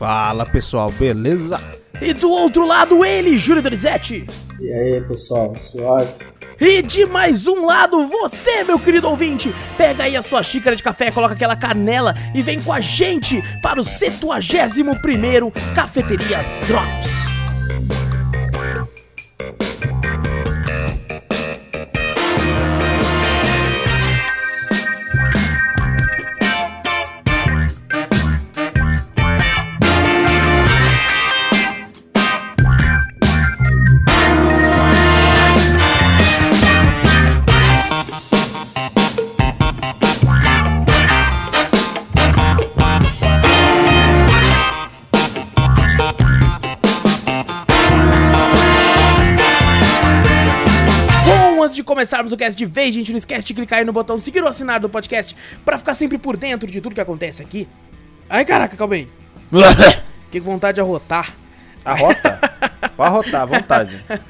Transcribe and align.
Fala 0.00 0.46
pessoal, 0.46 0.90
beleza? 0.90 1.60
E 2.00 2.14
do 2.14 2.30
outro 2.30 2.66
lado 2.66 3.04
ele, 3.04 3.36
Júlio 3.36 3.62
Dorizetti. 3.62 4.26
E 4.58 4.72
aí, 4.72 4.98
pessoal, 5.02 5.54
suave? 5.54 6.08
E 6.58 6.80
de 6.80 7.04
mais 7.04 7.46
um 7.46 7.66
lado, 7.66 8.06
você, 8.06 8.64
meu 8.64 8.78
querido 8.78 9.06
ouvinte, 9.10 9.54
pega 9.76 10.04
aí 10.04 10.16
a 10.16 10.22
sua 10.22 10.42
xícara 10.42 10.74
de 10.74 10.82
café, 10.82 11.10
coloca 11.10 11.34
aquela 11.34 11.54
canela 11.54 12.14
e 12.34 12.40
vem 12.40 12.62
com 12.62 12.72
a 12.72 12.80
gente 12.80 13.42
para 13.60 13.78
o 13.78 13.84
71º 13.84 15.52
Cafeteria 15.74 16.38
Drops. 16.66 17.19
Começarmos 51.90 52.32
o 52.32 52.36
cast 52.36 52.56
de 52.56 52.66
vez, 52.66 52.94
gente, 52.94 53.10
não 53.10 53.18
esquece 53.18 53.44
de 53.44 53.52
clicar 53.52 53.80
aí 53.80 53.84
no 53.84 53.92
botão 53.92 54.16
seguir 54.16 54.40
ou 54.42 54.48
assinar 54.48 54.78
do 54.78 54.88
podcast 54.88 55.36
para 55.64 55.76
ficar 55.76 55.94
sempre 55.94 56.18
por 56.18 56.36
dentro 56.36 56.70
de 56.70 56.80
tudo 56.80 56.94
que 56.94 57.00
acontece 57.00 57.42
aqui. 57.42 57.66
Ai, 58.28 58.44
caraca, 58.44 58.76
calma 58.76 58.94
aí. 58.94 59.08
Fiquei 60.26 60.40
com 60.40 60.52
vontade 60.52 60.76
de 60.76 60.80
arrotar. 60.80 61.34
Arrota? 61.84 62.38
Pode 62.96 63.08
arrotar, 63.08 63.42
à 63.42 63.46
vontade. 63.46 64.04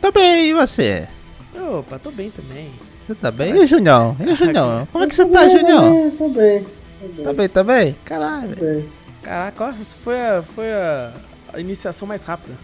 tá 0.00 0.12
bem, 0.12 0.50
e 0.50 0.54
você? 0.54 1.08
Opa, 1.52 1.98
tô 1.98 2.12
bem 2.12 2.30
também. 2.30 2.70
Você 3.04 3.14
tá 3.16 3.32
bem? 3.32 3.56
E 3.56 3.58
o 3.58 3.66
Junião? 3.66 4.16
E 4.20 4.30
o 4.30 4.34
Junião? 4.36 4.86
Como 4.92 5.02
é 5.02 5.08
que 5.08 5.16
você 5.16 5.26
tá, 5.26 5.48
Junião? 5.48 6.12
Tô 6.16 6.28
bem, 6.28 6.60
tô 6.60 7.22
Tá 7.24 7.24
bem, 7.24 7.34
bem, 7.34 7.48
tá 7.48 7.64
bem? 7.64 7.96
Caralho. 8.04 8.54
tô 8.56 8.64
bem. 8.64 8.88
Caraca, 9.20 9.64
ó, 9.64 9.82
isso 9.82 9.98
foi 9.98 10.16
a, 10.20 10.40
foi 10.40 10.72
a, 10.72 11.10
iniciação 11.56 12.06
mais 12.06 12.22
rápida. 12.22 12.54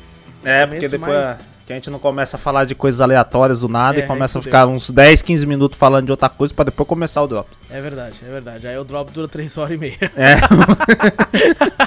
É, 0.44 0.64
porque 0.66 0.88
depois 0.88 1.10
depois 1.26 1.36
que 1.66 1.72
a 1.72 1.76
gente 1.76 1.90
não 1.90 1.98
começa 1.98 2.36
a 2.36 2.38
falar 2.38 2.64
de 2.66 2.76
coisas 2.76 3.00
aleatórias 3.00 3.58
do 3.60 3.68
nada 3.68 3.98
É, 3.98 4.04
e 4.04 4.06
começa 4.06 4.38
a 4.38 4.42
ficar 4.42 4.66
uns 4.68 4.88
10, 4.88 5.20
15 5.22 5.46
minutos 5.46 5.76
falando 5.76 6.04
de 6.04 6.12
outra 6.12 6.28
coisa 6.28 6.54
pra 6.54 6.64
depois 6.66 6.88
começar 6.88 7.22
o 7.22 7.26
drop. 7.26 7.50
É 7.68 7.80
verdade, 7.80 8.20
é 8.24 8.30
verdade. 8.30 8.68
Aí 8.68 8.78
o 8.78 8.84
drop 8.84 9.10
dura 9.10 9.26
3 9.26 9.58
horas 9.58 9.72
e 9.72 9.76
meia. 9.78 9.98
É. 10.16 10.36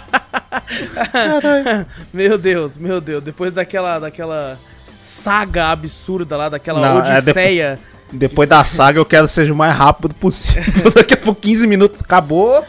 meu 2.13 2.37
Deus, 2.37 2.77
meu 2.77 2.99
Deus. 2.99 3.23
Depois 3.23 3.53
daquela, 3.53 3.99
daquela 3.99 4.57
saga 4.99 5.69
absurda 5.69 6.35
lá, 6.35 6.49
daquela 6.49 6.81
Não, 6.81 7.05
é 7.05 7.19
odisseia. 7.19 7.79
Depois 8.11 8.47
da 8.47 8.63
saga 8.63 8.99
eu 8.99 9.05
quero 9.05 9.25
que 9.25 9.33
seja 9.33 9.53
o 9.53 9.55
mais 9.55 9.73
rápido 9.73 10.13
possível. 10.15 10.91
Daqui 10.95 11.13
a 11.13 11.17
pouco 11.17 11.41
15 11.41 11.67
minutos 11.67 11.99
acabou. 12.01 12.63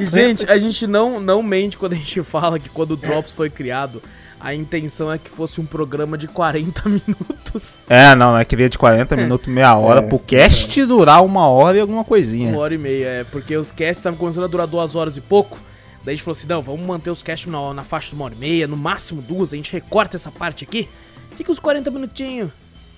E, 0.00 0.06
gente, 0.06 0.48
a 0.50 0.58
gente 0.58 0.86
não, 0.86 1.18
não 1.20 1.42
mente 1.42 1.76
quando 1.76 1.92
a 1.92 1.96
gente 1.96 2.22
fala 2.24 2.58
que 2.58 2.68
quando 2.68 2.92
o 2.92 2.96
Drops 2.96 3.34
foi 3.34 3.50
criado, 3.50 4.02
a 4.40 4.54
intenção 4.54 5.10
é 5.10 5.18
que 5.18 5.30
fosse 5.30 5.60
um 5.60 5.66
programa 5.66 6.18
de 6.18 6.28
40 6.28 6.88
minutos. 6.88 7.78
É, 7.88 8.14
não, 8.14 8.36
é 8.36 8.44
queria 8.44 8.68
de 8.68 8.78
40 8.78 9.16
minutos, 9.16 9.48
meia 9.48 9.74
hora, 9.76 10.00
É, 10.00 10.02
pro 10.02 10.18
cast 10.18 10.84
durar 10.84 11.24
uma 11.24 11.48
hora 11.48 11.76
e 11.76 11.80
alguma 11.80 12.04
coisinha. 12.04 12.50
Uma 12.50 12.60
hora 12.60 12.74
e 12.74 12.78
meia, 12.78 13.06
é. 13.06 13.24
Porque 13.24 13.56
os 13.56 13.72
casts 13.72 13.98
estavam 13.98 14.18
começando 14.18 14.44
a 14.44 14.48
durar 14.48 14.66
duas 14.66 14.94
horas 14.94 15.16
e 15.16 15.20
pouco. 15.20 15.58
Daí 16.04 16.12
a 16.12 16.16
gente 16.16 16.24
falou 16.24 16.36
assim: 16.36 16.46
não, 16.46 16.60
vamos 16.62 16.86
manter 16.86 17.10
os 17.10 17.22
casts 17.22 17.50
na, 17.50 17.72
na 17.74 17.84
faixa 17.84 18.08
de 18.10 18.14
uma 18.14 18.26
hora 18.26 18.34
e 18.34 18.38
meia, 18.38 18.66
no 18.66 18.76
máximo 18.76 19.22
duas. 19.22 19.52
A 19.52 19.56
gente 19.56 19.72
recorta 19.72 20.16
essa 20.16 20.30
parte 20.30 20.64
aqui, 20.64 20.88
fica 21.36 21.50
uns 21.50 21.58
40 21.58 21.90
minutinhos 21.90 22.50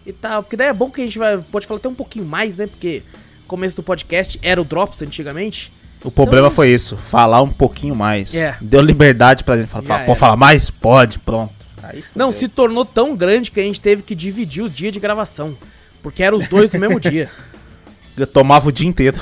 e 0.04 0.12
tal. 0.12 0.42
Porque 0.42 0.56
daí 0.56 0.68
é 0.68 0.72
bom 0.72 0.90
que 0.90 1.00
a 1.00 1.04
gente 1.04 1.18
vai, 1.18 1.38
pode 1.38 1.66
falar 1.66 1.78
até 1.78 1.88
um 1.88 1.94
pouquinho 1.94 2.24
mais, 2.24 2.56
né? 2.56 2.66
Porque 2.66 3.02
começo 3.46 3.76
do 3.76 3.82
podcast 3.82 4.38
era 4.42 4.60
o 4.60 4.64
Drops 4.64 5.02
antigamente. 5.02 5.72
O 6.04 6.10
problema 6.10 6.48
Então- 6.48 6.54
foi 6.54 6.70
isso, 6.70 6.96
falar 6.96 7.42
um 7.42 7.48
pouquinho 7.50 7.94
mais. 7.94 8.34
É. 8.34 8.56
Deu 8.60 8.80
liberdade 8.80 9.44
pra 9.44 9.56
gente 9.56 9.68
falar. 9.68 10.04
Pode 10.04 10.18
falar 10.18 10.36
mais? 10.36 10.68
Pode, 10.68 11.18
pronto. 11.18 11.52
Aí 11.82 12.04
Não, 12.14 12.30
se 12.32 12.48
tornou 12.48 12.84
tão 12.84 13.16
grande 13.16 13.50
que 13.50 13.60
a 13.60 13.62
gente 13.62 13.80
teve 13.80 14.02
que 14.02 14.14
dividir 14.14 14.62
o 14.62 14.68
dia 14.68 14.90
de 14.90 14.98
gravação. 15.00 15.56
Porque 16.02 16.22
eram 16.22 16.36
os 16.38 16.46
dois 16.46 16.70
no 16.70 16.78
mesmo 16.78 17.00
dia. 17.00 17.30
Eu 18.16 18.26
tomava 18.26 18.68
o 18.68 18.72
dia 18.72 18.86
inteiro. 18.88 19.20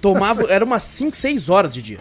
Tomava, 0.00 0.46
era 0.52 0.64
umas 0.64 0.82
5, 0.82 1.16
6 1.16 1.48
horas 1.48 1.72
de 1.72 1.82
dia. 1.82 1.98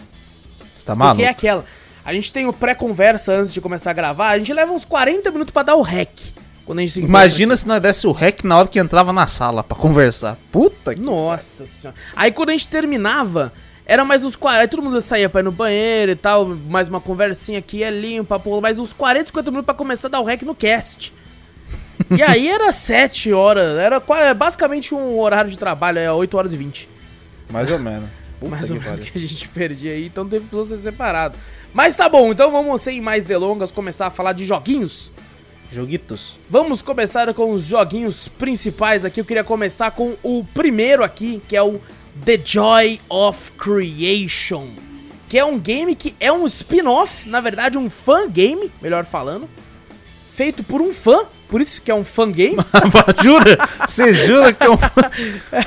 Você 0.84 0.88
tá 0.88 0.96
maluco? 0.96 1.16
Porque 1.16 1.26
é 1.28 1.30
aquela. 1.30 1.64
A 2.04 2.14
gente 2.14 2.32
tem 2.34 2.46
o 2.46 2.52
pré-conversa 2.52 3.32
antes 3.32 3.54
de 3.54 3.62
começar 3.62 3.92
a 3.92 3.94
gravar, 3.94 4.30
a 4.32 4.38
gente 4.38 4.52
leva 4.54 4.74
uns 4.74 4.84
40 4.84 5.32
minutos 5.32 5.54
pra 5.54 5.64
dar 5.64 5.76
o 5.76 5.82
rec. 5.82 6.10
Quando 6.66 6.80
a 6.80 6.82
gente 6.82 6.92
se 6.94 7.00
Imagina 7.02 7.56
se 7.56 7.66
nós 7.68 7.82
desse 7.82 8.06
o 8.06 8.12
rec 8.12 8.44
na 8.44 8.58
hora 8.58 8.68
que 8.68 8.78
entrava 8.80 9.14
na 9.14 9.26
sala 9.26 9.64
pra 9.64 9.78
conversar. 9.78 10.38
Puta 10.52 10.94
que... 10.94 11.00
Nossa 11.00 11.66
senhora. 11.66 11.98
Aí 12.16 12.32
quando 12.32 12.50
a 12.50 12.52
gente 12.52 12.68
terminava, 12.68 13.54
era 13.86 14.04
mais 14.04 14.24
uns 14.26 14.36
40. 14.36 14.62
Aí 14.62 14.68
todo 14.68 14.84
mundo 14.84 15.02
saía 15.02 15.30
pra 15.30 15.40
ir 15.40 15.44
no 15.44 15.52
banheiro 15.52 16.12
e 16.12 16.16
tal, 16.16 16.46
mais 16.46 16.90
uma 16.90 17.00
conversinha 17.00 17.60
aqui 17.60 17.84
ali, 17.84 18.20
um 18.20 18.26
papo, 18.26 18.60
mais 18.62 18.80
uns 18.80 18.92
40, 18.92 19.28
50 19.28 19.52
minutos 19.52 19.66
pra 19.66 19.74
começar 19.76 20.08
a 20.10 20.12
dar 20.12 20.20
o 20.20 20.26
rec 20.26 20.42
no 20.44 20.54
cast. 20.56 21.14
e 22.12 22.22
aí 22.24 22.50
era 22.50 22.72
7 22.74 23.32
horas, 23.32 23.78
era 23.78 24.02
qua- 24.02 24.34
basicamente 24.34 24.94
um 24.94 25.18
horário 25.20 25.50
de 25.50 25.58
trabalho, 25.58 26.00
é 26.00 26.12
8 26.12 26.38
horas 26.38 26.54
e 26.54 26.58
20. 26.58 26.90
Mais 27.50 27.72
ou 27.72 27.80
menos. 27.80 28.10
Puta 28.44 28.56
mais 28.56 28.72
ou 28.72 28.78
que 28.78 28.84
menos 28.84 29.00
pariu. 29.00 29.12
que 29.12 29.18
a 29.18 29.22
gente 29.22 29.50
perdia 29.50 29.92
aí, 29.94 30.06
então 30.06 30.28
teve 30.28 30.46
que 30.48 30.66
ser 30.66 30.78
separado. 30.78 31.38
Mas 31.74 31.96
tá 31.96 32.08
bom, 32.08 32.32
então 32.32 32.52
vamos 32.52 32.82
sem 32.82 33.02
mais 33.02 33.26
delongas 33.26 33.72
começar 33.72 34.08
a 34.08 34.12
falar 34.12 34.34
de 34.34 34.46
joguinhos. 34.46 35.12
Joguitos. 35.72 36.34
Vamos 36.50 36.84
começar 36.84 37.34
com 37.34 37.52
os 37.52 37.64
joguinhos 37.64 38.28
principais 38.28 39.04
aqui. 39.04 39.20
Eu 39.20 39.26
queria 39.26 39.44
começar 39.44 39.90
com 39.92 40.14
o 40.22 40.46
primeiro 40.54 41.04
aqui, 41.04 41.42
que 41.48 41.56
é 41.56 41.64
o 41.64 41.82
The 42.24 42.40
Joy 42.44 43.02
of 43.10 43.52
Creation. 43.54 44.68
Que 45.28 45.40
é 45.40 45.46
um 45.46 45.58
game 45.58 45.96
que 45.96 46.16
é 46.20 46.32
um 46.32 46.46
spin-off, 46.46 47.28
na 47.28 47.42
verdade, 47.42 47.76
um 47.76 47.90
fan 47.90 48.30
game, 48.30 48.72
melhor 48.80 49.04
falando. 49.04 49.50
Feito 50.32 50.64
por 50.64 50.80
um 50.80 50.94
fã, 50.94 51.26
por 51.54 51.62
isso 51.62 51.84
que 51.84 51.92
é 51.92 51.94
um 51.94 52.04
fan 52.04 52.32
game. 52.32 52.58
jura? 53.22 53.60
Você 53.88 54.12
jura 54.12 54.52
que 54.52 54.64
é 54.64 54.70
um 54.72 54.76
fã... 54.76 54.90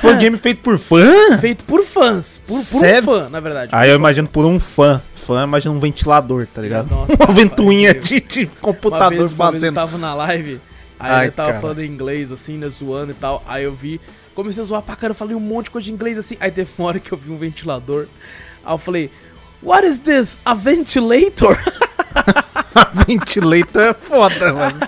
foi 0.01 0.13
um 0.13 0.17
game 0.17 0.37
feito 0.37 0.61
por 0.61 0.77
fã? 0.77 1.37
feito 1.39 1.63
por 1.63 1.81
fãs. 1.85 2.41
Por, 2.45 2.57
por 2.57 2.85
um 2.85 3.01
fã, 3.03 3.29
na 3.29 3.39
verdade. 3.39 3.71
Aí 3.73 3.89
eu 3.89 3.95
imagino 3.95 4.27
por 4.27 4.45
um 4.45 4.59
fã. 4.59 5.01
Fã, 5.15 5.45
imagina 5.45 5.73
um 5.73 5.79
ventilador, 5.79 6.45
tá 6.53 6.61
ligado? 6.61 6.89
Nossa, 6.89 7.13
uma 7.15 7.19
rapaz, 7.19 7.37
ventoinha 7.37 7.93
de, 7.93 8.19
de 8.19 8.47
computador 8.59 9.07
uma 9.07 9.09
vez 9.11 9.31
eu 9.31 9.37
fazendo. 9.37 9.75
tava 9.75 9.97
na 9.97 10.13
live, 10.13 10.59
aí 10.99 11.11
Ai, 11.11 11.27
eu 11.27 11.31
tava 11.31 11.49
cara. 11.51 11.61
falando 11.61 11.81
inglês, 11.81 12.33
assim, 12.33 12.57
né, 12.57 12.67
zoando 12.67 13.11
e 13.11 13.15
tal. 13.15 13.41
Aí 13.47 13.63
eu 13.63 13.71
vi, 13.71 14.01
comecei 14.35 14.61
a 14.61 14.65
zoar 14.67 14.81
pra 14.81 14.97
cara, 14.97 15.11
eu 15.11 15.15
falei 15.15 15.37
um 15.37 15.39
monte 15.39 15.65
de 15.65 15.71
coisa 15.71 15.85
de 15.85 15.93
inglês, 15.93 16.17
assim. 16.17 16.35
Aí 16.41 16.51
teve 16.51 16.69
uma 16.77 16.89
hora 16.89 16.99
que 16.99 17.13
eu 17.13 17.17
vi 17.17 17.31
um 17.31 17.37
ventilador. 17.37 18.07
Aí 18.65 18.73
eu 18.73 18.77
falei, 18.77 19.09
What 19.63 19.87
is 19.87 19.99
this? 19.99 20.37
A 20.45 20.53
ventilator? 20.53 21.57
Ventilator 23.07 23.81
é 23.81 23.93
foda, 23.93 24.53
mano. 24.53 24.79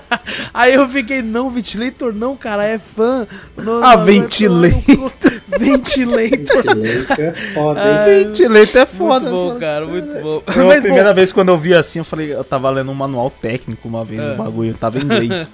Aí 0.54 0.74
eu 0.74 0.88
fiquei, 0.88 1.22
não, 1.22 1.50
Ventilator 1.50 2.14
não, 2.14 2.36
cara, 2.36 2.64
é 2.66 2.78
fã. 2.78 3.28
Não, 3.58 3.84
Ah, 3.84 3.96
não, 3.98 4.06
Ventilator. 4.06 4.82
no 4.98 5.10
cu. 5.10 5.12
Ventilator. 5.60 6.76
Direito 6.76 7.14
é 7.22 7.32
foda, 7.54 7.82
hein? 7.82 8.24
Ventilator 8.26 8.82
é 8.82 8.86
foda. 8.86 9.30
muito 9.30 9.36
bom, 9.38 9.48
mano. 9.48 9.60
cara, 9.60 9.86
muito 9.86 10.22
bom. 10.22 10.44
Foi 10.46 10.78
a 10.78 10.82
primeira 10.82 11.10
bom, 11.10 11.16
vez 11.16 11.32
quando 11.32 11.50
eu 11.50 11.58
vi 11.58 11.74
assim, 11.74 12.00
eu 12.00 12.06
falei, 12.06 12.34
eu 12.34 12.44
tava 12.44 12.70
lendo 12.70 12.92
um 12.92 12.96
manual 12.96 13.30
técnico 13.30 13.88
uma 13.88 14.04
vez, 14.06 14.22
É. 14.22 14.34
o 14.34 14.36
bagulho, 14.36 14.74
tava 14.74 15.00
em 15.00 15.04
inglês. 15.04 15.50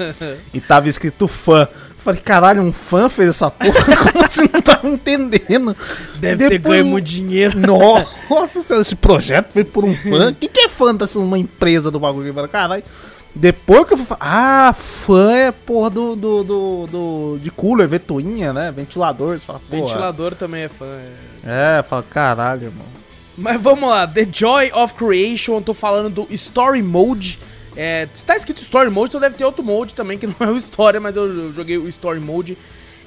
e 0.54 0.60
tava 0.60 0.90
escrito 0.90 1.28
fã. 1.28 1.68
Eu 2.06 2.14
Falei, 2.14 2.22
caralho, 2.22 2.62
um 2.62 2.72
fã 2.72 3.10
fez 3.10 3.30
essa 3.30 3.50
porra? 3.50 3.74
Como 4.12 4.28
você 4.30 4.48
não 4.54 4.62
tava 4.62 4.88
entendendo? 4.88 5.76
deve 6.18 6.38
ter 6.38 6.50
Depois- 6.50 6.78
ganho 6.78 6.86
muito 6.86 7.06
dinheiro. 7.06 7.58
Nossa, 7.60 8.62
senhora, 8.62 8.82
esse 8.84 8.96
projeto 8.96 9.52
foi 9.52 9.64
por 9.64 9.84
um 9.84 9.96
fã. 9.98 10.32
Quem 10.40 10.48
que 10.48 10.60
é 10.60 10.70
fã 10.70 10.94
dessa 10.94 11.18
uma 11.20 11.38
empresa 11.38 11.90
do 11.90 12.00
bagulho? 12.00 12.32
Falei, 12.34 12.50
Caralho. 12.50 12.84
Depois 13.38 13.86
que 13.86 13.94
eu 13.94 13.98
fui 13.98 14.06
falar, 14.06 14.20
ah, 14.70 14.72
fã 14.74 15.32
é 15.34 15.52
porra 15.52 15.90
do, 15.90 16.16
do, 16.16 16.44
do, 16.44 16.88
do- 16.88 17.40
de 17.42 17.52
cooler, 17.52 17.86
ventoinha, 17.88 18.54
né? 18.54 18.72
Ventilador. 18.74 19.38
Você 19.38 19.44
fala, 19.46 19.60
porra. 19.70 19.82
Ventilador 19.88 20.36
também 20.36 20.64
é 20.64 20.70
fã. 20.70 20.86
é. 21.46 21.80
É, 21.80 21.84
fala, 21.84 22.04
caralho, 22.10 22.66
irmão. 22.68 22.86
Mas 23.38 23.60
vamos 23.60 23.90
lá, 23.90 24.08
The 24.08 24.26
Joy 24.32 24.72
of 24.74 24.94
Creation, 24.94 25.56
eu 25.56 25.62
tô 25.62 25.74
falando 25.74 26.10
do 26.10 26.28
Story 26.34 26.82
Mode. 26.82 27.38
É, 27.76 28.08
se 28.14 28.24
tá 28.24 28.36
escrito 28.36 28.62
Story 28.62 28.90
Mode, 28.90 29.10
então 29.10 29.22
deve 29.22 29.36
ter 29.36 29.44
outro 29.44 29.64
mode 29.64 29.94
também, 29.94 30.18
que 30.18 30.28
não 30.28 30.36
é 30.40 30.50
o 30.50 30.58
História, 30.58 31.00
mas 31.00 31.16
eu, 31.16 31.26
eu 31.26 31.54
joguei 31.54 31.78
o 31.78 31.88
Story 31.90 32.20
Mode. 32.20 32.58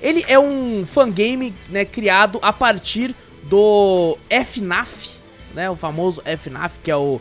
Ele 0.01 0.25
é 0.29 0.39
um 0.39 0.85
fangame, 0.87 1.55
né, 1.69 1.85
criado 1.85 2.39
a 2.43 2.53
partir 2.53 3.15
do 3.45 4.17
FNAF, 4.31 5.19
né, 5.55 5.71
o 5.71 5.77
famoso 5.77 6.23
FNAF, 6.23 6.79
que 6.83 6.91
é 6.91 6.97
o, 6.97 7.21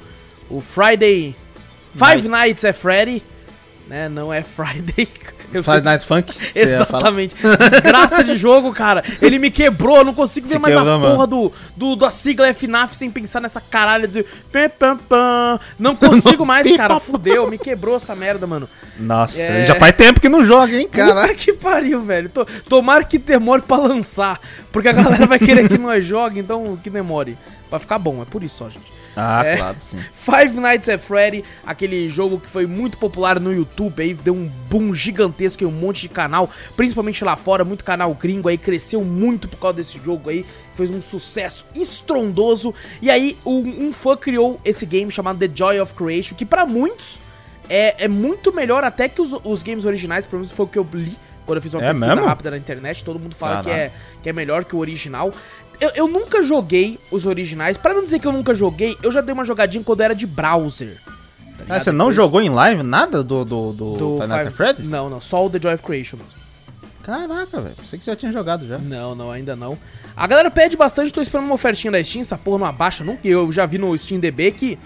o 0.49 0.61
Friday... 0.61 1.35
Five 1.95 2.27
Nights 2.27 2.63
at 2.63 2.75
Freddy, 2.75 3.23
né, 3.87 4.07
não 4.07 4.31
é 4.31 4.43
Friday... 4.43 5.07
Eu 5.53 5.63
Friday 5.63 5.81
Night 5.83 6.05
Funk? 6.05 6.33
Exatamente. 6.53 7.35
Desgraça 7.35 8.23
de 8.23 8.35
jogo, 8.35 8.73
cara. 8.73 9.03
Ele 9.21 9.39
me 9.39 9.49
quebrou, 9.49 9.97
eu 9.97 10.03
não 10.03 10.13
consigo 10.13 10.47
ver 10.47 10.55
Te 10.55 10.59
mais 10.61 10.75
a 10.75 10.79
quebrou, 10.79 10.99
mano. 10.99 11.11
porra 11.13 11.27
do, 11.27 11.51
do, 11.75 11.95
da 11.95 12.09
sigla 12.09 12.53
FNAF 12.53 12.95
sem 12.95 13.09
pensar 13.09 13.39
nessa 13.41 13.61
caralho 13.61 14.07
de. 14.07 14.25
Não 15.79 15.95
consigo 15.95 16.45
mais, 16.45 16.69
cara. 16.75 16.99
Fudeu, 16.99 17.49
me 17.49 17.57
quebrou 17.57 17.95
essa 17.95 18.15
merda, 18.15 18.45
mano. 18.47 18.67
Nossa, 18.99 19.39
É. 19.39 19.65
já 19.65 19.75
faz 19.75 19.95
tempo 19.95 20.19
que 20.19 20.27
não 20.29 20.43
joga, 20.43 20.75
hein, 20.77 20.87
Cara, 20.91 21.13
cara? 21.13 21.35
que 21.35 21.53
pariu, 21.53 22.01
velho. 22.01 22.29
Tô- 22.29 22.45
tomara 22.67 23.03
que 23.03 23.17
demore 23.17 23.61
pra 23.61 23.77
lançar. 23.77 24.39
Porque 24.71 24.89
a 24.89 24.93
galera 24.93 25.25
vai 25.25 25.37
querer 25.39 25.67
que 25.69 25.77
nós 25.77 26.05
jogue, 26.05 26.39
então 26.39 26.77
que 26.83 26.89
demore. 26.89 27.37
Pra 27.69 27.79
ficar 27.79 27.99
bom, 27.99 28.21
é 28.21 28.25
por 28.25 28.43
isso 28.43 28.57
só, 28.57 28.69
gente. 28.69 28.96
Ah, 29.19 29.43
É. 29.43 29.57
claro, 29.57 29.77
sim. 29.79 29.97
Five 30.13 30.59
Nights 30.59 30.87
at 30.87 30.99
Freddy, 31.01 31.43
aquele 31.65 32.07
jogo 32.07 32.39
que 32.39 32.47
foi 32.47 32.67
muito 32.67 32.97
popular 32.97 33.39
no 33.39 33.51
YouTube 33.51 33.99
aí, 34.01 34.13
deu 34.13 34.35
um 34.35 34.47
boom 34.69 34.93
gigantesco 34.93 35.63
em 35.63 35.67
um 35.67 35.71
monte 35.71 36.01
de 36.01 36.09
canal, 36.09 36.49
principalmente 36.75 37.23
lá 37.23 37.35
fora, 37.35 37.65
muito 37.65 37.83
canal 37.83 38.13
gringo 38.13 38.47
aí, 38.47 38.57
cresceu 38.57 39.03
muito 39.03 39.47
por 39.49 39.57
causa 39.57 39.77
desse 39.77 39.99
jogo 40.03 40.29
aí, 40.29 40.45
fez 40.75 40.91
um 40.91 41.01
sucesso 41.01 41.65
estrondoso. 41.75 42.73
E 43.01 43.09
aí 43.09 43.37
um, 43.45 43.87
um 43.87 43.91
fã 43.93 44.15
criou 44.15 44.59
esse 44.63 44.85
game 44.85 45.11
chamado 45.11 45.39
The 45.39 45.49
Joy 45.53 45.79
of 45.79 45.93
Creation, 45.95 46.35
que 46.35 46.45
pra 46.45 46.65
muitos 46.65 47.19
é, 47.69 48.05
é 48.05 48.07
muito 48.07 48.53
melhor 48.53 48.83
até 48.83 49.09
que 49.09 49.21
os, 49.21 49.33
os 49.43 49.63
games 49.63 49.83
originais, 49.85 50.27
pelo 50.27 50.41
menos 50.41 50.51
foi 50.53 50.65
o 50.65 50.69
que 50.69 50.77
eu 50.77 50.87
li 50.93 51.15
quando 51.45 51.57
eu 51.57 51.61
fiz 51.61 51.73
uma 51.73 51.81
É 51.83 51.87
pesquisa 51.91 52.13
mesmo? 52.13 52.25
rápida 52.27 52.51
na 52.51 52.57
internet, 52.57 53.01
todo 53.05 53.17
mundo 53.17 53.33
fala 53.33 53.63
que 53.63 53.69
é, 53.69 53.89
que 54.21 54.27
é 54.27 54.33
melhor 54.33 54.65
que 54.65 54.75
o 54.75 54.79
original. 54.79 55.33
Eu, 55.79 55.91
eu 55.95 56.07
nunca 56.07 56.41
joguei 56.41 56.99
os 57.11 57.25
originais. 57.25 57.77
Pra 57.77 57.93
não 57.93 58.03
dizer 58.03 58.19
que 58.19 58.27
eu 58.27 58.31
nunca 58.31 58.53
joguei, 58.53 58.97
eu 59.03 59.11
já 59.11 59.21
dei 59.21 59.33
uma 59.33 59.45
jogadinha 59.45 59.83
quando 59.83 60.01
era 60.01 60.15
de 60.15 60.25
browser. 60.25 60.97
tá 61.67 61.75
Ah, 61.75 61.79
você 61.79 61.91
não 61.91 62.05
Depois 62.05 62.15
jogou 62.15 62.41
em 62.41 62.49
live 62.49 62.81
nada 62.83 63.23
do, 63.23 63.45
do, 63.45 63.73
do, 63.73 63.95
do 63.97 64.21
at 64.23 64.29
Five- 64.29 64.51
Freddy's? 64.51 64.89
Não, 64.89 65.09
não, 65.09 65.21
só 65.21 65.45
o 65.45 65.49
The 65.49 65.59
Joy 65.61 65.73
of 65.75 65.83
Creation 65.83 66.17
mesmo. 66.17 66.39
Caraca, 67.03 67.61
velho. 67.61 67.75
Pensei 67.75 67.97
que 67.99 68.03
você 68.03 68.11
já 68.11 68.15
tinha 68.17 68.31
jogado 68.31 68.67
já. 68.67 68.77
Não, 68.77 69.15
não, 69.15 69.31
ainda 69.31 69.55
não. 69.55 69.77
A 70.15 70.27
galera 70.27 70.51
pede 70.51 70.75
bastante, 70.75 71.13
tô 71.13 71.21
esperando 71.21 71.45
uma 71.45 71.55
ofertinha 71.55 71.91
da 71.91 72.03
Steam, 72.03 72.21
essa 72.21 72.37
porra 72.37 72.59
não 72.59 72.65
abaixa 72.65 73.03
nunca. 73.03 73.25
Eu 73.25 73.49
já 73.51 73.65
vi 73.65 73.77
no 73.77 73.97
Steam 73.97 74.19
DB 74.19 74.51
que 74.51 74.77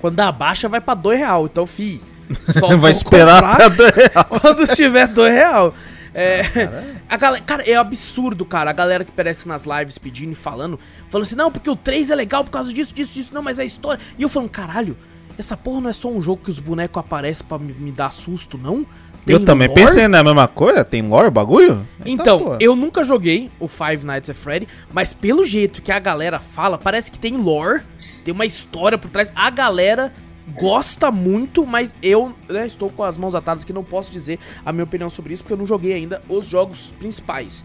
quando 0.00 0.18
abaixa 0.20 0.68
vai 0.68 0.80
pra 0.80 0.94
2 0.94 1.18
real. 1.18 1.44
Então, 1.46 1.66
fi, 1.66 2.00
só 2.48 2.74
Vai 2.78 2.90
esperar 2.90 3.40
comprar 3.42 3.66
até 3.66 3.70
dois 3.76 3.92
real. 3.94 4.24
quando 4.40 4.66
tiver 4.74 5.06
2 5.06 5.32
real. 5.32 5.74
É, 6.14 6.42
a 7.08 7.16
galera, 7.16 7.44
cara, 7.44 7.62
é 7.68 7.74
absurdo, 7.74 8.44
cara. 8.44 8.70
A 8.70 8.72
galera 8.72 9.04
que 9.04 9.10
aparece 9.10 9.46
nas 9.48 9.64
lives 9.64 9.98
pedindo 9.98 10.32
e 10.32 10.34
falando, 10.34 10.78
falando 11.08 11.26
assim, 11.26 11.36
não, 11.36 11.50
porque 11.50 11.70
o 11.70 11.76
3 11.76 12.10
é 12.10 12.14
legal 12.14 12.44
por 12.44 12.50
causa 12.50 12.72
disso, 12.72 12.94
disso, 12.94 13.14
disso, 13.14 13.34
não, 13.34 13.42
mas 13.42 13.58
é 13.58 13.62
a 13.62 13.66
história. 13.66 14.00
E 14.18 14.22
eu 14.22 14.28
falando, 14.28 14.50
caralho, 14.50 14.96
essa 15.38 15.56
porra 15.56 15.80
não 15.80 15.90
é 15.90 15.92
só 15.92 16.08
um 16.08 16.20
jogo 16.20 16.42
que 16.44 16.50
os 16.50 16.58
bonecos 16.58 17.00
aparecem 17.00 17.46
pra 17.46 17.58
me, 17.58 17.72
me 17.72 17.92
dar 17.92 18.12
susto, 18.12 18.58
não? 18.58 18.86
Tem 19.24 19.34
Eu 19.34 19.44
também 19.44 19.68
lore? 19.68 19.82
pensei 19.82 20.08
na 20.08 20.22
mesma 20.22 20.48
coisa. 20.48 20.84
Tem 20.84 21.02
lore 21.02 21.28
o 21.28 21.30
bagulho? 21.30 21.86
Então, 22.04 22.38
pô. 22.38 22.56
eu 22.58 22.74
nunca 22.74 23.04
joguei 23.04 23.50
o 23.60 23.68
Five 23.68 24.04
Nights 24.04 24.30
at 24.30 24.36
Freddy, 24.36 24.66
mas 24.92 25.12
pelo 25.12 25.44
jeito 25.44 25.82
que 25.82 25.92
a 25.92 25.98
galera 25.98 26.38
fala, 26.38 26.78
parece 26.78 27.10
que 27.10 27.18
tem 27.18 27.36
lore, 27.36 27.82
tem 28.24 28.32
uma 28.32 28.46
história 28.46 28.96
por 28.96 29.10
trás. 29.10 29.30
A 29.34 29.50
galera 29.50 30.12
gosta 30.56 31.10
muito, 31.10 31.66
mas 31.66 31.94
eu 32.02 32.34
né, 32.48 32.66
estou 32.66 32.90
com 32.90 33.02
as 33.02 33.16
mãos 33.16 33.34
atadas 33.34 33.64
que 33.64 33.72
não 33.72 33.84
posso 33.84 34.12
dizer 34.12 34.38
a 34.64 34.72
minha 34.72 34.84
opinião 34.84 35.10
sobre 35.10 35.34
isso, 35.34 35.42
porque 35.42 35.54
eu 35.54 35.58
não 35.58 35.66
joguei 35.66 35.92
ainda 35.92 36.22
os 36.28 36.46
jogos 36.46 36.94
principais. 36.98 37.64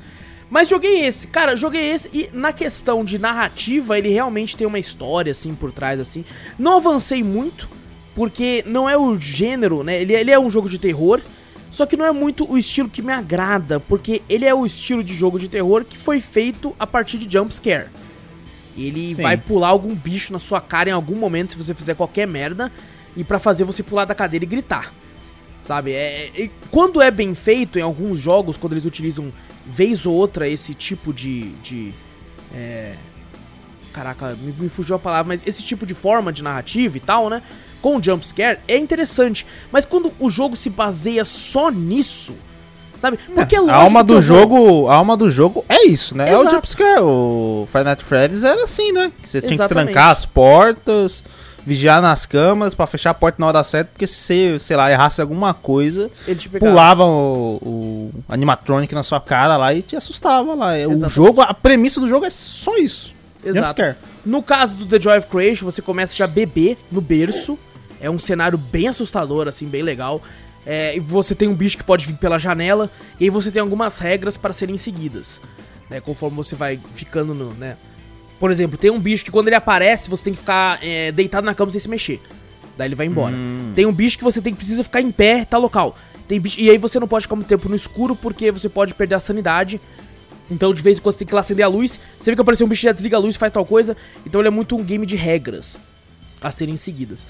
Mas 0.49 0.69
joguei 0.69 1.05
esse, 1.05 1.27
cara, 1.27 1.55
joguei 1.55 1.91
esse 1.91 2.09
e 2.13 2.29
na 2.31 2.53
questão 2.53 3.03
de 3.03 3.17
narrativa, 3.17 3.97
ele 3.97 4.09
realmente 4.09 4.55
tem 4.55 4.67
uma 4.67 4.79
história 4.79 5.31
assim 5.31 5.55
por 5.55 5.71
trás 5.71 5.99
assim. 5.99 6.23
Não 6.57 6.77
avancei 6.77 7.23
muito, 7.23 7.67
porque 8.13 8.63
não 8.67 8.87
é 8.87 8.97
o 8.97 9.19
gênero, 9.19 9.83
né? 9.83 10.01
Ele, 10.01 10.13
ele 10.13 10.31
é 10.31 10.39
um 10.39 10.49
jogo 10.49 10.69
de 10.69 10.77
terror, 10.77 11.19
só 11.71 11.85
que 11.85 11.97
não 11.97 12.05
é 12.05 12.11
muito 12.11 12.49
o 12.49 12.57
estilo 12.57 12.87
que 12.87 13.01
me 13.01 13.11
agrada, 13.11 13.79
porque 13.79 14.21
ele 14.29 14.45
é 14.45 14.53
o 14.53 14.65
estilo 14.65 15.03
de 15.03 15.13
jogo 15.13 15.39
de 15.39 15.49
terror 15.49 15.83
que 15.83 15.97
foi 15.97 16.21
feito 16.21 16.75
a 16.79 16.85
partir 16.85 17.17
de 17.17 17.31
jump 17.31 17.53
scare. 17.53 17.87
Ele 18.77 19.15
Sim. 19.15 19.21
vai 19.21 19.37
pular 19.37 19.69
algum 19.69 19.95
bicho 19.95 20.33
na 20.33 20.39
sua 20.39 20.59
cara 20.59 20.89
em 20.89 20.93
algum 20.93 21.15
momento 21.15 21.51
se 21.51 21.57
você 21.57 21.73
fizer 21.73 21.95
qualquer 21.95 22.27
merda 22.27 22.71
e 23.15 23.23
pra 23.23 23.39
fazer 23.39 23.63
você 23.63 23.81
pular 23.81 24.05
da 24.05 24.13
cadeira 24.13 24.43
e 24.43 24.47
gritar. 24.47 24.93
Sabe? 25.61 25.93
É, 25.93 26.29
é- 26.35 26.49
quando 26.69 27.01
é 27.01 27.09
bem 27.09 27.33
feito 27.33 27.79
em 27.79 27.81
alguns 27.81 28.19
jogos, 28.19 28.57
quando 28.57 28.73
eles 28.73 28.85
utilizam 28.85 29.31
vez 29.65 30.05
ou 30.05 30.13
outra 30.13 30.47
esse 30.47 30.73
tipo 30.73 31.11
de. 31.13 31.49
de 31.63 31.93
é, 32.53 32.95
Caraca, 33.91 34.35
me, 34.41 34.51
me 34.51 34.69
fugiu 34.69 34.97
a 34.97 34.99
palavra, 34.99 35.29
mas 35.29 35.47
esse 35.47 35.63
tipo 35.63 35.85
de 35.85 35.93
forma 35.93 36.31
de 36.31 36.43
narrativa 36.43 36.97
e 36.97 36.99
tal, 36.99 37.29
né? 37.29 37.41
Com 37.81 37.95
o 37.97 38.03
jump 38.03 38.27
scare 38.27 38.59
é 38.67 38.77
interessante. 38.77 39.47
Mas 39.71 39.85
quando 39.85 40.11
o 40.19 40.29
jogo 40.29 40.55
se 40.55 40.69
baseia 40.69 41.23
só 41.23 41.71
nisso, 41.71 42.35
sabe? 42.97 43.17
Porque 43.33 43.55
é 43.55 43.59
a 43.59 43.61
lógico 43.61 43.79
alma 43.79 44.03
do 44.03 44.13
vou- 44.13 44.21
jogo, 44.21 44.87
a 44.87 44.95
alma 44.95 45.17
do 45.17 45.29
jogo 45.29 45.63
é 45.69 45.85
isso, 45.85 46.15
né? 46.15 46.29
É 46.31 46.37
o 46.37 46.41
Exato. 46.41 46.55
jumpscare. 46.55 47.01
O 47.01 47.67
Five 47.71 47.83
Nights 47.83 48.05
Freddy's 48.07 48.43
era 48.43 48.63
assim, 48.63 48.91
né? 48.91 49.11
Que 49.21 49.27
você 49.29 49.41
tinha 49.41 49.57
que 49.57 49.67
trancar 49.67 50.09
as 50.11 50.25
portas, 50.25 51.23
vigiar 51.65 52.01
nas 52.01 52.25
câmaras 52.25 52.75
pra 52.75 52.85
fechar 52.85 53.09
a 53.09 53.13
porta 53.13 53.37
na 53.39 53.47
hora 53.47 53.63
certa, 53.63 53.89
porque 53.91 54.05
se 54.05 54.13
você, 54.15 54.59
sei 54.59 54.77
lá, 54.77 54.91
errasse 54.91 55.19
alguma 55.21 55.53
coisa, 55.53 56.11
Ele 56.27 56.39
pulava 56.59 57.03
o, 57.05 57.59
o 57.61 58.11
animatronic 58.29 58.93
na 58.93 59.01
sua 59.03 59.19
cara 59.19 59.57
lá 59.57 59.73
e 59.73 59.81
te 59.81 59.95
assustava 59.95 60.53
lá. 60.53 60.71
O 60.73 60.75
Exatamente. 60.75 61.09
jogo, 61.13 61.41
a 61.41 61.53
premissa 61.53 61.99
do 61.99 62.07
jogo 62.07 62.25
é 62.25 62.29
só 62.29 62.77
isso. 62.77 63.13
Exato. 63.43 63.95
No 64.25 64.41
caso 64.41 64.75
do 64.75 64.85
The 64.85 64.99
Joy 64.99 65.17
of 65.19 65.27
Creation, 65.27 65.65
você 65.65 65.81
começa 65.81 66.15
já 66.15 66.25
bebê 66.27 66.77
no 66.91 66.99
berço. 67.01 67.57
É 68.01 68.09
um 68.09 68.19
cenário 68.19 68.57
bem 68.57 68.87
assustador, 68.87 69.47
assim, 69.47 69.65
bem 69.67 69.81
legal. 69.81 70.21
É, 70.65 70.95
e 70.95 70.99
você 70.99 71.35
tem 71.35 71.47
um 71.47 71.53
bicho 71.53 71.77
que 71.77 71.83
pode 71.83 72.05
vir 72.05 72.17
pela 72.17 72.39
janela. 72.39 72.89
E 73.19 73.25
aí 73.25 73.29
você 73.29 73.51
tem 73.51 73.61
algumas 73.61 73.99
regras 73.99 74.35
para 74.37 74.51
serem 74.51 74.77
seguidas. 74.77 75.39
Né, 75.89 76.01
conforme 76.01 76.35
você 76.35 76.55
vai 76.55 76.79
ficando 76.95 77.33
no. 77.33 77.53
Né. 77.53 77.77
Por 78.39 78.51
exemplo, 78.51 78.77
tem 78.77 78.89
um 78.89 78.99
bicho 78.99 79.23
que 79.23 79.31
quando 79.31 79.47
ele 79.47 79.55
aparece, 79.55 80.09
você 80.09 80.23
tem 80.23 80.33
que 80.33 80.39
ficar 80.39 80.79
é, 80.83 81.11
deitado 81.11 81.45
na 81.45 81.53
cama 81.53 81.71
sem 81.71 81.79
se 81.79 81.87
mexer. 81.87 82.19
Daí 82.77 82.87
ele 82.87 82.95
vai 82.95 83.05
embora. 83.05 83.35
Tem 83.73 83.85
um 83.85 83.93
bicho 83.93 84.17
que 84.17 84.23
você 84.23 84.41
tem 84.41 84.51
que 84.51 84.57
precisa 84.57 84.83
ficar 84.83 85.01
em 85.01 85.11
pé, 85.11 85.45
tá 85.45 85.57
local. 85.57 85.97
Tem 86.27 86.39
bicho, 86.39 86.59
e 86.59 86.69
aí 86.69 86.77
você 86.77 86.99
não 86.99 87.07
pode 87.07 87.23
ficar 87.23 87.35
muito 87.35 87.47
tempo 87.47 87.69
no 87.69 87.75
escuro 87.75 88.15
porque 88.15 88.51
você 88.51 88.67
pode 88.67 88.93
perder 88.93 89.15
a 89.15 89.19
sanidade. 89.19 89.79
Então, 90.49 90.73
de 90.73 90.81
vez 90.81 90.97
em 90.97 91.01
quando 91.01 91.13
você 91.13 91.19
tem 91.19 91.27
que 91.27 91.33
ir 91.33 91.35
lá 91.35 91.41
acender 91.41 91.65
a 91.65 91.67
luz. 91.67 91.99
Você 92.19 92.31
vê 92.31 92.35
que 92.35 92.41
apareceu 92.41 92.65
um 92.65 92.69
bicho 92.69 92.81
já 92.81 92.91
desliga 92.91 93.15
a 93.17 93.19
luz, 93.19 93.35
faz 93.35 93.51
tal 93.51 93.65
coisa. 93.65 93.95
Então, 94.25 94.41
ele 94.41 94.47
é 94.47 94.51
muito 94.51 94.75
um 94.75 94.83
game 94.83 95.05
de 95.05 95.15
regras 95.15 95.77
a 96.41 96.51
serem 96.51 96.75
seguidas. 96.77 97.25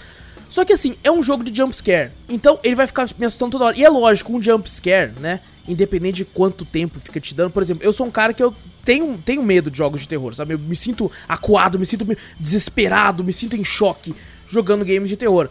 Só 0.49 0.63
que 0.63 0.73
assim, 0.73 0.95
é 1.03 1.11
um 1.11 1.23
jogo 1.23 1.43
de 1.43 1.55
jump 1.55 1.75
scare. 1.75 2.11
Então, 2.29 2.59
ele 2.63 2.75
vai 2.75 2.87
ficar 2.87 3.07
me 3.17 3.25
assustando 3.25 3.51
toda 3.51 3.65
hora. 3.65 3.77
E 3.77 3.83
é 3.83 3.89
lógico, 3.89 4.33
um 4.35 4.41
jump 4.41 4.69
scare, 4.69 5.11
né? 5.19 5.39
Independente 5.67 6.17
de 6.17 6.25
quanto 6.25 6.63
tempo 6.63 6.99
fica 6.99 7.19
te 7.19 7.33
dando. 7.33 7.51
Por 7.51 7.63
exemplo, 7.63 7.83
eu 7.83 7.91
sou 7.91 8.05
um 8.05 8.11
cara 8.11 8.33
que 8.33 8.43
eu 8.43 8.53
tenho, 8.83 9.17
tenho 9.17 9.43
medo 9.43 9.71
de 9.71 9.77
jogos 9.77 10.01
de 10.01 10.07
terror, 10.07 10.33
sabe? 10.35 10.53
Eu 10.53 10.59
me 10.59 10.75
sinto 10.75 11.11
acuado, 11.27 11.79
me 11.79 11.85
sinto 11.85 12.05
desesperado, 12.39 13.23
me 13.23 13.33
sinto 13.33 13.55
em 13.55 13.63
choque 13.63 14.15
jogando 14.47 14.85
games 14.85 15.09
de 15.09 15.17
terror. 15.17 15.49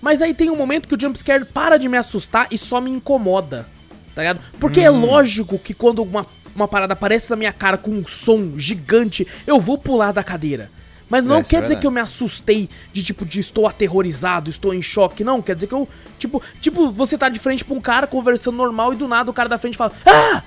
Mas 0.00 0.22
aí 0.22 0.32
tem 0.32 0.50
um 0.50 0.56
momento 0.56 0.86
que 0.86 0.94
o 0.94 1.00
jump 1.00 1.18
scare 1.18 1.44
para 1.44 1.76
de 1.76 1.88
me 1.88 1.98
assustar 1.98 2.46
e 2.50 2.56
só 2.56 2.80
me 2.80 2.90
incomoda. 2.90 3.68
Tá 4.14 4.22
ligado? 4.22 4.40
Porque 4.58 4.80
é 4.80 4.88
lógico 4.88 5.58
que 5.58 5.74
quando 5.74 6.02
uma, 6.02 6.24
uma 6.54 6.66
parada 6.66 6.94
aparece 6.94 7.28
na 7.28 7.36
minha 7.36 7.52
cara 7.52 7.76
com 7.76 7.90
um 7.90 8.06
som 8.06 8.54
gigante, 8.56 9.26
eu 9.46 9.60
vou 9.60 9.76
pular 9.76 10.12
da 10.12 10.24
cadeira. 10.24 10.70
Mas 11.08 11.24
não 11.24 11.36
É, 11.36 11.40
isso 11.40 11.50
quer 11.50 11.56
é 11.58 11.60
dizer 11.60 11.74
verdade. 11.74 11.80
que 11.82 11.86
eu 11.86 11.90
me 11.90 12.00
assustei 12.00 12.68
de 12.92 13.02
tipo, 13.02 13.24
de 13.24 13.38
estou 13.40 13.66
aterrorizado, 13.66 14.50
estou 14.50 14.74
em 14.74 14.82
choque. 14.82 15.22
Não, 15.22 15.40
quer 15.40 15.54
dizer 15.54 15.66
que 15.68 15.74
eu, 15.74 15.88
tipo, 16.18 16.42
tipo, 16.60 16.90
você 16.90 17.16
tá 17.16 17.28
de 17.28 17.38
frente 17.38 17.64
pra 17.64 17.76
um 17.76 17.80
cara 17.80 18.06
conversando 18.06 18.56
normal 18.56 18.92
e 18.92 18.96
do 18.96 19.06
nada 19.06 19.30
o 19.30 19.34
cara 19.34 19.48
da 19.48 19.58
frente 19.58 19.76
fala, 19.76 19.92
ah! 20.04 20.42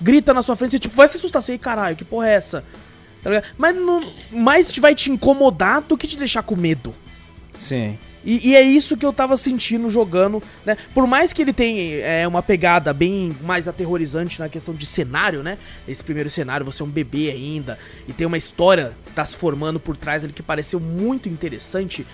Grita 0.00 0.32
na 0.34 0.42
sua 0.42 0.54
frente, 0.54 0.72
você 0.72 0.78
tipo, 0.78 0.94
vai 0.94 1.08
se 1.08 1.16
assustar, 1.16 1.42
você, 1.42 1.52
"Ei, 1.52 1.58
caralho, 1.58 1.96
que 1.96 2.04
porra 2.04 2.28
é 2.28 2.34
essa? 2.34 2.62
Tá 3.22 3.30
ligado? 3.30 3.46
Mas 3.58 3.74
não, 3.74 4.00
mais 4.30 4.70
vai 4.78 4.94
te 4.94 5.10
incomodar 5.10 5.80
do 5.80 5.96
que 5.96 6.06
te 6.06 6.16
deixar 6.18 6.42
com 6.42 6.54
medo. 6.54 6.94
Sim. 7.58 7.98
E, 8.26 8.50
e 8.50 8.56
é 8.56 8.60
isso 8.60 8.96
que 8.96 9.06
eu 9.06 9.12
tava 9.12 9.36
sentindo 9.36 9.88
jogando, 9.88 10.42
né? 10.64 10.76
Por 10.92 11.06
mais 11.06 11.32
que 11.32 11.40
ele 11.40 11.52
tenha 11.52 12.04
é, 12.04 12.26
uma 12.26 12.42
pegada 12.42 12.92
bem 12.92 13.36
mais 13.42 13.68
aterrorizante 13.68 14.40
na 14.40 14.48
questão 14.48 14.74
de 14.74 14.84
cenário, 14.84 15.44
né? 15.44 15.56
Esse 15.86 16.02
primeiro 16.02 16.28
cenário, 16.28 16.66
você 16.66 16.82
é 16.82 16.84
um 16.84 16.88
bebê 16.90 17.30
ainda, 17.30 17.78
e 18.08 18.12
tem 18.12 18.26
uma 18.26 18.36
história 18.36 18.96
tá 19.14 19.24
se 19.24 19.36
formando 19.36 19.78
por 19.78 19.96
trás 19.96 20.24
ali 20.24 20.32
que 20.32 20.42
pareceu 20.42 20.80
muito 20.80 21.28
interessante. 21.28 22.04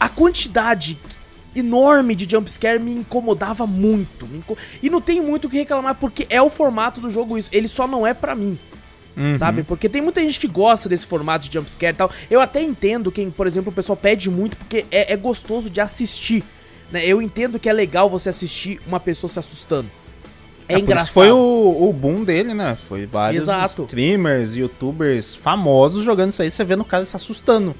A 0.00 0.08
quantidade 0.08 0.98
enorme 1.54 2.14
de 2.14 2.28
jumpscare 2.28 2.78
me 2.80 2.92
incomodava 2.92 3.66
muito. 3.66 4.26
me 4.26 4.38
inco- 4.38 4.56
E 4.82 4.88
não 4.90 5.00
tem 5.00 5.20
muito 5.20 5.46
o 5.46 5.50
que 5.50 5.58
reclamar, 5.58 5.94
porque 5.96 6.26
é 6.30 6.40
o 6.42 6.50
formato 6.50 7.00
do 7.00 7.10
jogo 7.10 7.36
isso. 7.38 7.50
Ele 7.52 7.68
só 7.68 7.86
não 7.86 8.06
é 8.06 8.12
pra 8.14 8.34
mim. 8.34 8.58
Sabe? 9.36 9.62
Porque 9.62 9.88
tem 9.88 10.02
muita 10.02 10.20
gente 10.20 10.40
que 10.40 10.48
gosta 10.48 10.88
desse 10.88 11.06
formato 11.06 11.48
de 11.48 11.54
jumpscare 11.54 11.94
e 11.94 11.96
tal. 11.96 12.10
Eu 12.30 12.40
até 12.40 12.60
entendo 12.60 13.12
quem, 13.12 13.30
por 13.30 13.46
exemplo, 13.46 13.70
o 13.70 13.74
pessoal 13.74 13.96
pede 13.96 14.28
muito 14.28 14.56
porque 14.56 14.84
é, 14.90 15.12
é 15.12 15.16
gostoso 15.16 15.70
de 15.70 15.80
assistir. 15.80 16.42
Né? 16.90 17.06
Eu 17.06 17.22
entendo 17.22 17.58
que 17.58 17.68
é 17.68 17.72
legal 17.72 18.10
você 18.10 18.28
assistir 18.28 18.80
uma 18.86 18.98
pessoa 18.98 19.28
se 19.28 19.38
assustando. 19.38 19.88
É, 20.68 20.76
que 20.76 20.80
engraçado. 20.80 21.12
Foi 21.12 21.30
o, 21.30 21.88
o 21.88 21.92
boom 21.92 22.24
dele, 22.24 22.54
né? 22.54 22.76
Foi 22.88 23.06
vários 23.06 23.44
Exato. 23.44 23.82
streamers, 23.82 24.54
youtubers 24.56 25.34
famosos 25.34 26.04
jogando 26.04 26.30
isso 26.30 26.42
aí, 26.42 26.50
você 26.50 26.64
vendo 26.64 26.80
o 26.80 26.84
cara 26.86 27.04
se 27.04 27.14
assustando. 27.14 27.74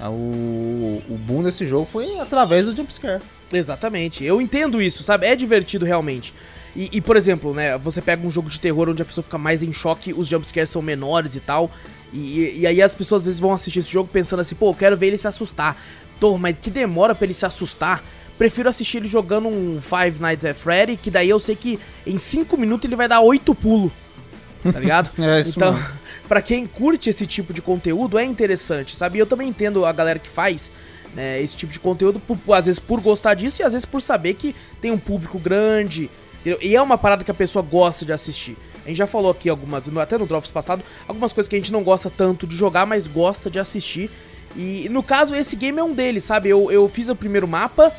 Ah, 0.00 0.10
O, 0.10 1.02
o 1.08 1.18
boom 1.18 1.42
desse 1.42 1.66
jogo 1.66 1.86
foi 1.90 2.18
através 2.18 2.64
do 2.66 2.74
jumpscare. 2.74 3.20
Exatamente. 3.52 4.24
Eu 4.24 4.40
entendo 4.40 4.80
isso, 4.80 5.02
sabe? 5.02 5.26
É 5.26 5.36
divertido 5.36 5.84
realmente. 5.84 6.32
E, 6.76 6.88
e, 6.92 7.00
por 7.00 7.16
exemplo, 7.16 7.52
né, 7.54 7.76
você 7.78 8.00
pega 8.00 8.26
um 8.26 8.30
jogo 8.30 8.48
de 8.48 8.60
terror 8.60 8.88
onde 8.88 9.02
a 9.02 9.04
pessoa 9.04 9.22
fica 9.24 9.38
mais 9.38 9.62
em 9.62 9.72
choque, 9.72 10.12
os 10.12 10.26
jumpscares 10.28 10.70
são 10.70 10.80
menores 10.82 11.34
e 11.34 11.40
tal. 11.40 11.70
E, 12.12 12.60
e 12.60 12.66
aí 12.66 12.80
as 12.80 12.94
pessoas 12.94 13.22
às 13.22 13.26
vezes 13.26 13.40
vão 13.40 13.52
assistir 13.52 13.80
esse 13.80 13.90
jogo 13.92 14.08
pensando 14.12 14.40
assim, 14.40 14.54
pô, 14.54 14.70
eu 14.70 14.74
quero 14.74 14.96
ver 14.96 15.08
ele 15.08 15.18
se 15.18 15.26
assustar. 15.28 15.76
Tô, 16.20 16.36
mas 16.38 16.56
que 16.58 16.70
demora 16.70 17.14
pra 17.14 17.24
ele 17.24 17.34
se 17.34 17.44
assustar. 17.46 18.02
Prefiro 18.36 18.68
assistir 18.68 18.98
ele 18.98 19.08
jogando 19.08 19.48
um 19.48 19.80
Five 19.80 20.20
Nights 20.20 20.44
at 20.44 20.56
Freddy, 20.56 20.96
que 20.96 21.10
daí 21.10 21.28
eu 21.28 21.40
sei 21.40 21.56
que 21.56 21.78
em 22.06 22.16
5 22.16 22.56
minutos 22.56 22.84
ele 22.86 22.94
vai 22.96 23.08
dar 23.08 23.20
8 23.20 23.52
pulos. 23.54 23.90
Tá 24.62 24.78
ligado? 24.78 25.10
É 25.18 25.40
isso 25.40 25.52
então, 25.56 25.76
pra 26.28 26.40
quem 26.42 26.66
curte 26.66 27.10
esse 27.10 27.26
tipo 27.26 27.52
de 27.52 27.60
conteúdo, 27.62 28.18
é 28.18 28.24
interessante, 28.24 28.96
sabe? 28.96 29.18
E 29.18 29.20
eu 29.20 29.26
também 29.26 29.48
entendo 29.48 29.84
a 29.84 29.92
galera 29.92 30.18
que 30.18 30.28
faz 30.28 30.70
né, 31.14 31.40
esse 31.42 31.56
tipo 31.56 31.72
de 31.72 31.80
conteúdo, 31.80 32.20
por- 32.20 32.36
por- 32.36 32.54
às 32.54 32.66
vezes 32.66 32.78
por 32.78 33.00
gostar 33.00 33.34
disso 33.34 33.62
e 33.62 33.64
às 33.64 33.72
vezes 33.72 33.86
por 33.86 34.00
saber 34.02 34.34
que 34.34 34.54
tem 34.80 34.90
um 34.90 34.98
público 34.98 35.38
grande. 35.38 36.08
Entendeu? 36.48 36.58
E 36.60 36.74
é 36.74 36.80
uma 36.80 36.96
parada 36.96 37.22
que 37.22 37.30
a 37.30 37.34
pessoa 37.34 37.62
gosta 37.62 38.04
de 38.04 38.12
assistir. 38.12 38.56
A 38.84 38.88
gente 38.88 38.96
já 38.96 39.06
falou 39.06 39.30
aqui 39.30 39.48
algumas, 39.48 39.88
até 39.98 40.16
no 40.16 40.26
Drops 40.26 40.50
passado, 40.50 40.82
algumas 41.06 41.32
coisas 41.32 41.48
que 41.48 41.54
a 41.54 41.58
gente 41.58 41.72
não 41.72 41.82
gosta 41.82 42.08
tanto 42.08 42.46
de 42.46 42.56
jogar, 42.56 42.86
mas 42.86 43.06
gosta 43.06 43.50
de 43.50 43.58
assistir. 43.58 44.10
E 44.56 44.88
no 44.88 45.02
caso, 45.02 45.34
esse 45.34 45.54
game 45.56 45.78
é 45.78 45.84
um 45.84 45.92
deles, 45.92 46.24
sabe? 46.24 46.48
Eu, 46.48 46.70
eu 46.70 46.88
fiz 46.88 47.08
o 47.08 47.14
primeiro 47.14 47.46
mapa, 47.46 47.92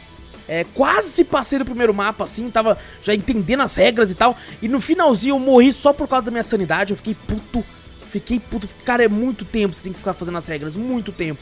é, 0.47 0.63
quase 0.73 1.23
passei 1.23 1.59
do 1.59 1.65
primeiro 1.65 1.93
mapa, 1.93 2.23
assim, 2.23 2.49
tava 2.49 2.75
já 3.03 3.13
entendendo 3.13 3.61
as 3.61 3.75
regras 3.75 4.09
e 4.09 4.15
tal. 4.15 4.35
E 4.61 4.67
no 4.67 4.81
finalzinho 4.81 5.35
eu 5.35 5.39
morri 5.39 5.71
só 5.71 5.93
por 5.93 6.07
causa 6.07 6.25
da 6.25 6.31
minha 6.31 6.43
sanidade. 6.43 6.91
Eu 6.91 6.97
fiquei 6.97 7.15
puto. 7.15 7.63
Fiquei 8.07 8.39
puto. 8.39 8.67
Cara, 8.83 9.03
é 9.03 9.07
muito 9.07 9.45
tempo 9.45 9.75
você 9.75 9.83
tem 9.83 9.93
que 9.93 9.99
ficar 9.99 10.13
fazendo 10.13 10.39
as 10.39 10.47
regras, 10.47 10.75
muito 10.75 11.11
tempo. 11.11 11.39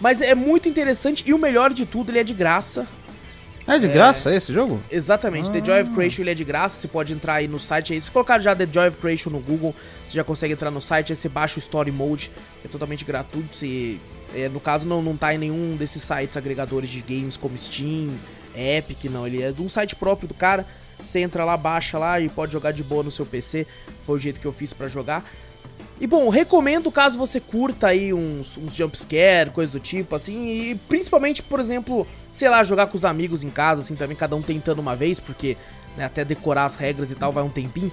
Mas 0.00 0.20
é 0.20 0.34
muito 0.34 0.68
interessante 0.68 1.22
e 1.26 1.32
o 1.32 1.38
melhor 1.38 1.72
de 1.72 1.86
tudo, 1.86 2.10
ele 2.10 2.18
é 2.18 2.24
de 2.24 2.34
graça. 2.34 2.88
É 3.70 3.78
de 3.78 3.86
graça 3.86 4.34
esse 4.34 4.52
jogo? 4.52 4.80
Exatamente, 4.90 5.48
The 5.48 5.64
Joy 5.64 5.82
of 5.82 5.90
Creation 5.92 6.22
ele 6.22 6.30
é 6.30 6.34
de 6.34 6.42
graça, 6.42 6.80
você 6.80 6.88
pode 6.88 7.12
entrar 7.12 7.34
aí 7.34 7.46
no 7.46 7.60
site 7.60 7.92
aí. 7.92 8.02
Se 8.02 8.10
colocar 8.10 8.40
já 8.40 8.52
The 8.52 8.66
Joy 8.66 8.88
of 8.88 8.96
Creation 8.96 9.30
no 9.30 9.38
Google, 9.38 9.72
você 10.04 10.14
já 10.14 10.24
consegue 10.24 10.54
entrar 10.54 10.72
no 10.72 10.80
site, 10.80 11.12
aí 11.12 11.16
você 11.16 11.28
baixa 11.28 11.56
o 11.56 11.60
Story 11.60 11.92
Mode, 11.92 12.32
é 12.64 12.68
totalmente 12.68 13.04
gratuito. 13.04 13.56
Você, 13.56 13.96
é, 14.34 14.48
no 14.48 14.58
caso, 14.58 14.88
não, 14.88 15.00
não 15.00 15.16
tá 15.16 15.32
em 15.32 15.38
nenhum 15.38 15.76
desses 15.76 16.02
sites 16.02 16.36
agregadores 16.36 16.90
de 16.90 17.00
games 17.00 17.36
como 17.36 17.56
Steam, 17.56 18.10
Epic, 18.56 19.04
não. 19.04 19.24
Ele 19.24 19.40
é 19.40 19.52
de 19.52 19.62
um 19.62 19.68
site 19.68 19.94
próprio 19.94 20.26
do 20.26 20.34
cara. 20.34 20.66
Você 21.00 21.20
entra 21.20 21.44
lá, 21.44 21.56
baixa 21.56 21.96
lá 21.96 22.20
e 22.20 22.28
pode 22.28 22.52
jogar 22.52 22.72
de 22.72 22.82
boa 22.82 23.04
no 23.04 23.10
seu 23.10 23.24
PC. 23.24 23.68
Foi 24.04 24.16
o 24.16 24.18
jeito 24.18 24.40
que 24.40 24.46
eu 24.46 24.52
fiz 24.52 24.72
pra 24.72 24.88
jogar. 24.88 25.24
E 26.00 26.06
bom, 26.06 26.28
recomendo 26.28 26.90
caso 26.90 27.18
você 27.18 27.38
curta 27.38 27.88
aí 27.88 28.12
uns, 28.12 28.56
uns 28.56 28.74
jumpscare, 28.74 29.50
coisa 29.50 29.70
do 29.72 29.80
tipo, 29.80 30.16
assim, 30.16 30.48
e 30.48 30.74
principalmente, 30.88 31.42
por 31.42 31.60
exemplo, 31.60 32.06
sei 32.32 32.48
lá, 32.48 32.62
jogar 32.62 32.86
com 32.86 32.96
os 32.96 33.04
amigos 33.04 33.42
em 33.42 33.50
casa, 33.50 33.82
assim, 33.82 33.94
também 33.94 34.16
cada 34.16 34.36
um 34.36 34.42
tentando 34.42 34.78
uma 34.80 34.96
vez, 34.96 35.18
porque 35.20 35.56
né, 35.96 36.04
até 36.04 36.24
decorar 36.24 36.66
as 36.66 36.76
regras 36.76 37.10
e 37.10 37.14
tal 37.14 37.32
vai 37.32 37.42
um 37.42 37.48
tempinho. 37.48 37.92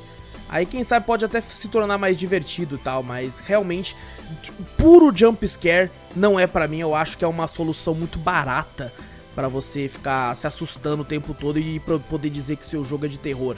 Aí 0.50 0.66
quem 0.66 0.84
sabe 0.84 1.06
pode 1.06 1.26
até 1.26 1.42
se 1.42 1.68
tornar 1.68 1.98
mais 1.98 2.16
divertido 2.16 2.76
e 2.76 2.78
tal, 2.78 3.04
mas 3.04 3.40
realmente, 3.40 3.96
puro 4.78 5.16
jumpscare 5.16 5.92
não 6.16 6.40
é 6.40 6.48
pra 6.48 6.68
mim, 6.68 6.80
eu 6.80 6.96
acho 6.96 7.18
que 7.18 7.26
é 7.26 7.28
uma 7.28 7.48
solução 7.48 7.94
muito 7.94 8.18
barata 8.18 8.94
pra 9.36 9.48
você 9.48 9.88
ficar 9.88 10.34
se 10.36 10.48
assustando 10.48 11.02
o 11.02 11.06
tempo 11.06 11.34
todo 11.34 11.60
e 11.60 11.80
pra 11.80 12.00
poder 12.00 12.30
dizer 12.30 12.56
que 12.56 12.66
seu 12.66 12.84
jogo 12.84 13.06
é 13.06 13.10
de 13.10 13.20
terror. 13.20 13.58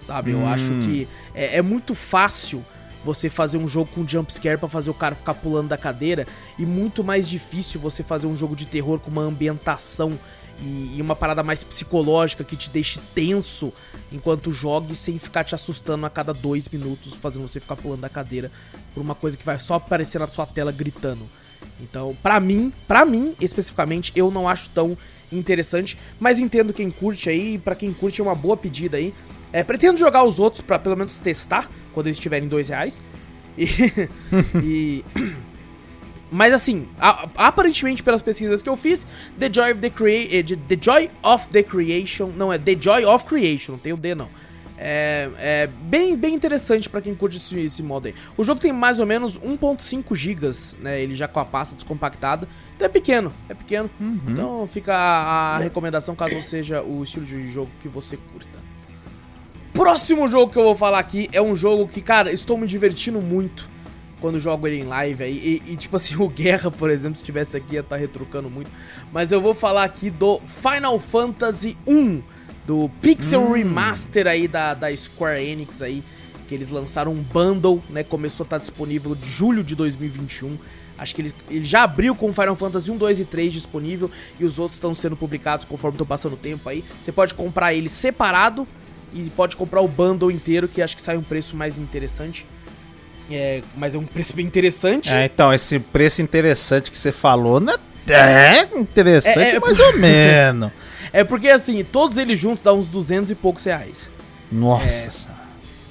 Sabe? 0.00 0.32
Eu 0.32 0.46
acho 0.46 0.72
que 0.80 1.06
é, 1.34 1.58
é 1.58 1.62
muito 1.62 1.94
fácil 1.94 2.64
você 3.04 3.28
fazer 3.28 3.58
um 3.58 3.66
jogo 3.66 3.90
com 3.94 4.06
jumpscare 4.06 4.58
pra 4.58 4.68
fazer 4.68 4.90
o 4.90 4.94
cara 4.94 5.14
ficar 5.14 5.34
pulando 5.34 5.68
da 5.68 5.76
cadeira 5.76 6.26
e 6.58 6.64
muito 6.64 7.02
mais 7.02 7.28
difícil 7.28 7.80
você 7.80 8.02
fazer 8.02 8.26
um 8.26 8.36
jogo 8.36 8.54
de 8.54 8.66
terror 8.66 8.98
com 9.00 9.10
uma 9.10 9.22
ambientação 9.22 10.18
e, 10.60 11.00
uma 11.00 11.16
parada 11.16 11.42
mais 11.42 11.64
psicológica 11.64 12.44
que 12.44 12.56
te 12.56 12.70
deixe 12.70 13.00
tenso 13.14 13.72
enquanto 14.12 14.52
jogue 14.52 14.94
sem 14.94 15.18
ficar 15.18 15.44
te 15.44 15.54
assustando 15.54 16.06
a 16.06 16.10
cada 16.10 16.32
dois 16.32 16.68
minutos, 16.68 17.14
fazendo 17.14 17.48
você 17.48 17.58
ficar 17.58 17.76
pulando 17.76 18.00
da 18.00 18.08
cadeira 18.08 18.50
por 18.94 19.00
uma 19.00 19.14
coisa 19.14 19.36
que 19.36 19.44
vai 19.44 19.58
só 19.58 19.74
aparecer 19.74 20.18
na 20.18 20.28
sua 20.28 20.46
tela 20.46 20.70
gritando. 20.70 21.28
Então, 21.80 22.16
pra 22.22 22.38
mim, 22.38 22.72
pra 22.86 23.04
mim 23.04 23.34
especificamente, 23.40 24.12
eu 24.14 24.30
não 24.30 24.48
acho 24.48 24.68
tão 24.70 24.96
interessante, 25.32 25.98
mas 26.20 26.38
entendo 26.38 26.72
quem 26.72 26.90
curte 26.90 27.28
aí, 27.30 27.58
pra 27.58 27.74
quem 27.74 27.92
curte 27.92 28.20
é 28.20 28.24
uma 28.24 28.34
boa 28.34 28.56
pedida 28.56 28.96
aí. 28.96 29.14
É, 29.52 29.62
pretendo 29.62 29.98
jogar 29.98 30.24
os 30.24 30.38
outros 30.38 30.62
pra 30.62 30.78
pelo 30.78 30.96
menos 30.96 31.18
testar 31.18 31.70
quando 31.92 32.06
eles 32.06 32.16
estiverem 32.16 32.48
dois 32.48 32.68
reais. 32.68 33.00
E, 33.58 33.66
e- 34.64 35.04
mas 36.30 36.52
assim, 36.54 36.88
a- 36.98 37.28
aparentemente 37.36 38.02
pelas 38.02 38.22
pesquisas 38.22 38.62
que 38.62 38.68
eu 38.68 38.76
fiz, 38.76 39.06
The 39.38 39.50
Joy 39.52 39.72
of 39.72 39.80
the 39.80 39.90
Crea 39.90 40.38
eh, 40.38 40.42
The 40.42 40.78
Joy 40.80 41.10
of 41.22 41.48
the 41.48 41.62
Creation, 41.62 42.28
não 42.36 42.50
é 42.52 42.58
The 42.58 42.76
Joy 42.80 43.04
of 43.04 43.26
Creation, 43.26 43.72
não 43.72 43.78
tem 43.78 43.92
o 43.92 43.96
D 43.96 44.14
não. 44.14 44.30
É, 44.84 45.30
é 45.38 45.66
bem, 45.66 46.16
bem 46.16 46.34
interessante 46.34 46.88
pra 46.88 47.00
quem 47.00 47.14
curte 47.14 47.36
esse, 47.36 47.56
esse 47.60 47.82
modo 47.84 48.06
aí. 48.08 48.14
O 48.36 48.42
jogo 48.42 48.58
tem 48.60 48.72
mais 48.72 48.98
ou 48.98 49.06
menos 49.06 49.38
1.5 49.38 50.12
GB, 50.16 50.50
né? 50.80 51.00
Ele 51.00 51.14
já 51.14 51.28
com 51.28 51.38
a 51.38 51.44
pasta 51.44 51.76
descompactada. 51.76 52.48
Então 52.74 52.86
é 52.86 52.88
pequeno, 52.88 53.32
é 53.48 53.54
pequeno. 53.54 53.88
Então 54.26 54.66
fica 54.66 54.92
a, 54.92 55.54
a 55.56 55.58
recomendação 55.58 56.16
caso 56.16 56.40
seja 56.42 56.82
o 56.82 57.00
estilo 57.04 57.24
de 57.24 57.48
jogo 57.48 57.70
que 57.80 57.86
você 57.86 58.16
curta. 58.16 58.58
Próximo 59.72 60.28
jogo 60.28 60.52
que 60.52 60.58
eu 60.58 60.64
vou 60.64 60.74
falar 60.74 60.98
aqui 60.98 61.28
é 61.32 61.40
um 61.40 61.56
jogo 61.56 61.88
que, 61.88 62.02
cara, 62.02 62.30
estou 62.30 62.58
me 62.58 62.66
divertindo 62.66 63.22
muito 63.22 63.70
quando 64.20 64.38
jogo 64.38 64.66
ele 64.66 64.80
em 64.80 64.84
live 64.84 65.24
aí. 65.24 65.62
E, 65.66 65.72
e, 65.72 65.76
tipo 65.76 65.96
assim, 65.96 66.14
o 66.22 66.28
Guerra, 66.28 66.70
por 66.70 66.90
exemplo, 66.90 67.16
se 67.16 67.22
estivesse 67.22 67.56
aqui 67.56 67.74
ia 67.74 67.80
estar 67.80 67.96
retrucando 67.96 68.50
muito. 68.50 68.70
Mas 69.12 69.32
eu 69.32 69.40
vou 69.40 69.54
falar 69.54 69.84
aqui 69.84 70.10
do 70.10 70.40
Final 70.40 70.98
Fantasy 71.00 71.76
1, 71.86 72.22
do 72.66 72.90
Pixel 73.00 73.50
Remaster 73.50 74.26
aí 74.26 74.46
da, 74.46 74.74
da 74.74 74.94
Square 74.94 75.42
Enix 75.42 75.80
aí. 75.80 76.02
Que 76.48 76.54
eles 76.54 76.68
lançaram 76.68 77.12
um 77.12 77.22
bundle, 77.22 77.82
né? 77.88 78.04
Começou 78.04 78.44
a 78.44 78.46
estar 78.46 78.58
disponível 78.58 79.14
de 79.14 79.28
julho 79.28 79.64
de 79.64 79.74
2021. 79.74 80.58
Acho 80.98 81.14
que 81.14 81.22
ele, 81.22 81.32
ele 81.50 81.64
já 81.64 81.82
abriu 81.84 82.14
com 82.14 82.30
Final 82.32 82.54
Fantasy 82.54 82.90
1, 82.90 82.96
2 82.98 83.20
e 83.20 83.24
3 83.24 83.52
disponível. 83.52 84.10
E 84.38 84.44
os 84.44 84.58
outros 84.58 84.76
estão 84.76 84.94
sendo 84.94 85.16
publicados 85.16 85.64
conforme 85.64 85.94
estão 85.94 86.06
passando 86.06 86.34
o 86.34 86.36
tempo 86.36 86.68
aí. 86.68 86.84
Você 87.00 87.10
pode 87.10 87.32
comprar 87.32 87.72
ele 87.72 87.88
separado 87.88 88.68
e 89.14 89.22
pode 89.30 89.56
comprar 89.56 89.80
o 89.80 89.88
bundle 89.88 90.30
inteiro, 90.30 90.68
que 90.68 90.80
acho 90.82 90.96
que 90.96 91.02
sai 91.02 91.16
um 91.16 91.22
preço 91.22 91.56
mais 91.56 91.78
interessante. 91.78 92.46
É, 93.30 93.62
mas 93.76 93.94
é 93.94 93.98
um 93.98 94.04
preço 94.04 94.34
bem 94.34 94.44
interessante. 94.44 95.12
É, 95.12 95.24
então, 95.24 95.52
esse 95.52 95.78
preço 95.78 96.20
interessante 96.22 96.90
que 96.90 96.98
você 96.98 97.12
falou, 97.12 97.60
né? 97.60 97.74
É 98.08 98.68
interessante, 98.76 99.38
É, 99.38 99.54
é- 99.56 99.60
mais 99.60 99.78
ou 99.78 99.96
menos. 99.98 100.70
É 101.14 101.22
porque 101.22 101.48
assim, 101.50 101.84
todos 101.84 102.16
eles 102.16 102.38
juntos 102.38 102.62
dá 102.62 102.72
uns 102.72 102.88
200 102.88 103.30
e 103.30 103.34
poucos 103.34 103.64
reais. 103.64 104.10
Nossa 104.50 105.10
senhora. 105.10 105.42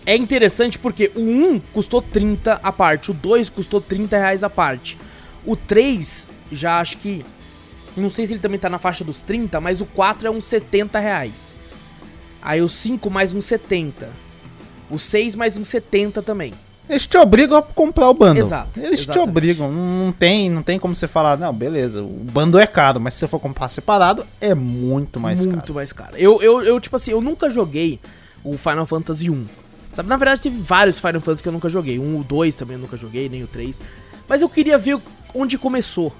É 0.03 0.15
interessante 0.15 0.79
porque 0.79 1.11
o 1.15 1.19
1 1.21 1.59
custou 1.71 2.01
30 2.01 2.59
a 2.63 2.71
parte, 2.71 3.11
o 3.11 3.13
2 3.13 3.47
custou 3.47 3.79
30 3.79 4.17
reais 4.17 4.43
a 4.43 4.49
parte. 4.49 4.97
O 5.45 5.55
3 5.55 6.27
já 6.51 6.79
acho 6.79 6.97
que. 6.97 7.23
Não 7.95 8.09
sei 8.09 8.25
se 8.25 8.33
ele 8.33 8.39
também 8.39 8.59
tá 8.59 8.67
na 8.67 8.79
faixa 8.79 9.03
dos 9.03 9.21
30, 9.21 9.61
mas 9.61 9.79
o 9.79 9.85
4 9.85 10.27
é 10.27 10.31
uns 10.31 10.45
70 10.45 10.97
reais. 10.99 11.55
Aí 12.41 12.61
o 12.61 12.67
5 12.67 13.09
mais 13.09 13.31
uns 13.33 13.45
70. 13.45 14.09
O 14.89 14.97
6 14.99 15.35
mais 15.35 15.55
uns 15.57 15.67
70 15.67 16.21
também. 16.21 16.53
Eles 16.89 17.05
te 17.07 17.15
obrigam 17.17 17.57
a 17.57 17.61
comprar 17.61 18.09
o 18.09 18.13
bundle. 18.13 18.43
Exato, 18.43 18.77
Eles 18.79 18.99
te 18.99 19.03
exatamente. 19.03 19.29
obrigam. 19.29 19.71
Não 19.71 20.11
tem, 20.11 20.49
não 20.49 20.61
tem 20.61 20.77
como 20.77 20.93
você 20.93 21.07
falar, 21.07 21.37
não, 21.37 21.53
beleza, 21.53 22.01
o 22.01 22.07
bundle 22.07 22.59
é 22.59 22.67
caro, 22.67 22.99
mas 22.99 23.13
se 23.13 23.21
você 23.21 23.27
for 23.29 23.39
comprar 23.39 23.69
separado, 23.69 24.25
é 24.41 24.53
muito 24.53 25.17
mais 25.19 25.45
muito 25.45 25.61
caro. 25.61 25.73
mais 25.75 25.93
caro. 25.93 26.17
Eu, 26.17 26.41
eu, 26.41 26.61
eu, 26.63 26.79
tipo 26.81 26.95
assim, 26.97 27.11
eu 27.11 27.21
nunca 27.21 27.49
joguei 27.49 27.97
o 28.43 28.57
Final 28.57 28.85
Fantasy 28.85 29.29
1. 29.29 29.45
Sabe, 29.93 30.09
na 30.09 30.17
verdade 30.17 30.41
teve 30.41 30.57
vários 30.61 30.99
Final 30.99 31.21
Fantasy 31.21 31.43
que 31.43 31.47
eu 31.49 31.53
nunca 31.53 31.69
joguei. 31.69 31.97
Um, 31.99 32.19
o 32.19 32.23
2 32.23 32.55
também 32.57 32.75
eu 32.75 32.81
nunca 32.81 32.97
joguei, 32.97 33.29
nem 33.29 33.43
o 33.43 33.47
3. 33.47 33.79
Mas 34.27 34.41
eu 34.41 34.49
queria 34.49 34.77
ver 34.77 34.99
onde 35.33 35.57
começou. 35.57 36.13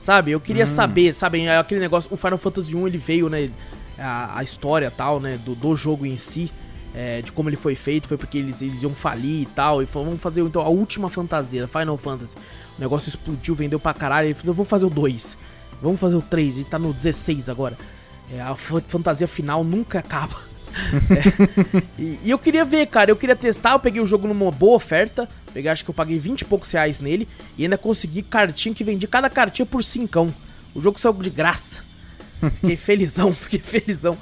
Sabe? 0.00 0.30
Eu 0.32 0.38
Hum. 0.38 0.42
queria 0.42 0.66
saber, 0.66 1.12
sabe, 1.12 1.48
aquele 1.48 1.80
negócio, 1.80 2.08
o 2.12 2.16
Final 2.16 2.38
Fantasy 2.38 2.74
1 2.74 2.86
ele 2.86 2.98
veio, 2.98 3.28
né, 3.28 3.48
a, 3.98 4.38
a 4.38 4.42
história 4.42 4.90
tal, 4.90 5.20
né, 5.20 5.38
do, 5.44 5.54
do 5.54 5.74
jogo 5.76 6.06
em 6.06 6.16
si, 6.16 6.50
é, 6.94 7.20
de 7.22 7.30
como 7.32 7.48
ele 7.48 7.56
foi 7.56 7.74
feito, 7.74 8.08
foi 8.08 8.16
porque 8.16 8.38
eles, 8.38 8.62
eles 8.62 8.82
iam 8.82 8.94
falir 8.94 9.42
e 9.42 9.46
tal, 9.46 9.82
e 9.82 9.86
falaram, 9.86 10.10
vamos 10.10 10.22
fazer 10.22 10.40
então 10.42 10.62
a 10.62 10.68
última 10.68 11.08
fantasia, 11.10 11.66
Final 11.68 11.96
Fantasy. 11.96 12.34
O 12.76 12.80
negócio 12.80 13.08
explodiu, 13.08 13.54
vendeu 13.54 13.78
pra 13.78 13.92
caralho, 13.94 14.28
ele 14.28 14.34
falou, 14.34 14.54
vamos 14.54 14.68
fazer 14.68 14.86
o 14.86 14.90
2, 14.90 15.36
vamos 15.82 16.00
fazer 16.00 16.16
o 16.16 16.22
3, 16.22 16.56
ele 16.56 16.64
tá 16.64 16.78
no 16.78 16.92
16 16.92 17.48
agora. 17.48 17.76
É, 18.32 18.40
a 18.40 18.54
fa- 18.54 18.82
fantasia 18.86 19.26
final 19.28 19.64
nunca 19.64 19.98
acaba. 20.00 20.36
É. 21.10 21.82
E, 21.98 22.18
e 22.24 22.30
eu 22.30 22.38
queria 22.38 22.64
ver, 22.64 22.86
cara, 22.86 23.10
eu 23.10 23.16
queria 23.16 23.34
testar, 23.36 23.72
eu 23.72 23.80
peguei 23.80 24.00
o 24.00 24.06
jogo 24.06 24.28
numa 24.28 24.50
boa 24.50 24.76
oferta, 24.76 25.28
peguei, 25.52 25.70
acho 25.70 25.82
que 25.84 25.90
eu 25.90 25.94
paguei 25.94 26.18
20 26.18 26.42
e 26.42 26.44
poucos 26.44 26.70
reais 26.70 27.00
nele, 27.00 27.26
e 27.56 27.64
ainda 27.64 27.78
consegui 27.78 28.22
cartinha 28.22 28.74
que 28.74 28.84
vendi 28.84 29.06
cada 29.06 29.28
cartinha 29.30 29.66
por 29.66 29.82
cincão. 29.82 30.32
O 30.74 30.80
jogo 30.80 30.98
saiu 31.00 31.14
de 31.14 31.30
graça. 31.30 31.87
Fiquei 32.60 32.76
felizão, 32.76 33.34
fiquei 33.36 33.60
felizão. 33.60 34.16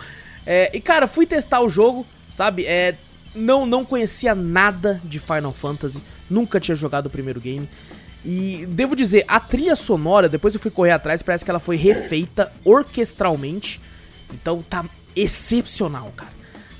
É, 0.46 0.70
e 0.74 0.80
cara, 0.80 1.08
fui 1.08 1.26
testar 1.26 1.60
o 1.60 1.68
jogo, 1.68 2.06
sabe? 2.30 2.64
É, 2.66 2.94
não, 3.34 3.66
não 3.66 3.84
conhecia 3.84 4.34
nada 4.34 5.00
de 5.04 5.18
Final 5.18 5.52
Fantasy, 5.52 6.00
nunca 6.28 6.58
tinha 6.60 6.74
jogado 6.74 7.06
o 7.06 7.10
primeiro 7.10 7.40
game. 7.40 7.68
E 8.24 8.66
devo 8.70 8.96
dizer, 8.96 9.24
a 9.28 9.38
trilha 9.38 9.76
sonora, 9.76 10.28
depois 10.28 10.54
eu 10.54 10.60
fui 10.60 10.70
correr 10.70 10.90
atrás, 10.90 11.22
parece 11.22 11.44
que 11.44 11.50
ela 11.50 11.60
foi 11.60 11.76
refeita 11.76 12.52
orquestralmente. 12.64 13.80
Então 14.32 14.62
tá 14.62 14.84
excepcional, 15.14 16.12
cara. 16.16 16.35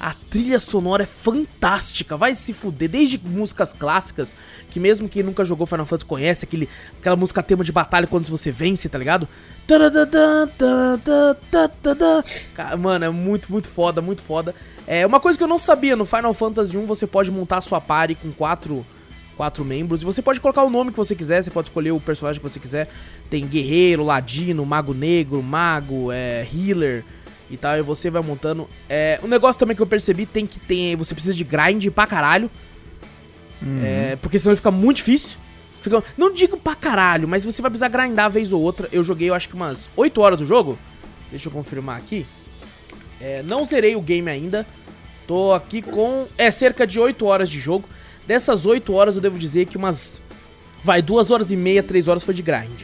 A 0.07 0.15
trilha 0.31 0.61
sonora 0.61 1.03
é 1.03 1.07
fantástica, 1.07 2.17
vai 2.17 2.33
se 2.37 2.53
fuder. 2.53 2.89
Desde 2.89 3.19
músicas 3.19 3.73
clássicas, 3.73 4.37
que 4.71 4.79
mesmo 4.79 5.09
quem 5.09 5.21
nunca 5.21 5.45
jogou 5.45 5.67
Final 5.67 5.85
Fantasy 5.85 6.07
conhece, 6.07 6.45
aquele, 6.45 6.69
aquela 6.97 7.17
música 7.17 7.43
tema 7.43 7.65
de 7.65 7.73
batalha 7.73 8.07
quando 8.07 8.29
você 8.29 8.53
vence, 8.53 8.89
tá 8.89 8.99
ligado? 8.99 9.27
Mano, 12.79 13.05
é 13.05 13.09
muito, 13.09 13.51
muito 13.51 13.69
foda, 13.69 14.01
muito 14.01 14.23
foda. 14.23 14.55
É 14.87 15.05
uma 15.05 15.19
coisa 15.19 15.37
que 15.37 15.43
eu 15.43 15.49
não 15.49 15.59
sabia, 15.59 15.97
no 15.97 16.05
Final 16.05 16.33
Fantasy 16.33 16.77
1 16.77 16.87
você 16.87 17.05
pode 17.05 17.33
montar 17.33 17.61
sua 17.61 17.81
party 17.81 18.15
com 18.15 18.31
quatro, 18.31 18.87
quatro 19.37 19.65
membros. 19.65 20.03
E 20.03 20.05
você 20.05 20.23
pode 20.23 20.41
colocar 20.41 20.63
o 20.63 20.71
nome 20.71 20.93
que 20.93 20.97
você 20.97 21.17
quiser, 21.17 21.43
você 21.43 21.51
pode 21.51 21.71
escolher 21.71 21.91
o 21.91 21.99
personagem 21.99 22.41
que 22.41 22.49
você 22.49 22.61
quiser. 22.61 22.89
Tem 23.29 23.45
guerreiro, 23.45 24.05
ladino, 24.05 24.65
mago 24.65 24.95
negro, 24.95 25.43
mago, 25.43 26.13
é, 26.13 26.47
healer 26.55 27.05
e 27.51 27.57
tal. 27.57 27.77
E 27.79 27.83
você 27.83 28.11
vai 28.11 28.23
montando. 28.23 28.69
É, 28.89 29.21
um 29.23 29.29
negócio 29.29 29.59
também 29.59 29.75
que 29.77 29.83
eu 29.83 29.87
percebi 29.87 30.27
tem 30.27 30.47
que 30.47 30.59
ter. 30.61 30.97
Você 30.97 31.15
precisa 31.15 31.35
de 31.35 31.45
grind 31.45 31.87
pra 31.91 32.07
caralho. 32.07 32.51
É, 33.83 34.17
porque 34.21 34.39
senão 34.39 34.55
fica 34.57 34.71
muito 34.71 34.99
difícil. 34.99 35.39
Fica, 35.81 36.03
não 36.17 36.33
digo 36.33 36.57
pra 36.57 36.75
caralho, 36.75 37.29
mas 37.29 37.45
você 37.45 37.63
vai 37.63 37.71
precisar 37.71 37.89
grindar 37.89 38.31
vez 38.31 38.53
ou 38.53 38.61
outra. 38.61 38.89
Eu 38.93 39.03
joguei, 39.05 39.31
eu 39.31 39.35
acho 39.35 39.49
que 39.49 39.55
umas 39.55 39.89
8 39.97 40.21
horas 40.21 40.39
do 40.39 40.45
jogo. 40.47 40.79
Deixa 41.31 41.49
eu 41.49 41.53
confirmar 41.53 41.97
aqui. 41.97 42.27
É, 43.21 43.43
não 43.43 43.65
zerei 43.65 43.97
o 43.97 44.01
game 44.01 44.29
ainda. 44.31 44.67
Tô 45.27 45.53
aqui 45.53 45.83
com. 45.83 46.27
É 46.37 46.51
cerca 46.51 46.87
de 46.87 47.01
8 47.01 47.25
horas 47.25 47.49
de 47.49 47.59
jogo. 47.59 47.89
Dessas 48.27 48.67
8 48.67 48.93
horas 48.93 49.17
eu 49.17 49.23
devo 49.23 49.39
dizer 49.39 49.67
que 49.67 49.77
umas. 49.77 50.21
Vai, 50.85 51.01
2 51.01 51.31
horas 51.31 51.51
e 51.53 51.57
meia, 51.57 51.83
3 51.83 52.09
horas 52.09 52.23
foi 52.23 52.35
de 52.35 52.43
grind. 52.43 52.83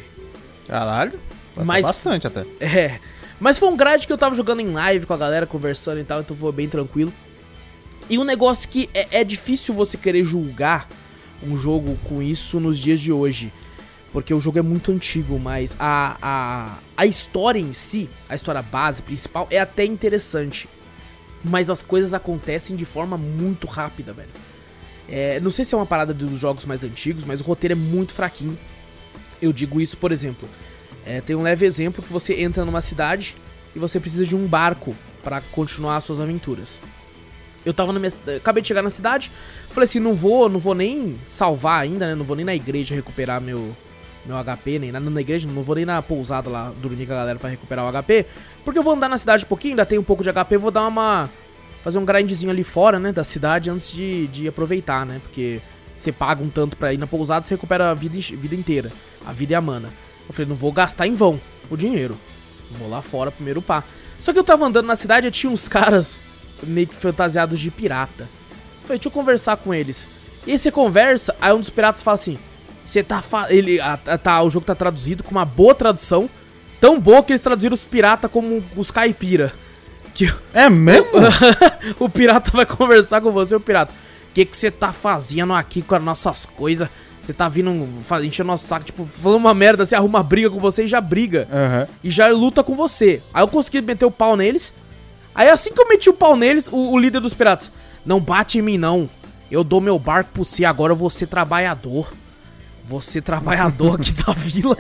Caralho. 0.66 1.18
Mas- 1.56 1.86
Bastante 1.86 2.26
até. 2.26 2.44
É. 2.60 2.98
Mas 3.42 3.58
foi 3.58 3.68
um 3.68 3.76
grind 3.76 4.06
que 4.06 4.12
eu 4.12 4.16
tava 4.16 4.36
jogando 4.36 4.60
em 4.60 4.70
live 4.72 5.04
com 5.04 5.12
a 5.14 5.16
galera, 5.16 5.48
conversando 5.48 5.98
e 5.98 6.04
tal, 6.04 6.20
então 6.20 6.36
foi 6.36 6.52
bem 6.52 6.68
tranquilo. 6.68 7.12
E 8.08 8.16
um 8.16 8.22
negócio 8.22 8.68
que 8.68 8.88
é, 8.94 9.20
é 9.20 9.24
difícil 9.24 9.74
você 9.74 9.96
querer 9.96 10.22
julgar 10.22 10.88
um 11.42 11.56
jogo 11.56 11.98
com 12.04 12.22
isso 12.22 12.60
nos 12.60 12.78
dias 12.78 13.00
de 13.00 13.12
hoje. 13.12 13.52
Porque 14.12 14.32
o 14.32 14.38
jogo 14.38 14.60
é 14.60 14.62
muito 14.62 14.92
antigo, 14.92 15.40
mas 15.40 15.74
a, 15.76 16.16
a, 16.22 16.78
a 16.96 17.04
história 17.04 17.58
em 17.58 17.72
si, 17.72 18.08
a 18.28 18.36
história 18.36 18.62
base 18.62 19.02
principal, 19.02 19.48
é 19.50 19.58
até 19.58 19.84
interessante. 19.84 20.68
Mas 21.42 21.68
as 21.68 21.82
coisas 21.82 22.14
acontecem 22.14 22.76
de 22.76 22.84
forma 22.84 23.18
muito 23.18 23.66
rápida, 23.66 24.12
velho. 24.12 24.30
É, 25.08 25.40
não 25.40 25.50
sei 25.50 25.64
se 25.64 25.74
é 25.74 25.76
uma 25.76 25.84
parada 25.84 26.14
dos 26.14 26.38
jogos 26.38 26.64
mais 26.64 26.84
antigos, 26.84 27.24
mas 27.24 27.40
o 27.40 27.42
roteiro 27.42 27.72
é 27.72 27.76
muito 27.76 28.12
fraquinho. 28.12 28.56
Eu 29.40 29.52
digo 29.52 29.80
isso, 29.80 29.96
por 29.96 30.12
exemplo. 30.12 30.48
É, 31.06 31.20
tem 31.20 31.34
um 31.34 31.42
leve 31.42 31.66
exemplo 31.66 32.02
que 32.02 32.12
você 32.12 32.40
entra 32.42 32.64
numa 32.64 32.80
cidade 32.80 33.34
e 33.74 33.78
você 33.78 33.98
precisa 33.98 34.24
de 34.24 34.36
um 34.36 34.46
barco 34.46 34.94
pra 35.22 35.40
continuar 35.52 35.96
as 35.96 36.04
suas 36.04 36.20
aventuras. 36.20 36.78
Eu 37.64 37.72
tava 37.72 37.92
na 37.92 38.00
minha 38.00 38.12
acabei 38.36 38.60
de 38.60 38.68
chegar 38.68 38.82
na 38.82 38.90
cidade, 38.90 39.30
falei 39.70 39.84
assim, 39.84 40.00
não 40.00 40.14
vou, 40.14 40.48
não 40.48 40.58
vou 40.58 40.74
nem 40.74 41.16
salvar 41.26 41.80
ainda, 41.80 42.08
né? 42.08 42.14
Não 42.14 42.24
vou 42.24 42.34
nem 42.34 42.44
na 42.44 42.54
igreja 42.54 42.94
recuperar 42.94 43.40
meu 43.40 43.74
meu 44.24 44.36
HP, 44.36 44.78
nem 44.78 44.92
nada 44.92 45.10
na 45.10 45.20
igreja, 45.20 45.48
não 45.48 45.62
vou 45.62 45.74
nem 45.74 45.84
na 45.84 46.00
pousada 46.00 46.48
lá 46.48 46.72
dormir 46.80 47.06
com 47.06 47.12
a 47.12 47.16
galera 47.16 47.38
pra 47.40 47.50
recuperar 47.50 47.84
o 47.84 48.02
HP, 48.02 48.24
porque 48.64 48.78
eu 48.78 48.82
vou 48.82 48.92
andar 48.92 49.08
na 49.08 49.18
cidade 49.18 49.44
um 49.44 49.48
pouquinho, 49.48 49.72
ainda 49.72 49.84
tenho 49.84 50.00
um 50.00 50.04
pouco 50.04 50.22
de 50.22 50.32
HP, 50.32 50.56
vou 50.58 50.70
dar 50.70 50.86
uma 50.86 51.28
fazer 51.82 51.98
um 51.98 52.04
grindzinho 52.04 52.50
ali 52.50 52.62
fora, 52.62 53.00
né, 53.00 53.10
da 53.10 53.24
cidade 53.24 53.68
antes 53.68 53.90
de, 53.90 54.28
de 54.28 54.46
aproveitar, 54.46 55.04
né? 55.04 55.20
Porque 55.24 55.60
você 55.96 56.12
paga 56.12 56.42
um 56.42 56.48
tanto 56.48 56.76
pra 56.76 56.92
ir 56.92 56.98
na 56.98 57.06
pousada, 57.06 57.44
você 57.44 57.54
recupera 57.54 57.90
a 57.90 57.94
vida, 57.94 58.14
vida 58.14 58.54
inteira, 58.54 58.92
a 59.26 59.32
vida 59.32 59.52
e 59.52 59.56
a 59.56 59.60
mana. 59.60 59.92
Eu 60.28 60.34
falei, 60.34 60.48
não 60.48 60.56
vou 60.56 60.72
gastar 60.72 61.06
em 61.06 61.14
vão 61.14 61.40
o 61.70 61.76
dinheiro. 61.76 62.18
Vou 62.78 62.88
lá 62.88 63.02
fora 63.02 63.30
primeiro 63.30 63.60
pá. 63.60 63.84
Só 64.18 64.32
que 64.32 64.38
eu 64.38 64.44
tava 64.44 64.64
andando 64.64 64.86
na 64.86 64.96
cidade 64.96 65.26
e 65.26 65.30
tinha 65.30 65.50
uns 65.52 65.68
caras 65.68 66.18
meio 66.62 66.86
que 66.86 66.94
fantasiados 66.94 67.58
de 67.60 67.70
pirata. 67.70 68.22
Eu 68.24 68.86
falei, 68.86 68.98
deixa 68.98 69.08
eu 69.08 69.12
conversar 69.12 69.56
com 69.56 69.74
eles. 69.74 70.08
E 70.46 70.52
aí 70.52 70.58
você 70.58 70.70
conversa, 70.70 71.34
aí 71.40 71.52
um 71.52 71.60
dos 71.60 71.70
piratas 71.70 72.02
fala 72.02 72.14
assim: 72.16 72.38
Você 72.84 73.02
tá. 73.02 73.22
Ele, 73.48 73.80
a- 73.80 73.98
a- 74.06 74.18
tá. 74.18 74.42
O 74.42 74.50
jogo 74.50 74.66
tá 74.66 74.74
traduzido 74.74 75.22
com 75.22 75.30
uma 75.32 75.44
boa 75.44 75.74
tradução. 75.74 76.28
Tão 76.80 76.98
boa 76.98 77.22
que 77.22 77.32
eles 77.32 77.40
traduziram 77.40 77.74
os 77.74 77.82
piratas 77.84 78.30
como 78.30 78.62
os 78.76 78.90
caipira. 78.90 79.52
Que 80.14 80.32
É 80.52 80.68
mesmo? 80.68 81.06
o 81.98 82.08
pirata 82.08 82.50
vai 82.52 82.66
conversar 82.66 83.20
com 83.20 83.30
você, 83.30 83.54
o 83.54 83.60
pirata. 83.60 83.92
O 83.92 84.34
que 84.34 84.44
que 84.44 84.56
você 84.56 84.70
tá 84.70 84.92
fazendo 84.92 85.52
aqui 85.52 85.80
com 85.82 85.94
as 85.94 86.02
nossas 86.02 86.44
coisas? 86.44 86.88
Você 87.22 87.32
tá 87.32 87.48
vindo 87.48 87.70
enchendo 88.24 88.48
nosso 88.48 88.66
saco, 88.66 88.84
tipo, 88.84 89.06
falando 89.06 89.36
uma 89.38 89.54
merda, 89.54 89.86
você 89.86 89.94
arruma 89.94 90.22
briga 90.24 90.50
com 90.50 90.58
você 90.58 90.84
e 90.84 90.88
já 90.88 91.00
briga. 91.00 91.46
Aham. 91.52 91.86
E 92.02 92.10
já 92.10 92.26
luta 92.28 92.64
com 92.64 92.74
você. 92.74 93.22
Aí 93.32 93.42
eu 93.42 93.48
consegui 93.48 93.80
meter 93.80 94.04
o 94.04 94.10
pau 94.10 94.36
neles. 94.36 94.72
Aí 95.34 95.48
assim 95.48 95.72
que 95.72 95.80
eu 95.80 95.88
meti 95.88 96.10
o 96.10 96.14
pau 96.14 96.34
neles, 96.36 96.68
o, 96.70 96.92
o 96.92 96.98
líder 96.98 97.20
dos 97.20 97.32
piratas. 97.34 97.70
Não 98.04 98.18
bate 98.20 98.58
em 98.58 98.62
mim, 98.62 98.76
não. 98.76 99.08
Eu 99.50 99.62
dou 99.62 99.80
meu 99.80 99.98
barco 99.98 100.30
pro 100.34 100.44
você, 100.44 100.64
agora 100.64 100.92
eu 100.92 100.96
vou 100.96 101.08
ser 101.10 101.26
trabalhador. 101.26 102.12
Ser 103.00 103.22
trabalhador 103.22 103.94
aqui 103.98 104.12
da 104.12 104.32
vila. 104.36 104.76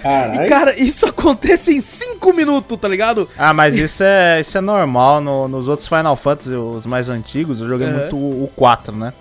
Caralho. 0.00 0.42
E, 0.44 0.48
cara, 0.48 0.80
isso 0.80 1.04
acontece 1.04 1.74
em 1.74 1.80
5 1.80 2.32
minutos, 2.32 2.78
tá 2.80 2.88
ligado? 2.88 3.28
Ah, 3.36 3.52
mas 3.52 3.76
isso 3.76 4.02
é, 4.02 4.40
isso 4.40 4.56
é 4.56 4.62
normal 4.62 5.20
no- 5.20 5.46
nos 5.46 5.68
outros 5.68 5.86
Final 5.86 6.16
Fantasy, 6.16 6.54
os 6.54 6.86
mais 6.86 7.10
antigos. 7.10 7.60
Eu 7.60 7.68
joguei 7.68 7.86
Aham. 7.86 7.98
muito 7.98 8.16
o, 8.16 8.44
o 8.44 8.50
4, 8.56 8.96
né? 8.96 9.12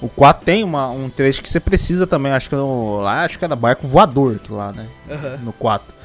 O 0.00 0.08
4 0.08 0.44
tem 0.44 0.62
uma, 0.62 0.88
um 0.90 1.10
trecho 1.10 1.42
que 1.42 1.50
você 1.50 1.58
precisa 1.58 2.06
também, 2.06 2.30
acho 2.32 2.48
que 2.48 2.54
no, 2.54 3.00
lá, 3.00 3.24
acho 3.24 3.38
que 3.38 3.44
era 3.44 3.56
barco 3.56 3.86
voador 3.88 4.38
que 4.38 4.52
lá, 4.52 4.72
né? 4.72 4.86
Aham. 5.10 5.38
No 5.42 5.52
4. 5.52 5.98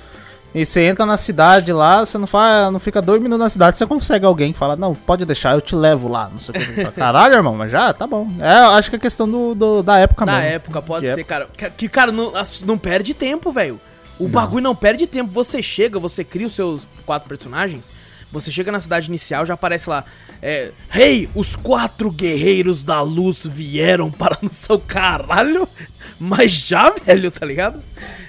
E 0.55 0.65
você 0.65 0.81
entra 0.85 1.03
na 1.05 1.17
cidade 1.17 1.73
lá, 1.73 2.05
você 2.05 2.15
não 2.17 2.27
faz, 2.27 2.71
não 2.71 2.79
fica 2.79 3.01
dois 3.01 3.19
minutos 3.21 3.39
na 3.43 3.49
cidade, 3.49 3.75
você 3.77 3.85
consegue 3.87 4.23
alguém 4.25 4.53
que 4.53 4.57
fala, 4.59 4.75
não, 4.75 4.93
pode 4.93 5.25
deixar, 5.25 5.55
eu 5.55 5.61
te 5.61 5.75
levo 5.75 6.07
lá, 6.07 6.29
não 6.31 6.39
sei 6.39 6.53
o 6.55 6.65
que. 6.65 6.73
Fala, 6.75 6.91
Caralho, 6.91 7.33
irmão, 7.35 7.55
mas 7.55 7.71
já, 7.71 7.91
tá 7.93 8.05
bom. 8.05 8.27
É, 8.39 8.51
acho 8.77 8.89
que 8.89 8.95
é 8.95 8.99
questão 8.99 9.27
do, 9.29 9.55
do- 9.55 9.81
da 9.83 9.97
época 9.97 10.25
Na 10.25 10.33
mesmo. 10.33 10.47
época, 10.47 10.81
pode 10.81 11.07
ser, 11.11 11.23
cara. 11.23 11.47
Que, 11.75 11.89
cara, 11.89 12.11
não, 12.11 12.31
não 12.65 12.77
perde 12.77 13.13
tempo, 13.15 13.51
velho. 13.51 13.79
O 14.19 14.27
bagulho 14.27 14.63
não 14.63 14.75
perde 14.75 15.07
tempo. 15.07 15.31
Você 15.33 15.61
chega, 15.63 15.99
você 15.99 16.23
cria 16.23 16.45
os 16.45 16.53
seus 16.53 16.87
quatro 17.03 17.27
personagens. 17.27 17.91
Você 18.33 18.51
chega 18.51 18.71
na 18.71 18.79
cidade 18.79 19.07
inicial, 19.07 19.45
já 19.45 19.53
aparece 19.53 19.87
lá. 19.89 20.03
É, 20.41 20.71
Rei, 20.89 21.29
os 21.35 21.55
quatro 21.55 22.11
guerreiros 22.11 22.83
da 22.83 22.99
luz 23.01 23.45
vieram 23.45 24.11
para 24.11 24.37
no 24.41 24.51
seu 24.51 24.79
caralho. 24.79 25.67
Mas 26.19 26.51
já, 26.51 26.89
velho, 26.89 27.29
tá 27.29 27.45
ligado? 27.45 27.81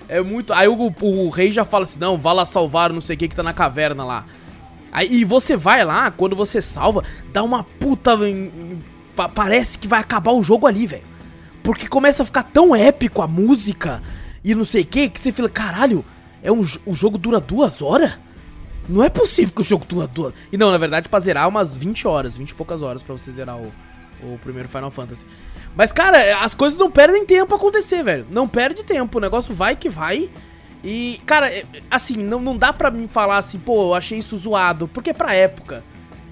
É 0.08 0.20
muito. 0.20 0.52
Aí 0.52 0.68
o, 0.68 0.94
o 1.00 1.30
rei 1.30 1.50
já 1.50 1.64
fala 1.64 1.84
assim: 1.84 1.98
não, 1.98 2.18
vá 2.18 2.32
lá 2.32 2.44
salvar 2.44 2.92
não 2.92 3.00
sei 3.00 3.16
o 3.16 3.18
que 3.18 3.28
que 3.28 3.34
tá 3.34 3.42
na 3.42 3.54
caverna 3.54 4.04
lá. 4.04 4.26
Aí, 4.92 5.08
e 5.10 5.24
você 5.24 5.56
vai 5.56 5.84
lá, 5.84 6.10
quando 6.10 6.36
você 6.36 6.60
salva, 6.60 7.02
dá 7.32 7.42
uma 7.42 7.64
puta. 7.64 8.12
parece 9.34 9.78
que 9.78 9.88
vai 9.88 10.00
acabar 10.00 10.32
o 10.32 10.42
jogo 10.42 10.66
ali, 10.66 10.86
velho. 10.86 11.06
Porque 11.62 11.88
começa 11.88 12.22
a 12.22 12.26
ficar 12.26 12.42
tão 12.42 12.76
épico 12.76 13.22
a 13.22 13.26
música 13.26 14.02
e 14.44 14.54
não 14.54 14.64
sei 14.64 14.82
o 14.82 14.86
que, 14.86 15.08
que 15.08 15.18
você 15.18 15.32
fala, 15.32 15.48
caralho, 15.48 16.04
é 16.42 16.52
um, 16.52 16.60
o 16.84 16.94
jogo 16.94 17.16
dura 17.16 17.40
duas 17.40 17.80
horas? 17.80 18.18
Não 18.88 19.02
é 19.02 19.08
possível 19.08 19.54
que 19.54 19.60
o 19.60 19.64
jogo 19.64 19.84
dura 19.86 20.06
duas. 20.06 20.34
E 20.52 20.56
não, 20.56 20.70
na 20.70 20.78
verdade, 20.78 21.08
pra 21.08 21.18
zerar 21.20 21.48
umas 21.48 21.76
20 21.76 22.06
horas, 22.06 22.36
20 22.36 22.50
e 22.50 22.54
poucas 22.54 22.82
horas 22.82 23.02
pra 23.02 23.12
você 23.16 23.30
zerar 23.32 23.56
o, 23.56 23.72
O 24.22 24.38
primeiro 24.38 24.68
Final 24.68 24.90
Fantasy. 24.90 25.26
Mas, 25.76 25.92
cara, 25.92 26.38
as 26.44 26.54
coisas 26.54 26.78
não 26.78 26.90
perdem 26.90 27.26
tempo 27.26 27.46
pra 27.48 27.56
acontecer, 27.56 28.02
velho. 28.02 28.26
Não 28.30 28.46
perde 28.48 28.84
tempo. 28.84 29.18
O 29.18 29.20
negócio 29.20 29.54
vai 29.54 29.74
que 29.76 29.88
vai. 29.88 30.30
E, 30.82 31.20
cara, 31.26 31.50
é- 31.50 31.64
assim, 31.90 32.16
não, 32.16 32.40
não 32.40 32.56
dá 32.56 32.72
pra 32.72 32.90
mim 32.90 33.08
falar 33.08 33.38
assim, 33.38 33.58
pô, 33.58 33.84
eu 33.84 33.94
achei 33.94 34.18
isso 34.18 34.36
zoado. 34.36 34.86
Porque 34.88 35.10
é 35.10 35.14
pra 35.14 35.34
época, 35.34 35.82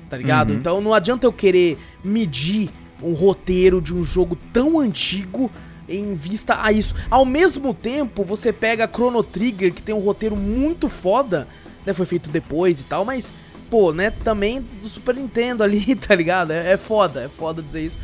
tá 0.08 0.16
ligado? 0.16 0.50
Uhum. 0.50 0.56
Então 0.56 0.80
não 0.80 0.94
adianta 0.94 1.26
eu 1.26 1.32
querer 1.32 1.78
medir 2.04 2.70
um 3.02 3.14
roteiro 3.14 3.80
de 3.80 3.94
um 3.94 4.04
jogo 4.04 4.36
tão 4.52 4.78
antigo 4.78 5.50
em 5.88 6.14
vista 6.14 6.62
a 6.62 6.70
isso. 6.70 6.94
Ao 7.10 7.24
mesmo 7.24 7.74
tempo, 7.74 8.24
você 8.24 8.52
pega 8.52 8.88
Chrono 8.90 9.22
Trigger, 9.22 9.72
que 9.74 9.82
tem 9.82 9.94
um 9.94 9.98
roteiro 9.98 10.36
muito 10.36 10.88
foda, 10.88 11.48
né? 11.84 11.92
Foi 11.92 12.06
feito 12.06 12.30
depois 12.30 12.80
e 12.80 12.84
tal, 12.84 13.04
mas, 13.04 13.32
pô, 13.70 13.92
né? 13.92 14.10
Também 14.10 14.60
do 14.82 14.88
Super 14.88 15.14
Nintendo 15.14 15.62
ali, 15.62 15.94
tá 15.96 16.14
ligado? 16.14 16.52
É, 16.52 16.72
é 16.72 16.76
foda, 16.76 17.22
é 17.24 17.28
foda 17.28 17.62
dizer 17.62 17.82
isso. 17.82 17.98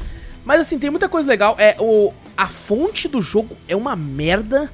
Mas 0.44 0.60
assim, 0.60 0.78
tem 0.78 0.90
muita 0.90 1.08
coisa 1.08 1.28
legal. 1.28 1.56
É, 1.58 1.76
o, 1.78 2.12
a 2.36 2.46
fonte 2.46 3.08
do 3.08 3.20
jogo 3.20 3.56
é 3.66 3.76
uma 3.76 3.94
merda. 3.94 4.70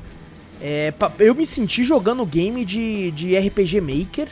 É, 0.61 0.95
eu 1.19 1.35
me 1.35 1.45
senti 1.45 1.85
jogando 1.85 2.25
game 2.25 2.65
de, 2.65 3.11
de 3.11 3.37
RPG 3.37 3.81
Maker, 3.81 4.29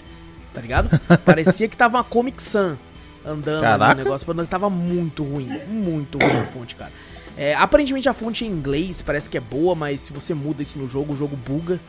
tá 0.54 0.60
ligado? 0.60 0.88
Parecia 1.24 1.68
que 1.68 1.76
tava 1.76 1.98
uma 1.98 2.04
Comic 2.04 2.42
Sans 2.42 2.78
andando 3.24 3.62
Caraca. 3.62 3.94
no 3.94 4.04
negócio, 4.04 4.46
tava 4.46 4.68
muito 4.68 5.22
ruim, 5.22 5.48
muito 5.68 6.18
ruim 6.18 6.38
a 6.38 6.46
fonte, 6.46 6.74
cara. 6.74 6.92
É, 7.36 7.54
aparentemente 7.54 8.08
a 8.08 8.12
fonte 8.12 8.44
é 8.44 8.46
em 8.46 8.50
inglês, 8.50 9.00
parece 9.00 9.30
que 9.30 9.38
é 9.38 9.40
boa, 9.40 9.74
mas 9.74 10.00
se 10.00 10.12
você 10.12 10.34
muda 10.34 10.62
isso 10.62 10.78
no 10.78 10.86
jogo, 10.86 11.14
o 11.14 11.16
jogo 11.16 11.36
buga 11.36 11.80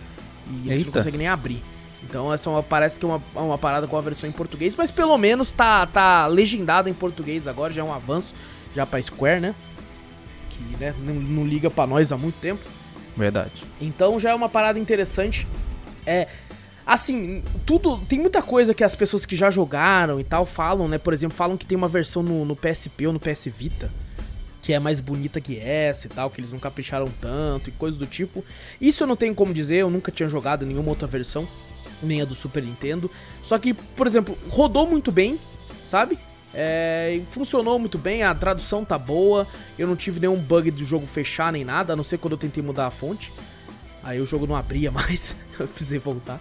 e 0.47 0.73
você 0.73 0.85
não 0.85 0.91
consegue 0.91 1.17
nem 1.17 1.27
abrir. 1.27 1.61
Então 2.03 2.31
essa 2.33 2.49
é 2.49 2.53
uma, 2.53 2.63
parece 2.63 2.99
que 2.99 3.05
é 3.05 3.07
uma, 3.07 3.21
uma 3.35 3.57
parada 3.57 3.87
com 3.87 3.97
a 3.97 4.01
versão 4.01 4.29
em 4.29 4.33
português, 4.33 4.75
mas 4.75 4.91
pelo 4.91 5.17
menos 5.17 5.51
tá, 5.51 5.85
tá 5.87 6.27
legendada 6.27 6.89
em 6.89 6.93
português 6.93 7.47
agora, 7.47 7.73
já 7.73 7.81
é 7.81 7.85
um 7.85 7.93
avanço 7.93 8.33
já 8.75 8.85
pra 8.85 9.01
Square, 9.01 9.39
né? 9.39 9.55
Que 10.49 10.77
né, 10.77 10.93
não, 10.99 11.15
não 11.15 11.45
liga 11.45 11.69
pra 11.69 11.87
nós 11.87 12.11
há 12.11 12.17
muito 12.17 12.39
tempo. 12.39 12.61
Verdade. 13.15 13.63
Então 13.79 14.19
já 14.19 14.31
é 14.31 14.35
uma 14.35 14.49
parada 14.49 14.77
interessante. 14.79 15.47
É. 16.05 16.27
Assim, 16.85 17.41
tudo. 17.65 17.97
Tem 18.09 18.19
muita 18.19 18.41
coisa 18.41 18.73
que 18.73 18.83
as 18.83 18.95
pessoas 18.95 19.25
que 19.25 19.35
já 19.35 19.49
jogaram 19.49 20.19
e 20.19 20.23
tal 20.23 20.45
falam, 20.45 20.87
né? 20.87 20.97
Por 20.97 21.13
exemplo, 21.13 21.37
falam 21.37 21.55
que 21.55 21.65
tem 21.65 21.77
uma 21.77 21.87
versão 21.87 22.21
no, 22.21 22.43
no 22.43 22.55
PSP 22.55 23.07
ou 23.07 23.13
no 23.13 23.19
PS 23.19 23.45
Vita 23.45 23.89
que 24.63 24.71
é 24.71 24.79
mais 24.79 25.01
bonita 25.01 25.41
que 25.41 25.59
essa 25.59 26.07
e 26.07 26.09
tal, 26.09 26.29
que 26.29 26.39
eles 26.39 26.53
não 26.53 26.57
capricharam 26.57 27.11
tanto 27.19 27.69
e 27.69 27.73
coisas 27.73 27.99
do 27.99 28.07
tipo. 28.07 28.43
Isso 28.79 29.03
eu 29.03 29.07
não 29.07 29.15
tenho 29.17 29.35
como 29.35 29.53
dizer, 29.53 29.75
eu 29.75 29.89
nunca 29.89 30.09
tinha 30.09 30.29
jogado 30.29 30.65
nenhuma 30.65 30.89
outra 30.89 31.05
versão, 31.05 31.45
nem 32.05 32.21
a 32.21 32.25
do 32.25 32.35
Super 32.35 32.63
Nintendo. 32.63 33.09
Só 33.41 33.57
que, 33.57 33.73
por 33.73 34.07
exemplo, 34.07 34.37
rodou 34.49 34.87
muito 34.87 35.11
bem, 35.11 35.39
sabe? 35.85 36.17
É, 36.53 37.19
funcionou 37.31 37.79
muito 37.79 37.97
bem, 37.97 38.21
a 38.21 38.35
tradução 38.35 38.85
tá 38.85 38.97
boa, 38.97 39.47
eu 39.77 39.87
não 39.87 39.95
tive 39.95 40.19
nenhum 40.19 40.37
bug 40.37 40.69
do 40.69 40.85
jogo 40.85 41.05
fechar 41.05 41.51
nem 41.51 41.65
nada, 41.65 41.93
a 41.93 41.95
não 41.95 42.03
ser 42.03 42.19
quando 42.19 42.33
eu 42.33 42.37
tentei 42.37 42.61
mudar 42.61 42.85
a 42.85 42.91
fonte. 42.91 43.33
Aí 44.03 44.21
o 44.21 44.25
jogo 44.25 44.45
não 44.45 44.55
abria 44.55 44.91
mais, 44.91 45.35
eu 45.59 45.67
precisei 45.67 45.99
voltar. 45.99 46.39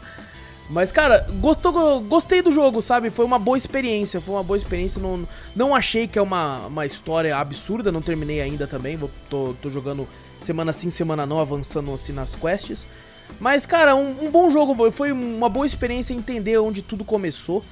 Mas, 0.70 0.92
cara, 0.92 1.26
gostou, 1.40 2.00
gostei 2.00 2.40
do 2.40 2.50
jogo, 2.50 2.80
sabe? 2.80 3.10
Foi 3.10 3.24
uma 3.24 3.38
boa 3.38 3.56
experiência, 3.56 4.20
foi 4.20 4.34
uma 4.34 4.42
boa 4.42 4.56
experiência. 4.56 5.02
Não, 5.02 5.28
não 5.54 5.74
achei 5.74 6.06
que 6.06 6.18
é 6.18 6.22
uma, 6.22 6.66
uma 6.66 6.86
história 6.86 7.36
absurda, 7.36 7.92
não 7.92 8.00
terminei 8.00 8.40
ainda 8.40 8.66
também. 8.66 8.96
Vou, 8.96 9.10
tô, 9.28 9.54
tô 9.60 9.68
jogando 9.68 10.08
semana 10.40 10.72
sim, 10.72 10.88
semana 10.88 11.26
não, 11.26 11.40
avançando 11.40 11.92
assim 11.92 12.12
nas 12.12 12.34
quests. 12.34 12.86
Mas, 13.40 13.66
cara, 13.66 13.94
um, 13.94 14.26
um 14.26 14.30
bom 14.30 14.48
jogo, 14.50 14.90
foi 14.90 15.12
uma 15.12 15.48
boa 15.48 15.66
experiência 15.66 16.14
entender 16.14 16.58
onde 16.58 16.82
tudo 16.82 17.04
começou. 17.04 17.64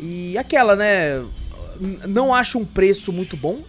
E 0.00 0.36
aquela, 0.36 0.76
né? 0.76 1.24
Não 2.06 2.32
acho 2.34 2.58
um 2.58 2.64
preço 2.64 3.12
muito 3.12 3.36
bom, 3.36 3.60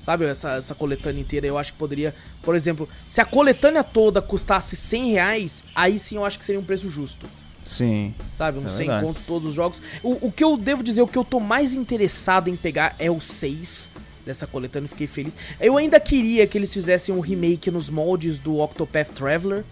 sabe? 0.00 0.24
Essa, 0.24 0.52
essa 0.54 0.74
coletânea 0.74 1.20
inteira 1.20 1.46
eu 1.46 1.56
acho 1.58 1.72
que 1.72 1.78
poderia. 1.78 2.14
Por 2.42 2.54
exemplo, 2.54 2.88
se 3.06 3.20
a 3.20 3.24
coletânea 3.24 3.84
toda 3.84 4.20
custasse 4.20 4.76
100 4.76 5.12
reais, 5.12 5.64
aí 5.74 5.98
sim 5.98 6.16
eu 6.16 6.24
acho 6.24 6.38
que 6.38 6.44
seria 6.44 6.60
um 6.60 6.64
preço 6.64 6.90
justo 6.90 7.26
Sim. 7.64 8.14
sabe? 8.32 8.58
Um 8.58 8.66
É 8.66 8.68
100 8.68 8.78
verdade. 8.78 9.06
conto 9.06 9.20
todos 9.26 9.48
os 9.48 9.54
jogos. 9.54 9.80
O, 10.02 10.26
o 10.26 10.32
que 10.32 10.44
eu 10.44 10.56
devo 10.56 10.82
dizer, 10.82 11.02
o 11.02 11.08
que 11.08 11.16
eu 11.16 11.24
tô 11.24 11.40
mais 11.40 11.74
interessado 11.74 12.48
em 12.50 12.56
pegar 12.56 12.94
é 12.98 13.10
o 13.10 13.20
6 13.20 13.90
dessa 14.24 14.46
coletânea, 14.46 14.88
fiquei 14.88 15.06
feliz. 15.06 15.36
Eu 15.60 15.76
ainda 15.76 16.00
queria 16.00 16.46
que 16.46 16.56
eles 16.56 16.72
fizessem 16.72 17.14
um 17.14 17.20
remake 17.20 17.70
nos 17.70 17.90
moldes 17.90 18.38
do 18.38 18.58
Octopath 18.58 19.10
Traveler. 19.14 19.64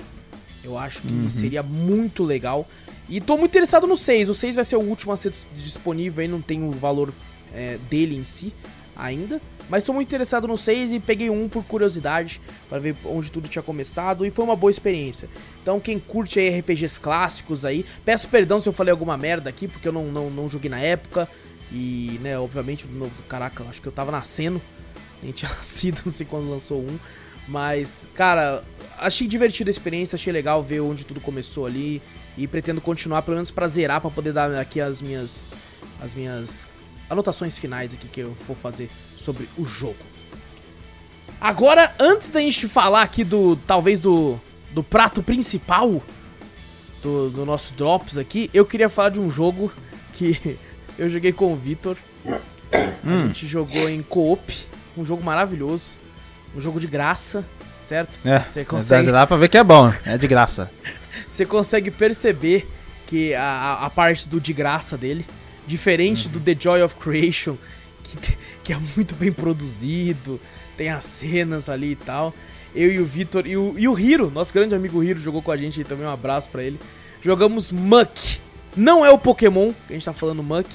Eu 0.64 0.78
acho 0.78 1.02
que 1.02 1.30
seria 1.30 1.62
muito 1.62 2.24
legal. 2.24 2.66
E 3.08 3.20
tô 3.20 3.36
muito 3.36 3.50
interessado 3.50 3.86
no 3.86 3.96
6. 3.96 4.28
O 4.28 4.34
6 4.34 4.54
vai 4.56 4.64
ser 4.64 4.76
o 4.76 4.80
último 4.80 5.12
a 5.12 5.16
ser 5.16 5.30
dis- 5.30 5.46
disponível 5.56 6.22
aí, 6.22 6.28
não 6.28 6.40
tem 6.40 6.62
o 6.62 6.70
valor 6.70 7.12
é, 7.52 7.78
dele 7.90 8.16
em 8.16 8.24
si 8.24 8.52
ainda. 8.96 9.40
Mas 9.68 9.84
tô 9.84 9.92
muito 9.92 10.08
interessado 10.08 10.46
no 10.46 10.56
6 10.56 10.92
e 10.92 11.00
peguei 11.00 11.30
um 11.30 11.48
por 11.48 11.64
curiosidade, 11.64 12.40
para 12.68 12.78
ver 12.78 12.94
onde 13.04 13.32
tudo 13.32 13.48
tinha 13.48 13.62
começado, 13.62 14.24
e 14.26 14.30
foi 14.30 14.44
uma 14.44 14.54
boa 14.56 14.70
experiência. 14.70 15.28
Então 15.62 15.80
quem 15.80 15.98
curte 15.98 16.38
aí 16.38 16.60
RPGs 16.60 17.00
clássicos 17.00 17.64
aí, 17.64 17.84
peço 18.04 18.28
perdão 18.28 18.60
se 18.60 18.68
eu 18.68 18.72
falei 18.72 18.92
alguma 18.92 19.16
merda 19.16 19.48
aqui, 19.48 19.66
porque 19.66 19.88
eu 19.88 19.92
não, 19.92 20.04
não, 20.06 20.30
não 20.30 20.50
joguei 20.50 20.70
na 20.70 20.78
época. 20.80 21.28
E, 21.70 22.18
né, 22.22 22.38
obviamente, 22.38 22.86
no, 22.86 23.10
caraca, 23.28 23.64
acho 23.64 23.80
que 23.80 23.88
eu 23.88 23.92
tava 23.92 24.12
nascendo. 24.12 24.60
Nem 25.22 25.32
tinha 25.32 25.50
nascido, 25.56 26.02
não 26.04 26.12
sei 26.12 26.26
quando 26.26 26.50
lançou 26.50 26.78
um. 26.80 26.98
Mas, 27.48 28.08
cara, 28.14 28.62
achei 28.98 29.26
divertida 29.26 29.70
a 29.70 29.72
experiência, 29.72 30.16
achei 30.16 30.32
legal 30.32 30.62
ver 30.62 30.80
onde 30.80 31.04
tudo 31.04 31.20
começou 31.20 31.66
ali. 31.66 32.00
E 32.36 32.46
pretendo 32.46 32.80
continuar, 32.80 33.22
pelo 33.22 33.36
menos 33.36 33.50
pra 33.50 33.68
zerar, 33.68 34.00
pra 34.00 34.10
poder 34.10 34.32
dar 34.32 34.54
aqui 34.58 34.80
as 34.80 35.02
minhas. 35.02 35.44
As 36.00 36.14
minhas 36.14 36.66
anotações 37.08 37.58
finais 37.58 37.92
aqui 37.92 38.08
que 38.08 38.20
eu 38.20 38.36
vou 38.46 38.56
fazer 38.56 38.90
sobre 39.16 39.48
o 39.56 39.64
jogo. 39.64 39.96
Agora, 41.40 41.94
antes 41.98 42.30
da 42.30 42.40
gente 42.40 42.66
falar 42.68 43.02
aqui 43.02 43.24
do. 43.24 43.56
talvez 43.66 44.00
do. 44.00 44.38
do 44.70 44.82
prato 44.82 45.22
principal 45.22 46.02
do, 47.02 47.28
do 47.30 47.44
nosso 47.44 47.74
Drops 47.74 48.16
aqui, 48.16 48.48
eu 48.54 48.64
queria 48.64 48.88
falar 48.88 49.10
de 49.10 49.20
um 49.20 49.30
jogo 49.30 49.72
que 50.14 50.56
eu 50.96 51.08
joguei 51.08 51.32
com 51.32 51.52
o 51.52 51.56
Vitor. 51.56 51.96
A 52.72 53.26
gente 53.26 53.46
jogou 53.46 53.90
em 53.90 54.02
co-op, 54.02 54.56
um 54.96 55.04
jogo 55.04 55.22
maravilhoso, 55.22 55.98
um 56.54 56.60
jogo 56.60 56.78
de 56.80 56.86
graça, 56.86 57.44
certo? 57.80 58.18
É, 58.24 58.40
Você 58.40 58.64
consegue... 58.64 59.10
dá 59.10 59.26
pra 59.26 59.36
ver 59.36 59.48
que 59.48 59.58
é 59.58 59.64
bom, 59.64 59.92
é 60.04 60.16
de 60.18 60.26
graça. 60.26 60.70
você 61.28 61.44
consegue 61.46 61.90
perceber 61.90 62.66
que 63.06 63.34
a, 63.34 63.78
a- 63.82 63.90
parte 63.90 64.28
do 64.28 64.40
de 64.40 64.52
graça 64.52 64.96
dele, 64.96 65.24
diferente 65.66 66.28
do 66.28 66.40
The 66.40 66.56
Joy 66.58 66.82
of 66.82 66.96
Creation, 66.96 67.56
que, 68.04 68.36
que 68.64 68.72
é 68.72 68.78
muito 68.96 69.14
bem 69.14 69.32
produzido, 69.32 70.40
tem 70.76 70.88
as 70.90 71.04
cenas 71.04 71.68
ali 71.68 71.92
e 71.92 71.96
tal. 71.96 72.34
Eu 72.74 72.90
e 72.90 72.98
o 73.00 73.04
Vitor 73.04 73.46
e 73.46 73.54
o, 73.56 73.74
e 73.76 73.86
o 73.86 73.98
Hiro, 73.98 74.30
nosso 74.30 74.52
grande 74.54 74.74
amigo 74.74 75.02
Hiro, 75.04 75.18
jogou 75.18 75.42
com 75.42 75.52
a 75.52 75.56
gente 75.56 75.80
aí 75.80 75.84
também, 75.84 76.06
um 76.06 76.10
abraço 76.10 76.48
pra 76.48 76.62
ele. 76.62 76.80
Jogamos 77.22 77.70
Muck. 77.70 78.40
Não 78.74 79.04
é 79.04 79.10
o 79.10 79.18
Pokémon, 79.18 79.72
que 79.86 79.92
a 79.92 79.94
gente 79.94 80.04
tá 80.04 80.14
falando 80.14 80.42
Muck. 80.42 80.66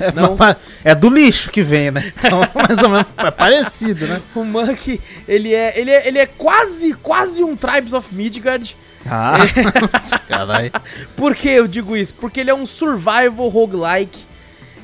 É, 0.00 0.12
Não. 0.12 0.36
é 0.84 0.94
do 0.94 1.08
lixo 1.08 1.50
que 1.50 1.62
vem, 1.62 1.90
né? 1.90 2.12
Então, 2.18 2.40
mais 2.54 2.82
ou 2.82 2.88
menos, 2.88 3.06
é 3.16 3.30
parecido, 3.30 4.06
né? 4.06 4.22
O 4.34 4.44
Muck, 4.44 5.00
ele 5.26 5.54
é, 5.54 5.78
ele 5.78 5.90
é, 5.90 6.06
ele 6.08 6.18
é 6.18 6.26
quase, 6.26 6.92
quase 6.94 7.42
um 7.42 7.56
Tribes 7.56 7.92
of 7.92 8.14
Midgard. 8.14 8.76
Ah, 9.06 9.34
caralho. 10.28 10.70
Por 11.16 11.34
que 11.34 11.48
eu 11.48 11.66
digo 11.66 11.96
isso? 11.96 12.14
Porque 12.14 12.40
ele 12.40 12.50
é 12.50 12.54
um 12.54 12.66
survival 12.66 13.48
roguelike. 13.48 14.26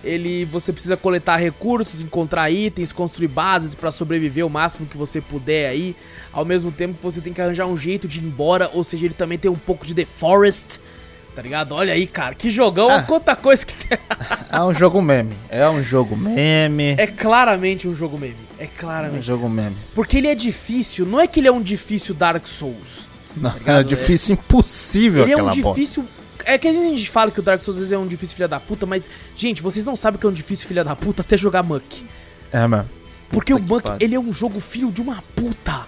Ele 0.02 0.44
você 0.44 0.72
precisa 0.72 0.96
coletar 0.96 1.36
recursos, 1.36 2.02
encontrar 2.02 2.50
itens, 2.50 2.92
construir 2.92 3.28
bases 3.28 3.74
pra 3.74 3.90
sobreviver 3.90 4.46
o 4.46 4.50
máximo 4.50 4.86
que 4.86 4.96
você 4.96 5.20
puder 5.20 5.68
aí. 5.68 5.96
Ao 6.32 6.44
mesmo 6.44 6.70
tempo 6.70 6.94
que 6.94 7.02
você 7.02 7.20
tem 7.20 7.32
que 7.32 7.40
arranjar 7.40 7.66
um 7.66 7.76
jeito 7.76 8.06
de 8.06 8.18
ir 8.20 8.24
embora, 8.24 8.70
ou 8.74 8.84
seja, 8.84 9.06
ele 9.06 9.14
também 9.14 9.38
tem 9.38 9.50
um 9.50 9.56
pouco 9.56 9.86
de 9.86 9.94
The 9.94 10.04
Forest. 10.04 10.78
Tá 11.34 11.42
ligado? 11.42 11.74
Olha 11.76 11.92
aí, 11.92 12.06
cara, 12.06 12.34
que 12.34 12.48
jogão, 12.48 12.88
Ah. 12.90 13.02
quanta 13.02 13.34
coisa 13.34 13.66
que 13.66 13.74
tem. 13.74 13.98
É 14.52 14.60
um 14.60 14.72
jogo 14.72 15.02
meme. 15.02 15.34
É 15.48 15.68
um 15.68 15.82
jogo 15.82 16.16
meme. 16.16 16.94
É 16.96 17.06
claramente 17.08 17.88
um 17.88 17.94
jogo 17.94 18.16
meme. 18.16 18.36
É 18.58 18.64
É 18.64 18.66
um 18.66 18.70
claramente. 18.78 19.26
jogo 19.26 19.48
meme. 19.48 19.76
Porque 19.94 20.16
ele 20.18 20.28
é 20.28 20.34
difícil, 20.34 21.04
não 21.04 21.18
é 21.20 21.26
que 21.26 21.40
ele 21.40 21.48
é 21.48 21.52
um 21.52 21.60
difícil 21.60 22.14
Dark 22.14 22.46
Souls. 22.46 23.08
Não, 23.36 23.52
ligado? 23.52 23.80
é 23.80 23.82
difícil, 23.82 24.34
impossível 24.34 25.24
Ele 25.24 25.32
é 25.32 25.36
um 25.36 25.48
aquela 25.48 25.62
bosta. 25.62 25.80
difícil. 25.80 26.04
É 26.44 26.56
que 26.56 26.68
a 26.68 26.72
gente 26.72 27.10
fala 27.10 27.32
que 27.32 27.40
o 27.40 27.42
Dark 27.42 27.60
Souls 27.62 27.76
às 27.78 27.80
vezes 27.80 27.92
é 27.92 27.98
um 27.98 28.06
difícil 28.06 28.36
filha 28.36 28.46
da 28.46 28.60
puta, 28.60 28.86
mas, 28.86 29.10
gente, 29.34 29.60
vocês 29.60 29.84
não 29.84 29.96
sabem 29.96 30.20
que 30.20 30.26
é 30.26 30.28
um 30.28 30.32
difícil 30.32 30.68
filha 30.68 30.84
da 30.84 30.94
puta 30.94 31.22
até 31.22 31.36
jogar 31.36 31.64
Muck. 31.64 32.04
É, 32.52 32.64
mano. 32.66 32.88
Porque 33.30 33.52
o 33.52 33.58
Muck, 33.58 33.86
ele 33.98 34.14
é 34.14 34.20
um 34.20 34.32
jogo 34.32 34.60
filho 34.60 34.92
de 34.92 35.00
uma 35.00 35.20
puta. 35.34 35.80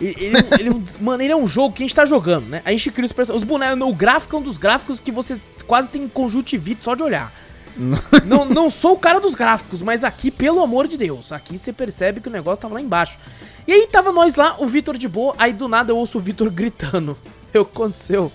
Ele, 0.00 0.16
ele 0.18 0.36
é 0.36 0.40
um- 0.40 0.58
ele 0.58 0.68
é 0.70 1.02
mano, 1.02 1.22
ele 1.22 1.32
é 1.32 1.36
um 1.36 1.46
jogo 1.48 1.74
que 1.74 1.82
a 1.82 1.86
gente 1.86 1.94
tá 1.94 2.04
jogando, 2.04 2.46
né? 2.46 2.62
A 2.64 2.70
gente 2.70 2.90
cria 2.90 3.06
os 3.06 3.12
personagens. 3.12 3.42
Os 3.42 3.48
bonecos. 3.48 3.80
O 3.82 3.94
gráfico 3.94 4.36
é 4.36 4.38
um 4.38 4.42
dos 4.42 4.58
gráficos 4.58 4.98
que 5.00 5.10
você 5.12 5.38
quase 5.66 5.90
tem 5.90 6.08
conjuntivite 6.08 6.82
só 6.84 6.94
de 6.94 7.02
olhar. 7.02 7.32
não, 8.26 8.44
não 8.44 8.68
sou 8.70 8.94
o 8.94 8.98
cara 8.98 9.20
dos 9.20 9.34
gráficos, 9.34 9.82
mas 9.82 10.02
aqui, 10.04 10.30
pelo 10.30 10.62
amor 10.62 10.88
de 10.88 10.96
Deus, 10.96 11.32
aqui 11.32 11.56
você 11.58 11.72
percebe 11.72 12.20
que 12.20 12.28
o 12.28 12.32
negócio 12.32 12.60
tava 12.60 12.74
lá 12.74 12.80
embaixo. 12.80 13.18
E 13.66 13.72
aí 13.72 13.86
tava 13.86 14.10
nós 14.12 14.34
lá, 14.36 14.56
o 14.58 14.66
Vitor 14.66 14.98
de 14.98 15.06
boa, 15.08 15.34
aí 15.38 15.52
do 15.52 15.68
nada 15.68 15.92
eu 15.92 15.96
ouço 15.96 16.18
o 16.18 16.20
Vitor 16.20 16.50
gritando. 16.50 17.16
O 17.50 17.52
que 17.52 17.58
aconteceu? 17.58 18.30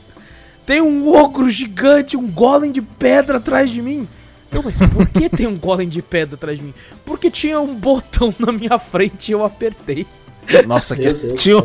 Tem 0.66 0.82
um 0.82 1.08
ogro 1.16 1.50
gigante, 1.50 2.18
um 2.18 2.28
golem 2.30 2.70
de 2.70 2.82
pedra 2.82 3.38
atrás 3.38 3.70
de 3.70 3.82
mim. 3.82 4.06
Eu, 4.52 4.62
mas 4.62 4.78
por 4.78 5.08
que 5.08 5.30
tem 5.30 5.48
um 5.48 5.58
golem 5.58 5.88
de 5.88 6.02
pedra 6.02 6.36
atrás 6.36 6.58
de 6.58 6.66
mim? 6.66 6.74
Porque 7.06 7.32
tinha 7.32 7.60
um 7.62 7.74
botão 7.76 8.36
na 8.38 8.52
minha 8.52 8.78
frente 8.78 9.30
e 9.30 9.32
eu 9.32 9.46
apertei. 9.46 10.06
Nossa, 10.66 10.96
que 10.96 11.14
tinha, 11.36 11.64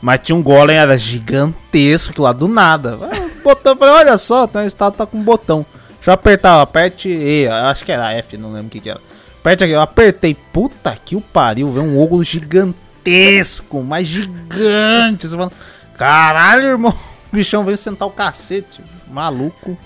mas 0.00 0.20
tinha 0.22 0.36
um 0.36 0.42
golem, 0.42 0.76
era 0.76 0.96
gigantesco, 0.98 2.12
que 2.12 2.20
lá 2.20 2.32
do 2.32 2.48
nada. 2.48 2.98
Ah, 3.00 3.24
Botão, 3.42 3.76
falei, 3.76 3.94
olha 3.94 4.16
só, 4.16 4.46
tem 4.46 4.62
uma 4.62 4.66
estátua 4.66 5.06
tá 5.06 5.10
com 5.10 5.18
um 5.18 5.22
botão. 5.22 5.66
Deixa 5.96 6.10
eu 6.10 6.14
apertar, 6.14 6.60
aperte 6.60 7.08
E, 7.08 7.46
acho 7.48 7.84
que 7.84 7.92
era 7.92 8.12
F, 8.12 8.36
não 8.36 8.52
lembro 8.52 8.68
o 8.68 8.70
que 8.70 8.80
que 8.80 8.90
era. 8.90 9.00
Aperte 9.40 9.64
aqui, 9.64 9.72
eu 9.72 9.80
apertei, 9.80 10.34
puta 10.34 10.94
que 11.02 11.14
o 11.14 11.20
pariu, 11.20 11.70
veio 11.70 11.84
um 11.84 12.00
ogro 12.00 12.24
gigantesco, 12.24 13.82
mas 13.82 14.06
gigante. 14.08 15.28
Você 15.28 15.36
fala, 15.36 15.52
caralho, 15.96 16.64
irmão, 16.64 16.94
o 17.30 17.36
bichão 17.36 17.64
veio 17.64 17.76
sentar 17.76 18.08
o 18.08 18.10
cacete, 18.10 18.82
maluco. 19.10 19.76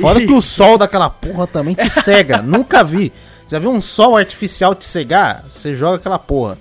Fora 0.00 0.20
que 0.20 0.32
o 0.32 0.40
sol 0.40 0.76
daquela 0.78 1.08
porra 1.10 1.46
também 1.46 1.74
te 1.74 1.88
cega, 1.90 2.38
nunca 2.42 2.84
vi. 2.84 3.12
Já 3.48 3.58
viu 3.58 3.70
um 3.70 3.80
sol 3.80 4.16
artificial 4.16 4.74
te 4.74 4.84
cegar? 4.84 5.44
Você 5.50 5.74
joga 5.74 5.96
aquela 5.96 6.18
porra. 6.18 6.58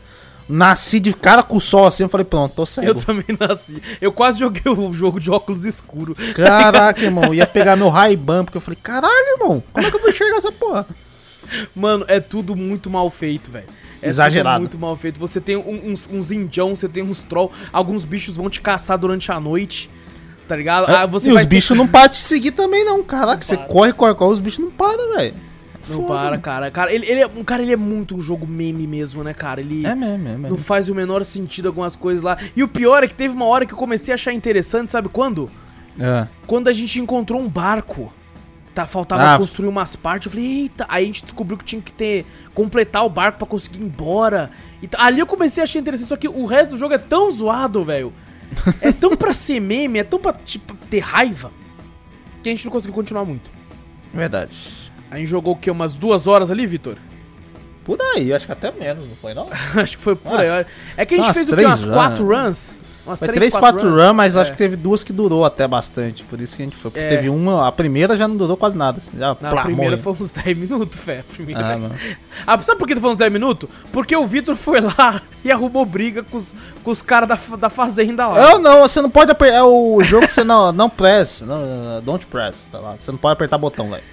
Nasci 0.55 0.99
de 0.99 1.13
cara 1.13 1.41
com 1.41 1.57
o 1.57 1.61
sol 1.61 1.85
assim, 1.87 2.03
eu 2.03 2.09
falei, 2.09 2.25
pronto, 2.25 2.53
tô 2.53 2.65
cego. 2.65 2.87
Eu 2.87 2.95
também 2.95 3.25
nasci. 3.39 3.81
Eu 3.99 4.11
quase 4.11 4.37
joguei 4.39 4.71
o 4.71 4.93
jogo 4.93 5.19
de 5.19 5.31
óculos 5.31 5.65
escuro. 5.65 6.15
Caraca, 6.35 7.01
irmão, 7.03 7.33
ia 7.33 7.47
pegar 7.47 7.75
meu 7.75 7.89
Ray-Ban, 7.89 8.45
porque 8.45 8.57
eu 8.57 8.61
falei, 8.61 8.77
caralho, 8.81 9.13
irmão, 9.39 9.63
como 9.73 9.87
é 9.87 9.89
que 9.89 9.95
eu 9.97 10.01
vou 10.01 10.09
enxergar 10.09 10.37
essa 10.37 10.51
porra? 10.51 10.85
Mano, 11.75 12.05
é 12.07 12.19
tudo 12.19 12.55
muito 12.55 12.89
mal 12.89 13.09
feito, 13.09 13.49
velho. 13.51 13.65
É 14.01 14.07
Exagerado. 14.09 14.55
tudo 14.57 14.61
muito 14.61 14.77
mal 14.77 14.95
feito. 14.95 15.19
Você 15.19 15.41
tem 15.41 15.57
uns, 15.57 16.07
uns 16.11 16.31
indião, 16.31 16.75
você 16.75 16.87
tem 16.87 17.01
uns 17.01 17.23
troll, 17.23 17.51
alguns 17.71 18.05
bichos 18.05 18.35
vão 18.37 18.49
te 18.49 18.61
caçar 18.61 18.97
durante 18.97 19.31
a 19.31 19.39
noite, 19.39 19.89
tá 20.47 20.55
ligado? 20.55 20.89
Ah, 20.89 21.05
você 21.05 21.29
É, 21.29 21.31
e 21.31 21.33
vai 21.33 21.43
os 21.43 21.49
ter- 21.49 21.55
bichos 21.55 21.77
não 21.77 21.87
param 21.87 22.09
de 22.09 22.17
seguir 22.17 22.51
também, 22.51 22.83
não. 22.85 23.01
Caraca, 23.01 23.35
Não 23.35 23.41
você 23.41 23.57
para. 23.57 23.65
corre, 23.65 23.93
corre, 23.93 24.13
corre, 24.13 24.33
os 24.33 24.39
bichos 24.41 24.59
não 24.59 24.69
param, 24.71 25.15
velho. 25.15 25.33
Não 25.89 25.97
Foda, 26.07 26.07
para, 26.13 26.37
cara. 26.37 26.71
Cara, 26.71 26.93
ele, 26.93 27.05
ele 27.09 27.21
é, 27.21 27.29
cara, 27.45 27.61
ele 27.61 27.73
é 27.73 27.77
muito 27.77 28.15
um 28.15 28.21
jogo 28.21 28.47
meme 28.47 28.87
mesmo, 28.87 29.23
né, 29.23 29.33
cara? 29.33 29.59
Ele 29.59 29.85
É 29.85 29.93
mesmo, 29.93 30.27
é 30.27 30.31
não 30.33 30.39
mesmo. 30.39 30.57
faz 30.57 30.87
o 30.89 30.95
menor 30.95 31.23
sentido 31.25 31.67
algumas 31.67 31.95
coisas 31.95 32.21
lá. 32.23 32.37
E 32.55 32.63
o 32.63 32.67
pior 32.67 33.03
é 33.03 33.07
que 33.07 33.13
teve 33.13 33.33
uma 33.33 33.45
hora 33.45 33.65
que 33.65 33.73
eu 33.73 33.77
comecei 33.77 34.13
a 34.13 34.15
achar 34.15 34.31
interessante, 34.33 34.91
sabe 34.91 35.09
quando? 35.09 35.51
É. 35.99 36.27
Quando 36.47 36.67
a 36.69 36.73
gente 36.73 36.99
encontrou 36.99 37.39
um 37.41 37.47
barco. 37.49 38.13
Tá, 38.73 38.87
faltava 38.87 39.35
Ah. 39.35 39.37
construir 39.37 39.67
umas 39.67 39.95
partes. 39.95 40.25
Eu 40.25 40.31
falei, 40.31 40.61
eita. 40.61 40.85
Aí 40.89 41.03
a 41.03 41.05
gente 41.05 41.23
descobriu 41.23 41.57
que 41.59 41.63
tinha 41.65 41.79
que 41.81 41.91
ter. 41.91 42.25
completar 42.55 43.05
o 43.05 43.09
barco 43.09 43.37
pra 43.37 43.45
conseguir 43.45 43.79
ir 43.79 43.83
embora. 43.83 44.49
E 44.81 44.89
ali 44.97 45.19
eu 45.19 45.27
comecei 45.27 45.61
a 45.61 45.65
achar 45.65 45.77
interessante. 45.77 46.07
Só 46.07 46.17
que 46.17 46.27
o 46.27 46.45
resto 46.47 46.71
do 46.71 46.77
jogo 46.77 46.93
é 46.93 46.97
tão 46.97 47.31
zoado, 47.31 47.83
velho. 47.83 48.11
É 48.81 48.91
tão 48.91 49.15
pra 49.15 49.31
ser 49.35 49.59
meme, 49.59 49.99
é 49.99 50.03
tão 50.03 50.17
pra 50.19 50.33
tipo, 50.33 50.73
ter 50.89 50.99
raiva. 51.01 51.51
Que 52.41 52.49
a 52.49 52.51
gente 52.51 52.65
não 52.65 52.71
conseguiu 52.71 52.95
continuar 52.95 53.25
muito. 53.25 53.51
Verdade. 54.11 54.57
A 55.13 55.17
gente 55.17 55.27
jogou 55.27 55.53
o 55.53 55.57
quê? 55.57 55.69
Umas 55.69 55.95
duas 55.95 56.25
horas 56.27 56.49
ali, 56.49 56.65
Vitor? 56.65 56.97
Por 57.85 57.99
aí, 58.01 58.33
acho 58.33 58.45
que 58.45 58.51
até 58.51 58.71
menos, 58.71 59.07
não 59.07 59.15
foi 59.17 59.33
não? 59.33 59.47
Acho 59.75 59.97
que 59.97 60.03
foi 60.03 60.15
por 60.15 60.31
Umas- 60.31 60.49
aí. 60.49 60.65
É 60.95 61.05
que 61.05 61.15
a 61.15 61.17
gente 61.17 61.33
fez 61.33 61.49
o 61.49 61.55
quê? 61.55 61.65
Umas 61.65 61.83
quatro 61.85 62.25
né? 62.29 62.43
runs? 62.47 62.77
Umas 63.05 63.19
Foi 63.19 63.27
três, 63.27 63.51
3, 63.53 63.57
4 63.57 63.89
runs, 63.89 64.15
mas 64.15 64.37
É. 64.37 64.39
acho 64.39 64.51
que 64.53 64.57
teve 64.57 64.77
duas 64.77 65.03
que 65.03 65.11
durou 65.11 65.43
até 65.43 65.67
bastante. 65.67 66.23
Por 66.23 66.39
isso 66.39 66.55
que 66.55 66.63
a 66.63 66.65
gente 66.65 66.77
foi. 66.77 66.89
Porque 66.89 67.03
É. 67.05 67.09
teve 67.09 67.27
uma, 67.29 67.67
a 67.67 67.71
primeira 67.73 68.15
já 68.15 68.25
não 68.29 68.37
durou 68.37 68.55
quase 68.55 68.77
nada. 68.77 69.01
Já, 69.19 69.35
Na 69.41 69.49
plá, 69.51 69.63
primeira 69.63 69.97
foi 69.97 70.13
uns 70.13 70.31
10 70.33 70.57
minutos, 70.57 70.97
fé. 70.97 71.19
a 71.19 71.23
Primeira. 71.33 71.59
Ah, 71.73 71.77
mano. 71.77 71.93
Ah, 72.47 72.57
sabe 72.61 72.79
por 72.79 72.87
que 72.87 72.95
tu 72.95 73.01
falou 73.01 73.11
uns 73.13 73.17
10 73.19 73.29
minutos? 73.33 73.69
Porque 73.91 74.15
o 74.15 74.25
Vitor 74.25 74.55
foi 74.55 74.79
lá 74.79 75.21
e 75.43 75.51
arrumou 75.51 75.85
briga 75.85 76.23
com 76.23 76.37
os, 76.37 76.55
com 76.81 76.89
os 76.91 77.01
caras 77.01 77.27
da, 77.27 77.37
da 77.57 77.69
fazenda 77.69 78.25
lá. 78.25 78.51
Eu 78.51 78.59
não, 78.59 78.79
você 78.87 79.01
não 79.01 79.09
pode 79.09 79.29
apertar. 79.31 79.57
É 79.57 79.63
o 79.63 80.01
jogo 80.01 80.25
que 80.25 80.33
você 80.33 80.45
não, 80.45 80.71
não 80.71 80.89
press. 80.89 81.41
Não, 81.45 82.01
don't 82.01 82.25
press, 82.27 82.69
tá 82.71 82.79
lá. 82.79 82.95
Você 82.97 83.11
não 83.11 83.17
pode 83.19 83.33
apertar 83.33 83.57
botão, 83.57 83.89
velho. 83.89 84.03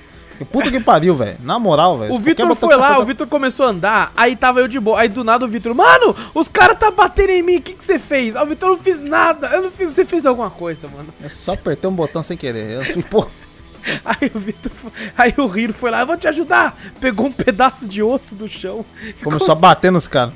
Puta 0.45 0.71
que 0.71 0.81
pariu, 0.81 1.15
velho. 1.15 1.37
Na 1.43 1.59
moral, 1.59 1.99
velho. 1.99 2.15
O 2.15 2.19
Vitor 2.19 2.55
foi 2.55 2.77
lá, 2.77 2.99
o 2.99 3.05
Vitor 3.05 3.27
começou 3.27 3.67
a 3.67 3.71
andar, 3.71 4.13
aí 4.17 4.35
tava 4.35 4.61
eu 4.61 4.69
de 4.69 4.81
boa. 4.81 5.01
Aí 5.01 5.09
do 5.09 5.23
nada 5.23 5.45
o 5.45 5.49
Vitor, 5.49 5.75
mano, 5.75 6.15
os 6.35 6.49
caras 6.49 6.79
tá 6.79 6.91
batendo 6.91 7.31
em 7.31 7.43
mim, 7.43 7.57
o 7.57 7.63
que 7.63 7.75
que 7.75 7.85
você 7.85 7.99
fez? 7.99 8.37
Ah, 8.37 8.43
o 8.43 8.47
Vitor, 8.47 8.71
eu 8.71 8.77
não 8.77 8.83
fiz 8.83 9.01
nada, 9.01 9.49
eu 9.49 9.63
não 9.63 9.71
fiz, 9.71 9.95
você 9.95 10.05
fez 10.05 10.25
alguma 10.25 10.51
coisa, 10.51 10.89
mano. 10.89 11.09
Eu 11.23 11.31
só 11.31 11.53
apertei 11.53 11.89
um 11.89 11.95
botão 11.95 12.23
sem 12.23 12.37
querer. 12.37 12.71
Eu 12.71 12.85
fui, 12.85 13.03
pô. 13.03 13.27
Aí 14.05 14.31
o 14.35 14.39
Vitor, 14.39 14.73
aí 15.17 15.33
o 15.39 15.47
Riro 15.47 15.73
foi 15.73 15.91
lá, 15.91 16.01
eu 16.01 16.07
vou 16.07 16.17
te 16.17 16.29
ajudar. 16.29 16.79
Pegou 17.01 17.29
um 17.29 17.33
pedaço 17.33 17.89
de 17.89 18.03
osso 18.03 18.37
do 18.37 18.47
chão. 18.47 18.85
Começou 19.25 19.53
a 19.53 19.55
bater 19.55 19.91
nos 19.91 20.07
caras. 20.07 20.35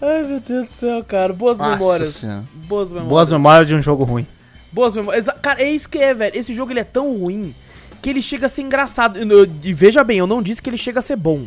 Ai, 0.00 0.22
meu 0.24 0.40
Deus 0.40 0.66
do 0.66 0.70
céu, 0.70 1.02
cara, 1.02 1.32
boas 1.32 1.56
Nossa 1.56 1.70
memórias. 1.76 2.08
Senhora. 2.16 2.44
Boas 2.52 2.90
memórias. 2.90 3.10
Boas 3.10 3.30
memórias 3.30 3.66
de 3.66 3.74
um 3.74 3.80
jogo 3.80 4.04
ruim. 4.04 4.26
Boas 4.70 4.94
memórias. 4.94 5.26
Cara, 5.40 5.62
é 5.62 5.70
isso 5.70 5.88
que 5.88 5.98
é, 5.98 6.12
velho. 6.12 6.36
Esse 6.36 6.54
jogo 6.54 6.70
ele 6.72 6.80
é 6.80 6.84
tão 6.84 7.16
ruim 7.16 7.54
que 8.02 8.08
ele 8.10 8.22
chega 8.22 8.46
a 8.46 8.48
ser 8.48 8.62
engraçado. 8.62 9.18
E 9.64 9.72
veja 9.72 10.02
bem, 10.04 10.18
eu 10.18 10.26
não 10.26 10.42
disse 10.42 10.60
que 10.62 10.70
ele 10.70 10.76
chega 10.76 10.98
a 10.98 11.02
ser 11.02 11.16
bom. 11.16 11.46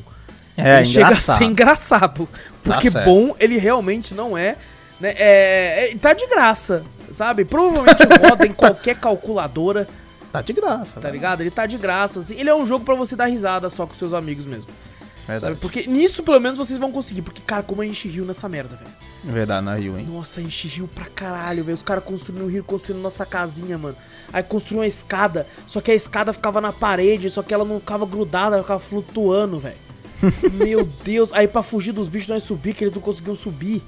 É, 0.55 0.77
ele 0.77 0.85
chega 0.85 1.05
a 1.05 1.09
engraçado. 1.09 1.37
ser 1.39 1.43
engraçado. 1.45 2.29
Porque 2.63 2.91
certo. 2.91 3.05
bom 3.05 3.35
ele 3.39 3.57
realmente 3.57 4.13
não 4.13 4.37
é. 4.37 4.55
Né? 4.99 5.13
É, 5.17 5.91
é- 5.91 5.95
tá 5.97 6.13
de 6.13 6.27
graça, 6.27 6.83
sabe? 7.11 7.43
Provavelmente 7.43 8.03
roda 8.27 8.45
em 8.45 8.53
qualquer 8.53 8.95
calculadora, 8.95 9.87
Tá 10.31 10.41
de 10.41 10.53
graça. 10.53 10.93
tá 10.95 11.01
velho. 11.01 11.13
ligado? 11.13 11.41
Ele 11.41 11.51
tá 11.51 11.65
de 11.65 11.77
graça, 11.77 12.19
assim. 12.19 12.35
Ele 12.39 12.49
é 12.49 12.55
um 12.55 12.65
jogo 12.65 12.83
pra 12.85 12.95
você 12.95 13.15
dar 13.15 13.25
risada 13.25 13.69
só 13.69 13.85
com 13.85 13.93
seus 13.93 14.13
amigos 14.13 14.45
mesmo. 14.45 14.65
Sabe? 15.25 15.39
Verdade. 15.39 15.59
Porque 15.59 15.87
nisso, 15.87 16.23
pelo 16.23 16.39
menos, 16.39 16.57
vocês 16.57 16.77
vão 16.77 16.91
conseguir. 16.91 17.21
Porque, 17.21 17.41
cara, 17.41 17.63
como 17.63 17.81
a 17.81 17.85
gente 17.85 18.07
riu 18.07 18.25
nessa 18.25 18.49
merda, 18.49 18.75
velho. 18.75 18.91
Verdade, 19.23 19.65
na 19.65 19.75
Rio, 19.75 19.97
hein? 19.97 20.05
Nossa, 20.09 20.39
a 20.39 20.43
gente 20.43 20.67
riu 20.67 20.87
pra 20.87 21.05
caralho, 21.05 21.63
velho. 21.63 21.75
Os 21.75 21.83
caras 21.83 22.03
construindo 22.03 22.43
o 22.43 22.47
rio, 22.47 22.63
construindo 22.63 23.01
nossa 23.01 23.25
casinha, 23.25 23.77
mano. 23.77 23.95
Aí 24.31 24.43
construiu 24.43 24.81
uma 24.81 24.87
escada, 24.87 25.47
só 25.65 25.79
que 25.79 25.91
a 25.91 25.95
escada 25.95 26.33
ficava 26.33 26.59
na 26.59 26.73
parede, 26.73 27.29
só 27.29 27.41
que 27.41 27.53
ela 27.53 27.63
não 27.63 27.79
ficava 27.79 28.05
grudada, 28.05 28.55
ela 28.55 28.63
ficava 28.63 28.79
flutuando, 28.79 29.59
velho. 29.59 29.77
Meu 30.53 30.83
Deus. 31.03 31.31
Aí 31.31 31.47
pra 31.47 31.63
fugir 31.63 31.93
dos 31.93 32.09
bichos 32.09 32.29
nós 32.29 32.43
subir, 32.43 32.73
que 32.73 32.83
eles 32.83 32.93
não 32.93 33.01
conseguiam 33.01 33.35
subir. 33.35 33.81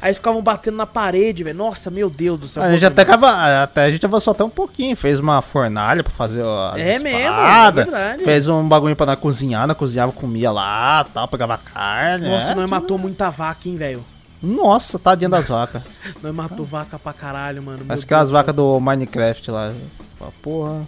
Aí 0.00 0.08
eles 0.08 0.18
ficavam 0.18 0.40
batendo 0.40 0.76
na 0.76 0.86
parede, 0.86 1.42
velho. 1.42 1.56
Nossa, 1.56 1.90
meu 1.90 2.08
Deus 2.08 2.38
do 2.38 2.46
céu. 2.48 2.62
A 2.62 2.70
gente 2.72 2.86
até, 2.86 3.04
cava, 3.04 3.62
até 3.62 3.84
a 3.84 3.90
gente 3.90 4.06
avançou 4.06 4.30
até 4.30 4.44
um 4.44 4.50
pouquinho. 4.50 4.96
Fez 4.96 5.18
uma 5.18 5.42
fornalha 5.42 6.04
pra 6.04 6.12
fazer 6.12 6.42
as 6.44 6.78
É 6.78 6.98
mesmo, 7.00 7.08
espadas, 7.08 7.82
é 7.88 7.90
verdade. 7.90 8.24
Fez 8.24 8.48
um 8.48 8.66
bagulho 8.68 8.94
pra 8.94 9.06
nós 9.06 9.18
cozinhar. 9.18 9.66
Nós 9.66 9.76
cozinhava, 9.76 10.12
comia 10.12 10.50
lá, 10.52 11.04
tal, 11.12 11.26
pegava 11.26 11.58
carne. 11.58 12.28
Nossa, 12.28 12.52
é, 12.52 12.54
nós 12.54 12.70
matou 12.70 12.96
muita 12.96 13.28
vaca, 13.30 13.68
hein, 13.68 13.76
velho. 13.76 14.04
Nossa, 14.40 14.98
tadinha 15.00 15.28
das 15.28 15.48
vacas. 15.48 15.82
Nós 16.22 16.32
matou 16.32 16.64
vaca 16.64 16.96
pra 16.96 17.12
caralho, 17.12 17.60
mano. 17.60 17.84
Parece 17.84 18.04
meu 18.04 18.08
que 18.08 18.14
as 18.14 18.28
do 18.28 18.30
céu. 18.30 18.32
vacas 18.34 18.54
do 18.54 18.78
Minecraft 18.78 19.50
lá. 19.50 19.74
Porra. 20.40 20.86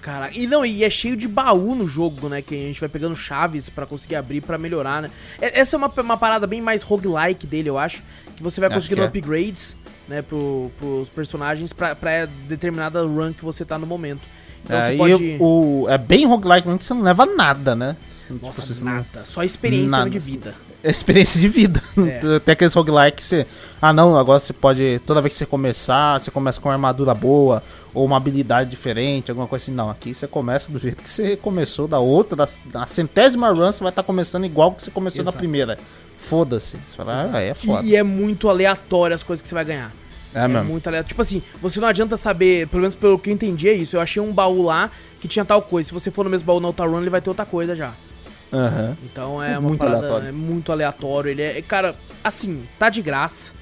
Caraca. 0.00 0.36
E 0.36 0.48
não, 0.48 0.66
e 0.66 0.82
é 0.82 0.90
cheio 0.90 1.16
de 1.16 1.28
baú 1.28 1.76
no 1.76 1.86
jogo, 1.86 2.28
né? 2.28 2.42
Que 2.42 2.54
a 2.54 2.66
gente 2.66 2.80
vai 2.80 2.88
pegando 2.88 3.14
chaves 3.14 3.70
pra 3.70 3.86
conseguir 3.86 4.16
abrir 4.16 4.40
pra 4.40 4.58
melhorar, 4.58 5.00
né? 5.00 5.10
Essa 5.40 5.76
é 5.76 5.78
uma, 5.78 5.86
uma 5.98 6.16
parada 6.16 6.44
bem 6.44 6.60
mais 6.60 6.82
roguelike 6.82 7.46
dele, 7.46 7.70
eu 7.70 7.78
acho. 7.78 8.02
Que 8.36 8.42
você 8.42 8.60
vai 8.60 8.68
Acho 8.68 8.76
conseguindo 8.76 9.00
que 9.00 9.18
é. 9.18 9.20
upgrades, 9.20 9.76
né, 10.08 10.22
pro, 10.22 10.70
pros 10.78 11.08
personagens 11.08 11.72
pra, 11.72 11.94
pra 11.94 12.26
determinada 12.48 13.02
run 13.02 13.32
que 13.32 13.44
você 13.44 13.64
tá 13.64 13.78
no 13.78 13.86
momento. 13.86 14.20
Então 14.64 14.76
é, 14.76 14.82
você 14.82 14.94
e 14.94 14.96
pode. 14.96 15.36
o, 15.40 15.86
é 15.88 15.98
bem 15.98 16.26
roguelike 16.26 16.66
mesmo 16.66 16.78
que 16.78 16.86
você 16.86 16.94
não 16.94 17.02
leva 17.02 17.26
nada, 17.26 17.74
né? 17.74 17.96
Tipo, 18.26 18.46
Nossa, 18.46 18.84
não- 18.84 18.92
nada. 18.92 19.24
Só 19.24 19.42
experiência 19.42 19.96
Nada. 19.98 20.10
de 20.10 20.18
vida. 20.18 20.54
Experiência 20.82 21.40
de 21.40 21.46
vida. 21.46 21.80
É. 21.96 22.38
Tem 22.40 22.52
aqueles 22.54 22.74
roguelike 22.74 23.18
que 23.18 23.22
você. 23.24 23.46
Ah 23.80 23.92
não, 23.92 24.16
agora 24.16 24.40
você 24.40 24.52
pode. 24.52 25.00
Toda 25.06 25.20
vez 25.20 25.34
que 25.34 25.38
você 25.38 25.46
começar, 25.46 26.18
você 26.18 26.28
começa 26.28 26.60
com 26.60 26.68
uma 26.68 26.74
armadura 26.74 27.14
boa, 27.14 27.62
ou 27.94 28.04
uma 28.04 28.16
habilidade 28.16 28.68
diferente, 28.70 29.30
alguma 29.30 29.46
coisa 29.46 29.64
assim. 29.64 29.72
Não, 29.72 29.88
aqui 29.90 30.12
você 30.12 30.26
começa 30.26 30.72
do 30.72 30.80
jeito 30.80 31.00
que 31.02 31.08
você 31.08 31.36
começou, 31.36 31.86
da 31.86 32.00
outra, 32.00 32.34
da, 32.36 32.48
da 32.66 32.86
centésima 32.86 33.50
run, 33.50 33.70
você 33.70 33.80
vai 33.80 33.90
estar 33.90 34.02
começando 34.02 34.44
igual 34.44 34.72
que 34.72 34.82
você 34.82 34.90
começou 34.90 35.20
Exato. 35.20 35.36
na 35.36 35.38
primeira. 35.38 35.78
Foda-se. 36.28 36.76
Você 36.76 36.96
fala, 36.96 37.30
ah, 37.32 37.40
é 37.40 37.52
foda. 37.54 37.84
E 37.86 37.94
é 37.96 38.02
muito 38.02 38.48
aleatório 38.48 39.14
as 39.14 39.22
coisas 39.22 39.42
que 39.42 39.48
você 39.48 39.54
vai 39.54 39.64
ganhar. 39.64 39.92
É, 40.34 40.44
É 40.44 40.48
mesmo. 40.48 40.64
muito 40.64 40.86
aleatório. 40.86 41.08
Tipo 41.08 41.22
assim, 41.22 41.42
você 41.60 41.78
não 41.80 41.88
adianta 41.88 42.16
saber, 42.16 42.66
pelo 42.68 42.80
menos 42.80 42.94
pelo 42.94 43.18
que 43.18 43.28
eu 43.30 43.34
entendi 43.34 43.68
é 43.68 43.72
isso. 43.72 43.96
Eu 43.96 44.00
achei 44.00 44.22
um 44.22 44.32
baú 44.32 44.62
lá 44.62 44.90
que 45.20 45.28
tinha 45.28 45.44
tal 45.44 45.60
coisa. 45.60 45.88
Se 45.88 45.92
você 45.94 46.10
for 46.10 46.24
no 46.24 46.30
mesmo 46.30 46.46
baú 46.46 46.60
na 46.60 46.68
outra 46.68 46.86
run, 46.86 47.00
ele 47.00 47.10
vai 47.10 47.20
ter 47.20 47.28
outra 47.30 47.44
coisa 47.44 47.74
já. 47.74 47.92
Aham. 48.52 48.96
Então 49.04 49.42
é 49.42 49.52
É 49.52 49.58
uma 49.58 49.68
muito 49.68 49.78
parada 49.80 49.96
aleatório. 49.98 50.28
é 50.28 50.32
muito 50.32 50.72
aleatório. 50.72 51.30
Ele 51.30 51.42
é, 51.42 51.60
cara, 51.62 51.94
assim, 52.22 52.62
tá 52.78 52.88
de 52.88 53.02
graça. 53.02 53.52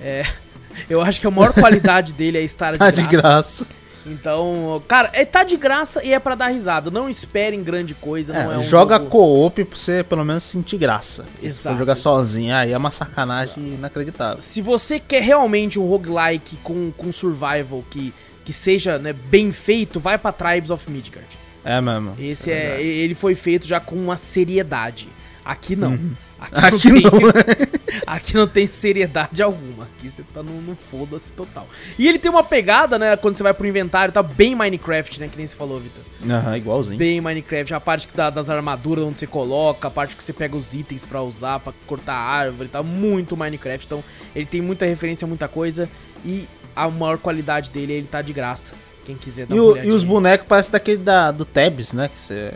É, 0.00 0.24
eu 0.90 1.00
acho 1.00 1.20
que 1.20 1.26
a 1.26 1.30
maior 1.30 1.52
qualidade 1.52 2.12
dele 2.12 2.38
é 2.38 2.42
estar 2.42 2.72
de 2.72 2.78
Tá 2.78 2.90
graça. 2.90 3.02
de 3.02 3.08
graça. 3.16 3.66
Então, 4.06 4.82
cara, 4.86 5.10
é 5.12 5.24
tá 5.24 5.42
de 5.44 5.56
graça 5.56 6.04
e 6.04 6.12
é 6.12 6.18
pra 6.18 6.34
dar 6.34 6.48
risada. 6.48 6.90
Não 6.90 7.08
esperem 7.08 7.62
grande 7.62 7.94
coisa, 7.94 8.32
não 8.32 8.52
é 8.52 8.54
É, 8.56 8.58
um 8.58 8.62
joga 8.62 8.96
jogo- 8.98 9.08
co-op 9.10 9.64
pra 9.64 9.76
você 9.78 10.04
pelo 10.04 10.24
menos 10.24 10.42
sentir 10.44 10.76
graça. 10.76 11.24
Se 11.40 11.46
Exato. 11.46 11.74
for 11.74 11.78
jogar 11.78 11.96
sozinho, 11.96 12.54
aí 12.54 12.72
é 12.72 12.76
uma 12.76 12.90
sacanagem 12.90 13.54
inacreditável. 13.74 14.42
Se 14.42 14.60
você 14.60 15.00
quer 15.00 15.22
realmente 15.22 15.78
um 15.78 15.86
roguelike 15.86 16.56
com, 16.62 16.90
com 16.96 17.10
survival 17.12 17.84
que, 17.90 18.12
que 18.44 18.52
seja 18.52 18.98
né, 18.98 19.12
bem 19.12 19.52
feito, 19.52 19.98
vai 19.98 20.18
pra 20.18 20.32
Tribes 20.32 20.70
of 20.70 20.90
Midgard. 20.90 21.28
É 21.64 21.80
mesmo. 21.80 22.14
Esse 22.18 22.50
é, 22.50 22.82
ele 22.82 23.14
foi 23.14 23.34
feito 23.34 23.66
já 23.66 23.80
com 23.80 23.96
uma 23.96 24.18
seriedade. 24.18 25.08
Aqui 25.42 25.74
não. 25.74 25.92
Uhum. 25.92 26.10
Aqui 26.52 26.90
não, 26.92 27.00
não. 27.00 27.10
tem, 27.10 28.00
aqui 28.06 28.34
não 28.34 28.46
tem 28.46 28.66
seriedade 28.68 29.42
alguma. 29.42 29.84
Aqui 29.84 30.10
você 30.10 30.22
tá 30.34 30.42
no, 30.42 30.60
no 30.60 30.74
foda-se 30.76 31.32
total. 31.32 31.66
E 31.98 32.08
ele 32.08 32.18
tem 32.18 32.30
uma 32.30 32.42
pegada, 32.44 32.98
né? 32.98 33.16
Quando 33.16 33.36
você 33.36 33.42
vai 33.42 33.54
pro 33.54 33.66
inventário, 33.66 34.12
tá 34.12 34.22
bem 34.22 34.54
Minecraft, 34.54 35.20
né? 35.20 35.28
Que 35.28 35.36
nem 35.36 35.46
você 35.46 35.56
falou, 35.56 35.80
Vitor. 35.80 36.02
Aham, 36.28 36.56
igualzinho. 36.56 36.98
Bem 36.98 37.20
Minecraft, 37.20 37.74
a 37.74 37.80
parte 37.80 38.06
que 38.08 38.16
dá 38.16 38.30
das 38.30 38.48
armaduras 38.50 39.04
onde 39.04 39.18
você 39.20 39.26
coloca, 39.26 39.88
a 39.88 39.90
parte 39.90 40.16
que 40.16 40.24
você 40.24 40.32
pega 40.32 40.56
os 40.56 40.74
itens 40.74 41.04
pra 41.06 41.22
usar, 41.22 41.60
pra 41.60 41.72
cortar 41.86 42.14
a 42.14 42.20
árvore, 42.20 42.68
tá 42.68 42.82
muito 42.82 43.36
Minecraft. 43.36 43.86
Então, 43.86 44.04
ele 44.34 44.46
tem 44.46 44.60
muita 44.60 44.84
referência, 44.86 45.26
muita 45.26 45.48
coisa 45.48 45.88
e 46.24 46.46
a 46.74 46.88
maior 46.88 47.18
qualidade 47.18 47.70
dele, 47.70 47.92
ele 47.92 48.06
tá 48.06 48.20
de 48.22 48.32
graça. 48.32 48.74
Quem 49.06 49.16
quiser 49.16 49.46
dar 49.46 49.54
E, 49.54 49.60
uma 49.60 49.72
o- 49.72 49.76
e 49.84 49.90
os 49.92 50.02
bonecos 50.02 50.46
parecem 50.48 50.72
daquele 50.72 50.96
da, 50.98 51.30
do 51.30 51.44
Tabs, 51.44 51.92
né? 51.92 52.08
Que 52.08 52.20
você. 52.20 52.52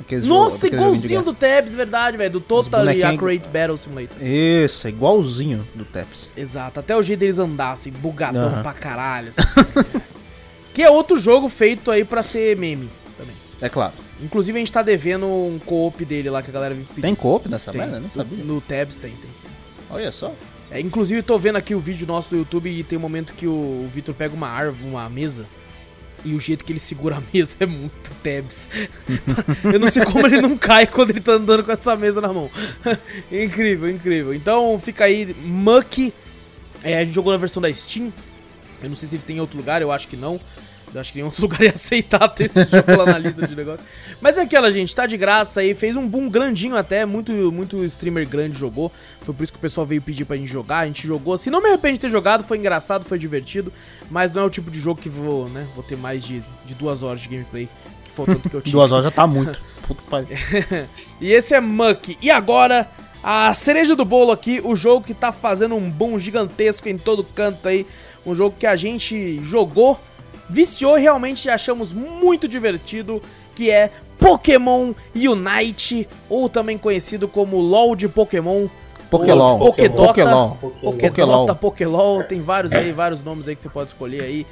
Aqueles 0.00 0.24
Nossa, 0.24 0.66
igualzinho 0.66 1.22
do 1.22 1.34
Tabs, 1.34 1.74
verdade, 1.74 2.16
velho, 2.16 2.30
do 2.30 2.40
Total 2.40 2.80
bonequinhos- 2.80 3.14
Accurate 3.14 3.48
Battle 3.48 3.76
Simulator. 3.78 4.16
Isso, 4.20 4.86
é 4.86 4.90
igualzinho 4.90 5.66
do 5.74 5.84
Tabs. 5.84 6.30
Exato, 6.36 6.80
até 6.80 6.96
o 6.96 7.02
jeito 7.02 7.20
deles 7.20 7.38
andassem, 7.38 7.92
bugadão 7.92 8.48
Aham. 8.48 8.62
pra 8.62 8.72
caralho. 8.72 9.28
assim. 9.28 9.42
que 10.72 10.82
é 10.82 10.90
outro 10.90 11.16
jogo 11.18 11.48
feito 11.48 11.90
aí 11.90 12.04
pra 12.04 12.22
ser 12.22 12.56
meme 12.56 12.88
também. 13.16 13.34
É 13.60 13.68
claro. 13.68 13.92
Inclusive 14.22 14.56
a 14.58 14.60
gente 14.60 14.72
tá 14.72 14.82
devendo 14.82 15.26
um 15.26 15.58
co-op 15.64 16.04
dele 16.04 16.28
lá 16.30 16.42
que 16.42 16.50
a 16.50 16.52
galera 16.52 16.74
me 16.74 16.84
pediu. 16.84 17.02
Tem 17.02 17.14
coop 17.14 17.48
nessa 17.48 17.70
Tem. 17.72 17.80
merda? 17.80 18.00
Não 18.00 18.10
sabia. 18.10 18.44
No 18.44 18.60
Tabs 18.60 18.98
tem, 18.98 19.10
tem 19.12 19.30
sim. 19.32 19.46
Olha 19.90 20.10
só. 20.12 20.32
É, 20.70 20.80
inclusive 20.80 21.22
tô 21.22 21.38
vendo 21.38 21.56
aqui 21.56 21.74
o 21.74 21.80
vídeo 21.80 22.06
nosso 22.06 22.30
do 22.30 22.36
YouTube 22.36 22.68
e 22.68 22.82
tem 22.84 22.98
um 22.98 23.00
momento 23.00 23.32
que 23.32 23.46
o, 23.46 23.50
o 23.50 23.90
Vitor 23.94 24.14
pega 24.14 24.34
uma 24.34 24.48
árvore, 24.48 24.88
uma 24.90 25.08
mesa. 25.08 25.46
E 26.24 26.34
o 26.34 26.40
jeito 26.40 26.64
que 26.64 26.72
ele 26.72 26.80
segura 26.80 27.16
a 27.16 27.22
mesa 27.32 27.56
é 27.60 27.66
muito 27.66 28.12
Tabs. 28.22 28.68
Eu 29.64 29.78
não 29.78 29.88
sei 29.88 30.04
como 30.04 30.26
ele 30.26 30.40
não 30.40 30.56
cai 30.56 30.86
quando 30.86 31.10
ele 31.10 31.20
tá 31.20 31.32
andando 31.32 31.62
com 31.62 31.72
essa 31.72 31.94
mesa 31.96 32.20
na 32.20 32.32
mão. 32.32 32.50
incrível, 33.30 33.88
incrível. 33.88 34.34
Então 34.34 34.78
fica 34.78 35.04
aí, 35.04 35.34
Muck. 35.44 36.12
É, 36.82 36.98
a 36.98 37.04
gente 37.04 37.14
jogou 37.14 37.32
na 37.32 37.38
versão 37.38 37.62
da 37.62 37.72
Steam. 37.72 38.12
Eu 38.82 38.88
não 38.88 38.96
sei 38.96 39.08
se 39.08 39.16
ele 39.16 39.22
tem 39.26 39.36
em 39.36 39.40
outro 39.40 39.56
lugar, 39.56 39.82
eu 39.82 39.90
acho 39.90 40.08
que 40.08 40.16
não. 40.16 40.40
Eu 40.94 41.00
acho 41.00 41.12
que 41.12 41.20
em 41.20 41.22
outro 41.22 41.42
lugar 41.42 41.62
ia 41.62 41.70
aceitar 41.70 42.28
ter 42.28 42.50
esse 42.50 42.70
jogo 42.70 42.96
lá 42.96 43.06
na 43.06 43.18
lista 43.18 43.46
de 43.46 43.54
negócio. 43.54 43.84
Mas 44.20 44.38
é 44.38 44.42
aquela, 44.42 44.70
gente, 44.70 44.94
tá 44.94 45.06
de 45.06 45.16
graça 45.16 45.60
aí. 45.60 45.74
Fez 45.74 45.96
um 45.96 46.06
boom 46.06 46.28
grandinho 46.28 46.76
até. 46.76 47.04
Muito, 47.04 47.32
muito 47.52 47.84
streamer 47.84 48.26
grande 48.26 48.58
jogou. 48.58 48.92
Foi 49.22 49.34
por 49.34 49.42
isso 49.42 49.52
que 49.52 49.58
o 49.58 49.62
pessoal 49.62 49.86
veio 49.86 50.02
pedir 50.02 50.24
pra 50.24 50.36
gente 50.36 50.50
jogar. 50.50 50.78
A 50.78 50.86
gente 50.86 51.06
jogou 51.06 51.34
assim. 51.34 51.50
Não 51.50 51.62
me 51.62 51.68
arrependo 51.68 51.94
de 51.94 52.00
ter 52.00 52.10
jogado. 52.10 52.44
Foi 52.44 52.58
engraçado, 52.58 53.04
foi 53.04 53.18
divertido. 53.18 53.72
Mas 54.10 54.32
não 54.32 54.42
é 54.42 54.44
o 54.44 54.50
tipo 54.50 54.70
de 54.70 54.80
jogo 54.80 55.00
que 55.00 55.08
vou, 55.08 55.48
né? 55.48 55.66
Vou 55.74 55.84
ter 55.84 55.96
mais 55.96 56.24
de, 56.24 56.42
de 56.64 56.74
duas 56.74 57.02
horas 57.02 57.20
de 57.20 57.28
gameplay. 57.28 57.68
Que 58.04 58.10
foi 58.10 58.24
o 58.24 58.26
tanto 58.28 58.48
que 58.48 58.56
eu 58.56 58.60
tive. 58.62 58.72
Duas 58.72 58.92
horas 58.92 59.04
já 59.04 59.10
tá 59.10 59.26
muito. 59.26 59.60
Puta 59.86 60.02
que 60.02 60.08
pariu. 60.08 60.28
E 61.20 61.32
esse 61.32 61.54
é 61.54 61.60
Muck. 61.60 62.16
E 62.22 62.30
agora, 62.30 62.88
a 63.22 63.52
cereja 63.54 63.96
do 63.96 64.04
bolo 64.04 64.30
aqui, 64.30 64.60
o 64.62 64.76
jogo 64.76 65.04
que 65.04 65.14
tá 65.14 65.32
fazendo 65.32 65.74
um 65.74 65.90
boom 65.90 66.18
gigantesco 66.18 66.88
em 66.88 66.96
todo 66.96 67.24
canto 67.24 67.68
aí. 67.68 67.86
Um 68.24 68.34
jogo 68.34 68.54
que 68.58 68.66
a 68.66 68.76
gente 68.76 69.42
jogou, 69.42 69.98
viciou 70.48 70.98
e 70.98 71.02
realmente 71.02 71.48
achamos 71.48 71.92
muito 71.92 72.48
divertido, 72.48 73.22
que 73.54 73.70
é 73.70 73.90
Pokémon 74.18 74.92
Unite, 75.14 76.08
ou 76.28 76.48
também 76.48 76.76
conhecido 76.76 77.28
como 77.28 77.58
LoL 77.58 77.94
de 77.94 78.08
Pokémon. 78.08 78.66
Pokélol. 79.10 79.58
ou 79.58 79.66
Pokédota, 79.68 80.06
Pokélol. 80.08 80.58
Pokédota, 80.60 81.54
Pokélol. 81.54 81.54
Pokélol, 81.56 82.24
tem 82.24 82.42
vários 82.42 82.74
aí, 82.74 82.92
vários 82.92 83.22
nomes 83.24 83.48
aí 83.48 83.56
que 83.56 83.62
você 83.62 83.68
pode 83.68 83.88
escolher 83.88 84.22
aí. 84.22 84.46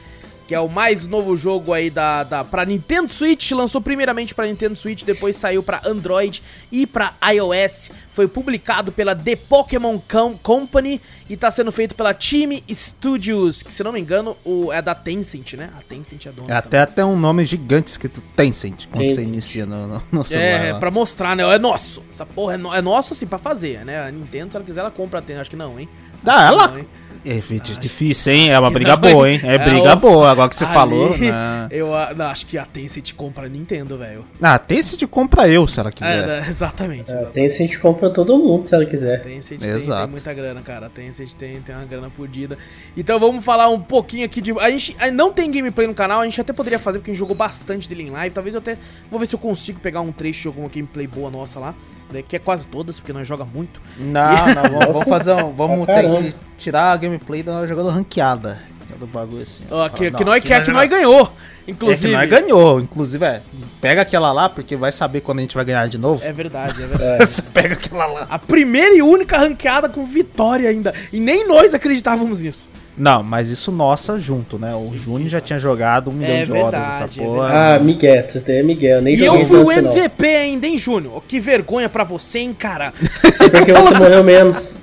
Que 0.46 0.54
é 0.54 0.60
o 0.60 0.68
mais 0.68 1.08
novo 1.08 1.36
jogo 1.36 1.72
aí 1.72 1.90
da, 1.90 2.22
da 2.22 2.44
pra 2.44 2.64
Nintendo 2.64 3.10
Switch, 3.10 3.50
lançou 3.50 3.80
primeiramente 3.80 4.32
pra 4.32 4.46
Nintendo 4.46 4.76
Switch, 4.76 5.02
depois 5.02 5.34
saiu 5.34 5.60
pra 5.60 5.80
Android 5.84 6.40
e 6.70 6.86
pra 6.86 7.14
iOS. 7.34 7.90
Foi 8.12 8.28
publicado 8.28 8.92
pela 8.92 9.14
The 9.14 9.34
Pokémon 9.34 9.98
Com- 10.08 10.38
Company 10.38 11.00
e 11.28 11.36
tá 11.36 11.50
sendo 11.50 11.72
feito 11.72 11.96
pela 11.96 12.14
Team 12.14 12.60
Studios, 12.72 13.60
que 13.62 13.72
se 13.72 13.82
não 13.82 13.90
me 13.92 13.98
engano 14.00 14.36
o, 14.44 14.72
é 14.72 14.80
da 14.80 14.94
Tencent, 14.94 15.54
né? 15.54 15.68
A 15.76 15.82
Tencent 15.82 16.26
é 16.26 16.30
dona. 16.30 16.54
É 16.54 16.56
até, 16.56 16.78
até 16.78 17.04
um 17.04 17.18
nome 17.18 17.44
gigante 17.44 17.90
escrito 17.90 18.20
Tencent 18.36 18.86
quando 18.92 19.02
você 19.08 19.16
Tencent. 19.16 19.32
inicia 19.32 19.66
no, 19.66 19.86
no, 19.88 20.02
no 20.12 20.24
celular. 20.24 20.46
É, 20.64 20.72
lá. 20.74 20.78
pra 20.78 20.90
mostrar, 20.92 21.34
né? 21.34 21.42
É 21.42 21.58
nosso. 21.58 22.04
Essa 22.08 22.24
porra 22.24 22.54
é, 22.54 22.56
no, 22.56 22.72
é 22.72 22.80
nosso, 22.80 23.12
assim, 23.14 23.26
pra 23.26 23.38
fazer, 23.38 23.84
né? 23.84 24.06
A 24.06 24.10
Nintendo, 24.12 24.52
se 24.52 24.56
ela 24.56 24.64
quiser, 24.64 24.80
ela 24.80 24.90
compra 24.92 25.18
a 25.18 25.22
Tencent. 25.22 25.40
Acho 25.40 25.50
que 25.50 25.56
não, 25.56 25.78
hein? 25.80 25.88
Que 26.22 26.30
ela- 26.30 26.68
não, 26.68 26.78
hein? 26.78 26.86
É, 27.24 27.40
difícil, 27.78 28.32
hein? 28.32 28.50
É 28.50 28.58
uma 28.58 28.70
briga 28.72 28.96
não, 28.96 29.00
boa, 29.12 29.30
hein? 29.30 29.40
É 29.44 29.54
É, 29.54 29.58
briga 29.58 29.92
ó, 29.92 29.96
boa. 29.96 30.30
Agora 30.30 30.48
que 30.48 30.54
você 30.56 30.64
Ali, 30.66 30.72
falou, 30.74 31.16
né? 31.16 31.68
Eu 31.70 31.88
não, 32.16 32.26
acho 32.26 32.46
que 32.46 32.56
a 32.58 32.64
Tencent 32.64 33.12
compra 33.14 33.46
a 33.46 33.48
Nintendo, 33.48 33.96
velho. 33.98 34.24
Ah, 34.40 34.58
Tencent 34.58 35.04
compra 35.08 35.48
eu, 35.48 35.66
se 35.66 35.78
ela 35.80 35.88
É, 35.88 35.92
quiser. 35.92 36.26
né, 36.26 36.46
exatamente. 36.48 37.12
É, 37.12 37.16
exatamente. 37.16 37.54
a 37.54 37.56
gente 37.58 37.78
compra 37.78 38.10
todo 38.10 38.36
mundo 38.38 38.64
se 38.64 38.74
ela 38.74 38.84
quiser. 38.86 39.22
Tencent 39.22 39.60
tem, 39.60 39.78
tem 39.80 40.06
muita 40.08 40.34
grana, 40.34 40.60
cara. 40.60 40.88
Tencent 40.88 41.32
tem, 41.34 41.60
tem 41.60 41.74
uma 41.74 41.84
grana 41.84 42.10
fodida. 42.10 42.58
Então 42.96 43.18
vamos 43.18 43.44
falar 43.44 43.68
um 43.68 43.80
pouquinho 43.80 44.24
aqui 44.24 44.40
de. 44.40 44.52
A 44.58 44.70
gente 44.70 44.96
a- 44.98 45.10
não 45.10 45.32
tem 45.32 45.50
gameplay 45.50 45.86
no 45.86 45.94
canal, 45.94 46.20
a 46.20 46.24
gente 46.24 46.40
até 46.40 46.52
poderia 46.52 46.78
fazer, 46.78 46.98
porque 46.98 47.10
a 47.10 47.14
gente 47.14 47.18
jogou 47.20 47.36
bastante 47.36 47.88
dele 47.88 48.04
em 48.04 48.10
live. 48.10 48.34
Talvez 48.34 48.54
eu 48.54 48.58
até. 48.60 48.76
Vou 49.10 49.18
ver 49.20 49.26
se 49.26 49.34
eu 49.34 49.38
consigo 49.38 49.80
pegar 49.80 50.00
um 50.00 50.12
trecho 50.12 50.42
de 50.42 50.48
alguma 50.48 50.68
gameplay 50.68 51.06
boa 51.06 51.30
nossa 51.30 51.58
lá. 51.60 51.74
Né, 52.10 52.22
Que 52.26 52.36
é 52.36 52.38
quase 52.38 52.66
todas, 52.66 52.98
porque 52.98 53.12
nós 53.12 53.26
joga 53.26 53.44
muito. 53.44 53.80
Não, 53.98 54.46
não, 54.46 54.62
vamos, 54.62 54.86
vamos 54.86 55.04
fazer 55.08 55.32
um. 55.32 55.52
Vamos 55.52 55.86
pra 55.86 56.02
ter 56.02 56.22
que 56.32 56.34
tirar 56.58 56.92
a 56.92 56.96
gameplay 56.96 57.42
da 57.42 57.66
jogando 57.66 57.90
ranqueada. 57.90 58.58
Que 58.86 58.92
é 58.92 58.96
do 58.96 59.06
bagulho 59.06 59.42
assim. 59.42 59.64
Ó, 59.70 59.88
que, 59.88 59.96
Fala, 59.96 60.10
que 60.10 60.24
não, 60.24 60.32
nós, 60.32 60.36
aqui 60.38 60.46
que, 60.48 60.54
é 60.54 60.60
que 60.60 60.70
nós 60.70 60.88
ganhou. 60.88 61.32
Inclusive. 61.66 62.08
É 62.08 62.10
que 62.10 62.16
nós 62.16 62.42
ganhou, 62.42 62.80
inclusive, 62.80 63.24
é. 63.24 63.42
Pega 63.80 64.02
aquela 64.02 64.32
lá, 64.32 64.48
porque 64.48 64.76
vai 64.76 64.92
saber 64.92 65.20
quando 65.20 65.38
a 65.38 65.42
gente 65.42 65.54
vai 65.54 65.64
ganhar 65.64 65.88
de 65.88 65.98
novo. 65.98 66.24
É 66.24 66.32
verdade, 66.32 66.82
é 66.82 66.86
verdade. 66.86 67.26
Você 67.26 67.42
pega 67.42 67.74
aquela 67.74 68.06
lá. 68.06 68.26
A 68.30 68.38
primeira 68.38 68.94
e 68.94 69.02
única 69.02 69.36
ranqueada 69.36 69.88
com 69.88 70.04
vitória 70.04 70.70
ainda. 70.70 70.94
E 71.12 71.18
nem 71.18 71.46
nós 71.46 71.74
acreditávamos 71.74 72.42
nisso. 72.42 72.68
Não, 72.96 73.22
mas 73.22 73.50
isso 73.50 73.70
nossa 73.70 74.18
junto, 74.18 74.58
né? 74.58 74.74
O 74.74 74.92
Júnior 74.96 75.28
já 75.28 75.40
tinha 75.40 75.58
jogado 75.58 76.08
um 76.10 76.14
milhão 76.14 76.34
É 76.36 76.44
de 76.44 76.52
horas 76.52 76.80
verdade, 76.80 77.04
essa 77.04 77.20
é 77.20 77.24
porra. 77.24 77.74
Ah, 77.74 77.78
Miguel, 77.78 78.24
isso 78.34 78.46
daí 78.46 78.56
é 78.58 78.62
Miguel. 78.62 79.02
Nem 79.02 79.14
E 79.14 79.24
eu 79.24 79.44
fui 79.44 79.58
o 79.60 79.66
tanto, 79.66 79.82
não. 79.82 79.92
MVP 79.92 80.26
ainda, 80.26 80.66
hein, 80.66 80.78
Júnior? 80.78 81.22
Que 81.28 81.38
vergonha 81.38 81.88
pra 81.90 82.04
você, 82.04 82.38
hein, 82.38 82.54
cara? 82.58 82.94
Porque 83.50 83.72
você 83.72 83.98
morreu 83.98 84.24
menos. 84.24 84.74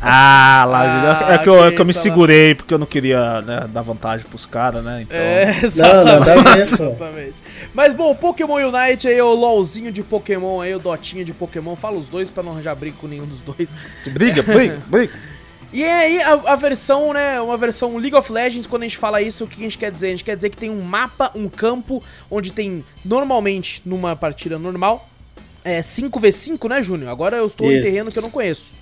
Ah, 0.00 0.64
lá, 0.66 0.80
Ah, 0.80 0.94
Júnior, 1.18 1.32
é 1.34 1.38
que 1.38 1.48
eu, 1.48 1.64
é 1.66 1.70
que 1.72 1.80
eu 1.80 1.84
me 1.84 1.92
segurei 1.92 2.54
porque 2.54 2.72
eu 2.72 2.78
não 2.78 2.86
queria 2.86 3.42
né, 3.42 3.66
dar 3.70 3.82
vantagem 3.82 4.26
pros 4.26 4.46
caras, 4.46 4.82
né? 4.82 5.02
Então, 5.02 5.18
É, 5.18 5.44
Não, 5.60 5.64
exatamente. 5.64 6.44
ver, 6.44 6.54
pô. 6.54 6.84
exatamente. 6.84 7.34
Mas 7.74 7.92
bom, 7.94 8.10
o 8.10 8.14
Pokémon 8.14 8.54
Unite 8.54 9.06
aí, 9.06 9.20
o 9.20 9.34
LOLzinho 9.34 9.92
de 9.92 10.02
Pokémon 10.02 10.62
aí, 10.62 10.74
o 10.74 10.78
Dotinha 10.78 11.24
de 11.24 11.34
Pokémon. 11.34 11.76
Fala 11.76 11.98
os 11.98 12.08
dois 12.08 12.30
pra 12.30 12.42
não 12.42 12.52
arranjar 12.52 12.74
briga 12.74 12.96
com 12.98 13.06
nenhum 13.06 13.26
dos 13.26 13.40
dois. 13.40 13.74
briga, 14.06 14.42
briga, 14.42 14.78
briga. 14.86 15.12
E 15.72 15.84
aí 15.84 16.20
a, 16.22 16.32
a 16.32 16.56
versão, 16.56 17.12
né, 17.12 17.40
uma 17.40 17.56
versão 17.56 17.96
League 17.96 18.14
of 18.14 18.32
Legends, 18.32 18.66
quando 18.66 18.82
a 18.82 18.86
gente 18.86 18.98
fala 18.98 19.20
isso, 19.20 19.44
o 19.44 19.46
que 19.46 19.60
a 19.60 19.64
gente 19.64 19.78
quer 19.78 19.90
dizer? 19.90 20.08
A 20.08 20.10
gente 20.10 20.24
quer 20.24 20.36
dizer 20.36 20.50
que 20.50 20.56
tem 20.56 20.70
um 20.70 20.80
mapa, 20.80 21.30
um 21.34 21.48
campo, 21.48 22.02
onde 22.30 22.52
tem, 22.52 22.84
normalmente, 23.04 23.82
numa 23.84 24.14
partida 24.14 24.58
normal, 24.58 25.08
é 25.64 25.80
5v5, 25.80 26.68
né, 26.68 26.80
Júnior? 26.80 27.10
Agora 27.10 27.36
eu 27.36 27.46
estou 27.46 27.70
em 27.70 27.76
Isso. 27.76 27.84
terreno 27.84 28.12
que 28.12 28.18
eu 28.18 28.22
não 28.22 28.30
conheço. 28.30 28.72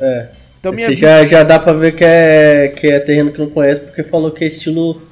É. 0.00 0.28
Então 0.60 0.72
minha 0.72 0.86
Esse 0.86 0.96
já, 0.96 1.26
já 1.26 1.42
dá 1.42 1.58
pra 1.58 1.72
ver 1.72 1.96
que 1.96 2.04
é, 2.04 2.68
que 2.68 2.86
é 2.86 3.00
terreno 3.00 3.32
que 3.32 3.38
não 3.38 3.50
conhece, 3.50 3.80
porque 3.80 4.02
falou 4.02 4.30
que 4.30 4.44
é 4.44 4.46
estilo 4.46 5.02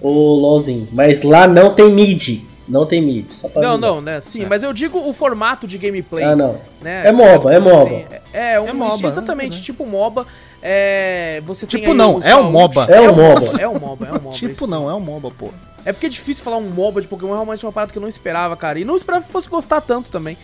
o 0.00 0.10
LOLzinho. 0.10 0.86
Mas 0.92 1.22
lá 1.22 1.48
não 1.48 1.74
tem 1.74 1.90
mid. 1.90 2.42
Não 2.68 2.84
tem 2.84 3.00
mid. 3.00 3.32
Só 3.32 3.48
pra 3.48 3.62
Não, 3.62 3.70
avisar. 3.72 3.90
não, 3.90 4.00
né? 4.00 4.20
Sim, 4.20 4.44
mas 4.46 4.62
eu 4.62 4.72
digo 4.72 4.98
o 4.98 5.12
formato 5.12 5.66
de 5.66 5.78
gameplay. 5.78 6.24
Ah, 6.24 6.36
não. 6.36 6.60
né? 6.82 7.06
É 7.06 7.12
MOBA, 7.12 7.54
é 7.54 7.60
Você 7.60 7.72
MOBA. 7.72 7.88
tem- 7.90 8.06
É, 8.32 8.60
um, 8.60 8.68
É 8.68 8.72
MOBA, 8.72 9.08
exatamente, 9.08 9.56
né? 9.58 9.62
tipo 9.64 9.86
MOBA. 9.86 10.26
É, 10.62 11.40
você 11.46 11.66
tem 11.66 11.80
Tipo 11.80 11.92
aí 11.92 11.96
não, 11.96 12.16
o 12.16 12.22
é 12.22 12.36
um. 12.36 12.50
MOBA. 12.50 12.84
É 12.90 13.00
um 13.00 13.04
É 13.04 13.12
MOBA. 13.12 13.40
É 13.62 13.68
um 13.68 13.78
MOBA, 13.78 14.06
é 14.06 14.10
um 14.10 14.14
MOBA. 14.14 14.30
tipo, 14.30 14.52
isso. 14.52 14.66
não, 14.66 14.90
é 14.90 14.94
um 14.94 15.00
MOBA, 15.00 15.30
pô. 15.30 15.48
É 15.84 15.92
porque 15.92 16.06
é 16.06 16.10
difícil 16.10 16.44
falar 16.44 16.56
um 16.58 16.68
MOBA 16.68 17.00
de 17.00 17.08
Pokémon, 17.08 17.32
realmente 17.32 17.64
é 17.64 17.66
uma 17.66 17.72
parada 17.72 17.92
que 17.92 17.96
eu 17.98 18.02
não 18.02 18.08
esperava, 18.08 18.56
cara. 18.56 18.78
E 18.78 18.84
não 18.84 18.96
esperava 18.96 19.24
que 19.24 19.30
fosse 19.32 19.48
gostar 19.48 19.80
tanto 19.80 20.10
também. 20.10 20.36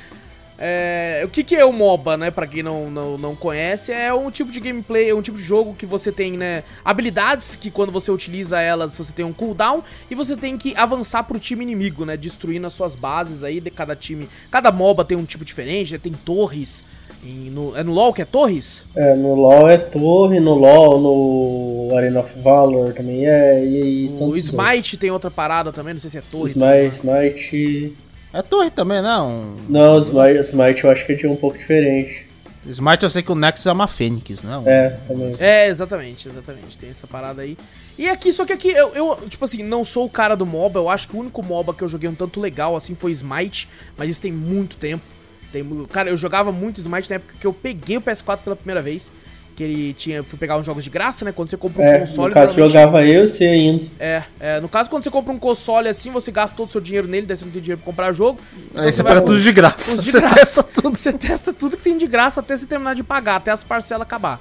É, 0.58 1.22
o 1.24 1.28
que, 1.28 1.42
que 1.42 1.56
é 1.56 1.64
o 1.64 1.72
MOBA, 1.72 2.16
né? 2.16 2.30
Pra 2.30 2.46
quem 2.46 2.62
não, 2.62 2.90
não, 2.90 3.18
não 3.18 3.34
conhece, 3.34 3.92
é 3.92 4.12
um 4.14 4.30
tipo 4.30 4.52
de 4.52 4.60
gameplay, 4.60 5.10
é 5.10 5.14
um 5.14 5.22
tipo 5.22 5.36
de 5.36 5.42
jogo 5.42 5.74
que 5.74 5.84
você 5.84 6.12
tem, 6.12 6.32
né? 6.32 6.62
Habilidades 6.84 7.56
que 7.56 7.70
quando 7.70 7.90
você 7.90 8.10
utiliza 8.10 8.60
elas, 8.60 8.96
você 8.96 9.12
tem 9.12 9.24
um 9.24 9.32
cooldown 9.32 9.82
e 10.10 10.14
você 10.14 10.36
tem 10.36 10.56
que 10.56 10.74
avançar 10.76 11.24
pro 11.24 11.38
time 11.38 11.64
inimigo, 11.64 12.04
né? 12.04 12.16
Destruindo 12.16 12.66
as 12.66 12.72
suas 12.72 12.94
bases 12.94 13.42
aí 13.42 13.60
de 13.60 13.70
cada 13.70 13.96
time. 13.96 14.28
Cada 14.50 14.70
MOBA 14.70 15.04
tem 15.04 15.16
um 15.16 15.24
tipo 15.24 15.44
diferente, 15.44 15.92
né? 15.92 16.00
Tem 16.02 16.12
torres. 16.12 16.84
E 17.24 17.50
no, 17.50 17.74
é 17.74 17.82
no 17.82 17.92
LoL 17.92 18.12
que 18.12 18.20
é 18.20 18.24
torres? 18.26 18.84
É, 18.94 19.14
no 19.14 19.34
LoL 19.34 19.68
é 19.68 19.78
torre, 19.78 20.38
no 20.40 20.54
LoL, 20.54 21.00
no 21.00 21.96
Arena 21.96 22.20
of 22.20 22.38
Valor 22.40 22.92
também 22.92 23.26
é, 23.26 23.64
e, 23.64 24.06
e 24.06 24.16
O 24.20 24.36
Smite 24.36 24.98
tem 24.98 25.10
outra 25.10 25.30
parada 25.30 25.72
também, 25.72 25.94
não 25.94 26.00
sei 26.00 26.10
se 26.10 26.18
é 26.18 26.20
torre. 26.20 26.52
outros. 26.52 26.96
Smite, 26.96 26.96
Smite... 26.96 27.96
É 28.34 28.42
torre 28.42 28.68
também, 28.68 29.00
não. 29.00 29.54
Não, 29.68 29.94
o 29.94 29.98
Smite, 30.00 30.40
Smite 30.40 30.82
eu 30.82 30.90
acho 30.90 31.06
que 31.06 31.12
é 31.12 31.14
de 31.14 31.26
um 31.28 31.36
pouco 31.36 31.56
diferente. 31.56 32.26
Smite 32.66 33.04
eu 33.04 33.10
sei 33.10 33.22
que 33.22 33.30
o 33.30 33.34
Nexus 33.36 33.66
é 33.66 33.72
uma 33.72 33.86
Fênix, 33.86 34.42
não? 34.42 34.66
É, 34.66 34.98
também. 35.06 35.36
É, 35.38 35.68
exatamente, 35.68 36.28
exatamente. 36.28 36.76
Tem 36.76 36.90
essa 36.90 37.06
parada 37.06 37.42
aí. 37.42 37.56
E 37.96 38.08
aqui, 38.08 38.32
só 38.32 38.44
que 38.44 38.52
aqui, 38.52 38.70
eu, 38.70 38.88
eu, 38.94 39.16
tipo 39.28 39.44
assim, 39.44 39.62
não 39.62 39.84
sou 39.84 40.06
o 40.06 40.10
cara 40.10 40.34
do 40.34 40.44
MOBA. 40.44 40.80
Eu 40.80 40.88
acho 40.88 41.06
que 41.06 41.16
o 41.16 41.20
único 41.20 41.42
MOBA 41.44 41.74
que 41.74 41.84
eu 41.84 41.88
joguei 41.88 42.08
um 42.08 42.14
tanto 42.14 42.40
legal, 42.40 42.74
assim, 42.74 42.96
foi 42.96 43.12
Smite. 43.12 43.68
Mas 43.96 44.10
isso 44.10 44.20
tem 44.20 44.32
muito 44.32 44.76
tempo. 44.78 45.04
Tem, 45.52 45.64
cara, 45.92 46.10
eu 46.10 46.16
jogava 46.16 46.50
muito 46.50 46.80
Smite 46.80 47.08
na 47.08 47.16
época 47.16 47.34
que 47.38 47.46
eu 47.46 47.52
peguei 47.52 47.98
o 47.98 48.02
PS4 48.02 48.38
pela 48.38 48.56
primeira 48.56 48.82
vez. 48.82 49.12
Que 49.56 49.62
ele 49.62 49.94
tinha 49.94 50.22
fui 50.22 50.38
pegar 50.38 50.56
uns 50.56 50.66
jogos 50.66 50.82
de 50.82 50.90
graça, 50.90 51.24
né? 51.24 51.30
Quando 51.32 51.48
você 51.48 51.56
compra 51.56 51.82
um 51.82 51.86
É, 51.86 51.98
console, 52.00 52.28
no 52.28 52.34
caso 52.34 52.54
jogava 52.56 53.04
eu 53.04 53.24
e 53.24 53.28
você 53.28 53.44
ainda. 53.44 53.84
é, 54.00 54.22
é, 54.40 54.60
no 54.60 54.68
caso, 54.68 54.90
quando 54.90 55.04
você 55.04 55.10
compra 55.10 55.32
um 55.32 55.38
console 55.38 55.88
assim, 55.88 56.10
você 56.10 56.32
gasta 56.32 56.56
todo 56.56 56.68
o 56.68 56.72
seu 56.72 56.80
dinheiro 56.80 57.06
nele, 57.06 57.26
daí 57.26 57.36
você 57.36 57.44
não 57.44 57.52
tem 57.52 57.62
dinheiro 57.62 57.80
pra 57.80 57.86
comprar 57.92 58.12
jogo. 58.12 58.40
então 58.70 58.82
Aí 58.82 58.90
você 58.92 59.02
vai- 59.02 59.14
pega 59.14 59.24
tudo 59.26 59.40
de 59.40 59.52
graça. 59.52 59.90
Tudo 59.92 60.02
de 60.02 60.10
Você 60.10 60.20
graça. 60.20 60.34
testa 60.36 60.62
tudo. 60.62 60.96
Você 60.98 61.12
testa 61.12 61.52
tudo 61.52 61.76
que 61.76 61.82
tem 61.84 61.96
de 61.96 62.06
graça 62.06 62.40
até 62.40 62.56
você 62.56 62.66
terminar 62.66 62.94
de 62.94 63.04
pagar, 63.04 63.36
até 63.36 63.50
as 63.52 63.62
parcelas 63.62 64.02
acabar. 64.06 64.40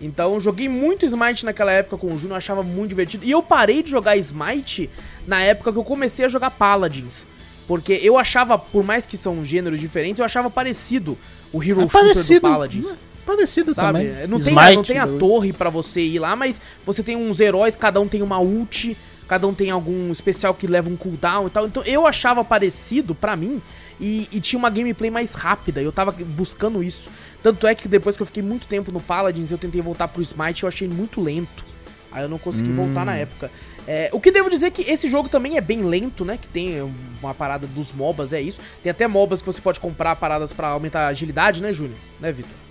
Então, 0.00 0.38
joguei 0.40 0.68
muito 0.68 1.04
Smite 1.06 1.44
naquela 1.44 1.70
época 1.72 1.96
com 1.96 2.08
o 2.12 2.18
Júnior, 2.18 2.36
achava 2.36 2.62
muito 2.62 2.88
divertido. 2.90 3.24
E 3.24 3.30
eu 3.30 3.42
parei 3.42 3.82
de 3.82 3.90
jogar 3.90 4.16
Smite 4.16 4.90
na 5.26 5.40
época 5.42 5.72
que 5.72 5.78
eu 5.78 5.84
comecei 5.84 6.24
a 6.24 6.28
jogar 6.28 6.50
Paladins. 6.50 7.24
Porque 7.68 8.00
eu 8.02 8.18
achava, 8.18 8.58
por 8.58 8.82
mais 8.82 9.06
que 9.06 9.16
são 9.16 9.44
gêneros 9.44 9.78
diferentes, 9.78 10.18
eu 10.18 10.24
achava 10.24 10.50
parecido 10.50 11.16
o 11.52 11.62
Hero 11.62 11.82
É 11.82 11.88
Shooter 11.88 12.00
parecido. 12.00 12.40
do 12.40 12.52
Paladins. 12.52 12.96
Parecido 13.24 13.72
Sabe? 13.74 13.98
também. 13.98 14.26
Não, 14.26 14.38
tem, 14.38 14.48
Smite, 14.48 14.76
não 14.76 14.82
tem 14.82 14.98
a 14.98 15.06
torre 15.06 15.52
pra 15.52 15.70
você 15.70 16.00
ir 16.00 16.18
lá, 16.18 16.34
mas 16.34 16.60
você 16.84 17.02
tem 17.02 17.16
uns 17.16 17.40
heróis, 17.40 17.76
cada 17.76 18.00
um 18.00 18.08
tem 18.08 18.22
uma 18.22 18.40
ult, 18.40 18.96
cada 19.28 19.46
um 19.46 19.54
tem 19.54 19.70
algum 19.70 20.10
especial 20.10 20.54
que 20.54 20.66
leva 20.66 20.90
um 20.90 20.96
cooldown 20.96 21.46
e 21.46 21.50
tal. 21.50 21.66
Então 21.66 21.82
eu 21.84 22.06
achava 22.06 22.44
parecido 22.44 23.14
pra 23.14 23.36
mim 23.36 23.62
e, 24.00 24.28
e 24.32 24.40
tinha 24.40 24.58
uma 24.58 24.70
gameplay 24.70 25.10
mais 25.10 25.34
rápida. 25.34 25.80
Eu 25.80 25.92
tava 25.92 26.12
buscando 26.12 26.82
isso. 26.82 27.08
Tanto 27.42 27.66
é 27.66 27.74
que 27.74 27.88
depois 27.88 28.16
que 28.16 28.22
eu 28.22 28.26
fiquei 28.26 28.42
muito 28.42 28.66
tempo 28.66 28.90
no 28.92 29.00
Paladins, 29.00 29.50
eu 29.50 29.58
tentei 29.58 29.80
voltar 29.80 30.08
pro 30.08 30.22
Smite, 30.22 30.64
eu 30.64 30.68
achei 30.68 30.88
muito 30.88 31.20
lento. 31.20 31.64
Aí 32.10 32.22
eu 32.22 32.28
não 32.28 32.38
consegui 32.38 32.70
voltar 32.72 33.06
na 33.06 33.16
época. 33.16 33.50
É, 33.86 34.10
o 34.12 34.20
que 34.20 34.30
devo 34.30 34.48
dizer 34.48 34.66
é 34.66 34.70
que 34.70 34.82
esse 34.82 35.08
jogo 35.08 35.28
também 35.28 35.56
é 35.56 35.60
bem 35.60 35.82
lento, 35.82 36.24
né? 36.24 36.38
Que 36.40 36.46
tem 36.46 36.92
uma 37.20 37.34
parada 37.34 37.66
dos 37.66 37.92
MOBAs, 37.92 38.32
é 38.32 38.40
isso. 38.40 38.60
Tem 38.82 38.90
até 38.90 39.08
MOBAs 39.08 39.40
que 39.40 39.46
você 39.46 39.60
pode 39.60 39.80
comprar 39.80 40.14
paradas 40.16 40.52
pra 40.52 40.68
aumentar 40.68 41.06
a 41.06 41.08
agilidade, 41.08 41.62
né, 41.62 41.72
Júnior? 41.72 41.96
Né, 42.20 42.30
Vitor? 42.30 42.61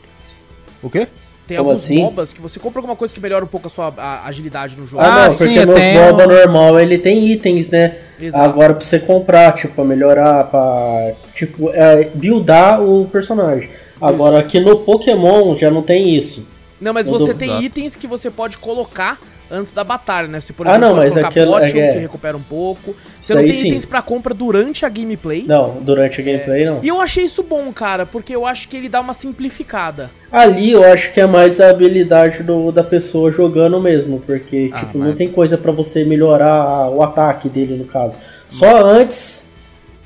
O 0.81 0.89
quê? 0.89 1.07
Tem 1.47 1.57
Como 1.57 1.69
alguns 1.71 1.83
assim? 1.83 1.99
MOBAs 2.01 2.33
que 2.33 2.41
você 2.41 2.59
compra 2.59 2.79
alguma 2.79 2.95
coisa 2.95 3.13
que 3.13 3.19
melhora 3.19 3.43
um 3.43 3.47
pouco 3.47 3.67
a 3.67 3.69
sua 3.69 3.93
a- 3.97 4.25
agilidade 4.27 4.77
no 4.79 4.85
jogo. 4.87 5.01
Ah, 5.03 5.23
Ah, 5.23 5.23
não, 5.25 5.31
sim, 5.31 5.45
porque 5.45 5.65
nos 5.65 5.75
tenho- 5.79 6.01
MOBA 6.01 6.27
normal 6.27 6.79
ele 6.79 6.97
tem 6.97 7.25
itens, 7.29 7.69
né? 7.69 7.95
Exato. 8.19 8.43
Agora 8.43 8.73
pra 8.73 8.85
você 8.85 8.99
comprar, 8.99 9.53
tipo, 9.55 9.73
pra 9.73 9.83
melhorar, 9.83 10.45
pra, 10.45 11.11
tipo, 11.35 11.69
é, 11.73 12.07
buildar 12.13 12.81
o 12.81 13.05
personagem. 13.11 13.69
Agora 13.99 14.39
aqui 14.39 14.59
no 14.59 14.77
Pokémon 14.77 15.55
já 15.57 15.69
não 15.69 15.81
tem 15.81 16.15
isso. 16.15 16.45
Não, 16.81 16.93
mas 16.93 17.07
você 17.07 17.33
tem 17.33 17.49
Exato. 17.49 17.63
itens 17.63 17.95
que 17.95 18.07
você 18.07 18.29
pode 18.31 18.57
colocar 18.57 19.19
antes 19.53 19.73
da 19.73 19.83
batalha, 19.83 20.27
né? 20.29 20.39
Você, 20.39 20.53
por 20.53 20.65
Ah, 20.65 20.71
exemplo, 20.71 20.87
não, 20.87 20.95
pode 20.95 21.05
mas 21.07 21.13
colocar 21.13 21.61
Potion, 21.61 21.79
é- 21.79 21.91
que 21.93 21.99
recupera 21.99 22.37
um 22.37 22.41
pouco. 22.41 22.95
Você 23.21 23.35
não 23.35 23.45
tem 23.45 23.67
itens 23.67 23.85
pra 23.85 24.01
compra 24.01 24.33
durante 24.33 24.85
a 24.85 24.89
gameplay. 24.89 25.43
Não, 25.45 25.75
durante 25.81 26.21
a 26.21 26.23
gameplay 26.23 26.65
não. 26.65 26.79
E 26.81 26.87
eu 26.87 26.99
achei 27.01 27.25
isso 27.25 27.43
bom, 27.43 27.71
cara, 27.73 28.05
porque 28.05 28.33
eu 28.33 28.45
acho 28.45 28.67
que 28.69 28.77
ele 28.77 28.87
dá 28.87 29.01
uma 29.01 29.13
simplificada. 29.13 30.09
Ali 30.31 30.71
eu 30.71 30.83
acho 30.85 31.11
que 31.13 31.19
é 31.19 31.27
mais 31.27 31.59
a 31.59 31.69
habilidade 31.69 32.43
do, 32.43 32.71
da 32.71 32.83
pessoa 32.83 33.29
jogando 33.29 33.79
mesmo, 33.79 34.21
porque 34.21 34.69
Ah, 34.73 34.79
tipo, 34.79 34.97
mas- 34.97 35.07
não 35.09 35.15
tem 35.15 35.27
coisa 35.29 35.57
pra 35.57 35.71
você 35.73 36.05
melhorar 36.05 36.89
o 36.89 37.03
ataque 37.03 37.49
dele 37.49 37.75
no 37.75 37.83
caso. 37.85 38.17
Só 38.47 38.85
antes, 38.85 39.47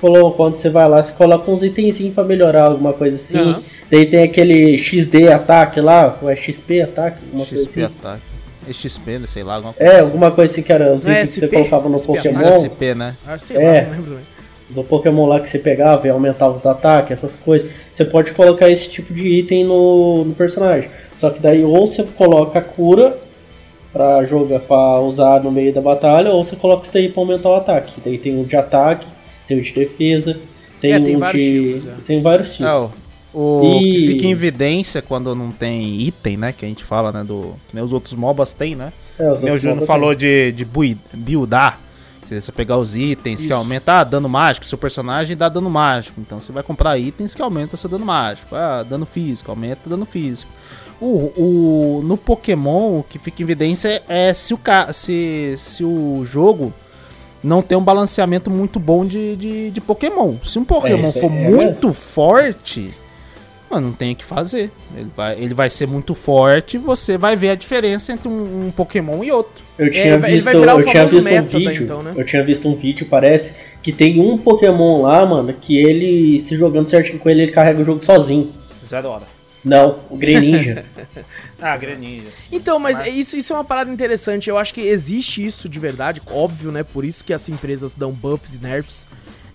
colo- 0.02 0.32
quando 0.32 0.56
você 0.56 0.70
vai 0.72 0.90
lá, 0.90 1.02
você 1.04 1.14
coloca 1.14 1.50
uns 1.52 1.62
itenzinhos 1.64 2.16
pra 2.16 2.24
melhorar 2.24 2.64
alguma 2.66 2.94
coisa 2.94 3.16
assim. 3.16 3.38
Aham. 3.38 3.62
Daí 3.92 4.06
tem 4.06 4.24
aquele 4.24 4.78
XD 4.78 5.28
ataque 5.32 5.80
lá, 5.80 6.18
ou 6.22 6.30
é 6.30 6.36
XP 6.36 6.82
ataque, 6.82 7.18
XP 7.46 7.56
assim. 7.56 7.84
ataque. 7.84 8.22
XP, 8.74 9.20
né, 9.20 9.28
sei 9.28 9.44
lá, 9.44 9.56
alguma 9.56 9.74
coisa. 9.74 9.94
É, 9.94 10.00
alguma 10.00 10.32
coisa 10.32 10.52
assim 10.52 10.64
que 10.64 10.74
era 10.74 10.92
os 10.94 11.06
Não 11.06 11.12
é 11.14 11.18
itens 11.22 11.34
que 11.36 11.40
você 11.42 11.48
colocava 11.48 11.88
no 11.90 12.00
SP 12.02 12.08
Pokémon. 12.08 12.34
Mas 12.42 12.56
SP, 12.66 12.82
né? 12.96 13.16
Ah, 13.28 13.38
sei 13.38 13.58
É. 13.58 13.60
lá, 13.62 13.82
não 13.84 13.92
lembro 13.92 14.06
também. 14.12 14.24
Do 14.68 14.84
Pokémon 14.84 15.26
lá 15.28 15.40
que 15.40 15.48
você 15.48 15.60
pegava 15.60 16.08
e 16.08 16.10
aumentava 16.10 16.56
os 16.56 16.66
ataques, 16.66 17.12
essas 17.12 17.36
coisas. 17.38 17.70
Você 17.94 18.04
pode 18.04 18.32
colocar 18.32 18.68
esse 18.68 18.90
tipo 18.90 19.14
de 19.14 19.28
item 19.28 19.64
no, 19.66 20.26
no 20.26 20.34
personagem. 20.34 20.90
Só 21.16 21.30
que 21.30 21.40
daí 21.40 21.64
ou 21.64 21.86
você 21.86 22.02
coloca 22.02 22.58
a 22.58 22.62
cura 22.64 23.16
pra 23.94 24.26
jogar, 24.26 24.60
pra 24.62 25.00
usar 25.00 25.44
no 25.44 25.52
meio 25.52 25.72
da 25.72 25.80
batalha, 25.82 26.32
ou 26.32 26.44
você 26.44 26.56
coloca 26.56 26.84
isso 26.84 26.92
daí 26.94 27.08
pra 27.10 27.22
aumentar 27.22 27.50
o 27.50 27.56
ataque. 27.56 27.94
Daí 28.04 28.18
tem 28.18 28.42
o 28.42 28.44
de 28.44 28.56
ataque, 28.56 29.06
tem 29.48 29.60
o 29.60 29.62
de 29.62 29.72
defesa, 29.72 30.36
tem 30.82 30.94
É, 30.94 31.00
tem 31.00 31.16
um 31.16 31.20
vários 31.20 31.44
de. 31.44 31.74
tipos, 31.74 31.88
é. 31.88 31.92
Tem 32.08 32.22
vários 32.24 32.56
tipos. 32.56 32.66
É, 32.66 32.88
o, 33.36 33.80
E- 33.82 33.92
que 33.92 34.08
fica 34.08 34.26
em 34.28 34.32
evidência 34.32 35.02
quando 35.02 35.36
não 35.36 35.52
tem 35.52 36.00
item, 36.02 36.38
né? 36.38 36.54
Que 36.54 36.66
a 36.66 36.68
gente 36.68 36.84
fala, 36.84 37.12
né? 37.12 37.24
Do, 37.24 37.54
que 37.68 37.76
nem 37.76 37.84
os 37.84 37.92
outros 37.94 38.14
MOBAs 38.16 38.54
tem, 38.54 38.76
né? 38.76 38.92
É, 39.20 39.32
os 39.32 39.42
Meu 39.42 39.76
não 39.76 39.86
falou 39.86 40.14
de, 40.16 40.52
de 40.52 40.64
bui- 40.66 40.98
buildar. 41.14 41.80
Se 42.26 42.42
você 42.42 42.52
pegar 42.52 42.78
os 42.78 42.96
itens 42.96 43.42
que 43.42 43.46
Isso. 43.46 43.54
aumenta 43.54 44.00
ah, 44.00 44.04
dano 44.04 44.28
mágico, 44.28 44.66
seu 44.66 44.80
personagem 44.80 45.38
dá 45.38 45.48
dano 45.48 45.70
mágico. 45.70 46.20
Então 46.20 46.42
você 46.42 46.52
vai 46.52 46.64
comprar 46.64 46.98
itens 46.98 47.36
que 47.36 47.42
aumentam 47.42 47.78
seu 47.78 47.88
dano 47.90 48.04
mágico. 48.06 48.56
Ah, 48.56 48.84
dano 48.84 49.06
físico, 49.06 49.52
aumenta 49.52 49.88
dano 49.88 50.06
físico. 50.06 50.52
O, 51.00 51.32
o, 51.38 52.02
no 52.04 52.18
Pokémon, 52.18 53.00
o 53.00 53.04
que 53.08 53.20
fica 53.20 53.42
em 53.42 53.46
evidência 53.46 54.02
é 54.10 54.34
se 54.34 54.54
o, 54.54 54.58
ca- 54.58 54.92
se, 54.92 55.54
se 55.58 55.84
o 55.84 56.24
jogo 56.26 56.74
não 57.44 57.62
tem 57.62 57.78
um 57.78 57.84
balanceamento 57.84 58.50
muito 58.50 58.80
bom 58.80 59.06
de, 59.06 59.36
de, 59.36 59.70
de 59.72 59.82
Pokémon. 59.82 60.34
Se 60.44 60.58
um 60.58 60.66
Pokémon 60.66 61.10
isso 61.10 61.20
for 61.20 61.32
é 61.32 61.50
muito 61.50 61.94
forte, 61.94 62.92
mano, 63.70 63.88
não 63.88 63.94
tem 63.94 64.14
o 64.14 64.16
que 64.16 64.24
fazer. 64.26 64.70
Ele 64.96 65.10
vai, 65.16 65.38
ele 65.40 65.54
vai 65.54 65.70
ser 65.70 65.88
muito 65.88 66.14
forte 66.16 66.76
e 66.76 66.78
você 66.80 67.18
vai 67.18 67.36
ver 67.36 67.50
a 67.50 67.56
diferença 67.56 68.14
entre 68.14 68.28
um, 68.28 68.68
um 68.68 68.72
Pokémon 68.72 69.24
e 69.24 69.32
outro. 69.32 69.64
Eu 69.78 69.92
tinha 69.92 70.06
ele 70.06 70.18
vai- 70.18 70.30
ele 70.32 70.42
visto, 70.42 70.50
eu 70.58 70.86
tinha 70.86 71.06
visto 71.06 71.28
um 71.28 71.32
daí, 71.44 71.68
vídeo. 71.68 71.84
então, 71.84 72.02
né? 72.04 72.14
Eu 72.16 72.26
tinha 72.26 72.44
visto 72.44 72.68
um 72.70 72.76
vídeo, 72.76 73.06
parece, 73.10 73.54
que 73.84 73.92
tem 73.92 74.20
um 74.22 74.38
Pokémon 74.38 75.02
lá, 75.02 75.26
mano, 75.26 75.52
que 75.54 75.78
ele, 75.78 76.42
se 76.42 76.56
jogando 76.56 76.88
certinho 76.88 77.20
com 77.20 77.30
ele, 77.30 77.42
ele 77.44 77.52
carrega 77.52 77.82
o 77.82 77.86
jogo 77.86 78.04
sozinho. 78.06 78.52
Zero 78.86 79.10
hora. 79.10 79.24
Não, 79.64 79.98
o 80.10 80.16
Greninja. 80.18 80.86
Ah, 81.60 81.76
Greninja. 81.78 82.28
Então, 82.52 82.78
mas, 82.78 83.00
Mas- 83.00 83.16
Isso, 83.16 83.38
isso 83.38 83.54
é 83.54 83.56
uma 83.56 83.64
parada 83.64 83.90
interessante. 83.90 84.50
Eu 84.50 84.58
acho 84.58 84.74
que 84.74 84.82
existe 84.82 85.44
isso 85.44 85.70
de 85.70 85.80
verdade, 85.80 86.22
óbvio, 86.30 86.70
né? 86.70 86.84
Por 86.84 87.06
isso 87.06 87.24
que 87.24 87.32
as 87.34 87.48
empresas 87.48 87.94
dão 87.94 88.12
buffs 88.12 88.56
e 88.56 88.62
nerfs. 88.62 89.08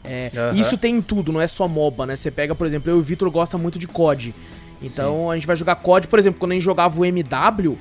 É, 0.03 0.31
Aham. 0.35 0.59
Isso 0.59 0.79
tem 0.79 0.97
em 0.97 1.03
tudo, 1.03 1.33
não 1.33 1.41
é 1.41 1.47
só 1.47 1.69
MOBA, 1.69 2.07
né? 2.07 2.17
Você 2.17 2.31
pega, 2.31 2.55
por 2.55 2.67
exemplo, 2.67 2.91
eu 2.91 2.97
e 2.97 3.01
o 3.01 3.03
Vitor 3.03 3.31
gosta 3.31 3.59
muito 3.59 3.79
de 3.79 3.87
COD. 3.87 4.35
Então 4.83 5.31
a 5.31 5.35
gente 5.35 5.47
vai 5.47 5.55
jogar 5.57 5.77
COD, 5.77 6.09
por 6.09 6.19
exemplo, 6.19 6.41
quando 6.41 6.53
a 6.53 6.55
gente 6.55 6.63
jogava 6.65 6.99
o 6.99 7.05
MW, 7.05 7.77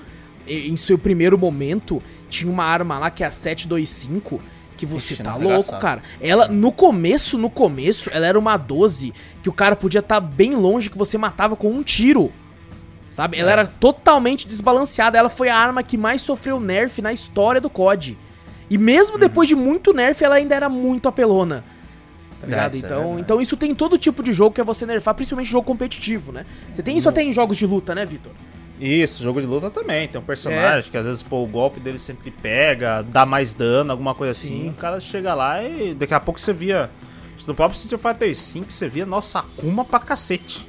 em 0.47 0.76
seu 0.76 0.97
primeiro 0.97 1.38
momento, 1.38 2.01
tinha 2.30 2.51
uma 2.51 2.63
arma 2.65 2.97
lá 2.99 3.09
que 3.11 3.24
é 3.24 3.28
a 3.28 3.32
725. 3.32 4.41
Que 4.76 4.86
você 4.86 5.13
Ixi, 5.13 5.24
tá 5.24 5.38
não, 5.38 5.41
louco, 5.41 5.78
cara. 5.78 6.01
Ela, 6.22 6.47
no 6.47 6.72
começo, 6.72 7.38
no 7.38 7.49
começo, 7.49 8.09
ela 8.13 8.26
era 8.26 8.39
uma 8.39 8.55
12 8.55 9.13
que 9.43 9.49
o 9.49 9.53
cara 9.53 9.76
podia 9.76 9.99
estar 9.99 10.22
bem 10.22 10.55
longe 10.55 10.89
que 10.89 10.97
você 10.97 11.17
matava 11.17 11.57
com 11.57 11.70
um 11.70 11.84
tiro. 11.84 12.32
Sabe? 13.11 13.38
Ela 13.38 13.49
É. 13.49 13.53
era 13.53 13.67
totalmente 13.67 14.47
desbalanceada. 14.47 15.17
Ela 15.17 15.28
foi 15.28 15.49
a 15.49 15.57
arma 15.57 15.84
que 15.84 15.97
mais 15.97 16.22
sofreu 16.22 16.61
nerf 16.61 17.01
na 17.01 17.11
história 17.11 17.59
do 17.59 17.70
COD. 17.70 18.17
E 18.70 18.78
mesmo 18.78 19.15
Uhum. 19.15 19.20
depois 19.20 19.49
de 19.49 19.55
muito 19.55 19.91
nerf, 19.91 20.24
ela 20.24 20.36
ainda 20.36 20.55
era 20.55 20.70
muito 20.70 21.09
apelona. 21.09 21.65
Tá 22.40 22.48
É, 22.48 22.50
ligado? 22.50 22.76
é 22.76 22.78
então, 22.78 22.98
verdade. 23.00 23.22
então 23.22 23.42
isso 23.42 23.58
tem 23.58 23.76
todo 23.76 23.98
tipo 23.98 24.24
de 24.24 24.32
jogo 24.32 24.56
que 24.56 24.62
é 24.62 24.64
você 24.64 24.86
nerfar, 24.86 25.14
principalmente 25.14 25.50
jogo 25.50 25.66
competitivo, 25.66 26.32
né? 26.32 26.46
Você 26.72 26.82
tem 26.82 26.94
Uhum. 26.94 26.98
isso 27.00 27.10
até 27.10 27.22
em 27.22 27.32
jogos 27.32 27.58
de 27.58 27.66
luta, 27.66 27.94
né, 27.94 28.06
Vitor? 28.06 28.32
Isso, 28.80 29.22
jogo 29.22 29.42
de 29.42 29.48
luta 29.48 29.70
também. 29.70 30.08
Tem 30.08 30.22
um 30.22 30.24
personagem 30.24 30.90
que 30.90 30.96
às 30.98 31.06
vezes 31.06 31.22
pô, 31.22 31.44
o 31.44 31.48
golpe 31.48 31.82
dele 31.82 32.00
sempre 32.00 32.32
pega, 32.32 33.02
dá 33.04 33.26
mais 33.26 33.52
dano, 33.54 33.92
alguma 33.92 34.16
coisa 34.16 34.32
assim. 34.32 34.48
Sim. 34.64 34.70
O 34.70 34.74
cara 34.74 35.00
chega 35.02 35.34
lá 35.34 35.62
e 35.62 35.94
daqui 35.94 36.14
a 36.14 36.20
pouco 36.20 36.40
você 36.40 36.54
via. 36.54 36.90
No 37.48 37.56
próprio 37.56 37.78
Street 37.78 38.00
Fighter 38.02 38.36
V 38.36 38.66
você 38.70 38.88
via, 38.88 39.06
nossa, 39.06 39.40
Akuma 39.40 39.84
pra 39.84 40.00
cacete. 40.00 40.66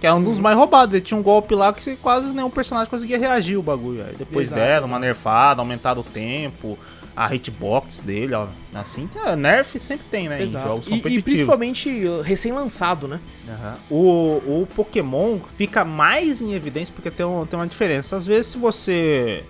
Que 0.00 0.06
é 0.06 0.12
um 0.12 0.18
Uhum. 0.18 0.24
dos 0.24 0.38
mais 0.40 0.56
roubados. 0.56 0.94
Ele 0.94 1.02
tinha 1.04 1.18
um 1.18 1.22
golpe 1.22 1.52
lá 1.56 1.72
que 1.72 1.96
quase 1.96 2.32
nenhum 2.32 2.50
personagem 2.50 2.88
conseguia 2.88 3.18
reagir 3.18 3.56
o 3.56 3.62
bagulho. 3.62 4.04
Aí 4.06 4.14
depois 4.16 4.46
Exato, 4.52 4.60
uma 4.62 4.76
exato. 4.86 5.00
nerfada, 5.00 5.60
aumentaram 5.62 6.00
o 6.02 6.04
tempo, 6.04 6.78
a 7.26 7.34
hitbox 7.34 8.00
dele, 8.02 8.34
ó. 8.34 8.46
Assim, 8.74 9.08
é, 9.24 9.34
nerf 9.34 9.78
sempre 9.78 10.06
tem, 10.10 10.28
né? 10.28 10.44
Em 10.44 10.50
jogos 10.52 10.86
E, 10.86 10.90
e 10.90 10.96
competitivos. 10.96 11.22
principalmente 11.24 11.90
recém-lançado, 12.22 13.08
né? 13.08 13.18
Aham. 13.48 13.76
O, 13.90 14.62
o 14.62 14.68
Pokémon 14.74 15.38
fica 15.56 15.84
mais 15.84 16.40
em 16.40 16.52
evidência 16.54 16.94
porque 16.94 17.10
tem, 17.10 17.26
um- 17.26 17.44
tem 17.44 17.58
uma 17.58 17.66
diferença. 17.66 18.14
Às 18.16 18.24
vezes, 18.24 18.52
se 18.52 18.58
você. 18.58 19.42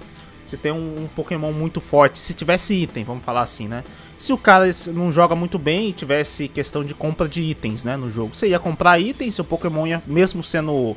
Se 0.47 0.57
tem 0.57 0.73
um, 0.73 1.03
um 1.05 1.09
Pokémon 1.15 1.53
muito 1.53 1.79
forte, 1.79 2.19
se 2.19 2.33
tivesse 2.33 2.73
item, 2.75 3.05
vamos 3.05 3.23
falar 3.23 3.43
assim, 3.43 3.69
né? 3.69 3.85
Se 4.17 4.33
o 4.33 4.39
cara 4.39 4.65
não 4.95 5.13
joga 5.13 5.35
muito 5.35 5.59
bem 5.59 5.91
e 5.91 5.93
tivesse 5.93 6.49
questão 6.49 6.83
de 6.83 6.95
compra 6.95 7.29
de 7.29 7.43
itens, 7.43 7.85
né, 7.85 7.97
no 7.99 8.11
jogo, 8.11 8.35
você 8.35 8.49
ia 8.49 8.59
comprar 8.59 8.99
itens, 8.99 9.35
seu 9.35 9.45
Pokémon 9.45 9.87
ia, 9.87 10.03
mesmo 10.07 10.43
sendo 10.43 10.97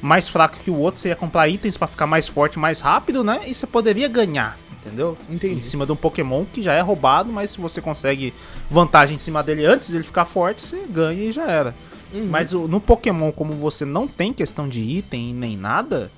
mais 0.00 0.28
fraco 0.28 0.56
que 0.64 0.70
o 0.70 0.76
outro, 0.78 1.00
você 1.00 1.08
ia 1.08 1.16
comprar 1.16 1.48
itens 1.48 1.76
pra 1.76 1.86
ficar 1.88 2.06
mais 2.06 2.28
forte, 2.28 2.58
mais 2.60 2.78
rápido, 2.80 3.22
né? 3.24 3.40
E 3.46 3.52
você 3.52 3.66
poderia 3.66 4.06
ganhar, 4.08 4.56
entendeu? 4.84 5.16
Entendi. 5.30 5.60
Em 5.60 5.62
cima 5.62 5.86
de 5.86 5.92
um 5.92 5.96
Pokémon 5.96 6.44
que 6.44 6.62
já 6.62 6.74
é 6.74 6.80
roubado, 6.80 7.32
mas 7.32 7.50
se 7.50 7.60
você 7.60 7.80
consegue 7.80 8.34
vantagem 8.70 9.14
em 9.14 9.18
cima 9.18 9.42
dele 9.42 9.64
antes 9.64 9.90
dele 9.90 10.04
ficar 10.04 10.24
forte, 10.24 10.64
você 10.64 10.82
ganha 10.90 11.24
e 11.24 11.32
já 11.32 11.46
era. 11.48 11.74
Uhum. 12.12 12.26
Mas 12.28 12.52
no 12.52 12.80
Pokémon, 12.80 13.32
como 13.32 13.54
você 13.54 13.84
não 13.84 14.06
tem 14.06 14.32
questão 14.32 14.68
de 14.68 14.80
item 14.80 15.32
nem 15.32 15.56
nada, 15.56 16.10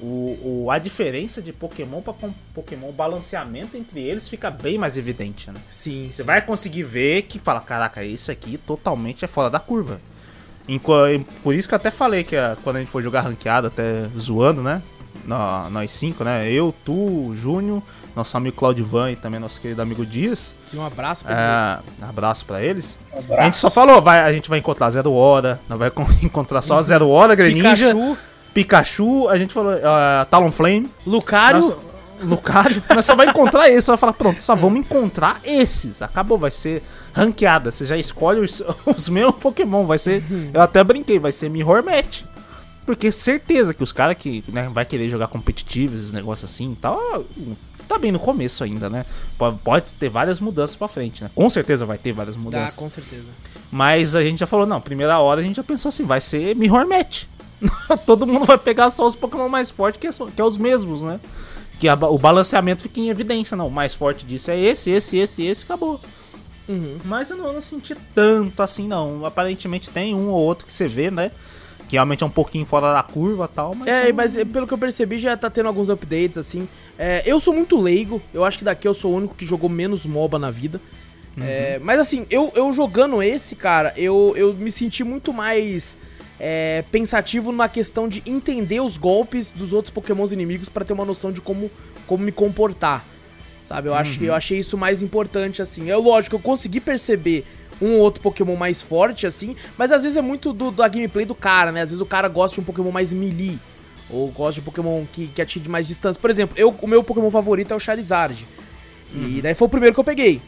o, 0.00 0.64
o- 0.64 0.70
a 0.70 0.78
diferença 0.78 1.42
de 1.42 1.52
Pokémon 1.52 2.00
para 2.00 2.14
Pokémon, 2.54 2.88
o 2.88 2.92
balanceamento 2.92 3.76
entre 3.76 4.00
eles 4.00 4.28
fica 4.28 4.50
bem 4.50 4.78
mais 4.78 4.96
evidente, 4.96 5.50
né? 5.50 5.60
Sim, 5.68 6.08
Você 6.12 6.22
sim. 6.22 6.26
vai 6.26 6.40
conseguir 6.42 6.82
ver 6.84 7.22
que 7.22 7.38
fala, 7.38 7.60
caraca, 7.60 8.02
isso 8.02 8.30
aqui 8.32 8.56
totalmente 8.58 9.24
é 9.24 9.28
fora 9.28 9.50
da 9.50 9.60
curva. 9.60 10.00
Por 11.42 11.54
isso 11.54 11.68
que 11.68 11.74
eu 11.74 11.76
até 11.76 11.90
falei 11.90 12.24
que 12.24 12.36
quando 12.62 12.76
a 12.76 12.78
gente 12.80 12.88
for 12.90 13.02
jogar 13.02 13.22
ranqueada, 13.22 13.68
até 13.68 14.08
zoando, 14.18 14.62
né? 14.62 14.80
nó- 15.26 15.68
nós 15.70 15.92
cinco, 15.92 16.24
né? 16.24 16.50
Eu, 16.50 16.74
tu, 16.84 17.32
Júnior, 17.36 17.82
nosso 18.14 18.36
amigo 18.36 18.56
Claudivan 18.56 19.10
e 19.12 19.16
também 19.16 19.40
nosso 19.40 19.60
querido 19.60 19.80
amigo 19.82 20.04
Dias. 20.04 20.52
Sim, 20.66 20.78
um 20.78 20.86
abraço 20.86 21.24
pra 21.24 21.80
É, 22.00 22.04
abraço 22.04 22.44
pra 22.44 22.62
eles. 22.62 22.98
Abraço. 23.12 23.40
A 23.40 23.44
gente 23.44 23.56
só 23.56 23.70
falou, 23.70 24.00
vai, 24.02 24.20
a 24.20 24.32
gente 24.32 24.48
vai 24.48 24.58
encontrar 24.58 24.90
Zero 24.90 25.12
Hora, 25.12 25.60
não 25.68 25.78
vai 25.78 25.90
con- 25.90 26.06
encontrar 26.22 26.62
só 26.62 26.80
Zero 26.82 27.08
Hora, 27.08 27.34
Greninja, 27.34 27.86
Pikachu, 27.94 28.18
Pikachu, 28.54 29.28
a 29.28 29.38
gente 29.38 29.54
falou 29.54 29.72
ah, 29.82 30.26
Talonflame, 30.30 30.90
Lucario. 31.06 31.60
Nossa, 31.60 31.76
Lucario, 32.22 32.82
nós 32.94 33.04
só 33.04 33.16
vai 33.16 33.26
encontrar 33.26 33.68
esse, 33.68 33.82
só 33.82 33.92
vai 33.92 33.98
falar, 33.98 34.12
pronto, 34.12 34.42
só 34.42 34.54
vamos 34.54 34.80
encontrar 34.80 35.40
esses. 35.44 36.00
Acabou, 36.02 36.38
vai 36.38 36.50
ser 36.50 36.82
ranqueada. 37.12 37.72
Você 37.72 37.84
já 37.84 37.96
escolhe 37.96 38.40
os, 38.40 38.62
os 38.86 39.08
meus 39.08 39.34
Pokémon, 39.34 39.84
vai 39.86 39.98
ser. 39.98 40.22
Eu 40.52 40.60
até 40.60 40.84
brinquei, 40.84 41.18
vai 41.18 41.32
ser 41.32 41.48
Mirror 41.48 41.82
Match. 41.84 42.22
Porque 42.84 43.12
certeza 43.12 43.72
que 43.72 43.82
os 43.82 43.92
caras 43.92 44.16
que 44.18 44.42
né, 44.48 44.68
vai 44.72 44.84
querer 44.84 45.08
jogar 45.08 45.28
competitivo, 45.28 45.94
esses 45.94 46.10
negócios 46.10 46.50
assim 46.50 46.72
e 46.72 46.76
tal, 46.76 47.24
tá 47.92 47.98
bem 47.98 48.12
no 48.12 48.18
começo 48.18 48.64
ainda, 48.64 48.88
né? 48.88 49.04
Pode, 49.62 49.94
ter 49.94 50.08
várias 50.08 50.40
mudanças 50.40 50.76
pra 50.76 50.88
frente, 50.88 51.22
né? 51.22 51.30
Com 51.34 51.48
certeza 51.50 51.84
vai 51.84 51.98
ter 51.98 52.12
várias 52.12 52.34
Tá, 52.36 52.40
mudanças. 52.40 52.76
com 52.76 52.88
certeza. 52.90 53.26
Mas 53.70 54.14
a 54.16 54.22
gente 54.22 54.38
já 54.40 54.46
falou, 54.46 54.66
não, 54.66 54.80
primeira 54.80 55.18
hora 55.18 55.40
a 55.40 55.44
gente 55.44 55.56
já 55.56 55.62
pensou 55.64 55.88
assim, 55.88 56.04
vai 56.04 56.20
ser 56.20 56.54
Mirror 56.56 56.86
Match. 56.86 57.24
Todo 58.06 58.26
mundo 58.26 58.44
vai 58.44 58.58
pegar 58.58 58.90
só 58.90 59.06
os 59.06 59.14
Pokémon 59.14 59.48
mais 59.48 59.70
fortes, 59.70 60.00
que, 60.00 60.06
é 60.06 60.12
só- 60.12 60.26
que 60.26 60.40
é 60.40 60.44
os 60.44 60.58
mesmos, 60.58 61.02
né? 61.02 61.20
Que 61.78 61.88
a 61.88 61.94
o 61.94 62.18
balanceamento 62.18 62.82
fica 62.82 63.00
em 63.00 63.08
evidência, 63.08 63.56
não. 63.56 63.68
O 63.68 63.70
mais 63.70 63.94
forte 63.94 64.24
disso 64.24 64.50
é 64.50 64.58
esse, 64.58 64.90
esse, 64.90 65.16
esse, 65.16 65.42
esse, 65.44 65.64
acabou. 65.64 66.00
Uhum. 66.68 66.98
Mas 67.04 67.30
eu 67.30 67.36
não, 67.36 67.52
não 67.52 67.60
senti 67.60 67.94
tanto 68.14 68.62
assim, 68.62 68.86
não. 68.86 69.24
Aparentemente 69.26 69.90
tem 69.90 70.14
um 70.14 70.28
ou 70.28 70.40
outro 70.44 70.64
que 70.66 70.72
você 70.72 70.86
vê, 70.86 71.10
né? 71.10 71.30
Que 71.92 71.96
realmente 71.96 72.24
é 72.24 72.26
um 72.26 72.30
pouquinho 72.30 72.64
fora 72.64 72.90
da 72.90 73.02
curva 73.02 73.44
e 73.44 73.54
tal, 73.54 73.74
mas. 73.74 73.86
É, 73.86 74.10
mas 74.14 74.34
pelo 74.50 74.66
que 74.66 74.72
eu 74.72 74.78
percebi 74.78 75.18
já 75.18 75.36
tá 75.36 75.50
tendo 75.50 75.66
alguns 75.66 75.90
updates, 75.90 76.38
assim. 76.38 76.66
É, 76.98 77.22
eu 77.26 77.38
sou 77.38 77.52
muito 77.52 77.78
leigo, 77.78 78.22
eu 78.32 78.46
acho 78.46 78.56
que 78.56 78.64
daqui 78.64 78.88
eu 78.88 78.94
sou 78.94 79.12
o 79.12 79.16
único 79.18 79.34
que 79.34 79.44
jogou 79.44 79.68
menos 79.68 80.06
MOBA 80.06 80.38
na 80.38 80.50
vida. 80.50 80.80
É, 81.38 81.78
mas 81.82 82.00
assim, 82.00 82.26
eu, 82.30 82.50
eu 82.54 82.72
jogando 82.72 83.22
esse, 83.22 83.54
cara, 83.54 83.92
eu, 83.94 84.32
eu 84.38 84.54
me 84.54 84.70
senti 84.70 85.04
muito 85.04 85.34
mais 85.34 85.98
é, 86.40 86.82
pensativo 86.90 87.52
na 87.52 87.68
questão 87.68 88.08
de 88.08 88.22
entender 88.24 88.80
os 88.80 88.96
golpes 88.96 89.52
dos 89.52 89.74
outros 89.74 89.92
pokémons 89.92 90.32
inimigos 90.32 90.70
pra 90.70 90.86
ter 90.86 90.94
uma 90.94 91.04
noção 91.04 91.30
de 91.30 91.42
como, 91.42 91.70
como 92.06 92.24
me 92.24 92.32
comportar. 92.32 93.04
Sabe, 93.62 93.90
eu, 93.90 93.94
acho, 93.94 94.18
que 94.18 94.24
eu 94.24 94.34
achei 94.34 94.58
isso 94.58 94.78
mais 94.78 95.02
importante, 95.02 95.60
assim. 95.60 95.90
É 95.90 95.96
lógico, 95.96 96.36
eu 96.36 96.40
consegui 96.40 96.80
perceber 96.80 97.44
um 97.82 97.94
ou 97.94 98.00
outro 98.00 98.22
Pokémon 98.22 98.56
mais 98.56 98.80
forte, 98.80 99.26
assim, 99.26 99.56
mas 99.76 99.90
às 99.92 100.02
vezes 100.02 100.16
é 100.16 100.22
muito 100.22 100.52
do, 100.52 100.70
da 100.70 100.86
gameplay 100.88 101.24
do 101.24 101.34
cara, 101.34 101.72
né? 101.72 101.82
Às 101.82 101.90
vezes 101.90 102.00
o 102.00 102.06
cara 102.06 102.28
gosta 102.28 102.54
de 102.54 102.60
um 102.60 102.64
Pokémon 102.64 102.90
mais 102.90 103.12
melee, 103.12 103.58
ou 104.10 104.28
gosta 104.28 104.54
de 104.54 104.60
um 104.60 104.64
Pokémon 104.64 105.04
que, 105.12 105.26
que 105.28 105.42
atinge 105.42 105.68
mais 105.68 105.86
distância. 105.88 106.20
Por 106.20 106.30
exemplo, 106.30 106.56
eu, 106.58 106.74
o 106.80 106.86
meu 106.86 107.02
Pokémon 107.02 107.30
favorito 107.30 107.72
é 107.72 107.76
o 107.76 107.80
Charizard. 107.80 108.46
E 109.14 109.42
daí 109.42 109.54
foi 109.54 109.66
o 109.66 109.70
primeiro 109.70 109.92
que 109.94 110.00
eu 110.00 110.04
peguei. 110.04 110.40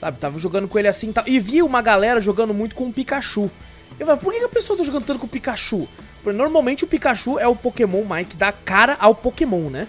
Sabe, 0.00 0.18
tava 0.18 0.38
jogando 0.38 0.68
com 0.68 0.78
ele 0.78 0.88
assim 0.88 1.10
e 1.10 1.12
tal. 1.12 1.24
E 1.26 1.38
vi 1.40 1.62
uma 1.62 1.82
galera 1.82 2.20
jogando 2.20 2.54
muito 2.54 2.74
com 2.74 2.86
o 2.86 2.92
Pikachu. 2.92 3.50
Eu 3.98 4.06
falei, 4.06 4.20
por 4.20 4.32
que 4.32 4.38
que 4.40 4.44
a 4.44 4.48
pessoa 4.48 4.76
tá 4.76 4.84
jogando 4.84 5.04
tanto 5.04 5.18
com 5.20 5.26
o 5.26 5.28
Pikachu? 5.28 5.88
Porque 6.22 6.36
normalmente 6.36 6.84
o 6.84 6.86
Pikachu 6.86 7.38
é 7.38 7.46
o 7.48 7.56
Pokémon 7.56 8.04
mais 8.04 8.26
que 8.26 8.36
dá 8.36 8.52
cara 8.52 8.96
ao 9.00 9.14
Pokémon, 9.14 9.70
né? 9.70 9.86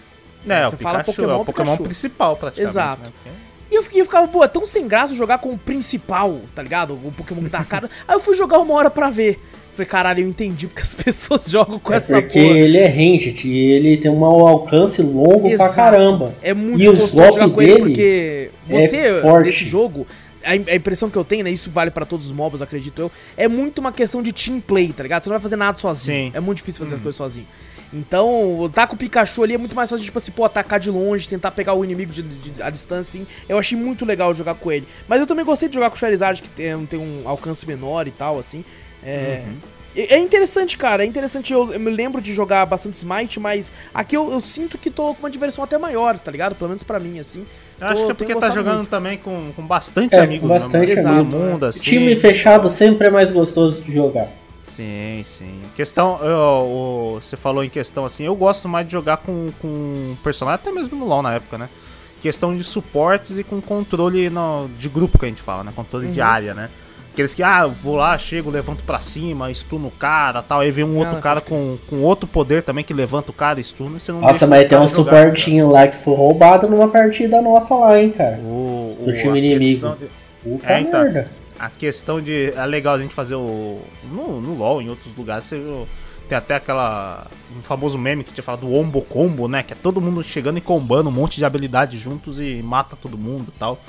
É, 0.47 0.65
Você 0.65 0.75
o 0.75 0.77
fala 0.77 0.99
Pikachu, 0.99 1.15
Pokémon, 1.15 1.33
é 1.33 1.41
o 1.41 1.45
Pokémon 1.45 1.65
Pikachu. 1.65 1.83
principal, 1.83 2.35
praticamente. 2.35 2.71
Exato. 2.71 3.13
né? 3.25 3.31
E 3.71 3.75
eu, 3.75 3.83
fiquei- 3.83 4.01
eu 4.01 4.05
ficava, 4.05 4.27
pô, 4.27 4.43
é 4.43 4.47
tão 4.47 4.65
sem 4.65 4.87
graça 4.87 5.13
jogar 5.13 5.37
com 5.37 5.49
o 5.49 5.57
principal, 5.57 6.39
tá 6.55 6.61
ligado? 6.63 6.93
O 6.93 7.11
Pokémon 7.15 7.43
que 7.43 7.49
dá 7.49 7.63
cara. 7.63 7.89
Aí 8.07 8.15
eu 8.15 8.19
fui 8.19 8.35
jogar 8.35 8.59
uma 8.59 8.73
hora 8.73 8.89
pra 8.89 9.09
ver. 9.09 9.39
Falei, 9.73 9.87
caralho, 9.87 10.23
eu 10.23 10.27
entendi 10.27 10.67
porque 10.67 10.81
as 10.81 10.93
pessoas 10.95 11.45
jogam 11.45 11.79
com 11.79 11.93
É 11.93 11.97
essa 11.97 12.21
porque 12.21 12.41
porra. 12.41 12.57
ele 12.57 12.77
é 12.77 12.87
ranged 12.87 13.41
e 13.47 13.57
ele 13.71 13.97
tem 13.97 14.11
um 14.11 14.25
alcance 14.25 15.01
longo 15.01 15.41
pra 15.43 15.51
Exato. 15.51 15.75
caramba. 15.75 16.33
É 16.41 16.53
muito 16.53 16.81
E 16.81 16.89
os 16.89 16.99
gostoso 16.99 17.31
jogar 17.39 17.49
com 17.49 17.61
ele 17.61 17.71
dele 17.73 17.83
porque 17.85 18.49
é 18.69 18.79
você, 18.79 19.21
forte. 19.21 19.45
nesse 19.45 19.63
jogo, 19.65 20.05
a, 20.43 20.55
im- 20.55 20.65
a 20.67 20.75
impressão 20.75 21.09
que 21.09 21.15
eu 21.15 21.23
tenho, 21.23 21.43
né? 21.45 21.51
Isso 21.51 21.69
vale 21.71 21.91
pra 21.91 22.05
todos 22.05 22.25
os 22.25 22.31
mobs, 22.33 22.61
acredito 22.61 22.99
eu. 23.01 23.11
É 23.37 23.47
muito 23.47 23.77
uma 23.77 23.91
questão 23.93 24.21
de 24.21 24.33
team 24.33 24.59
play, 24.59 24.91
tá 24.91 25.03
ligado? 25.03 25.23
Você 25.23 25.29
não 25.29 25.35
vai 25.35 25.41
fazer 25.41 25.55
nada 25.55 25.77
sozinho. 25.77 26.25
Sim. 26.27 26.31
É 26.35 26.39
muito 26.41 26.57
difícil 26.57 26.83
fazer 26.83 26.95
as 26.95 27.01
coisas 27.01 27.15
sozinho. 27.15 27.47
Então, 27.91 28.69
tá 28.73 28.85
com 28.85 28.93
o 28.93 28.97
Pikachu 28.97 29.43
ali 29.43 29.55
é 29.55 29.57
muito 29.57 29.75
mais 29.75 29.89
fácil, 29.89 30.05
tipo 30.05 30.17
assim, 30.17 30.31
pô, 30.31 30.45
atacar 30.45 30.79
de 30.79 30.91
longe, 30.91 31.27
tentar 31.27 31.51
pegar 31.51 31.73
o 31.73 31.83
inimigo 31.83 32.11
de, 32.11 32.21
de- 32.21 32.61
à 32.61 32.69
distância, 32.69 33.19
assim. 33.19 33.27
Eu 33.47 33.57
achei 33.57 33.77
muito 33.77 34.05
legal 34.05 34.33
jogar 34.33 34.55
com 34.55 34.71
ele. 34.71 34.87
Mas 35.07 35.19
eu 35.19 35.25
também 35.27 35.43
gostei 35.43 35.67
de 35.67 35.75
jogar 35.75 35.89
com 35.89 35.95
o 35.95 35.99
Charizard, 35.99 36.41
que 36.41 36.49
tem, 36.49 36.85
tem 36.85 36.99
um 36.99 37.27
alcance 37.27 37.65
menor 37.67 38.07
e 38.07 38.11
tal, 38.11 38.37
assim. 38.37 38.63
É. 39.03 39.41
É 39.95 40.13
é 40.15 40.19
interessante, 40.19 40.77
cara, 40.77 41.03
é 41.03 41.05
interessante. 41.07 41.51
Eu, 41.51 41.73
eu 41.73 41.79
me 41.79 41.89
lembro 41.89 42.21
de 42.21 42.31
jogar 42.31 42.63
bastante 42.67 42.93
Smite, 42.93 43.39
mas 43.39 43.71
aqui 43.91 44.15
eu, 44.15 44.31
eu 44.31 44.39
sinto 44.39 44.77
que 44.77 44.91
tô 44.91 45.15
com 45.15 45.21
uma 45.23 45.31
diversão 45.31 45.63
até 45.63 45.79
maior, 45.79 46.17
tá 46.19 46.31
ligado? 46.31 46.53
Pelo 46.55 46.69
menos 46.69 46.83
pra 46.83 46.99
mim, 46.99 47.17
assim. 47.19 47.43
Eu 47.81 47.87
acho 47.87 48.01
Tô- 48.01 48.05
que 48.05 48.11
é 48.11 48.13
porque 48.13 48.35
tá 48.35 48.51
jogando 48.51 48.77
muito. 48.77 48.89
também 48.89 49.17
com, 49.17 49.51
com 49.55 49.63
bastante 49.63 50.13
É, 50.15 50.19
amigo 50.21 50.47
com 50.47 50.53
bastante 50.53 50.95
no 51.01 51.09
amigo. 51.09 51.35
mundo, 51.35 51.65
assim. 51.65 51.79
Time 51.79 52.15
fechado 52.15 52.69
sempre 52.69 53.07
é 53.07 53.09
mais 53.09 53.31
gostoso 53.31 53.81
de 53.81 53.91
jogar. 53.91 54.27
Sim, 54.79 55.21
sim. 55.25 55.59
Questão, 55.75 56.19
eu- 56.23 56.37
o- 56.37 57.19
você 57.21 57.35
falou 57.35 57.61
em 57.65 57.69
questão 57.69 58.05
assim, 58.05 58.23
eu 58.23 58.33
gosto 58.33 58.69
mais 58.69 58.85
de 58.85 58.93
jogar 58.93 59.17
com, 59.17 59.51
com 59.61 60.15
personagem, 60.23 60.55
até 60.55 60.71
mesmo 60.71 60.97
no 60.97 61.05
LoL 61.05 61.21
na 61.21 61.33
época, 61.33 61.57
né? 61.57 61.67
Questão 62.21 62.55
de 62.55 62.63
suportes 62.63 63.37
e 63.37 63.43
com 63.43 63.59
controle 63.59 64.29
no- 64.29 64.69
de 64.79 64.87
grupo 64.87 65.19
que 65.19 65.25
a 65.25 65.27
gente 65.27 65.41
fala, 65.41 65.65
né? 65.65 65.73
Controle 65.75 66.05
Uhum. 66.05 66.11
de 66.13 66.21
área, 66.21 66.53
né? 66.53 66.69
Aqueles 67.11 67.33
que, 67.33 67.43
ah, 67.43 67.63
eu 67.63 67.71
vou 67.71 67.95
lá, 67.97 68.17
chego, 68.17 68.49
levanto 68.49 68.81
pra 68.85 68.99
cima, 69.01 69.53
stuno 69.53 69.87
o 69.87 69.91
cara 69.91 70.41
tal. 70.41 70.61
Aí 70.61 70.71
vem 70.71 70.85
um 70.85 70.97
outro 70.97 71.17
Ah, 71.17 71.21
cara 71.21 71.41
com, 71.41 71.77
com 71.89 71.97
outro 72.03 72.25
poder 72.25 72.63
também 72.63 72.81
que 72.85 72.93
levanta 72.93 73.31
o 73.31 73.33
cara, 73.33 73.61
stuna 73.61 73.97
e 73.97 73.99
você 73.99 74.13
não 74.13 74.21
Nossa, 74.21 74.47
mas 74.47 74.65
tem 74.69 74.77
um 74.77 74.87
jogar, 74.87 75.11
suportinho 75.27 75.69
lá 75.69 75.89
que 75.89 75.97
foi 75.97 76.15
roubado 76.15 76.69
numa 76.69 76.87
partida 76.87 77.41
nossa 77.41 77.75
lá, 77.75 77.99
hein, 78.01 78.11
cara. 78.11 78.37
O, 78.43 78.95
Do 79.03 79.09
o- 79.11 79.13
time 79.17 79.39
inimigo. 79.39 79.89
de- 79.99 80.07
Puta 80.41 80.71
É, 80.71 80.79
então. 80.79 81.01
merda. 81.03 81.27
A 81.59 81.69
questão 81.69 82.21
de. 82.21 82.51
É 82.55 82.65
legal 82.65 82.95
a 82.95 82.99
gente 82.99 83.13
fazer 83.13 83.35
o. 83.35 83.81
No, 84.11 84.39
no 84.41 84.55
LoL, 84.57 84.81
em 84.81 84.89
outros 84.89 85.15
lugares, 85.15 85.45
você 85.45 85.59
viu, 85.59 85.87
tem 86.27 86.37
até 86.37 86.55
aquela. 86.55 87.27
Um 87.57 87.61
famoso 87.61 87.97
meme 87.97 88.23
que 88.23 88.31
tinha 88.31 88.43
falado 88.43 88.61
do 88.61 88.73
Ombo 88.73 89.01
Combo, 89.01 89.47
né? 89.47 89.61
Que 89.63 89.73
é 89.73 89.75
todo 89.75 89.99
mundo 89.99 90.23
chegando 90.23 90.57
e 90.57 90.61
combando 90.61 91.09
um 91.09 91.13
monte 91.13 91.37
de 91.37 91.45
habilidades 91.45 91.99
juntos 91.99 92.39
e 92.39 92.61
mata 92.63 92.95
todo 92.95 93.17
mundo 93.17 93.51
e 93.55 93.59
tal. 93.59 93.79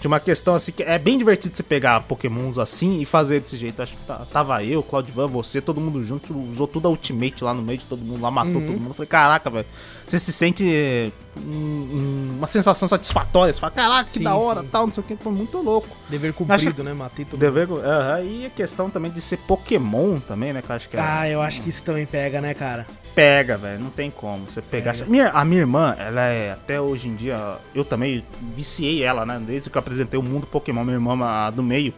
Tinha 0.00 0.08
uma 0.12 0.20
questão 0.20 0.54
assim 0.54 0.70
que 0.70 0.84
é 0.84 0.96
bem 0.96 1.18
divertido 1.18 1.56
você 1.56 1.62
pegar 1.64 2.00
pokémons 2.02 2.56
assim 2.56 3.00
e 3.00 3.04
fazer 3.04 3.40
desse 3.40 3.56
jeito. 3.56 3.82
Acho 3.82 3.96
que 3.96 4.04
tá- 4.06 4.24
tava 4.32 4.62
eu, 4.62 4.80
Claudivan, 4.80 5.26
você, 5.26 5.60
todo 5.60 5.80
mundo 5.80 6.04
junto, 6.04 6.38
usou 6.38 6.68
tudo 6.68 6.86
a 6.86 6.90
ultimate 6.90 7.42
lá 7.42 7.52
no 7.52 7.62
meio 7.62 7.78
de 7.80 7.84
todo 7.84 8.04
mundo, 8.04 8.22
lá 8.22 8.30
matou 8.30 8.60
todo 8.60 8.78
mundo. 8.80 8.94
Falei, 8.94 9.08
caraca, 9.08 9.50
velho. 9.50 9.66
Você 10.06 10.20
se 10.20 10.32
sente 10.32 11.12
um- 11.46 11.88
um- 12.32 12.34
uma 12.38 12.46
sensação 12.46 12.88
satisfatória. 12.88 13.52
Você 13.52 13.60
fala, 13.60 13.72
caraca, 13.72 14.04
que 14.04 14.10
Sim, 14.12 14.22
da 14.24 14.34
hora, 14.34 14.62
sim. 14.62 14.68
tal, 14.70 14.86
não 14.86 14.92
sei 14.92 15.02
o 15.02 15.06
que. 15.06 15.16
Foi 15.16 15.32
muito 15.32 15.58
louco. 15.58 15.88
Dever 16.08 16.32
cumprido, 16.32 16.82
né? 16.84 16.92
Matei 16.94 17.24
todo 17.24 17.40
mundo. 17.40 17.52
Dever, 17.52 17.68
aham, 17.84 18.20
e 18.22 18.46
a 18.46 18.50
questão 18.50 18.88
também 18.90 19.10
de 19.10 19.20
ser 19.20 19.36
Pokémon 19.38 20.20
também, 20.20 20.52
né? 20.52 20.62
Que 20.62 20.70
eu 20.70 20.76
acho 20.76 20.88
que 20.88 20.96
é- 20.96 21.00
Ah, 21.00 21.28
eu 21.28 21.40
acho 21.42 21.62
que 21.62 21.68
isso 21.68 21.82
também 21.84 22.06
pega, 22.06 22.40
né, 22.40 22.54
cara? 22.54 22.86
pega, 23.14 23.56
velho. 23.56 23.80
Não 23.80 23.90
tem 23.90 24.12
como. 24.12 24.48
Você 24.48 24.62
pegar. 24.62 24.94
Minha, 25.08 25.30
a 25.30 25.44
minha 25.44 25.60
irmã, 25.60 25.92
ela 25.98 26.20
é 26.20 26.52
até 26.52 26.80
hoje 26.80 27.08
em 27.08 27.16
dia. 27.16 27.56
Eu 27.74 27.84
também 27.84 28.24
viciei 28.54 29.02
ela, 29.02 29.26
né? 29.26 29.42
Desde 29.44 29.68
que 29.68 29.76
eu 29.76 29.80
apresentei 29.80 30.20
o 30.20 30.22
mundo 30.22 30.46
Pokémon, 30.46 30.84
minha 30.84 30.94
irmã 30.94 31.18
a 31.24 31.50
do 31.50 31.60
meio, 31.60 31.92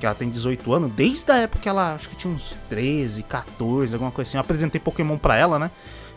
que 0.00 0.06
ela 0.06 0.14
tem 0.14 0.30
18 0.30 0.72
anos, 0.72 0.90
desde 0.92 1.30
a 1.30 1.36
época 1.36 1.62
que 1.62 1.68
ela 1.68 1.94
acho 1.94 2.08
que 2.08 2.16
tinha 2.16 2.32
uns 2.32 2.56
13, 2.70 3.22
14, 3.22 3.94
alguma 3.94 4.10
coisa 4.10 4.26
assim. 4.30 4.36
Eu 4.38 4.40
apresentei 4.40 4.80
Pokémon 4.80 5.18
pra 5.18 5.36
ela, 5.36 5.58
né? 5.58 5.70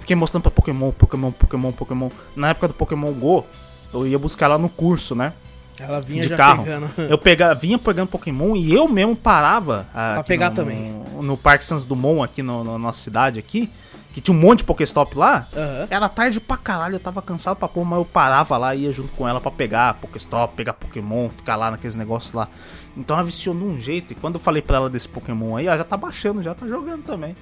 Fiquei 0.08 0.16
mostrando 0.16 0.43
pra 0.43 0.51
Pokémon, 0.51 0.89
Pokémon, 0.91 1.32
Pokémon, 1.34 1.72
Pokémon. 1.74 2.10
Na 2.34 2.47
época 2.51 2.70
do 2.70 2.74
Pokémon 2.74 3.12
Go, 3.12 3.45
eu 3.93 4.08
ia 4.08 4.18
buscar 4.18 4.45
ela 4.45 4.58
no 4.58 4.70
curso, 4.70 5.14
né? 5.14 5.34
Ela 5.78 5.99
vinha 5.99 6.22
de 6.24 6.30
carro. 6.34 6.64
pegando. 6.64 6.89
Eu 7.12 7.18
pega, 7.18 7.53
vinha 7.53 7.78
pegando 7.78 8.08
Pokémon 8.08 8.55
e 8.55 8.74
eu 8.74 8.88
mesmo 8.88 9.18
parava 9.18 9.86
Pra 9.91 10.24
pegar 10.24 10.49
no, 10.51 10.55
também. 10.55 10.93
No, 11.14 11.22
no 11.22 11.38
Parque 11.38 11.66
Sans 11.66 11.84
Dumont, 11.84 12.24
aqui 12.24 12.41
no- 12.41 12.64
na 12.64 12.78
nossa 12.80 13.01
cidade 13.01 13.38
aqui, 13.38 13.70
que 14.14 14.22
tinha 14.22 14.36
um 14.36 14.39
monte 14.39 14.60
de 14.60 14.64
Pokéstop 14.64 15.16
lá. 15.18 15.45
Aham. 15.53 15.88
Era 15.89 16.08
tarde 16.08 16.39
pra 16.39 16.55
caralho, 16.55 16.95
eu 16.95 16.99
tava 17.01 17.22
cansado 17.22 17.58
pra 17.58 17.68
porra, 17.68 17.86
mas 17.89 17.99
eu 17.99 18.05
parava 18.05 18.58
lá 18.58 18.74
e 18.74 18.84
ia 18.86 18.93
junto 18.93 19.12
com 19.12 19.28
ela 19.28 19.41
pra 19.41 19.51
pegar 19.51 19.95
Pokéstop, 19.95 20.55
pegar 20.55 20.72
Pokémon, 20.72 21.28
ficar 21.30 21.58
lá 21.58 21.70
naqueles 21.70 21.97
negócios 21.97 22.32
lá. 22.32 22.47
Então 22.95 23.18
ela 23.18 23.26
viciou 23.26 23.53
de 23.53 23.62
um 23.64 23.78
jeito, 23.78 24.14
e 24.14 24.16
quando 24.16 24.36
eu 24.36 24.39
falei 24.41 24.62
pra 24.62 24.78
ela 24.78 24.89
desse 24.89 25.10
Pokémon 25.10 25.58
aí, 25.58 25.68
ela 25.68 25.78
já 25.78 25.84
tá 25.84 25.97
baixando, 25.97 26.41
já 26.41 26.55
tá 26.55 26.66
jogando 26.66 27.03
também. 27.03 27.36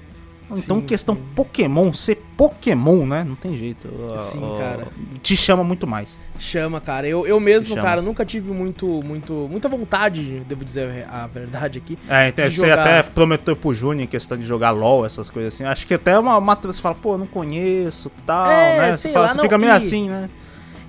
Então, 0.51 0.79
Sim, 0.79 0.85
questão 0.85 1.15
Pokémon, 1.15 1.91
ser 1.91 2.23
Pokémon, 2.37 3.05
né? 3.05 3.23
Não 3.23 3.35
tem 3.35 3.57
jeito. 3.57 3.87
Sim, 4.17 4.41
Ah, 4.43 4.53
ah, 4.53 4.57
cara. 4.57 4.87
Te 5.23 5.35
chama 5.35 5.63
muito 5.63 5.87
mais. 5.87 6.19
Chama, 6.39 6.79
cara. 6.79 7.07
Eu, 7.07 7.25
eu 7.25 7.39
mesmo, 7.39 7.75
cara, 7.75 8.01
nunca 8.01 8.23
tive 8.23 8.51
muito, 8.51 8.85
muito, 9.03 9.33
muita 9.49 9.67
vontade, 9.67 10.41
devo 10.47 10.63
dizer 10.63 11.07
a 11.09 11.25
verdade 11.25 11.79
aqui. 11.79 11.97
É, 12.07 12.27
então, 12.29 12.45
você 12.45 12.51
jogar. 12.51 12.79
até 12.79 13.03
prometeu 13.03 13.55
pro 13.55 13.73
Júnior 13.73 14.03
em 14.03 14.07
questão 14.07 14.37
de 14.37 14.45
jogar 14.45 14.71
LOL, 14.71 15.05
essas 15.05 15.29
coisas 15.29 15.53
assim. 15.53 15.63
Acho 15.63 15.87
que 15.87 15.95
até 15.95 16.17
uma, 16.19 16.37
uma 16.37 16.55
você 16.55 16.81
fala, 16.81 16.95
pô, 16.95 17.13
eu 17.13 17.17
não 17.17 17.27
conheço, 17.27 18.11
tal, 18.25 18.49
É, 18.49 18.77
né? 18.77 18.93
Você, 18.93 19.09
fala, 19.09 19.25
lá, 19.25 19.31
você 19.31 19.37
não, 19.37 19.43
fica 19.43 19.57
meio 19.57 19.71
e- 19.71 19.75
assim, 19.75 20.09
né? 20.09 20.29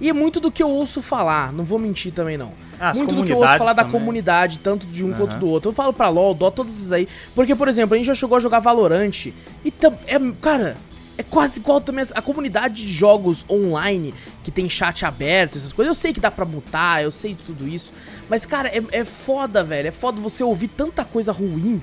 E 0.01 0.09
é 0.11 0.13
muito 0.13 0.41
do 0.41 0.53
que 0.53 0.63
eu 0.63 0.69
ouço 0.69 1.01
falar, 1.01 1.53
não 1.53 1.65
vou 1.65 1.79
mentir 1.79 2.13
também 2.13 2.37
não. 2.37 2.53
Ah, 2.79 2.91
as 2.91 2.99
muito 2.99 3.15
do 3.15 3.25
que 3.25 3.33
eu 3.33 3.39
ouço 3.39 3.57
falar 3.57 3.59
comunidades 3.59 3.77
da 3.77 3.83
também. 3.85 4.01
comunidade, 4.01 4.59
tanto 4.59 4.87
de 4.87 5.03
um 5.03 5.09
Aham. 5.09 5.17
quanto 5.17 5.37
do 5.39 5.47
outro. 5.49 5.71
Eu 5.71 5.75
falo 5.75 5.93
pra 5.93 6.09
LoL, 6.11 6.35
dó 6.35 6.51
todos 6.51 6.75
esses 6.75 6.93
aí. 6.93 7.09
Porque, 7.35 7.55
por 7.55 7.67
exemplo, 7.69 7.95
a 7.95 7.97
gente 7.97 8.07
já 8.07 8.15
chegou 8.15 8.37
a 8.37 8.41
jogar 8.41 8.59
Valorant. 8.59 9.27
E 9.65 9.73
é, 10.07 10.19
cara, 10.41 10.77
é 11.17 11.23
quase 11.23 11.61
igual 11.61 11.81
também 11.81 12.05
a 12.15 12.21
comunidade 12.21 12.75
de 12.87 12.93
jogos 12.93 13.47
online, 13.49 14.13
que 14.45 14.51
tem 14.51 14.69
chat 14.69 15.07
aberto, 15.07 15.57
essas 15.57 15.73
coisas. 15.73 15.97
Eu 15.97 15.99
sei 15.99 16.13
que 16.13 16.21
dá 16.21 16.31
pra 16.31 16.45
mutar, 16.45 17.03
eu 17.03 17.11
sei 17.11 17.35
tudo 17.35 17.67
isso. 17.67 17.95
Mas, 18.29 18.45
cara, 18.45 18.69
é, 18.69 18.83
é 18.93 19.05
foda, 19.05 19.65
velho. 19.65 19.89
É 19.89 19.93
foda 19.93 20.21
você 20.21 20.45
ouvir 20.45 20.69
tanta 20.69 21.03
coisa 21.07 21.33
ruim, 21.33 21.81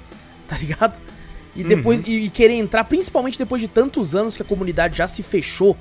tá 0.47 0.55
ligado? 0.55 0.99
E 1.55 1.63
depois 1.63 2.03
Uhum. 2.03 2.09
e, 2.09 2.25
e 2.25 2.29
querer 2.29 2.53
entrar, 2.53 2.83
principalmente 2.83 3.37
depois 3.39 3.59
de 3.61 3.67
tantos 3.67 4.13
anos 4.13 4.35
que 4.37 4.43
a 4.43 4.45
comunidade 4.45 4.97
já 4.97 5.07
se 5.07 5.23
fechou, 5.23 5.75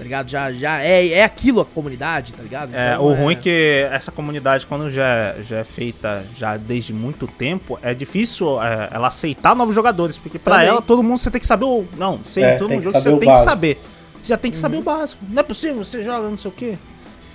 tá 0.00 0.04
ligado? 0.04 0.28
Já, 0.30 0.50
já 0.50 0.80
é, 0.82 1.08
é 1.08 1.24
aquilo 1.24 1.60
a 1.60 1.64
comunidade, 1.66 2.32
tá 2.32 2.42
ligado? 2.42 2.74
É, 2.74 2.94
Então, 2.94 3.04
o 3.04 3.12
ruim 3.12 3.34
é 3.34 3.36
que 3.36 3.86
essa 3.92 4.10
comunidade, 4.10 4.66
quando 4.66 4.90
já, 4.90 5.34
já 5.42 5.58
é 5.58 5.64
feita 5.64 6.24
já 6.34 6.56
desde 6.56 6.94
muito 6.94 7.26
tempo, 7.26 7.78
é 7.82 7.92
difícil 7.92 8.60
é, 8.62 8.88
ela 8.90 9.08
aceitar 9.08 9.54
novos 9.54 9.74
jogadores, 9.74 10.16
porque 10.16 10.38
pra 10.38 10.54
Também. 10.54 10.68
ela 10.68 10.80
todo 10.80 11.02
mundo 11.02 11.18
você 11.18 11.30
tem 11.30 11.38
que 11.40 11.46
saber 11.46 11.66
o. 11.66 11.84
Não, 11.98 12.16
você 12.16 12.40
É, 12.40 12.54
que 12.56 12.60
jogo, 12.60 12.82
você 12.82 12.92
saber 12.92 13.10
já 13.10 13.16
o 13.16 13.18
tem 13.18 13.32
que 13.32 13.38
saber. 13.40 13.80
Você 14.22 14.28
já 14.28 14.36
tem 14.38 14.50
que 14.50 14.56
Uhum. 14.56 14.60
saber 14.62 14.76
o 14.78 14.82
básico. 14.82 15.22
Não 15.28 15.40
é 15.40 15.42
possível, 15.42 15.84
você 15.84 16.02
joga 16.02 16.28
não 16.28 16.38
sei 16.38 16.50
o 16.50 16.54
quê. 16.54 16.78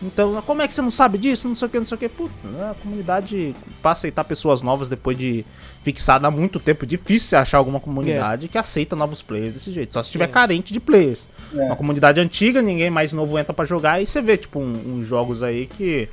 Então, 0.04 0.42
como 0.46 0.62
é 0.62 0.68
que 0.68 0.74
você 0.74 0.82
não 0.82 0.92
sabe 0.92 1.18
disso? 1.18 1.48
Não 1.48 1.56
sei 1.56 1.68
o 1.68 1.72
que, 1.72 1.78
não 1.80 1.86
sei 1.86 1.96
o 1.96 2.00
que. 2.00 2.10
Puta, 2.10 2.48
né, 2.48 2.72
a 2.72 2.74
comunidade, 2.76 3.56
pra 3.82 3.92
aceitar 3.92 4.24
pessoas 4.24 4.62
novas 4.62 4.90
depois 4.90 5.18
de 5.18 5.46
fixada 5.84 6.28
há 6.28 6.32
muito 6.32 6.60
tempo, 6.60 6.86
difícil 6.86 7.30
você 7.30 7.36
achar 7.36 7.58
alguma 7.60 7.80
comunidade 7.80 8.48
que 8.48 8.58
aceita 8.58 8.96
novos 8.96 9.22
players 9.22 9.54
desse 9.54 9.72
jeito. 9.72 9.94
Só 9.94 10.02
se 10.04 10.08
estiver 10.08 10.26
É. 10.26 10.28
carente 10.28 10.74
de 10.74 10.80
players. 10.80 11.28
É. 11.54 11.62
Uma 11.64 11.76
comunidade 11.76 12.20
antiga, 12.20 12.62
ninguém 12.62 12.90
mais 12.90 13.14
novo 13.14 13.38
entra 13.40 13.54
pra 13.54 13.66
jogar 13.66 14.02
e 14.02 14.06
você 14.06 14.22
vê, 14.22 14.36
tipo, 14.38 14.60
um- 14.60 14.98
uns 15.00 15.08
jogos 15.08 15.42
aí 15.44 15.66
que. 15.68 16.08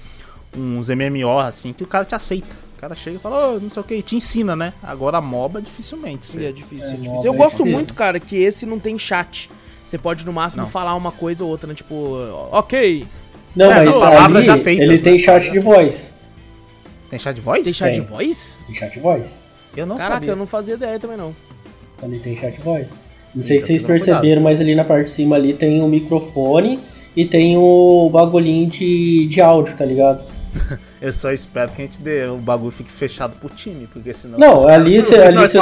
Uns 0.55 0.91
MMO, 0.91 1.39
assim, 1.39 1.73
que 1.73 1.83
o 1.83 1.87
cara 1.87 2.05
te 2.05 2.15
aceita. 2.15 2.55
O 2.77 2.81
cara 2.83 2.95
chega 2.95 3.17
e 3.17 3.19
fala, 3.19 3.53
"Ô, 3.55 3.59
não 3.61 3.71
sei 3.71 3.81
o 3.81 3.85
que, 3.85 3.95
e 3.95 4.03
te 4.03 4.15
ensina, 4.17 4.55
né? 4.55 4.75
Agora 4.83 5.19
MOBA 5.21 5.63
dificilmente. 5.63 6.27
Você... 6.27 6.45
é 6.45 6.53
difícil, 6.53 6.89
é 6.91 6.93
É, 6.93 6.97
difícil. 6.97 7.25
Eu 7.25 7.33
é 7.33 7.37
gosto 7.37 7.65
muito, 7.65 7.95
cara, 7.95 8.21
que 8.21 8.37
esse 8.37 8.67
não 8.67 8.79
tem 8.79 8.99
chat. 8.99 9.49
Você 9.87 9.97
pode, 9.97 10.27
no 10.27 10.33
máximo, 10.33 10.63
Não. 10.63 10.69
falar 10.69 10.95
uma 10.95 11.11
coisa 11.13 11.43
ou 11.43 11.49
outra, 11.51 11.67
né? 11.69 11.75
Tipo, 11.75 11.95
ok. 12.51 13.07
Não, 13.55 13.69
mas 13.69 13.89
palavras 13.89 14.37
ali 14.37 14.47
já 14.47 14.57
feitas, 14.57 14.85
ele 14.85 14.97
né? 14.97 15.03
tem 15.03 15.19
chat 15.19 15.51
de 15.51 15.59
voz. 15.59 16.13
Tem 17.11 17.19
chat 17.19 17.35
de 17.35 17.41
voz? 17.41 17.65
Tem 17.65 17.73
chat 17.73 17.93
de 17.95 18.01
voz? 18.01 18.57
Tem 18.67 18.75
chat 18.75 18.93
de 18.93 19.01
voz. 19.01 19.39
Eu 19.77 19.87
não 19.87 19.97
Caraca, 19.97 20.15
sabia. 20.15 20.31
eu 20.31 20.37
não 20.37 20.47
fazia 20.47 20.75
ideia 20.75 20.99
também, 20.99 21.17
não. 21.17 21.35
Ali 22.03 22.19
tem 22.19 22.37
chat 22.39 22.55
de 22.57 22.63
voz. 22.63 22.89
Não 23.35 23.43
sei 23.43 23.61
se 23.61 23.67
vocês 23.67 23.83
perceberam, 23.83 24.43
mas 24.43 24.61
ali 24.61 24.75
na 24.75 24.85
parte 24.85 25.07
de 25.07 25.13
cima 25.13 25.37
ali 25.37 25.55
tem 25.55 25.81
o 25.81 25.89
microfone 25.89 26.79
e 27.17 27.25
tem 27.25 27.57
o 27.57 28.11
bagulhinho 28.13 28.71
de, 28.71 29.27
de 29.29 29.41
áudio, 29.41 29.75
tá 29.77 29.85
ligado? 29.85 30.23
Eu 31.01 31.13
só 31.13 31.33
espero 31.33 31.73
que 31.73 31.83
a 31.83 31.85
gente 31.85 32.01
dê, 32.01 32.27
o 32.27 32.37
bagulho 32.37 32.71
fique 32.71 32.93
fechado 32.93 33.35
pro 33.37 33.49
time, 33.49 33.89
porque 33.93 34.15
senão. 34.15 34.39
Não, 34.39 34.69
ali 34.69 35.03
você 35.03 35.17
ali 35.17 35.39
ali, 35.39 35.49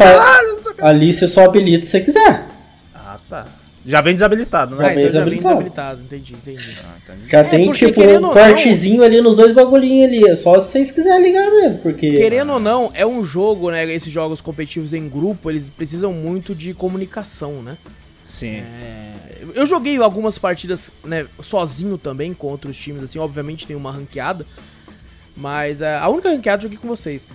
"Ah, 0.00 0.42
não 0.42 0.58
o 0.58 0.74
que." 0.74 0.82
ali 0.82 1.12
você 1.12 1.28
só 1.28 1.44
habilita 1.44 1.84
se 1.84 1.92
você 1.92 2.00
quiser. 2.00 2.46
Ah, 2.92 3.18
tá. 3.30 3.46
Já 3.90 4.00
vem 4.02 4.12
desabilitado, 4.12 4.74
Ah, 4.74 4.82
né? 4.82 4.94
bem 4.94 4.98
então 5.06 5.12
já 5.12 5.24
vem 5.24 5.38
desabilitado. 5.38 5.96
desabilitado. 5.96 6.00
Entendi, 6.02 6.34
entendi. 6.34 6.74
Ah, 6.84 6.94
entendi. 7.02 7.30
Já 7.30 7.38
É, 7.38 7.44
tem 7.44 7.72
tipo 7.72 8.00
um 8.02 8.20
cortezinho 8.32 9.02
ali 9.02 9.20
nos 9.22 9.36
dois 9.36 9.52
bagulhinhos 9.54 10.08
ali. 10.08 10.28
É 10.28 10.36
só 10.36 10.60
se 10.60 10.70
vocês 10.72 10.90
quiserem 10.90 11.22
ligar 11.24 11.50
mesmo, 11.50 11.78
porque. 11.78 12.12
Querendo 12.12 12.52
ou 12.52 12.60
não, 12.60 12.90
é 12.94 13.06
um 13.06 13.24
jogo, 13.24 13.70
né? 13.70 13.90
Esses 13.92 14.12
jogos 14.12 14.40
competitivos 14.42 14.92
em 14.92 15.08
grupo, 15.08 15.50
eles 15.50 15.70
precisam 15.70 16.12
muito 16.12 16.54
de 16.54 16.74
comunicação, 16.74 17.62
né? 17.62 17.78
Sim. 18.24 18.56
É, 18.58 19.12
eu 19.54 19.64
joguei 19.64 19.96
algumas 19.96 20.38
partidas, 20.38 20.92
né, 21.02 21.24
sozinho 21.40 21.96
também, 21.96 22.34
com 22.34 22.46
outros 22.48 22.76
times, 22.76 23.02
assim, 23.02 23.18
obviamente 23.18 23.66
tem 23.66 23.74
uma 23.74 23.90
ranqueada. 23.90 24.44
Mas 25.34 25.80
é, 25.80 25.96
a 25.96 26.08
única 26.08 26.28
ranqueada 26.28 26.58
eu 26.60 26.64
joguei 26.64 26.76
com 26.78 26.88
vocês. 26.88 27.26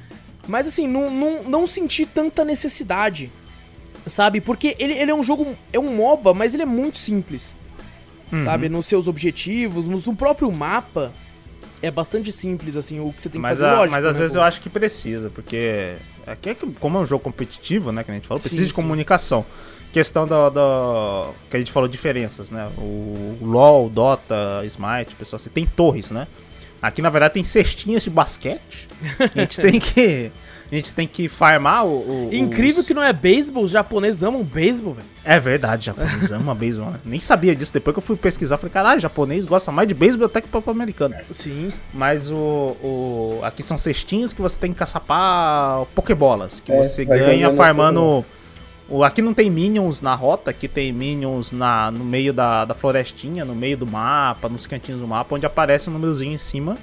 Mas 0.47 0.67
assim, 0.67 0.87
não, 0.87 1.09
não, 1.09 1.43
não 1.43 1.65
senti 1.65 2.05
tanta 2.05 2.45
necessidade, 2.45 3.31
sabe? 4.07 4.41
Porque 4.41 4.75
ele, 4.79 4.93
ele 4.93 5.11
é 5.11 5.15
um 5.15 5.23
jogo, 5.23 5.55
é 5.71 5.79
um 5.79 5.95
MOBA, 5.95 6.33
mas 6.33 6.53
ele 6.53 6.63
é 6.63 6.65
muito 6.67 6.97
simples. 6.97 7.53
Sabe? 8.43 8.67
Nos 8.67 8.87
seus 8.87 9.07
objetivos, 9.07 9.87
no, 9.87 9.99
no 9.99 10.15
próprio 10.15 10.51
mapa. 10.51 11.11
É 11.83 11.91
bastante 11.91 12.31
simples, 12.31 12.77
assim, 12.77 12.99
o 13.01 13.11
que 13.11 13.21
você 13.21 13.27
tem 13.29 13.33
que 13.33 13.39
Mas, 13.39 13.59
fazer. 13.59 13.69
a- 13.69 13.75
Lógico, 13.79 13.95
mas 13.95 14.05
às 14.05 14.15
né, 14.15 14.21
vezes 14.21 14.33
pô? 14.35 14.39
eu 14.39 14.43
acho 14.45 14.61
que 14.61 14.69
precisa, 14.69 15.29
porque 15.29 15.95
aqui 16.25 16.49
é 16.51 16.55
que, 16.55 16.65
como 16.79 16.97
é 16.97 17.01
um 17.01 17.05
jogo 17.05 17.21
competitivo, 17.25 17.91
né, 17.91 18.05
que 18.05 18.09
a 18.09 18.13
gente 18.13 18.25
falou, 18.25 18.39
precisa 18.39 18.61
Sim, 18.61 18.67
de 18.67 18.73
sim. 18.73 18.75
comunicação. 18.75 19.45
Questão 19.91 20.25
da, 20.25 20.49
da- 20.49 21.29
que 21.51 21.57
a 21.57 21.59
gente 21.59 21.73
falou 21.73 21.89
diferenças, 21.89 22.49
né? 22.49 22.69
O 22.77 23.37
LoL, 23.41 23.89
Dota, 23.89 24.63
Smite, 24.65 25.13
pessoal, 25.15 25.37
assim, 25.41 25.49
tem 25.49 25.65
torres, 25.67 26.09
né? 26.09 26.25
Aqui 26.81 27.01
na 27.01 27.09
verdade 27.09 27.33
tem 27.35 27.43
cestinhas 27.43 28.01
de 28.03 28.09
basquete. 28.09 28.87
A 29.35 29.39
gente 29.41 29.61
tem 29.61 29.77
que 29.79 30.31
a 30.75 30.79
gente 30.79 30.93
tem 30.93 31.07
que 31.07 31.27
farmar 31.29 31.85
o, 31.85 32.27
o- 32.27 32.29
Incrível 32.33 32.81
os- 32.81 32.87
que 32.87 32.93
não 32.93 33.03
é 33.03 33.13
beisebol, 33.13 33.63
os 33.63 33.71
japoneses 33.71 34.23
amam 34.23 34.43
beisebol, 34.43 34.93
velho. 34.93 35.07
É 35.25 35.39
verdade, 35.39 35.85
japonês 35.85 36.31
ama 36.33 36.53
beisebol. 36.55 36.89
né? 36.91 36.99
Nem 37.05 37.19
sabia 37.19 37.55
disso. 37.55 37.71
Depois 37.73 37.93
que 37.93 37.99
eu 37.99 38.03
fui 38.03 38.15
pesquisar, 38.15 38.57
falei, 38.57 38.71
caralho, 38.73 38.99
japonês 38.99 39.45
gosta 39.45 39.71
mais 39.71 39.87
de 39.87 39.93
beisebol 39.93 40.25
até 40.25 40.41
que 40.41 40.47
papo 40.47 40.69
americano. 40.71 41.15
Sim. 41.31 41.71
Mas 41.93 42.29
o, 42.31 42.35
o- 42.35 43.39
Aqui 43.43 43.61
são 43.63 43.77
cestinhos 43.77 44.33
que 44.33 44.41
você 44.41 44.57
tem 44.57 44.71
que 44.73 44.79
caçapar 44.79 45.85
pokebolas. 45.95 46.59
Que 46.59 46.71
É, 46.71 46.83
você 46.83 47.05
ganha 47.05 47.51
farmando. 47.53 48.25
O, 48.89 49.03
aqui 49.03 49.21
não 49.21 49.33
tem 49.33 49.49
minions 49.49 50.01
na 50.01 50.13
rota, 50.13 50.49
aqui 50.51 50.67
tem 50.67 50.91
minions 50.91 51.51
na, 51.53 51.89
no 51.89 52.03
meio 52.03 52.33
da, 52.33 52.65
da 52.65 52.73
florestinha, 52.73 53.45
no 53.45 53.55
meio 53.55 53.77
do 53.77 53.87
mapa, 53.87 54.49
nos 54.49 54.67
cantinhos 54.67 54.99
do 54.99 55.07
mapa, 55.07 55.33
onde 55.35 55.45
aparece 55.45 55.89
um 55.89 55.93
númerozinho 55.93 56.33
em 56.33 56.37
cima. 56.37 56.77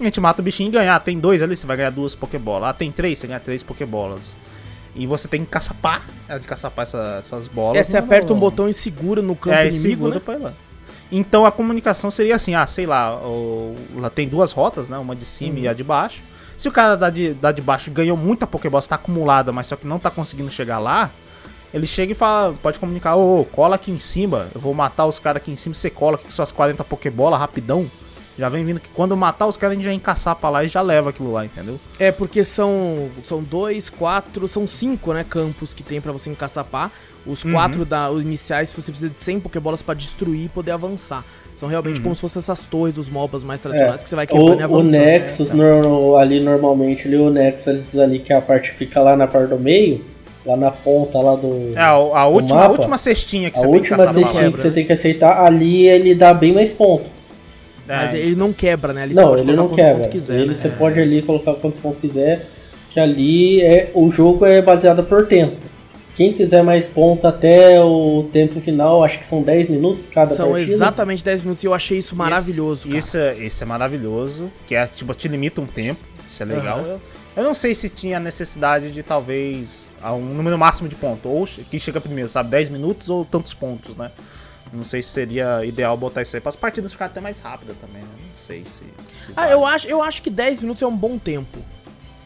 A 0.00 0.04
gente 0.04 0.20
mata 0.20 0.40
o 0.40 0.44
bichinho 0.44 0.68
e 0.68 0.72
ganha. 0.72 0.94
Ah, 0.96 1.00
tem 1.00 1.18
dois 1.18 1.40
ali, 1.42 1.56
você 1.56 1.66
vai 1.66 1.76
ganhar 1.76 1.90
duas 1.90 2.14
pokebolas. 2.14 2.68
Ah, 2.68 2.72
tem 2.72 2.90
três, 2.90 3.18
você 3.18 3.26
ganha 3.26 3.40
três 3.40 3.62
pokebolas. 3.62 4.34
E 4.96 5.06
você 5.06 5.26
tem 5.26 5.44
que 5.44 5.50
caçapar, 5.50 6.02
é, 6.28 6.38
de 6.38 6.46
caçapar 6.46 6.84
essa- 6.84 7.16
essas 7.18 7.48
bolas. 7.48 7.76
É, 7.78 7.82
você 7.82 7.96
aperta 7.96 8.32
um 8.32 8.36
botão 8.38 8.68
e 8.68 8.74
segura 8.74 9.20
no 9.22 9.34
campo 9.34 9.56
é, 9.56 9.66
inimigo, 9.68 9.82
segura 9.88 10.14
né? 10.16 10.20
pra 10.24 10.34
ir 10.34 10.38
lá. 10.38 10.52
Então 11.10 11.44
a 11.44 11.52
comunicação 11.52 12.10
seria 12.10 12.36
assim, 12.36 12.54
ah, 12.54 12.66
sei 12.66 12.86
lá, 12.86 13.20
lá 13.96 14.10
tem 14.10 14.28
duas 14.28 14.52
rotas, 14.52 14.88
né? 14.88 14.96
Uma 14.98 15.14
de 15.14 15.24
cima 15.24 15.58
e 15.60 15.68
a 15.68 15.72
de 15.72 15.84
baixo. 15.84 16.22
Se 16.56 16.68
o 16.68 16.72
cara 16.72 16.96
da 16.96 17.10
de, 17.10 17.34
da 17.34 17.50
de 17.52 17.60
baixo 17.60 17.90
ganhou 17.90 18.16
muita 18.16 18.46
Pokébola, 18.46 18.80
está 18.80 18.94
acumulada, 18.94 19.52
mas 19.52 19.66
só 19.66 19.76
que 19.76 19.86
não 19.86 19.98
tá 19.98 20.10
conseguindo 20.10 20.50
chegar 20.50 20.78
lá, 20.78 21.10
ele 21.72 21.86
chega 21.86 22.12
e 22.12 22.14
fala, 22.14 22.54
pode 22.62 22.78
comunicar, 22.78 23.16
ô, 23.16 23.44
cola 23.44 23.74
aqui 23.74 23.90
em 23.90 23.98
cima, 23.98 24.46
eu 24.54 24.60
vou 24.60 24.72
matar 24.72 25.06
os 25.06 25.18
caras 25.18 25.42
aqui 25.42 25.50
em 25.50 25.56
cima, 25.56 25.74
você 25.74 25.90
cola 25.90 26.14
aqui 26.14 26.24
com 26.26 26.30
suas 26.30 26.52
40 26.52 26.84
Pokébola 26.84 27.36
rapidão. 27.36 27.90
Já 28.38 28.48
vem 28.48 28.64
vindo 28.64 28.80
que 28.80 28.88
quando 28.92 29.16
matar 29.16 29.46
os 29.46 29.56
caras, 29.56 29.72
a 29.72 29.74
gente 29.76 29.84
já 29.84 29.92
encaçar 29.92 30.34
pra 30.34 30.48
lá 30.50 30.64
e 30.64 30.68
já 30.68 30.80
leva 30.82 31.10
aquilo 31.10 31.32
lá, 31.32 31.44
entendeu? 31.44 31.78
É, 32.00 32.10
porque 32.10 32.42
são, 32.42 33.08
são 33.24 33.42
dois, 33.42 33.88
quatro, 33.88 34.48
são 34.48 34.66
cinco, 34.66 35.12
né, 35.12 35.24
campos 35.28 35.72
que 35.72 35.82
tem 35.84 36.00
pra 36.00 36.10
você 36.10 36.28
encaçapar. 36.30 36.90
Os 37.26 37.44
Uhum. 37.44 37.52
quatro 37.52 37.84
da, 37.84 38.10
os 38.10 38.22
iniciais 38.22 38.70
você 38.72 38.90
precisa 38.90 39.08
de 39.14 39.22
100 39.22 39.40
pokébolas 39.40 39.82
pra 39.82 39.94
destruir 39.94 40.44
e 40.46 40.48
poder 40.48 40.72
avançar. 40.72 41.24
São 41.54 41.68
realmente 41.68 41.98
Uhum. 41.98 42.02
como 42.02 42.14
se 42.16 42.20
fossem 42.20 42.40
essas 42.40 42.66
torres 42.66 42.92
dos 42.92 43.08
MOBAs 43.08 43.44
mais 43.44 43.60
É, 43.60 43.62
tradicionais 43.62 44.02
que 44.02 44.08
você 44.08 44.16
vai 44.16 44.26
quebrando 44.26 44.50
e 44.50 44.54
o, 44.56 44.58
o 44.60 44.64
avançando. 44.64 44.90
Nexus 44.90 45.52
né? 45.52 45.80
no- 45.80 46.16
ali 46.16 46.40
normalmente 46.42 47.06
ali 47.06 47.16
o 47.16 47.30
Nexus 47.30 47.96
ali 47.96 48.18
que 48.18 48.32
é 48.32 48.36
a 48.36 48.42
parte 48.42 48.72
que 48.72 48.76
fica 48.78 49.00
lá 49.00 49.14
na 49.16 49.26
parte 49.28 49.48
do 49.50 49.58
meio, 49.58 50.04
lá 50.44 50.56
na 50.56 50.70
ponta 50.72 51.18
lá 51.20 51.36
do. 51.36 51.72
É, 51.76 51.78
a, 51.80 51.90
a 51.92 52.26
última, 52.26 52.58
a 52.58 52.62
mapa, 52.64 52.72
última 52.74 52.98
cestinha 52.98 53.50
que 53.50 53.58
a 53.58 53.62
você 53.62 53.66
última 53.68 53.96
tem 53.96 54.06
que 54.06 54.06
caçar 54.06 54.20
no 54.20 54.26
cestinha 54.26 54.52
que 54.52 54.60
você 54.60 54.70
tem 54.72 54.84
que 54.84 54.92
aceitar, 54.92 55.44
ali 55.44 55.86
ele 55.86 56.14
dá 56.14 56.34
bem 56.34 56.52
mais 56.52 56.72
ponto. 56.72 57.13
É, 57.88 57.96
Mas 57.96 58.14
ele 58.14 58.34
não 58.34 58.52
quebra, 58.52 58.92
né? 58.92 59.02
Ali 59.02 59.14
você 59.14 59.20
não, 59.20 59.28
pode 59.28 59.42
ele 59.42 59.54
colocar 59.54 59.62
não 59.62 59.68
quantos 59.76 59.84
quebra. 59.84 60.08
quiser, 60.10 60.40
ele 60.40 60.48
né? 60.48 60.54
você 60.54 60.68
pode 60.70 61.00
ali 61.00 61.22
colocar 61.22 61.54
quantos 61.54 61.78
pontos 61.80 62.00
quiser, 62.00 62.46
que 62.90 62.98
ali 62.98 63.60
é 63.60 63.90
o 63.94 64.10
jogo 64.10 64.46
é 64.46 64.62
baseado 64.62 65.02
por 65.04 65.26
tempo. 65.26 65.56
Quem 66.16 66.32
fizer 66.32 66.62
mais 66.62 66.86
ponto 66.88 67.26
até 67.26 67.82
o 67.82 68.28
tempo 68.32 68.60
final, 68.60 69.02
acho 69.02 69.18
que 69.18 69.26
são 69.26 69.42
10 69.42 69.68
minutos 69.68 70.06
cada 70.06 70.32
São 70.32 70.52
partida. 70.52 70.72
exatamente 70.72 71.24
10 71.24 71.42
minutos 71.42 71.64
e 71.64 71.66
eu 71.66 71.74
achei 71.74 71.98
isso 71.98 72.14
maravilhoso, 72.14 72.86
cara. 72.86 72.98
Isso, 72.98 73.18
isso 73.40 73.64
é 73.64 73.66
maravilhoso, 73.66 74.48
que 74.66 74.76
é 74.76 74.86
tipo, 74.86 75.12
te 75.12 75.26
limita 75.26 75.60
um 75.60 75.66
tempo, 75.66 76.00
isso 76.30 76.40
é 76.40 76.46
legal. 76.46 76.78
Aham. 76.78 76.86
Eu, 76.88 77.00
eu 77.36 77.42
não 77.42 77.52
sei 77.52 77.74
se 77.74 77.88
tinha 77.88 78.20
necessidade 78.20 78.92
de 78.92 79.02
talvez 79.02 79.92
a 80.00 80.14
um 80.14 80.24
número 80.24 80.56
máximo 80.56 80.88
de 80.88 80.94
pontos, 80.94 81.24
ou 81.24 81.48
quem 81.68 81.80
chega 81.80 82.00
primeiro, 82.00 82.28
sabe, 82.28 82.48
10 82.48 82.68
minutos 82.68 83.10
ou 83.10 83.24
tantos 83.24 83.52
pontos, 83.52 83.96
né? 83.96 84.08
Não 84.74 84.84
sei 84.84 85.02
se 85.02 85.10
seria 85.10 85.64
ideal 85.64 85.96
botar 85.96 86.22
isso 86.22 86.34
aí 86.36 86.40
para 86.40 86.48
as 86.50 86.56
partidas 86.56 86.92
ficarem 86.92 87.12
até 87.12 87.20
mais 87.20 87.38
rápidas 87.38 87.76
também, 87.80 88.02
né? 88.02 88.08
Não 88.18 88.36
sei 88.36 88.64
se. 88.64 88.80
se 88.80 89.32
Ah, 89.36 89.42
vale. 89.42 89.52
eu 89.52 89.64
acho, 89.66 89.86
eu 89.86 90.02
acho 90.02 90.20
que 90.22 90.30
10 90.30 90.60
minutos 90.60 90.82
é 90.82 90.86
um 90.86 90.96
bom 90.96 91.16
tempo. 91.18 91.58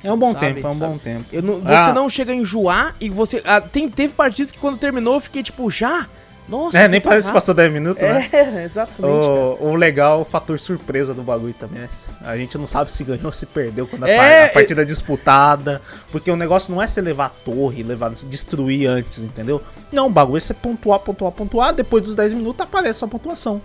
É 0.02 0.12
um 0.12 0.16
bom 0.16 0.32
sabe, 0.32 0.54
tempo, 0.54 0.66
é 0.66 0.70
um 0.70 0.74
sabe? 0.74 0.92
bom 0.92 0.98
tempo. 0.98 1.24
Eu 1.32 1.42
não- 1.42 1.60
você 1.60 1.72
Ah. 1.74 1.92
não 1.92 2.08
chega 2.08 2.32
a 2.32 2.34
enjoar 2.34 2.94
e 3.00 3.08
você. 3.10 3.42
ah, 3.44 3.60
tem, 3.60 3.90
teve 3.90 4.14
partidas 4.14 4.50
que 4.52 4.58
quando 4.58 4.78
terminou 4.78 5.14
eu 5.14 5.20
fiquei 5.20 5.42
tipo, 5.42 5.68
já? 5.70 6.06
Nossa. 6.48 6.78
É, 6.78 6.88
nem 6.88 7.00
tão 7.00 7.10
parece 7.10 7.26
que 7.26 7.32
rápido. 7.32 7.42
passou 7.42 7.54
10 7.54 7.72
minutos, 7.72 8.02
né? 8.02 8.28
É, 8.32 8.64
exatamente. 8.64 9.26
O, 9.26 9.58
o 9.68 9.74
legal, 9.74 10.22
o 10.22 10.24
fator 10.24 10.58
surpresa 10.58 11.12
do 11.12 11.22
bagulho 11.22 11.52
também, 11.54 11.82
né? 11.82 11.88
A 12.22 12.36
gente 12.36 12.56
não 12.56 12.66
sabe 12.66 12.92
se 12.92 13.04
ganhou 13.04 13.26
ou 13.26 13.32
se 13.32 13.44
perdeu 13.46 13.86
quando 13.86 14.04
a, 14.04 14.08
É, 14.10 14.46
a 14.46 14.48
partida 14.50 14.82
é 14.82 14.84
disputada. 14.84 15.82
Porque 16.10 16.30
o 16.30 16.36
negócio 16.36 16.74
não 16.74 16.82
é 16.82 16.86
você 16.86 17.00
levar 17.00 17.26
a 17.26 17.28
torre, 17.28 17.82
levar, 17.82 18.10
destruir 18.10 18.86
antes, 18.88 19.22
entendeu? 19.22 19.62
Não, 19.92 20.06
o 20.06 20.10
bagulho 20.10 20.38
é 20.38 20.40
você 20.40 20.54
pontuar, 20.54 21.00
pontuar, 21.00 21.32
pontuar. 21.32 21.72
Depois 21.74 22.02
dos 22.02 22.14
10 22.14 22.32
minutos 22.34 22.60
aparece 22.60 23.00
sua 23.00 23.08
pontuação. 23.08 23.60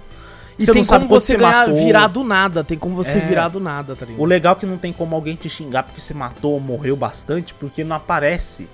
E 0.59 0.65
Você 0.65 0.71
tem 0.73 0.85
como 0.85 1.07
você 1.07 1.33
você 1.33 1.37
ganhar, 1.37 1.67
matou. 1.67 1.75
virar 1.85 2.07
do 2.07 2.23
nada. 2.23 2.63
Tem 2.63 2.77
como 2.77 2.95
você 2.95 3.17
É. 3.17 3.21
virar 3.21 3.47
do 3.47 3.59
nada, 3.59 3.95
tá 3.95 4.05
ligado? 4.05 4.21
O 4.21 4.25
legal 4.25 4.53
é 4.55 4.59
que 4.59 4.65
não 4.67 4.77
tem 4.77 4.93
como 4.93 5.15
alguém 5.15 5.35
te 5.35 5.49
xingar 5.49 5.81
porque 5.83 5.99
você 5.99 6.13
matou 6.13 6.51
ou 6.53 6.59
morreu 6.59 6.95
bastante, 6.95 7.53
porque 7.55 7.83
não 7.83 7.95
aparece 7.95 8.67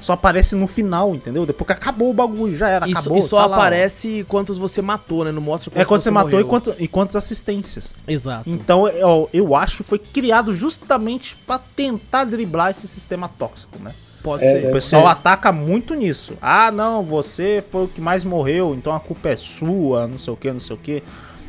só 0.00 0.12
aparece 0.12 0.54
no 0.54 0.66
final, 0.66 1.14
entendeu? 1.14 1.46
Depois 1.46 1.66
que 1.66 1.72
acabou 1.72 2.10
o 2.10 2.14
bagulho, 2.14 2.56
já 2.56 2.68
era, 2.68 2.86
Isso, 2.88 2.98
acabou. 3.00 3.18
e 3.18 3.22
só 3.22 3.38
tá 3.40 3.46
lá, 3.46 3.56
aparece 3.56 4.24
quantos 4.28 4.58
você 4.58 4.82
matou, 4.82 5.24
né? 5.24 5.32
Não 5.32 5.40
mostra 5.42 5.72
É 5.74 5.84
quando 5.84 6.00
você 6.00 6.10
matou 6.10 6.40
e, 6.40 6.44
quanto, 6.44 6.74
e 6.78 6.86
quantas 6.86 7.16
assistências. 7.16 7.94
Exato. 8.06 8.48
Então, 8.48 8.86
eu, 8.88 9.28
eu 9.32 9.54
acho 9.56 9.78
que 9.78 9.82
foi 9.82 9.98
criado 9.98 10.52
justamente 10.54 11.36
pra 11.46 11.58
tentar 11.58 12.24
driblar 12.24 12.70
esse 12.70 12.86
sistema 12.86 13.28
tóxico, 13.28 13.78
né? 13.82 13.92
Pode 14.22 14.44
É, 14.44 14.60
ser. 14.60 14.68
O 14.68 14.72
pessoal 14.72 15.02
ser. 15.02 15.08
ataca 15.08 15.50
muito 15.52 15.94
nisso. 15.94 16.34
Ah, 16.42 16.70
não, 16.70 17.02
você 17.02 17.62
foi 17.70 17.84
o 17.84 17.88
que 17.88 18.00
mais 18.00 18.24
morreu, 18.24 18.74
então 18.74 18.94
a 18.94 19.00
culpa 19.00 19.28
é 19.30 19.36
sua, 19.36 20.06
não 20.06 20.18
sei 20.18 20.32
o 20.32 20.36
que, 20.36 20.52
não 20.52 20.60
sei 20.60 20.74
o 20.76 20.78
que. 20.78 21.02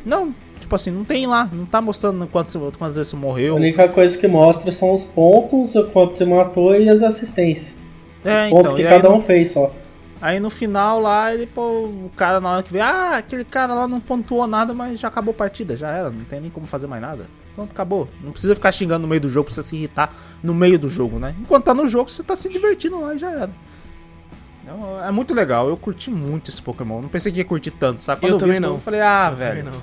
Não, 0.06 0.34
tipo 0.60 0.74
assim, 0.74 0.90
não 0.90 1.04
tem 1.04 1.26
lá, 1.26 1.48
não 1.52 1.66
tá 1.66 1.80
mostrando 1.82 2.26
quantas, 2.28 2.54
quantas 2.78 2.94
vezes 2.96 3.10
você 3.10 3.16
A 3.16 3.18
morreu. 3.18 3.56
única 3.56 3.88
coisa 3.88 4.16
que 4.16 4.28
mostra 4.28 4.70
são 4.72 4.94
os 4.94 5.04
pontos, 5.04 5.74
o 5.74 5.84
quanto 5.84 6.14
você 6.14 6.24
matou 6.24 6.74
e 6.74 6.88
as 6.88 7.02
assistências. 7.02 7.76
É, 8.24 8.44
os 8.46 8.50
pontos 8.50 8.72
então, 8.72 8.76
que 8.76 8.84
cada 8.84 9.08
no- 9.08 9.16
um 9.16 9.22
fez 9.22 9.50
só. 9.52 9.72
Aí 10.20 10.40
no 10.40 10.50
final 10.50 11.00
lá, 11.00 11.32
ele, 11.32 11.46
pô, 11.46 11.62
o 11.84 12.10
cara 12.16 12.40
na 12.40 12.50
hora 12.50 12.62
que 12.62 12.72
vê, 12.72 12.80
ah, 12.80 13.16
aquele 13.18 13.44
cara 13.44 13.72
lá 13.72 13.86
não 13.86 14.00
pontuou 14.00 14.46
nada, 14.48 14.74
mas 14.74 14.98
já 14.98 15.06
acabou 15.08 15.30
a 15.30 15.34
partida, 15.36 15.76
já 15.76 15.88
era, 15.90 16.10
não 16.10 16.24
tem 16.24 16.40
nem 16.40 16.50
como 16.50 16.66
fazer 16.66 16.88
mais 16.88 17.00
nada. 17.00 17.26
Pronto, 17.54 17.70
acabou. 17.72 18.08
Não 18.22 18.32
precisa 18.32 18.54
ficar 18.54 18.72
xingando 18.72 19.02
no 19.02 19.08
meio 19.08 19.20
do 19.20 19.28
jogo, 19.28 19.44
precisa 19.46 19.66
se 19.66 19.76
irritar 19.76 20.12
no 20.42 20.52
meio 20.54 20.76
do 20.78 20.88
jogo, 20.88 21.18
né? 21.20 21.34
Enquanto 21.40 21.64
tá 21.66 21.74
no 21.74 21.86
jogo, 21.86 22.10
você 22.10 22.22
tá 22.24 22.34
se 22.34 22.48
divertindo 22.48 23.00
lá 23.00 23.14
e 23.14 23.18
já 23.18 23.30
era. 23.30 23.50
Então, 24.62 25.02
é 25.04 25.10
muito 25.10 25.32
legal, 25.34 25.68
eu 25.68 25.76
curti 25.76 26.10
muito 26.10 26.50
esse 26.50 26.60
Pokémon. 26.60 27.00
Não 27.00 27.08
pensei 27.08 27.32
que 27.32 27.38
ia 27.38 27.44
curtir 27.44 27.70
tanto, 27.70 28.02
sabe? 28.02 28.26
Eu 28.26 28.32
vi 28.34 28.38
também 28.38 28.50
esse 28.52 28.60
não. 28.60 28.74
Eu 28.74 28.80
falei, 28.80 29.00
ah, 29.00 29.28
Eu 29.30 29.36
velho. 29.36 29.64
também 29.64 29.80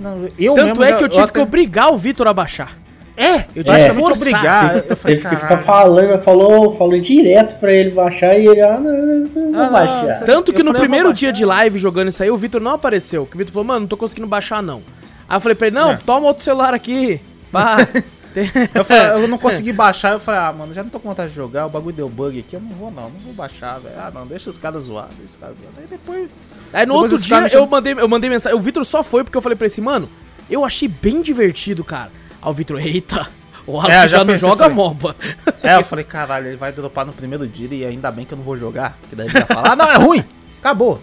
não. 0.00 0.16
Não, 0.18 0.28
eu 0.38 0.54
Tanto 0.54 0.80
mesmo 0.80 0.84
é 0.84 0.98
que 0.98 1.04
eu 1.04 1.08
tive 1.08 1.24
que 1.24 1.30
até- 1.30 1.42
obrigar 1.42 1.92
o 1.92 1.96
Vitor 1.96 2.26
a 2.26 2.32
baixar. 2.34 2.76
É, 3.16 3.46
Eu 3.54 3.64
tive 3.64 3.78
tive 3.78 3.80
que 3.80 3.88
que 3.88 3.94
forçar. 3.94 4.28
obrigar. 4.28 4.76
Eu 4.88 4.96
falei, 4.96 5.16
Teve 5.16 5.28
que 5.30 5.36
ficar 5.40 5.58
falando, 5.62 6.22
falou, 6.22 6.76
falou 6.76 7.00
direto 7.00 7.58
pra 7.58 7.72
ele 7.72 7.90
baixar 7.90 8.38
e 8.38 8.46
ele, 8.46 8.60
ah, 8.60 8.78
não, 8.78 8.92
não, 8.92 9.26
vou 9.28 9.44
Ah, 9.54 9.64
não, 9.64 9.72
baixar. 9.72 10.24
Tanto 10.24 10.52
que 10.52 10.60
Eu 10.60 10.64
no 10.64 10.70
falei, 10.72 10.82
primeiro 10.82 11.12
dia 11.14 11.32
de 11.32 11.44
live 11.44 11.78
jogando 11.78 12.08
isso 12.08 12.22
aí, 12.22 12.30
o 12.30 12.36
Vitor 12.36 12.60
não 12.60 12.72
apareceu. 12.72 13.24
Que 13.24 13.34
o 13.34 13.38
Vitor 13.38 13.52
falou, 13.54 13.64
mano, 13.66 13.80
não 13.80 13.86
tô 13.86 13.96
conseguindo 13.96 14.28
baixar 14.28 14.62
não. 14.62 14.82
Aí 15.28 15.36
eu 15.36 15.40
falei 15.40 15.54
pra 15.56 15.66
ele, 15.68 15.76
não, 15.76 15.92
É. 15.92 15.96
toma 16.04 16.26
outro 16.26 16.42
celular 16.44 16.74
aqui. 16.74 17.20
Pá. 17.50 17.76
Eu, 18.74 18.84
falei, 18.84 19.22
eu 19.24 19.28
não 19.28 19.38
consegui 19.40 19.72
baixar, 19.72 20.12
eu 20.12 20.20
falei, 20.20 20.38
ah, 20.42 20.52
mano, 20.52 20.74
já 20.74 20.82
não 20.82 20.90
tô 20.90 21.00
com 21.00 21.08
vontade 21.08 21.30
de 21.30 21.34
jogar, 21.34 21.64
o 21.64 21.70
bagulho 21.70 21.96
deu 21.96 22.06
bug 22.06 22.38
aqui, 22.38 22.52
eu 22.54 22.60
não 22.60 22.68
vou 22.76 22.90
não, 22.90 23.04
não 23.04 23.18
vou 23.24 23.32
baixar, 23.32 23.80
velho. 23.80 23.94
Ah, 23.96 24.10
não, 24.14 24.26
deixa 24.26 24.50
os 24.50 24.58
caras 24.58 24.82
zoar, 24.82 25.06
deixa 25.18 25.24
os 25.32 25.36
caras 25.38 25.56
zoar. 25.56 25.70
Aí 25.78 25.86
depois. 25.88 26.28
Aí 26.70 26.84
no 26.84 26.92
Depois 26.92 27.12
outro 27.12 27.26
dia 27.26 27.48
eu 27.56 27.66
mandei, 27.66 27.94
eu 27.96 28.06
mandei 28.06 28.28
mensagem. 28.28 28.58
O 28.58 28.60
Vitor 28.60 28.84
só 28.84 29.02
foi 29.02 29.24
porque 29.24 29.38
eu 29.38 29.40
falei 29.40 29.56
pra 29.56 29.64
ele 29.64 29.72
assim, 29.72 29.80
mano, 29.80 30.06
eu 30.50 30.66
achei 30.66 30.86
bem 30.86 31.22
divertido, 31.22 31.82
cara. 31.82 32.10
Aí 32.46 32.50
o 32.50 32.54
Vitor, 32.54 32.78
eita, 32.80 33.26
o 33.66 33.80
Alex 33.80 33.94
É, 33.94 34.08
já, 34.08 34.18
já 34.18 34.24
não 34.24 34.36
joga 34.36 34.56
falei. 34.64 34.76
MOBA. 34.76 35.16
É, 35.62 35.74
eu 35.76 35.82
falei, 35.84 36.04
caralho, 36.04 36.46
ele 36.46 36.56
vai 36.56 36.70
dropar 36.72 37.04
no 37.04 37.12
primeiro 37.12 37.46
dia 37.46 37.68
e 37.72 37.84
ainda 37.84 38.10
bem 38.10 38.24
que 38.24 38.32
eu 38.32 38.38
não 38.38 38.44
vou 38.44 38.56
jogar. 38.56 38.96
Que 39.10 39.16
daí 39.16 39.26
ele 39.26 39.32
vai 39.32 39.44
falar, 39.46 39.72
ah, 39.72 39.76
não, 39.76 39.90
é 39.90 39.96
ruim, 39.96 40.24
acabou. 40.60 41.00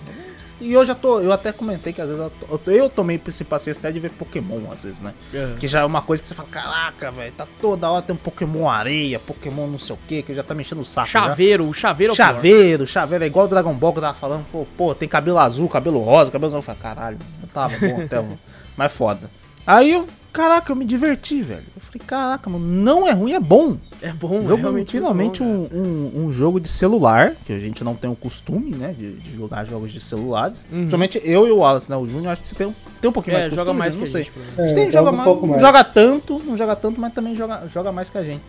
E 0.62 0.72
eu 0.72 0.86
já 0.86 0.96
tô, 0.96 1.20
eu 1.20 1.34
até 1.34 1.52
comentei 1.52 1.92
que 1.92 2.00
às 2.02 2.08
vezes 2.08 2.24
eu, 2.24 2.58
to- 2.58 2.72
eu 2.72 2.90
tomei 2.90 3.20
esse 3.28 3.44
paciência 3.44 3.80
até 3.80 3.92
de 3.92 4.00
ver 4.00 4.12
Pokémon, 4.12 4.72
às 4.72 4.82
vezes, 4.84 5.02
né? 5.02 5.14
É. 5.34 5.56
Que 5.60 5.68
já 5.68 5.82
é 5.82 5.84
uma 5.84 6.02
coisa 6.02 6.24
que 6.24 6.30
você 6.30 6.34
fala, 6.34 6.48
caraca, 6.50 7.12
velho, 7.12 7.34
tá 7.34 7.46
toda 7.60 7.90
hora 7.90 8.02
tem 8.02 8.16
um 8.16 8.18
Pokémon 8.18 8.70
areia, 8.70 9.20
Pokémon 9.20 9.68
não 9.68 9.78
sei 9.80 9.96
o 9.96 10.00
que, 10.08 10.22
que 10.24 10.34
já 10.34 10.42
tá 10.42 10.54
mexendo 10.56 10.80
o 10.80 10.86
saco. 10.86 11.10
Chaveiro, 11.10 11.68
o 11.68 11.74
chaveiro 11.74 12.12
é 12.12 12.14
o 12.14 12.16
pior. 12.16 12.26
Chaveiro, 12.28 12.88
chaveiro, 12.88 13.24
é 13.26 13.28
igual 13.28 13.46
o 13.46 13.50
Dragon 13.50 13.74
Ball 13.74 13.92
que 13.92 13.98
eu 13.98 14.04
tava 14.04 14.14
falando, 14.18 14.46
pô, 14.50 14.66
pô, 14.78 14.96
tem 14.96 15.10
cabelo 15.10 15.40
azul, 15.40 15.68
cabelo 15.68 16.00
rosa, 16.02 16.32
cabelo 16.32 16.48
azul. 16.52 16.60
Eu 16.60 16.64
falei, 16.64 16.82
caralho, 16.82 17.18
eu 17.42 17.48
tava 17.50 17.74
bom 17.78 18.02
até, 18.02 18.24
mas 18.78 18.94
foda. 18.94 19.30
Aí 19.68 19.92
eu, 19.92 20.08
caraca, 20.34 20.72
eu 20.72 20.76
me 20.76 20.84
diverti, 20.86 21.42
velho. 21.42 21.64
Eu 21.76 21.82
falei, 21.82 22.02
caraca, 22.06 22.50
mano, 22.50 22.66
não 22.66 23.08
é 23.08 23.12
ruim, 23.12 23.34
é 23.34 23.40
bom. 23.40 23.78
É 24.02 24.12
bom, 24.12 24.40
Um 24.40 24.48
jogo, 24.48 24.62
realmente 24.64 24.92
finalmente 24.92 25.42
bom, 25.42 25.70
um, 25.72 25.78
um, 25.78 26.26
um 26.26 26.34
jogo 26.34 26.60
de 26.60 26.68
celular, 26.68 27.36
que 27.46 27.54
a 27.54 27.60
gente 27.60 27.84
não 27.86 27.96
tem 27.96 28.10
o 28.10 28.16
costume, 28.16 28.72
né, 28.72 28.94
de, 28.98 29.14
de 29.14 29.36
jogar 29.38 29.64
jogos 29.64 29.94
de 29.94 30.00
celulares. 30.02 30.64
Uhum. 30.64 30.80
Principalmente 30.80 31.22
eu 31.24 31.48
e 31.48 31.52
o 31.52 31.58
Wallace, 31.60 31.90
né, 31.90 31.96
o 31.96 32.06
Júnior, 32.06 32.34
acho 32.34 32.42
que 32.42 32.48
você 32.50 32.56
tem 32.56 32.68
um, 32.68 32.74
tem 33.00 33.10
um 33.10 33.14
pouquinho 33.14 33.36
É, 33.38 33.40
mais 33.42 33.50
de 33.52 33.56
joga 33.56 33.66
costume, 33.72 33.80
mais 33.80 33.96
não 33.96 34.04
que 34.04 34.10
a 34.10 34.12
sei. 34.12 34.24
gente, 34.24 34.34
A 34.58 34.62
gente 34.64 34.72
É, 34.72 34.76
tem, 34.76 34.92
joga 34.92 34.92
joga, 34.92 35.10
um 35.12 35.16
mais, 35.16 35.24
pouco 35.26 35.42
não 35.44 35.50
mais. 35.52 35.62
joga 35.62 35.84
tanto, 35.86 36.42
não 36.46 36.58
joga 36.58 36.76
tanto, 36.76 37.00
mas 37.00 37.14
também 37.14 37.34
joga, 37.36 37.64
joga 37.74 37.92
mais 37.94 38.10
que 38.10 38.18
a 38.18 38.24
gente. 38.24 38.42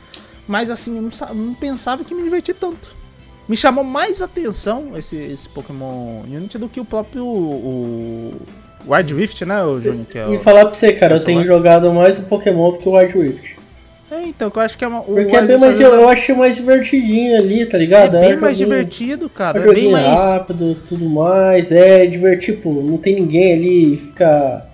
Mas 0.48 0.70
assim, 0.72 0.96
eu 0.96 1.02
não, 1.02 1.34
não 1.34 1.54
pensava 1.54 2.02
que 2.02 2.14
me 2.14 2.22
diverti 2.24 2.52
tanto. 2.52 2.94
Me 3.48 3.56
chamou 3.56 3.84
mais 3.84 4.22
atenção 4.22 4.96
esse, 4.96 5.14
esse 5.16 5.48
Pokémon 5.50 6.22
Unity 6.26 6.58
do 6.58 6.68
que 6.68 6.80
o 6.80 6.84
próprio 6.84 7.24
o 7.26 8.34
Wild 8.86 9.14
Rift, 9.14 9.44
né, 9.44 9.62
o 9.64 9.80
Júnior? 9.80 10.06
É 10.14 10.32
E 10.32 10.36
o... 10.36 10.40
falar 10.40 10.66
pra 10.66 10.74
você, 10.74 10.92
cara, 10.92 11.16
eu 11.16 11.20
tenho 11.20 11.40
é? 11.40 11.44
jogado 11.44 11.92
mais 11.92 12.18
o 12.18 12.22
Pokémon 12.22 12.70
do 12.70 12.78
que 12.78 12.88
o 12.88 12.92
Wild 12.96 13.18
Rift. 13.18 13.54
É, 14.10 14.22
então, 14.26 14.48
que 14.50 14.58
eu 14.58 14.62
acho 14.62 14.78
que 14.78 14.84
é 14.84 14.88
uma, 14.88 15.00
Porque 15.02 15.20
é 15.34 15.40
Wild 15.40 15.46
bem 15.46 15.56
Rift, 15.56 15.60
mais, 15.66 15.80
eu, 15.80 15.92
eu 15.94 16.08
achei 16.08 16.34
mais 16.34 16.54
divertidinho 16.56 17.36
ali, 17.36 17.66
tá 17.66 17.76
é 17.76 17.80
ligado? 17.80 18.12
bem 18.20 18.36
um 18.36 18.40
mais 18.40 18.56
joguinho- 18.56 18.78
divertido, 18.78 19.28
cara. 19.28 19.58
É 19.58 19.72
bem 19.74 19.90
mais. 19.90 20.06
rápido, 20.06 20.76
tudo 20.88 21.08
mais. 21.08 21.72
É 21.72 22.06
divertido, 22.06 22.56
tipo, 22.58 22.72
não 22.82 22.96
tem 22.98 23.14
ninguém 23.16 23.54
ali 23.54 23.96
fica 23.96 24.66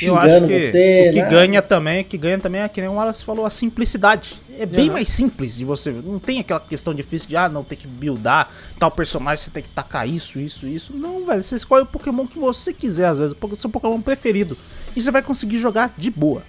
Eu 0.00 0.16
acho 0.16 0.26
xingando 0.28 0.48
que 0.48 0.60
você. 0.60 1.06
o 1.08 1.12
que 1.14 1.22
né? 1.22 1.28
ganha 1.28 1.62
também, 1.62 2.04
que 2.04 2.16
ganha 2.18 2.38
também 2.38 2.60
é 2.60 2.68
que 2.68 2.80
nem 2.80 2.90
o 2.90 2.94
Wallace 2.94 3.24
falou, 3.24 3.44
a 3.46 3.50
simplicidade. 3.50 4.34
É 4.58 4.66
bem 4.66 4.86
Aham. 4.86 4.94
mais 4.94 5.08
simples 5.08 5.56
de 5.56 5.64
você. 5.64 5.90
Não 5.90 6.18
tem 6.18 6.40
aquela 6.40 6.60
questão 6.60 6.94
difícil 6.94 7.28
de 7.28 7.36
ah, 7.36 7.48
não 7.48 7.62
tem 7.62 7.76
que 7.76 7.86
buildar 7.86 8.50
tal 8.78 8.90
personagem, 8.90 9.44
você 9.44 9.50
tem 9.50 9.62
que 9.62 9.68
tacar 9.68 10.08
isso, 10.08 10.38
isso, 10.38 10.66
isso. 10.66 10.92
Não, 10.94 11.24
velho. 11.24 11.42
Você 11.42 11.56
escolhe 11.56 11.82
o 11.82 11.86
Pokémon 11.86 12.26
que 12.26 12.38
você 12.38 12.72
quiser, 12.72 13.06
às 13.06 13.18
vezes, 13.18 13.36
o 13.40 13.56
seu 13.56 13.70
Pokémon 13.70 14.00
preferido. 14.00 14.56
E 14.94 15.00
você 15.00 15.10
vai 15.10 15.22
conseguir 15.22 15.58
jogar 15.58 15.92
de 15.96 16.10
boa. 16.10 16.42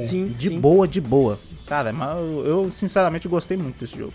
Sim, 0.00 0.34
De 0.38 0.48
sim. 0.48 0.60
boa, 0.60 0.88
de 0.88 1.00
boa. 1.00 1.38
Cara, 1.66 1.92
mas 1.92 2.16
eu, 2.18 2.70
sinceramente 2.72 3.28
gostei 3.28 3.56
muito 3.56 3.78
desse 3.78 3.96
jogo. 3.96 4.12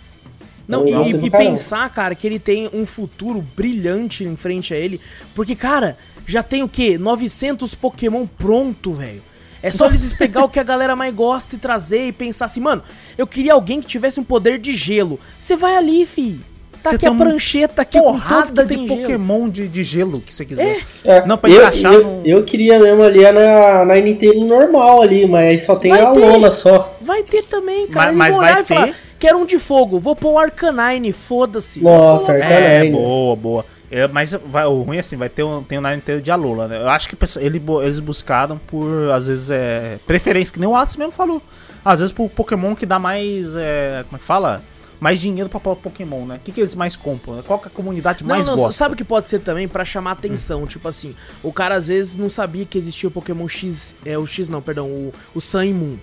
Não, 0.67 0.85
Eu 0.85 1.05
e, 1.05 1.27
e 1.27 1.29
pensar, 1.29 1.89
cara, 1.93 2.13
que 2.13 2.27
ele 2.27 2.39
tem 2.39 2.69
um 2.73 2.85
futuro 2.85 3.43
brilhante 3.55 4.23
em 4.25 4.35
frente 4.35 4.73
a 4.73 4.77
ele. 4.77 4.99
Porque, 5.33 5.55
cara, 5.55 5.97
já 6.25 6.43
tem 6.43 6.61
o 6.61 6.67
quê? 6.67 6.97
900 6.97 7.73
Pokémon 7.75 8.25
pronto, 8.27 8.93
velho. 8.93 9.21
É 9.61 9.71
só 9.71 9.87
eles 9.87 10.13
pegar 10.13 10.43
o 10.43 10.49
que 10.49 10.59
a 10.59 10.63
galera 10.63 10.95
mais 10.95 11.13
gosta 11.13 11.55
e 11.55 11.59
trazer 11.59 12.07
e 12.07 12.11
pensar 12.11 12.45
assim, 12.45 12.59
mano, 12.61 12.83
eu 13.17 13.25
queria 13.25 13.53
alguém 13.53 13.81
que 13.81 13.87
tivesse 13.87 14.19
um 14.19 14.23
poder 14.23 14.59
de 14.59 14.73
gelo. 14.73 15.19
Você 15.39 15.55
vai 15.55 15.75
ali, 15.75 16.05
fi. 16.05 16.39
Tá 16.83 16.91
Você 16.91 16.95
aqui 16.97 17.05
a 17.07 17.11
prancheta 17.13 17.81
aqui 17.81 17.97
com 17.99 18.03
todos 18.05 18.21
Porrada 18.21 18.61
que 18.61 18.67
de 18.69 18.75
tem 18.75 18.87
gelo. 18.87 19.01
Pokémon 19.01 19.49
de, 19.49 19.67
de 19.67 19.83
gelo 19.83 20.21
que 20.21 20.31
você 20.31 20.45
quiser. 20.45 20.79
É, 21.05 21.25
Não, 21.25 21.35
pra 21.35 21.49
eu, 21.49 21.57
encaixar 21.57 21.91
eu, 21.91 22.03
no- 22.03 22.21
eu 22.23 22.43
queria 22.43 22.77
mesmo 22.79 23.01
ali 23.01 23.23
é 23.25 23.31
na, 23.31 23.83
na 23.83 23.95
Nintendo 23.95 24.45
normal 24.45 25.01
ali, 25.01 25.27
mas 25.27 25.47
aí 25.49 25.59
só 25.59 25.75
tem 25.75 25.91
Vai 25.91 26.01
a 26.01 26.11
ter. 26.11 26.19
Lola 26.19 26.51
só. 26.51 26.95
Vai 27.01 27.23
ter 27.23 27.41
também, 27.43 27.87
cara. 27.87 28.11
Mas- 28.11 28.27
Eles 28.33 28.35
mas 28.35 28.35
vão 28.35 28.43
vai 28.53 28.61
e 28.61 28.65
falar, 28.65 28.85
ter? 28.87 28.95
quero 29.17 29.37
um 29.39 29.45
de 29.45 29.57
fogo, 29.57 29.99
vou 29.99 30.15
pôr 30.15 30.33
o 30.33 30.39
Arcanine, 30.39 31.11
foda-se. 31.11 31.81
Nossa, 31.81 32.33
Arcanine. 32.33 32.53
É, 32.61 32.75
Arcanine. 32.77 32.95
boa, 32.95 33.35
boa. 33.35 33.65
É, 33.89 34.07
mas 34.07 34.33
vai, 34.45 34.65
o 34.65 34.81
ruim 34.81 34.97
é 34.97 34.99
assim, 34.99 35.15
vai 35.15 35.29
ter 35.29 35.43
um, 35.43 35.63
tem 35.63 35.77
o 35.77 35.81
Nine 35.81 36.01
Tail 36.01 36.21
de 36.21 36.29
Alola, 36.29 36.67
né? 36.67 36.77
Eu 36.81 36.89
acho 36.89 37.07
que 37.07 37.17
ele, 37.39 37.61
eles 37.83 37.99
buscaram 37.99 38.57
por, 38.57 39.11
às 39.11 39.27
vezes, 39.27 39.49
é, 39.49 39.97
preferência, 40.05 40.53
que 40.53 40.59
nem 40.59 40.67
o 40.67 40.75
Alice 40.75 40.97
mesmo 40.97 41.13
falou. 41.13 41.41
Às 41.85 42.01
vezes 42.01 42.11
por 42.11 42.29
Pokémon 42.29 42.75
que 42.75 42.85
dá 42.85 42.99
mais, 42.99 43.55
é, 43.55 44.03
como 44.07 44.17
é 44.17 44.19
que 44.19 44.25
fala? 44.25 44.61
Mais 44.99 45.21
dinheiro 45.21 45.47
pra 45.47 45.59
Pokémon, 45.59 46.25
né? 46.25 46.35
O 46.35 46.39
que, 46.39 46.51
que 46.51 46.59
eles 46.59 46.75
mais 46.75 46.95
compram? 46.95 47.41
Qual 47.43 47.59
que 47.59 47.67
a 47.67 47.71
comunidade 47.71 48.23
Não, 48.23 48.29
mais 48.29 48.47
não, 48.47 48.55
gosta? 48.55 48.71
sabe 48.71 48.93
o 48.95 48.97
que 48.97 49.03
pode 49.05 49.27
ser 49.27 49.39
também 49.39 49.67
pra 49.67 49.85
chamar 49.85 50.11
atenção, 50.11 50.65
tipo 50.65 50.87
assim, 50.87 51.15
o 51.43 51.53
cara 51.53 51.75
às 51.75 51.87
vezes 51.87 52.17
não 52.17 52.27
sabia 52.27 52.65
que 52.65 52.77
existia 52.77 53.07
o 53.07 53.11
Pokémon 53.11 53.47
X, 53.47 53.93
é 54.03 54.17
o 54.17 54.25
X 54.25 54.49
não, 54.49 54.61
perdão, 54.61 54.87
o, 54.87 55.13
o 55.35 55.39
Sun 55.39 55.63
e 55.63 55.73
Moon. 55.73 55.97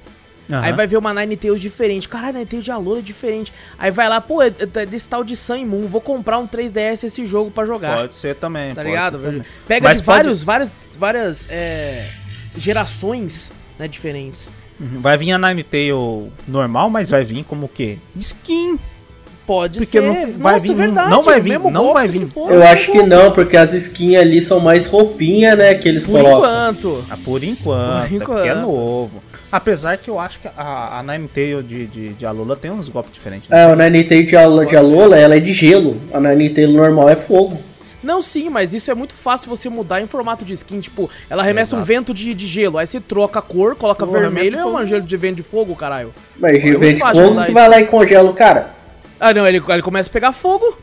Aham. 0.51 0.61
Aí 0.63 0.73
vai 0.73 0.87
ver 0.87 0.97
uma 0.99 1.15
Ninetales 1.15 1.61
diferente. 1.61 2.09
Caralho, 2.09 2.35
Ninetales 2.35 2.65
de 2.65 2.71
Alola 2.71 2.99
é 2.99 3.03
diferente. 3.03 3.53
Aí 3.79 3.91
vai 3.91 4.09
lá, 4.09 4.21
pô, 4.21 4.43
é, 4.43 4.49
é 4.75 4.85
desse 4.87 5.09
tal 5.09 5.25
de 5.25 5.35
Sun 5.37 5.65
Moon, 5.65 5.87
vou 5.87 6.01
comprar 6.01 6.39
um 6.39 6.47
3DS 6.47 7.05
esse 7.05 7.25
jogo 7.25 7.51
pra 7.51 7.65
jogar. 7.65 7.97
Pode 7.97 8.15
ser 8.17 8.35
também, 8.37 8.71
tá 8.75 8.83
pode 8.83 8.89
ligado? 8.89 9.19
ser 9.19 9.25
também. 9.27 9.43
Pega 9.67 9.89
Mas 9.89 9.99
de 9.99 10.05
pode- 10.05 10.17
vários, 10.19 10.45
várias, 10.45 10.73
várias 10.99 11.47
é, 11.49 12.07
gerações, 12.57 13.53
né, 13.79 13.87
diferentes. 13.89 14.49
Uhum. 14.81 15.01
Vai 15.01 15.17
vir 15.17 15.33
a 15.33 15.39
Ninetale 15.39 16.31
normal, 16.49 16.91
mas 16.91 17.09
vai 17.11 17.25
vir 17.25 17.45
como 17.45 17.67
o 17.67 17.69
quê? 17.69 17.99
Skin. 18.17 18.79
Pode 19.47 19.81
Porque 19.81 19.99
ser. 19.99 20.03
não 20.03 20.33
vai 20.39 20.55
Nossa, 20.55 20.67
vir- 20.67 20.75
verdade. 20.75 21.11
não 21.11 21.23
vai 21.23 21.39
vir- 21.39 21.59
não 21.59 21.93
vai 21.93 22.09
vir. 22.09 22.27
for, 22.29 22.51
Eu 22.51 22.61
o 22.61 22.63
acho 22.63 22.91
que 22.91 23.03
não, 23.03 23.31
porque 23.31 23.59
as 23.59 23.75
skins 23.75 24.17
ali 24.17 24.41
são 24.41 24.59
mais 24.59 24.87
roupinha, 24.87 25.55
né, 25.55 25.75
que 25.75 25.87
eles 25.87 26.07
Por 26.07 26.13
colocam. 26.23 26.39
enquanto. 26.71 27.05
Ah, 27.11 27.19
por 27.23 27.45
enquanto, 27.45 28.09
Por 28.09 28.17
é 28.17 28.19
porque 28.25 28.49
é 28.49 28.53
enquanto. 28.53 28.61
novo. 28.63 29.23
Apesar 29.57 29.97
que 29.99 30.11
eu 30.11 30.19
acho 30.19 30.41
que 30.41 30.49
a, 30.57 30.99
a 30.99 31.03
Ninetale 31.05 31.63
de, 31.63 31.87
de, 31.87 32.09
de 32.15 32.27
Alola 32.27 32.57
tem 32.57 32.73
uns 32.73 32.89
golpes 32.89 33.13
diferentes. 33.13 33.49
né? 33.49 33.57
É, 33.57 33.65
a 33.71 33.77
Ninetale 33.77 34.25
de, 34.25 34.37
Alo- 34.37 34.65
de 34.67 34.77
Alola, 34.77 35.17
ela 35.17 35.37
é 35.37 35.39
de 35.39 35.53
gelo. 35.53 35.97
A 36.13 36.19
Ninetale 36.19 36.77
normal 36.77 37.09
é 37.09 37.15
fogo. 37.15 37.57
Não, 38.03 38.21
sim, 38.21 38.51
mas 38.51 38.75
isso 38.75 38.91
é 38.91 38.95
muito 38.97 39.15
fácil 39.15 39.49
você 39.49 39.69
mudar 39.69 40.01
em 40.01 40.09
formato 40.09 40.45
de 40.45 40.53
skin. 40.55 40.81
Tipo, 40.81 41.09
ela 41.31 41.43
arremessa 41.45 41.77
um 41.77 41.79
Exato. 41.79 41.87
vento 41.87 42.13
de, 42.15 42.35
de 42.35 42.47
gelo. 42.49 42.79
Aí 42.79 42.87
você 42.87 43.01
troca 43.01 43.39
a 43.39 43.43
cor, 43.43 43.77
coloca 43.77 44.05
O 44.05 44.11
vermelho 44.11 44.57
e 44.57 44.61
é 44.61 44.67
um 44.67 44.85
gelo 44.87 45.03
de 45.03 45.17
vento 45.17 45.37
de 45.37 45.45
fogo, 45.45 45.77
caralho. 45.77 46.13
Mas 46.37 46.61
de 46.61 46.77
vez 46.77 46.97
de 46.97 47.01
fogo 47.01 47.45
que 47.45 47.53
vai 47.53 47.69
lá 47.69 47.81
e 47.81 47.87
congela 47.87 48.29
o 48.29 48.35
cara. 48.35 48.71
Ah, 49.21 49.33
não, 49.33 49.47
ele, 49.47 49.63
ele 49.69 49.83
começa 49.83 50.11
a 50.11 50.13
pegar 50.13 50.33
fogo. 50.33 50.77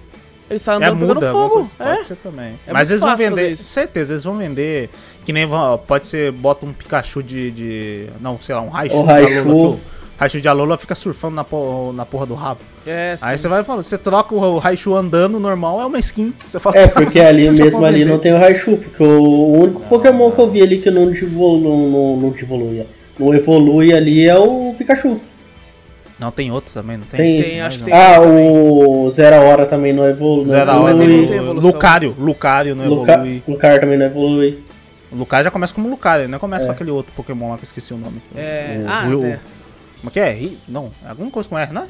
Ele 0.49 0.59
sai 0.59 0.76
É, 0.76 0.78
andando 0.78 0.99
pegando 0.99 1.13
muda, 1.15 1.30
alguma 1.30 1.49
fogo. 1.49 1.55
coisa, 1.78 1.91
É. 1.91 1.95
pode 1.95 2.07
ser 2.07 2.15
também. 2.15 2.53
É 2.67 2.74
Mas 2.74 2.89
muito 2.89 2.91
eles 2.91 3.01
vão 3.01 3.17
vender, 3.17 3.55
certeza, 3.57 4.13
eles 4.13 4.24
vão 4.24 4.38
vender 4.38 4.89
que 5.26 5.32
nem 5.34 5.47
pode 5.88 6.07
ser, 6.07 6.32
bota 6.32 6.65
um 6.65 6.74
Pikachu 6.74 7.22
de, 7.22 7.51
de 7.51 8.05
não, 8.19 8.39
sei 8.41 8.55
lá, 8.55 8.61
um 8.61 8.69
Raichu, 8.69 8.97
O 8.97 9.03
Raichu. 9.03 9.80
Raichu 10.19 10.39
de 10.39 10.47
Alola 10.47 10.78
fica 10.78 10.93
surfando 10.93 11.36
na, 11.36 11.43
por- 11.43 11.93
na 11.93 12.05
porra 12.05 12.26
do 12.28 12.36
rabo. 12.36 12.59
É, 12.86 13.15
sim. 13.17 13.26
Aí 13.26 13.38
você 13.38 13.47
vai 13.47 13.61
e 13.61 13.63
fala, 13.63 13.82
você 13.82 13.97
troca 13.97 14.36
o, 14.36 14.57
Raichu 14.59 14.95
andando 14.95 15.39
normal, 15.39 15.82
é 15.82 15.86
uma 15.86 15.97
skin. 15.99 16.32
Você 16.45 16.59
fala, 16.59 16.78
É, 16.78 16.88
porque 16.88 17.19
ali 17.22 17.49
mesmo 17.49 17.84
ali 17.84 18.05
não 18.05 18.19
tem 18.19 18.32
o 18.34 18.38
Raichu, 18.38 18.78
porque 18.78 19.01
o, 19.03 19.53
único 19.61 19.82
Pokémon 19.82 20.30
que 20.32 20.39
eu 20.39 20.49
vi 20.49 20.61
ali 20.61 20.80
que 20.80 20.91
não 20.91 21.09
evolui, 21.11 21.61
não, 21.63 21.78
não, 21.89 22.17
não 22.17 22.36
evolui, 22.38 22.84
não 23.19 23.34
evolui 23.34 23.93
ali 23.93 24.28
é 24.28 24.38
o 24.38 24.76
Pikachu. 24.78 25.19
Não, 26.19 26.30
tem 26.30 26.51
outro 26.51 26.72
também, 26.72 26.97
não 26.97 27.05
tem? 27.07 27.19
Tem, 27.19 27.41
Tem, 27.41 27.61
acho 27.61 27.80
que 27.80 27.86
tem. 27.86 27.93
Ah, 27.95 28.22
o 28.22 29.09
Zero 29.09 29.38
Hora 29.43 29.65
também 29.65 29.91
não 29.91 30.07
evolui. 30.07 30.45
Zero 30.47 30.67
não 30.72 30.84
Hora 30.84 30.93
mas 30.93 31.01
ele 31.01 31.17
não 31.17 31.26
tem 31.26 31.36
evolui. 31.38 31.45
evolução. 31.57 31.72
Lucario, 31.72 32.15
Lucario 32.19 32.76
não 32.76 32.88
Luca, 32.88 33.13
evolui. 33.13 33.43
Lucar 33.47 33.80
também 33.80 33.97
não 33.97 34.05
evolui. 34.05 34.59
O 35.12 35.16
Lucario 35.16 35.43
já 35.43 35.51
começa 35.51 35.74
como 35.74 35.89
Lucario, 35.89 36.30
não 36.30 36.39
começa 36.39 36.66
com 36.66 36.72
aquele 36.72 36.89
outro 36.91 37.12
Pokémon 37.14 37.49
lá 37.51 37.57
que 37.57 37.64
eu 37.64 37.68
esqueci 37.68 37.93
o 37.93 37.97
nome. 37.97 38.22
É, 38.36 38.82
O- 38.86 38.89
ah, 38.89 39.03
o- 39.07 39.26
é. 39.26 39.39
Como 39.99 40.09
é 40.09 40.12
que 40.12 40.20
é? 40.20 40.49
Não, 40.68 40.91
é 41.05 41.09
alguma 41.09 41.30
coisa 41.30 41.47
com 41.49 41.57
R, 41.57 41.72
não 41.74 41.84
é? 41.84 41.88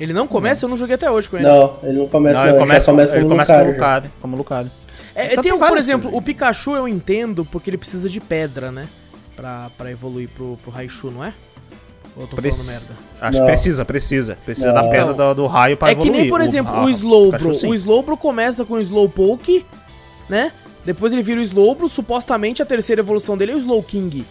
Ele 0.00 0.12
não 0.12 0.28
começa, 0.28 0.64
eu 0.64 0.68
não 0.68 0.76
joguei 0.76 0.94
até 0.94 1.10
hoje 1.10 1.28
com 1.28 1.36
ele. 1.36 1.46
Não, 1.46 1.76
ele 1.82 1.98
não 1.98 2.08
começa 2.08 2.34
Não, 2.38 2.40
não, 2.44 2.48
ele 2.50 2.56
ele 2.56 2.58
começa, 2.66 2.90
começa 2.92 3.12
ele 3.14 3.22
como 3.22 3.30
começa 3.34 3.52
Lucario. 3.52 3.72
como. 3.72 3.76
Lucario. 3.82 4.10
Como 4.20 4.36
Lucario. 4.36 4.70
É, 5.14 5.24
Então 5.32 5.42
tem, 5.42 5.50
tem 5.50 5.52
um, 5.52 5.58
por 5.58 5.76
exemplo, 5.76 6.02
coisas. 6.04 6.18
o 6.18 6.22
Pikachu 6.22 6.76
eu 6.76 6.86
entendo 6.86 7.44
porque 7.44 7.68
ele 7.68 7.76
precisa 7.78 8.08
de 8.08 8.20
pedra, 8.20 8.70
né? 8.70 8.86
Pra, 9.34 9.68
pra 9.76 9.90
evoluir 9.90 10.28
pro, 10.28 10.56
pro 10.62 10.70
Raichu, 10.70 11.10
não 11.10 11.24
é? 11.24 11.32
Ou 12.16 12.22
eu 12.22 12.28
tô 12.28 12.36
Prec- 12.36 12.54
falando 12.54 12.68
merda? 12.70 12.94
Acho 13.20 13.38
Não. 13.38 13.44
que 13.46 13.50
precisa, 13.52 13.84
precisa. 13.84 14.38
Precisa 14.44 14.68
Não. 14.72 14.74
da 14.74 14.88
pedra 14.88 15.12
do, 15.12 15.34
do 15.34 15.46
raio 15.46 15.76
pra 15.76 15.90
é 15.90 15.94
que 15.94 16.00
evoluir. 16.02 16.20
nem, 16.22 16.30
por 16.30 16.40
exemplo, 16.40 16.72
a- 16.74 16.84
o 16.84 16.88
Slowbro. 16.88 17.50
O 17.50 17.74
Slowbro 17.74 18.16
começa 18.16 18.64
com 18.64 18.74
o 18.74 18.80
Slowpoke, 18.80 19.66
né? 20.28 20.52
Depois 20.84 21.12
ele 21.12 21.22
vira 21.22 21.40
o 21.40 21.42
Slowbro, 21.42 21.88
supostamente 21.88 22.62
a 22.62 22.66
terceira 22.66 23.00
evolução 23.00 23.36
dele 23.36 23.52
é 23.52 23.54
o 23.54 23.58
Slowking. 23.58 24.24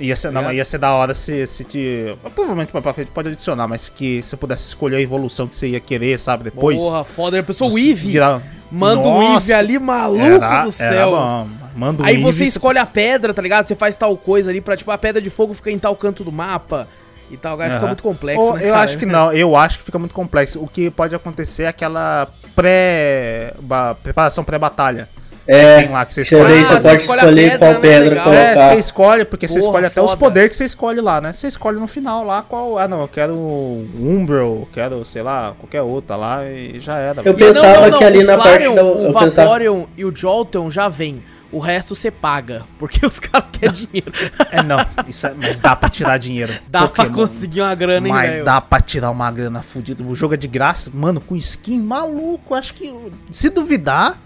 Ia 0.00 0.14
ser, 0.14 0.30
não, 0.30 0.42
Ligado? 0.42 0.54
ia 0.54 0.64
ser 0.64 0.78
da 0.78 0.92
hora 0.92 1.12
se, 1.12 1.44
se 1.48 1.64
te. 1.64 2.16
Provavelmente 2.34 2.70
mais 2.72 2.82
pra 2.84 2.92
frente 2.92 3.10
pode 3.10 3.28
adicionar, 3.30 3.66
mas 3.66 3.88
que 3.88 4.22
você 4.22 4.36
pudesse 4.36 4.68
escolher 4.68 4.96
a 4.96 5.00
evolução 5.00 5.48
que 5.48 5.56
você 5.56 5.68
ia 5.70 5.80
querer, 5.80 6.18
sabe? 6.20 6.44
Depois. 6.44 6.80
Porra, 6.80 7.02
foda. 7.02 7.40
A 7.40 7.42
pessoa 7.42 7.68
o 7.72 7.76
Eevee. 7.78 8.12
virar- 8.12 8.40
Manda 8.70 9.08
o 9.08 9.22
Eevee 9.34 9.52
ali, 9.52 9.76
maluco 9.78 10.22
era- 10.24 10.60
do 10.60 10.70
céu. 10.70 11.46
Manda 11.74 12.02
o 12.02 12.06
Aí 12.06 12.12
Eevee, 12.14 12.22
você 12.22 12.44
escolhe 12.44 12.78
a 12.78 12.86
pedra, 12.86 13.34
tá 13.34 13.42
ligado? 13.42 13.66
Você 13.66 13.74
faz 13.74 13.96
tal 13.96 14.16
coisa 14.16 14.50
ali 14.50 14.60
pra, 14.60 14.76
tipo, 14.76 14.88
a 14.92 14.96
pedra 14.98 15.20
de 15.20 15.30
fogo 15.30 15.52
fica 15.52 15.70
em 15.70 15.78
tal 15.80 15.96
canto 15.96 16.22
do 16.22 16.30
mapa 16.30 16.86
e 17.28 17.36
tal. 17.36 17.58
Aí 17.60 17.66
fica 17.66 17.78
Aham. 17.80 17.86
muito 17.88 18.02
complexo, 18.04 18.40
Ou, 18.40 18.54
né, 18.54 18.66
Eu 18.68 18.74
cara? 18.74 18.82
acho 18.84 18.98
que 18.98 19.06
não, 19.06 19.32
eu 19.32 19.56
acho 19.56 19.78
que 19.78 19.84
fica 19.84 19.98
muito 19.98 20.14
complexo. 20.14 20.60
O 20.62 20.68
que 20.68 20.90
pode 20.90 21.12
acontecer 21.12 21.64
é 21.64 21.68
aquela 21.68 22.28
pré. 22.54 23.52
ba- 23.62 23.96
preparação 24.00 24.44
pré-batalha. 24.44 25.08
É, 25.48 25.80
Tem 25.80 25.88
lá 25.90 26.04
que 26.04 26.12
você 26.12 26.24
você 26.24 26.36
escolhe. 26.36 26.52
daí 26.54 26.62
Ah, 26.62 26.66
você 26.66 26.74
você 26.74 26.82
pode 26.82 27.00
escolher 27.20 27.50
pedra, 27.50 27.58
qual 27.58 27.72
né? 27.72 27.78
pedra 27.80 28.08
Legal. 28.10 28.32
É, 28.34 28.44
colocar. 28.54 28.68
você 28.72 28.78
escolhe, 28.78 29.24
porque 29.24 29.48
você 29.48 29.54
Porra, 29.54 29.66
escolhe 29.66 29.86
até 29.86 30.02
os 30.02 30.14
poderes 30.14 30.50
que 30.50 30.56
você 30.56 30.64
escolhe 30.64 31.00
lá, 31.00 31.20
né? 31.22 31.32
Você 31.32 31.46
escolhe 31.46 31.80
no 31.80 31.86
final 31.86 32.22
lá 32.24 32.42
qual. 32.42 32.78
Ah, 32.78 32.86
não, 32.86 33.00
eu 33.00 33.08
quero 33.08 33.32
o 33.32 33.88
Umbral, 33.98 34.68
quero, 34.72 35.02
sei 35.06 35.22
lá, 35.22 35.54
qualquer 35.58 35.80
outra 35.82 36.16
lá 36.16 36.44
e 36.44 36.78
já 36.78 36.98
era. 36.98 37.22
Eu 37.24 37.34
velho. 37.34 37.36
E 37.50 37.54
pensava 37.54 37.90
que 37.96 38.04
ali 38.04 38.18
o 38.22 38.26
na 38.26 38.36
parte 38.38 38.74
da- 38.74 38.84
O 38.84 39.06
eu 39.06 39.14
pensava- 39.14 39.48
Vaporeon 39.48 39.84
e 39.96 40.04
o 40.04 40.14
Jolteon 40.14 40.70
já 40.70 40.88
vem. 40.88 41.22
O 41.50 41.58
resto 41.58 41.94
você 41.94 42.10
paga. 42.10 42.64
Porque 42.78 43.00
os 43.06 43.18
caras 43.18 43.48
querem 43.50 43.72
dinheiro. 43.72 44.12
É, 44.52 44.62
não, 44.62 44.84
isso 45.08 45.26
é- 45.26 45.32
mas 45.34 45.58
dá 45.60 45.74
pra 45.74 45.88
tirar 45.88 46.18
dinheiro. 46.18 46.52
Dá 46.68 46.86
pra 46.86 47.06
conseguir 47.08 47.62
uma 47.62 47.74
grana, 47.74 48.06
hein, 48.06 48.12
Mas 48.12 48.30
velho? 48.30 48.44
dá 48.44 48.60
pra 48.60 48.80
tirar 48.80 49.10
uma 49.10 49.30
grana 49.30 49.62
fodida. 49.62 50.04
O 50.04 50.14
jogo 50.14 50.34
é 50.34 50.36
de 50.36 50.46
graça, 50.46 50.90
mano, 50.92 51.22
com 51.22 51.34
skin 51.34 51.80
maluco. 51.80 52.54
Acho 52.54 52.74
que 52.74 52.92
se 53.30 53.48
duvidar, 53.48 54.18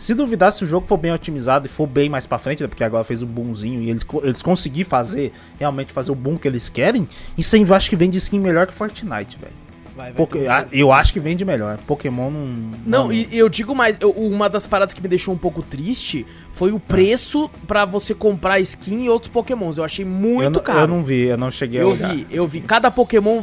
se 0.00 0.14
duvidar, 0.14 0.50
se 0.50 0.64
o 0.64 0.66
jogo 0.66 0.86
for 0.86 0.96
bem 0.96 1.12
otimizado 1.12 1.66
e 1.66 1.68
for 1.68 1.86
bem 1.86 2.08
mais 2.08 2.26
pra 2.26 2.38
frente, 2.38 2.62
né, 2.62 2.68
porque 2.68 2.82
agora 2.82 3.04
fez 3.04 3.22
o 3.22 3.26
boomzinho 3.26 3.82
e 3.82 3.90
eles, 3.90 4.04
eles 4.22 4.42
conseguir 4.42 4.84
fazer, 4.84 5.30
realmente 5.58 5.92
fazer 5.92 6.10
o 6.10 6.14
boom 6.14 6.36
que 6.38 6.48
eles 6.48 6.68
querem, 6.70 7.06
isso 7.36 7.54
aí 7.54 7.62
eu 7.62 7.74
acho 7.74 7.90
que 7.90 7.96
vende 7.96 8.16
skin 8.16 8.40
melhor 8.40 8.66
que 8.66 8.72
Fortnite, 8.72 9.38
velho. 9.38 9.52
Vai, 9.94 10.12
vai 10.12 10.12
Poké- 10.14 10.38
um 10.48 10.50
ah. 10.50 10.66
Eu 10.72 10.90
acho 10.92 11.12
que 11.12 11.20
vende 11.20 11.44
melhor. 11.44 11.76
Pokémon 11.86 12.30
não. 12.30 12.72
Não, 12.86 13.12
e 13.12 13.26
eu 13.36 13.48
digo 13.50 13.74
mais, 13.74 13.98
eu- 14.00 14.12
uma 14.12 14.48
das 14.48 14.66
paradas 14.66 14.94
que 14.94 15.02
me 15.02 15.08
deixou 15.08 15.34
um 15.34 15.36
pouco 15.36 15.60
triste 15.62 16.24
foi 16.52 16.72
o 16.72 16.80
preço 16.80 17.50
pra 17.68 17.84
você 17.84 18.14
comprar 18.14 18.58
skin 18.60 19.04
e 19.04 19.10
outros 19.10 19.30
pokémons. 19.30 19.76
Eu 19.76 19.84
achei 19.84 20.04
muito 20.04 20.44
eu, 20.44 20.50
não- 20.50 20.60
caro. 20.62 20.78
eu 20.80 20.86
não 20.86 21.02
vi, 21.04 21.24
eu 21.24 21.36
não 21.36 21.50
cheguei 21.50 21.80
a 21.80 21.82
Eu 21.82 21.94
vi, 21.94 22.26
eu 22.30 22.46
vi. 22.46 22.60
Cada 22.62 22.90
Pokémon, 22.90 23.42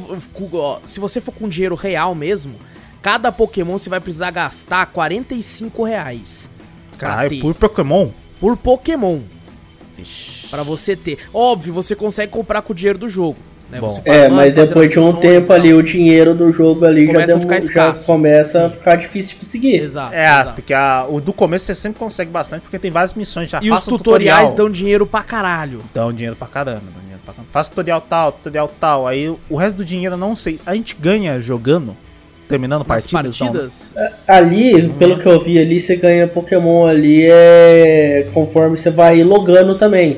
ó, 0.53 0.79
se 0.85 0.99
você 0.99 1.21
for 1.21 1.33
com 1.33 1.47
dinheiro 1.47 1.75
real 1.75 2.15
mesmo, 2.15 2.55
cada 3.07 3.31
Pokémon 3.31 3.77
você 3.77 3.89
vai 3.89 4.01
precisar 4.01 4.31
gastar 4.31 4.85
45 4.87 5.81
reais. 5.81 6.49
Caralho, 6.97 7.29
ter. 7.29 7.39
por 7.39 7.55
Pokémon? 7.55 8.09
Por 8.37 8.57
Pokémon. 8.57 9.19
Pra 10.49 10.61
você 10.61 10.93
ter. 10.93 11.17
Óbvio, 11.33 11.73
você 11.73 11.95
consegue 11.95 12.33
comprar 12.33 12.61
com 12.61 12.73
o 12.73 12.75
dinheiro 12.75 12.99
do 12.99 13.07
jogo. 13.07 13.37
Né? 13.71 13.79
Bom. 13.79 13.89
Você 13.89 14.01
faz 14.01 14.17
É, 14.17 14.27
lá, 14.27 14.35
mas 14.35 14.53
faz 14.55 14.67
depois 14.67 14.89
de 14.89 14.99
um 14.99 15.05
missões 15.05 15.21
tempo 15.21 15.53
ali, 15.53 15.73
o 15.73 15.81
dinheiro 15.81 16.35
do 16.35 16.51
jogo 16.51 16.83
ali 16.85 17.05
já, 17.05 17.13
Começa 17.13 17.23
a 17.31 17.35
deu- 17.35 17.39
ficar 17.41 17.53
já 17.53 17.59
escasso. 17.65 18.05
começa 18.05 18.65
a 18.65 18.69
Sim. 18.69 18.75
ficar 18.75 18.95
difícil 18.97 19.33
de 19.35 19.45
conseguir. 19.45 19.75
Exato. 19.79 20.13
É, 20.13 20.25
exato. 20.25 20.53
porque 20.55 20.73
a- 20.73 21.05
o 21.09 21.21
do 21.21 21.31
começo 21.31 21.65
você 21.65 21.75
sempre 21.75 21.99
consegue 21.99 22.29
bastante, 22.29 22.63
porque 22.63 22.77
tem 22.77 22.91
várias 22.91 23.13
missões 23.13 23.49
já. 23.49 23.59
E 23.63 23.71
os 23.71 23.85
tutoriais 23.85 24.49
tutorial. 24.49 24.55
dão 24.55 24.69
dinheiro 24.69 25.05
pra 25.07 25.23
caralho. 25.23 25.81
Dão 25.93 26.11
dinheiro 26.11 26.35
pra 26.35 26.47
caramba, 26.47 26.81
dão 26.93 27.01
dinheiro 27.03 27.21
pra 27.23 27.33
caramba. 27.33 27.49
Faça 27.53 27.69
tutorial 27.69 28.01
tal, 28.01 28.33
tutorial 28.33 28.69
tal. 28.81 29.07
Aí 29.07 29.29
o 29.49 29.55
resto 29.55 29.77
do 29.77 29.85
dinheiro 29.85 30.15
eu 30.15 30.19
não 30.19 30.35
sei. 30.35 30.59
A 30.65 30.75
gente 30.75 30.93
ganha 30.99 31.39
jogando, 31.39 31.95
terminando 32.47 32.85
partidas. 32.85 33.35
então, 33.35 33.47
partidas. 33.47 33.93
Ali, 34.27 34.89
pelo 34.97 35.19
que 35.19 35.25
eu 35.25 35.43
vi 35.43 35.59
ali, 35.59 35.79
você 35.79 35.95
ganha 35.95 36.27
Pokémon 36.27 36.85
ali 36.85 37.25
é 37.25 38.27
conforme 38.33 38.77
você 38.77 38.89
vai 38.89 39.23
logando 39.23 39.75
também. 39.75 40.17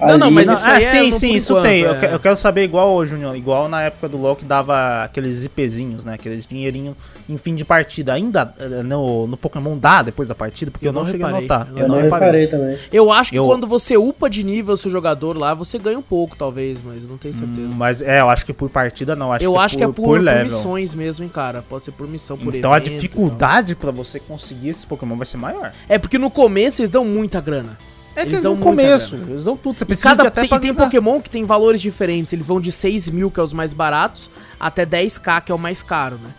Não, 0.00 0.18
não, 0.18 0.30
mas 0.30 0.46
Não, 0.46 0.54
isso 0.54 0.64
ah, 0.64 0.72
aí 0.72 0.84
é 0.84 0.90
sim, 0.90 1.10
sim, 1.12 1.28
por 1.28 1.36
isso 1.36 1.52
enquanto, 1.52 1.64
tem. 1.64 1.80
Eu, 1.82 1.92
é. 1.92 1.98
que- 1.98 2.06
eu 2.06 2.20
quero 2.20 2.36
saber 2.36 2.64
igual 2.64 2.94
o 2.94 3.06
Junior, 3.06 3.34
igual 3.36 3.68
na 3.68 3.82
época 3.82 4.08
do 4.08 4.16
LoL 4.16 4.34
que 4.36 4.44
dava 4.44 5.04
aqueles 5.04 5.44
IPzinhos, 5.44 6.04
né? 6.04 6.14
Aqueles 6.14 6.46
dinheirinho 6.46 6.96
em 7.28 7.36
fim 7.38 7.54
de 7.54 7.64
partida. 7.64 8.12
Ainda 8.12 8.52
eh, 8.58 8.82
no, 8.82 9.26
no 9.26 9.36
Pokémon 9.36 9.78
dá 9.78 10.02
depois 10.02 10.28
da 10.28 10.34
partida, 10.34 10.70
porque 10.70 10.86
Eu 10.86 10.90
eu, 10.90 10.92
não, 10.92 11.02
não 11.02 11.10
cheguei 11.10 11.24
a 11.24 11.28
reparei, 11.28 11.48
notar. 11.48 11.68
eu 11.72 11.78
eu 11.78 11.88
não 11.88 12.00
reparei 12.02 12.46
também. 12.48 12.78
Eu 12.92 13.12
acho 13.12 13.30
que 13.30 13.38
Eu- 13.38 13.46
quando 13.46 13.66
você 13.66 13.96
upa 13.96 14.28
de 14.28 14.42
nível 14.44 14.74
o 14.74 14.76
seu 14.76 14.90
jogador 14.90 15.38
lá, 15.38 15.54
você 15.54 15.78
ganha 15.78 15.98
um 15.98 16.02
pouco, 16.02 16.36
talvez, 16.36 16.78
mas 16.84 17.08
não 17.08 17.16
tenho 17.16 17.32
certeza. 17.34 17.60
Hum, 17.68 17.74
Mas 17.76 18.02
é, 18.02 18.20
eu 18.20 18.28
acho 18.28 18.44
que 18.44 18.52
por 18.52 18.68
partida 18.68 19.14
não. 19.14 19.32
Acho 19.32 19.44
eu 19.44 19.52
que 19.52 19.58
acho 19.58 19.78
que 19.78 19.84
é 19.84 19.86
por, 19.86 19.94
por 19.94 20.20
level. 20.20 20.44
missões 20.44 20.92
mesmo, 20.94 21.24
hein, 21.24 21.30
cara. 21.32 21.62
Pode 21.68 21.84
ser 21.84 21.92
por 21.92 22.08
missão, 22.08 22.36
por 22.36 22.54
Então 22.54 22.72
a 22.72 22.78
evento 22.78 22.90
e 22.92 22.94
dificuldade 22.96 23.74
pra 23.74 23.90
você 23.90 24.18
conseguir 24.18 24.70
esses 24.70 24.84
Pokémon 24.84 25.16
vai 25.16 25.26
ser 25.26 25.36
maior. 25.36 25.72
É 25.88 25.98
porque 25.98 26.18
no 26.18 26.30
começo 26.30 26.82
eles 26.82 26.90
dão 26.90 27.04
muita 27.04 27.40
grana. 27.40 27.78
É 28.16 28.22
Eles 28.22 28.36
que 28.36 28.42
dão 28.42 28.54
no 28.54 28.62
começo, 28.62 29.16
grana. 29.16 29.30
eles 29.32 29.44
dão 29.44 29.56
tudo. 29.56 29.78
Você 29.78 29.84
E 29.84 29.86
precisa 29.86 30.08
cada, 30.16 30.30
tem, 30.30 30.48
tem. 30.48 30.74
Pokémon 30.74 31.20
que 31.20 31.28
tem 31.30 31.44
valores 31.44 31.80
diferentes. 31.80 32.32
Eles 32.32 32.46
vão 32.46 32.60
de 32.60 32.70
6 32.70 33.08
mil, 33.10 33.30
que 33.30 33.40
é 33.40 33.42
os 33.42 33.52
mais 33.52 33.72
baratos, 33.72 34.30
até 34.58 34.86
10k, 34.86 35.42
que 35.42 35.52
é 35.52 35.54
o 35.54 35.58
mais 35.58 35.82
caro, 35.82 36.16
né? 36.22 36.30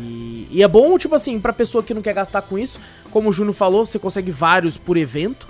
E, 0.00 0.46
e 0.50 0.62
é 0.62 0.68
bom, 0.68 0.96
tipo 0.98 1.14
assim, 1.14 1.40
pra 1.40 1.52
pessoa 1.52 1.82
que 1.82 1.94
não 1.94 2.02
quer 2.02 2.12
gastar 2.12 2.42
com 2.42 2.58
isso, 2.58 2.78
como 3.10 3.30
o 3.30 3.32
Juno 3.32 3.52
falou, 3.52 3.84
você 3.86 3.98
consegue 3.98 4.30
vários 4.30 4.76
por 4.76 4.96
evento, 4.96 5.46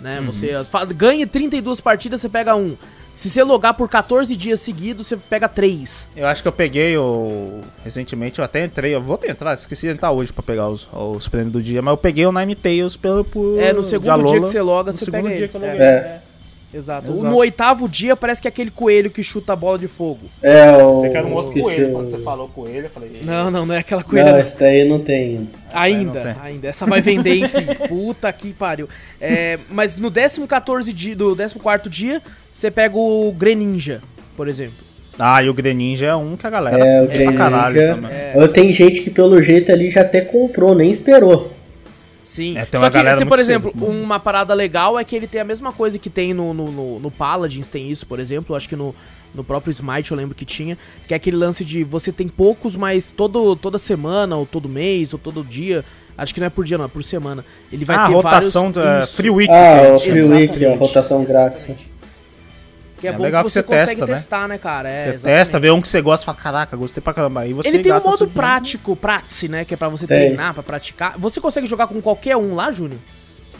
né? 0.00 0.20
Uhum. 0.20 0.26
Você 0.26 0.50
ganha 0.96 1.26
32 1.26 1.80
partidas, 1.80 2.20
você 2.20 2.28
pega 2.28 2.54
um. 2.56 2.76
Se 3.18 3.28
você 3.30 3.42
logar 3.42 3.74
por 3.74 3.88
14 3.88 4.36
dias 4.36 4.60
seguidos, 4.60 5.08
você 5.08 5.16
pega 5.16 5.48
3. 5.48 6.08
Eu 6.16 6.24
acho 6.28 6.40
que 6.40 6.46
eu 6.46 6.52
peguei 6.52 6.96
o. 6.96 7.62
Recentemente 7.84 8.38
eu 8.38 8.44
até 8.44 8.64
entrei, 8.64 8.94
eu 8.94 9.00
vou 9.02 9.18
entrar, 9.26 9.54
esqueci 9.54 9.88
de 9.88 9.92
entrar 9.92 10.12
hoje 10.12 10.32
pra 10.32 10.40
pegar 10.40 10.68
os, 10.68 10.86
os 10.92 11.26
prêmios 11.26 11.52
do 11.52 11.60
dia, 11.60 11.82
mas 11.82 11.90
eu 11.90 11.96
peguei 11.96 12.24
o 12.26 12.30
Nine 12.32 12.54
Tails 12.54 12.96
pelo. 12.96 13.24
Por, 13.24 13.58
É, 13.58 13.72
no 13.72 13.82
segundo 13.82 14.10
Alola. 14.10 14.28
dia 14.30 14.40
que 14.40 14.46
você 14.46 14.62
loga, 14.62 14.92
No 14.92 14.98
você 14.98 15.04
segundo 15.06 15.22
pega 15.24 15.34
dia 15.34 15.44
ele. 15.46 15.48
que 15.48 15.56
eu 15.56 15.64
É. 15.64 15.70
loguei. 15.72 15.84
É. 15.86 16.20
Exato. 16.72 17.10
Exato. 17.10 17.24
No 17.26 17.36
oitavo 17.38 17.88
dia 17.88 18.14
parece 18.14 18.40
que 18.40 18.46
é 18.46 18.50
aquele 18.50 18.70
coelho 18.70 19.10
que 19.10 19.24
chuta 19.24 19.52
a 19.52 19.56
bola 19.56 19.78
de 19.80 19.88
fogo. 19.88 20.20
É, 20.40 20.70
o. 20.76 20.94
Você 20.94 21.08
quer 21.10 21.24
um 21.24 21.32
outro 21.32 21.60
coelho. 21.60 21.90
Quando 21.92 22.10
você 22.12 22.18
falou 22.18 22.46
coelho, 22.48 22.84
eu 22.86 22.90
falei. 22.90 23.10
Não, 23.24 23.50
não, 23.50 23.66
não 23.66 23.74
é 23.74 23.78
aquela 23.78 24.04
coelha. 24.04 24.26
Não, 24.26 24.32
não. 24.34 24.38
esse 24.38 24.56
daí 24.56 24.88
não 24.88 25.00
tem. 25.00 25.48
Ainda, 25.72 26.36
ainda. 26.42 26.68
Essa 26.68 26.86
vai 26.86 27.00
vender, 27.00 27.36
enfim. 27.36 27.66
Puta 27.88 28.32
que 28.32 28.52
pariu. 28.52 28.88
É, 29.20 29.58
mas 29.70 29.96
no 29.96 30.10
14 30.10 30.92
dia, 30.92 31.14
do 31.16 31.36
14 31.36 31.88
dia, 31.88 32.22
você 32.52 32.70
pega 32.70 32.96
o 32.96 33.32
Greninja, 33.32 34.00
por 34.36 34.48
exemplo. 34.48 34.76
Ah, 35.18 35.42
e 35.42 35.48
o 35.48 35.54
Greninja 35.54 36.06
é 36.06 36.14
um 36.14 36.36
que 36.36 36.46
a 36.46 36.50
galera 36.50 36.78
É, 36.78 37.02
o 37.02 37.06
curte 37.06 37.22
pra 37.24 37.32
caralho 37.32 37.74
Greninja. 37.74 37.94
também. 37.96 38.10
É. 38.12 38.32
Eu 38.36 38.48
tenho 38.48 38.72
gente 38.72 39.00
que 39.00 39.10
pelo 39.10 39.42
jeito 39.42 39.72
ali 39.72 39.90
já 39.90 40.02
até 40.02 40.20
comprou, 40.20 40.74
nem 40.74 40.90
esperou. 40.90 41.52
Sim. 42.22 42.58
É, 42.58 42.64
tem 42.66 42.78
Só 42.78 42.84
uma 42.86 42.90
que, 42.90 42.98
galera 42.98 43.16
tem, 43.16 43.24
muito 43.24 43.34
por 43.34 43.38
exemplo, 43.40 43.72
cedo. 43.72 43.86
uma 43.86 44.20
parada 44.20 44.52
legal 44.52 44.98
é 44.98 45.02
que 45.02 45.16
ele 45.16 45.26
tem 45.26 45.40
a 45.40 45.44
mesma 45.44 45.72
coisa 45.72 45.98
que 45.98 46.10
tem 46.10 46.34
no, 46.34 46.52
no, 46.52 46.70
no, 46.70 47.00
no 47.00 47.10
Paladins, 47.10 47.68
tem 47.68 47.90
isso, 47.90 48.06
por 48.06 48.20
exemplo. 48.20 48.54
Acho 48.54 48.68
que 48.68 48.76
no, 48.76 48.94
no 49.34 49.44
próprio 49.44 49.70
Smite 49.70 50.10
eu 50.10 50.16
lembro 50.16 50.34
que 50.34 50.44
tinha. 50.44 50.76
Que 51.06 51.14
é 51.14 51.16
aquele 51.16 51.36
lance 51.36 51.64
de 51.64 51.84
você 51.84 52.10
tem 52.12 52.28
poucos, 52.28 52.76
mas 52.76 53.10
todo, 53.10 53.54
toda 53.56 53.78
semana, 53.78 54.36
ou 54.36 54.46
todo 54.46 54.68
mês, 54.68 55.12
ou 55.12 55.18
todo 55.18 55.44
dia. 55.44 55.84
Acho 56.16 56.34
que 56.34 56.40
não 56.40 56.48
é 56.48 56.50
por 56.50 56.64
dia, 56.64 56.76
não, 56.76 56.86
é 56.86 56.88
por 56.88 57.04
semana. 57.04 57.44
Ele 57.72 57.84
vai 57.84 57.96
ah, 57.96 58.06
ter 58.06 58.12
rotação 58.14 58.72
vários... 58.72 58.92
da 58.92 58.98
Isso. 59.00 59.14
Free 59.16 59.30
Week. 59.30 59.52
Ah, 59.52 59.96
que 60.02 60.10
o 60.10 60.12
Free 60.12 60.22
Week, 60.22 60.66
a 60.66 60.76
rotação 60.76 61.24
grátis. 61.24 61.62
exatamente. 61.62 61.98
Que 62.98 63.06
é, 63.06 63.10
É 63.10 63.12
bom 63.12 63.22
legal 63.22 63.44
que 63.44 63.48
que 63.48 63.52
você, 63.52 63.60
você 63.60 63.66
consegue 63.66 63.86
testa, 63.86 64.06
né? 64.06 64.12
testar, 64.14 64.48
né, 64.48 64.58
cara? 64.58 64.88
É, 64.88 64.94
Você 64.94 65.08
exatamente. 65.10 65.38
testa, 65.38 65.60
vê 65.60 65.70
um 65.70 65.80
que 65.80 65.86
você 65.88 66.00
gosta 66.00 66.24
e 66.24 66.26
fala, 66.26 66.38
caraca, 66.38 66.76
gostei 66.76 67.00
pra 67.00 67.14
caramba. 67.14 67.40
Aí 67.42 67.52
você 67.52 67.68
Ele 67.68 67.78
tem 67.78 67.92
um 67.92 68.02
modo 68.02 68.26
prático, 68.26 68.96
Pratice, 68.96 69.48
né? 69.48 69.64
Que 69.64 69.74
é 69.74 69.76
pra 69.76 69.88
você 69.88 70.06
Tem. 70.06 70.16
treinar, 70.18 70.52
pra 70.54 70.62
praticar. 70.62 71.14
Você 71.16 71.40
consegue 71.40 71.66
jogar 71.66 71.86
com 71.86 72.00
qualquer 72.02 72.36
um 72.36 72.54
lá, 72.54 72.72
Júnior? 72.72 72.98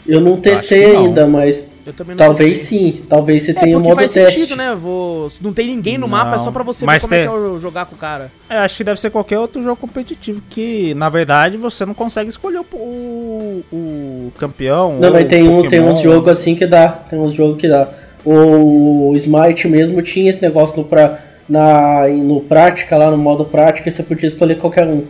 Eu 0.05 0.19
não 0.19 0.39
testei 0.41 0.87
que 0.87 0.93
não. 0.93 1.05
ainda, 1.05 1.27
mas 1.27 1.65
Eu 1.89 1.93
também 1.93 2.15
não 2.15 2.23
Talvez 2.23 2.57
gostei. 2.59 2.91
sim, 2.93 3.01
talvez 3.09 3.43
você 3.43 3.51
É, 3.51 3.53
tenha 3.55 3.77
o 3.77 3.79
porque 3.81 3.89
modo 3.89 3.97
faz 3.99 4.11
teste. 4.11 4.39
sentido, 4.39 4.55
né? 4.55 4.75
Vou... 4.75 5.27
Não 5.41 5.51
tem 5.51 5.67
ninguém 5.67 5.97
no 5.97 6.07
mapa, 6.07 6.35
é 6.35 6.37
só 6.37 6.45
Não, 6.45 6.53
pra 6.53 6.61
você 6.63 6.85
mas 6.85 7.01
ver 7.03 7.07
como 7.07 7.09
tem- 7.09 7.19
é 7.21 7.27
que 7.27 7.33
é 7.33 7.55
o- 7.55 7.59
jogar 7.59 7.85
com 7.87 7.95
o 7.95 7.97
cara. 7.97 8.31
É, 8.49 8.57
acho 8.57 8.77
que 8.77 8.83
deve 8.83 9.01
ser 9.01 9.09
qualquer 9.09 9.39
outro 9.39 9.63
jogo 9.63 9.75
competitivo 9.75 10.39
que, 10.49 10.93
na 10.93 11.09
verdade, 11.09 11.57
você 11.57 11.85
não 11.85 11.93
consegue 11.95 12.29
escolher 12.29 12.59
o, 12.59 12.65
o, 12.75 13.63
o 13.73 14.31
campeão. 14.37 14.99
Não, 14.99 15.11
mas 15.11 15.27
tem, 15.27 15.47
o 15.47 15.59
um, 15.59 15.67
tem 15.67 15.79
uns 15.81 15.99
jogos 16.01 16.27
assim 16.31 16.55
que 16.55 16.67
dá. 16.67 16.89
Tem 16.89 17.17
uns 17.19 17.33
jogos 17.33 17.57
que 17.57 17.67
dá. 17.67 17.89
O 18.23 19.11
Smite 19.15 19.67
mesmo 19.67 20.01
tinha 20.03 20.29
esse 20.29 20.41
negócio 20.41 20.77
no, 20.77 20.83
pra, 20.83 21.19
na, 21.47 22.07
no 22.07 22.41
prática, 22.41 22.97
lá 22.97 23.09
no 23.09 23.17
modo 23.17 23.45
prática, 23.45 23.89
você 23.89 24.03
podia 24.03 24.27
escolher 24.27 24.57
qualquer 24.59 24.85
um. 24.85 25.03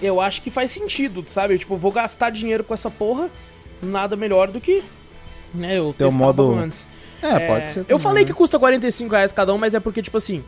Eu 0.00 0.18
acho 0.20 0.40
que 0.40 0.50
faz 0.50 0.70
sentido, 0.70 1.22
sabe? 1.28 1.58
Tipo, 1.58 1.76
vou 1.76 1.92
gastar 1.92 2.30
dinheiro 2.30 2.64
com 2.64 2.72
essa 2.72 2.88
porra, 2.90 3.28
nada 3.82 4.16
melhor 4.16 4.48
do 4.48 4.58
que. 4.60 4.82
Né, 5.54 5.78
eu 5.78 5.94
testar 5.96 6.16
modo- 6.18 6.54
antes. 6.54 6.86
É, 7.22 7.46
pode 7.46 7.68
ser. 7.68 7.80
Eu 7.80 7.84
também, 7.84 7.98
falei 7.98 8.22
né? 8.24 8.26
que 8.28 8.32
custa 8.34 8.58
45 8.58 9.10
reais 9.14 9.30
cada 9.32 9.52
um, 9.52 9.58
mas 9.58 9.74
é 9.74 9.80
porque, 9.80 10.00
tipo 10.02 10.16
assim. 10.16 10.42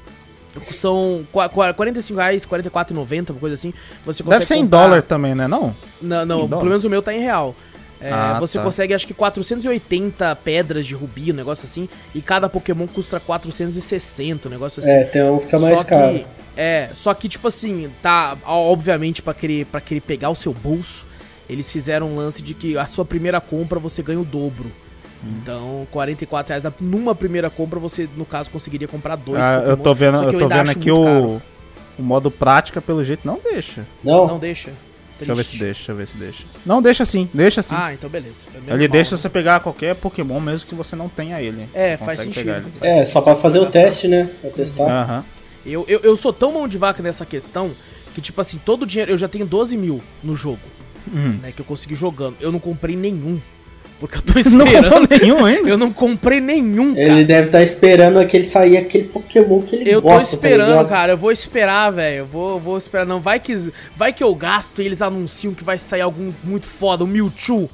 São 0.70 1.24
qua- 1.32 1.48
qua- 1.48 1.72
45 1.72 2.18
reais, 2.18 2.44
44,90, 2.46 3.30
uma 3.32 3.40
coisa 3.40 3.54
assim. 3.54 3.72
Você 4.04 4.22
consegue 4.22 4.38
Deve 4.40 4.46
ser 4.46 4.56
em 4.56 4.62
comprar- 4.64 4.78
dólar 4.82 5.02
também, 5.02 5.34
né? 5.34 5.48
Não? 5.48 5.74
Não, 6.00 6.26
não 6.26 6.44
Em 6.44 6.48
pelo 6.48 6.64
menos 6.66 6.84
o 6.84 6.90
meu 6.90 7.00
tá 7.02 7.12
em 7.14 7.20
real. 7.20 7.54
É, 8.00 8.10
Ah, 8.12 8.36
você 8.40 8.58
tá. 8.58 8.64
consegue, 8.64 8.92
acho 8.92 9.06
que 9.06 9.14
480 9.14 10.34
pedras 10.36 10.84
de 10.86 10.94
rubi, 10.94 11.30
um 11.32 11.34
negócio 11.34 11.64
assim. 11.64 11.88
E 12.14 12.20
cada 12.20 12.48
Pokémon 12.48 12.86
custa 12.86 13.18
460, 13.20 14.48
um 14.48 14.50
negócio 14.50 14.80
assim. 14.80 14.90
É, 14.90 15.04
tem 15.04 15.22
uns 15.24 15.46
que 15.46 15.54
é 15.54 15.58
mais 15.58 15.78
só 15.78 15.84
caro. 15.84 16.18
que, 16.18 16.26
é, 16.56 16.90
só 16.94 17.14
que, 17.14 17.28
tipo 17.28 17.48
assim, 17.48 17.90
tá. 18.02 18.36
Obviamente, 18.44 19.22
pra 19.22 19.32
querer, 19.32 19.66
pra 19.66 19.80
querer 19.80 20.00
pegar 20.00 20.30
o 20.30 20.34
seu 20.34 20.52
bolso, 20.52 21.06
eles 21.48 21.70
fizeram 21.70 22.08
um 22.10 22.16
lance 22.16 22.42
de 22.42 22.54
que 22.54 22.76
a 22.76 22.86
sua 22.86 23.04
primeira 23.04 23.40
compra 23.40 23.78
você 23.78 24.02
ganha 24.02 24.20
o 24.20 24.24
dobro. 24.24 24.70
Hum. 25.24 25.28
Então, 25.42 25.86
44 25.90 26.52
reais 26.54 26.74
numa 26.80 27.14
primeira 27.14 27.48
compra, 27.48 27.78
você, 27.78 28.08
no 28.16 28.24
caso, 28.24 28.50
conseguiria 28.50 28.88
comprar 28.88 29.16
dois 29.16 29.40
Ah, 29.40 29.62
eu 29.66 29.76
tô 29.76 29.94
vendo, 29.94 30.18
que 30.26 30.34
eu 30.34 30.38
tô 30.38 30.48
vendo 30.48 30.70
aqui 30.70 30.90
o, 30.90 31.04
caro. 31.04 31.42
o 31.98 32.02
modo 32.02 32.30
prática, 32.30 32.80
pelo 32.80 33.02
jeito, 33.04 33.26
não 33.26 33.38
deixa. 33.42 33.86
Não, 34.02 34.26
Não 34.26 34.38
deixa. 34.38 34.70
Deixa 35.18 35.30
eu 35.32 35.36
ver 35.36 35.44
se 35.44 35.50
Triste. 35.50 35.64
deixa, 35.64 35.74
deixa 35.78 35.92
eu 35.92 35.96
ver 35.96 36.08
se 36.08 36.16
deixa. 36.16 36.44
Não, 36.66 36.82
deixa 36.82 37.04
sim, 37.04 37.28
deixa 37.32 37.62
sim. 37.62 37.76
Ah, 37.78 37.94
então 37.94 38.10
beleza. 38.10 38.44
É 38.54 38.72
Ele 38.72 38.88
mal, 38.88 38.88
deixa 38.88 39.12
né? 39.12 39.16
você 39.18 39.28
pegar 39.28 39.60
qualquer 39.60 39.94
Pokémon, 39.94 40.40
mesmo 40.40 40.66
que 40.66 40.74
você 40.74 40.96
não 40.96 41.08
tenha 41.08 41.40
ele. 41.40 41.68
É, 41.72 41.96
faz 41.96 42.18
sentido. 42.18 42.34
pegar 42.34 42.56
ele. 42.56 42.70
faz 42.80 42.92
é, 42.92 42.96
sentido, 42.96 43.12
só 43.12 43.20
pra 43.20 43.36
fazer 43.36 43.60
o 43.60 43.66
teste, 43.66 44.08
né? 44.08 44.28
Pra 44.40 44.50
testar. 44.50 44.82
Aham. 44.90 45.24
Eu, 45.64 45.84
eu, 45.86 46.00
eu 46.00 46.16
sou 46.16 46.32
tão 46.32 46.50
mão 46.52 46.66
de 46.66 46.76
vaca 46.76 47.00
nessa 47.04 47.24
questão 47.24 47.70
que, 48.16 48.20
tipo 48.20 48.40
assim, 48.40 48.58
todo 48.64 48.82
o 48.82 48.86
dinheiro. 48.86 49.12
Eu 49.12 49.18
já 49.18 49.28
tenho 49.28 49.46
12 49.46 49.76
mil 49.76 50.02
no 50.24 50.34
jogo, 50.34 50.58
Hum. 51.06 51.38
né? 51.40 51.52
Que 51.54 51.60
eu 51.60 51.66
consegui 51.66 51.94
jogando. 51.94 52.34
Eu 52.40 52.50
não 52.50 52.58
comprei 52.58 52.96
nenhum. 52.96 53.40
Porque 54.02 54.18
eu 54.18 54.22
tô 54.22 54.32
Não 54.56 54.66
esperando. 54.66 54.90
comprou 55.00 55.18
nenhum 55.20 55.44
ainda? 55.46 55.68
eu 55.68 55.78
não 55.78 55.92
comprei 55.92 56.40
nenhum, 56.40 56.94
cara. 56.94 57.06
Ele 57.06 57.24
deve 57.24 57.46
estar 57.46 57.62
esperando 57.62 58.18
aquele 58.18 58.44
sair 58.44 58.76
aquele 58.76 59.04
Pokémon 59.04 59.62
que 59.62 59.76
ele 59.76 59.88
Eu 59.90 60.02
tô 60.02 60.08
gosta. 60.08 60.18
tá 60.30 60.34
esperando, 60.36 60.68
ligado? 60.68 60.88
cara. 60.88 61.12
Eu 61.12 61.16
vou 61.16 61.30
esperar, 61.32 61.90
velho. 61.90 62.16
Eu 62.18 62.26
vou, 62.26 62.58
vou 62.58 62.76
esperar. 62.76 63.06
Não, 63.06 63.20
vai 63.20 63.38
que, 63.40 63.54
vai 63.96 64.12
que 64.12 64.22
eu 64.24 64.34
gasto 64.34 64.82
e 64.82 64.86
eles 64.86 65.00
anunciam 65.00 65.54
que 65.54 65.62
vai 65.64 65.78
sair 65.78 66.00
algum 66.02 66.32
muito 66.44 66.66
foda, 66.66 67.04
o 67.04 67.06
Mewtwo. 67.06 67.70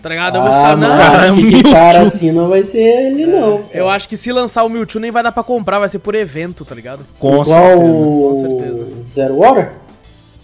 Tá 0.00 0.10
ligado? 0.10 0.36
Eu 0.36 0.42
vou 0.42 0.50
Ah, 0.52 0.54
ficar, 0.56 0.76
mano, 0.76 0.88
não. 0.94 0.98
Cara, 0.98 1.32
que, 1.34 1.42
que 1.42 1.50
Mewtwo. 1.50 1.72
cara 1.72 2.02
assim 2.02 2.30
não 2.30 2.48
vai 2.48 2.62
ser 2.62 2.78
ele, 2.82 3.26
não. 3.26 3.62
Eu 3.72 3.88
acho 3.88 4.08
que 4.08 4.16
se 4.16 4.30
lançar 4.32 4.62
o 4.64 4.68
Mewtwo 4.68 5.00
nem 5.00 5.10
vai 5.10 5.22
dar 5.22 5.32
pra 5.32 5.42
comprar, 5.42 5.78
vai 5.78 5.88
ser 5.88 5.98
por 5.98 6.14
evento, 6.14 6.64
tá 6.64 6.74
ligado? 6.74 7.06
Com 7.18 7.40
Igual 7.40 7.44
certeza. 7.46 7.80
o 7.80 8.28
Com 8.28 8.34
certeza. 8.58 8.86
Zero 9.10 9.40
Hora? 9.40 9.72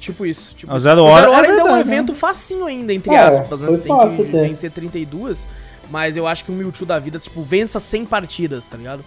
Tipo 0.01 0.25
isso. 0.27 0.55
Tipo 0.57 0.73
O 0.73 0.77
isso. 0.77 0.83
Zero 0.85 1.03
O 1.03 1.05
Hora 1.05 1.21
Zero 1.23 1.33
é 1.33 1.37
Hora 1.37 1.49
ainda 1.49 1.61
é 1.61 1.63
um 1.63 1.67
verdade, 1.67 1.89
né? 1.89 1.95
evento 1.97 2.15
facinho 2.15 2.67
ainda, 2.67 2.93
entre 2.93 3.15
É, 3.15 3.19
aspas. 3.19 3.61
Né? 3.61 3.67
Você 3.71 3.79
tem 3.79 3.89
fácil 3.97 4.25
que 4.25 4.33
vencer 4.33 4.71
32. 4.73 5.47
Mas 5.91 6.17
eu 6.17 6.27
acho 6.27 6.45
que 6.45 6.51
o 6.51 6.55
Mewtwo 6.55 6.87
da 6.87 6.99
vida, 6.99 7.19
tipo, 7.19 7.43
vença 7.43 7.79
100 7.81 8.05
partidas, 8.07 8.67
tá 8.67 8.77
ligado? 8.77 9.05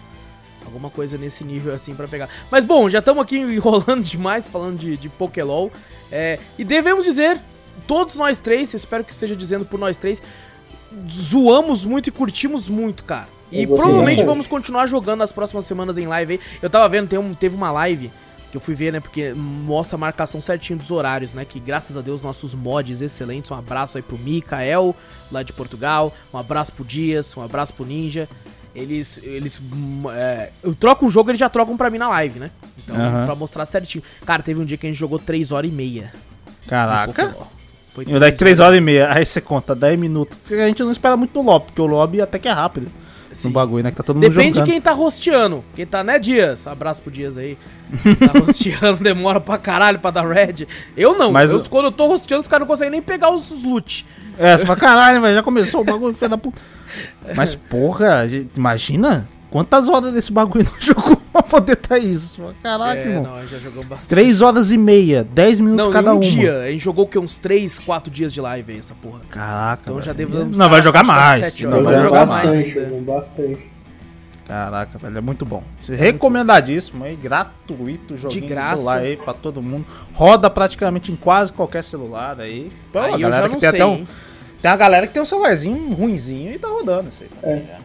Alguma 0.64 0.88
coisa 0.90 1.18
nesse 1.18 1.42
nível 1.44 1.74
assim 1.74 1.94
pra 1.94 2.06
pegar. 2.08 2.28
Mas 2.50 2.64
bom, 2.64 2.88
já 2.88 3.00
estamos 3.00 3.22
aqui 3.22 3.36
enrolando 3.40 4.02
demais, 4.02 4.48
falando 4.48 4.78
de, 4.78 4.96
de 4.96 5.08
Pokélol. 5.08 5.70
É, 6.12 6.38
e 6.58 6.64
devemos 6.64 7.04
dizer, 7.04 7.38
todos 7.86 8.14
nós 8.16 8.38
três, 8.38 8.72
espero 8.74 9.02
que 9.02 9.12
esteja 9.12 9.34
dizendo 9.34 9.64
por 9.64 9.80
nós 9.80 9.96
três, 9.96 10.22
zoamos 11.10 11.84
muito 11.84 12.08
e 12.08 12.12
curtimos 12.12 12.68
muito, 12.68 13.04
cara. 13.04 13.28
E 13.52 13.66
provavelmente 13.66 14.24
vamos 14.24 14.46
continuar 14.46 14.86
jogando 14.86 15.18
nas 15.20 15.30
próximas 15.32 15.64
semanas 15.64 15.96
em 15.98 16.06
live 16.06 16.34
aí. 16.34 16.40
Eu 16.60 16.68
tava 16.68 16.88
vendo, 16.88 17.08
tem 17.08 17.18
um- 17.18 17.34
teve 17.34 17.54
uma 17.54 17.70
live 17.70 18.10
que 18.54 18.56
eu 18.56 18.60
fui 18.60 18.76
ver, 18.76 18.92
né? 18.92 19.00
Porque 19.00 19.34
mostra 19.34 19.96
a 19.96 19.98
marcação 19.98 20.40
certinho 20.40 20.78
dos 20.78 20.92
horários, 20.92 21.34
né? 21.34 21.44
Que 21.44 21.58
graças 21.58 21.96
a 21.96 22.00
Deus 22.00 22.22
nossos 22.22 22.54
mods 22.54 23.02
excelentes. 23.02 23.50
Um 23.50 23.56
abraço 23.56 23.98
aí 23.98 24.02
pro 24.02 24.16
Mikael, 24.16 24.94
lá 25.32 25.42
de 25.42 25.52
Portugal. 25.52 26.14
Um 26.32 26.38
abraço 26.38 26.72
pro 26.72 26.84
Dias, 26.84 27.36
um 27.36 27.42
abraço 27.42 27.74
pro 27.74 27.84
Ninja. 27.84 28.28
Eles. 28.72 29.20
Eles. 29.24 29.60
hum, 29.60 30.04
é, 30.08 30.50
eu 30.62 30.72
troco 30.72 31.04
um 31.04 31.10
jogo, 31.10 31.32
eles 31.32 31.40
já 31.40 31.48
trocam 31.48 31.76
pra 31.76 31.90
mim 31.90 31.98
na 31.98 32.08
live, 32.10 32.38
né? 32.38 32.52
Então, 32.78 32.94
Aham. 32.94 33.26
pra 33.26 33.34
mostrar 33.34 33.66
certinho. 33.66 34.04
Cara, 34.24 34.40
teve 34.40 34.60
um 34.60 34.64
dia 34.64 34.76
que 34.76 34.86
a 34.86 34.88
gente 34.88 34.98
jogou 34.98 35.18
3 35.18 35.50
horas 35.50 35.68
e 35.68 35.74
meia. 35.74 36.12
Caraca. 36.68 37.34
Foi 37.92 38.04
E 38.06 38.18
daí 38.20 38.30
3 38.30 38.60
horas 38.60 38.78
e 38.78 38.80
meia, 38.80 39.12
aí 39.12 39.26
você 39.26 39.40
conta 39.40 39.74
10 39.74 39.98
minutos. 39.98 40.38
A 40.52 40.68
gente 40.68 40.80
não 40.80 40.92
espera 40.92 41.16
muito 41.16 41.34
no 41.34 41.50
lobby, 41.50 41.66
porque 41.66 41.82
o 41.82 41.86
lobby 41.86 42.20
até 42.20 42.38
que 42.38 42.46
é 42.46 42.52
rápido. 42.52 42.88
Sim. 43.34 43.48
No 43.48 43.54
bagulho, 43.54 43.82
né? 43.82 43.90
Que 43.90 43.96
tá 43.96 44.02
todo 44.02 44.16
mundo 44.16 44.28
Depende 44.28 44.52
de 44.52 44.58
jogando. 44.60 44.70
quem 44.70 44.80
tá 44.80 44.92
rosteando. 44.92 45.64
Quem 45.74 45.84
tá, 45.84 46.04
né, 46.04 46.18
Dias? 46.18 46.66
Abraço 46.66 47.02
pro 47.02 47.10
Dias 47.10 47.36
aí. 47.36 47.58
Tá 48.18 48.38
rosteando, 48.40 49.02
demora 49.02 49.40
pra 49.40 49.58
caralho 49.58 49.98
pra 49.98 50.10
dar 50.10 50.26
red. 50.26 50.66
Eu 50.96 51.18
não. 51.18 51.32
Mas 51.32 51.50
eu, 51.50 51.60
Quando 51.64 51.86
eu 51.86 51.92
tô 51.92 52.06
rosteando, 52.06 52.42
os 52.42 52.48
caras 52.48 52.66
não 52.66 52.68
conseguem 52.68 52.92
nem 52.92 53.02
pegar 53.02 53.30
os, 53.30 53.50
os 53.50 53.64
loot. 53.64 54.06
É, 54.38 54.56
você 54.56 54.64
fala, 54.64 54.78
caralho, 54.78 55.20
velho, 55.20 55.34
já 55.34 55.42
começou 55.42 55.80
o 55.80 55.84
bagulho, 55.84 56.14
filho 56.14 56.30
da 56.30 56.38
puta. 56.38 56.60
Mas, 57.34 57.54
porra, 57.54 58.24
imagina 58.56 59.28
quantas 59.50 59.88
horas 59.88 60.12
desse 60.12 60.32
bagulho 60.32 60.64
não 60.70 60.80
jogou 60.80 61.20
pra 61.34 61.42
poder 61.42 61.76
tá 61.76 61.98
isso. 61.98 62.40
Caraca, 62.62 63.00
é, 63.00 63.06
irmão. 63.08 63.22
não, 63.36 63.46
já 63.46 63.58
jogamos 63.58 63.86
bastante. 63.86 64.08
3 64.08 64.40
horas 64.42 64.72
e 64.72 64.78
meia, 64.78 65.24
10 65.24 65.60
minutos 65.60 65.86
Não, 65.86 65.92
cada 65.92 66.10
um 66.12 66.14
uma. 66.14 66.20
dia. 66.20 66.60
A 66.60 66.70
gente 66.70 66.82
jogou 66.84 67.04
o 67.04 67.08
quê? 67.08 67.18
Uns 67.18 67.36
3, 67.36 67.78
4 67.80 68.10
dias 68.12 68.32
de 68.32 68.40
live 68.40 68.72
aí, 68.72 68.78
essa 68.78 68.94
porra. 68.94 69.20
Caraca. 69.28 69.82
Então 69.84 70.00
já 70.00 70.12
velho. 70.12 70.28
devemos 70.28 70.56
Não, 70.56 70.68
vai 70.70 70.80
jogar 70.80 71.04
mais. 71.04 71.44
sete 71.46 71.64
Não, 71.66 71.72
horas. 71.72 71.84
vai 71.84 71.94
jogar 72.00 72.26
jogar 72.26 72.26
mais. 72.34 72.46
bastante, 72.46 72.78
ainda. 72.78 73.12
bastante. 73.12 73.74
Caraca, 74.46 74.98
velho, 74.98 75.18
é 75.18 75.20
muito 75.22 75.44
bom. 75.46 75.62
Recomendadíssimo 75.88 77.02
aí, 77.04 77.16
gratuito, 77.16 78.16
joguinho 78.16 78.42
de, 78.42 78.46
graça. 78.48 78.76
celular 78.76 78.98
aí 78.98 79.16
pra 79.16 79.32
todo 79.32 79.62
mundo. 79.62 79.86
Roda 80.12 80.48
praticamente 80.50 81.10
em 81.10 81.16
quase 81.16 81.52
qualquer 81.52 81.82
celular 81.82 82.38
aí. 82.38 82.70
Pô, 82.92 82.98
aí 82.98 83.12
a 83.12 83.14
eu 83.14 83.18
galera 83.20 83.42
já 83.42 83.48
que 83.48 83.54
não 83.54 83.60
tem 83.60 83.70
sei, 83.70 83.80
até 83.80 83.86
um? 83.86 84.06
Tem 84.60 84.70
uma 84.70 84.76
galera 84.76 85.06
que 85.06 85.12
tem 85.14 85.22
um 85.22 85.26
celularzinho 85.26 85.92
ruinzinho 85.94 86.52
e 86.52 86.58
tá 86.58 86.68
rodando 86.68 87.08
isso 87.08 87.22
aí 87.22 87.28
também, 87.28 87.56
né? 87.64 87.78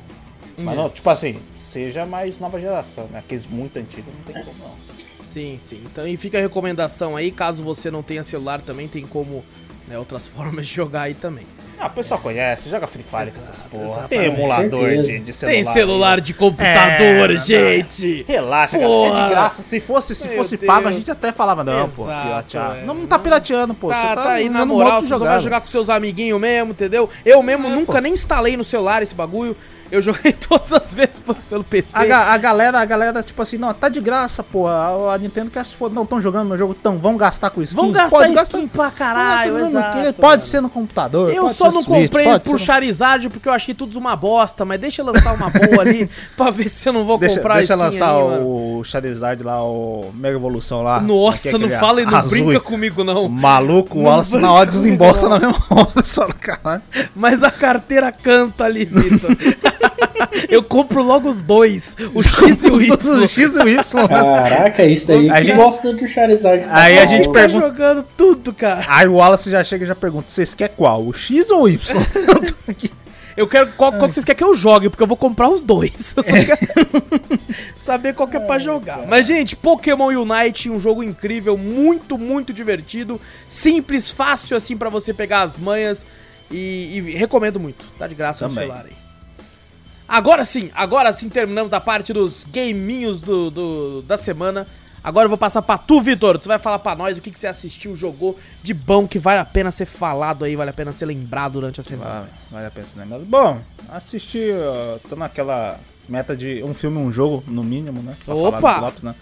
Mas 0.58 0.76
não, 0.76 0.89
tipo 0.89 1.10
assim, 1.10 1.38
seja 1.70 2.05
mais 2.05 2.39
nova 2.39 2.59
geração, 2.59 3.05
né? 3.11 3.20
Aqueles 3.20 3.45
muito 3.45 3.78
antigos 3.78 4.11
não 4.13 4.34
tem 4.34 4.43
como 4.43 4.55
não. 4.59 5.26
Sim, 5.26 5.57
sim. 5.59 5.82
Então, 5.86 6.07
e 6.07 6.17
fica 6.17 6.38
a 6.38 6.41
recomendação 6.41 7.15
aí, 7.15 7.32
caso 7.32 7.63
você 7.63 7.91
não 7.91 8.01
tenha 8.01 8.24
celular 8.24 8.61
também, 8.61 8.88
tem 8.88 9.05
como, 9.05 9.43
né, 9.88 9.97
outras 9.97 10.28
formas 10.30 10.65
de 10.67 10.74
jogar 10.74 11.03
aí 11.03 11.13
também. 11.13 11.45
Ah, 11.82 11.88
o 11.88 11.91
pessoal 11.91 12.20
conhece, 12.20 12.70
joga 12.70 12.86
Free 12.88 13.03
Fire 13.03 13.32
com 13.32 13.38
essas 13.38 13.61
porra. 13.61 13.84
exatamente. 13.86 14.09
Tem 14.09 14.26
emulador 14.26 14.89
de, 15.01 15.20
de 15.20 15.34
celular. 15.34 15.55
Tem 15.55 15.74
celular 15.74 16.20
de 16.20 16.34
computador, 16.34 17.32
É, 17.32 17.38
gente! 17.38 18.26
Relaxa, 18.28 18.78
cara. 18.78 18.84
É 18.84 18.88
Porra. 18.93 19.24
de 19.24 19.30
graça. 19.30 19.63
Se 19.63 19.80
fosse, 19.80 20.13
se 20.13 20.28
Meu 20.28 20.36
fosse 20.38 20.57
pago, 20.57 20.89
a 20.89 20.91
gente 20.91 21.09
até 21.09 21.32
falava, 21.32 21.63
não, 21.63 21.88
pô, 21.89 22.03
Exato, 22.03 22.28
piratear. 22.28 22.78
é. 22.80 22.86
Não, 22.86 22.93
não 22.95 23.07
tá 23.07 23.17
pirateando, 23.17 23.74
pô. 23.74 23.88
Tá, 23.91 24.09
você 24.09 24.15
tá 24.15 24.32
aí 24.34 24.49
na 24.49 24.65
moral, 24.65 25.01
você 25.01 25.07
só 25.07 25.13
jogar, 25.20 25.30
vai 25.30 25.38
velho. 25.38 25.43
jogar 25.45 25.61
com 25.61 25.67
seus 25.67 25.89
amiguinhos 25.89 26.41
mesmo, 26.41 26.72
entendeu? 26.72 27.09
Eu 27.26 27.41
mesmo 27.41 27.67
É, 27.67 27.72
nunca 27.72 27.93
pô. 27.93 27.99
nem 28.01 28.11
instalei 28.11 28.57
no 28.57 28.63
celular 28.65 29.01
esse 29.01 29.15
bagulho. 29.15 29.55
Eu 29.92 30.02
joguei 30.02 30.32
todas 30.48 30.72
as 30.74 30.94
vezes 30.94 31.22
pelo 31.50 31.64
PC. 31.64 31.96
A, 31.98 32.34
a 32.34 32.38
galera, 32.38 32.80
a 32.80 32.86
galera, 32.86 33.24
tipo 33.24 33.42
assim, 33.42 33.58
não, 33.58 33.74
tá 33.74 33.90
de 33.90 34.00
graça, 34.00 34.44
pô. 34.44 34.68
A, 34.68 35.14
a 35.14 35.18
Nintendo 35.18 35.50
quer 35.50 35.66
se 35.66 35.76
for, 35.76 35.92
não, 35.92 36.04
estão 36.04 36.22
jogando 36.22 36.48
meu 36.48 36.58
jogo, 36.58 36.74
tão, 36.74 36.98
vão 36.98 37.18
gastar 37.18 37.50
com 37.50 37.62
skin. 37.62 37.76
Vão 37.76 37.92
gastar 37.92 38.18
Pode 38.18 38.34
skin 38.44 38.68
pra 38.68 38.92
caralho, 38.92 39.54
gastar 39.56 39.68
exato. 39.70 40.14
Pode 40.22 40.32
mano. 40.32 40.42
ser 40.44 40.62
no 40.62 40.70
computador. 40.70 41.34
Eu 41.34 41.44
pode 41.44 41.56
só 41.56 41.66
não 41.72 41.84
Switch, 41.84 42.08
comprei 42.08 42.26
pode 42.26 42.44
por 42.44 42.54
no- 42.54 42.60
Charizard 42.60 43.30
porque 43.30 43.50
eu 43.50 43.54
achei 43.54 43.74
tudo 43.74 43.98
uma 43.98 44.16
bosta, 44.16 44.64
mas 44.66 44.80
deixa 44.80 45.02
eu 45.02 45.06
lançar 45.06 45.34
uma 45.34 45.50
boa 45.50 45.82
ali 45.82 46.10
pra 46.38 46.52
ver 46.52 46.70
se 46.70 46.88
eu 46.88 46.94
não 46.94 47.04
vou 47.06 47.18
Deixa, 47.18 47.38
comprar 47.38 47.56
deixa 47.56 47.76
lançar 47.76 48.10
ali, 48.10 48.44
o 48.44 48.82
Charizard 48.84 49.44
lá, 49.44 49.64
o 49.64 50.12
Mega 50.14 50.36
Evolução 50.38 50.82
lá. 50.84 51.00
Nossa, 51.00 51.50
que 51.50 51.58
não 51.58 51.70
fala 51.70 52.02
e 52.02 52.06
não 52.06 52.18
azul 52.18 52.32
brinca 52.32 52.60
comigo 52.60 53.04
não. 53.04 53.28
Maluco, 53.28 54.00
o 54.00 54.04
Wallace 54.04 54.38
na 54.38 54.52
hora 54.52 54.66
desembolsa 54.66 55.28
não. 55.30 55.40
na 55.40 55.48
mesma 55.48 55.66
hora, 55.70 56.04
só 56.06 56.28
no 56.28 56.34
caralho. 56.36 56.82
Mas 57.16 57.44
a 57.44 57.52
carteira 57.52 58.12
canta 58.12 58.64
ali, 58.66 58.86
Vitor. 58.86 59.32
eu 60.50 60.64
compro 60.64 61.02
logo 61.04 61.30
os 61.30 61.41
dois, 61.43 61.95
o 62.14 62.22
X 62.24 62.64
e 62.64 62.70
o 62.70 62.82
Y. 62.82 62.91
O 63.24 63.28
X 63.28 63.38
e 63.38 63.45
o 63.60 63.68
Y. 63.70 64.08
Caraca, 64.08 64.86
isso 64.86 65.08
daí 65.08 65.30
A 65.30 65.36
que 65.36 65.43
gente- 65.45 65.56
gosta 65.56 65.93
do 65.93 66.08
Charizard. 66.08 66.66
Aí 66.70 66.97
a 67.00 67.06
gente 67.06 67.28
Tá 67.28 67.34
pergunta- 67.34 67.68
jogando 67.68 68.06
tudo, 68.18 68.54
cara. 68.54 68.86
Aí 68.88 69.08
o 69.08 69.16
Wallace 69.16 69.50
já 69.50 69.64
chega 69.64 69.84
e 69.84 69.88
já 69.88 69.95
pergunta: 69.95 70.30
vocês 70.30 70.54
querem 70.54 70.76
qual? 70.76 71.04
O 71.06 71.14
X 71.14 71.50
ou 71.52 71.64
o 71.64 71.70
Y? 71.70 71.80
Eu 72.28 72.41
tô 72.41 72.54
aqui. 72.72 72.91
Eu 73.38 73.47
quero 73.47 73.68
qual, 73.78 73.93
qual 73.93 74.10
que 74.10 74.16
vocês 74.16 74.26
querem 74.26 74.38
que 74.38 74.43
eu 74.43 74.54
jogue, 74.54 74.89
porque 74.89 75.02
eu 75.02 75.08
vou 75.08 75.16
comprar 75.16 75.47
os 75.47 75.64
dois. 75.64 76.14
Eu 76.18 76.24
só 76.24 76.30
quero 76.30 76.58
saber 77.80 78.14
qual 78.14 78.28
que 78.28 78.36
é 78.36 78.39
pra 78.41 78.60
jogar. 78.60 79.06
Mas, 79.08 79.26
gente, 79.28 79.56
Pokémon 79.56 80.08
Unite, 80.08 80.70
um 80.70 80.78
jogo 80.78 81.02
incrível, 81.02 81.58
muito, 81.58 82.18
muito 82.18 82.52
divertido. 82.52 83.20
Simples, 83.47 84.12
fácil 84.12 84.58
assim 84.58 84.76
pra 84.76 84.89
você 84.89 85.14
pegar 85.14 85.43
as 85.43 85.58
manhas. 85.58 86.06
E, 86.52 86.97
e 86.97 87.16
recomendo 87.16 87.60
muito. 87.62 87.86
Tá 87.97 88.08
de 88.08 88.16
graça 88.16 88.45
no 88.45 88.54
Também. 88.54 88.68
celular 88.68 88.86
aí. 88.88 88.93
Agora 90.10 90.43
sim, 90.43 90.72
agora 90.74 91.14
sim 91.14 91.30
terminamos 91.30 91.72
a 91.72 91.80
parte 91.80 92.12
dos 92.12 92.43
gaminhos 92.51 93.22
do, 93.22 93.49
do- 93.51 94.01
da 94.01 94.18
semana. 94.18 94.66
Agora 95.03 95.26
eu 95.26 95.30
vou 95.30 95.38
passar 95.38 95.62
pra 95.62 95.78
tu, 95.78 96.01
Vitor. 96.01 96.38
Tu 96.39 96.47
vai 96.47 96.60
falar 96.60 96.80
pra 96.80 96.93
nós 96.95 97.18
o 97.18 97.22
que, 97.22 97.32
que 97.32 97.39
você 97.39 97.47
assistiu, 97.47 97.95
jogou 97.95 98.38
de 98.62 98.74
bom, 98.74 99.07
que 99.07 99.18
vale 99.18 99.39
a 99.39 99.45
pena 99.45 99.72
ser 99.72 99.86
falado 99.86 100.43
aí, 100.43 100.55
vale 100.57 100.72
a 100.72 100.74
pena 100.74 100.91
ser 100.91 101.05
lembrado 101.05 101.53
durante 101.53 101.80
a 101.80 101.84
semana. 101.84 102.10
Vale, 102.12 102.28
vale 102.51 102.66
a 102.66 102.72
pena 102.72 102.88
ser 102.88 102.99
lembrado. 102.99 103.24
Bom, 103.26 103.62
assisti, 103.89 104.49
ó, 104.51 104.97
tô 105.07 105.16
naquela 105.16 105.80
meta 106.10 106.36
de 106.36 106.62
um 106.64 106.74
filme, 106.74 106.97
um 106.97 107.12
jogo, 107.12 107.43
no 107.47 107.64
mínimo, 107.64 108.01
né? 108.01 108.14
Pra 108.26 108.34
Opa! 108.36 108.80
Lopes, 108.82 109.03
né? 109.03 109.16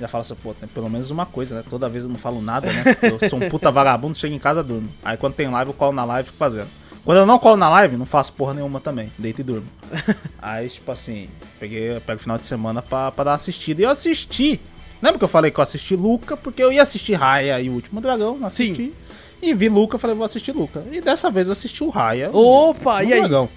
Já 0.00 0.08
fala 0.08 0.22
assim, 0.22 0.34
pô, 0.36 0.52
tem 0.54 0.68
pelo 0.68 0.88
menos 0.90 1.10
uma 1.10 1.24
coisa, 1.26 1.56
né? 1.56 1.64
Toda 1.68 1.88
vez 1.88 2.04
eu 2.04 2.10
não 2.10 2.16
falo 2.18 2.40
nada, 2.42 2.72
né? 2.72 2.84
Eu 3.02 3.28
sou 3.28 3.38
um 3.40 3.48
puta 3.48 3.70
vagabundo, 3.72 4.16
chego 4.16 4.34
em 4.34 4.38
casa 4.38 4.62
durmo. 4.62 4.88
Aí 5.04 5.16
quando 5.16 5.34
tem 5.34 5.48
live, 5.48 5.70
eu 5.70 5.74
colo 5.74 5.92
na 5.92 6.04
live 6.04 6.26
e 6.28 6.30
fico 6.30 6.38
fazendo. 6.38 6.68
Quando 7.04 7.18
eu 7.18 7.26
não 7.26 7.38
colo 7.38 7.56
na 7.56 7.68
live, 7.68 7.96
não 7.96 8.06
faço 8.06 8.32
porra 8.32 8.54
nenhuma 8.54 8.80
também. 8.80 9.12
Deito 9.18 9.42
e 9.42 9.44
durmo. 9.44 9.66
Aí, 10.40 10.68
tipo 10.68 10.90
assim, 10.90 11.28
peguei, 11.60 12.00
pego 12.00 12.18
o 12.18 12.22
final 12.22 12.38
de 12.38 12.46
semana 12.46 12.80
pra, 12.80 13.12
pra 13.12 13.24
dar 13.24 13.30
uma 13.32 13.36
assistida. 13.36 13.82
E 13.82 13.84
eu 13.84 13.90
assisti. 13.90 14.58
Lembra 15.02 15.18
que 15.18 15.24
eu 15.24 15.28
falei 15.28 15.50
que 15.50 15.58
eu 15.58 15.62
assisti 15.62 15.94
Luca? 15.94 16.34
Porque 16.36 16.62
eu 16.62 16.72
ia 16.72 16.82
assistir 16.82 17.12
Raya 17.14 17.60
e 17.60 17.68
o 17.68 17.74
Último 17.74 18.00
Dragão, 18.00 18.38
não 18.38 18.46
assisti. 18.46 18.94
E 19.42 19.52
vi 19.52 19.68
Luca, 19.68 19.98
falei, 19.98 20.16
vou 20.16 20.24
assistir 20.24 20.52
Luca. 20.52 20.82
E 20.90 21.02
dessa 21.02 21.30
vez 21.30 21.46
eu 21.46 21.52
assisti 21.52 21.84
o 21.84 21.90
Raya. 21.90 22.30
Opa, 22.32 23.00
o 23.00 23.02
e 23.02 23.12
aí? 23.12 23.20
Dragão. 23.20 23.48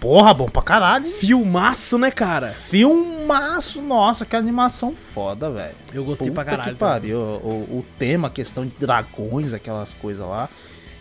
Porra, 0.00 0.32
bom 0.32 0.46
pra 0.46 0.62
caralho. 0.62 1.04
hein? 1.06 1.12
Filmaço, 1.12 1.98
né, 1.98 2.10
cara? 2.10 2.48
Filmaço, 2.48 3.82
nossa, 3.82 4.24
que 4.24 4.36
animação 4.36 4.94
foda, 4.94 5.50
velho. 5.50 5.74
Eu 5.92 6.04
gostei 6.04 6.30
pra 6.30 6.44
Puta 6.44 6.56
caralho. 6.56 6.74
Que 6.74 6.80
pariu. 6.80 7.18
O, 7.18 7.78
o 7.78 7.86
tema, 7.98 8.28
a 8.28 8.30
questão 8.30 8.64
de 8.64 8.72
dragões, 8.78 9.52
aquelas 9.52 9.92
coisas 9.92 10.26
lá. 10.26 10.48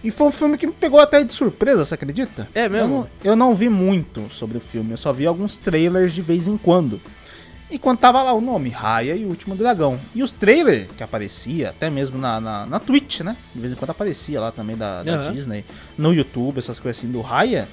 E 0.05 0.11
foi 0.11 0.27
um 0.27 0.31
filme 0.31 0.55
que 0.55 0.67
me 0.67 0.73
pegou 0.73 0.99
até 0.99 1.23
de 1.23 1.33
surpresa, 1.33 1.83
você 1.83 1.95
acredita? 1.95 2.47
É 2.53 2.69
mesmo? 2.69 2.85
Eu 2.85 2.87
não, 2.87 3.07
eu 3.23 3.35
não 3.35 3.55
vi 3.55 3.69
muito 3.69 4.29
sobre 4.31 4.55
o 4.55 4.61
filme, 4.61 4.91
eu 4.91 4.97
só 4.97 5.11
vi 5.11 5.25
alguns 5.25 5.57
trailers 5.57 6.13
de 6.13 6.21
vez 6.21 6.47
em 6.47 6.57
quando. 6.57 7.01
E 7.71 7.79
quando 7.79 7.97
tava 7.97 8.21
lá 8.21 8.31
o 8.31 8.39
nome, 8.39 8.69
Raya 8.69 9.15
e 9.15 9.25
o 9.25 9.29
Último 9.29 9.55
Dragão. 9.55 9.99
E 10.13 10.21
os 10.21 10.29
trailers 10.29 10.85
que 10.95 11.01
aparecia, 11.01 11.71
até 11.71 11.89
mesmo 11.89 12.19
na, 12.19 12.39
na, 12.39 12.67
na 12.67 12.79
Twitch, 12.79 13.21
né? 13.21 13.35
De 13.51 13.59
vez 13.59 13.73
em 13.73 13.75
quando 13.75 13.89
aparecia 13.89 14.39
lá 14.39 14.51
também 14.51 14.77
da, 14.77 15.01
da 15.01 15.11
Aham. 15.13 15.31
Disney. 15.33 15.65
No 15.97 16.13
YouTube, 16.13 16.59
essas 16.59 16.77
coisas 16.77 16.99
assim 16.99 17.11
do 17.11 17.21
Raya. 17.21 17.67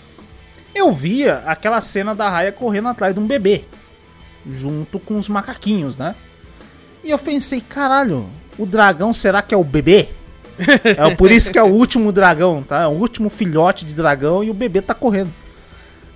Eu 0.75 0.91
via 0.91 1.43
aquela 1.45 1.83
cena 1.83 2.15
da 2.15 2.31
Raya 2.31 2.51
correndo 2.51 2.89
atrás 2.89 3.13
de 3.15 3.21
um 3.21 3.27
bebê. 3.27 3.67
Junto 4.51 4.99
com 4.99 5.19
os 5.19 5.29
macaquinhos, 5.29 5.99
né? 5.99 6.15
E 7.05 7.11
eu 7.11 7.19
pensei, 7.19 7.61
caralho, 7.61 8.25
o 8.57 8.65
dragão 8.65 9.13
será 9.13 9.43
que 9.43 9.55
é 9.55 9.59
o 9.59 9.63
bebê? 9.63 10.09
É 10.85 11.15
por 11.15 11.31
isso 11.31 11.51
que 11.53 11.59
é 11.59 11.63
o 11.63 11.67
último 11.67 12.13
dragão, 12.13 12.63
tá? 12.63 12.83
É 12.83 12.87
o 12.87 12.91
último 12.91 13.29
filhote 13.31 13.85
de 13.85 13.95
dragão 13.95 14.43
e 14.45 14.51
o 14.51 14.55
bebê 14.55 14.81
tá 14.83 14.95
correndo. 14.95 15.31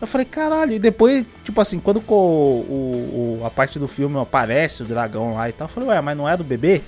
Eu 0.01 0.07
falei, 0.07 0.27
caralho, 0.27 0.73
e 0.75 0.79
depois, 0.79 1.25
tipo 1.43 1.59
assim, 1.61 1.79
quando 1.81 2.01
co- 2.03 2.15
o, 2.15 3.39
o- 3.41 3.47
a 3.47 3.51
parte 3.51 3.79
do 3.79 3.89
filme 3.89 4.19
aparece 4.21 4.83
o 4.83 4.87
dragão 4.87 5.35
lá 5.35 5.49
e 5.49 5.53
tal, 5.53 5.67
eu 5.69 5.73
falei, 5.73 5.89
ué, 5.89 6.01
mas 6.03 6.17
não 6.17 6.29
é 6.29 6.37
do 6.37 6.45
bebê? 6.45 6.83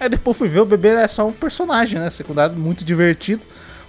Aí 0.00 0.08
depois 0.08 0.36
fui 0.36 0.48
ver, 0.48 0.60
o 0.60 0.64
bebê 0.66 0.88
é 0.88 1.06
só 1.06 1.26
um 1.26 1.32
personagem, 1.32 1.98
né? 2.00 2.08
Secundário 2.10 2.56
muito 2.56 2.84
divertido. 2.84 3.42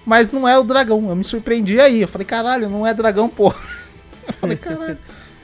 Mas 0.06 0.32
não 0.32 0.48
é 0.48 0.58
o 0.58 0.62
dragão. 0.64 1.06
Eu 1.08 1.16
me 1.16 1.24
surpreendi 1.24 1.78
aí. 1.80 2.00
Eu 2.00 2.08
falei, 2.08 2.24
caralho, 2.26 2.68
não 2.70 2.86
é 2.86 2.94
dragão, 2.94 3.28
pô. 3.28 3.52
Eu 4.26 4.32
falei, 4.34 4.56
caralho. 4.56 4.96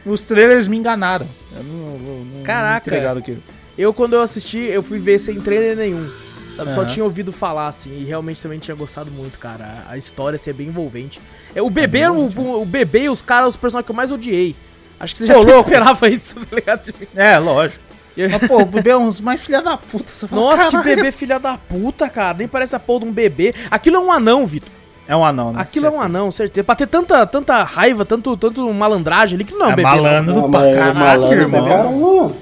Os 0.07 0.23
trailers 0.23 0.67
me 0.69 0.77
enganaram. 0.79 1.27
Eu 1.55 1.63
não, 1.65 1.99
não, 1.99 2.25
não 2.25 2.43
Caraca. 2.45 2.91
ligado 2.91 3.19
aqui. 3.19 3.37
Eu, 3.77 3.93
quando 3.93 4.15
eu 4.15 4.23
assisti, 4.23 4.59
eu 4.59 4.83
fui 4.83 4.99
ver 4.99 5.19
sem 5.19 5.39
trailer 5.41 5.77
nenhum. 5.77 6.09
Sabe, 6.57 6.73
só 6.73 6.81
Aham. 6.83 6.87
tinha 6.87 7.05
ouvido 7.05 7.33
falar, 7.33 7.67
assim, 7.67 7.91
e 8.01 8.05
realmente 8.05 8.41
também 8.41 8.59
tinha 8.59 8.75
gostado 8.77 9.11
muito, 9.11 9.39
cara. 9.39 9.85
A, 9.89 9.97
história, 9.99 10.37
assim, 10.37 10.51
é 10.51 10.53
bem 10.53 10.69
envolvente. 10.69 11.21
É, 11.55 11.61
o 11.61 11.69
bebê, 11.69 11.99
era 12.01 12.13
o, 12.13 12.29
o, 12.29 12.63
o 12.63 12.65
bebê 12.65 13.03
e 13.05 13.09
os 13.09 13.21
caras, 13.21 13.51
os 13.51 13.57
personagens 13.57 13.87
que 13.87 13.91
eu 13.91 13.97
mais 13.97 14.11
odiei. 14.11 14.55
Acho 15.01 15.15
que 15.15 15.19
você 15.21 15.27
já 15.27 15.37
Ô, 15.37 15.41
até 15.43 15.53
louco. 15.53 15.69
esperava 15.71 16.09
isso, 16.09 16.37
tá 16.37 16.55
ligado? 16.57 16.95
É, 17.17 17.39
lógico. 17.39 17.83
Eu- 18.17 18.31
Mas, 18.31 18.47
pô, 18.47 18.63
o 18.63 18.67
bebê 18.67 18.91
é 18.91 18.97
uns 18.97 19.21
mais 19.21 19.45
filha 19.45 19.61
da 19.61 19.77
puta. 19.77 20.13
Nossa, 20.31 20.67
que 20.67 20.71
"Caralho." 20.77 20.97
bebê 20.97 21.11
filha 21.11 21.41
da 21.41 21.59
puta, 21.59 22.09
cara. 22.09 22.39
Nem 22.39 22.47
parece 22.47 22.77
a 22.77 22.79
porra 22.79 23.01
de 23.01 23.07
um 23.07 23.13
bebê. 23.13 23.53
Aquilo 23.69 23.97
é 23.97 23.99
um 23.99 24.13
anão, 24.13 24.47
Vitor. 24.47 24.71
É 25.09 25.17
um 25.17 25.25
anão, 25.25 25.53
né? 25.53 25.61
Aquilo 25.61 25.87
é 25.87 25.91
um 25.91 26.01
anão, 26.01 26.31
certeza. 26.31 26.63
Pra 26.65 26.77
ter 26.77 26.87
tanta, 26.87 27.27
tanta 27.27 27.63
raiva, 27.65 28.05
tanto, 28.05 28.37
tanto 28.37 28.73
malandragem 28.73 29.35
ali, 29.37 29.45
que 29.45 29.53
não 29.53 29.67
é 29.67 29.69
um 29.69 29.73
É 29.73 29.77
bebê. 29.77 29.89
malandro. 29.89 30.35
não. 30.37 30.51
Pra 30.51 30.61
caraca, 30.61 30.95
malandro 30.95 31.33
irmão. 31.41 31.65
pra 31.65 31.77
caramba. 31.77 32.33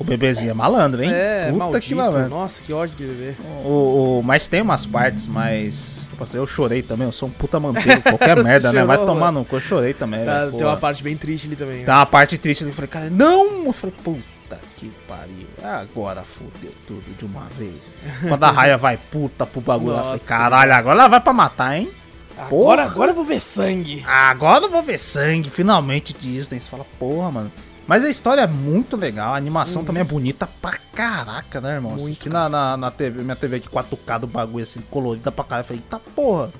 O 0.00 0.04
bebezinho 0.04 0.50
é 0.50 0.54
malandro, 0.54 1.04
hein? 1.04 1.10
É, 1.12 1.44
Puta 1.52 1.58
maldito. 1.58 1.86
que 1.86 1.94
malandro. 1.94 2.30
Nossa, 2.30 2.62
que 2.62 2.72
ódio 2.72 2.96
de 2.96 3.04
bebê. 3.04 3.34
O, 3.64 4.18
o- 4.18 4.22
mas 4.24 4.48
tem 4.48 4.62
umas 4.62 4.86
partes, 4.86 5.26
mas. 5.26 6.06
Tipo 6.10 6.24
assim, 6.24 6.38
eu 6.38 6.46
chorei 6.46 6.82
também, 6.82 7.06
eu 7.06 7.12
sou 7.12 7.28
um 7.28 7.32
puta 7.32 7.60
manteiro, 7.60 8.00
qualquer 8.02 8.34
merda, 8.42 8.72
né? 8.72 8.82
Vai 8.82 8.96
chorou, 8.96 9.12
tomar 9.14 9.26
mano. 9.26 9.40
no 9.40 9.44
cu, 9.44 9.56
eu 9.56 9.60
chorei 9.60 9.92
também, 9.94 10.24
Tá, 10.24 10.46
velho, 10.46 10.56
tem 10.56 10.66
uma 10.66 10.76
parte 10.78 11.02
bem 11.02 11.16
triste 11.16 11.46
ali 11.46 11.54
também. 11.56 11.84
Tem 11.84 11.94
uma 11.94 12.06
parte 12.06 12.38
triste 12.38 12.62
ali, 12.64 12.70
eu 12.70 12.74
falei, 12.74 12.88
cara, 12.88 13.10
não! 13.10 13.66
Eu 13.66 13.72
falei, 13.74 13.94
puta 14.02 14.58
que 14.78 14.90
pariu, 15.06 15.46
agora 15.62 16.22
fodeu 16.22 16.72
tudo 16.86 17.04
de 17.18 17.24
uma 17.26 17.44
vez. 17.58 17.92
Quando 18.26 18.42
a 18.44 18.50
raia 18.50 18.78
vai 18.78 18.96
puta 18.96 19.44
pro 19.46 19.60
bagulho, 19.60 19.92
lá, 19.92 19.98
eu 19.98 20.04
falei, 20.04 20.18
Nossa, 20.18 20.26
caralho, 20.28 20.72
agora 20.72 20.98
ela 21.00 21.08
vai 21.08 21.20
pra 21.20 21.32
matar, 21.34 21.76
hein? 21.76 21.90
Agora, 22.38 22.48
Porra. 22.48 22.82
agora 22.84 23.10
eu 23.10 23.14
vou 23.14 23.24
ver 23.24 23.38
sangue. 23.40 24.02
Agora 24.08 24.64
eu 24.64 24.70
vou 24.70 24.82
ver 24.82 24.98
sangue, 24.98 25.50
finalmente 25.50 26.14
Disney. 26.18 26.58
Você 26.58 26.70
fala, 26.70 26.86
porra, 26.98 27.30
mano. 27.30 27.52
Mas 27.90 28.04
a 28.04 28.08
história 28.08 28.42
é 28.42 28.46
muito 28.46 28.96
legal, 28.96 29.34
a 29.34 29.36
animação 29.36 29.84
também 29.84 30.02
é 30.02 30.04
bonita 30.04 30.48
pra 30.62 30.78
caraca, 30.94 31.60
né, 31.60 31.74
irmão? 31.74 31.96
Muito, 31.96 32.30
na, 32.30 32.48
na, 32.48 32.76
na 32.76 32.88
TV, 32.88 33.20
minha 33.24 33.34
TV 33.34 33.56
aqui 33.56 33.68
4K 33.68 34.20
do 34.20 34.26
bagulho 34.28 34.62
assim, 34.62 34.80
colorida 34.88 35.32
pra 35.32 35.42
caralho. 35.42 35.64
Eu 35.64 35.66
falei, 35.66 35.82
tá 35.90 35.98
porra, 36.14 36.50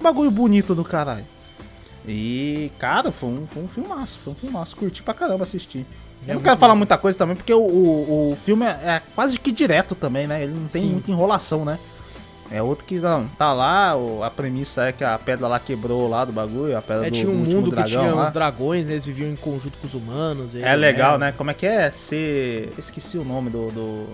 bagulho 0.00 0.30
bonito 0.30 0.74
do 0.74 0.82
caralho. 0.82 1.26
E, 2.06 2.72
cara, 2.78 3.12
foi 3.12 3.28
um, 3.28 3.46
foi 3.46 3.64
um 3.64 3.68
filmaço, 3.68 4.18
foi 4.24 4.32
um 4.32 4.36
filmaço. 4.36 4.76
Curti 4.76 5.02
pra 5.02 5.12
caramba 5.12 5.42
assistir. 5.42 5.84
É 6.26 6.30
Eu 6.30 6.36
não 6.36 6.42
quero 6.42 6.56
falar 6.56 6.72
bom. 6.72 6.78
muita 6.78 6.96
coisa 6.96 7.18
também, 7.18 7.36
porque 7.36 7.52
o, 7.52 7.60
o, 7.60 8.32
o 8.32 8.36
filme 8.36 8.64
é, 8.64 8.68
é 8.68 9.02
quase 9.14 9.38
que 9.38 9.52
direto 9.52 9.94
também, 9.94 10.26
né? 10.26 10.42
Ele 10.42 10.54
não 10.54 10.68
tem 10.68 10.80
Sim. 10.80 10.92
muita 10.92 11.10
enrolação, 11.10 11.66
né? 11.66 11.78
É 12.50 12.62
outro 12.62 12.84
que 12.86 12.98
não, 12.98 13.26
tá 13.38 13.52
lá, 13.52 13.92
a 14.24 14.30
premissa 14.30 14.86
é 14.86 14.92
que 14.92 15.04
a 15.04 15.18
pedra 15.18 15.46
lá 15.46 15.60
quebrou 15.60 16.08
lá 16.08 16.24
do 16.24 16.32
bagulho, 16.32 16.76
a 16.78 16.80
pedra 16.80 17.06
É, 17.06 17.10
do, 17.10 17.14
tinha 17.16 17.30
um 17.30 17.34
mundo 17.34 17.64
que 17.64 17.70
dragão 17.76 17.86
tinha 18.02 18.14
lá. 18.14 18.24
os 18.24 18.30
dragões, 18.30 18.86
né? 18.86 18.92
Eles 18.92 19.04
viviam 19.04 19.28
em 19.30 19.36
conjunto 19.36 19.76
com 19.78 19.86
os 19.86 19.92
humanos. 19.94 20.54
É 20.54 20.74
legal, 20.74 21.18
né? 21.18 21.32
Como 21.36 21.50
é 21.50 21.54
que 21.54 21.66
é 21.66 21.90
ser. 21.90 22.72
Esqueci 22.78 23.18
o 23.18 23.24
nome 23.24 23.50
do. 23.50 23.70
do, 23.70 24.06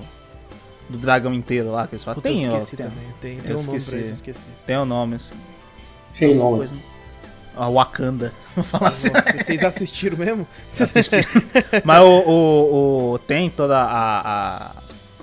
do 0.90 0.98
dragão 0.98 1.32
inteiro 1.32 1.70
lá 1.70 1.86
que 1.86 1.94
eles 1.94 2.02
falam. 2.04 2.16
Puta, 2.16 2.28
eu 2.28 2.34
Tem, 2.36 2.50
ó, 2.50 2.56
esqueci 2.58 2.76
tem, 2.76 2.86
também. 2.86 3.04
Tem, 3.20 3.36
eu 3.36 3.42
tem 3.44 3.52
um 3.52 3.56
nome 3.58 3.66
pra 3.68 3.76
esqueci. 3.76 4.02
isso, 4.02 4.12
esqueci. 4.14 4.46
tem 4.66 4.76
o 4.78 4.84
nome. 4.84 5.14
assim, 5.16 5.34
Achei 6.12 6.28
alguma 6.28 6.44
longe. 6.50 6.58
coisa. 6.58 6.76
A 7.56 7.68
Wakanda. 7.70 8.32
Vou 8.56 8.64
falar 8.64 8.88
assim. 8.90 9.10
Vocês 9.38 9.62
assistiram 9.62 10.18
mesmo? 10.18 10.44
Mas 11.84 12.02
o, 12.02 12.06
o, 12.08 13.12
o- 13.12 13.18
tem 13.20 13.48
toda 13.48 13.78
a, 13.78 14.20
a- 14.66 14.70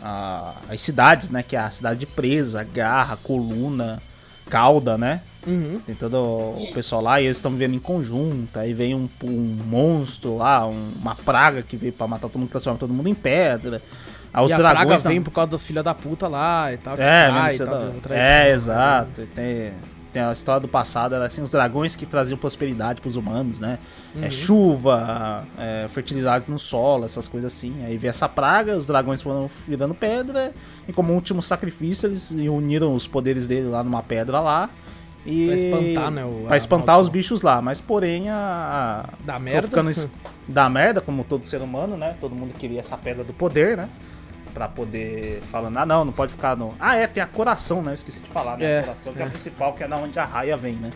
a- 0.01 0.53
as 0.69 0.81
cidades, 0.81 1.29
né? 1.29 1.43
Que 1.43 1.55
é 1.55 1.59
a 1.59 1.69
cidade 1.71 1.99
de 1.99 2.05
presa, 2.05 2.63
garra, 2.63 3.17
coluna, 3.21 4.01
cauda, 4.49 4.97
né? 4.97 5.21
Uhum. 5.47 5.79
Tem 5.85 5.95
todo 5.95 6.15
o 6.17 6.67
pessoal 6.73 7.01
lá 7.01 7.19
e 7.19 7.25
eles 7.25 7.37
estão 7.37 7.51
vivendo 7.51 7.73
em 7.75 7.79
conjunto. 7.79 8.59
Aí 8.59 8.73
vem 8.73 8.93
um, 8.93 9.09
um 9.23 9.57
monstro 9.65 10.37
lá, 10.37 10.67
um- 10.67 10.91
uma 11.01 11.15
praga 11.15 11.61
que 11.63 11.75
veio 11.75 11.93
pra 11.93 12.07
matar 12.07 12.27
todo 12.27 12.37
mundo, 12.39 12.49
transforma 12.49 12.77
todo 12.77 12.93
mundo 12.93 13.09
em 13.09 13.15
pedra. 13.15 13.81
Aí 14.33 14.43
os 14.45 14.49
e 14.51 14.53
a 14.53 14.57
praga 14.57 14.85
não- 14.85 14.97
vem 14.97 15.21
por 15.21 15.31
causa 15.31 15.51
das 15.51 15.65
filhas 15.65 15.83
da 15.83 15.93
puta 15.95 16.27
lá 16.27 16.71
e 16.71 16.77
tal. 16.77 16.95
que 16.95 17.01
É, 17.01 17.29
mas 17.31 17.55
e 17.59 17.65
tal, 17.65 17.79
traição, 18.01 18.11
é 18.13 18.43
né? 18.45 18.51
exato. 18.51 19.27
Tem, 19.35 19.73
tem 20.13 20.21
a 20.21 20.31
história 20.31 20.59
do 20.61 20.67
passado, 20.67 21.15
era 21.15 21.25
assim, 21.25 21.41
os 21.41 21.51
dragões 21.51 21.95
que 21.95 22.05
traziam 22.05 22.37
prosperidade 22.37 22.99
pros 23.01 23.15
humanos, 23.15 23.59
né? 23.59 23.79
Uhum. 24.15 24.23
É 24.23 24.29
chuva, 24.29 25.45
é, 25.57 25.85
fertilidade 25.89 26.49
no 26.49 26.59
solo, 26.59 27.05
essas 27.05 27.27
coisas 27.27 27.53
assim. 27.53 27.83
Aí 27.85 27.97
veio 27.97 28.09
essa 28.09 28.27
praga, 28.29 28.75
os 28.75 28.85
dragões 28.85 29.21
foram 29.21 29.49
virando 29.67 29.93
pedra, 29.93 30.53
e 30.87 30.93
como 30.93 31.13
último 31.13 31.41
sacrifício, 31.41 32.07
eles 32.07 32.31
uniram 32.31 32.93
os 32.93 33.07
poderes 33.07 33.47
dele 33.47 33.67
lá 33.67 33.83
numa 33.83 34.03
pedra 34.03 34.39
lá. 34.39 34.69
E... 35.25 35.45
Pra 35.47 35.55
espantar, 35.55 36.11
né, 36.11 36.25
o- 36.25 36.45
Pra 36.47 36.57
espantar 36.57 36.99
os 36.99 37.07
bichos 37.07 37.41
lá, 37.43 37.61
mas 37.61 37.79
porém 37.79 38.29
a. 38.29 38.35
a- 38.35 39.13
Dá 39.23 39.33
ficou 39.33 39.39
merda. 39.45 39.67
Ficando 39.67 39.91
dá 40.47 40.67
merda, 40.69 40.99
como 40.99 41.23
todo 41.23 41.45
ser 41.45 41.61
humano, 41.61 41.95
né? 41.95 42.15
Todo 42.19 42.33
mundo 42.35 42.53
queria 42.57 42.79
essa 42.79 42.97
pedra 42.97 43.23
do 43.23 43.31
poder, 43.31 43.77
né? 43.77 43.87
Pra 44.53 44.67
poder 44.67 45.41
falando, 45.43 45.77
ah 45.77 45.85
não, 45.85 46.05
não 46.05 46.13
pode 46.13 46.33
ficar 46.33 46.55
no. 46.57 46.73
Ah, 46.79 46.95
é, 46.95 47.07
tem 47.07 47.23
a 47.23 47.27
coração, 47.27 47.81
né? 47.81 47.91
Eu 47.91 47.95
esqueci 47.95 48.19
de 48.19 48.29
falar, 48.29 48.57
né? 48.57 48.65
É, 48.65 48.79
a 48.79 48.83
coração, 48.83 49.13
que 49.13 49.19
é 49.19 49.23
a 49.23 49.25
é. 49.27 49.29
principal, 49.29 49.73
que 49.73 49.83
é 49.83 49.87
da 49.87 49.97
onde 49.97 50.19
a 50.19 50.25
raia 50.25 50.57
vem, 50.57 50.73
né? 50.75 50.91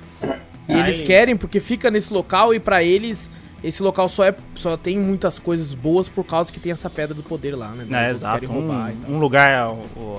E 0.67 0.73
eles 0.73 0.99
Aí- 1.01 1.07
querem 1.07 1.37
porque 1.37 1.59
fica 1.59 1.89
nesse 1.89 2.13
local 2.13 2.53
e 2.53 2.59
pra 2.59 2.83
eles 2.83 3.29
esse 3.63 3.81
local 3.81 4.07
só 4.09 4.23
é 4.25 4.35
só 4.53 4.77
tem 4.77 4.99
muitas 4.99 5.39
coisas 5.39 5.73
boas 5.73 6.07
por 6.07 6.23
causa 6.23 6.51
que 6.51 6.59
tem 6.59 6.71
essa 6.71 6.89
pedra 6.89 7.15
do 7.15 7.23
poder 7.23 7.55
lá, 7.55 7.69
né? 7.69 7.85
Então, 7.87 7.99
É, 7.99 8.11
exato. 8.11 8.39
querem 8.39 8.53
roubar 8.53 8.91
e 8.91 8.95
tal. 8.95 9.11
Um, 9.11 9.15
um 9.15 9.19
lugar, 9.19 9.69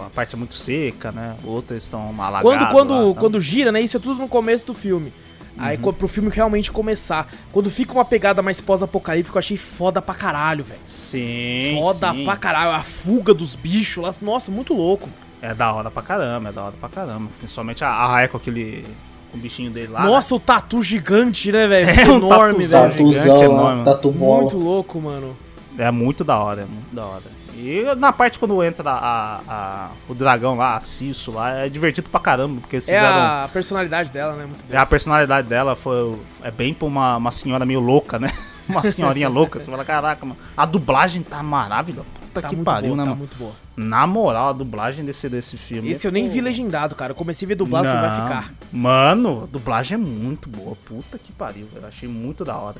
a 0.04 0.10
parte 0.10 0.34
é 0.34 0.38
muito 0.38 0.54
seca, 0.54 1.12
né? 1.12 1.36
O 1.44 1.50
outro 1.50 1.74
eles 1.74 1.84
estão 1.84 2.08
alagados. 2.20 2.42
Quando, 2.42 2.70
quando, 2.72 3.08
lá, 3.08 3.14
tá? 3.14 3.20
quando 3.20 3.40
gira, 3.40 3.70
né? 3.70 3.80
Isso 3.80 3.96
é 3.96 4.00
tudo 4.00 4.20
no 4.20 4.28
começo 4.28 4.66
do 4.66 4.74
filme. 4.74 5.12
Uhum. 5.58 5.64
Aí 5.64 5.78
co- 5.78 5.92
pro 5.92 6.06
filme 6.08 6.28
realmente 6.30 6.70
começar. 6.70 7.26
Quando 7.52 7.70
fica 7.70 7.92
uma 7.92 8.04
pegada 8.04 8.42
mais 8.42 8.60
pós-apocalíptica, 8.60 9.36
eu 9.36 9.40
achei 9.40 9.56
foda 9.56 10.02
pra 10.02 10.14
caralho, 10.14 10.62
velho. 10.64 10.80
Sim. 10.86 11.78
Foda 11.80 12.12
sim. 12.12 12.24
pra 12.24 12.36
caralho. 12.36 12.70
A 12.72 12.80
fuga 12.82 13.32
dos 13.32 13.54
bichos 13.56 14.02
lá. 14.04 14.10
Nossa, 14.20 14.50
muito 14.50 14.74
louco. 14.74 15.08
É 15.40 15.54
da 15.54 15.72
hora 15.72 15.90
pra 15.90 16.02
caramba, 16.02 16.48
é 16.48 16.52
da 16.52 16.62
hora 16.64 16.74
pra 16.80 16.88
caramba. 16.88 17.28
Principalmente 17.38 17.84
a, 17.84 17.88
a 17.88 18.06
raia 18.06 18.28
com 18.28 18.36
aquele. 18.36 18.84
com 19.32 19.38
o 19.38 19.40
bichinho 19.40 19.70
dele 19.70 19.88
lá. 19.88 20.04
Nossa, 20.04 20.34
o 20.34 20.40
tatu 20.40 20.82
gigante, 20.82 21.50
né, 21.52 21.66
velho? 21.66 21.88
É, 22.00 22.10
um 22.10 22.16
enorme, 22.16 22.66
velho. 22.66 22.90
gigante, 22.92 22.96
Tatuzão 23.14 23.42
enorme. 23.44 23.84
tatu 23.84 24.10
bola. 24.10 24.40
Muito 24.42 24.56
louco, 24.58 25.00
mano. 25.00 25.36
né? 25.74 25.86
É 25.86 25.90
muito 25.90 26.24
da 26.24 26.38
hora, 26.38 26.62
é 26.62 26.64
muito 26.66 26.94
da 26.94 27.04
hora. 27.04 27.22
E 27.58 27.82
na 27.96 28.12
parte 28.12 28.38
quando 28.38 28.62
entra 28.62 28.90
a, 28.90 29.40
a- 29.48 29.90
o 30.08 30.14
dragão 30.14 30.56
lá, 30.56 30.76
a 30.76 30.80
Cisso 30.80 31.32
lá, 31.32 31.50
é 31.52 31.68
divertido 31.68 32.08
pra 32.10 32.20
caramba, 32.20 32.60
porque 32.60 32.76
eles 32.76 32.88
É 32.88 32.94
fizeram. 32.94 33.18
a 33.44 33.48
personalidade 33.52 34.12
dela, 34.12 34.34
né? 34.34 34.46
Muito 34.46 34.64
boa. 34.64 34.80
A 34.82 34.86
personalidade 34.86 35.48
dela 35.48 35.74
foi, 35.74 36.18
é 36.42 36.50
bem 36.50 36.74
pra 36.74 36.86
uma, 36.86 37.16
uma 37.16 37.30
senhora 37.30 37.64
meio 37.64 37.80
louca, 37.80 38.18
né? 38.18 38.32
Uma 38.68 38.82
senhorinha 38.82 39.28
louca. 39.28 39.60
Você 39.62 39.70
fala, 39.70 39.84
caraca, 39.84 40.26
mano. 40.26 40.36
A 40.56 40.66
dublagem 40.66 41.22
tá 41.22 41.40
maravilhosa. 41.40 42.08
Puta 42.34 42.42
Tá 42.42 42.48
que 42.48 42.56
pariu, 42.56 42.88
boa, 42.88 42.96
né, 42.96 43.04
tá 43.04 43.10
mano? 43.10 43.16
muito 43.20 43.36
boa. 43.38 43.52
Na 43.76 44.08
moral, 44.08 44.48
a 44.48 44.52
dublagem 44.52 45.04
desse, 45.04 45.28
desse 45.28 45.56
filme. 45.56 45.88
Esse 45.88 46.04
eu 46.04 46.10
nem 46.10 46.26
pô, 46.26 46.32
vi 46.32 46.40
legendado, 46.40 46.96
cara. 46.96 47.12
Eu 47.12 47.14
comecei 47.14 47.46
a 47.46 47.48
ver 47.50 47.54
dublado, 47.54 47.86
falei, 47.86 48.10
vai 48.10 48.20
ficar. 48.22 48.52
Mano, 48.72 49.44
a 49.44 49.46
dublagem 49.46 49.94
é 49.94 49.98
muito 49.98 50.48
boa. 50.48 50.76
Puta 50.84 51.16
que 51.16 51.30
pariu, 51.30 51.68
velho. 51.72 51.86
Achei 51.86 52.08
muito 52.08 52.44
da 52.44 52.56
hora. 52.56 52.74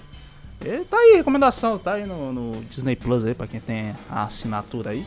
E 0.61 0.85
tá 0.85 0.97
aí, 0.97 1.16
recomendação, 1.16 1.78
tá 1.78 1.95
aí 1.95 2.07
no, 2.07 2.33
no 2.33 2.65
Disney 2.65 2.97
Plus 2.97 3.24
aí, 3.24 3.35
pra 3.35 3.47
quem 3.47 3.61
tem 3.61 3.95
a 4.11 4.23
assinatura 4.24 4.91
aí. 4.91 5.05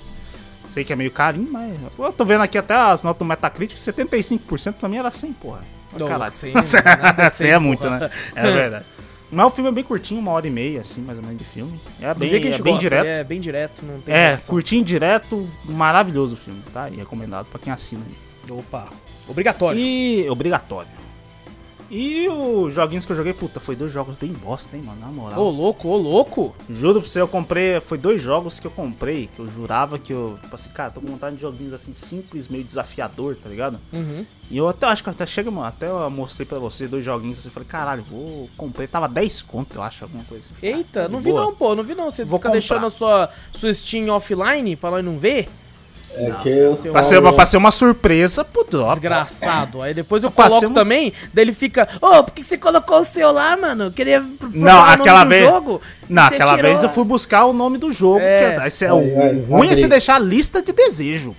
Sei 0.69 0.83
que 0.83 0.93
é 0.93 0.95
meio 0.95 1.11
carinho, 1.11 1.51
mas. 1.51 1.75
Eu 1.97 2.13
tô 2.13 2.23
vendo 2.23 2.41
aqui 2.41 2.57
até 2.57 2.75
as 2.75 3.01
notas 3.01 3.19
do 3.19 3.25
Metacritic, 3.25 3.77
75% 3.77 4.73
pra 4.73 4.87
mim 4.87 4.97
era 4.97 5.09
100, 5.09 5.33
porra. 5.33 5.61
Não, 5.97 6.07
Caralho. 6.07 6.31
100, 6.31 6.53
nada 7.01 7.23
é 7.23 7.29
100 7.29 7.47
é 7.49 7.53
100, 7.53 7.59
muito, 7.59 7.89
né? 7.89 8.09
É 8.35 8.51
verdade. 8.51 8.85
Mas 9.31 9.45
o 9.45 9.49
filme 9.49 9.69
é 9.69 9.73
bem 9.73 9.83
curtinho, 9.83 10.19
uma 10.19 10.31
hora 10.31 10.47
e 10.47 10.49
meia, 10.49 10.81
assim, 10.81 11.01
mais 11.01 11.17
ou 11.17 11.23
menos 11.23 11.37
de 11.37 11.43
filme. 11.45 11.79
É 12.01 12.13
bem, 12.13 12.29
é 12.29 12.39
bem 12.39 12.51
gosta, 12.51 12.79
direto. 12.79 13.05
É 13.05 13.23
bem 13.23 13.39
direto, 13.39 13.85
não 13.85 13.99
tem 14.01 14.13
É, 14.13 14.21
variação. 14.23 14.53
curtinho 14.53 14.83
direto, 14.83 15.49
maravilhoso 15.65 16.33
o 16.35 16.37
filme, 16.37 16.61
tá? 16.73 16.89
E 16.89 16.95
recomendado 16.95 17.45
pra 17.47 17.59
quem 17.59 17.71
assina 17.73 18.01
aí. 18.07 18.51
Opa. 18.51 18.87
Obrigatório. 19.27 19.79
E 19.79 20.27
obrigatório. 20.29 20.89
E 21.91 22.27
os 22.29 22.73
joguinhos 22.73 23.03
que 23.03 23.11
eu 23.11 23.15
joguei, 23.15 23.33
puta, 23.33 23.59
foi 23.59 23.75
dois 23.75 23.91
jogos 23.91 24.15
bem 24.15 24.31
bosta, 24.31 24.77
hein, 24.77 24.83
mano, 24.83 24.99
na 25.01 25.07
moral. 25.07 25.39
Ô, 25.39 25.49
louco, 25.49 25.87
ô, 25.87 25.97
louco. 25.97 26.55
Juro 26.69 27.01
pra 27.01 27.09
você, 27.09 27.19
eu 27.19 27.27
comprei, 27.27 27.79
foi 27.79 27.97
dois 27.97 28.21
jogos 28.21 28.59
que 28.59 28.67
eu 28.67 28.71
comprei, 28.71 29.27
que 29.35 29.39
eu 29.39 29.49
jurava 29.49 29.97
que 29.97 30.13
eu, 30.13 30.37
tipo 30.41 30.53
assim, 30.53 30.69
cara, 30.69 30.91
tô 30.91 31.01
com 31.01 31.07
vontade 31.07 31.35
de 31.37 31.41
joguinhos 31.41 31.73
assim, 31.73 31.93
simples, 31.95 32.47
meio 32.47 32.63
desafiador, 32.63 33.35
tá 33.41 33.49
ligado? 33.49 33.79
Uhum. 33.91 34.23
E 34.51 34.57
eu 34.57 34.67
até 34.69 34.85
acho 34.85 35.03
que 35.03 35.09
até 35.09 35.25
chega, 35.25 35.49
mano, 35.49 35.65
até 35.67 35.87
eu 35.87 36.09
mostrei 36.11 36.45
pra 36.45 36.59
você 36.59 36.87
dois 36.87 37.03
joguinhos 37.03 37.39
assim, 37.39 37.49
falei, 37.49 37.67
caralho, 37.67 38.03
vou, 38.03 38.47
comprei, 38.55 38.85
tava 38.87 39.07
10 39.07 39.41
conto, 39.43 39.75
eu 39.75 39.81
acho, 39.81 40.03
alguma 40.03 40.23
coisa 40.25 40.43
assim. 40.45 40.53
Eita, 40.65 41.05
Ah, 41.05 41.09
não 41.09 41.19
vi 41.19 41.31
boa. 41.31 41.45
não, 41.45 41.55
pô, 41.55 41.75
não 41.75 41.83
vi 41.83 41.95
não. 41.95 42.11
Você 42.11 42.23
Vou 42.23 42.37
fica 42.37 42.49
comprar. 42.49 42.51
deixando 42.51 42.85
a 42.85 42.89
sua, 42.91 43.29
sua 43.51 43.73
Steam 43.73 44.09
offline 44.09 44.75
pra 44.75 44.91
nós 44.91 45.03
não 45.03 45.17
ver? 45.17 45.49
É 46.15 46.31
que 46.41 46.49
eu 46.49 46.75
seu- 46.75 46.91
Pra 46.91 47.03
ser, 47.03 47.21
pra 47.21 47.45
ser 47.45 47.57
uma 47.57 47.71
surpresa 47.71 48.43
pro 48.43 48.63
drop. 48.69 48.89
Desgraçado. 48.99 49.81
Aí 49.81 49.93
depois 49.93 50.23
eu 50.23 50.31
Pra 50.31 50.45
coloco 50.45 50.59
ser 50.59 50.67
um- 50.67 50.73
também, 50.73 51.13
daí 51.33 51.45
ele 51.45 51.53
fica, 51.53 51.87
ô, 52.01 52.23
por 52.23 52.33
que 52.33 52.43
você 52.43 52.57
colocou 52.57 52.99
o 53.01 53.05
seu 53.05 53.31
lá, 53.31 53.55
mano? 53.55 53.85
Eu 53.85 53.91
queria 53.91 54.19
Não, 54.19 54.27
falar 54.39 54.43
o 54.43 54.89
nome 54.97 55.01
aquela 55.01 55.23
do 55.23 55.29
vez- 55.29 55.45
jogo. 55.49 55.81
Não, 56.09 56.23
aquela 56.23 56.55
tirou. 56.55 56.71
vez 56.71 56.83
eu 56.83 56.89
fui 56.89 57.03
buscar 57.03 57.45
o 57.45 57.53
nome 57.53 57.77
do 57.77 57.91
jogo. 57.91 58.19
É. 58.19 58.55
Que 58.55 58.61
é, 58.61 58.67
esse 58.67 58.85
é 58.85 58.89
Ai, 58.89 58.93
o 58.93 59.21
ai, 59.21 59.45
ruim 59.47 59.69
é 59.69 59.75
você 59.75 59.87
deixar 59.87 60.15
a 60.15 60.19
lista 60.19 60.61
de 60.61 60.71
desejo. 60.73 61.35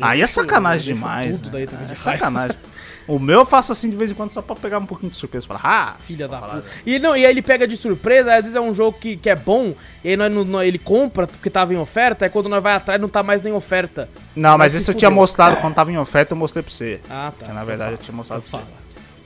Aí 0.00 0.20
é 0.22 0.26
sacanagem 0.26 0.90
eu 0.90 0.94
demais. 0.94 1.32
tudo 1.40 1.44
né? 1.58 1.66
daí 1.66 1.68
é 1.90 1.94
sacanagem. 1.94 2.56
O 3.08 3.18
meu 3.20 3.40
eu 3.40 3.46
faço 3.46 3.70
assim 3.70 3.88
de 3.88 3.94
vez 3.96 4.10
em 4.10 4.14
quando 4.14 4.30
só 4.30 4.42
pra 4.42 4.56
pegar 4.56 4.78
um 4.78 4.86
pouquinho 4.86 5.10
de 5.10 5.16
surpresa. 5.16 5.46
Falar, 5.46 5.60
ah, 5.62 5.94
Filha 6.00 6.26
da 6.26 6.38
puta. 6.40 6.64
E, 6.84 6.98
não, 6.98 7.16
e 7.16 7.24
aí 7.24 7.30
ele 7.30 7.40
pega 7.42 7.66
de 7.66 7.76
surpresa, 7.76 8.32
às 8.34 8.40
vezes 8.42 8.56
é 8.56 8.60
um 8.60 8.74
jogo 8.74 8.98
que, 9.00 9.16
que 9.16 9.30
é 9.30 9.36
bom, 9.36 9.74
e 10.02 10.08
aí 10.10 10.16
nós, 10.16 10.32
não- 10.32 10.62
ele 10.62 10.78
compra 10.78 11.26
porque 11.26 11.48
tava 11.48 11.72
em 11.72 11.76
oferta, 11.76 12.24
aí 12.24 12.30
quando 12.30 12.48
nós 12.48 12.60
vai 12.62 12.74
atrás 12.74 13.00
não 13.00 13.08
tá 13.08 13.22
mais 13.22 13.42
nem 13.42 13.52
oferta. 13.52 14.08
Não, 14.34 14.58
mas 14.58 14.74
esse 14.74 14.90
eu 14.90 14.94
tinha 14.94 15.10
mostrado 15.10 15.56
quando 15.58 15.74
tava 15.74 15.92
em 15.92 15.98
oferta, 15.98 16.32
eu 16.32 16.36
mostrei 16.36 16.62
pra 16.64 16.72
você. 16.72 17.00
Ah, 17.08 17.32
tá. 17.38 17.46
Que 17.46 17.52
na 17.52 17.62
verdade 17.64 17.92
eu 17.92 17.98
tinha 17.98 18.14
mostrado 18.16 18.42
pra 18.42 18.58
você. 18.58 18.64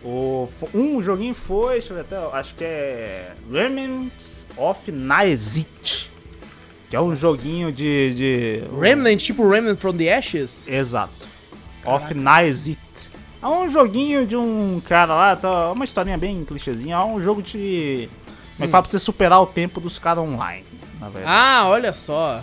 O, 0.02 0.48
um 0.74 1.00
joguinho 1.02 1.34
foi, 1.34 1.72
deixa 1.74 1.92
eu 1.92 1.96
ver 1.96 2.00
até, 2.02 2.36
acho 2.38 2.54
que 2.54 2.64
é 2.64 3.32
Remnants 3.50 4.44
of 4.56 4.90
Naezit. 4.90 6.10
Que 6.88 6.96
é 6.96 7.00
um 7.00 7.14
joguinho 7.14 7.70
de, 7.70 8.14
de 8.14 8.62
Remnant, 8.80 9.18
tipo 9.20 9.48
Remnant 9.48 9.78
from 9.78 9.94
the 9.96 10.12
Ashes? 10.12 10.66
Exato. 10.66 11.28
Of 11.84 12.12
Naezit. 12.14 12.79
É 13.42 13.46
um 13.46 13.68
joguinho 13.68 14.26
de 14.26 14.36
um 14.36 14.80
cara 14.86 15.14
lá, 15.14 15.36
tá, 15.36 15.72
uma 15.72 15.84
historinha 15.84 16.18
bem 16.18 16.44
clichêzinha. 16.44 16.96
É 16.96 17.04
um 17.04 17.20
jogo 17.20 17.42
de. 17.42 18.08
Como 18.56 18.64
é 18.64 18.66
que 18.66 18.70
fala 18.70 18.82
pra 18.82 18.90
você 18.90 18.98
superar 18.98 19.40
o 19.40 19.46
tempo 19.46 19.80
dos 19.80 19.98
caras 19.98 20.22
online, 20.22 20.66
na 21.00 21.08
verdade. 21.08 21.34
Ah, 21.34 21.66
olha 21.66 21.92
só. 21.94 22.42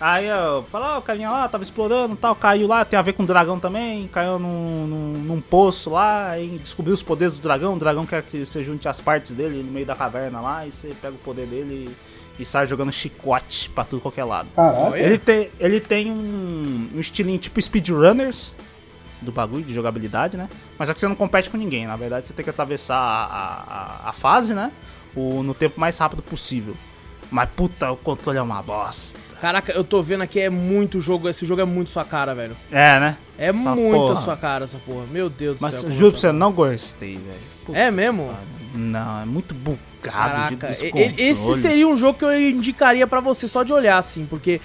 Aí 0.00 0.26
eu 0.26 0.62
falo, 0.64 0.84
ó, 0.84 0.98
o 0.98 1.02
carinha 1.02 1.30
lá 1.30 1.48
tava 1.48 1.62
explorando 1.62 2.14
e 2.14 2.16
tal, 2.16 2.34
caiu 2.34 2.66
lá, 2.66 2.84
tem 2.84 2.98
a 2.98 3.02
ver 3.02 3.12
com 3.12 3.22
o 3.22 3.26
dragão 3.26 3.58
também, 3.58 4.08
caiu 4.08 4.38
num, 4.38 4.86
num, 4.86 5.12
num 5.18 5.40
poço 5.40 5.88
lá, 5.88 6.30
aí 6.30 6.58
descobriu 6.60 6.92
os 6.92 7.02
poderes 7.02 7.36
do 7.36 7.40
dragão, 7.40 7.74
o 7.74 7.78
dragão 7.78 8.04
quer 8.04 8.22
que 8.22 8.44
você 8.44 8.62
junte 8.62 8.88
as 8.88 9.00
partes 9.00 9.32
dele 9.32 9.62
no 9.62 9.70
meio 9.72 9.86
da 9.86 9.94
caverna 9.94 10.40
lá, 10.40 10.66
e 10.66 10.72
você 10.72 10.94
pega 11.00 11.14
o 11.14 11.18
poder 11.18 11.46
dele 11.46 11.96
e, 12.38 12.42
e 12.42 12.44
sai 12.44 12.66
jogando 12.66 12.92
chicote 12.92 13.70
pra 13.70 13.84
tudo 13.84 14.02
qualquer 14.02 14.24
lado. 14.24 14.48
Caraca. 14.54 14.98
Ele 14.98 15.16
tem, 15.16 15.48
ele 15.60 15.80
tem 15.80 16.10
um, 16.10 16.90
um 16.94 17.00
estilinho 17.00 17.38
tipo 17.38 17.62
speedrunners 17.62 18.52
do 19.20 19.32
bagulho, 19.32 19.64
de 19.64 19.72
jogabilidade, 19.74 20.36
né? 20.36 20.48
Mas 20.78 20.88
é 20.90 20.94
que 20.94 21.00
você 21.00 21.08
não 21.08 21.14
compete 21.14 21.48
com 21.50 21.56
ninguém, 21.56 21.86
na 21.86 21.96
verdade 21.96 22.26
você 22.28 22.32
tem 22.34 22.44
que 22.44 22.50
atravessar 22.50 22.96
a, 22.96 24.04
a, 24.06 24.10
a- 24.10 24.12
fase, 24.12 24.54
né? 24.54 24.70
O, 25.16 25.42
no 25.42 25.54
tempo 25.54 25.78
mais 25.80 25.96
rápido 25.98 26.22
possível. 26.22 26.76
Mas 27.30 27.48
puta, 27.56 27.90
o 27.90 27.96
controle 27.96 28.38
é 28.38 28.42
uma 28.42 28.62
bosta. 28.62 29.18
Caraca, 29.40 29.72
eu 29.72 29.82
tô 29.84 30.02
vendo 30.02 30.22
aqui, 30.22 30.40
é 30.40 30.48
muito 30.50 31.00
jogo, 31.00 31.28
esse 31.28 31.44
jogo 31.44 31.60
é 31.60 31.64
muito 31.64 31.90
sua 31.90 32.04
cara, 32.04 32.34
velho. 32.34 32.56
É, 32.70 32.98
né? 33.00 33.16
É 33.38 33.50
muito 33.52 33.92
porra. 34.08 34.16
sua 34.16 34.36
cara 34.36 34.64
essa 34.64 34.78
porra. 34.78 35.04
Meu 35.10 35.28
Deus 35.28 35.56
do 35.58 35.62
Mas 35.62 35.72
céu. 35.72 35.80
como 35.82 35.92
juro 35.92 36.12
pra 36.12 36.20
você, 36.20 36.32
não 36.32 36.52
gostei, 36.52 37.18
velho. 37.18 37.76
É 37.78 37.90
mesmo? 37.90 38.32
Não, 38.74 39.22
é 39.22 39.24
muito 39.24 39.54
bugado 39.54 39.78
de 40.50 40.56
Caraca, 40.56 40.70
esse 40.70 41.54
seria 41.60 41.86
um 41.88 41.96
jogo 41.96 42.18
que 42.18 42.24
eu 42.24 42.38
indicaria 42.50 43.06
pra 43.06 43.20
você 43.20 43.46
só 43.48 43.62
de 43.62 43.72
olhar, 43.72 43.98
assim, 43.98 44.26
porque 44.26 44.60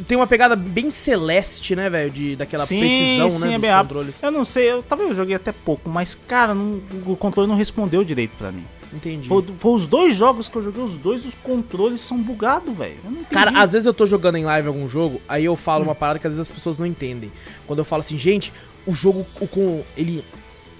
tem 0.00 0.16
uma 0.16 0.26
pegada 0.26 0.54
bem 0.56 0.90
celeste, 0.90 1.74
né, 1.76 1.88
velho, 1.90 2.10
de 2.10 2.36
daquela 2.36 2.66
sim, 2.66 2.78
precisão, 2.80 3.30
sim, 3.30 3.40
né, 3.46 3.54
é 3.54 3.58
dos 3.58 3.68
bem 3.68 3.78
controles. 3.78 4.14
Eu 4.22 4.30
não 4.30 4.44
sei, 4.44 4.70
eu 4.72 4.82
talvez 4.82 5.10
eu 5.10 5.16
joguei 5.16 5.34
até 5.36 5.52
pouco, 5.52 5.88
mas 5.88 6.14
cara, 6.26 6.54
não- 6.54 6.80
o 7.06 7.16
controle 7.16 7.48
não 7.48 7.56
respondeu 7.56 8.02
direito 8.04 8.32
pra 8.38 8.50
mim. 8.52 8.64
Entendi. 8.92 9.26
Foi, 9.26 9.44
foi 9.58 9.72
os 9.72 9.88
dois 9.88 10.14
jogos 10.16 10.48
que 10.48 10.54
eu 10.56 10.62
joguei, 10.62 10.80
os 10.82 10.96
dois, 10.96 11.26
os 11.26 11.34
controles 11.34 12.00
são 12.00 12.16
bugados, 12.16 12.72
velho. 12.76 12.94
Cara, 13.30 13.50
às 13.60 13.72
vezes 13.72 13.86
eu 13.86 13.92
tô 13.94 14.06
jogando 14.06 14.36
em 14.36 14.44
live 14.44 14.68
algum 14.68 14.88
jogo, 14.88 15.20
aí 15.28 15.44
eu 15.44 15.56
falo 15.56 15.82
Hum. 15.82 15.88
uma 15.88 15.94
parada 15.96 16.18
que 16.20 16.26
às 16.28 16.34
vezes 16.34 16.48
as 16.48 16.54
pessoas 16.56 16.78
não 16.78 16.86
entendem. 16.86 17.32
Quando 17.66 17.80
eu 17.80 17.84
falo 17.84 18.00
assim, 18.02 18.16
gente, 18.16 18.52
o 18.86 18.94
jogo 18.94 19.26
o 19.40 19.48
com 19.48 19.82
ele 19.96 20.24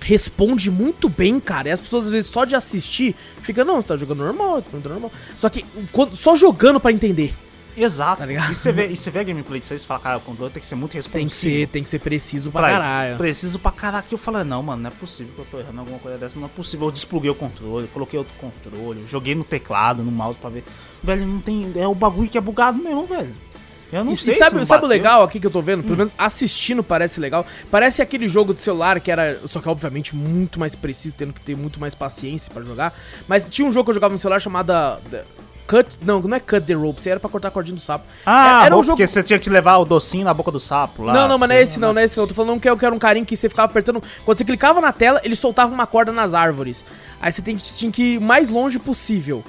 responde 0.00 0.70
muito 0.70 1.08
bem, 1.08 1.40
cara. 1.40 1.68
E 1.68 1.72
as 1.72 1.80
pessoas 1.80 2.04
às 2.06 2.10
vezes 2.12 2.30
só 2.30 2.44
de 2.44 2.54
assistir 2.54 3.16
fica, 3.40 3.64
não, 3.64 3.80
você 3.80 3.88
tá 3.88 3.96
jogando 3.96 4.18
normal, 4.18 4.60
tá 4.62 4.68
jogando 4.70 4.90
normal. 4.92 5.12
Só 5.36 5.48
que 5.48 5.64
quando- 5.90 6.14
só 6.14 6.36
jogando 6.36 6.78
pra 6.78 6.92
entender. 6.92 7.34
Exato. 7.76 8.18
Tá 8.18 8.26
ligado? 8.26 8.52
E 8.52 8.54
você 8.54 8.70
vê, 8.72 8.86
e 8.88 8.96
você 8.96 9.10
vê 9.10 9.20
a 9.20 9.22
gameplay 9.24 9.60
disso 9.60 9.72
aí, 9.72 9.78
você 9.78 9.86
fala, 9.86 10.00
cara, 10.00 10.16
o 10.18 10.20
controle 10.20 10.52
tem 10.52 10.60
que 10.60 10.66
ser 10.66 10.74
muito 10.76 10.94
responsivo. 10.94 11.18
Tem 11.20 11.28
que 11.28 11.34
ser, 11.34 11.68
tem 11.68 11.82
que 11.82 11.88
ser 11.88 11.98
preciso 11.98 12.50
pra 12.50 12.60
Pra- 12.62 12.70
caralho. 12.70 13.16
Preciso 13.16 13.58
pra 13.58 13.72
caralho. 13.72 14.04
Eu 14.10 14.18
falei, 14.18 14.44
não, 14.44 14.62
mano, 14.62 14.82
não 14.82 14.88
é 14.88 14.92
possível 14.92 15.32
que 15.34 15.40
eu 15.40 15.46
tô 15.50 15.58
errando 15.58 15.80
alguma 15.80 15.98
coisa 15.98 16.16
dessa. 16.18 16.38
Não 16.38 16.46
é 16.46 16.50
possível. 16.50 16.86
Eu 16.86 16.92
despluguei 16.92 17.30
o 17.30 17.34
controle, 17.34 17.88
coloquei 17.88 18.18
outro 18.18 18.34
controle, 18.38 19.04
joguei 19.08 19.34
no 19.34 19.44
teclado, 19.44 20.02
no 20.02 20.12
mouse 20.12 20.38
pra 20.38 20.50
ver. 20.50 20.64
Velho, 21.02 21.26
não 21.26 21.40
tem. 21.40 21.72
É 21.76 21.86
o 21.86 21.94
bagulho 21.94 22.28
que 22.28 22.38
é 22.38 22.40
bugado 22.40 22.78
mesmo, 22.82 23.06
velho. 23.06 23.34
Eu 23.92 24.02
não 24.04 24.12
E, 24.12 24.16
sei 24.16 24.34
e 24.34 24.38
sabe, 24.38 24.58
se 24.58 24.64
sabe 24.66 24.84
o 24.84 24.88
legal 24.88 25.22
aqui 25.22 25.38
que 25.38 25.46
eu 25.46 25.50
tô 25.50 25.62
vendo? 25.62 25.80
Hum. 25.80 25.82
Pelo 25.84 25.96
menos 25.98 26.14
assistindo 26.18 26.82
parece 26.82 27.20
legal. 27.20 27.46
Parece 27.70 28.02
aquele 28.02 28.26
jogo 28.26 28.52
de 28.52 28.60
celular 28.60 28.98
que 28.98 29.08
era, 29.08 29.38
só 29.46 29.60
que 29.60 29.68
obviamente 29.68 30.16
muito 30.16 30.58
mais 30.58 30.74
preciso, 30.74 31.14
tendo 31.14 31.32
que 31.32 31.40
ter 31.40 31.56
muito 31.56 31.78
mais 31.78 31.94
paciência 31.94 32.52
pra 32.52 32.62
jogar. 32.64 32.92
Mas 33.28 33.48
tinha 33.48 33.68
um 33.68 33.70
jogo 33.70 33.84
que 33.84 33.90
eu 33.90 33.94
jogava 33.94 34.10
no 34.12 34.18
celular 34.18 34.40
chamada 34.40 35.00
The- 35.08 35.22
Cut, 35.66 35.96
não, 36.02 36.20
não 36.20 36.36
é 36.36 36.40
Cut 36.40 36.60
the 36.66 36.74
Rope, 36.74 37.00
você 37.00 37.10
era 37.10 37.18
pra 37.20 37.30
cortar 37.30 37.48
a 37.48 37.50
cordinha 37.50 37.74
do 37.74 37.80
sapo. 37.80 38.04
Ah, 38.26 38.66
era 38.66 38.76
um 38.76 38.82
jogo 38.82 38.96
porque 38.96 39.06
você 39.06 39.22
tinha 39.22 39.38
que 39.38 39.48
levar 39.48 39.78
o 39.78 39.84
docinho 39.84 40.24
na 40.24 40.34
boca 40.34 40.50
do 40.50 40.60
sapo 40.60 41.02
lá. 41.04 41.12
Não, 41.14 41.26
não, 41.28 41.38
mas 41.38 41.48
não 41.48 41.56
é 41.56 41.58
você- 41.58 41.62
esse 41.64 41.80
não, 41.80 41.92
não 41.92 42.00
é 42.00 42.04
esse 42.04 42.16
não. 42.16 42.24
Eu 42.24 42.28
tô 42.28 42.34
falando 42.34 42.60
que 42.60 42.68
eu 42.68 42.76
quero 42.76 42.94
um 42.94 42.98
carinho 42.98 43.24
que 43.24 43.36
você 43.36 43.48
ficava 43.48 43.70
apertando. 43.70 44.02
Quando 44.24 44.36
você 44.38 44.44
clicava 44.44 44.80
na 44.80 44.92
tela, 44.92 45.20
ele 45.24 45.34
soltava 45.34 45.72
uma 45.72 45.86
corda 45.86 46.12
nas 46.12 46.34
árvores. 46.34 46.84
Aí 47.20 47.32
você 47.32 47.40
tem 47.40 47.56
que, 47.56 47.62
tinha 47.62 47.90
que 47.90 48.02
ir 48.14 48.18
o 48.18 48.20
mais 48.20 48.48
longe 48.50 48.78
possível. 48.78 49.42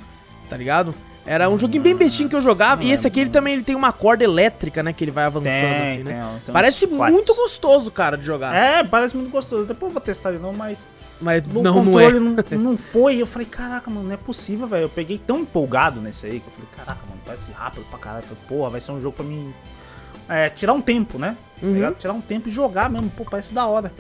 Tá 0.49 0.55
ligado? 0.55 0.95
Era 1.25 1.49
um 1.49 1.57
joguinho 1.57 1.81
bem 1.83 1.95
bestinho 1.95 2.29
que 2.29 2.35
eu 2.35 2.41
jogava. 2.41 2.83
E 2.83 2.91
esse 2.91 3.07
aqui 3.07 3.19
ele 3.19 3.29
também 3.31 3.55
ele 3.55 3.63
tem 3.63 3.75
uma 3.75 3.91
corda 3.91 4.23
elétrica, 4.23 4.83
né? 4.83 4.93
Que 4.93 5.03
ele 5.03 5.11
vai 5.11 5.25
avançando 5.25 5.49
Tem, 5.49 5.81
assim, 5.81 6.03
né? 6.03 6.11
tem, 6.21 6.39
tem 6.45 6.53
Parece 6.53 6.85
muito 6.85 7.33
gostoso, 7.33 7.89
cara, 7.89 8.15
de 8.15 8.23
jogar. 8.23 8.55
É, 8.55 8.83
parece 8.83 9.17
muito 9.17 9.31
gostoso. 9.31 9.65
Depois 9.65 9.89
eu 9.89 9.93
vou 9.93 10.01
testar 10.01 10.31
de 10.31 10.37
novo, 10.37 10.55
mas 10.55 10.87
Mas 11.21 11.43
o 11.45 11.61
não, 11.61 11.83
não 11.83 11.99
é. 11.99 12.03
controle 12.11 12.19
não, 12.19 12.71
não 12.71 12.77
foi. 12.77 13.21
Eu 13.21 13.25
falei, 13.25 13.47
caraca, 13.47 13.89
mano, 13.89 14.07
não 14.07 14.13
é 14.13 14.17
possível, 14.17 14.67
velho. 14.67 14.83
Eu 14.83 14.89
peguei 14.89 15.17
tão 15.17 15.39
empolgado 15.39 16.01
nesse 16.01 16.25
aí 16.25 16.39
que 16.39 16.47
eu 16.47 16.53
falei, 16.53 16.69
caraca, 16.75 16.99
mano, 17.07 17.21
parece 17.25 17.51
rápido 17.51 17.85
pra 17.89 17.99
caralho. 17.99 18.23
Eu 18.23 18.35
falei, 18.35 18.43
porra, 18.47 18.69
vai 18.71 18.81
ser 18.81 18.91
um 18.91 19.01
jogo 19.01 19.15
pra 19.15 19.25
mim. 19.25 19.53
É, 20.27 20.49
tirar 20.49 20.73
um 20.73 20.81
tempo, 20.81 21.17
né? 21.17 21.37
Tá 21.59 21.65
Uhum. 21.65 21.93
Tirar 21.93 22.13
um 22.13 22.21
tempo 22.21 22.49
e 22.49 22.51
jogar 22.51 22.89
mesmo, 22.89 23.09
pô, 23.11 23.23
parece 23.23 23.53
da 23.53 23.65
hora. 23.65 23.93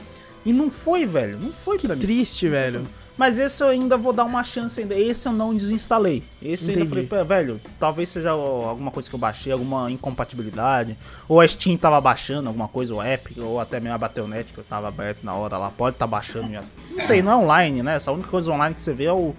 E 0.45 0.51
não 0.51 0.69
foi, 0.69 1.05
velho. 1.05 1.39
Não 1.39 1.51
foi 1.51 1.79
pra 1.79 1.95
mim. 1.95 2.01
Triste, 2.01 2.49
velho. 2.49 2.85
Mas 3.17 3.39
esse 3.39 3.63
eu 3.63 3.69
ainda 3.69 3.95
vou 3.97 4.11
dar 4.11 4.25
uma 4.25 4.43
chance 4.43 4.79
ainda. 4.81 4.93
Esse 4.93 5.27
eu 5.27 5.31
não 5.31 5.55
desinstalei. 5.55 6.21
Esse 6.43 6.71
eu 6.71 6.75
ainda 6.77 6.85
falei, 6.89 7.05
Entendi. 7.05 7.21
"Pô, 7.21 7.25
velho, 7.25 7.61
talvez 7.79 8.09
seja 8.09 8.31
alguma 8.31 8.91
coisa 8.91 9.07
que 9.09 9.15
eu 9.15 9.19
baixei, 9.19 9.53
alguma 9.53 9.89
incompatibilidade. 9.89 10.97
Ou 11.29 11.39
a 11.39 11.47
Steam 11.47 11.77
tava 11.77 11.99
baixando 12.01 12.47
alguma 12.49 12.67
coisa, 12.67 12.93
ou 12.93 13.05
Epic, 13.05 13.37
ou 13.37 13.59
até 13.59 13.79
mesmo 13.79 13.95
a 13.95 13.97
Battle.net 13.97 14.51
que 14.51 14.57
eu 14.59 14.63
tava 14.63 14.87
aberto 14.87 15.23
na 15.23 15.33
hora 15.33 15.57
lá. 15.57 15.69
Pode 15.69 15.95
estar 15.95 16.07
baixando. 16.07 16.51
já. 16.51 16.63
Não 16.91 17.01
sei, 17.01 17.21
não 17.21 17.31
é 17.31 17.35
online, 17.37 17.81
né? 17.83 17.95
Essa 17.95 18.11
única 18.11 18.29
coisa 18.29 18.51
online 18.51 18.75
que 18.75 18.81
você 18.81 18.93
vê 18.93 19.05
é, 19.05 19.13
o, 19.13 19.33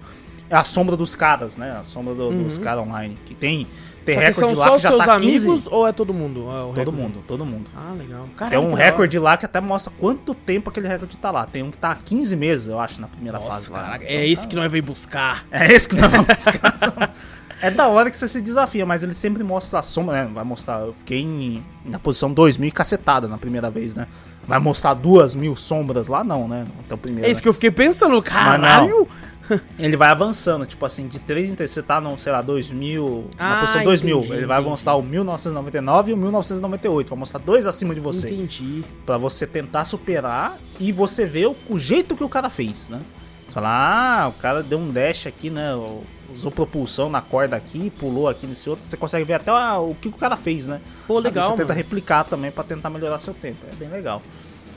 é 0.49 0.55
a 0.55 0.63
sombra 0.63 0.95
dos 0.97 1.13
caras, 1.15 1.55
né? 1.57 1.71
A 1.77 1.83
sombra 1.83 2.15
do- 2.15 2.43
dos 2.43 2.57
caras 2.57 2.83
online. 2.83 3.17
Que 3.25 3.35
tem, 3.35 3.67
tem 4.15 4.25
que 4.25 4.33
são 4.33 4.53
lá 4.53 4.65
só 4.67 4.75
os 4.75 4.81
já 4.81 4.89
seus 4.89 5.05
tá 5.05 5.19
15. 5.19 5.47
amigos 5.47 5.67
ou 5.71 5.87
é 5.87 5.91
todo 5.91 6.13
mundo? 6.13 6.41
É 6.41 6.43
Todo 6.43 6.73
recorde? 6.75 7.01
mundo, 7.01 7.23
todo 7.27 7.45
mundo. 7.45 7.69
Ah, 7.75 7.91
legal. 7.95 8.23
Tem 8.23 8.33
Caramba, 8.35 8.61
um 8.61 8.67
da 8.69 8.73
hora. 8.75 8.83
recorde 8.83 9.19
lá 9.19 9.37
que 9.37 9.45
até 9.45 9.59
mostra 9.61 9.93
quanto 9.99 10.33
tempo 10.33 10.69
aquele 10.69 10.87
recorde 10.87 11.17
tá 11.17 11.31
lá. 11.31 11.45
Tem 11.45 11.63
um 11.63 11.71
que 11.71 11.77
tá 11.77 11.91
há 11.91 11.95
15 11.95 12.35
meses, 12.35 12.67
eu 12.67 12.79
acho, 12.79 12.99
na 13.01 13.07
primeira 13.07 13.37
Nossa, 13.37 13.51
fase 13.51 13.69
caraca, 13.71 14.03
Então, 14.03 14.07
é 14.15 14.27
esse 14.27 14.47
que 14.47 14.55
nós 14.55 14.71
veio 14.71 14.83
buscar. 14.83 15.45
É 15.51 15.71
esse 15.71 15.87
que 15.89 15.95
nós 15.95 16.11
vamos 16.11 16.27
buscar. 16.27 17.13
É 17.59 17.71
da 17.71 17.87
hora 17.87 18.11
que 18.11 18.15
você 18.15 18.27
se 18.27 18.39
desafia, 18.39 18.85
mas 18.85 19.01
ele 19.01 19.15
sempre 19.15 19.43
mostra 19.43 19.79
a 19.79 19.81
sombra, 19.81 20.25
né? 20.25 20.31
Vai 20.31 20.43
mostrar. 20.43 20.81
Eu 20.81 20.93
fiquei 20.93 21.21
em- 21.21 21.65
na 21.83 21.97
posição 21.97 22.31
2000 22.31 22.67
e 22.67 22.71
cacetada 22.71 23.27
na 23.27 23.35
primeira 23.39 23.67
vez, 23.71 23.95
né? 23.95 24.05
Vai 24.47 24.59
mostrar 24.59 24.93
duas 24.93 25.33
mil 25.33 25.55
sombras 25.55 26.07
lá, 26.07 26.23
não, 26.23 26.47
né? 26.47 26.67
Até 26.85 26.93
o 26.93 26.97
primeiro. 26.99 27.27
É 27.27 27.31
isso 27.31 27.39
né? 27.39 27.41
que 27.41 27.49
eu 27.49 27.53
fiquei 27.53 27.71
pensando, 27.71 28.21
caralho. 28.21 29.07
Ele 29.79 29.95
vai 29.97 30.09
avançando, 30.09 30.65
tipo 30.65 30.85
assim, 30.85 31.07
de 31.07 31.19
3 31.19 31.51
em 31.51 31.55
3. 31.55 31.69
Você 31.69 31.81
tá, 31.83 31.99
no, 32.01 32.17
sei 32.19 32.31
lá, 32.31 32.41
2000. 32.41 33.25
Ah, 33.37 33.49
na 33.55 33.59
posição 33.61 33.83
2000. 33.83 34.17
entendi, 34.19 34.33
ele 34.33 34.45
vai 34.45 34.57
entendi. 34.57 34.69
mostrar 34.69 34.95
o 34.95 35.01
1999 35.03 36.11
e 36.11 36.13
o 36.13 36.17
1998. 36.17 37.09
Vai 37.09 37.19
mostrar 37.19 37.39
dois 37.39 37.65
acima 37.67 37.93
de 37.95 38.01
você. 38.01 38.27
Entendi. 38.27 38.83
Pra 39.05 39.17
você 39.17 39.45
tentar 39.47 39.85
superar 39.85 40.57
e 40.79 40.91
você 40.91 41.25
ver 41.25 41.47
o, 41.47 41.55
o 41.69 41.79
jeito 41.79 42.15
que 42.15 42.23
o 42.23 42.29
cara 42.29 42.49
fez, 42.49 42.87
né? 42.89 42.99
Você 43.45 43.53
fala, 43.53 43.69
ah, 43.69 44.27
o 44.27 44.33
cara 44.33 44.61
deu 44.61 44.77
um 44.77 44.91
dash 44.91 45.27
aqui, 45.27 45.49
né? 45.49 45.73
o- 45.75 46.03
Usou 46.35 46.51
propulsão 46.51 47.09
na 47.09 47.21
corda 47.21 47.55
aqui, 47.55 47.89
pulou 47.89 48.27
aqui 48.27 48.45
nesse 48.45 48.69
outro. 48.69 48.85
Você 48.85 48.97
consegue 48.97 49.23
ver 49.23 49.35
até 49.35 49.49
ah, 49.49 49.79
o 49.79 49.95
que 49.95 50.09
o 50.09 50.11
cara 50.11 50.35
fez, 50.35 50.67
né? 50.67 50.81
Pô, 51.07 51.17
Às 51.19 51.23
vezes 51.23 51.35
legal, 51.37 51.49
Você 51.51 51.55
tenta 51.57 51.67
mano. 51.69 51.77
replicar 51.77 52.25
também 52.25 52.51
pra 52.51 52.65
tentar 52.65 52.89
melhorar 52.89 53.17
seu 53.19 53.33
tempo. 53.33 53.57
É 53.71 53.75
bem 53.75 53.87
legal. 53.89 54.21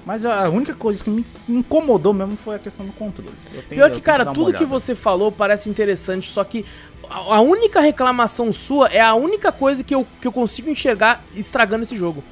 Mas 0.06 0.24
a 0.24 0.48
única 0.48 0.74
coisa 0.74 1.02
que 1.04 1.10
me 1.10 1.24
incomodou 1.48 2.12
mesmo 2.12 2.36
foi 2.36 2.56
a 2.56 2.58
questão 2.58 2.86
do 2.86 2.92
controle. 2.92 3.30
Eu 3.52 3.62
tenho- 3.62 3.80
Pior 3.82 3.90
que, 3.90 4.00
cara, 4.00 4.24
uma 4.24 4.32
tudo 4.32 4.46
que 4.52 4.58
olhada. 4.64 4.66
você 4.66 4.94
falou 4.94 5.30
parece 5.30 5.68
interessante, 5.68 6.26
só 6.28 6.42
que 6.42 6.64
a 7.08 7.40
única 7.40 7.80
reclamação 7.80 8.50
sua 8.52 8.88
é 8.88 9.00
a 9.00 9.14
única 9.14 9.52
coisa 9.52 9.84
que 9.84 9.94
eu, 9.94 10.06
que 10.20 10.26
eu 10.26 10.32
consigo 10.32 10.70
enxergar 10.70 11.22
estragando 11.34 11.82
esse 11.82 11.96
jogo. 11.96 12.22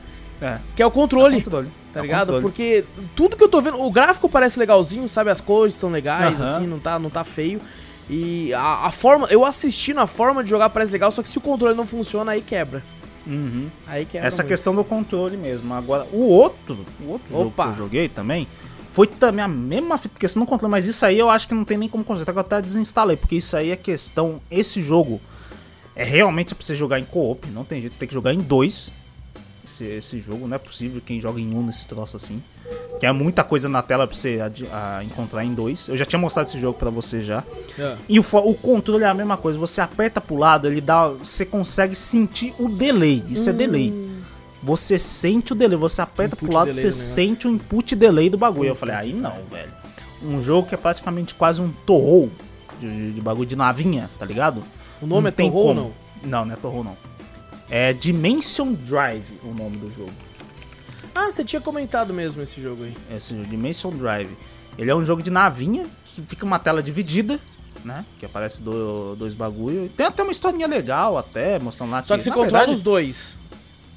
É, 0.40 0.58
Que 0.76 0.82
é 0.82 0.86
o 0.86 0.90
controle. 0.90 1.42
controle. 1.42 1.68
Tá 1.92 1.98
É 1.98 2.02
o 2.02 2.04
ligado? 2.04 2.20
controle. 2.26 2.42
Porque 2.42 2.84
tudo 3.16 3.36
que 3.36 3.42
eu 3.42 3.48
tô 3.48 3.60
vendo, 3.60 3.80
o 3.82 3.90
gráfico 3.90 4.28
parece 4.28 4.58
legalzinho, 4.58 5.08
sabe? 5.08 5.30
As 5.30 5.40
cores 5.40 5.74
estão 5.74 5.90
legais, 5.90 6.40
Aham. 6.40 6.56
assim, 6.56 6.66
não 6.66 6.78
tá, 6.78 6.98
não 6.98 7.10
tá 7.10 7.24
feio. 7.24 7.60
E 8.08 8.54
a, 8.54 8.86
a 8.86 8.90
forma, 8.90 9.26
eu 9.30 9.44
assistindo 9.44 9.98
a 10.00 10.06
forma 10.06 10.42
de 10.42 10.48
jogar 10.48 10.70
parece 10.70 10.92
legal, 10.92 11.10
só 11.10 11.22
que 11.22 11.28
se 11.28 11.36
o 11.36 11.40
controle 11.40 11.76
não 11.76 11.86
funciona, 11.86 12.32
aí 12.32 12.40
quebra. 12.40 12.82
Uhum. 13.28 13.68
Aí 13.86 14.06
quebra. 14.06 14.26
Essa 14.26 14.42
questão 14.42 14.74
do 14.74 14.82
controle 14.82 15.36
mesmo. 15.36 15.72
Agora, 15.74 16.06
o 16.12 16.22
outro, 16.22 16.86
o 17.00 17.10
outro 17.10 17.28
jogo 17.28 17.52
que 17.52 17.60
eu 17.60 17.74
joguei 17.74 18.08
também, 18.08 18.48
foi 18.90 19.06
também 19.06 19.44
a 19.44 19.48
mesma 19.48 19.98
questão 20.18 20.42
do 20.42 20.48
controle, 20.48 20.70
mas 20.70 20.86
isso 20.86 21.04
aí 21.04 21.18
eu 21.18 21.28
acho 21.28 21.46
que 21.46 21.54
não 21.54 21.64
tem 21.64 21.76
nem 21.76 21.88
como 21.88 22.02
consertar, 22.02 22.32
que 22.32 22.38
eu 22.38 22.40
até 22.40 22.60
desinstalei, 22.60 23.16
porque 23.16 23.36
isso 23.36 23.56
aí 23.56 23.70
é 23.70 23.76
questão, 23.76 24.40
esse 24.50 24.82
jogo 24.82 25.20
é 25.94 26.02
realmente 26.02 26.54
pra 26.54 26.64
você 26.64 26.74
jogar 26.74 26.98
em 26.98 27.04
co-op, 27.04 27.48
não 27.50 27.64
tem 27.64 27.80
jeito, 27.80 27.92
você 27.92 27.98
tem 27.98 28.08
que 28.08 28.14
jogar 28.14 28.32
em 28.32 28.40
dois, 28.40 28.90
esse, 29.68 29.84
esse 29.84 30.18
jogo, 30.20 30.46
não 30.48 30.54
é 30.56 30.58
possível 30.58 31.00
quem 31.04 31.20
joga 31.20 31.40
em 31.40 31.54
um 31.54 31.62
nesse 31.62 31.84
troço 31.86 32.16
assim, 32.16 32.42
que 32.98 33.06
é 33.06 33.12
muita 33.12 33.44
coisa 33.44 33.68
na 33.68 33.82
tela 33.82 34.06
pra 34.06 34.16
você 34.16 34.40
adi- 34.40 34.66
a 34.72 35.02
encontrar 35.04 35.44
em 35.44 35.52
dois, 35.54 35.88
eu 35.88 35.96
já 35.96 36.04
tinha 36.04 36.18
mostrado 36.18 36.48
esse 36.48 36.58
jogo 36.60 36.78
pra 36.78 36.90
você 36.90 37.20
já, 37.20 37.44
É. 37.78 37.96
e 38.08 38.18
o, 38.18 38.24
o 38.44 38.54
controle 38.54 39.04
é 39.04 39.06
a 39.06 39.14
mesma 39.14 39.36
coisa. 39.36 39.58
Você 39.58 39.80
aperta 39.80 40.20
pro 40.20 40.36
lado, 40.36 40.66
ele 40.66 40.80
dá. 40.80 41.08
Você 41.08 41.44
consegue 41.44 41.94
sentir 41.94 42.54
o 42.58 42.68
delay. 42.68 43.22
Isso 43.28 43.48
é 43.48 43.52
delay. 43.52 43.92
Você 44.62 44.98
sente 44.98 45.52
o 45.52 45.56
delay. 45.56 45.76
Você 45.78 46.00
aperta 46.02 46.34
Input 46.34 46.46
pro 46.50 46.54
lado, 46.58 46.72
você 46.74 46.90
sente 46.92 47.46
o 47.46 47.50
input 47.50 47.94
delay 47.94 48.28
do 48.28 48.36
bagulho. 48.38 48.68
Eu 48.70 48.74
falei, 48.74 48.94
aí 48.96 49.12
não, 49.12 49.34
velho. 49.50 49.72
Um 50.22 50.42
jogo 50.42 50.66
que 50.68 50.74
é 50.74 50.78
praticamente 50.78 51.34
quase 51.34 51.60
um 51.60 51.70
torrou 51.86 52.28
de, 52.80 52.88
de- 52.88 53.12
de 53.12 53.20
bagulho 53.20 53.46
de 53.48 53.54
navinha, 53.54 54.10
tá 54.18 54.26
ligado? 54.26 54.64
O 55.00 55.06
nome 55.06 55.22
Não 55.22 55.28
é 55.28 55.30
tem 55.30 55.48
Torro 55.50 55.68
ou 55.68 55.74
não? 55.74 55.92
Não, 56.24 56.44
não 56.44 56.52
é 56.52 56.56
torrou 56.56 56.82
não. 56.82 56.96
É 57.70 57.92
Dimension 57.92 58.72
Drive 58.72 59.24
o 59.44 59.48
nome 59.54 59.76
do 59.76 59.90
jogo. 59.94 60.12
Ah, 61.14 61.30
você 61.30 61.44
tinha 61.44 61.60
comentado 61.60 62.14
mesmo 62.14 62.42
esse 62.42 62.60
jogo 62.62 62.84
aí. 62.84 62.96
Esse 63.14 63.34
jogo, 63.34 63.46
Dimension 63.46 63.90
Drive. 63.90 64.30
Ele 64.78 64.90
é 64.90 64.94
um 64.94 65.04
jogo 65.04 65.22
de 65.22 65.30
navinha, 65.30 65.86
que 66.04 66.22
fica 66.22 66.46
uma 66.46 66.58
tela 66.58 66.82
dividida, 66.82 67.38
né? 67.84 68.04
Que 68.18 68.24
aparece 68.26 68.62
do- 68.62 69.16
dois 69.16 69.34
bagulho. 69.34 69.90
Tem 69.96 70.06
até 70.06 70.22
uma 70.22 70.32
historinha 70.32 70.66
legal, 70.66 71.18
até, 71.18 71.58
mostrando 71.58 71.90
lá 71.90 72.04
Só 72.04 72.16
que 72.16 72.22
você 72.22 72.30
na 72.30 72.36
controla 72.36 72.58
verdade- 72.58 72.76
os 72.76 72.82
dois. 72.82 73.36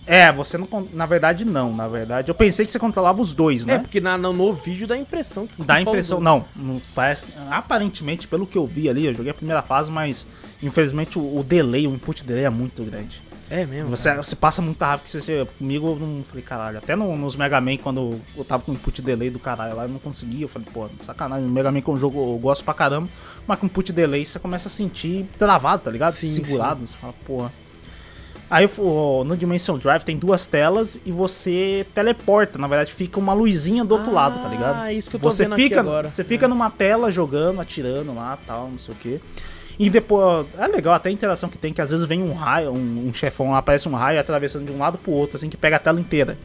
É, 0.07 0.31
você 0.31 0.57
não. 0.57 0.68
Na 0.93 1.06
verdade, 1.06 1.45
não. 1.45 1.72
Na 1.76 1.88
verdade, 1.88 2.30
eu 2.31 2.35
pensei 2.35 2.65
que 2.65 2.72
você 2.72 2.80
controlava 2.80 3.22
os 3.22 3.35
dois, 3.35 3.61
É, 3.61 3.65
né? 3.65 3.77
porque 3.77 4.02
na, 4.02 4.18
no, 4.18 4.34
no 4.34 4.52
vídeo 4.52 4.88
dá 4.88 4.95
a 4.95 4.98
impressão 4.98 5.45
que 5.45 5.61
Dá 5.64 5.76
a 5.76 5.81
impressão. 5.81 6.19
Não, 6.19 6.43
não 6.56 6.81
parece. 6.95 7.23
Aparentemente, 7.52 8.27
pelo 8.27 8.48
que 8.48 8.57
eu 8.57 8.65
vi 8.65 8.89
ali, 8.89 9.06
eu 9.06 9.14
joguei 9.14 9.30
a 9.30 9.35
primeira 9.35 9.61
fase, 9.61 9.91
mas 9.91 10.26
infelizmente 10.64 11.19
o, 11.19 11.38
o 11.38 11.43
delay, 11.43 11.85
o 11.85 11.93
input 11.93 12.23
delay 12.23 12.45
é 12.45 12.49
muito 12.49 12.84
grande. 12.84 13.22
É 13.52 13.65
mesmo. 13.65 13.90
Você, 13.90 14.10
cara. 14.10 14.23
você 14.23 14.34
passa 14.36 14.61
muito 14.61 14.82
rápido 14.82 15.03
que 15.03 15.10
você, 15.11 15.45
comigo 15.60 15.88
eu 15.88 15.95
não 16.07 16.23
falei, 16.23 16.41
caralho. 16.41 16.78
Até 16.78 16.95
no- 16.95 17.18
nos 17.18 17.36
Mega 17.36 17.60
Man, 17.60 17.76
quando 17.78 18.19
eu 18.38 18.45
tava 18.45 18.64
com 18.64 18.72
input 18.72 19.02
delay 19.02 19.30
do 19.30 19.40
caralho 19.40 19.76
lá, 19.76 19.84
eu 19.84 19.90
não 19.90 19.99
conseguia. 19.99 20.45
Eu 20.45 20.49
falei, 20.49 20.68
pô, 20.73 20.88
sacanagem. 21.02 21.45
No 21.45 21.52
Mega 21.52 21.69
Man 21.69 21.82
que 21.82 21.90
é 21.90 21.94
um 21.94 21.98
jogo 21.98 22.18
eu 22.36 22.40
gosto 22.40 22.64
pra 22.64 22.73
caramba, 22.73 23.10
mas 23.45 23.60
com 23.60 23.65
input 23.65 23.91
delay 23.91 24.26
você 24.26 24.40
começa 24.40 24.69
a 24.69 24.72
sentir 24.72 25.26
travado, 25.38 25.84
tá 25.84 25.91
ligado? 25.91 26.14
Sim, 26.14 26.30
Segurado. 26.34 26.88
Você 26.88 26.95
fala, 26.95 27.14
porra. 27.26 27.52
Aí 28.49 28.69
no 29.26 29.38
Dimension 29.38 29.78
Drive 29.78 30.03
tem 30.03 30.18
duas 30.18 30.45
telas 30.45 30.99
e 31.06 31.11
você 31.11 31.86
teleporta. 31.95 32.57
Na 32.57 32.68
verdade, 32.68 32.94
fica 32.94 33.18
uma 33.19 33.34
luzinha 33.34 33.84
do 33.86 33.94
outro 33.94 34.10
Ah, 34.11 34.14
lado, 34.14 34.41
tá 34.41 34.48
ligado? 34.49 34.90
isso 34.91 35.10
que 35.10 35.15
eu 35.15 35.22
tô 35.22 35.32
você 35.32 35.44
vendo 35.44 35.53
aqui 35.53 35.64
fica, 35.64 35.80
agora. 35.80 36.10
Você 36.10 36.22
É. 36.22 36.26
fica 36.26 36.48
numa 36.49 36.69
tela 36.69 37.10
jogando, 37.11 37.61
atirando 37.61 38.14
lá 38.14 38.38
tal, 38.45 38.69
não 38.69 38.78
sei 38.78 38.94
o 38.94 38.98
que. 38.98 39.22
E 39.82 39.90
depois. 39.90 40.45
É 40.60 40.68
legal 40.68 40.94
até 40.94 41.10
a 41.10 41.12
interação 41.12 41.49
que 41.49 41.58
tem, 41.58 41.74
que 41.74 41.82
às 41.82 41.90
vezes 41.90 42.06
vem 42.06 42.22
um 42.22 42.34
raio, 42.36 42.70
um, 42.70 43.08
um 43.08 43.14
chefão 43.16 43.49
lá, 43.49 43.58
aparece 43.58 43.90
um 43.90 43.95
raio 43.95 44.20
atravessando 44.20 44.64
de 44.64 44.72
um 44.72 44.78
lado 44.78 44.99
pro 44.99 45.12
outro, 45.12 45.38
assim, 45.38 45.49
que 45.49 45.58
pega 45.58 45.78
a 45.78 45.80
tela 45.80 45.99
inteira. 45.99 46.38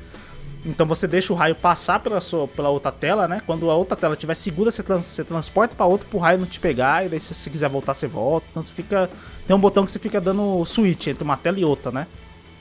Então 0.64 0.86
você 0.86 1.06
deixa 1.06 1.34
o 1.34 1.36
raio 1.36 1.54
passar 1.54 2.00
pela, 2.00 2.18
sua, 2.18 2.48
pela 2.48 2.70
outra 2.70 2.90
tela, 2.90 3.28
né? 3.28 3.42
Quando 3.44 3.70
a 3.70 3.74
outra 3.74 3.94
tela 3.94 4.14
estiver 4.14 4.34
segura, 4.34 4.70
você, 4.70 4.82
trans, 4.82 5.04
você 5.04 5.22
transporta 5.22 5.74
pra 5.76 5.84
outra 5.84 6.08
pro 6.08 6.18
raio 6.18 6.38
não 6.38 6.46
te 6.46 6.58
pegar. 6.58 7.04
E 7.04 7.10
daí, 7.10 7.20
se 7.20 7.34
você 7.34 7.50
quiser 7.50 7.68
voltar, 7.68 7.92
você 7.92 8.06
volta. 8.06 8.46
Então 8.50 8.62
você 8.62 8.72
fica. 8.72 9.10
Tem 9.46 9.54
um 9.54 9.60
botão 9.60 9.84
que 9.84 9.90
você 9.90 9.98
fica 9.98 10.18
dando 10.18 10.64
switch 10.64 11.08
entre 11.08 11.22
uma 11.22 11.36
tela 11.36 11.60
e 11.60 11.64
outra, 11.64 11.92
né? 11.92 12.06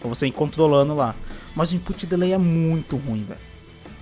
Pra 0.01 0.09
você 0.09 0.27
ir 0.27 0.33
controlando 0.33 0.93
lá. 0.93 1.15
Mas 1.55 1.71
o 1.71 1.77
input 1.77 2.05
delay 2.05 2.33
é 2.33 2.37
muito 2.37 2.97
ruim, 2.97 3.23
velho. 3.23 3.39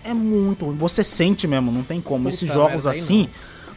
É 0.04 0.12
muito 0.12 0.66
ruim. 0.66 0.76
Você 0.78 1.04
sente 1.04 1.46
mesmo, 1.46 1.72
não 1.72 1.84
tem 1.84 2.02
como. 2.02 2.24
Puta 2.24 2.36
Esses 2.36 2.52
jogos 2.52 2.88
assim, 2.88 3.30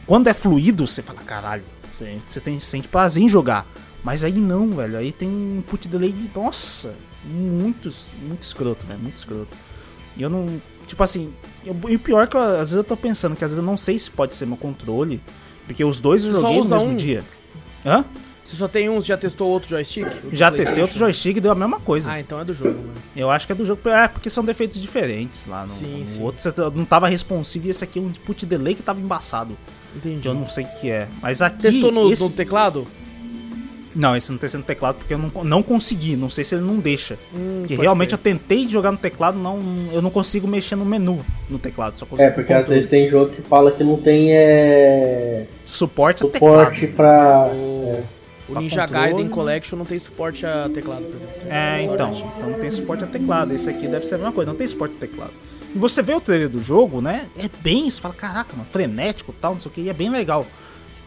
quando 0.07 0.29
é 0.29 0.33
fluido, 0.33 0.87
você 0.87 1.03
fala, 1.03 1.19
caralho, 1.21 1.63
você, 1.97 2.17
você 2.25 2.39
tem, 2.39 2.59
sente 2.59 2.87
prazer 2.87 3.23
em 3.23 3.29
jogar. 3.29 3.65
Mas 4.03 4.23
aí 4.23 4.33
não, 4.33 4.69
velho. 4.75 4.97
Aí 4.97 5.11
tem 5.11 5.27
um 5.27 5.57
input 5.59 5.87
delay, 5.87 6.13
nossa, 6.35 6.93
muito, 7.25 7.91
muito 8.21 8.43
escroto, 8.43 8.85
velho. 8.85 8.99
Muito 8.99 9.17
escroto. 9.17 9.49
E 10.15 10.21
eu 10.21 10.29
não. 10.29 10.61
Tipo 10.87 11.03
assim, 11.03 11.33
eu- 11.65 11.75
e 11.89 11.95
o 11.95 11.99
pior 11.99 12.23
é 12.23 12.27
que 12.27 12.35
eu, 12.37 12.41
às 12.41 12.57
vezes 12.69 12.73
eu 12.75 12.83
tô 12.83 12.95
pensando 12.95 13.35
que 13.35 13.43
às 13.43 13.51
vezes 13.51 13.57
eu 13.57 13.65
não 13.65 13.75
sei 13.77 13.99
se 13.99 14.09
pode 14.09 14.35
ser 14.35 14.45
meu 14.45 14.57
controle. 14.57 15.21
Porque 15.65 15.83
os 15.83 15.99
dois 15.99 16.23
eu 16.23 16.31
joguei 16.39 16.59
no 16.59 16.65
mesmo 16.69 16.89
um? 16.91 16.95
dia. 16.95 17.23
Hã? 17.85 18.05
Você 18.45 18.55
só 18.55 18.65
tem 18.69 18.87
um, 18.87 19.01
você 19.01 19.07
já 19.07 19.17
testou 19.17 19.49
outro 19.49 19.67
joystick? 19.69 20.07
Já 20.31 20.49
testei 20.49 20.81
outro 20.81 20.97
joystick 20.97 21.35
e 21.35 21.41
deu 21.41 21.51
a 21.51 21.55
mesma 21.55 21.81
coisa. 21.81 22.09
Ah, 22.13 22.19
então 22.21 22.39
é 22.39 22.45
do 22.45 22.53
jogo, 22.53 22.77
mano. 22.79 22.93
Eu 23.13 23.29
acho 23.29 23.45
que 23.45 23.51
é 23.51 23.55
do 23.55 23.65
jogo. 23.65 23.89
É, 23.89 24.07
porque 24.07 24.29
são 24.29 24.45
defeitos 24.45 24.79
diferentes 24.81 25.45
lá. 25.45 25.63
No, 25.63 25.69
Sim, 25.73 25.99
no 25.99 26.07
sim. 26.07 26.23
outro 26.23 26.41
você 26.41 26.53
não 26.73 26.85
tava 26.85 27.09
responsivo 27.09 27.67
e 27.67 27.71
esse 27.71 27.83
aqui 27.83 27.99
é 27.99 28.01
um 28.01 28.07
input 28.07 28.45
delay 28.45 28.73
que 28.73 28.81
tava 28.81 29.01
embaçado. 29.01 29.57
Entendi. 29.95 30.21
Que 30.21 30.27
eu 30.27 30.33
não 30.33 30.47
sei 30.47 30.65
o 30.65 30.67
que 30.79 30.89
é. 30.89 31.07
Mas 31.21 31.41
aqui. 31.41 31.63
Testou 31.63 31.91
no, 31.91 32.11
esse... 32.11 32.23
no 32.23 32.29
teclado? 32.29 32.87
Não, 33.95 34.15
esse 34.15 34.31
não 34.31 34.37
testei 34.37 34.59
no 34.59 34.65
teclado 34.65 34.95
porque 34.95 35.13
eu 35.15 35.17
não, 35.17 35.43
não 35.43 35.63
consegui. 35.63 36.15
Não 36.15 36.29
sei 36.29 36.43
se 36.43 36.53
ele 36.53 36.63
não 36.63 36.77
deixa. 36.77 37.17
Hum, 37.33 37.61
porque 37.61 37.75
realmente 37.75 38.09
crer. 38.09 38.19
eu 38.19 38.23
tentei 38.39 38.69
jogar 38.69 38.91
no 38.91 38.97
teclado, 38.97 39.39
não, 39.39 39.59
eu 39.91 40.03
não 40.03 40.11
consigo 40.11 40.47
mexer 40.47 40.75
no 40.75 40.85
menu 40.85 41.25
no 41.49 41.57
teclado. 41.57 41.97
Só 41.97 42.05
consigo 42.05 42.29
É, 42.29 42.31
porque 42.31 42.53
às 42.53 42.69
vezes 42.69 42.87
tem 42.87 43.09
jogo 43.09 43.31
que 43.31 43.41
fala 43.41 43.71
que 43.71 43.83
não 43.83 43.97
tem 43.97 44.33
é, 44.33 45.47
Suporte, 45.65 46.17
a 46.17 46.19
suporte 46.19 46.81
teclado. 46.81 46.95
pra. 46.95 47.51
O 47.51 48.03
Pra 48.47 48.61
Ninja 48.61 48.87
controle, 48.87 49.09
Gaiden? 49.09 49.29
Collection 49.29 49.77
não 49.77 49.85
tem 49.85 49.99
suporte 49.99 50.45
a 50.45 50.69
teclado, 50.73 51.03
por 51.03 51.15
exemplo. 51.15 51.35
É, 51.49 51.81
então. 51.83 52.11
Então 52.11 52.49
não 52.49 52.59
tem 52.59 52.71
suporte 52.71 53.03
a 53.03 53.07
teclado. 53.07 53.53
Esse 53.53 53.69
aqui 53.69 53.87
deve 53.87 54.05
ser 54.05 54.15
a 54.15 54.17
mesma 54.19 54.31
coisa, 54.31 54.51
não 54.51 54.57
tem 54.57 54.67
suporte 54.67 54.95
a 54.95 54.99
teclado. 54.99 55.33
E 55.75 55.77
você 55.77 56.01
vê 56.01 56.13
o 56.13 56.21
trailer 56.21 56.49
do 56.49 56.59
jogo, 56.59 57.01
né? 57.01 57.27
É 57.37 57.49
bem, 57.61 57.89
você 57.89 57.99
fala, 58.01 58.13
caraca, 58.13 58.53
mano, 58.55 58.67
frenético 58.71 59.31
e 59.31 59.41
tal, 59.41 59.53
não 59.53 59.59
sei 59.59 59.69
o 59.71 59.73
que, 59.73 59.81
e 59.81 59.89
é 59.89 59.93
bem 59.93 60.09
legal. 60.09 60.45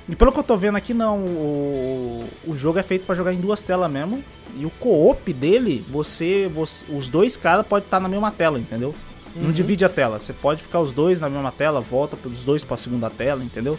E 0.09 0.17
pelo 0.17 0.33
que 0.33 0.39
eu 0.39 0.43
tô 0.43 0.57
vendo 0.57 0.77
aqui, 0.77 0.93
não, 0.93 1.19
o, 1.19 2.25
o 2.47 2.57
jogo 2.57 2.79
é 2.79 2.83
feito 2.83 3.07
pra 3.07 3.15
jogar 3.15 3.33
em 3.33 3.41
duas 3.41 3.63
telas 3.63 3.91
mesmo. 3.91 4.23
E 4.57 4.67
o 4.67 4.71
co-op 4.71 5.33
dele, 5.33 5.85
você, 5.89 6.51
você- 6.53 6.85
Os 6.93 7.09
dois 7.09 7.37
caras 7.37 7.67
podem 7.67 7.85
estar 7.87 8.01
na 8.01 8.09
mesma 8.09 8.31
tela, 8.33 8.59
entendeu? 8.59 8.95
Não 9.37 9.53
divide 9.53 9.85
a 9.85 9.89
tela. 9.89 10.19
Você 10.19 10.33
pode 10.33 10.61
ficar 10.63 10.81
os 10.81 10.91
dois 10.93 11.21
na 11.21 11.29
mesma 11.31 11.53
tela, 11.53 11.81
volta 11.81 12.17
pelos 12.17 12.43
dois 12.43 12.65
pra 12.65 12.77
segunda 12.77 13.09
tela, 13.09 13.45
entendeu? 13.45 13.79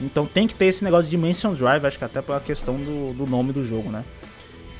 Então 0.00 0.26
tem 0.26 0.46
que 0.48 0.54
ter 0.54 0.66
esse 0.66 0.82
negócio 0.82 1.04
de 1.04 1.10
Dimension 1.16 1.54
Drive, 1.54 1.84
acho 1.84 1.98
que 1.98 2.04
até 2.04 2.20
pela 2.20 2.40
questão 2.40 2.74
do, 2.74 3.12
do 3.14 3.26
nome 3.26 3.52
do 3.52 3.64
jogo, 3.64 3.90
né? 3.90 4.04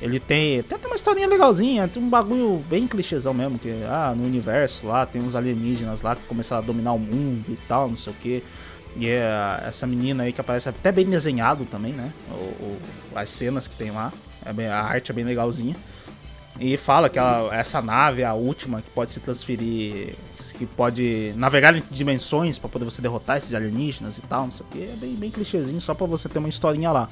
Ele 0.01 0.19
tem 0.19 0.59
até 0.59 0.77
tem 0.77 0.87
uma 0.87 0.95
historinha 0.95 1.27
legalzinha, 1.27 1.87
tem 1.87 2.01
um 2.01 2.09
bagulho 2.09 2.63
bem 2.69 2.87
clichêzão 2.87 3.33
mesmo, 3.33 3.59
que 3.59 3.69
ah, 3.87 4.13
no 4.15 4.25
universo 4.25 4.87
lá 4.87 5.05
tem 5.05 5.21
uns 5.21 5.35
alienígenas 5.35 6.01
lá 6.01 6.15
que 6.15 6.23
começaram 6.23 6.63
a 6.63 6.65
dominar 6.65 6.93
o 6.93 6.99
mundo 6.99 7.45
e 7.49 7.57
tal, 7.67 7.89
não 7.89 7.97
sei 7.97 8.13
o 8.13 8.15
que. 8.15 8.43
E 8.95 9.07
é 9.07 9.63
essa 9.67 9.85
menina 9.85 10.23
aí 10.23 10.33
que 10.33 10.41
aparece 10.41 10.69
até 10.69 10.91
bem 10.91 11.05
desenhado 11.05 11.65
também, 11.65 11.93
né? 11.93 12.11
O, 12.31 12.33
o, 12.33 12.77
as 13.13 13.29
cenas 13.29 13.67
que 13.67 13.75
tem 13.75 13.91
lá, 13.91 14.11
é 14.45 14.53
bem, 14.53 14.67
a 14.67 14.81
arte 14.81 15.11
é 15.11 15.13
bem 15.13 15.25
legalzinha. 15.25 15.75
E 16.59 16.75
fala 16.75 17.07
que 17.09 17.17
ela, 17.17 17.55
essa 17.55 17.81
nave 17.81 18.21
é 18.21 18.25
a 18.25 18.33
última 18.33 18.81
que 18.81 18.89
pode 18.89 19.11
se 19.13 19.21
transferir, 19.21 20.15
que 20.57 20.65
pode 20.65 21.33
navegar 21.37 21.73
em 21.75 21.83
dimensões 21.89 22.57
para 22.57 22.69
poder 22.69 22.83
você 22.83 23.01
derrotar 23.01 23.37
esses 23.37 23.53
alienígenas 23.53 24.17
e 24.17 24.21
tal, 24.21 24.43
não 24.43 24.51
sei 24.51 24.65
o 24.65 24.69
que. 24.69 24.83
É 24.83 24.95
bem, 24.97 25.15
bem 25.15 25.31
clichêzinho, 25.31 25.79
só 25.79 25.93
para 25.93 26.05
você 26.05 26.27
ter 26.27 26.39
uma 26.39 26.49
historinha 26.49 26.91
lá. 26.91 27.09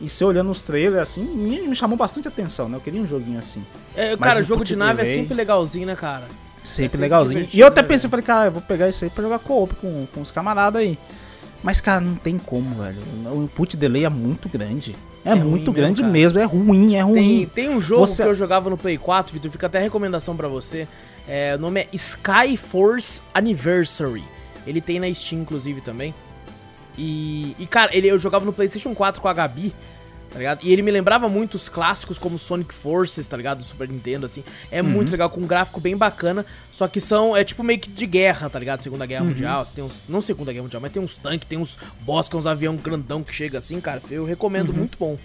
E 0.00 0.08
se 0.08 0.24
olhando 0.24 0.50
os 0.50 0.62
trailers 0.62 1.02
assim, 1.02 1.22
me, 1.22 1.60
me, 1.60 1.74
chamou 1.74 1.96
bastante 1.96 2.26
atenção, 2.26 2.68
né? 2.68 2.76
Eu 2.76 2.80
queria 2.80 3.00
um 3.00 3.06
joguinho 3.06 3.38
assim. 3.38 3.62
É, 3.94 4.16
cara, 4.16 4.42
jogo 4.42 4.64
de 4.64 4.74
nave 4.74 5.02
é 5.02 5.04
sempre 5.04 5.34
legalzinho, 5.34 5.86
né, 5.86 5.94
cara? 5.94 6.24
Sempre, 6.62 6.84
é 6.84 6.88
sempre 6.88 7.00
legalzinho. 7.00 7.48
E 7.52 7.60
eu 7.60 7.66
até 7.66 7.82
né, 7.82 7.88
pensei, 7.88 8.08
falei, 8.08 8.24
cara, 8.24 8.46
eu 8.46 8.52
vou 8.52 8.62
pegar 8.62 8.88
isso 8.88 9.04
aí 9.04 9.10
pra 9.10 9.22
jogar 9.22 9.38
co-op 9.38 9.74
com, 9.74 10.06
com 10.06 10.20
os 10.20 10.30
camaradas 10.30 10.80
aí. 10.80 10.98
Mas, 11.62 11.80
cara, 11.80 12.00
não 12.00 12.14
tem 12.14 12.38
como, 12.38 12.82
velho. 12.82 12.98
O 13.32 13.42
input 13.44 13.76
delay 13.76 14.04
é 14.04 14.08
muito 14.08 14.48
grande. 14.48 14.96
É, 15.24 15.32
é 15.32 15.34
muito 15.34 15.70
grande 15.70 16.02
mesmo, 16.02 16.12
mesmo, 16.12 16.38
é 16.38 16.44
ruim, 16.44 16.94
é 16.94 17.02
ruim. 17.02 17.46
Tem, 17.52 17.66
tem 17.66 17.68
um 17.68 17.80
jogo 17.80 18.06
você... 18.06 18.22
que 18.22 18.28
eu 18.28 18.34
jogava 18.34 18.70
no 18.70 18.78
Play 18.78 18.96
4, 18.96 19.34
Vitor, 19.34 19.50
fica 19.50 19.66
até 19.66 19.78
recomendação 19.78 20.34
para 20.34 20.48
você. 20.48 20.88
É, 21.28 21.54
o 21.56 21.58
nome 21.58 21.80
é 21.80 21.88
Sky 21.92 22.56
Force 22.56 23.20
Anniversary. 23.34 24.24
Ele 24.66 24.80
tem 24.80 24.98
na 24.98 25.12
Steam, 25.12 25.42
inclusive, 25.42 25.82
também. 25.82 26.14
E, 26.96 27.54
e, 27.58 27.66
cara, 27.66 27.94
ele, 27.94 28.08
eu 28.08 28.18
jogava 28.18 28.44
no 28.44 28.52
PlayStation 28.52 28.94
4 28.94 29.20
com 29.20 29.28
a 29.28 29.32
Gabi, 29.32 29.74
tá 30.30 30.38
ligado? 30.38 30.60
E 30.62 30.72
ele 30.72 30.82
me 30.82 30.90
lembrava 30.90 31.28
muito 31.28 31.54
os 31.54 31.68
clássicos 31.68 32.18
como 32.18 32.38
Sonic 32.38 32.72
Forces, 32.72 33.26
tá 33.26 33.36
ligado? 33.36 33.58
Do 33.58 33.64
Super 33.64 33.88
Nintendo, 33.88 34.26
assim. 34.26 34.44
É 34.70 34.80
uhum. 34.82 34.88
muito 34.88 35.10
legal, 35.10 35.28
com 35.28 35.40
um 35.40 35.46
gráfico 35.46 35.80
bem 35.80 35.96
bacana. 35.96 36.46
Só 36.72 36.86
que 36.86 37.00
são, 37.00 37.36
é 37.36 37.44
tipo 37.44 37.62
meio 37.62 37.80
que 37.80 37.90
de 37.90 38.06
guerra, 38.06 38.48
tá 38.48 38.58
ligado? 38.58 38.82
Segunda 38.82 39.06
Guerra 39.06 39.22
uhum. 39.22 39.30
Mundial. 39.30 39.64
Você 39.64 39.74
tem 39.74 39.84
uns, 39.84 40.00
não 40.08 40.20
Segunda 40.20 40.52
Guerra 40.52 40.62
Mundial, 40.62 40.80
mas 40.80 40.92
tem 40.92 41.02
uns 41.02 41.16
tanques, 41.16 41.48
tem 41.48 41.58
uns 41.58 41.76
boss, 42.00 42.28
que 42.28 42.36
é 42.36 42.38
uns 42.38 42.46
avião 42.46 42.76
grandão 42.76 43.22
que 43.22 43.34
chega 43.34 43.58
assim, 43.58 43.80
cara. 43.80 44.00
Eu 44.10 44.24
recomendo, 44.24 44.70
uhum. 44.70 44.76
muito 44.76 44.96
bom. 44.98 45.18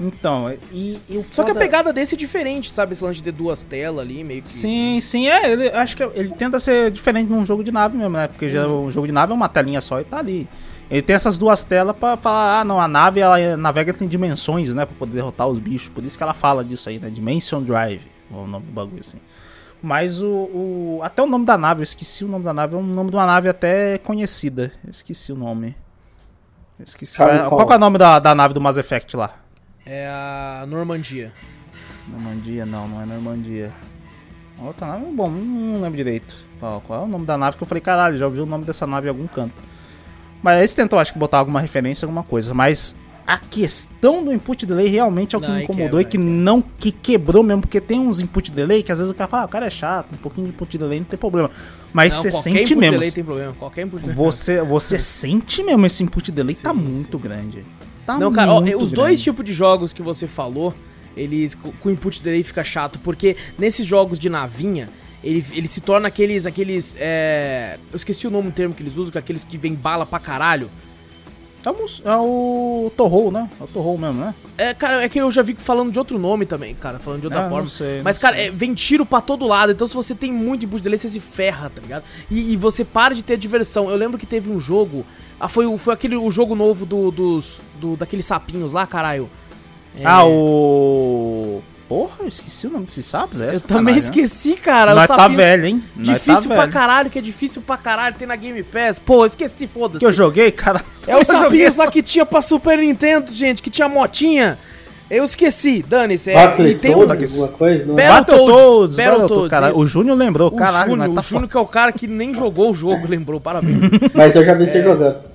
Então, 0.00 0.50
e, 0.72 0.98
e 1.08 1.18
o 1.18 1.22
Só 1.22 1.42
foda... 1.42 1.52
que 1.52 1.58
a 1.58 1.60
pegada 1.60 1.92
desse 1.92 2.14
é 2.14 2.18
diferente, 2.18 2.70
sabe? 2.70 2.92
Esse 2.92 3.04
lance 3.04 3.22
de 3.22 3.30
duas 3.30 3.62
telas 3.62 4.00
ali, 4.00 4.24
meio 4.24 4.40
que. 4.40 4.48
Sim, 4.48 4.98
sim, 4.98 5.28
é. 5.28 5.52
Ele, 5.52 5.68
acho 5.68 5.94
que 5.94 6.02
ele 6.02 6.30
tenta 6.30 6.58
ser 6.58 6.90
diferente 6.90 7.30
num 7.30 7.44
jogo 7.44 7.62
de 7.62 7.70
nave 7.70 7.98
mesmo, 7.98 8.16
né? 8.16 8.26
Porque 8.26 8.48
já, 8.48 8.66
o 8.66 8.86
um 8.86 8.90
jogo 8.90 9.06
de 9.06 9.12
nave 9.12 9.32
é 9.32 9.34
uma 9.34 9.48
telinha 9.48 9.80
só 9.80 10.00
e 10.00 10.04
tá 10.04 10.18
ali. 10.18 10.48
Ele 10.90 11.02
tem 11.02 11.14
essas 11.14 11.38
duas 11.38 11.62
telas 11.62 11.94
para 11.96 12.16
falar, 12.16 12.60
ah, 12.60 12.64
não, 12.64 12.80
a 12.80 12.88
nave 12.88 13.20
ela 13.20 13.56
navega 13.56 13.94
em 14.00 14.08
dimensões, 14.08 14.74
né, 14.74 14.84
para 14.84 14.96
poder 14.96 15.12
derrotar 15.12 15.46
os 15.46 15.58
bichos. 15.60 15.88
Por 15.88 16.02
isso 16.02 16.16
que 16.16 16.22
ela 16.22 16.34
fala 16.34 16.64
disso 16.64 16.88
aí, 16.88 16.98
né, 16.98 17.08
Dimension 17.08 17.62
Drive, 17.62 18.02
é 18.28 18.34
o 18.34 18.44
nome 18.44 18.66
do 18.66 18.72
bagulho 18.72 18.98
assim. 18.98 19.18
Mas 19.80 20.20
o, 20.20 20.28
o, 20.28 21.00
até 21.02 21.22
o 21.22 21.26
nome 21.26 21.44
da 21.44 21.56
nave, 21.56 21.80
eu 21.80 21.84
esqueci 21.84 22.24
o 22.24 22.28
nome 22.28 22.44
da 22.44 22.52
nave, 22.52 22.74
é 22.74 22.78
um 22.78 22.82
nome 22.82 23.10
de 23.10 23.16
uma 23.16 23.24
nave 23.24 23.48
até 23.48 23.98
conhecida. 23.98 24.72
Eu 24.84 24.90
esqueci 24.90 25.32
o 25.32 25.36
nome. 25.36 25.76
Eu 26.78 26.84
esqueci. 26.84 27.16
Qual, 27.16 27.50
qual 27.50 27.72
é 27.72 27.76
o 27.76 27.78
nome 27.78 27.96
da, 27.96 28.18
da 28.18 28.34
nave 28.34 28.52
do 28.52 28.60
Mass 28.60 28.76
Effect 28.76 29.16
lá? 29.16 29.34
É 29.84 30.08
a 30.08 30.64
Normandia. 30.68 31.32
Normandia, 32.08 32.66
não, 32.66 32.88
não 32.88 33.02
é 33.02 33.06
Normandia. 33.06 33.72
Outra 34.58 34.86
nave, 34.86 35.06
bom, 35.06 35.30
não 35.30 35.80
lembro 35.80 35.96
direito. 35.96 36.34
Qual, 36.58 36.80
qual 36.82 37.02
é 37.02 37.04
o 37.04 37.08
nome 37.08 37.24
da 37.24 37.38
nave 37.38 37.56
que 37.56 37.62
eu 37.62 37.66
falei, 37.66 37.80
caralho, 37.80 38.18
já 38.18 38.26
ouvi 38.26 38.40
o 38.40 38.46
nome 38.46 38.64
dessa 38.64 38.86
nave 38.86 39.06
em 39.06 39.10
algum 39.10 39.26
canto. 39.26 39.54
Mas 40.42 40.58
eles 40.58 40.74
tentam, 40.74 40.98
acho 40.98 41.12
que, 41.12 41.18
botar 41.18 41.38
alguma 41.38 41.60
referência, 41.60 42.04
alguma 42.04 42.22
coisa. 42.22 42.52
Mas 42.52 42.94
a 43.26 43.38
questão 43.38 44.24
do 44.24 44.32
input 44.32 44.66
delay 44.66 44.88
realmente 44.88 45.34
é 45.34 45.38
o 45.38 45.40
que 45.40 45.48
não, 45.48 45.54
me 45.54 45.62
incomodou 45.62 46.00
quebra, 46.00 46.02
e 46.02 46.04
que 46.04 46.18
não 46.18 46.60
que 46.60 46.90
quebrou 46.90 47.42
mesmo, 47.42 47.62
porque 47.62 47.80
tem 47.80 48.00
uns 48.00 48.20
input 48.20 48.50
delay 48.50 48.82
que 48.82 48.90
às 48.90 48.98
vezes 48.98 49.10
o 49.10 49.14
cara 49.14 49.28
fala, 49.28 49.42
ah, 49.44 49.46
o 49.46 49.48
cara 49.48 49.66
é 49.66 49.70
chato, 49.70 50.12
um 50.14 50.18
pouquinho 50.18 50.48
de 50.48 50.52
input 50.52 50.76
delay 50.76 50.98
não 50.98 51.06
tem 51.06 51.18
problema. 51.18 51.50
Mas 51.92 52.14
não, 52.14 52.22
você 52.22 52.32
sente 52.32 52.74
mesmo. 52.74 52.98
Delay 52.98 53.12
tem 53.12 53.24
problema, 53.24 53.52
qualquer 53.52 53.86
input 53.86 54.02
delay. 54.02 54.16
Você, 54.16 54.60
você 54.64 54.98
sente 54.98 55.62
mesmo 55.62 55.86
esse 55.86 56.02
input 56.02 56.32
delay 56.32 56.54
sim, 56.54 56.62
tá 56.62 56.74
muito 56.74 57.16
sim. 57.16 57.22
grande. 57.22 57.64
Tá 58.14 58.18
não, 58.18 58.32
cara, 58.32 58.52
ó, 58.52 58.60
os 58.60 58.64
grande. 58.64 58.94
dois 58.94 59.22
tipos 59.22 59.44
de 59.44 59.52
jogos 59.52 59.92
que 59.92 60.02
você 60.02 60.26
falou, 60.26 60.74
eles 61.16 61.54
com 61.54 61.88
o 61.88 61.90
input 61.90 62.22
delay 62.22 62.42
fica 62.42 62.64
chato, 62.64 62.98
porque 63.00 63.36
nesses 63.58 63.86
jogos 63.86 64.18
de 64.18 64.28
navinha, 64.28 64.88
ele, 65.22 65.44
ele 65.52 65.68
se 65.68 65.80
torna 65.80 66.08
aqueles. 66.08 66.46
aqueles 66.46 66.96
é... 66.98 67.78
Eu 67.92 67.96
esqueci 67.96 68.26
o 68.26 68.30
nome 68.30 68.50
do 68.50 68.54
termo 68.54 68.74
que 68.74 68.82
eles 68.82 68.96
usam, 68.96 69.12
que 69.12 69.18
é 69.18 69.20
aqueles 69.20 69.44
que 69.44 69.58
vem 69.58 69.74
bala 69.74 70.06
pra 70.06 70.18
caralho. 70.18 70.70
É 71.64 71.70
o, 71.70 72.10
é 72.10 72.16
o 72.16 72.92
Torrou, 72.96 73.30
né? 73.30 73.50
É 73.60 73.64
o 73.64 73.66
Torrou 73.66 73.98
mesmo, 73.98 74.18
né? 74.18 74.34
É, 74.56 74.72
cara, 74.72 75.04
é 75.04 75.08
que 75.10 75.20
eu 75.20 75.30
já 75.30 75.42
vi 75.42 75.54
falando 75.54 75.92
de 75.92 75.98
outro 75.98 76.18
nome 76.18 76.46
também, 76.46 76.74
cara, 76.74 76.98
falando 76.98 77.20
de 77.20 77.26
outra 77.26 77.42
é, 77.42 77.48
forma. 77.48 77.62
Não 77.64 77.68
sei, 77.68 78.00
Mas, 78.02 78.16
cara, 78.16 78.40
é, 78.40 78.50
vem 78.50 78.72
tiro 78.72 79.04
pra 79.04 79.20
todo 79.20 79.46
lado, 79.46 79.72
então 79.72 79.86
se 79.86 79.94
você 79.94 80.14
tem 80.14 80.32
muito 80.32 80.64
input 80.64 80.82
delay, 80.82 80.98
você 80.98 81.10
se 81.10 81.20
ferra, 81.20 81.68
tá 81.68 81.82
ligado? 81.82 82.04
E, 82.30 82.52
e, 82.52 82.56
você 82.56 82.82
para 82.82 83.14
de 83.14 83.22
ter 83.22 83.36
diversão. 83.36 83.90
Eu 83.90 83.96
lembro 83.96 84.18
que 84.18 84.26
teve 84.26 84.50
um 84.50 84.58
jogo. 84.58 85.04
Ah, 85.40 85.48
foi, 85.48 85.78
foi 85.78 85.94
aquele 85.94 86.16
o 86.16 86.30
jogo 86.30 86.54
novo 86.54 86.84
do, 86.84 87.10
dos. 87.10 87.62
Do, 87.80 87.96
daqueles 87.96 88.26
sapinhos 88.26 88.74
lá, 88.74 88.86
caralho. 88.86 89.28
É... 89.98 90.04
Ah, 90.04 90.24
o. 90.26 91.62
Porra, 91.88 92.18
eu 92.20 92.28
esqueci 92.28 92.68
o 92.68 92.70
nome 92.70 92.84
desses 92.84 93.04
sapos. 93.04 93.40
É 93.40 93.56
eu 93.56 93.60
também 93.60 93.94
né? 93.94 94.00
esqueci, 94.00 94.54
cara. 94.54 94.94
Nós 94.94 95.08
tá 95.08 95.26
velho, 95.26 95.64
hein? 95.64 95.82
Nós 95.96 96.06
tá 96.06 96.12
difícil 96.12 96.48
tá 96.50 96.54
pra 96.54 96.68
caralho, 96.68 97.10
que 97.10 97.18
é 97.18 97.22
difícil 97.22 97.62
pra 97.62 97.76
caralho. 97.76 98.14
Tem 98.14 98.28
na 98.28 98.36
Game 98.36 98.62
Pass. 98.62 99.00
Pô, 99.00 99.26
esqueci, 99.26 99.66
foda-se. 99.66 99.98
Que 99.98 100.06
eu 100.06 100.12
joguei, 100.12 100.52
cara. 100.52 100.84
É 101.04 101.16
os 101.16 101.26
sapinhos 101.26 101.76
lá 101.76 101.90
que 101.90 102.00
tinha 102.00 102.24
pra 102.24 102.40
Super 102.42 102.78
Nintendo, 102.78 103.32
gente, 103.32 103.60
que 103.60 103.70
tinha 103.70 103.88
motinha. 103.88 104.56
Eu 105.10 105.24
esqueci, 105.24 105.82
dane-se. 105.82 106.30
É, 106.30 106.74
tem 106.74 106.94
um... 106.94 107.00
alguma 107.00 107.48
coisa? 107.48 107.84
Não? 107.84 107.96
Battletoads, 107.96 108.96
Battletoads, 108.96 109.50
cara. 109.50 109.76
O 109.76 109.88
Júnior 109.88 110.16
lembrou, 110.16 110.46
o 110.46 110.52
caralho. 110.52 110.90
Júnior, 110.90 111.14
tá 111.14 111.20
o 111.20 111.24
Júnior 111.24 111.48
que 111.48 111.56
é 111.56 111.60
o 111.60 111.66
cara 111.66 111.90
que 111.90 112.06
nem 112.06 112.32
jogou 112.32 112.70
o 112.70 112.74
jogo, 112.74 113.04
lembrou, 113.10 113.40
parabéns. 113.40 113.80
Mas 114.14 114.36
eu 114.36 114.44
já 114.44 114.54
vi 114.54 114.62
é... 114.62 114.66
você 114.68 114.80
jogando. 114.80 115.29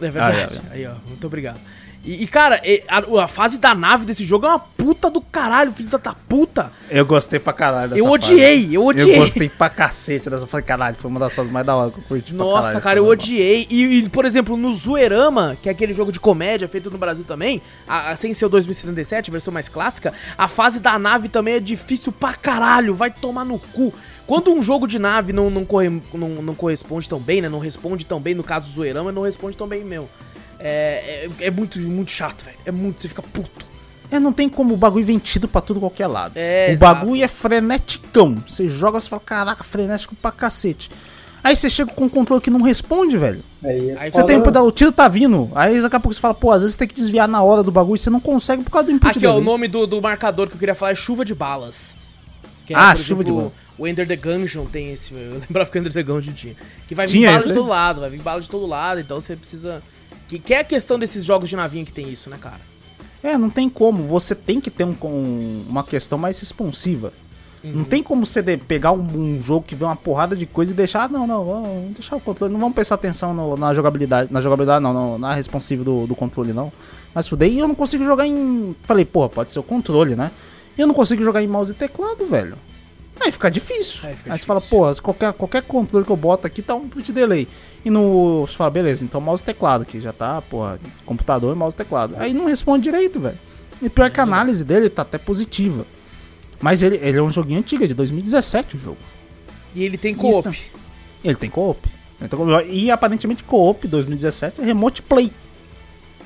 É 0.00 0.10
verdade. 0.10 0.60
Ah, 0.62 0.74
é, 0.74 0.78
é. 0.78 0.86
Aí, 0.86 0.86
ó, 0.86 0.94
muito 1.08 1.26
obrigado. 1.26 1.60
E, 2.02 2.22
e, 2.22 2.26
cara, 2.26 2.60
a, 2.88 3.24
a, 3.24 3.28
fase 3.28 3.58
da 3.58 3.74
nave 3.74 4.06
desse 4.06 4.24
jogo 4.24 4.46
é 4.46 4.48
uma 4.48 4.58
puta 4.58 5.10
do 5.10 5.20
caralho, 5.20 5.70
filho 5.70 5.90
da 5.90 6.14
puta. 6.14 6.72
Eu 6.90 7.04
gostei 7.04 7.38
pra 7.38 7.52
caralho 7.52 7.90
dessa 7.90 8.00
Eu 8.00 8.10
odiei, 8.10 8.62
fase. 8.62 8.74
eu 8.74 8.84
odiei. 8.86 9.16
Eu 9.16 9.20
gostei 9.20 9.48
pra 9.50 9.68
cacete 9.68 10.30
dessa. 10.30 10.46
Falei, 10.46 10.64
caralho, 10.64 10.96
foi 10.96 11.10
uma 11.10 11.20
das 11.20 11.34
fases 11.34 11.52
mais 11.52 11.66
da 11.66 11.76
hora 11.76 11.90
que 11.90 11.98
eu 11.98 12.04
curti 12.04 12.32
Nossa, 12.32 12.62
caralho, 12.62 12.80
cara, 12.82 12.98
eu 13.00 13.06
odiei. 13.06 13.66
E, 13.68 13.98
e, 13.98 14.08
por 14.08 14.24
exemplo, 14.24 14.56
no 14.56 14.72
Zoeirama, 14.72 15.58
que 15.62 15.68
é 15.68 15.72
aquele 15.72 15.92
jogo 15.92 16.10
de 16.10 16.18
comédia 16.18 16.66
feito 16.66 16.90
no 16.90 16.96
Brasil 16.96 17.24
também, 17.24 17.60
a, 17.86 18.12
a, 18.12 18.16
sem 18.16 18.32
ser 18.32 18.46
o 18.46 18.48
2077, 18.48 19.28
a 19.28 19.32
versão 19.32 19.52
mais 19.52 19.68
clássica, 19.68 20.14
a 20.38 20.48
fase 20.48 20.80
da 20.80 20.98
nave 20.98 21.28
também 21.28 21.54
é 21.54 21.60
difícil 21.60 22.12
pra 22.12 22.32
caralho, 22.32 22.94
vai 22.94 23.10
tomar 23.10 23.44
no 23.44 23.58
cu. 23.58 23.92
Quando 24.30 24.52
um 24.52 24.62
jogo 24.62 24.86
de 24.86 24.96
nave 24.96 25.32
não, 25.32 25.50
não, 25.50 25.64
corre, 25.64 25.88
não, 26.14 26.28
não 26.28 26.54
corresponde 26.54 27.08
tão 27.08 27.18
bem, 27.18 27.42
né? 27.42 27.48
Não 27.48 27.58
responde 27.58 28.06
tão 28.06 28.20
bem, 28.20 28.32
no 28.32 28.44
caso 28.44 28.66
do 28.66 28.70
Zoeirama, 28.70 29.10
não 29.10 29.22
responde 29.22 29.56
tão 29.56 29.66
bem 29.66 29.82
meu. 29.82 30.08
É, 30.56 31.28
é, 31.40 31.46
é 31.46 31.50
muito, 31.50 31.80
muito 31.80 32.12
chato, 32.12 32.44
velho. 32.44 32.56
É 32.64 32.70
muito, 32.70 33.02
você 33.02 33.08
fica 33.08 33.22
puto. 33.22 33.66
É, 34.08 34.20
não 34.20 34.32
tem 34.32 34.48
como 34.48 34.72
o 34.72 34.76
bagulho 34.76 35.04
ventido 35.04 35.48
pra 35.48 35.60
tudo 35.60 35.80
qualquer 35.80 36.06
lado. 36.06 36.34
É, 36.36 36.68
o 36.68 36.72
exato. 36.74 36.94
bagulho 36.94 37.24
é 37.24 37.26
freneticão. 37.26 38.40
Você 38.46 38.68
joga, 38.68 39.00
você 39.00 39.08
fala, 39.08 39.20
caraca, 39.20 39.64
frenético 39.64 40.14
pra 40.14 40.30
cacete. 40.30 40.92
Aí 41.42 41.56
você 41.56 41.68
chega 41.68 41.90
com 41.90 42.04
um 42.04 42.08
controle 42.08 42.40
que 42.40 42.50
não 42.50 42.62
responde, 42.62 43.18
velho. 43.18 43.42
Aí, 43.64 43.96
aí 43.98 44.12
você 44.12 44.22
tem 44.22 44.36
o 44.40 44.70
tiro 44.70 44.92
tá 44.92 45.08
vindo. 45.08 45.50
Aí 45.56 45.82
daqui 45.82 45.96
a 45.96 45.98
pouco 45.98 46.14
você 46.14 46.20
fala, 46.20 46.34
pô, 46.34 46.52
às 46.52 46.62
vezes 46.62 46.74
você 46.74 46.78
tem 46.78 46.86
que 46.86 46.94
desviar 46.94 47.26
na 47.26 47.42
hora 47.42 47.64
do 47.64 47.72
bagulho 47.72 47.96
e 47.96 47.98
você 47.98 48.10
não 48.10 48.20
consegue 48.20 48.62
por 48.62 48.70
causa 48.70 48.86
do 48.86 48.92
input 48.92 49.10
Aqui, 49.10 49.26
ó, 49.26 49.38
o 49.38 49.40
nome 49.40 49.66
do, 49.66 49.88
do 49.88 50.00
marcador 50.00 50.46
que 50.46 50.54
eu 50.54 50.58
queria 50.60 50.74
falar 50.76 50.92
é 50.92 50.94
chuva 50.94 51.24
de 51.24 51.34
balas. 51.34 51.96
É, 52.68 52.74
ah, 52.76 52.94
chuva 52.94 53.22
exemplo, 53.22 53.24
de 53.24 53.32
balas. 53.32 53.52
O 53.80 53.88
Ender 53.88 54.06
the 54.06 54.14
Gungeon 54.14 54.66
tem 54.66 54.92
esse. 54.92 55.14
Eu 55.14 55.40
lembrava 55.40 55.70
que 55.70 55.78
o 55.78 55.80
Ender 55.80 55.92
the 55.92 56.02
Gungeon 56.02 56.34
tinha. 56.34 56.54
Que 56.86 56.94
vai 56.94 57.06
vir 57.06 57.24
bala 57.24 57.46
de 57.46 57.54
todo 57.54 57.66
lado, 57.66 58.00
vai 58.02 58.10
vir 58.10 58.20
bala 58.20 58.40
de 58.42 58.50
todo 58.50 58.66
lado, 58.66 59.00
então 59.00 59.18
você 59.18 59.34
precisa 59.34 59.82
que, 60.28 60.38
que 60.38 60.52
é 60.52 60.60
a 60.60 60.64
questão 60.64 60.98
desses 60.98 61.24
jogos 61.24 61.48
de 61.48 61.56
navinha 61.56 61.84
que 61.84 61.92
tem 61.92 62.08
isso, 62.08 62.28
né, 62.28 62.36
cara? 62.38 62.60
É, 63.22 63.38
não 63.38 63.48
tem 63.48 63.70
como. 63.70 64.06
Você 64.06 64.34
tem 64.34 64.60
que 64.60 64.70
ter 64.70 64.84
um, 64.84 64.94
um, 65.02 65.64
uma 65.66 65.82
questão 65.82 66.18
mais 66.18 66.38
responsiva. 66.38 67.10
Uhum. 67.64 67.72
Não 67.76 67.84
tem 67.84 68.02
como 68.02 68.24
você 68.24 68.42
pegar 68.56 68.92
um, 68.92 69.00
um, 69.00 69.42
jogo 69.42 69.64
que 69.66 69.74
vê 69.74 69.84
uma 69.84 69.96
porrada 69.96 70.36
de 70.36 70.44
coisa 70.44 70.72
e 70.72 70.74
deixar. 70.74 71.08
Não, 71.08 71.26
não, 71.26 71.44
vamos 71.44 71.94
deixar 71.94 72.16
o 72.16 72.20
controle. 72.20 72.52
Não 72.52 72.60
vamos 72.60 72.74
prestar 72.74 72.94
atenção 72.96 73.32
no, 73.32 73.56
na 73.56 73.72
jogabilidade. 73.72 74.32
Na 74.32 74.40
jogabilidade, 74.40 74.82
não, 74.82 74.92
no, 74.92 75.18
na 75.18 75.34
responsiva 75.34 75.82
do, 75.82 76.06
do 76.06 76.14
controle, 76.14 76.52
não. 76.52 76.70
Mas 77.14 77.26
fudei. 77.26 77.54
E 77.54 77.58
eu 77.58 77.66
não 77.66 77.74
consigo 77.74 78.04
jogar 78.04 78.26
em. 78.26 78.76
Falei, 78.84 79.06
porra, 79.06 79.30
pode 79.30 79.52
ser 79.52 79.58
o 79.58 79.64
controle, 79.64 80.14
né? 80.14 80.30
E 80.78 80.80
eu 80.80 80.86
não 80.86 80.94
consigo 80.94 81.24
jogar 81.24 81.42
em 81.42 81.48
mouse 81.48 81.72
e 81.72 81.74
teclado, 81.74 82.24
velho. 82.26 82.56
Aí 83.20 83.30
fica 83.30 83.50
difícil. 83.50 84.00
Aí, 84.02 84.16
fica 84.16 84.32
aí 84.32 84.38
difícil. 84.38 84.38
você 84.38 84.46
fala, 84.46 84.60
pô, 84.60 85.02
qualquer, 85.02 85.32
qualquer 85.34 85.62
controle 85.62 86.06
que 86.06 86.10
eu 86.10 86.16
boto 86.16 86.46
aqui 86.46 86.62
tá 86.62 86.74
um 86.74 86.88
de 86.88 87.12
delay. 87.12 87.46
E 87.84 87.90
no. 87.90 88.46
Você 88.46 88.56
fala, 88.56 88.70
beleza, 88.70 89.04
então 89.04 89.20
mouse 89.20 89.42
e 89.42 89.46
teclado 89.46 89.82
aqui, 89.82 90.00
já 90.00 90.12
tá, 90.12 90.40
porra, 90.40 90.80
computador 91.04 91.54
e 91.54 91.58
mouse 91.58 91.74
e 91.74 91.78
teclado. 91.78 92.14
Aí 92.18 92.32
não 92.32 92.46
responde 92.46 92.84
direito, 92.84 93.20
velho. 93.20 93.38
E 93.82 93.88
pior 93.88 94.10
que 94.10 94.20
a 94.20 94.22
análise 94.22 94.64
dele 94.64 94.88
tá 94.88 95.02
até 95.02 95.18
positiva. 95.18 95.86
Mas 96.60 96.82
ele, 96.82 96.96
ele 96.96 97.18
é 97.18 97.22
um 97.22 97.30
joguinho 97.30 97.58
antigo, 97.58 97.84
é 97.84 97.86
de 97.86 97.94
2017 97.94 98.76
o 98.76 98.78
jogo. 98.78 98.98
E 99.74 99.82
ele 99.82 99.96
tem 99.96 100.14
co-op. 100.14 100.48
Ele 101.24 101.34
tem 101.34 101.48
co-op. 101.48 101.88
E 102.68 102.90
aparentemente 102.90 103.44
co-op 103.44 103.86
2017 103.86 104.60
é 104.60 104.64
remote 104.64 105.02
play. 105.02 105.32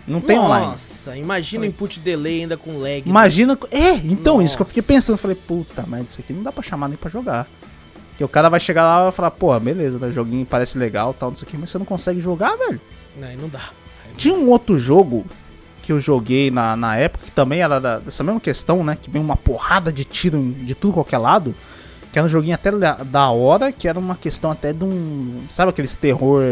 Não 0.06 0.20
tem 0.20 0.38
online. 0.38 0.66
Nossa, 0.66 1.16
imagina 1.16 1.62
o 1.64 1.66
input 1.66 1.98
delay 2.00 2.42
ainda 2.42 2.56
com 2.56 2.78
lag. 2.78 3.02
Imagina. 3.06 3.58
É, 3.70 3.92
então, 3.92 4.42
isso 4.42 4.56
que 4.56 4.62
eu 4.62 4.66
fiquei 4.66 4.82
Nossa. 4.82 4.92
pensando. 4.92 5.18
Falei, 5.18 5.36
puta, 5.36 5.84
mas 5.86 6.10
isso 6.10 6.20
aqui 6.20 6.32
não 6.32 6.42
dá 6.42 6.52
pra 6.52 6.62
chamar 6.62 6.88
nem 6.88 6.96
pra 6.96 7.10
jogar. 7.10 7.46
Porque 8.10 8.22
o 8.22 8.28
cara 8.28 8.48
vai 8.48 8.60
chegar 8.60 8.84
lá 8.84 9.00
e 9.00 9.02
vai 9.04 9.12
falar, 9.12 9.30
pô, 9.32 9.58
beleza, 9.58 9.98
né, 9.98 10.06
o 10.08 10.12
joguinho 10.12 10.46
parece 10.46 10.78
legal 10.78 11.12
tal, 11.14 11.30
não 11.30 11.36
sei 11.36 11.48
o 11.48 11.50
que, 11.50 11.56
mas 11.56 11.70
você 11.70 11.78
não 11.78 11.86
consegue 11.86 12.20
jogar, 12.20 12.54
velho. 12.56 12.80
Não, 13.16 13.32
não 13.42 13.48
dá. 13.48 13.70
Tinha 14.16 14.34
um 14.34 14.48
outro 14.50 14.78
jogo 14.78 15.24
que 15.82 15.90
eu 15.90 15.98
joguei 15.98 16.50
na, 16.50 16.76
na 16.76 16.96
época, 16.96 17.24
que 17.24 17.30
também 17.32 17.60
era 17.60 17.80
da- 17.80 17.98
dessa 17.98 18.22
mesma 18.22 18.40
questão, 18.40 18.84
né? 18.84 18.96
Que 19.00 19.10
vem 19.10 19.20
uma 19.20 19.36
porrada 19.36 19.92
de 19.92 20.04
tiro 20.04 20.40
de 20.60 20.74
tudo 20.74 20.94
qualquer 20.94 21.18
lado. 21.18 21.54
Que 22.12 22.18
era 22.18 22.26
um 22.26 22.28
joguinho 22.28 22.54
até 22.54 22.70
da- 22.70 22.94
da 23.02 23.30
hora, 23.30 23.72
que 23.72 23.88
era 23.88 23.98
uma 23.98 24.14
questão 24.14 24.50
até 24.52 24.72
de 24.72 24.84
um. 24.84 25.40
Sabe 25.50 25.70
aqueles 25.70 25.94
terror. 25.96 26.42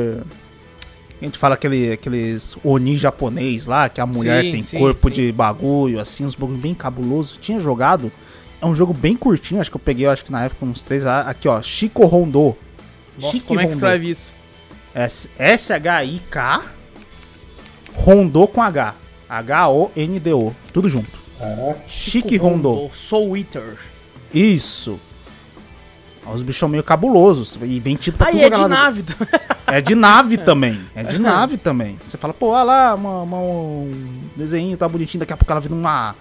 A 1.22 1.24
gente 1.26 1.38
fala 1.38 1.54
aquele, 1.54 1.92
aqueles 1.92 2.56
Oni 2.64 2.96
japonês 2.96 3.66
lá, 3.66 3.88
que 3.88 4.00
a 4.00 4.06
mulher 4.06 4.42
Sim, 4.42 4.52
tem 4.52 4.62
sim, 4.62 4.78
corpo 4.78 5.08
sim. 5.08 5.14
de 5.14 5.32
bagulho, 5.32 6.00
assim, 6.00 6.26
uns 6.26 6.34
bagulho 6.34 6.58
bem 6.58 6.74
cabuloso. 6.74 7.38
Tinha 7.40 7.58
jogado. 7.60 8.10
É 8.60 8.66
um 8.66 8.74
jogo 8.74 8.92
bem 8.92 9.16
curtinho, 9.16 9.60
acho 9.60 9.70
que 9.70 9.76
eu 9.76 9.80
peguei, 9.80 10.06
acho 10.06 10.24
que 10.24 10.32
na 10.32 10.44
época 10.44 10.64
uns 10.66 10.82
três. 10.82 11.06
ah, 11.06 11.20
Aqui, 11.22 11.46
ó, 11.48 11.62
Chico 11.62 12.04
Rondô. 12.06 12.56
Nossa, 13.18 13.32
Chique 13.34 13.46
como 13.46 13.60
é 13.60 13.64
que 13.64 13.72
Rondô. 13.72 13.86
escreve 13.86 14.10
isso? 14.10 14.32
S- 14.94 15.28
S-H-I-K 15.38 16.62
Rondô 17.94 18.46
com 18.46 18.62
H. 18.62 18.94
H-O-N-D-O. 19.28 20.54
Tudo 20.72 20.88
junto. 20.88 21.18
Caraca. 21.38 21.80
Chique 21.88 22.36
Rondô. 22.36 22.90
Soul 22.92 23.36
Eater. 23.36 23.76
Isso. 24.34 24.98
Os 26.32 26.42
bichos 26.42 26.70
meio 26.70 26.82
cabulosos. 26.84 27.58
E 27.62 27.80
vem 27.80 27.96
tiro 27.96 28.16
pra 28.16 28.28
Aí 28.28 28.34
tudo 28.34 28.44
é 28.44 28.50
quanto 28.50 28.54
de 28.54 28.60
lado. 28.62 28.70
nave. 28.70 29.04
É 29.64 29.80
de 29.80 29.94
nave 29.94 30.36
também. 30.36 30.80
É 30.94 31.02
de 31.02 31.18
nave 31.18 31.56
também. 31.56 31.98
Você 32.04 32.18
fala, 32.18 32.34
pô, 32.34 32.48
olha 32.48 32.62
lá, 32.64 32.94
uma, 32.94 33.22
uma- 33.22 33.38
um 33.38 34.20
desenho 34.36 34.76
tá 34.76 34.86
bonitinho. 34.86 35.20
Daqui 35.20 35.32
a 35.32 35.36
pouco 35.36 35.50
ela 35.50 35.60
vira 35.62 35.72
uma, 35.72 36.14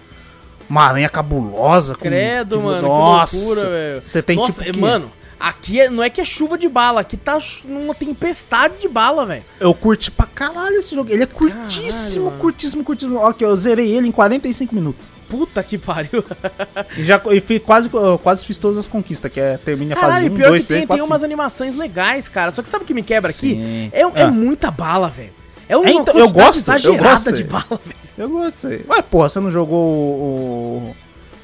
uma 0.70 0.82
aranha 0.84 1.08
cabulosa. 1.08 1.94
Credo, 1.94 2.62
mano. 2.62 2.88
Nossa. 2.88 3.36
que 3.36 3.44
loucura, 3.44 3.68
velho. 3.68 4.02
Você 4.04 4.22
tem 4.22 4.36
Nossa, 4.36 4.62
tipo. 4.64 4.72
que- 4.74 4.80
mano, 4.80 5.10
aqui 5.38 5.80
é- 5.80 5.90
não 5.90 6.02
é 6.02 6.08
que 6.08 6.18
é 6.20 6.24
chuva 6.24 6.56
de 6.56 6.66
bala, 6.68 7.02
aqui 7.02 7.16
tá 7.18 7.36
numa 7.66 7.94
tempestade 7.94 8.74
de 8.80 8.88
bala, 8.88 9.26
velho. 9.26 9.42
Eu 9.60 9.74
curti 9.74 10.10
pra 10.10 10.24
caralho 10.24 10.76
esse 10.76 10.94
jogo. 10.94 11.12
Ele 11.12 11.24
é 11.24 11.26
curtíssimo, 11.26 12.26
mano. 12.26 12.38
curtíssimo, 12.38 12.84
curtíssimo. 12.84 13.18
Ó, 13.18 13.32
que 13.34 13.44
eu 13.44 13.54
zerei 13.54 13.90
ele 13.94 14.08
em 14.08 14.12
45 14.12 14.74
minutos. 14.74 15.04
Puta 15.32 15.62
que 15.62 15.78
pariu. 15.78 16.22
E 16.96 17.02
já 17.04 17.18
e 17.30 17.40
fiz 17.40 17.62
quase, 17.62 17.88
quase 18.22 18.44
fiz 18.44 18.58
todas 18.58 18.76
as 18.76 18.86
conquistas, 18.86 19.32
que 19.32 19.40
é 19.40 19.56
termina 19.56 19.94
a 19.94 19.96
fase 19.96 20.12
Caralho, 20.12 20.32
1, 20.32 20.36
pior 20.36 20.48
2, 20.48 20.62
que 20.62 20.68
tem, 20.68 20.76
3, 20.76 20.80
tem 20.80 20.86
4, 20.98 21.06
umas 21.06 21.20
5. 21.20 21.24
animações 21.24 21.74
legais, 21.76 22.28
cara. 22.28 22.50
Só 22.50 22.62
que 22.62 22.68
sabe 22.68 22.84
o 22.84 22.86
que 22.86 22.92
me 22.92 23.02
quebra 23.02 23.30
aqui? 23.30 23.38
Sim. 23.54 23.90
É, 23.92 24.00
é 24.02 24.22
Ah. 24.24 24.28
muita 24.30 24.70
bala, 24.70 25.08
velho. 25.08 25.30
É 25.68 25.76
uma 25.76 25.88
É, 25.88 25.92
então, 25.92 26.18
eu 26.18 26.28
gosto, 26.30 26.70
eu 26.84 26.98
gosto. 26.98 27.32
de 27.32 27.44
bala, 27.44 27.64
velho. 27.70 27.96
Eu 28.18 28.28
gostei. 28.28 28.84
Ué, 28.88 29.00
porra, 29.00 29.28
você 29.30 29.40
não 29.40 29.50
jogou 29.50 29.78
o, 29.78 30.92
o 30.92 30.96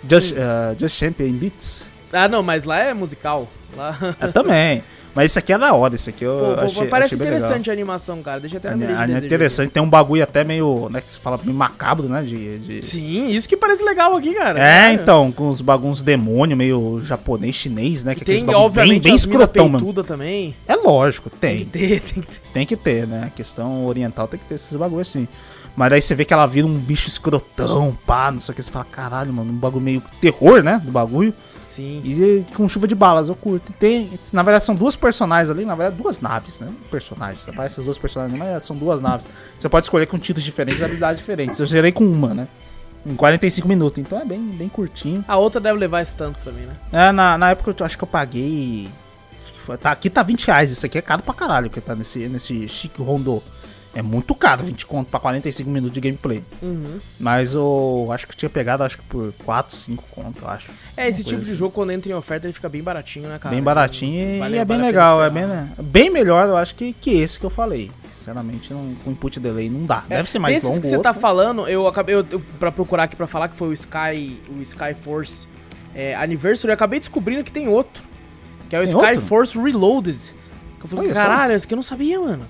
Just, 0.09 0.35
eh, 0.36 0.77
Just 0.78 0.97
Champion 0.98 1.32
Beats? 1.32 1.85
Ah, 2.12 2.28
não, 2.28 2.43
mas 2.43 2.65
lá 2.65 2.78
é 2.78 2.93
musical. 2.93 3.48
Lá... 3.74 3.97
É 4.20 4.27
também. 4.28 4.82
Mas 5.19 5.32
esse 5.32 5.39
aqui 5.40 5.53
é 5.53 5.59
da 5.59 5.74
hora, 5.74 5.97
esse 5.97 6.11
aqui 6.11 6.23
eu 6.23 6.39
Pô, 6.39 6.55
pô, 6.55 6.61
achei, 6.61 6.86
parece 6.86 7.07
achei 7.07 7.19
bem 7.19 7.27
legal. 7.27 7.39
interessante 7.40 7.70
a 7.70 7.73
animação, 7.73 8.23
cara. 8.23 8.39
Deixa 8.39 8.55
eu 8.55 8.59
até 8.59 8.69
é 8.69 8.77
desejo 8.77 9.27
interessante, 9.27 9.70
tem 9.73 9.82
um 9.82 9.90
bagulho 9.90 10.23
até 10.23 10.45
meio, 10.45 10.89
né, 10.93 11.01
que 11.01 11.11
você 11.11 11.19
fala 11.19 11.40
meio 11.43 11.59
macabro, 11.59 12.09
né, 12.09 12.23
de... 12.23 12.59
de-. 12.61 12.86
Sim, 12.86 13.27
isso 13.27 13.49
que 13.49 13.57
parece 13.57 13.82
legal 13.82 14.16
aqui, 14.16 14.32
cara. 14.32 14.65
É, 14.65 14.93
então, 14.93 15.32
com 15.32 15.49
os 15.49 15.61
bagunços 15.61 16.05
demônio, 16.05 16.57
meio 16.57 17.03
japonês, 17.03 17.57
chinês, 17.57 18.05
né, 18.05 18.15
que 18.15 18.20
é 18.20 18.23
aqueles 18.23 18.45
Tem, 18.45 18.55
obviamente, 18.55 19.03
bem, 19.03 19.11
bem 19.11 19.15
escrotão, 19.16 19.69
mano. 19.69 20.05
também. 20.05 20.55
É 20.69 20.77
lógico, 20.77 21.31
Tem 21.31 21.65
que 21.65 21.65
tem. 21.65 21.99
ter, 21.99 22.01
tem 22.15 22.23
que 22.23 22.28
ter. 22.28 22.40
Tem 22.53 22.66
que 22.66 22.77
ter, 22.77 23.07
né? 23.09 23.24
A 23.27 23.31
questão 23.31 23.86
oriental 23.86 24.28
tem 24.28 24.39
que 24.39 24.47
ter 24.47 24.55
esses 24.55 24.77
bagulho 24.77 25.03
assim. 25.03 25.27
Mas 25.74 25.93
aí 25.93 26.01
você 26.01 26.15
vê 26.15 26.24
que 26.24 26.32
ela 26.32 26.47
vira 26.47 26.65
um 26.65 26.78
bicho 26.78 27.09
escrotão, 27.09 27.99
pá, 28.07 28.31
não 28.31 28.39
sei 28.39 28.53
o 28.53 28.55
que. 28.55 28.62
Você 28.62 28.70
fala, 28.70 28.85
caralho, 28.85 29.32
mano, 29.32 29.51
um 29.51 29.57
bagulho 29.57 29.85
meio 29.85 30.03
terror, 30.20 30.62
né? 30.62 30.81
Do 30.85 30.93
bagulho. 30.93 31.35
Sim. 31.78 32.02
E 32.05 32.44
com 32.56 32.68
chuva 32.68 32.88
de 32.88 32.94
balas, 32.96 33.28
eu 33.28 33.36
curto. 33.36 33.70
E 33.70 33.72
tem, 33.72 34.10
na 34.32 34.42
verdade, 34.42 34.64
são 34.64 34.74
duas 34.74 34.96
personagens 34.96 35.48
ali, 35.48 35.64
na 35.64 35.76
verdade, 35.76 36.00
duas 36.02 36.18
naves, 36.18 36.59
né? 36.59 36.72
Personagens. 36.90 37.48
Aparecem 37.48 37.80
as 37.80 37.84
duas 37.84 37.96
personagens, 37.96 38.36
mas 38.36 38.64
são 38.64 38.74
duas 38.76 39.00
naves. 39.00 39.28
Você 39.59 39.68
pode 39.68 39.86
escolher 39.86 40.06
com 40.06 40.18
títulos 40.18 40.42
diferentes 40.44 40.80
e 40.80 40.84
habilidades 40.84 41.18
diferentes. 41.20 41.60
Eu 41.60 41.66
zerei 41.66 41.92
com 41.92 42.05
uma, 42.05 42.34
né? 42.34 42.48
Em 43.06 43.14
45 43.14 43.68
minutos, 43.68 43.98
então 44.02 44.20
é 44.20 44.24
bem, 44.24 44.40
bem 44.40 44.68
curtinho. 44.68 45.24
A 45.28 45.36
outra 45.36 45.60
deve 45.60 45.78
levar 45.78 46.02
esse 46.02 46.14
tanto 46.16 46.42
também, 46.42 46.66
né? 46.66 46.74
É, 46.92 47.12
na, 47.12 47.38
na 47.38 47.50
época 47.50 47.72
eu 47.78 47.86
acho 47.86 47.96
que 47.96 48.02
eu 48.02 48.09
paguei. 48.09 48.88
acho 49.44 49.52
que 49.52 49.60
foi- 49.60 49.76
tá, 49.78 49.92
aqui 49.92 50.10
tá 50.10 50.22
20 50.24 50.46
reais. 50.48 50.70
Isso 50.72 50.84
aqui 50.84 50.98
é 50.98 51.02
caro 51.02 51.22
pra 51.22 51.32
caralho 51.32 51.70
que 51.70 51.80
tá 51.80 51.94
nesse, 51.94 52.26
nesse 52.28 52.68
chique 52.68 53.00
rondô. 53.00 53.40
É 53.98 54.02
muito 54.02 54.32
caro, 54.32 54.62
20 54.62 54.86
conto 54.86 55.10
pra 55.10 55.18
45 55.18 55.68
minutos 55.68 55.92
de 55.92 56.00
gameplay. 56.00 56.40
Uhum. 56.62 57.00
Mas 57.18 57.54
eu 57.54 58.08
acho 58.12 58.28
que 58.28 58.36
tinha 58.36 58.48
pegado 58.48 58.84
acho 58.84 58.96
que 58.98 59.02
por 59.02 59.32
4, 59.44 59.74
5 59.74 60.04
conto, 60.12 60.44
eu 60.44 60.48
acho. 60.48 60.70
É, 60.96 61.08
esse 61.08 61.24
tipo 61.24 61.38
coisa 61.38 61.50
de 61.50 61.56
jogo, 61.58 61.72
quando 61.72 61.90
entra 61.90 62.08
em 62.12 62.14
oferta, 62.14 62.46
ele 62.46 62.52
fica 62.52 62.68
bem 62.68 62.80
baratinho, 62.80 63.28
né, 63.28 63.40
cara? 63.40 63.52
bem 63.52 63.60
baratinho 63.60 64.38
Vale- 64.38 64.54
e 64.54 64.58
é 64.60 64.64
bem 64.64 64.78
vale 64.78 64.92
pena 64.92 65.02
legal. 65.02 65.20
É 65.24 65.28
bem, 65.28 65.46
né, 65.46 65.68
bem 65.82 66.10
melhor, 66.10 66.46
eu 66.46 66.56
acho, 66.56 66.76
que, 66.76 66.92
que 66.92 67.10
esse 67.20 67.40
que 67.40 67.44
eu 67.46 67.50
falei. 67.50 67.90
Sinceramente, 68.16 68.72
não, 68.72 68.94
com 69.04 69.10
input 69.10 69.40
delay 69.40 69.68
não 69.68 69.84
dá. 69.84 70.04
É, 70.08 70.14
Deve 70.18 70.30
ser 70.30 70.38
mais 70.38 70.54
desses 70.54 70.68
longo. 70.68 70.80
que 70.80 70.86
você 70.86 70.98
tá 71.00 71.12
falando, 71.12 71.66
eu 71.66 71.88
acabei 71.88 72.14
eu, 72.14 72.24
eu, 72.30 72.38
pra 72.60 72.70
procurar 72.70 73.02
aqui 73.02 73.16
pra 73.16 73.26
falar 73.26 73.48
que 73.48 73.56
foi 73.56 73.66
o 73.66 73.72
Sky, 73.72 74.40
o 74.56 74.62
Sky 74.62 74.94
Force 74.94 75.48
é, 75.92 76.14
Anniversary, 76.14 76.68
eu 76.70 76.74
acabei 76.74 77.00
descobrindo 77.00 77.42
que 77.42 77.50
tem 77.50 77.66
outro, 77.66 78.04
que 78.70 78.76
é 78.76 78.78
o 78.78 78.82
Tem 78.84 78.92
Sky 78.92 79.06
outro? 79.06 79.20
Force 79.22 79.58
Reloaded. 79.58 80.20
Eu 80.80 80.86
falei, 80.88 81.06
Olha 81.06 81.14
caralho, 81.14 81.52
esse 81.54 81.64
aqui 81.64 81.74
eu 81.74 81.76
não 81.76 81.82
sabia, 81.82 82.20
mano. 82.20 82.46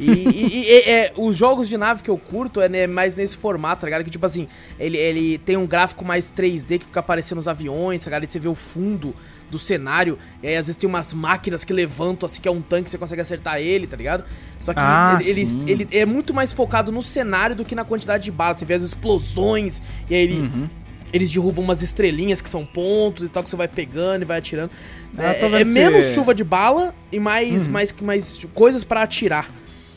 E, 0.00 0.10
e- 0.10 0.70
e- 0.70 0.80
é, 0.90 1.12
os 1.16 1.36
jogos 1.36 1.68
de 1.68 1.76
nave 1.76 2.02
que 2.02 2.08
eu 2.10 2.16
curto 2.16 2.60
é 2.60 2.68
né, 2.68 2.86
mais 2.86 3.14
nesse 3.14 3.36
formato, 3.36 3.82
tá 3.82 3.86
ligado? 3.86 4.02
Que 4.04 4.10
tipo 4.10 4.24
assim, 4.24 4.48
ele, 4.78 4.96
ele 4.96 5.38
tem 5.38 5.56
um 5.56 5.66
gráfico 5.66 6.04
mais 6.04 6.32
3D 6.32 6.78
que 6.78 6.86
fica 6.86 7.00
aparecendo 7.00 7.38
os 7.38 7.46
aviões, 7.46 8.02
tá 8.02 8.08
ligado? 8.10 8.24
E 8.24 8.26
você 8.28 8.38
vê 8.38 8.48
o 8.48 8.54
fundo 8.54 9.14
do 9.50 9.58
cenário, 9.58 10.16
e 10.42 10.46
aí 10.46 10.56
às 10.56 10.66
vezes 10.68 10.76
tem 10.78 10.88
umas 10.88 11.12
máquinas 11.12 11.64
que 11.64 11.72
levantam, 11.72 12.24
assim, 12.26 12.40
que 12.40 12.46
é 12.46 12.50
um 12.52 12.62
tanque, 12.62 12.88
você 12.88 12.96
consegue 12.96 13.20
acertar 13.20 13.58
ele, 13.58 13.84
tá 13.86 13.96
ligado? 13.96 14.24
Só 14.58 14.72
que 14.72 14.78
Ah, 14.80 15.18
ele, 15.24 15.40
ele, 15.40 15.70
ele 15.72 15.88
é 15.90 16.06
muito 16.06 16.32
mais 16.32 16.52
focado 16.52 16.92
no 16.92 17.02
cenário 17.02 17.56
do 17.56 17.64
que 17.64 17.74
na 17.74 17.84
quantidade 17.84 18.22
de 18.24 18.30
balas. 18.30 18.58
Você 18.58 18.64
vê 18.64 18.74
as 18.74 18.82
explosões, 18.82 19.82
e 20.08 20.14
aí 20.14 20.22
ele, 20.22 20.40
Uhum. 20.40 20.68
eles 21.12 21.32
derrubam 21.32 21.64
umas 21.64 21.82
estrelinhas 21.82 22.40
que 22.40 22.48
são 22.48 22.64
pontos 22.64 23.24
e 23.24 23.28
tal, 23.28 23.42
que 23.42 23.50
você 23.50 23.56
vai 23.56 23.66
pegando 23.68 24.22
e 24.22 24.24
vai 24.24 24.38
atirando. 24.38 24.70
Ah, 25.18 25.32
É, 25.34 25.60
é 25.62 25.64
menos 25.64 26.06
chuva 26.14 26.32
de 26.32 26.44
bala 26.44 26.94
e 27.10 27.18
mais, 27.18 27.66
mais, 27.66 27.92
mais 28.00 28.46
coisas 28.54 28.84
pra 28.84 29.02
atirar, 29.02 29.50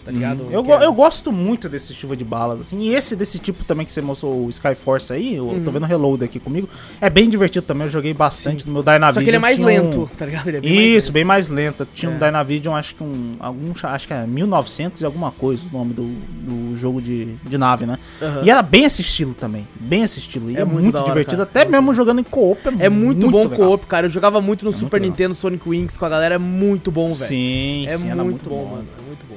tá 0.05 0.11
ligado? 0.11 0.43
Uhum. 0.43 0.51
Eu, 0.51 0.63
go- 0.63 0.73
é- 0.73 0.85
eu 0.85 0.93
gosto 0.93 1.31
muito 1.31 1.67
desse 1.69 1.93
chuva 1.93 2.15
de 2.15 2.23
balas, 2.23 2.61
assim. 2.61 2.79
E 2.81 2.93
esse 2.93 3.15
desse 3.15 3.39
tipo 3.39 3.63
também 3.63 3.85
que 3.85 3.91
você 3.91 4.01
mostrou, 4.01 4.45
o 4.45 4.49
Skyforce 4.49 5.11
aí, 5.13 5.35
eu 5.35 5.45
Uhum. 5.47 5.63
tô 5.63 5.71
vendo 5.71 5.83
o 5.83 5.85
Reload 5.87 6.23
aqui 6.23 6.39
comigo. 6.39 6.67
É 6.99 7.09
bem 7.09 7.29
divertido 7.29 7.65
também, 7.65 7.83
eu 7.85 7.89
joguei 7.91 8.13
bastante 8.13 8.65
no 8.67 8.73
meu 8.73 8.83
Dynavision. 8.83 9.13
Só 9.13 9.21
que 9.21 9.29
ele 9.29 9.37
é 9.37 9.39
mais 9.39 9.55
tinha 9.55 9.65
um- 9.67 9.69
lento, 9.71 10.11
tá 10.17 10.25
ligado? 10.25 10.47
Ele 10.47 10.57
é 10.57 10.61
bem 10.61 10.73
mais 10.75 10.85
Isso, 10.87 11.07
lento. 11.07 11.13
bem 11.13 11.23
mais 11.23 11.47
lento. 11.47 11.87
Tinha 11.93 12.11
um 12.11 12.15
É. 12.15 12.19
Dynavision, 12.19 12.75
acho 12.75 12.95
que 12.95 13.03
um. 13.03 13.35
Algum, 13.39 13.71
acho 13.83 14.07
que 14.07 14.13
é 14.13 14.25
1900 14.27 15.01
e 15.01 15.05
alguma 15.05 15.31
coisa 15.31 15.63
o 15.71 15.77
nome 15.77 15.93
do, 15.93 16.03
do 16.03 16.75
jogo 16.75 17.01
de, 17.01 17.33
de 17.43 17.57
nave, 17.57 17.85
né? 17.85 17.97
Aham. 18.21 18.41
E 18.43 18.49
era 18.49 18.61
bem 18.61 18.83
esse 18.85 19.01
estilo 19.01 19.33
também. 19.33 19.67
Bem 19.79 20.01
esse 20.03 20.19
estilo. 20.19 20.49
E 20.51 20.57
É 20.57 20.61
é, 20.61 20.65
muito 20.65 20.83
muito, 20.83 20.95
hora, 20.97 21.05
divertido. 21.05 21.45
cara. 21.45 21.49
Até 21.63 21.65
mesmo 21.69 21.93
jogando 21.93 22.19
em 22.19 22.23
co-op. 22.23 22.59
É 22.79 22.89
muito, 22.89 23.29
bom 23.29 23.43
legal. 23.43 23.57
co-op, 23.57 23.85
cara. 23.85 24.07
Eu 24.07 24.09
jogava 24.09 24.41
muito 24.41 24.65
no 24.65 24.73
Super 24.73 24.97
legal. 24.99 25.09
Nintendo 25.11 25.35
Sonic 25.35 25.67
Wings 25.67 25.97
com 25.97 26.05
a 26.05 26.09
galera, 26.09 26.35
é 26.35 26.37
muito 26.37 26.91
bom, 26.91 27.05
velho. 27.11 27.15
Sim, 27.27 27.85
É 27.87 27.97
sim, 27.97 28.09
era 28.09 28.23
muito, 28.23 28.49
bom, 28.49 28.65
mano. 28.65 28.85
É 28.97 29.07
muito 29.07 29.25
bom. 29.29 29.32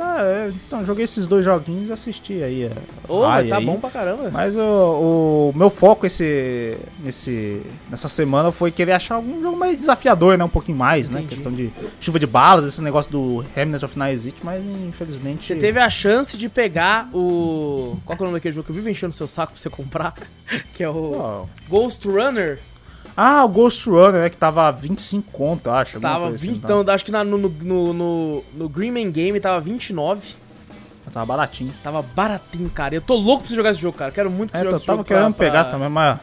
Tá, 0.00 0.16
é, 0.22 0.50
então, 0.66 0.82
joguei 0.82 1.04
esses 1.04 1.26
dois 1.26 1.44
joguinhos 1.44 1.90
e 1.90 1.92
assisti 1.92 2.42
aí. 2.42 2.62
é, 2.62 2.72
Ô, 3.06 3.20
Rai 3.20 3.46
tá 3.48 3.58
aí. 3.58 3.66
bom 3.66 3.78
pra 3.78 3.90
caramba. 3.90 4.30
Mas 4.32 4.56
o, 4.56 5.50
o 5.52 5.52
meu 5.54 5.68
foco 5.68 6.06
esse, 6.06 6.78
esse, 7.04 7.60
nessa 7.90 8.08
semana 8.08 8.50
foi 8.50 8.70
querer 8.70 8.92
achar 8.92 9.16
algum 9.16 9.42
jogo 9.42 9.58
mais 9.58 9.76
desafiador, 9.76 10.38
né? 10.38 10.44
Um 10.44 10.48
pouquinho 10.48 10.78
mais, 10.78 11.10
né? 11.10 11.18
Entendi. 11.18 11.34
Questão 11.34 11.52
de 11.52 11.70
chuva 12.00 12.18
de 12.18 12.26
balas, 12.26 12.64
esse 12.64 12.80
negócio 12.80 13.12
do 13.12 13.44
Remnant 13.54 13.82
of 13.82 13.98
Night 13.98 14.32
mas 14.42 14.64
infelizmente. 14.64 15.48
Você 15.48 15.56
teve 15.56 15.78
a 15.78 15.90
chance 15.90 16.34
de 16.34 16.48
pegar 16.48 17.06
o. 17.12 17.98
Qual 18.06 18.16
que 18.16 18.22
é 18.22 18.24
o 18.24 18.26
nome 18.28 18.38
daquele 18.38 18.54
jogo 18.54 18.64
que 18.64 18.70
eu 18.70 18.76
vivo 18.76 18.88
enchendo 18.88 19.12
o 19.12 19.16
seu 19.16 19.28
saco 19.28 19.52
pra 19.52 19.60
você 19.60 19.68
comprar? 19.68 20.14
Que 20.74 20.82
é 20.82 20.88
o 20.88 21.10
Qual? 21.12 21.48
Ghost 21.68 22.08
Runner. 22.08 22.58
Ah, 23.22 23.44
o 23.44 23.48
Ghost 23.48 23.86
Runner, 23.90 24.22
né? 24.22 24.30
Que 24.30 24.36
tava 24.38 24.70
25 24.70 25.30
conto, 25.30 25.66
eu 25.66 25.74
acho. 25.74 26.00
Tava 26.00 26.28
coisa 26.28 26.38
20. 26.38 26.50
assim, 26.52 26.60
tá? 26.60 26.66
Então, 26.80 26.94
acho 26.94 27.04
que 27.04 27.12
na- 27.12 27.22
no, 27.22 27.36
no, 27.36 27.92
no, 27.92 28.44
no, 28.54 28.68
Green 28.68 28.90
Man 28.90 29.10
Game 29.10 29.38
tava 29.38 29.60
29. 29.60 30.36
Tava 31.12 31.26
baratinho. 31.26 31.74
Tava 31.82 32.00
baratinho, 32.02 32.70
cara. 32.70 32.94
Eu 32.94 33.00
tô 33.02 33.16
louco 33.16 33.42
pra 33.42 33.50
você 33.50 33.56
jogar 33.56 33.70
esse 33.70 33.80
jogo, 33.80 33.98
cara. 33.98 34.10
Quero 34.12 34.30
muito 34.30 34.52
que 34.52 34.56
É, 34.56 34.60
você 34.60 34.64
jogue 34.64 34.72
eu 34.74 34.76
esse 34.78 34.86
tava 34.86 34.98
jogo. 34.98 35.08
querendo 35.08 35.34
pra- 35.34 35.46
pegar 35.46 35.64
também, 35.64 35.88
mas. 35.90 36.18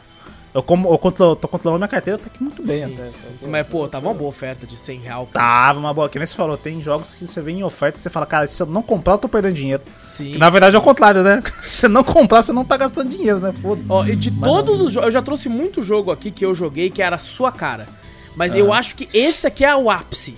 Eu, 0.58 0.64
como, 0.64 0.92
eu 0.92 0.98
controlo, 0.98 1.36
tô 1.36 1.48
controlando 1.48 1.78
minha 1.78 1.88
carteira, 1.88 2.18
tá 2.18 2.26
aqui 2.34 2.42
muito 2.42 2.64
bem 2.64 2.88
Sim, 2.88 2.96
até. 2.96 3.48
Mas, 3.48 3.68
pô, 3.68 3.88
tava 3.88 4.08
uma 4.08 4.14
boa 4.16 4.32
oferta 4.32 4.66
de 4.66 4.76
100 4.76 5.02
real. 5.02 5.30
Tava 5.32 5.78
uma 5.78 5.94
boa. 5.94 6.10
Que 6.10 6.18
nem 6.18 6.26
você 6.26 6.36
falou, 6.36 6.58
tem 6.58 6.82
jogos 6.82 7.14
que 7.14 7.28
você 7.28 7.40
vê 7.42 7.52
em 7.52 7.64
oferta 7.64 8.00
e 8.00 8.02
você 8.02 8.10
fala, 8.10 8.26
cara, 8.26 8.48
se 8.48 8.60
eu 8.64 8.66
não 8.66 8.82
comprar, 8.82 9.14
eu 9.14 9.18
tô 9.20 9.30
perdendo 9.30 9.54
dinheiro. 9.54 9.84
Sim. 10.04 10.32
Que 10.32 10.40
na 10.40 10.50
verdade 10.50 10.76
é 10.76 10.80
o 10.80 10.82
contrário, 10.82 11.22
né? 11.22 11.44
Se 11.62 11.82
você 11.82 11.88
não 11.88 12.04
comprar, 12.04 12.42
você 12.42 12.52
não 12.52 12.66
tá 12.66 12.76
gastando 12.76 13.08
dinheiro, 13.08 13.40
né? 13.40 13.52
Foda-se. 13.52 13.86
Ó, 13.88 14.04
e 14.04 14.16
de 14.16 14.32
todos 14.32 14.82
os 14.82 14.94
jogos, 14.94 15.06
eu 15.06 15.12
já 15.12 15.22
trouxe 15.22 15.48
muito 15.48 15.84
jogo 15.84 16.10
aqui 16.10 16.32
que 16.32 16.44
eu 16.44 16.56
joguei 16.56 16.90
que 16.90 17.04
era 17.04 17.18
a 17.18 17.20
sua 17.20 17.52
cara. 17.52 17.88
Mas 18.36 18.56
eu 18.56 18.74
acho 18.74 18.96
que 18.96 19.08
esse 19.16 19.46
aqui 19.46 19.64
é 19.64 19.76
o 19.76 19.92
ápice 19.92 20.36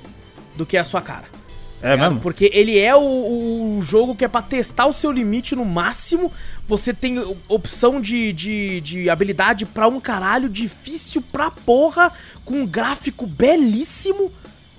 do 0.53 0.65
que 0.65 0.75
é 0.75 0.81
a 0.81 0.83
sua 0.83 1.01
cara. 1.01 1.38
É 1.81 1.95
mesmo? 1.95 2.19
Porque 2.19 2.51
ele 2.53 2.77
é 2.77 2.95
o, 2.95 3.77
o 3.77 3.81
jogo 3.81 4.15
que 4.15 4.25
é 4.25 4.27
pra 4.27 4.41
testar 4.41 4.85
o 4.85 4.93
seu 4.93 5.11
limite 5.11 5.55
no 5.55 5.63
máximo. 5.63 6.31
Você 6.67 6.93
tem 6.93 7.17
opção 7.47 8.01
de, 8.01 8.33
de, 8.33 8.81
de 8.81 9.09
habilidade 9.09 9.65
pra 9.65 9.87
um 9.87 9.99
caralho, 9.99 10.49
difícil 10.49 11.21
pra 11.31 11.49
porra, 11.49 12.11
com 12.43 12.61
um 12.61 12.67
gráfico 12.67 13.25
belíssimo. 13.25 14.31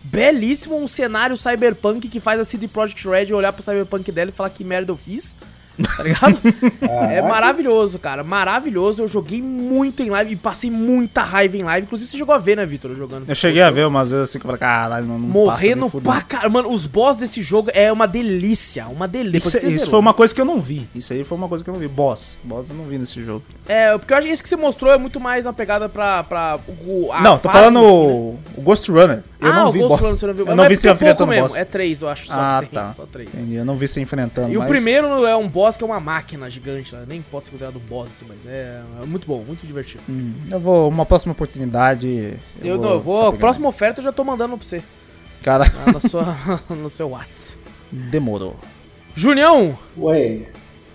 Belíssimo, 0.02 0.76
um 0.76 0.86
cenário 0.86 1.36
cyberpunk 1.36 2.08
que 2.08 2.20
faz 2.20 2.40
a 2.40 2.44
CD 2.44 2.68
Projekt 2.68 3.06
Red 3.06 3.32
olhar 3.32 3.52
pro 3.52 3.62
cyberpunk 3.62 4.10
dela 4.10 4.30
e 4.30 4.32
falar 4.32 4.50
que 4.50 4.64
merda 4.64 4.92
eu 4.92 4.96
fiz. 4.96 5.36
Tá 5.96 6.02
ligado? 6.02 6.40
é 7.10 7.22
maravilhoso, 7.22 7.98
cara. 7.98 8.22
Maravilhoso. 8.22 9.02
Eu 9.02 9.08
joguei 9.08 9.40
muito 9.42 10.02
em 10.02 10.10
live 10.10 10.32
e 10.32 10.36
passei 10.36 10.70
muita 10.70 11.22
raiva 11.22 11.56
em 11.56 11.62
live. 11.62 11.86
Inclusive, 11.86 12.10
você 12.10 12.16
chegou 12.16 12.34
a 12.34 12.38
ver, 12.38 12.56
né, 12.56 12.64
Vitor? 12.64 12.94
Jogando. 12.94 13.28
Eu 13.28 13.34
cheguei 13.34 13.62
a 13.62 13.70
ver 13.70 13.86
umas 13.86 14.10
vezes 14.10 14.24
assim 14.24 14.38
que 14.38 14.44
eu 14.44 14.48
falei, 14.48 14.60
caralho, 14.60 15.06
não, 15.06 15.18
não 15.18 15.28
Morrendo 15.28 15.90
pra 16.02 16.22
caralho. 16.22 16.52
Mano, 16.52 16.72
os 16.72 16.86
boss 16.86 17.18
desse 17.18 17.42
jogo 17.42 17.70
é 17.72 17.92
uma 17.92 18.06
delícia. 18.06 18.86
Uma 18.86 19.06
delícia. 19.06 19.58
Isso, 19.58 19.66
isso 19.68 19.90
foi 19.90 19.98
uma 19.98 20.14
coisa 20.14 20.34
que 20.34 20.40
eu 20.40 20.44
não 20.44 20.60
vi. 20.60 20.88
Isso 20.94 21.12
aí 21.12 21.24
foi 21.24 21.36
uma 21.36 21.48
coisa 21.48 21.62
que 21.62 21.70
eu 21.70 21.74
não 21.74 21.80
vi. 21.80 21.88
Boss. 21.88 22.36
Boss 22.42 22.70
eu 22.70 22.76
não 22.76 22.84
vi 22.84 22.98
nesse 22.98 23.22
jogo. 23.22 23.42
É, 23.68 23.96
porque 23.96 24.12
eu 24.12 24.16
acho 24.18 24.26
que 24.26 24.32
esse 24.32 24.42
que 24.42 24.48
você 24.48 24.56
mostrou 24.56 24.92
é 24.92 24.98
muito 24.98 25.20
mais 25.20 25.46
uma 25.46 25.52
pegada 25.52 25.88
pra. 25.88 26.22
pra 26.24 26.58
o, 26.68 27.10
não, 27.22 27.38
tô 27.38 27.48
falando 27.48 27.80
si, 27.80 27.86
né? 27.86 28.38
o 28.56 28.62
Ghost 28.62 28.90
Runner. 28.90 29.22
Eu 29.40 29.48
ah, 29.48 29.52
não 29.54 29.72
vi 29.72 29.82
o 29.82 29.88
Ghost 29.88 30.02
Runner 30.02 30.16
você 30.16 30.26
não 30.26 30.34
viu. 30.34 30.46
Eu 30.46 30.56
não, 30.56 30.68
vi 30.68 30.76
você 30.76 30.88
é 30.88 30.92
enfrentando 30.92 31.32
boss. 31.32 31.56
É 31.56 31.64
três, 31.64 32.02
eu 32.02 32.08
acho. 32.08 32.26
Só 32.26 32.34
ah, 32.34 32.58
tem, 32.60 32.68
tá. 32.68 32.90
Só 32.92 33.06
três. 33.06 33.28
Entendi. 33.32 33.54
Eu 33.54 33.64
não 33.64 33.76
vi 33.76 33.88
você 33.88 34.00
enfrentando. 34.00 34.52
E 34.52 34.56
mas... 34.56 34.64
o 34.64 34.68
primeiro 34.68 35.26
é 35.26 35.36
um 35.36 35.48
boss 35.48 35.69
que 35.78 35.84
é 35.84 35.86
uma 35.86 36.00
máquina 36.00 36.48
gigante 36.50 36.94
lá. 36.94 37.04
Nem 37.06 37.22
pode 37.22 37.46
ser 37.46 37.52
considerado 37.52 37.76
um 37.76 37.88
boss, 37.88 38.10
assim, 38.10 38.24
mas 38.28 38.46
é, 38.46 38.82
é 39.02 39.06
muito 39.06 39.26
bom, 39.26 39.42
muito 39.46 39.66
divertido. 39.66 40.02
Hum, 40.08 40.32
eu 40.50 40.60
vou, 40.60 40.88
uma 40.88 41.06
próxima 41.06 41.32
oportunidade. 41.32 42.38
Eu, 42.60 42.74
eu 42.74 42.76
vou, 42.76 42.84
não, 42.84 42.92
eu 42.92 43.00
vou. 43.00 43.32
Próxima 43.32 43.68
oferta 43.68 44.00
eu 44.00 44.04
já 44.04 44.12
tô 44.12 44.24
mandando 44.24 44.56
pra 44.56 44.66
você. 44.66 44.82
Cara. 45.42 45.64
Ah, 45.86 45.92
na 45.92 46.00
sua, 46.00 46.36
no 46.70 46.90
seu 46.90 47.10
WhatsApp. 47.10 47.58
Demorou. 47.90 48.56
Junião! 49.14 49.76
Ué. 49.98 50.42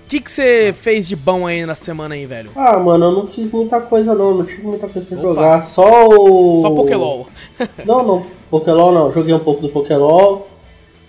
O 0.06 0.08
que 0.08 0.22
você 0.24 0.72
fez 0.72 1.08
de 1.08 1.16
bom 1.16 1.48
aí 1.48 1.66
na 1.66 1.74
semana 1.74 2.14
aí, 2.14 2.28
velho? 2.28 2.52
Ah, 2.56 2.78
mano, 2.78 3.06
eu 3.06 3.12
não 3.12 3.28
fiz 3.28 3.52
muita 3.52 3.82
coisa 3.82 4.14
não, 4.14 4.36
não 4.36 4.46
tive 4.46 4.62
muita 4.62 4.88
coisa 4.88 5.08
pra 5.08 5.18
Opa. 5.18 5.28
jogar. 5.28 5.64
Só 5.64 6.08
o. 6.08 6.62
Só 6.62 6.70
Pokélol. 6.70 7.28
não, 7.84 8.06
não. 8.06 8.26
Pokélol 8.50 8.92
não. 8.94 9.12
Joguei 9.12 9.34
um 9.34 9.40
pouco 9.40 9.62
do 9.62 9.70
Pokélol. 9.70 10.48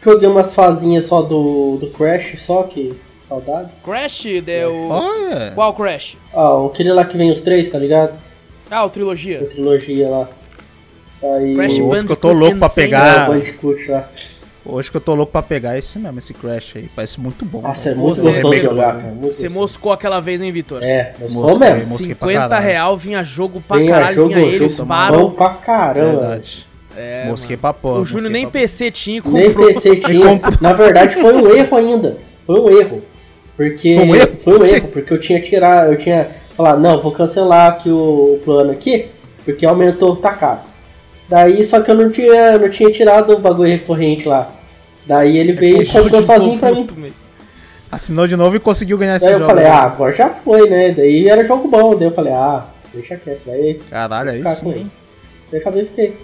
Joguei 0.02 0.26
umas 0.26 0.54
fazinhas 0.54 1.04
só 1.04 1.20
do, 1.20 1.76
do 1.76 1.88
Crash, 1.88 2.36
só 2.38 2.62
que. 2.62 2.96
Saudades. 3.28 3.82
Crash 3.82 4.24
deu. 4.44 4.72
É. 5.32 5.50
Qual 5.50 5.74
Crash? 5.74 6.16
Ah, 6.32 6.64
aquele 6.66 6.92
lá 6.92 7.04
que 7.04 7.16
vem 7.16 7.30
os 7.30 7.42
três, 7.42 7.68
tá 7.68 7.78
ligado? 7.78 8.14
Ah, 8.70 8.84
o 8.84 8.90
trilogia. 8.90 9.40
A 9.40 9.46
trilogia 9.46 10.08
lá. 10.08 10.28
Aí, 11.22 11.56
Crash 11.56 11.78
o 11.78 11.86
outro 11.86 12.06
que 12.06 12.12
eu 12.12 12.16
tô 12.16 12.32
louco 12.32 12.58
pra 12.58 12.68
pegar. 12.68 13.30
É, 13.36 13.54
Hoje 14.68 14.90
que 14.90 14.96
eu 14.96 15.00
tô 15.00 15.14
louco 15.14 15.30
pra 15.30 15.42
pegar 15.42 15.78
esse 15.78 15.98
mesmo, 15.98 16.18
esse 16.18 16.34
Crash 16.34 16.76
aí. 16.76 16.88
Parece 16.94 17.20
muito 17.20 17.44
bom. 17.44 17.62
Nossa, 17.62 17.90
é 17.90 17.94
muito 17.94 18.16
você 18.16 18.32
gostoso 18.32 18.54
de 18.54 18.62
jogar, 18.62 18.96
cara. 18.96 19.12
Muito 19.14 19.34
você 19.34 19.48
moscou 19.48 19.92
aquela 19.92 20.20
vez, 20.20 20.40
hein, 20.40 20.52
Vitor? 20.52 20.82
É, 20.82 21.14
moscou 21.20 21.58
mesmo. 21.58 21.96
50 21.96 22.58
real, 22.58 22.96
vinha 22.96 23.24
jogo 23.24 23.60
pra 23.66 23.78
vinha 23.78 23.92
caralho, 23.92 24.14
jogo, 24.14 24.34
vinha 24.34 24.40
jogo, 24.52 24.54
eles 24.56 24.80
param. 24.80 25.30
pra 25.30 25.50
caramba. 25.50 26.20
Verdade. 26.20 26.66
É, 26.96 27.26
mosquei 27.26 27.56
pra 27.56 27.72
porra. 27.72 28.00
O 28.00 28.04
Júnior 28.04 28.30
nem 28.30 28.48
PC 28.48 28.90
tinha 28.92 29.20
comprou. 29.20 29.40
Nem 29.40 29.52
PC 29.52 29.96
tinha. 29.96 30.40
Na 30.60 30.72
verdade, 30.72 31.14
foi 31.16 31.34
um 31.34 31.54
erro 31.54 31.76
ainda. 31.76 32.16
Foi 32.46 32.60
um 32.60 32.70
erro. 32.70 33.02
Porque. 33.56 33.96
Foi 33.96 34.04
um 34.04 34.14
erro? 34.14 34.36
Foi 34.42 34.58
um 34.58 34.64
erro, 34.64 34.88
porque 34.88 35.12
eu 35.12 35.20
tinha 35.20 35.40
tirado. 35.40 35.92
Eu 35.92 35.98
tinha 35.98 36.28
falado, 36.56 36.80
não, 36.80 37.00
vou 37.00 37.12
cancelar 37.12 37.72
aqui 37.72 37.90
o 37.90 38.40
plano 38.44 38.70
aqui, 38.70 39.06
porque 39.44 39.66
aumentou, 39.66 40.16
tá 40.16 40.32
caro. 40.32 40.60
Daí, 41.28 41.62
só 41.64 41.80
que 41.80 41.90
eu 41.90 41.94
não 41.94 42.10
tinha, 42.10 42.56
não 42.56 42.68
tinha 42.68 42.90
tirado 42.90 43.32
o 43.32 43.38
bagulho 43.38 43.70
recorrente 43.70 44.28
lá. 44.28 44.50
Daí 45.04 45.36
ele 45.38 45.52
veio 45.52 45.82
e 45.82 45.86
comprou 45.86 46.22
sozinho 46.22 46.58
pra 46.58 46.72
mim. 46.72 46.86
Assinou 47.90 48.26
de 48.26 48.36
novo 48.36 48.56
e 48.56 48.60
conseguiu 48.60 48.98
ganhar 48.98 49.16
esse 49.16 49.26
daí 49.26 49.34
jogo. 49.34 49.46
Daí 49.46 49.64
eu 49.64 49.64
falei, 49.64 49.80
ah, 49.80 49.86
agora 49.86 50.12
já 50.12 50.30
foi, 50.30 50.68
né? 50.68 50.90
Daí 50.90 51.28
era 51.28 51.44
jogo 51.44 51.68
bom. 51.68 51.94
Daí 51.94 52.08
eu 52.08 52.12
falei, 52.12 52.32
ah, 52.32 52.64
deixa 52.92 53.16
quieto, 53.16 53.46
vai. 53.46 53.78
Caralho, 53.90 54.30
é 54.30 54.38
isso. 54.38 54.64
Daí 55.50 55.60
acabei 55.60 55.82
e 55.82 55.86
fiquei. 55.86 56.16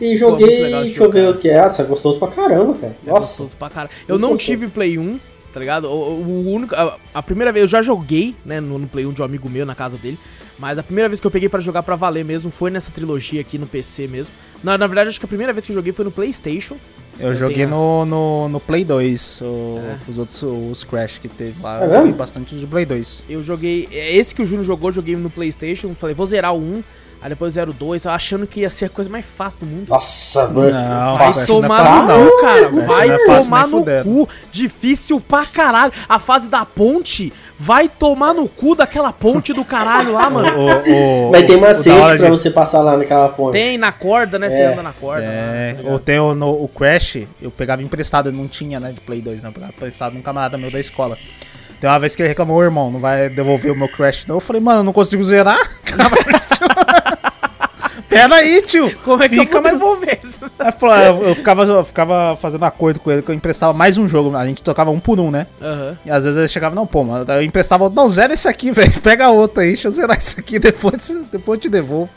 E 0.00 0.16
joguei, 0.16 0.56
Pô, 0.56 0.78
deixa 0.82 1.04
eu 1.04 1.10
ver 1.10 1.28
o 1.28 1.38
que 1.38 1.48
é. 1.48 1.62
Nossa, 1.62 1.82
é 1.82 1.84
gostoso 1.84 2.18
pra 2.18 2.28
caramba, 2.28 2.74
cara. 2.74 2.94
É 3.06 3.10
Nossa. 3.10 3.28
gostoso 3.28 3.56
pra 3.56 3.70
caramba. 3.70 3.92
Eu 4.08 4.18
não 4.18 4.30
gostoso. 4.30 4.46
tive 4.46 4.68
Play 4.68 4.98
1, 4.98 5.20
tá 5.54 5.60
ligado? 5.60 5.88
O, 5.88 6.20
o 6.20 6.52
único, 6.52 6.74
a, 6.74 6.96
a, 7.14 7.22
primeira 7.22 7.52
vez, 7.52 7.62
eu 7.62 7.68
já 7.68 7.80
joguei, 7.80 8.34
né, 8.44 8.60
no, 8.60 8.76
no, 8.76 8.88
Play 8.88 9.06
1 9.06 9.12
de 9.12 9.22
um 9.22 9.24
amigo 9.24 9.48
meu 9.48 9.64
na 9.64 9.74
casa 9.74 9.96
dele, 9.96 10.18
mas 10.58 10.80
a 10.80 10.82
primeira 10.82 11.08
vez 11.08 11.20
que 11.20 11.26
eu 11.26 11.30
peguei 11.30 11.48
para 11.48 11.60
jogar 11.60 11.84
para 11.84 11.94
valer 11.94 12.24
mesmo 12.24 12.50
foi 12.50 12.72
nessa 12.72 12.90
trilogia 12.90 13.40
aqui 13.40 13.56
no 13.56 13.66
PC 13.66 14.08
mesmo. 14.08 14.34
Na, 14.64 14.76
na 14.76 14.86
verdade, 14.88 15.10
acho 15.10 15.20
que 15.20 15.26
a 15.26 15.28
primeira 15.28 15.52
vez 15.52 15.64
que 15.64 15.70
eu 15.70 15.74
joguei 15.74 15.92
foi 15.92 16.04
no 16.04 16.10
PlayStation. 16.10 16.76
Eu, 17.20 17.28
eu 17.28 17.34
joguei 17.36 17.66
no, 17.66 18.04
no, 18.04 18.48
no, 18.48 18.58
Play 18.58 18.84
2, 18.84 19.42
o, 19.42 19.78
é. 19.78 20.10
os 20.10 20.18
outros, 20.18 20.42
os 20.42 20.82
Crash 20.82 21.18
que 21.18 21.28
teve 21.28 21.62
lá, 21.62 21.80
é 21.80 21.86
eu 21.86 21.94
joguei 21.98 22.12
bastante 22.12 22.56
de 22.56 22.66
Play 22.66 22.84
2. 22.84 23.24
Eu 23.28 23.40
joguei, 23.40 23.88
esse 23.92 24.34
que 24.34 24.42
o 24.42 24.46
Júnior 24.46 24.64
jogou, 24.64 24.90
eu 24.90 24.94
joguei 24.94 25.14
no 25.14 25.30
PlayStation, 25.30 25.94
falei, 25.94 26.16
vou 26.16 26.26
zerar 26.26 26.52
o 26.52 26.58
1. 26.58 26.82
Aí 27.24 27.30
depois 27.30 27.54
02, 27.54 28.06
achando 28.06 28.46
que 28.46 28.60
ia 28.60 28.68
ser 28.68 28.84
a 28.84 28.88
coisa 28.90 29.08
mais 29.08 29.24
fácil 29.24 29.60
do 29.60 29.66
mundo. 29.66 29.88
Nossa, 29.88 30.46
mano. 30.46 30.70
Não, 30.70 31.16
vai 31.16 31.30
é 31.30 31.46
tomar 31.46 32.02
no 32.02 32.30
cu, 32.30 32.40
cara. 32.42 32.68
Vai 32.68 33.08
é 33.08 33.18
tomar 33.24 33.66
no 33.66 33.82
cu. 33.82 34.28
Difícil 34.52 35.18
pra 35.22 35.46
caralho. 35.46 35.90
A 36.06 36.18
fase 36.18 36.50
da 36.50 36.66
ponte 36.66 37.32
vai 37.58 37.88
tomar 37.88 38.34
no 38.34 38.46
cu 38.46 38.74
daquela 38.74 39.10
ponte 39.10 39.54
do 39.54 39.64
caralho 39.64 40.12
lá, 40.12 40.28
mano. 40.28 40.50
O, 40.54 41.28
o, 41.28 41.30
Mas 41.32 41.46
tem 41.46 41.58
macete 41.58 41.88
pra 41.88 42.16
de... 42.16 42.30
você 42.30 42.50
passar 42.50 42.82
lá 42.82 42.94
naquela 42.94 43.30
ponte. 43.30 43.52
Tem, 43.52 43.78
na 43.78 43.90
corda, 43.90 44.38
né? 44.38 44.48
É. 44.48 44.50
Você 44.50 44.62
anda 44.62 44.82
na 44.82 44.92
corda. 44.92 45.24
É, 45.24 45.78
tá 45.82 45.88
ou 45.88 45.98
tem 45.98 46.18
o, 46.18 46.34
no, 46.34 46.50
o 46.62 46.68
Crash, 46.68 47.26
eu 47.40 47.50
pegava 47.50 47.82
emprestado, 47.82 48.28
eu 48.28 48.34
não 48.34 48.46
tinha, 48.46 48.78
né, 48.78 48.92
de 48.92 49.00
Play 49.00 49.22
2, 49.22 49.42
né? 49.42 49.48
Eu 49.48 49.52
pegava 49.54 49.72
emprestado 49.74 50.12
num 50.12 50.20
camarada 50.20 50.58
meu 50.58 50.70
da 50.70 50.78
escola. 50.78 51.16
Tem 51.80 51.88
uma 51.88 51.98
vez 51.98 52.14
que 52.14 52.20
ele 52.20 52.28
reclamou, 52.28 52.62
irmão, 52.62 52.90
não 52.90 53.00
vai 53.00 53.30
devolver 53.30 53.72
o 53.72 53.76
meu 53.76 53.88
Crash, 53.88 54.26
não. 54.26 54.36
Eu 54.36 54.40
falei, 54.40 54.60
mano, 54.60 54.82
não 54.82 54.92
consigo 54.92 55.22
zerar. 55.22 55.58
Pera 58.14 58.36
aí, 58.36 58.62
tio. 58.62 58.96
Como 59.04 59.22
é 59.22 59.28
que 59.28 59.36
Fica 59.36 59.56
eu 59.56 59.62
vou 59.62 59.72
devolver 59.72 60.20
isso? 60.22 60.38
Eu, 60.44 61.28
eu, 61.28 61.34
ficava, 61.34 61.64
eu 61.64 61.84
ficava 61.84 62.36
fazendo 62.36 62.64
acordo 62.64 63.00
com 63.00 63.10
ele 63.10 63.22
que 63.22 63.30
eu 63.30 63.34
emprestava 63.34 63.72
mais 63.72 63.98
um 63.98 64.06
jogo. 64.06 64.36
A 64.36 64.46
gente 64.46 64.62
tocava 64.62 64.90
um 64.90 65.00
por 65.00 65.18
um, 65.18 65.32
né? 65.32 65.48
Uhum. 65.60 65.96
E 66.06 66.10
às 66.10 66.24
vezes 66.24 66.38
ele 66.38 66.48
chegava, 66.48 66.74
não, 66.74 66.86
pô, 66.86 67.02
mano, 67.02 67.30
eu 67.32 67.42
emprestava, 67.42 67.90
não, 67.90 68.08
zera 68.08 68.32
esse 68.32 68.46
aqui, 68.46 68.70
velho. 68.72 69.00
Pega 69.00 69.30
outro 69.30 69.60
aí, 69.60 69.68
deixa 69.68 69.88
eu 69.88 69.92
zerar 69.92 70.18
isso 70.18 70.38
aqui, 70.38 70.58
depois, 70.60 71.16
depois 71.32 71.58
eu 71.58 71.62
te 71.62 71.68
devolvo. 71.68 72.08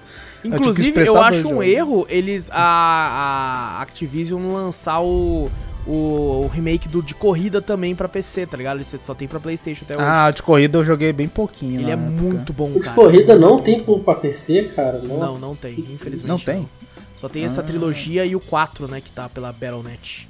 Inclusive, 0.43 0.99
eu, 0.99 1.05
eu 1.07 1.21
acho 1.21 1.49
um 1.49 1.63
erro 1.63 2.05
eles, 2.07 2.49
a, 2.51 3.79
a 3.79 3.81
Activision 3.81 4.53
lançar 4.53 5.01
o 5.01 5.49
o, 5.87 6.43
o, 6.45 6.47
remake 6.47 6.87
do 6.87 7.01
de 7.01 7.15
corrida 7.15 7.61
também 7.61 7.95
pra 7.95 8.07
PC, 8.07 8.45
tá 8.45 8.57
ligado? 8.57 8.77
Ele 8.77 8.85
só 8.85 9.13
tem 9.13 9.27
pra 9.27 9.39
Playstation 9.39 9.85
até 9.85 9.95
hoje. 9.95 10.05
Ah, 10.05 10.29
de 10.29 10.43
corrida 10.43 10.77
eu 10.77 10.83
joguei 10.83 11.13
bem 11.13 11.27
pouquinho. 11.27 11.81
Ele 11.81 11.89
é 11.89 11.93
época. 11.93 12.09
muito 12.09 12.53
bom, 12.53 12.69
o 12.69 12.79
cara. 12.79 12.89
De 12.89 12.95
corrida 12.95 13.35
não 13.35 13.61
tem 13.61 13.81
pra 13.81 14.15
PC, 14.15 14.71
cara? 14.75 14.99
Nossa. 14.99 15.25
Não, 15.25 15.39
não 15.39 15.55
tem, 15.55 15.79
infelizmente. 15.79 16.27
Não 16.27 16.39
tem? 16.39 16.57
Não. 16.57 16.69
Só 17.15 17.27
tem 17.27 17.43
ah. 17.43 17.45
essa 17.45 17.63
trilogia 17.63 18.25
e 18.25 18.35
o 18.35 18.39
4, 18.39 18.87
né, 18.87 19.01
que 19.01 19.11
tá 19.11 19.27
pela 19.29 19.51
Battle.net. 19.51 20.27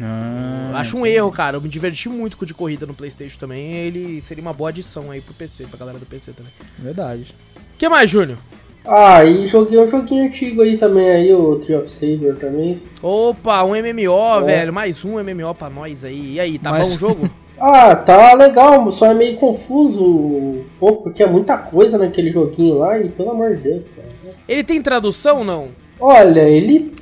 Ah, 0.00 0.72
Acho 0.74 0.96
um 0.96 1.06
erro, 1.06 1.30
cara. 1.30 1.56
Eu 1.56 1.60
me 1.60 1.68
diverti 1.68 2.08
muito 2.08 2.36
com 2.36 2.44
o 2.44 2.46
de 2.46 2.54
corrida 2.54 2.86
no 2.86 2.94
PlayStation 2.94 3.38
também. 3.38 3.72
Ele 3.72 4.22
seria 4.24 4.42
uma 4.42 4.52
boa 4.52 4.70
adição 4.70 5.10
aí 5.10 5.20
pro 5.20 5.34
PC, 5.34 5.66
pra 5.66 5.78
galera 5.78 5.98
do 5.98 6.06
PC 6.06 6.32
também. 6.32 6.52
Verdade. 6.78 7.34
O 7.56 7.78
que 7.78 7.88
mais, 7.88 8.10
Júnior? 8.10 8.38
Ah, 8.86 9.24
e 9.24 9.48
joguei 9.48 9.78
um 9.78 9.88
joguinho 9.88 10.26
antigo 10.26 10.60
aí 10.60 10.76
também, 10.76 11.08
aí, 11.08 11.32
o 11.32 11.56
Tree 11.56 11.74
of 11.74 11.90
Savior 11.90 12.36
também. 12.36 12.82
Opa, 13.02 13.64
um 13.64 13.70
MMO, 13.70 14.40
é. 14.40 14.42
velho. 14.42 14.72
Mais 14.74 15.04
um 15.06 15.12
MMO 15.22 15.54
pra 15.54 15.70
nós 15.70 16.04
aí. 16.04 16.34
E 16.34 16.40
aí, 16.40 16.58
tá 16.58 16.70
Mas... 16.70 16.90
bom 16.90 16.94
o 16.94 16.98
jogo? 16.98 17.30
ah, 17.58 17.96
tá 17.96 18.34
legal, 18.34 18.92
só 18.92 19.06
é 19.06 19.14
meio 19.14 19.36
confuso 19.36 20.64
pô, 20.78 20.96
porque 20.96 21.22
é 21.22 21.26
muita 21.26 21.56
coisa 21.56 21.96
naquele 21.96 22.30
joguinho 22.30 22.78
lá 22.78 22.98
e 22.98 23.08
pelo 23.08 23.30
amor 23.30 23.56
de 23.56 23.62
Deus, 23.62 23.88
cara. 23.88 24.08
Ele 24.46 24.62
tem 24.62 24.82
tradução 24.82 25.38
ou 25.38 25.44
não? 25.44 25.68
Olha, 25.98 26.42
ele 26.42 26.92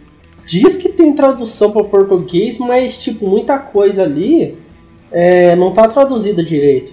diz 0.46 0.76
que 0.76 0.88
tem 0.88 1.12
tradução 1.12 1.72
para 1.72 1.82
português, 1.82 2.58
mas 2.58 2.96
tipo, 2.96 3.26
muita 3.26 3.58
coisa 3.58 4.04
ali 4.04 4.56
é, 5.10 5.56
não 5.56 5.72
tá 5.72 5.88
traduzida 5.88 6.44
direito. 6.44 6.92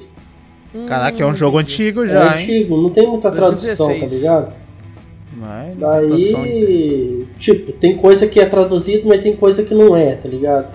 Caraca, 0.88 1.22
é 1.22 1.26
um 1.26 1.34
jogo 1.34 1.60
antigo 1.60 2.07
já, 2.07 2.24
é 2.24 2.41
antigo, 2.41 2.76
hein? 2.76 2.84
não 2.84 2.90
tem 2.90 3.07
muita 3.07 3.30
2016. 3.30 3.78
tradução, 3.78 4.07
tá 4.07 4.16
ligado? 4.16 4.69
Vai, 5.40 5.74
Daí, 5.74 7.26
tipo, 7.38 7.72
tem 7.72 7.95
coisa 7.95 8.28
que 8.28 8.41
é 8.41 8.45
traduzido, 8.45 9.07
mas 9.07 9.22
tem 9.22 9.34
coisa 9.34 9.64
que 9.64 9.74
não 9.74 9.95
é, 9.95 10.16
tá 10.16 10.28
ligado? 10.28 10.68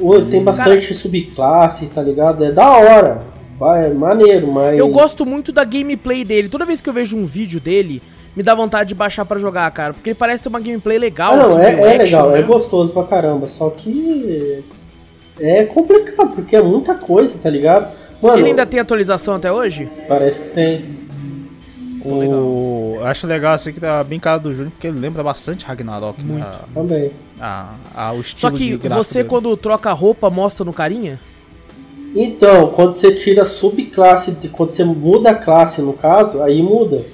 Hum, 0.00 0.28
tem 0.28 0.42
bastante 0.42 0.88
cara, 0.88 0.94
subclasse, 0.94 1.86
tá 1.86 2.02
ligado? 2.02 2.44
É 2.44 2.50
da 2.50 2.68
hora. 2.68 3.22
Vai, 3.56 3.86
é 3.86 3.94
maneiro, 3.94 4.48
mas. 4.48 4.76
Eu 4.76 4.88
gosto 4.88 5.24
muito 5.24 5.52
da 5.52 5.62
gameplay 5.62 6.24
dele. 6.24 6.48
Toda 6.48 6.64
vez 6.64 6.80
que 6.80 6.88
eu 6.88 6.92
vejo 6.92 7.16
um 7.16 7.24
vídeo 7.24 7.60
dele, 7.60 8.02
me 8.34 8.42
dá 8.42 8.56
vontade 8.56 8.88
de 8.88 8.94
baixar 8.94 9.24
para 9.24 9.38
jogar, 9.38 9.70
cara. 9.70 9.94
Porque 9.94 10.10
ele 10.10 10.18
parece 10.18 10.42
ter 10.42 10.48
uma 10.48 10.58
gameplay 10.58 10.98
legal. 10.98 11.34
Ah, 11.34 11.36
não, 11.36 11.42
assim, 11.42 11.60
é, 11.60 11.62
é 11.62 11.96
action, 11.96 12.18
legal, 12.18 12.30
né? 12.30 12.38
é 12.40 12.42
gostoso 12.42 12.92
pra 12.92 13.04
caramba. 13.04 13.46
Só 13.46 13.70
que. 13.70 14.64
É 15.38 15.62
complicado, 15.64 16.34
porque 16.34 16.56
é 16.56 16.62
muita 16.62 16.94
coisa, 16.94 17.38
tá 17.38 17.48
ligado? 17.48 17.88
Mano, 18.20 18.38
ele 18.38 18.48
ainda 18.48 18.66
tem 18.66 18.80
atualização 18.80 19.36
até 19.36 19.52
hoje? 19.52 19.88
Parece 20.08 20.40
que 20.40 20.48
tem. 20.48 20.99
O... 22.04 22.96
Eu 22.96 23.06
acho 23.06 23.26
legal 23.26 23.54
assim 23.54 23.72
que 23.72 23.80
tá 23.80 24.02
bem 24.02 24.18
cara 24.18 24.38
do 24.38 24.52
Júnior, 24.52 24.70
porque 24.72 24.86
ele 24.86 24.98
lembra 24.98 25.22
bastante 25.22 25.64
Ragnarok. 25.64 26.22
Muito. 26.22 26.44
Né? 26.44 26.58
Também. 26.74 27.10
A, 27.40 27.74
a, 27.94 28.12
o 28.12 28.20
estilo 28.20 28.52
Só 28.52 28.56
que 28.56 28.76
você, 28.76 29.18
dele. 29.18 29.28
quando 29.28 29.56
troca 29.56 29.90
a 29.90 29.92
roupa, 29.92 30.30
mostra 30.30 30.64
no 30.64 30.72
carinha? 30.72 31.18
Então, 32.14 32.68
quando 32.68 32.94
você 32.94 33.12
tira 33.12 33.42
a 33.42 33.44
subclasse, 33.44 34.36
quando 34.50 34.72
você 34.72 34.84
muda 34.84 35.30
a 35.30 35.34
classe, 35.34 35.80
no 35.80 35.92
caso, 35.92 36.42
aí 36.42 36.62
muda. 36.62 37.04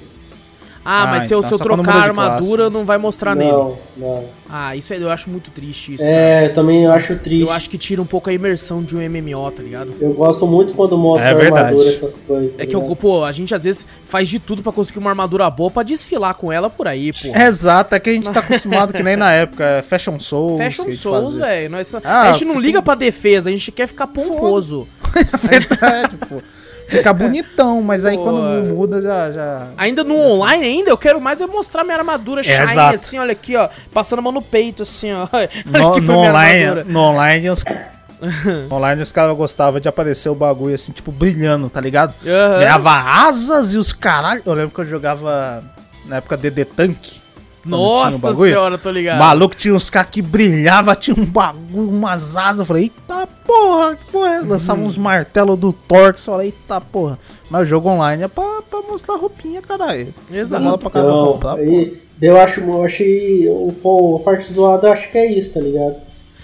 Ah, 0.89 1.03
Ah, 1.03 1.07
mas 1.07 1.25
se 1.25 1.33
eu, 1.33 1.39
então 1.39 1.49
se 1.49 1.53
eu 1.53 1.59
trocar 1.59 1.95
a 1.95 2.01
armadura, 2.03 2.69
não 2.69 2.85
vai 2.85 2.97
mostrar 2.97 3.35
nele. 3.35 3.51
não, 3.51 3.77
não. 3.97 4.23
Ah, 4.49 4.73
isso 4.73 4.93
é, 4.93 4.97
eu 4.97 5.11
acho 5.11 5.29
muito 5.29 5.51
triste 5.51 5.95
isso. 5.95 6.03
cara. 6.03 6.15
É, 6.15 6.45
eu 6.45 6.53
também 6.53 6.87
acho 6.87 7.13
triste. 7.17 7.41
Eu 7.45 7.51
acho 7.51 7.69
que 7.69 7.77
tira 7.77 8.01
um 8.01 8.05
pouco 8.05 8.29
a 8.29 8.33
imersão 8.33 8.81
de 8.81 8.95
um 8.95 8.99
MMO, 9.01 9.51
tá 9.51 9.61
ligado? 9.61 9.93
Eu 9.99 10.13
gosto 10.13 10.47
muito 10.47 10.73
quando 10.73 10.97
mostra 10.97 11.27
É 11.29 11.45
armadura, 11.47 11.89
essas 11.89 12.15
coisas. 12.25 12.55
tá 12.55 12.63
É 12.63 12.65
que, 12.65 12.73
eu, 12.73 12.81
pô, 12.95 13.25
a 13.25 13.31
gente 13.33 13.53
às 13.53 13.65
vezes 13.65 13.85
faz 14.05 14.29
de 14.29 14.39
tudo 14.39 14.63
pra 14.63 14.71
conseguir 14.71 14.99
uma 14.99 15.09
armadura 15.09 15.49
boa 15.49 15.69
pra 15.69 15.83
desfilar 15.83 16.33
com 16.35 16.49
ela 16.53 16.69
por 16.69 16.87
aí, 16.87 17.11
pô. 17.11 17.37
Exato, 17.37 17.93
é 17.93 17.99
que 17.99 18.09
a 18.09 18.13
gente 18.13 18.31
tá 18.31 18.39
acostumado 18.39 18.93
que 18.93 19.03
nem 19.03 19.17
na 19.17 19.29
época, 19.33 19.65
é 19.65 19.81
Fashion 19.81 20.17
Souls. 20.21 20.57
Fashion 20.57 20.89
Souls, 20.93 21.35
velho. 21.35 21.75
Ah, 22.05 22.21
a 22.21 22.31
gente 22.31 22.45
não 22.45 22.57
liga 22.57 22.81
pra 22.81 22.95
defesa, 22.95 23.49
a 23.49 23.51
gente 23.51 23.73
quer 23.73 23.87
ficar 23.87 24.07
pomposo. 24.07 24.87
Verdade, 25.43 26.15
pô. 26.29 26.41
Fica 26.87 27.11
bonitão, 27.11 27.81
mas 27.81 28.05
aí 28.05 28.15
Pô, 28.15 28.23
quando 28.23 28.47
é. 28.47 28.61
muda 28.61 29.01
já. 29.01 29.29
já... 29.29 29.67
Ainda 29.77 30.03
no 30.03 30.15
online 30.15 30.65
ainda, 30.65 30.89
eu 30.89 30.97
quero 30.97 31.19
mais 31.19 31.41
é 31.41 31.45
mostrar 31.45 31.83
minha 31.83 31.97
armadura 31.97 32.41
shine, 32.41 32.63
exato. 32.63 32.95
assim, 32.95 33.19
olha 33.19 33.33
aqui, 33.33 33.55
ó. 33.55 33.67
Passando 33.93 34.19
a 34.19 34.21
mão 34.21 34.31
no 34.31 34.41
peito, 34.41 34.83
assim, 34.83 35.11
ó. 35.13 35.27
No, 35.65 35.99
no 35.99 36.17
online, 36.17 36.83
no 36.85 36.99
online, 36.99 37.49
os, 37.49 37.63
no 38.69 38.75
online 38.75 39.01
os 39.01 39.11
caras 39.11 39.35
gostavam 39.35 39.79
de 39.79 39.89
aparecer 39.89 40.29
o 40.29 40.35
bagulho 40.35 40.75
assim, 40.75 40.91
tipo, 40.91 41.11
brilhando, 41.11 41.69
tá 41.69 41.81
ligado? 41.81 42.13
Aham. 42.25 42.59
Ganhava 42.59 42.91
asas 42.91 43.73
e 43.73 43.77
os 43.77 43.91
caralho. 43.91 44.41
Eu 44.45 44.53
lembro 44.53 44.73
que 44.73 44.79
eu 44.79 44.85
jogava 44.85 45.63
na 46.05 46.17
época 46.17 46.37
DD 46.37 46.65
Tank. 46.65 47.26
Nossa 47.69 48.33
senhora, 48.33 48.77
tô 48.77 48.89
ligado. 48.91 49.19
Maluco, 49.19 49.55
tinha 49.55 49.73
uns 49.73 49.89
caras 49.89 50.09
que 50.11 50.21
brilhava, 50.21 50.95
tinha 50.95 51.15
um 51.17 51.25
bagulho, 51.25 51.89
umas 51.89 52.35
asas. 52.37 52.59
Eu 52.61 52.65
falei, 52.65 52.83
eita 52.83 53.27
porra, 53.45 53.95
que 53.95 54.11
porra 54.11 54.29
é? 54.35 54.39
Lançava 54.41 54.79
uns 54.81 54.97
martelos 54.97 55.57
do 55.57 55.73
que 55.73 55.93
eu 55.93 56.13
falei, 56.17 56.47
eita 56.47 56.79
porra. 56.81 57.19
Mas 57.49 57.63
o 57.63 57.65
jogo 57.65 57.89
online 57.89 58.23
é 58.23 58.27
pra, 58.27 58.61
pra 58.69 58.81
mostrar 58.81 59.15
roupinha, 59.15 59.61
caralho. 59.61 60.13
Exato. 60.31 60.61
Demora 60.61 60.77
pra 60.77 60.89
Então, 60.89 61.25
comprar, 61.33 61.55
pô. 61.55 61.61
aí, 61.61 61.97
eu 62.21 62.37
acho, 62.39 62.59
eu 62.61 62.83
achei 62.83 63.47
o, 63.47 63.73
o- 63.83 64.19
parte 64.19 64.51
zoada, 64.51 64.87
eu 64.87 64.91
acho 64.93 65.09
que 65.11 65.17
é 65.17 65.31
isso, 65.31 65.53
tá 65.53 65.59
ligado? 65.59 65.95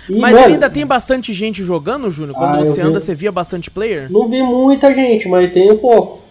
E, 0.10 0.20
Mas 0.20 0.36
mano, 0.36 0.48
ainda 0.54 0.70
tem 0.70 0.86
bastante 0.86 1.32
gente 1.34 1.64
jogando, 1.64 2.12
Júnior? 2.12 2.36
Quando 2.38 2.56
Ah, 2.56 2.66
você 2.66 2.82
vi. 2.82 2.88
anda, 2.88 3.00
você 3.00 3.16
via 3.16 3.32
bastante 3.32 3.72
player? 3.72 4.12
Não 4.12 4.28
vi 4.28 4.42
muita 4.44 4.94
gente, 4.94 5.28
mas 5.30 5.52
tem 5.54 5.72
um 5.72 5.78
pouco. 5.78 6.23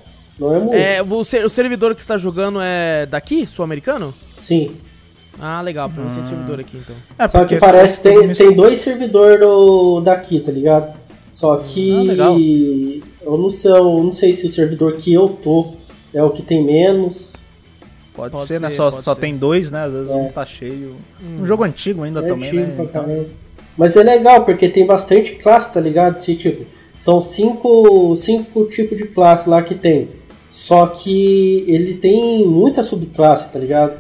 Não 0.43 0.55
é 0.55 0.59
muito. 0.59 0.75
É, 0.75 1.03
o, 1.03 1.25
ser- 1.25 1.45
o 1.45 1.49
servidor 1.49 1.95
que 1.95 2.01
você 2.01 2.07
tá 2.07 2.17
jogando 2.17 2.59
é 2.61 3.07
daqui, 3.07 3.47
sul-americano? 3.47 4.13
Sim. 4.41 4.73
Ah, 5.41 5.61
legal, 5.63 5.89
pra 5.89 6.03
você 6.05 6.21
é 6.21 6.23
servidor 6.23 6.61
aqui 6.61 6.77
então. 6.77 6.95
É, 7.19 7.27
Só 7.27 7.45
que 7.45 7.57
parece 7.57 7.97
que 8.01 8.09
tem, 8.11 8.33
tem 8.33 8.53
dois 8.53 8.81
servidores 8.81 9.41
do, 9.41 10.01
daqui, 10.01 10.41
tá 10.41 10.53
ligado? 10.53 10.95
Só 11.31 11.57
que. 11.57 11.91
Ah, 11.93 12.03
legal. 12.03 12.37
Eu 13.23 13.39
não 13.39 13.51
sei, 13.51 13.71
eu 13.71 14.03
não 14.03 14.13
sei 14.13 14.33
se 14.35 14.47
o 14.47 14.51
servidor 14.51 14.95
que 14.97 15.13
eu 15.13 15.29
tô 15.29 15.73
é 16.13 16.23
o 16.23 16.31
que 16.31 16.43
tem 16.43 16.63
menos. 16.63 17.33
Pode, 18.15 18.33
Pode 18.33 18.47
ser, 18.47 18.61
né? 18.61 18.69
ser, 18.69 18.77
Só, 18.77 18.91
pode 18.91 19.03
só 19.05 19.15
ser. 19.15 19.21
tem 19.23 19.37
dois, 19.37 19.71
né? 19.71 19.85
Às 19.85 19.93
vezes 19.93 20.11
É. 20.11 20.15
um 20.15 20.29
tá 20.31 20.45
cheio. 20.45 20.97
Um 21.41 21.47
jogo 21.47 21.65
antigo 21.65 22.03
ainda 22.03 22.21
É 22.21 22.29
também, 22.29 22.49
antigo 22.51 22.67
né? 22.67 22.77
Então. 22.91 23.27
Mas 23.79 23.97
é 23.97 24.03
legal, 24.03 24.45
porque 24.45 24.69
tem 24.69 24.85
bastante 24.85 25.33
classe, 25.37 25.73
tá 25.73 25.81
ligado? 25.81 26.21
Se, 26.21 26.35
tipo, 26.37 26.67
são 26.95 27.23
cinco, 27.23 28.15
cinco 28.17 28.67
tipos 28.67 28.99
de 28.99 29.05
classe 29.07 29.49
lá 29.49 29.63
que 29.63 29.75
tem. 29.75 30.09
Só 30.53 30.87
que 30.87 31.65
eles 31.67 31.99
têm 31.99 32.47
muita 32.47 32.83
subclasse, 32.83 33.51
tá 33.51 33.59
ligado? 33.59 33.99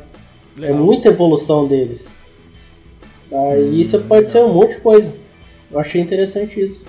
É 0.58 0.60
Legal. 0.66 0.76
muita 0.76 1.08
evolução 1.08 1.66
deles. 1.66 2.10
Aí 3.32 3.80
Hum, 3.80 3.84
você 3.84 3.98
pode 3.98 4.30
ser 4.30 4.44
um 4.44 4.52
monte 4.52 4.74
de 4.74 4.80
coisa. 4.82 5.12
Eu 5.70 5.78
achei 5.80 5.98
interessante 6.02 6.60
isso. 6.60 6.84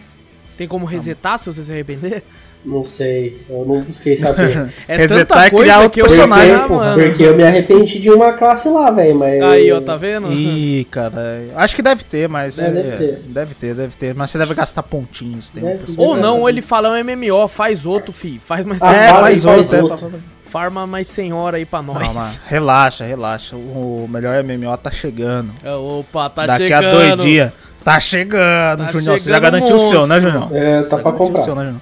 Tem 0.57 0.68
como 0.68 0.85
resetar 0.85 1.40
se 1.40 1.45
você 1.45 1.64
se 1.64 1.72
arrepender? 1.72 2.22
Não 2.65 2.84
sei, 2.84 3.38
eu 3.49 3.65
não 3.65 3.81
busquei 3.81 4.15
saber. 4.15 4.69
É 4.88 4.95
Resetar 4.95 5.27
tanta 5.27 5.45
é 5.48 5.49
criar 5.49 5.57
coisa 5.57 5.77
outro 5.80 5.90
que 5.91 6.02
eu 6.02 6.06
personagem, 6.06 6.53
Ah, 6.56 6.68
mano. 6.69 7.03
porque 7.03 7.23
eu 7.23 7.35
me 7.35 7.44
arrependi 7.44 7.99
de 7.99 8.10
uma 8.10 8.31
classe 8.34 8.69
lá, 8.69 8.90
velho, 8.90 9.15
mas... 9.15 9.41
Aí, 9.41 9.69
ó, 9.72 9.81
tá 9.81 9.98
vendo? 9.98 10.31
Ih, 10.31 10.88
cara. 10.90 11.41
Acho 11.56 11.76
que 11.76 11.81
deve 11.81 12.03
ter, 12.06 12.30
mas. 12.30 12.57
É, 12.60 12.72
deve 12.72 12.88
é, 12.90 12.91
ter. 12.98 13.19
Deve 13.26 13.53
ter, 13.56 13.76
deve 13.76 13.95
ter. 13.98 14.15
Mas 14.15 14.31
você 14.31 14.38
deve 14.38 14.53
gastar 14.53 14.81
pontinhos. 14.84 15.52
Tem 15.52 15.61
Deve 15.61 15.91
um. 15.91 16.02
Ou 16.02 16.15
não, 16.15 16.40
ou 16.40 16.49
ele 16.49 16.61
fala 16.61 16.98
é 16.98 17.03
um 17.03 17.06
MMO, 17.06 17.48
faz 17.49 17.85
outro, 17.85 18.14
fi. 18.14 18.40
Faz 18.44 18.65
mais 18.65 18.81
Ah, 18.81 18.94
É, 18.94 19.10
faz- 19.10 19.19
faz 19.19 19.44
faz 19.44 19.57
outro. 19.60 19.76
é, 19.76 19.81
outro. 19.84 19.98
fa- 19.98 20.10
fa- 20.10 20.18
Farma 20.49 20.85
mais 20.88 21.07
100 21.07 21.34
horas 21.34 21.57
aí 21.57 21.65
pra 21.65 21.81
nós. 21.81 21.98
Calma, 21.98 22.30
relaxa, 22.45 23.03
relaxa. 23.03 23.56
O 23.56 24.07
melhor 24.10 24.41
MMO 24.44 24.77
tá 24.77 24.91
chegando. 24.91 25.49
É, 25.64 25.72
Opa, 25.73 26.30
tá 26.30 26.45
Daqui 26.45 26.68
chegando. 26.68 26.85
a 26.88 26.91
dois 26.91 27.18
dias. 27.26 27.52
Tá 27.84 27.99
chegando, 27.99 28.85
Tá 28.85 28.91
Junior. 28.91 29.18
Você 29.19 29.30
já 29.30 29.35
chegando 29.35 29.52
garantiu 29.52 29.76
o 29.76 29.80
seu, 29.80 30.07
né. 30.07 30.19
Junior? 30.19 30.48
É, 30.56 30.81
Você 30.81 30.90
tá 30.90 30.95
já 30.98 31.02
pra 31.02 31.11
garantiu 31.11 31.26
o 31.26 31.27
comprar. 31.27 31.41
seu, 31.44 31.56
né, 31.56 31.64
Junior? 31.65 31.81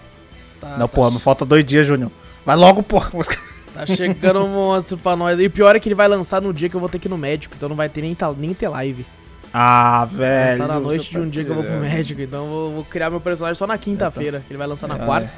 Tá, 0.62 0.78
Não, 0.78 0.88
tá 0.88 0.88
porra, 0.88 1.12
me 1.12 1.20
falta 1.20 1.44
dois 1.44 1.66
dias, 1.66 1.86
Junior. 1.86 2.10
Vai 2.46 2.56
logo, 2.56 2.82
porra. 2.84 3.12
Tá 3.74 3.86
chegando 3.86 4.44
um 4.44 4.50
monstro 4.50 4.98
pra 4.98 5.16
nós. 5.16 5.40
E 5.40 5.46
o 5.46 5.50
pior 5.50 5.74
é 5.74 5.80
que 5.80 5.88
ele 5.88 5.96
vai 5.96 6.06
lançar 6.06 6.42
no 6.42 6.54
dia 6.54 6.68
que 6.68 6.76
eu 6.76 6.80
vou 6.80 6.90
ter 6.90 7.00
que 7.00 7.08
ir 7.08 7.10
no 7.10 7.18
médico, 7.18 7.56
então 7.56 7.70
não 7.70 7.76
vai 7.76 7.88
ter 7.88 8.02
nem, 8.02 8.16
nem 8.38 8.54
ter 8.54 8.68
live. 8.68 9.06
Ah, 9.54 10.06
velho. 10.12 10.52
lançar 10.52 10.68
na 10.68 10.80
noite 10.80 11.08
de 11.10 11.14
tá 11.16 11.20
um 11.22 11.30
dia 11.30 11.44
que 11.46 11.50
eu 11.50 11.56
vou 11.56 11.64
pro 11.64 11.74
querendo. 11.74 11.90
médico, 11.90 12.22
então 12.22 12.44
eu 12.44 12.50
vou, 12.52 12.72
vou 12.74 12.84
criar 12.84 13.10
meu 13.10 13.22
personagem 13.22 13.58
só 13.58 13.66
na 13.66 13.78
quinta-feira, 13.78 14.44
que 14.46 14.52
ele 14.52 14.58
vai 14.58 14.68
lançar 14.68 14.88
na 14.88 14.96
É, 14.96 15.06
quarta. 15.06 15.32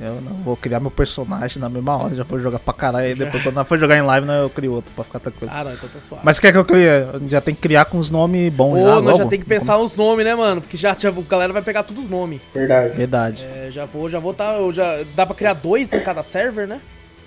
Eu 0.00 0.20
não 0.22 0.32
vou 0.42 0.56
criar 0.56 0.80
meu 0.80 0.90
personagem 0.90 1.60
na 1.60 1.68
mesma 1.68 1.96
hora, 1.96 2.14
já 2.14 2.24
vou 2.24 2.38
jogar 2.38 2.58
pra 2.58 2.72
caralho. 2.72 3.14
Depois, 3.14 3.42
quando 3.42 3.58
eu 3.58 3.64
for 3.64 3.78
jogar 3.78 3.96
em 3.96 4.02
live, 4.02 4.26
né, 4.26 4.42
eu 4.42 4.50
crio 4.50 4.72
outro 4.72 4.90
pra 4.94 5.04
ficar 5.04 5.18
tranquilo. 5.18 5.52
Ah, 5.54 5.64
não, 5.64 5.72
então 5.72 5.88
tá 5.88 6.00
suave. 6.00 6.22
Mas 6.24 6.38
o 6.38 6.40
que 6.40 6.46
é 6.46 6.52
que 6.52 6.58
eu 6.58 6.64
crie? 6.64 6.86
Já 7.28 7.40
tem 7.40 7.54
que 7.54 7.60
criar 7.60 7.84
com 7.84 7.98
os 7.98 8.10
nomes 8.10 8.52
bons 8.52 8.78
Ô, 8.78 8.94
já, 8.94 9.00
nós 9.00 9.16
já 9.18 9.26
tem 9.26 9.38
que 9.38 9.46
pensar 9.46 9.78
os 9.78 9.94
nomes, 9.94 10.24
né, 10.24 10.34
mano? 10.34 10.60
Porque 10.60 10.76
já, 10.76 10.96
já 10.98 11.10
a 11.10 11.12
galera 11.28 11.52
vai 11.52 11.62
pegar 11.62 11.82
todos 11.82 12.04
os 12.04 12.10
nomes. 12.10 12.40
Verdade. 12.54 12.96
Verdade. 12.96 13.44
É, 13.44 13.68
já 13.70 13.84
vou, 13.84 14.08
já 14.08 14.18
vou 14.18 14.32
tá. 14.32 14.54
eu 14.54 14.72
Já, 14.72 15.00
dá 15.14 15.26
pra 15.26 15.34
criar 15.34 15.54
dois 15.54 15.92
em 15.92 16.00
cada 16.00 16.22
server, 16.22 16.66
né? 16.66 16.80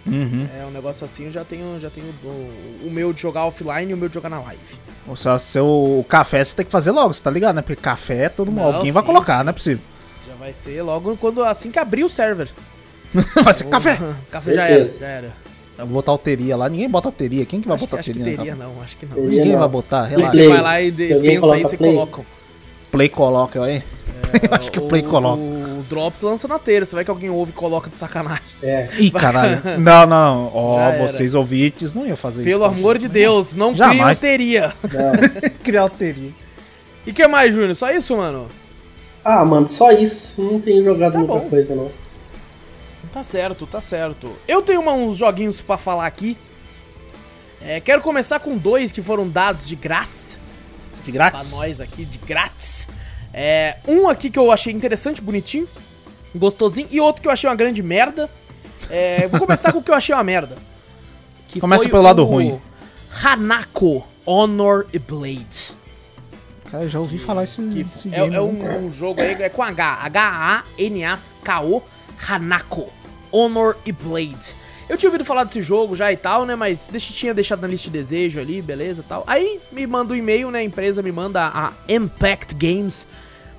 Uhum. 0.06 0.48
É 0.60 0.66
um 0.66 0.72
negócio 0.72 1.04
assim, 1.04 1.26
eu 1.26 1.32
já 1.32 1.44
tenho, 1.44 1.80
já 1.80 1.90
tenho 1.90 2.08
o, 2.24 2.88
o 2.88 2.92
meu 2.92 3.12
de 3.12 3.22
jogar 3.22 3.46
offline 3.46 3.90
e 3.90 3.94
o 3.94 3.98
meu 3.98 4.08
de 4.08 4.14
jogar 4.14 4.30
na 4.30 4.40
live. 4.40 4.62
O 5.08 5.16
seu, 5.16 5.38
seu 5.40 6.06
café 6.08 6.44
você 6.44 6.56
tem 6.56 6.66
que 6.66 6.72
fazer 6.72 6.92
logo, 6.92 7.14
você 7.14 7.22
tá 7.22 7.32
ligado, 7.32 7.56
né? 7.56 7.62
Porque 7.62 7.76
café 7.76 8.30
todo 8.30 8.52
mundo, 8.52 8.70
Não, 8.70 8.76
alguém 8.76 8.92
vai 8.92 9.02
sim, 9.02 9.08
colocar, 9.08 9.38
sim. 9.40 9.44
não 9.44 9.50
é 9.50 9.54
possível. 9.54 9.84
Vai 10.46 10.54
ser 10.54 10.84
logo 10.84 11.18
quando 11.18 11.44
assim 11.44 11.72
que 11.72 11.80
abrir 11.80 12.04
o 12.04 12.10
server. 12.10 12.50
vai 13.44 13.52
ser 13.52 13.64
café. 13.64 13.98
Café 14.30 14.54
já 14.54 14.68
era, 14.68 14.88
já 14.88 15.08
era. 15.08 15.34
Eu 15.76 15.86
vou 15.88 15.96
botar 15.96 16.12
alteria 16.12 16.56
lá, 16.56 16.70
ninguém 16.70 16.88
bota 16.88 17.08
alteria. 17.08 17.44
Quem 17.48 17.60
que 17.62 17.68
vai 17.68 17.74
Acho, 17.78 17.86
que- 17.86 17.90
botar 17.90 18.00
acho 18.02 18.12
que 18.14 18.20
alteria? 18.20 18.38
no 18.38 18.44
teria, 18.44 18.56
café? 18.56 18.64
não, 18.76 18.82
acho 18.84 18.98
que 18.98 19.06
não. 19.08 19.16
Teria. 19.16 19.30
Ninguém 19.32 19.52
não. 19.54 19.60
vai 19.60 19.68
botar, 19.70 20.04
Aí 20.04 20.10
relaxa. 20.12 20.36
você 20.36 20.48
vai 20.48 20.62
lá 20.62 20.82
e 20.84 20.92
de- 20.92 21.16
pensa 21.16 21.40
coloca 21.40 21.60
isso 21.62 21.74
e 21.74 21.78
play. 21.80 21.94
colocam. 21.94 22.26
Play 22.92 23.10
coloca 23.10 23.64
aí. 23.64 23.84
Eu 24.44 24.54
acho 24.54 24.72
que 24.72 24.78
o 24.78 24.84
Play 24.84 25.02
coloca. 25.02 25.42
O 25.42 25.84
Drops 25.90 26.22
lança 26.22 26.48
na 26.48 26.60
terça, 26.60 26.96
vai 26.96 27.04
que 27.04 27.10
alguém 27.10 27.32
ouve 27.32 27.52
e 27.52 27.56
coloca 27.56 27.90
de 27.90 27.98
sacanagem. 27.98 28.44
É. 28.62 28.88
Ih, 29.00 29.10
caralho. 29.10 29.62
Não, 29.80 30.06
não. 30.06 30.52
Ó, 30.54 30.80
era. 30.80 31.08
vocês 31.08 31.34
ouvintes 31.34 31.92
não 31.96 32.06
iam 32.06 32.16
fazer 32.16 32.42
isso. 32.42 32.50
Pelo 32.52 32.60
com 32.70 32.76
a 32.76 32.78
amor 32.78 33.00
de 33.00 33.08
Deus, 33.08 33.54
não 33.56 33.74
Jamais. 33.76 34.20
cria 34.20 34.30
teria. 34.32 34.74
Não. 34.84 35.50
Criar 35.64 35.82
alteria. 35.82 36.30
E 37.08 37.12
que 37.12 37.28
mais, 37.28 37.52
Júnior? 37.54 37.74
Só 37.76 37.90
isso, 37.92 38.16
mano? 38.16 38.48
Ah, 39.26 39.44
mano, 39.44 39.68
só 39.68 39.92
isso. 39.92 40.40
Não 40.40 40.62
tenho 40.62 40.84
jogado 40.86 41.14
Tá 41.14 41.18
muita 41.20 41.34
bom. 41.34 41.50
coisa, 41.50 41.74
não. 41.76 41.92
Tá 43.12 43.24
certo, 43.24 43.66
tá 43.66 43.82
certo. 43.82 44.32
Eu 44.48 44.62
tenho 44.62 44.80
uma- 44.82 44.94
uns 44.94 45.18
joguinhos 45.18 45.62
pra 45.62 45.78
falar 45.78 46.06
aqui. 46.06 46.38
É, 47.62 47.80
quero 47.80 48.02
começar 48.02 48.40
com 48.40 48.56
dois 48.56 48.92
que 48.92 49.02
foram 49.02 49.28
dados 49.28 49.68
de 49.68 49.76
graça 49.76 50.38
De 51.04 51.12
pra 51.12 51.30
grátis. 51.32 51.52
nós 51.52 51.82
aqui, 51.82 52.06
de 52.06 52.18
grátis. 52.20 52.88
É, 53.34 53.78
um 53.88 54.08
aqui 54.08 54.30
que 54.30 54.38
eu 54.38 54.52
achei 54.52 54.72
interessante, 54.72 55.22
bonitinho, 55.22 55.68
gostosinho, 56.36 56.88
e 56.92 57.02
outro 57.02 57.22
que 57.24 57.28
eu 57.28 57.32
achei 57.32 57.50
uma 57.50 57.56
grande 57.56 57.82
merda. 57.82 58.30
É, 58.90 59.28
vou 59.30 59.40
começar 59.40 59.72
com 59.72 59.80
o 59.80 59.84
que 59.84 59.90
eu 59.90 59.96
achei 59.96 60.14
uma 60.14 60.24
merda. 60.24 60.58
Que 61.48 61.60
Começa 61.60 61.84
foi 61.84 61.92
pelo 61.92 62.04
lado 62.04 62.22
o 62.22 62.26
ruim. 62.26 62.60
Hanako 63.24 64.06
Honor 64.26 64.86
e 64.94 65.00
Blade. 65.00 65.65
Cara, 66.70 66.84
eu 66.84 66.90
já 66.90 67.00
ouvi 67.00 67.18
falar 67.20 67.44
esse, 67.44 67.62
Que 67.62 67.82
esse 67.82 68.08
é, 68.10 68.22
game. 68.22 68.28
é 68.28 68.40
né? 68.40 68.42
um, 68.42 68.86
um 68.86 68.92
jogo 68.92 69.22
aí, 69.22 69.34
é 69.34 69.50
com 69.50 69.62
H. 69.64 70.00
H-A-N-A-K-O. 70.04 71.84
Hanako. 72.28 72.92
Honor 73.32 73.76
e 73.86 73.92
Blade. 73.92 74.56
Eu 74.88 74.98
tinha 74.98 75.10
ouvido 75.10 75.26
falar 75.26 75.44
desse 75.44 75.62
jogo 75.62 75.96
já 75.96 76.12
e 76.12 76.18
tal, 76.18 76.46
né? 76.46 76.56
Mas 76.56 76.88
deixa, 76.88 77.12
tinha 77.12 77.34
deixado 77.34 77.62
na 77.62 77.68
lista 77.68 77.90
de 77.90 77.98
desejo 77.98 78.40
ali, 78.40 78.62
beleza 78.62 79.02
e 79.02 79.06
tal. 79.06 79.24
Aí 79.26 79.60
me 79.72 79.86
manda 79.88 80.14
um 80.14 80.16
e-mail, 80.16 80.52
né? 80.52 80.60
A 80.60 80.64
empresa 80.64 81.02
me 81.02 81.12
manda 81.12 81.48
a 81.48 81.74
Impact 81.90 82.54
Games. 82.56 83.08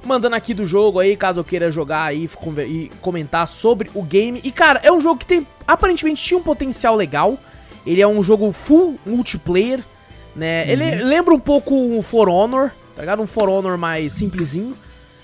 Mandando 0.04 0.36
aqui 0.36 0.54
do 0.54 0.64
jogo 0.64 1.00
aí, 1.00 1.16
caso 1.16 1.40
eu 1.40 1.44
queira 1.44 1.68
jogar 1.70 2.04
aí 2.04 2.30
e 2.68 2.92
comentar 3.00 3.46
sobre 3.48 3.90
o 3.92 4.02
game. 4.02 4.40
E 4.44 4.52
cara, 4.52 4.80
é 4.84 4.92
um 4.92 5.00
jogo 5.00 5.18
que 5.18 5.26
tem. 5.26 5.44
Aparentemente 5.66 6.22
tinha 6.22 6.38
um 6.38 6.42
potencial 6.42 6.94
legal. 6.94 7.36
Ele 7.84 8.00
é 8.00 8.06
um 8.06 8.22
jogo 8.22 8.52
full 8.52 8.98
multiplayer, 9.04 9.80
né? 10.34 10.70
Ele 10.70 11.02
lembra 11.02 11.34
um 11.34 11.40
pouco 11.40 11.74
um 11.74 12.02
For 12.02 12.28
Honor, 12.28 12.70
tá 12.96 13.02
ligado? 13.02 13.22
Um 13.22 13.26
For 13.26 13.48
Honor 13.48 13.78
mais 13.78 14.12
simplesinho. 14.12 14.76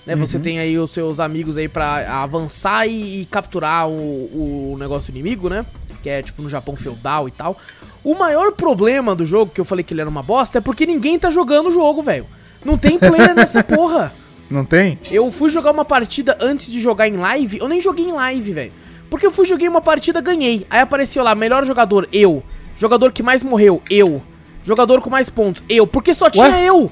Né? 0.07 0.15
Você 0.17 0.39
tem 0.39 0.59
aí 0.59 0.79
os 0.79 0.91
seus 0.91 1.19
amigos 1.19 1.57
aí 1.57 1.69
pra 1.69 2.23
avançar 2.23 2.87
e, 2.87 3.23
e 3.23 3.27
capturar 3.27 3.89
o, 3.89 4.73
o 4.73 4.77
negócio 4.79 5.11
inimigo, 5.11 5.49
né? 5.49 5.65
que 6.03 6.11
é 6.11 6.21
tipo 6.21 6.43
no 6.43 6.51
Japão 6.51 6.77
feudal 6.77 7.29
e 7.29 7.31
tal. 7.31 7.57
O 8.05 8.15
maior 8.15 8.53
problema 8.53 9.15
do 9.15 9.25
jogo, 9.25 9.53
que 9.55 9.61
eu 9.61 9.65
falei 9.65 9.85
que 9.85 9.95
ele 9.95 10.01
era 10.01 10.11
uma 10.11 10.23
bosta, 10.23 10.59
é 10.59 10.61
porque 10.61 10.85
ninguém 10.85 11.19
tá 11.19 11.31
jogando 11.31 11.69
o 11.69 11.71
jogo, 11.71 12.03
velho. 12.03 12.27
Não 12.65 12.77
tem 12.77 12.99
player 12.99 13.35
nessa 13.35 13.63
porra. 13.65 14.13
Não 14.51 14.65
tem? 14.65 14.99
Eu 15.11 15.31
fui 15.31 15.49
jogar 15.49 15.71
uma 15.71 15.85
partida 15.85 16.37
antes 16.41 16.71
de 16.71 16.81
jogar 16.81 17.09
em 17.09 17.17
live, 17.17 17.59
eu 17.59 17.69
nem 17.69 17.81
joguei 17.81 18.05
em 18.05 18.13
live, 18.13 18.53
velho. 18.53 18.73
Porque 19.09 19.25
eu 19.25 19.31
fui 19.31 19.45
joguei 19.45 19.69
uma 19.69 19.81
partida, 19.81 20.21
ganhei. 20.21 20.67
Aí 20.69 20.81
apareceu 20.81 21.23
lá, 21.23 21.35
melhor 21.35 21.65
jogador, 21.65 22.09
eu. 22.13 22.43
Jogador 22.77 23.13
que 23.13 23.23
mais 23.23 23.43
morreu, 23.43 23.81
eu. 23.89 24.21
Jogador 24.65 25.01
com 25.01 25.11
mais 25.11 25.31
pontos, 25.31 25.63
eu. 25.69 25.87
Porque 25.87 26.13
só 26.13 26.29
tinha 26.29 26.61
eu. 26.61 26.91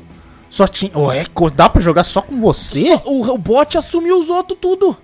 Só 0.51 0.66
tinha. 0.66 0.90
Ué, 0.98 1.24
dá 1.55 1.68
pra 1.70 1.81
jogar 1.81 2.05
só 2.05 2.20
com 2.20 2.39
você? 2.40 2.90
Só- 2.98 3.02
o, 3.06 3.31
o 3.32 3.39
bot 3.39 3.78
assumiu 3.78 4.18
os 4.18 4.28
outros 4.28 4.59
tudo. 4.60 4.97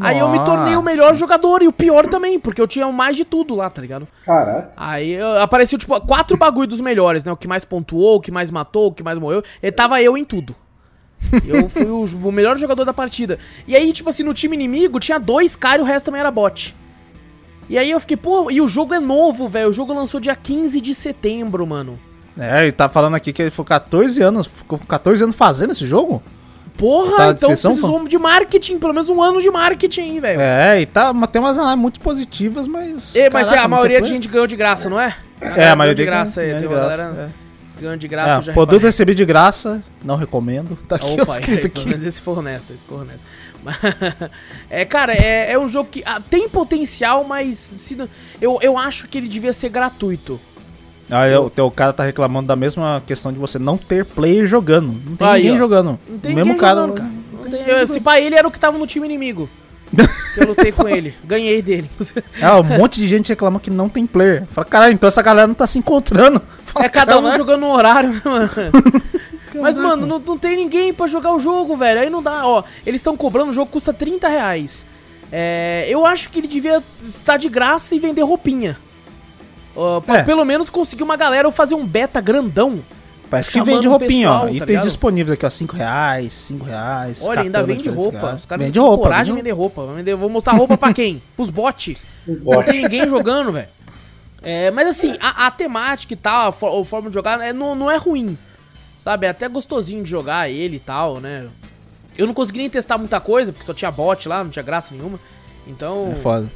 Aí 0.00 0.18
eu 0.18 0.28
me 0.30 0.42
tornei 0.42 0.72
o 0.72 0.76
Nossa. 0.76 0.82
melhor 0.82 1.14
jogador 1.14 1.62
e 1.62 1.68
o 1.68 1.72
pior 1.72 2.06
também, 2.06 2.40
porque 2.40 2.60
eu 2.62 2.66
tinha 2.66 2.90
mais 2.90 3.14
de 3.14 3.26
tudo 3.26 3.54
lá, 3.54 3.68
tá 3.68 3.82
ligado? 3.82 4.08
Caraca. 4.24 4.72
Aí 4.76 5.10
eu- 5.12 5.38
apareceu, 5.38 5.78
tipo, 5.78 6.00
quatro 6.00 6.36
bagulho 6.36 6.66
dos 6.66 6.80
melhores, 6.80 7.24
né? 7.24 7.30
O 7.32 7.36
que 7.36 7.46
mais 7.46 7.64
pontuou, 7.64 8.16
o 8.16 8.20
que 8.20 8.30
mais 8.30 8.50
matou, 8.50 8.86
o 8.88 8.92
que 8.92 9.02
mais 9.02 9.18
morreu. 9.18 9.42
E 9.62 9.70
tava 9.70 10.00
eu 10.02 10.16
em 10.16 10.24
tudo. 10.24 10.56
Eu 11.46 11.68
fui 11.68 11.84
o, 11.84 12.00
o 12.26 12.32
melhor 12.32 12.56
jogador 12.58 12.84
da 12.84 12.92
partida. 12.94 13.38
E 13.68 13.76
aí, 13.76 13.92
tipo 13.92 14.08
assim, 14.08 14.22
no 14.24 14.32
time 14.34 14.56
inimigo 14.56 14.98
tinha 14.98 15.18
dois 15.20 15.54
caras 15.54 15.80
e 15.80 15.82
o 15.82 15.86
resto 15.86 16.06
também 16.06 16.20
era 16.20 16.30
bot. 16.30 16.74
E 17.68 17.76
aí 17.78 17.90
eu 17.90 18.00
fiquei, 18.00 18.16
pô, 18.16 18.50
e 18.50 18.60
o 18.62 18.66
jogo 18.66 18.92
é 18.94 18.98
novo, 18.98 19.46
velho. 19.46 19.68
O 19.68 19.72
jogo 19.72 19.92
lançou 19.92 20.18
dia 20.18 20.34
15 20.34 20.80
de 20.80 20.94
setembro, 20.94 21.66
mano. 21.66 21.98
É, 22.38 22.62
ele 22.62 22.72
tá 22.72 22.88
falando 22.88 23.14
aqui 23.14 23.32
que 23.32 23.42
ele 23.42 23.50
ficou 23.50 23.64
14 23.64 24.22
anos. 24.22 24.46
Ficou 24.46 24.78
14 24.78 25.22
anos 25.24 25.36
fazendo 25.36 25.70
esse 25.72 25.86
jogo? 25.86 26.22
Porra, 26.76 27.16
Tá 27.16 27.30
então 27.32 27.50
precisou 27.50 28.08
de 28.08 28.18
marketing, 28.18 28.78
pelo 28.78 28.94
menos 28.94 29.08
um 29.10 29.22
ano 29.22 29.40
de 29.40 29.50
marketing 29.50 30.20
velho. 30.20 30.40
É, 30.40 30.80
e 30.80 30.86
tá, 30.86 31.12
mas 31.12 31.28
tem 31.30 31.40
umas 31.40 31.58
análises 31.58 31.80
muito 31.80 32.00
positivas, 32.00 32.66
mas. 32.66 33.14
É, 33.14 33.28
mas 33.30 33.48
é, 33.48 33.50
caraca, 33.50 33.66
a 33.66 33.68
não 33.68 33.76
maioria 33.76 34.00
de 34.00 34.08
gente 34.08 34.28
ganhou 34.28 34.46
de 34.46 34.56
graça, 34.56 34.88
não 34.88 34.98
é? 34.98 35.14
É, 35.40 35.68
a 35.68 35.76
maioria 35.76 35.94
de 35.94 36.04
graça 36.10 36.40
aí. 36.40 36.46
ganhou 36.48 36.60
Tem 36.60 36.68
de 36.68 36.74
uma 36.74 36.80
graça, 36.80 36.96
galera 36.96 37.30
é. 37.78 37.80
ganhando 37.80 37.98
de 37.98 38.08
graça. 38.08 38.30
eu 38.30 38.38
É, 38.38 38.42
já 38.42 38.52
produto 38.52 38.72
reparei. 38.72 38.88
recebido 38.88 39.16
de 39.16 39.24
graça, 39.24 39.82
não 40.02 40.16
recomendo. 40.16 40.76
Tá 40.88 40.96
aqui 40.96 41.20
Opa, 41.20 41.32
escrito 41.32 41.64
é, 41.64 41.66
aqui. 41.66 41.88
menos 41.88 42.06
esse 42.06 42.22
for 42.22 42.38
honesto, 42.38 42.72
esse 42.72 42.84
for 42.84 43.00
honesto. 43.02 43.22
Mas, 43.62 43.76
é, 44.70 44.84
cara, 44.84 45.12
é, 45.12 45.52
é 45.52 45.58
um 45.58 45.68
jogo 45.68 45.88
que 45.90 46.02
ah, 46.06 46.20
tem 46.20 46.48
potencial, 46.48 47.22
mas 47.24 47.56
se 47.58 47.98
eu, 48.40 48.58
eu 48.62 48.78
acho 48.78 49.06
que 49.08 49.18
ele 49.18 49.28
devia 49.28 49.52
ser 49.52 49.68
gratuito. 49.68 50.40
Ah, 51.14 51.26
é, 51.26 51.38
o 51.38 51.50
teu 51.50 51.70
cara 51.70 51.92
tá 51.92 52.02
reclamando 52.04 52.48
da 52.48 52.56
mesma 52.56 53.02
questão 53.06 53.32
de 53.32 53.38
você 53.38 53.58
não 53.58 53.76
ter 53.76 54.04
player 54.04 54.46
jogando. 54.46 54.94
Não 55.06 55.14
tem 55.16 55.26
Aí, 55.28 55.42
ninguém 55.42 55.54
ó. 55.54 55.58
jogando. 55.58 55.98
Não 56.08 56.18
tem 56.18 56.32
o 56.32 56.34
mesmo 56.34 56.52
ninguém 56.52 56.56
cara. 56.60 56.80
jogando, 56.80 56.96
cara. 56.96 57.10
Não 57.32 57.50
tem- 57.50 57.62
eu- 57.68 57.86
se 57.86 58.00
pá, 58.00 58.18
ele 58.20 58.34
era 58.34 58.48
o 58.48 58.50
que 58.50 58.58
tava 58.58 58.78
no 58.78 58.86
time 58.86 59.06
inimigo. 59.06 59.48
Que 60.34 60.40
eu 60.40 60.46
lutei 60.48 60.72
com 60.72 60.88
ele. 60.88 61.14
Ganhei 61.22 61.60
dele. 61.60 61.90
É, 62.40 62.50
um 62.52 62.62
monte 62.62 62.98
de 62.98 63.06
gente 63.06 63.28
reclama 63.28 63.60
que 63.60 63.68
não 63.70 63.88
tem 63.90 64.06
player. 64.06 64.46
Fala, 64.50 64.64
caralho, 64.64 64.94
então 64.94 65.06
essa 65.06 65.20
galera 65.20 65.46
não 65.46 65.54
tá 65.54 65.66
se 65.66 65.78
encontrando. 65.78 66.40
Fala, 66.64 66.86
É 66.86 66.88
cada 66.88 67.18
um 67.18 67.22
"Caralho". 67.22 67.36
jogando 67.36 67.60
no 67.60 67.72
horário, 67.72 68.08
né, 68.10 68.20
mano? 68.24 68.50
Mas, 69.60 69.76
mano, 69.76 70.06
não, 70.06 70.18
não 70.18 70.38
tem 70.38 70.56
ninguém 70.56 70.94
pra 70.94 71.06
jogar 71.06 71.34
o 71.34 71.38
jogo, 71.38 71.76
velho. 71.76 72.00
Aí 72.00 72.08
não 72.08 72.22
dá, 72.22 72.46
ó. 72.46 72.64
Eles 72.86 73.00
estão 73.00 73.14
cobrando, 73.18 73.50
o 73.50 73.52
jogo 73.52 73.70
custa 73.70 73.92
30 73.92 74.26
reais. 74.28 74.86
É, 75.30 75.84
eu 75.90 76.06
acho 76.06 76.30
que 76.30 76.38
ele 76.40 76.48
devia 76.48 76.82
estar 77.02 77.36
de 77.36 77.50
graça 77.50 77.94
e 77.94 77.98
vender 77.98 78.22
roupinha. 78.22 78.78
Pra 80.04 80.18
É. 80.18 80.22
pelo 80.22 80.44
menos 80.44 80.68
conseguir 80.68 81.02
uma 81.02 81.16
galera 81.16 81.46
ou 81.48 81.52
fazer 81.52 81.74
um 81.74 81.86
beta 81.86 82.20
grandão. 82.20 82.80
Parece 83.30 83.50
que 83.50 83.62
vende 83.62 83.88
roupinha, 83.88 84.28
pessoal, 84.28 84.42
ó. 84.42 84.46
tá 84.46 84.52
Itens 84.52 84.80
disponíveis 84.82 85.32
aqui, 85.32 85.46
ó. 85.46 85.50
5 85.50 85.74
reais, 85.74 86.34
5 86.34 86.64
reais. 86.66 87.18
Olha, 87.22 87.40
ainda 87.40 87.62
vende 87.62 87.88
roupa. 87.88 88.34
Os 88.34 88.44
caras 88.44 88.64
Vende 88.66 88.78
roupa. 88.78 89.04
coragem 89.04 89.24
de 89.24 89.30
vende 89.32 89.42
vender 89.42 89.52
roupa. 89.56 89.86
Vender- 89.86 90.14
vou 90.16 90.28
mostrar 90.28 90.52
roupa 90.52 90.76
pra 90.76 90.92
quem? 90.92 91.22
Pros 91.34 91.48
bots. 91.48 91.96
Os 92.28 92.40
Não 92.44 92.62
tem 92.62 92.82
ninguém 92.82 93.08
jogando, 93.08 93.50
velho. 93.50 93.68
É, 94.42 94.70
mas 94.70 94.86
assim, 94.88 95.16
a, 95.20 95.46
a 95.46 95.50
temática 95.50 96.12
e 96.12 96.16
tal, 96.16 96.48
a, 96.48 96.52
fo- 96.52 96.80
a 96.80 96.84
forma 96.84 97.08
de 97.08 97.14
jogar 97.14 97.40
é, 97.40 97.52
não, 97.54 97.74
não 97.74 97.90
é 97.90 97.96
ruim. 97.96 98.36
Sabe? 98.98 99.26
É 99.26 99.30
até 99.30 99.48
gostosinho 99.48 100.02
de 100.04 100.10
jogar 100.10 100.50
ele 100.50 100.76
e 100.76 100.80
tal, 100.80 101.18
né? 101.20 101.46
Eu 102.18 102.26
não 102.26 102.34
consegui 102.34 102.58
nem 102.58 102.68
testar 102.68 102.98
muita 102.98 103.18
coisa, 103.18 103.50
porque 103.52 103.64
só 103.64 103.72
tinha 103.72 103.90
bot 103.90 104.28
lá, 104.28 104.44
não 104.44 104.50
tinha 104.50 104.62
graça 104.62 104.94
nenhuma. 104.94 105.18
Então, 105.66 106.10
É 106.12 106.16
foda. 106.16 106.46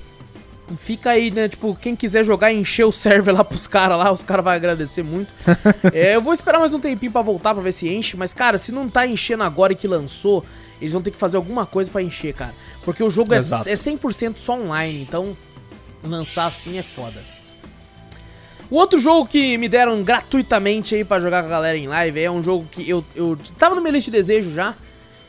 Fica 0.77 1.11
aí, 1.11 1.31
né? 1.31 1.49
Tipo, 1.49 1.77
quem 1.81 1.95
quiser 1.95 2.25
jogar 2.25 2.53
e 2.53 2.57
encher 2.57 2.85
o 2.85 2.93
server 2.93 3.35
lá 3.35 3.45
pros 3.45 3.67
caras 3.67 3.99
lá, 3.99 4.11
os 4.11 4.23
caras 4.23 4.45
vão 4.45 4.53
agradecer 4.53 5.03
muito. 5.03 5.29
É, 5.93 6.17
eu 6.17 6.23
vou 6.23 6.33
esperar 6.33 6.59
mais 6.59 6.75
um 6.75 6.81
tempinho 6.81 7.13
pra 7.13 7.23
voltar 7.23 7.55
pra 7.55 7.63
ver 7.63 7.73
se 7.73 7.89
enche, 7.89 8.17
mas, 8.17 8.33
cara, 8.33 8.59
se 8.59 8.73
não 8.73 8.89
tá 8.89 9.07
enchendo 9.07 9.43
agora 9.45 9.73
e 9.73 9.77
que 9.77 9.87
lançou, 9.87 10.45
eles 10.81 10.93
vão 10.93 11.01
ter 11.03 11.11
que 11.11 11.17
fazer 11.17 11.37
alguma 11.37 11.65
coisa 11.65 11.91
pra 11.91 12.03
encher, 12.03 12.35
cara. 12.35 12.53
Porque 12.85 13.03
o 13.03 13.11
jogo 13.11 13.33
é, 13.33 13.37
Exato. 13.37 13.69
é 13.69 13.75
100% 13.75 14.37
só 14.37 14.55
online, 14.55 15.03
então 15.03 15.37
lançar 16.03 16.47
assim 16.47 16.79
é 16.79 16.83
foda. 16.83 17.21
O 18.69 18.77
outro 18.77 18.99
jogo 18.99 19.29
que 19.29 19.57
me 19.59 19.69
deram 19.69 20.03
gratuitamente 20.03 20.95
aí 20.95 21.05
pra 21.05 21.21
jogar 21.21 21.43
com 21.43 21.49
a 21.49 21.51
galera 21.51 21.79
em 21.79 21.87
live 21.87 22.21
é 22.21 22.31
um 22.31 22.43
jogo 22.43 22.67
que 22.71 22.89
eu, 22.89 23.05
eu 23.15 23.39
tava 23.57 23.75
no 23.77 23.81
meu 23.81 23.93
lista 23.93 24.11
de 24.11 24.17
desejo 24.17 24.51
já. 24.51 24.75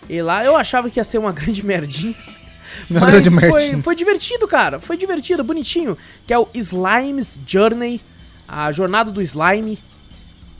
E 0.10 0.22
lá 0.22 0.44
eu 0.44 0.56
achava 0.56 0.90
que 0.90 1.00
ia 1.00 1.04
ser 1.04 1.18
uma 1.18 1.32
grande 1.34 1.64
merdinha. 1.66 2.16
Uma 2.90 3.02
Mas 3.02 3.28
grande 3.28 3.50
foi, 3.50 3.82
foi 3.82 3.96
divertido, 3.96 4.48
cara. 4.48 4.80
Foi 4.80 4.98
divertido, 4.98 5.44
bonitinho. 5.44 5.98
Que 6.26 6.34
é 6.34 6.40
o 6.40 6.48
Slime's 6.54 7.40
Journey, 7.46 8.02
a 8.48 8.72
jornada 8.72 9.12
do 9.12 9.22
slime. 9.22 9.78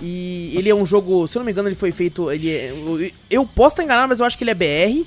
E 0.02 0.54
ele 0.56 0.70
é 0.70 0.76
um 0.76 0.86
jogo, 0.86 1.28
se 1.28 1.38
eu 1.38 1.40
não 1.40 1.46
me 1.46 1.52
engano, 1.52 1.68
ele 1.68 1.76
foi 1.76 1.92
feito. 1.92 2.32
Ele 2.32 2.50
é, 2.52 2.74
eu 3.30 3.46
posso 3.46 3.74
estar 3.74 3.84
enganado, 3.84 4.08
mas 4.10 4.20
eu 4.20 4.26
acho 4.26 4.38
que 4.38 4.44
ele 4.44 4.52
é 4.52 4.54
BR. 4.54 5.06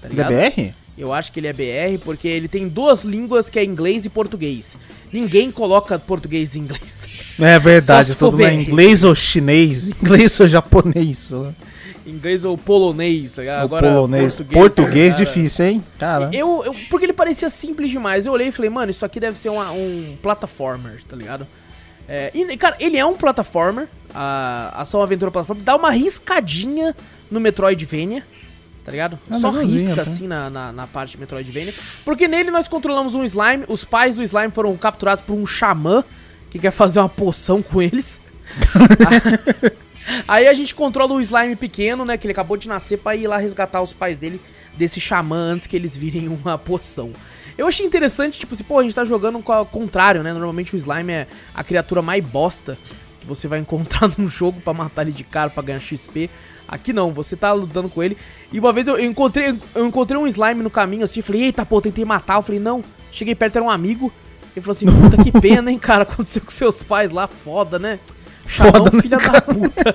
Tá 0.00 0.08
ligado? 0.08 0.28
DBR? 0.30 0.74
Eu 0.96 1.12
acho 1.12 1.32
que 1.32 1.40
ele 1.40 1.46
é 1.46 1.52
BR 1.52 1.98
porque 2.04 2.28
ele 2.28 2.48
tem 2.48 2.68
duas 2.68 3.02
línguas 3.02 3.48
que 3.48 3.58
é 3.58 3.64
inglês 3.64 4.04
e 4.04 4.10
português. 4.10 4.76
Ninguém 5.10 5.50
coloca 5.50 5.98
português 5.98 6.54
e 6.54 6.58
inglês. 6.58 7.00
É 7.40 7.58
verdade, 7.58 8.14
todo 8.14 8.32
mundo 8.32 8.44
é 8.44 8.50
BR. 8.50 8.60
inglês 8.60 9.04
ou 9.04 9.14
chinês, 9.14 9.88
inglês 9.88 10.38
ou 10.38 10.46
japonês. 10.46 11.30
Inglês 12.06 12.44
ou 12.44 12.56
polonês. 12.58 13.34
tá 13.34 13.42
ligado? 13.42 13.62
Agora 13.62 13.88
polonês. 13.88 14.36
português. 14.36 14.60
Português 14.74 15.14
cara. 15.14 15.24
difícil, 15.24 15.64
hein? 15.66 15.84
Cara. 15.98 16.30
Eu, 16.32 16.62
eu- 16.64 16.74
porque 16.90 17.06
ele 17.06 17.12
parecia 17.12 17.48
simples 17.48 17.90
demais. 17.90 18.26
Eu 18.26 18.32
olhei 18.32 18.48
e 18.48 18.52
falei, 18.52 18.70
mano, 18.70 18.90
isso 18.90 19.04
aqui 19.04 19.20
deve 19.20 19.38
ser 19.38 19.48
uma- 19.50 19.70
um 19.72 20.16
platformer, 20.22 21.02
tá 21.08 21.14
ligado? 21.16 21.46
É, 22.08 22.30
e, 22.34 22.56
cara, 22.56 22.76
ele 22.80 22.96
é 22.98 23.06
um 23.06 23.14
platformer, 23.14 23.86
a 24.14 24.74
ação 24.82 25.00
aventura 25.02 25.30
platformer, 25.30 25.62
dá 25.64 25.76
uma 25.76 25.90
riscadinha 25.90 26.94
no 27.30 27.38
Metroidvania, 27.40 28.22
tá 28.84 28.90
ligado? 28.90 29.18
Ah, 29.30 29.34
Só 29.38 29.50
risca 29.50 29.94
tá. 29.94 30.02
assim 30.02 30.26
na, 30.26 30.50
na, 30.50 30.72
na 30.72 30.86
parte 30.88 31.12
de 31.12 31.18
Metroidvania. 31.20 31.72
Porque 32.04 32.26
nele 32.26 32.50
nós 32.50 32.66
controlamos 32.66 33.14
um 33.14 33.22
slime, 33.24 33.64
os 33.68 33.84
pais 33.84 34.16
do 34.16 34.22
slime 34.24 34.50
foram 34.50 34.76
capturados 34.76 35.22
por 35.22 35.34
um 35.34 35.46
xamã 35.46 36.02
que 36.50 36.58
quer 36.58 36.72
fazer 36.72 36.98
uma 37.00 37.08
poção 37.08 37.62
com 37.62 37.80
eles. 37.80 38.20
Aí 40.26 40.48
a 40.48 40.54
gente 40.54 40.74
controla 40.74 41.12
o 41.14 41.20
slime 41.20 41.56
pequeno, 41.56 42.04
né? 42.04 42.16
Que 42.16 42.26
ele 42.26 42.32
acabou 42.32 42.56
de 42.56 42.68
nascer 42.68 42.98
pra 42.98 43.16
ir 43.16 43.26
lá 43.26 43.38
resgatar 43.38 43.80
os 43.80 43.92
pais 43.92 44.18
dele 44.18 44.40
desse 44.76 45.00
xamã 45.00 45.36
antes 45.36 45.66
que 45.66 45.76
eles 45.76 45.96
virem 45.96 46.28
uma 46.44 46.58
poção. 46.58 47.12
Eu 47.56 47.66
achei 47.66 47.84
interessante, 47.84 48.40
tipo 48.40 48.54
assim, 48.54 48.64
pô, 48.64 48.78
a 48.78 48.82
gente 48.82 48.94
tá 48.94 49.04
jogando 49.04 49.38
com 49.40 49.52
o 49.52 49.66
contrário, 49.66 50.22
né? 50.22 50.32
Normalmente 50.32 50.74
o 50.74 50.78
slime 50.78 51.12
é 51.12 51.26
a 51.54 51.62
criatura 51.62 52.00
mais 52.00 52.24
bosta 52.24 52.78
que 53.20 53.26
você 53.26 53.46
vai 53.46 53.58
encontrar 53.60 54.10
num 54.16 54.28
jogo 54.28 54.60
pra 54.60 54.72
matar 54.72 55.02
ele 55.02 55.12
de 55.12 55.24
cara, 55.24 55.50
pra 55.50 55.62
ganhar 55.62 55.80
XP. 55.80 56.30
Aqui 56.66 56.92
não, 56.92 57.12
você 57.12 57.36
tá 57.36 57.52
lutando 57.52 57.90
com 57.90 58.02
ele. 58.02 58.16
E 58.50 58.58
uma 58.58 58.72
vez 58.72 58.88
eu, 58.88 58.96
eu 58.96 59.04
encontrei 59.04 59.54
eu 59.74 59.86
encontrei 59.86 60.18
um 60.18 60.26
slime 60.26 60.62
no 60.62 60.70
caminho 60.70 61.04
assim, 61.04 61.20
falei, 61.20 61.42
eita, 61.42 61.66
pô, 61.66 61.80
tentei 61.80 62.04
matar. 62.04 62.36
Eu 62.36 62.42
falei, 62.42 62.60
não. 62.60 62.82
Cheguei 63.10 63.34
perto, 63.34 63.56
era 63.56 63.64
um 63.64 63.70
amigo. 63.70 64.10
Ele 64.56 64.64
falou 64.64 64.72
assim, 64.72 64.86
puta 64.86 65.22
que 65.22 65.32
pena, 65.32 65.70
hein, 65.70 65.78
cara. 65.78 66.04
Aconteceu 66.04 66.42
com 66.42 66.50
seus 66.50 66.82
pais 66.82 67.10
lá, 67.10 67.28
foda, 67.28 67.78
né? 67.78 67.98
Foda, 68.44 68.90
né, 68.90 69.02
filha 69.02 69.18
da 69.18 69.40
puta. 69.40 69.94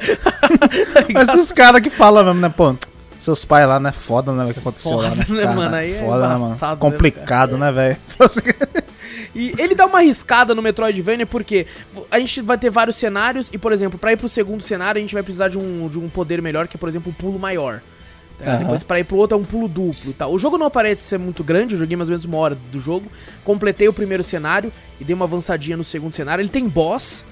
Mas 1.14 1.30
esses 1.30 1.52
caras 1.52 1.82
que 1.82 1.90
falam 1.90 2.24
mesmo, 2.26 2.42
né, 2.42 2.50
pô? 2.50 2.76
Seus 3.20 3.44
pais 3.44 3.68
lá, 3.68 3.80
né? 3.80 3.92
Foda, 3.92 4.32
né? 4.32 4.46
O 4.46 4.54
que 4.54 4.60
aconteceu 4.60 4.92
Foda, 4.92 5.10
lá, 5.10 5.16
né? 5.16 5.26
né, 5.28 5.42
cara? 5.44 5.56
mano? 5.56 5.76
Aí 5.76 5.94
é 5.94 6.00
Foda, 6.00 6.28
né, 6.28 6.38
mano? 6.38 6.58
né, 6.62 6.76
Complicado, 6.80 7.58
né, 7.58 7.72
velho? 7.72 7.98
E 9.36 9.54
ele 9.58 9.76
dá 9.76 9.86
uma 9.86 10.00
arriscada 10.00 10.56
no 10.56 10.62
Metroidvania 10.62 11.26
porque 11.26 11.68
a 12.10 12.18
gente 12.20 12.42
vai 12.42 12.58
ter 12.58 12.70
vários 12.72 12.96
cenários 12.96 13.50
e, 13.54 13.58
por 13.58 13.72
exemplo, 13.72 14.00
pra 14.00 14.12
ir 14.12 14.18
pro 14.18 14.28
segundo 14.28 14.62
cenário 14.62 14.98
a 14.98 15.02
gente 15.02 15.14
vai 15.14 15.22
precisar 15.22 15.48
de 15.48 15.58
um, 15.60 15.88
de 15.88 16.00
um 16.00 16.10
poder 16.10 16.42
melhor, 16.42 16.68
que 16.68 16.76
é, 16.76 16.80
por 16.80 16.90
exemplo, 16.90 17.12
um 17.12 17.14
pulo 17.14 17.38
maior. 17.38 17.82
tá? 18.40 18.52
Aham. 18.52 18.60
Depois 18.60 18.84
pra 18.84 19.00
ir 19.00 19.04
pro 19.04 19.18
outro 19.18 19.38
é 19.38 19.40
um 19.42 19.44
pulo 19.44 19.68
duplo 19.68 20.10
e 20.10 20.14
tal. 20.14 20.32
O 20.32 20.40
jogo 20.40 20.58
não 20.58 20.72
parece 20.72 21.04
ser 21.04 21.20
muito 21.20 21.44
grande, 21.44 21.76
eu 21.76 21.80
joguei 21.80 21.96
mais 21.96 22.10
ou 22.10 22.14
menos 22.14 22.26
uma 22.26 22.38
hora 22.38 22.58
do 22.72 22.80
jogo. 22.80 23.12
Completei 23.44 23.88
o 23.88 23.94
primeiro 23.94 24.24
cenário 24.24 24.72
e 25.00 25.04
dei 25.04 25.14
uma 25.14 25.26
avançadinha 25.26 25.78
no 25.78 25.84
segundo 25.84 26.16
cenário. 26.16 26.42
Ele 26.42 26.50
tem 26.50 26.68
boss, 26.68 27.24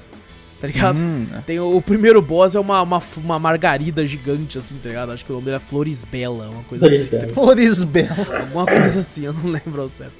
tá 0.60 0.68
ligado? 0.68 1.00
Hum, 1.00 1.26
Tem 1.46 1.60
o, 1.60 1.78
o 1.78 1.82
primeiro 1.82 2.22
boss 2.22 2.56
é 2.56 2.60
uma, 2.60 2.82
uma, 2.82 3.02
uma 3.18 3.40
margarida 3.40 4.06
gigante, 4.06 4.58
assim, 4.58 4.78
tá 4.82 4.90
ligado? 4.90 5.12
Acho 5.12 5.24
que 5.26 5.32
o 5.32 5.36
nome 5.36 5.46
dele 5.46 5.58
é 5.58 5.60
Florisbella, 5.60 6.50
uma 6.50 6.64
coisa 6.64 6.88
assim. 6.88 6.98
tá 7.18 7.28
Florisbella. 7.28 7.28
ligado? 7.28 7.34
Florisbel. 7.34 8.40
Alguma 8.42 8.66
coisa 8.66 9.00
assim, 9.00 9.26
eu 9.26 9.34
não 9.34 9.50
lembro 9.52 9.82
ao 9.82 9.90
certo. 9.90 10.14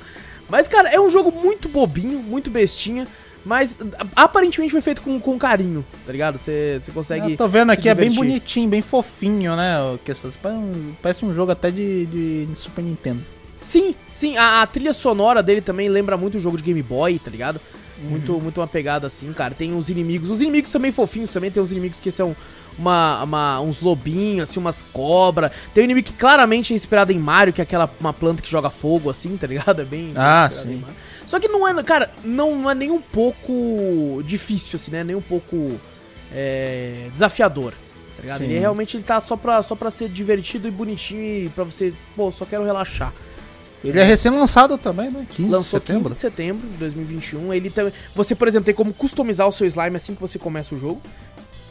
Mas, 0.50 0.68
cara, 0.68 0.90
é 0.90 1.00
um 1.00 1.10
jogo 1.10 1.32
muito 1.32 1.68
bobinho, 1.68 2.20
muito 2.20 2.52
bestinha, 2.52 3.08
mas 3.44 3.80
aparentemente 4.16 4.72
foi 4.72 4.82
feito 4.82 5.02
com, 5.02 5.20
com 5.20 5.38
carinho, 5.40 5.84
tá 6.06 6.12
ligado? 6.12 6.38
Você 6.38 6.80
consegue. 6.94 7.32
Eu 7.32 7.38
tô 7.38 7.48
vendo 7.48 7.72
aqui, 7.72 7.90
é 7.90 7.96
bem 7.96 8.10
divertir. 8.10 8.30
bonitinho, 8.30 8.70
bem 8.70 8.82
fofinho, 8.82 9.56
né? 9.56 9.78
um- 10.46 10.94
parece 11.02 11.26
um 11.26 11.34
jogo 11.34 11.52
até 11.52 11.72
de, 11.72 12.06
de 12.06 12.48
Super 12.56 12.84
Nintendo. 12.84 13.22
Sim, 13.62 13.96
sim, 14.14 14.38
a, 14.38 14.62
a 14.62 14.68
trilha 14.68 14.94
sonora 14.94 15.42
dele 15.42 15.62
também 15.62 15.90
lembra 15.90 16.16
muito 16.16 16.38
o 16.38 16.40
jogo 16.40 16.58
de 16.58 16.62
Game 16.64 16.84
Boy, 16.84 17.18
tá 17.18 17.32
ligado? 17.32 17.60
Muito, 18.02 18.34
muito 18.40 18.60
uma 18.60 18.68
pegada 18.68 19.08
assim, 19.08 19.32
cara. 19.34 19.54
Tem 19.54 19.76
os 19.76 19.90
inimigos. 19.90 20.30
Os 20.30 20.42
inimigos 20.42 20.72
também 20.72 20.92
fofinhos 20.92 21.32
também. 21.32 21.50
Tem 21.50 21.62
os 21.64 21.72
inimigos 21.72 22.00
que 22.00 22.12
são 22.12 22.36
uma, 22.78 23.24
uma- 23.24 23.62
uns 23.62 23.80
lobinhos, 23.82 24.50
assim, 24.50 24.60
umas 24.60 24.82
cobras. 24.94 25.52
Tem 25.74 25.82
um 25.82 25.86
inimigo 25.86 26.08
que 26.08 26.14
claramente 26.14 26.74
é 26.74 26.76
inspirado 26.76 27.12
em 27.14 27.18
Mario, 27.20 27.54
que 27.54 27.62
é 27.62 27.64
aquela 27.64 27.90
uma 28.00 28.12
planta 28.14 28.42
que 28.42 28.50
joga 28.52 28.70
fogo, 28.70 29.10
assim, 29.10 29.38
tá 29.38 29.48
ligado? 29.48 29.80
É 29.82 29.86
bem. 29.86 30.12
Ah, 30.16 30.50
sim. 30.52 30.84
Só 31.26 31.40
que 31.40 31.48
não 31.48 31.68
é, 31.68 31.84
cara, 31.84 32.12
não, 32.24 32.56
não 32.56 32.70
é 32.70 32.76
nem 32.76 32.92
um 32.92 33.02
pouco 33.02 34.22
difícil, 34.26 34.76
assim, 34.76 34.92
né? 34.92 35.04
Nem 35.04 35.16
um 35.16 35.22
pouco 35.22 35.80
é, 36.34 37.08
desafiador. 37.12 37.74
Tá 38.18 38.22
ligado? 38.22 38.38
Sim. 38.40 38.44
Ele 38.46 38.60
realmente 38.60 38.98
ele 38.98 39.04
tá 39.04 39.20
só 39.20 39.36
pra, 39.36 39.62
só 39.64 39.76
pra 39.76 39.90
ser 39.92 40.10
divertido 40.10 40.68
e 40.68 40.72
bonitinho 40.72 41.22
e 41.46 41.50
pra 41.50 41.64
você, 41.64 41.94
pô, 42.16 42.32
só 42.32 42.46
quero 42.46 42.64
relaxar. 42.64 43.14
Ele 43.84 44.00
é 44.00 44.04
recém-lançado 44.04 44.78
também, 44.78 45.12
né? 45.12 45.26
15 45.30 45.44
Lançou 45.52 45.80
de 45.80 45.86
setembro. 45.86 46.04
15 46.10 46.14
de 46.14 46.20
setembro 46.20 46.68
de 46.68 46.78
2021. 46.78 47.54
Ele 47.54 47.70
também. 47.70 47.94
Você, 48.16 48.34
por 48.34 48.48
exemplo, 48.48 48.66
tem 48.66 48.74
como 48.74 48.94
customizar 48.94 49.48
o 49.48 49.52
seu 49.52 49.68
slime 49.68 49.96
assim 49.96 50.16
que 50.16 50.22
você 50.22 50.40
começa 50.40 50.74
o 50.74 50.80
jogo. 50.80 51.02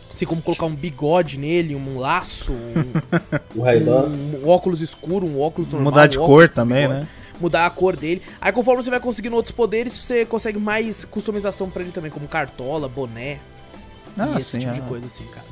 Você 0.09 0.21
tem 0.21 0.29
como 0.29 0.41
colocar 0.41 0.67
um 0.67 0.75
bigode 0.75 1.39
nele, 1.39 1.75
um 1.75 1.99
laço, 1.99 2.53
um, 2.53 2.85
O 3.59 3.63
Ray-Ban. 3.63 4.07
um 4.09 4.49
óculos 4.49 4.81
escuro, 4.81 5.27
um 5.27 5.41
óculos 5.41 5.73
normal. 5.73 5.93
Mudar 5.93 6.07
de 6.07 6.21
um 6.21 6.25
cor 6.25 6.49
também, 6.49 6.83
bigode, 6.83 7.01
né? 7.01 7.09
Mudar 7.41 7.67
a 7.67 7.71
cor 7.71 7.97
dele. 7.97 8.23
Aí 8.41 8.53
conforme 8.53 8.81
você 8.81 8.91
vai 8.91 9.01
conseguindo 9.01 9.35
outros 9.35 9.53
poderes, 9.53 9.93
você 9.93 10.25
consegue 10.25 10.57
mais 10.57 11.05
customização 11.05 11.69
pra 11.69 11.83
ele 11.83 11.91
também, 11.91 12.13
como 12.13 12.29
cartola, 12.29 12.89
boné 12.89 13.39
Ah, 14.17 14.35
e 14.37 14.39
esse 14.39 14.51
sim. 14.51 14.59
tipo 14.61 14.73
de 14.73 14.81
ah. 14.81 14.85
coisa 14.85 15.07
assim, 15.07 15.25
cara. 15.25 15.47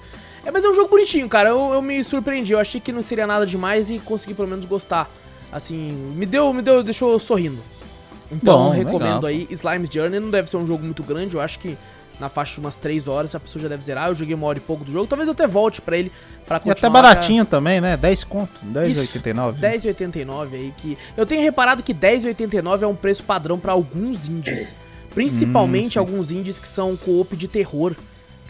É, 0.44 0.50
mas 0.52 0.64
é 0.64 0.68
um 0.68 0.74
jogo 0.76 0.88
bonitinho, 0.88 1.28
cara. 1.28 1.48
Eu, 1.50 1.72
eu 1.74 1.82
me 1.82 2.02
surpreendi. 2.04 2.52
Eu 2.52 2.60
achei 2.60 2.80
que 2.80 2.92
não 2.92 3.02
seria 3.02 3.26
nada 3.26 3.44
demais 3.44 3.90
e 3.90 3.98
consegui 3.98 4.34
pelo 4.34 4.46
menos 4.48 4.64
gostar. 4.64 5.10
Assim, 5.52 5.92
me 6.16 6.24
deu, 6.26 6.52
me 6.52 6.62
deu, 6.62 6.82
deixou 6.82 7.18
sorrindo. 7.18 7.58
Então, 8.30 8.64
Bom, 8.64 8.70
recomendo 8.70 9.00
legal. 9.00 9.26
aí 9.26 9.46
Slime's 9.50 9.90
Journey. 9.92 10.18
Não 10.18 10.30
deve 10.30 10.48
ser 10.48 10.56
um 10.56 10.66
jogo 10.66 10.82
muito 10.82 11.02
grande. 11.02 11.34
Eu 11.34 11.40
acho 11.42 11.58
que 11.58 11.76
na 12.18 12.28
faixa 12.30 12.54
de 12.54 12.60
umas 12.60 12.78
3 12.78 13.06
horas 13.08 13.34
a 13.34 13.40
pessoa 13.40 13.62
já 13.62 13.68
deve 13.68 13.82
zerar. 13.84 14.08
Eu 14.08 14.14
joguei 14.14 14.34
uma 14.34 14.46
hora 14.46 14.56
e 14.56 14.60
pouco 14.62 14.84
do 14.84 14.90
jogo. 14.90 15.06
Talvez 15.06 15.26
eu 15.28 15.32
até 15.32 15.46
volte 15.46 15.82
pra 15.82 15.98
ele 15.98 16.10
pra 16.46 16.56
E 16.56 16.60
continuar. 16.60 16.74
até 16.74 16.88
baratinho 16.88 17.44
também, 17.44 17.80
né? 17.80 17.94
10 17.96 18.24
conto. 18.24 18.52
10,89. 18.72 19.54
10,89 19.60 20.54
aí 20.54 20.72
que 20.78 20.96
eu 21.16 21.26
tenho 21.26 21.42
reparado 21.42 21.82
que 21.82 21.92
10,89 21.92 22.82
é 22.82 22.86
um 22.86 22.94
preço 22.94 23.22
padrão 23.24 23.58
pra 23.58 23.72
alguns 23.72 24.28
indies, 24.28 24.74
principalmente 25.14 25.98
Hum, 25.98 26.00
alguns 26.02 26.30
indies 26.30 26.58
que 26.58 26.66
são 26.68 26.96
co-op 26.96 27.36
de 27.36 27.46
terror. 27.48 27.94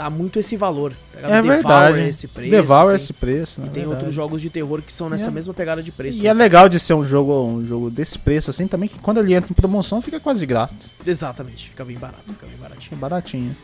Tá 0.02 0.10
muito 0.10 0.36
esse 0.40 0.56
valor. 0.56 0.92
tá? 1.12 1.20
É 1.28 1.40
Devour 1.42 1.42
verdade. 1.54 2.00
é 2.00 2.08
esse 2.08 2.26
preço. 2.26 2.50
Devour 2.50 2.86
tem- 2.88 2.96
esse 2.96 3.12
preço, 3.12 3.60
né? 3.60 3.66
e 3.68 3.70
tem 3.70 3.82
Verdade. 3.82 3.96
outros 4.00 4.14
jogos 4.16 4.42
de 4.42 4.50
terror 4.50 4.82
que 4.82 4.92
são 4.92 5.08
nessa 5.08 5.28
é- 5.28 5.30
mesma 5.30 5.54
pegada 5.54 5.80
de 5.80 5.92
preço. 5.92 6.20
E 6.20 6.26
é 6.26 6.32
legal 6.32 6.68
de 6.68 6.80
ser 6.80 6.94
um 6.94 7.04
jogo, 7.04 7.32
um 7.44 7.64
jogo 7.64 7.88
desse 7.88 8.18
preço 8.18 8.50
assim 8.50 8.66
também, 8.66 8.88
que 8.88 8.98
quando 8.98 9.18
ele 9.20 9.32
entra 9.32 9.52
em 9.52 9.54
promoção 9.54 10.02
fica 10.02 10.18
quase 10.18 10.44
grátis. 10.44 10.92
Exatamente, 11.06 11.68
fica 11.68 11.84
bem 11.84 11.96
barato, 11.96 12.24
fica 12.26 12.46
bem 12.46 12.56
baratinho. 12.60 12.92
É 12.92 12.96
baratinho. 12.96 13.56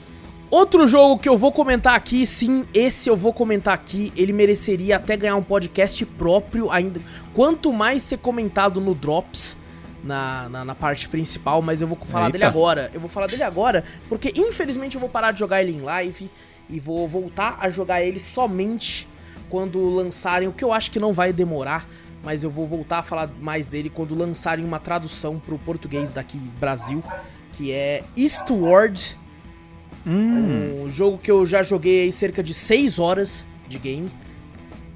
Outro 0.49 0.87
jogo 0.87 1.19
que 1.19 1.29
eu 1.29 1.37
vou 1.37 1.51
comentar 1.51 1.97
aqui, 1.97 2.25
sim, 2.25 2.65
esse 2.73 3.09
eu 3.11 3.17
vou 3.17 3.33
comentar 3.33 3.75
aqui, 3.75 4.13
ele 4.17 4.33
mereceria 4.33 4.95
até 4.95 5.17
ganhar 5.17 5.35
um 5.35 5.43
podcast 5.43 6.07
próprio 6.07 6.71
ainda. 6.71 7.01
Quanto 7.35 7.73
mais 7.73 8.05
ser 8.05 8.19
comentado 8.19 8.81
no 8.81 8.95
Drops, 8.95 9.57
na, 10.03 10.49
na, 10.49 10.65
na 10.65 10.75
parte 10.75 11.09
principal, 11.09 11.61
mas 11.61 11.81
eu 11.81 11.87
vou 11.87 11.99
falar 11.99 12.27
Eita. 12.27 12.33
dele 12.33 12.45
agora. 12.45 12.91
Eu 12.93 13.01
vou 13.01 13.09
falar 13.09 13.27
dele 13.27 13.43
agora, 13.43 13.85
porque 14.09 14.33
infelizmente 14.35 14.95
eu 14.95 15.01
vou 15.01 15.09
parar 15.09 15.33
de 15.33 15.39
jogar 15.41 15.63
ele 15.63 15.73
em 15.73 15.81
live 15.81 16.31
e 16.71 16.79
vou 16.79 17.09
voltar 17.09 17.59
a 17.61 17.71
jogar 17.71 18.03
ele 18.03 18.21
somente 18.21 19.09
quando 19.49 19.89
lançarem, 19.89 20.47
o 20.47 20.53
que 20.53 20.63
eu 20.65 20.73
acho 20.73 20.91
que 20.91 21.01
não 21.01 21.13
vai 21.13 21.33
demorar, 21.33 21.89
mas 22.23 22.45
eu 22.45 22.51
vou 22.51 22.67
voltar 22.67 22.99
a 22.99 23.03
falar 23.03 23.31
mais 23.41 23.67
dele 23.67 23.89
quando 23.89 24.15
lançarem 24.15 24.65
uma 24.65 24.79
tradução 24.79 25.39
pro 25.39 25.59
português 25.59 26.13
daqui 26.13 26.37
Brasil, 26.61 27.03
que 27.53 27.73
é 27.73 28.05
Eastward 28.17 29.17
Hum. 30.07 30.85
um 30.85 30.91
jogo 30.91 31.19
que 31.19 31.31
eu 31.31 31.45
já 31.45 31.63
joguei 31.63 32.03
aí 32.03 32.13
cerca 32.13 32.43
de 32.43 32.55
6 32.55 32.99
horas 32.99 33.47
de 33.69 33.79
game. 33.79 34.11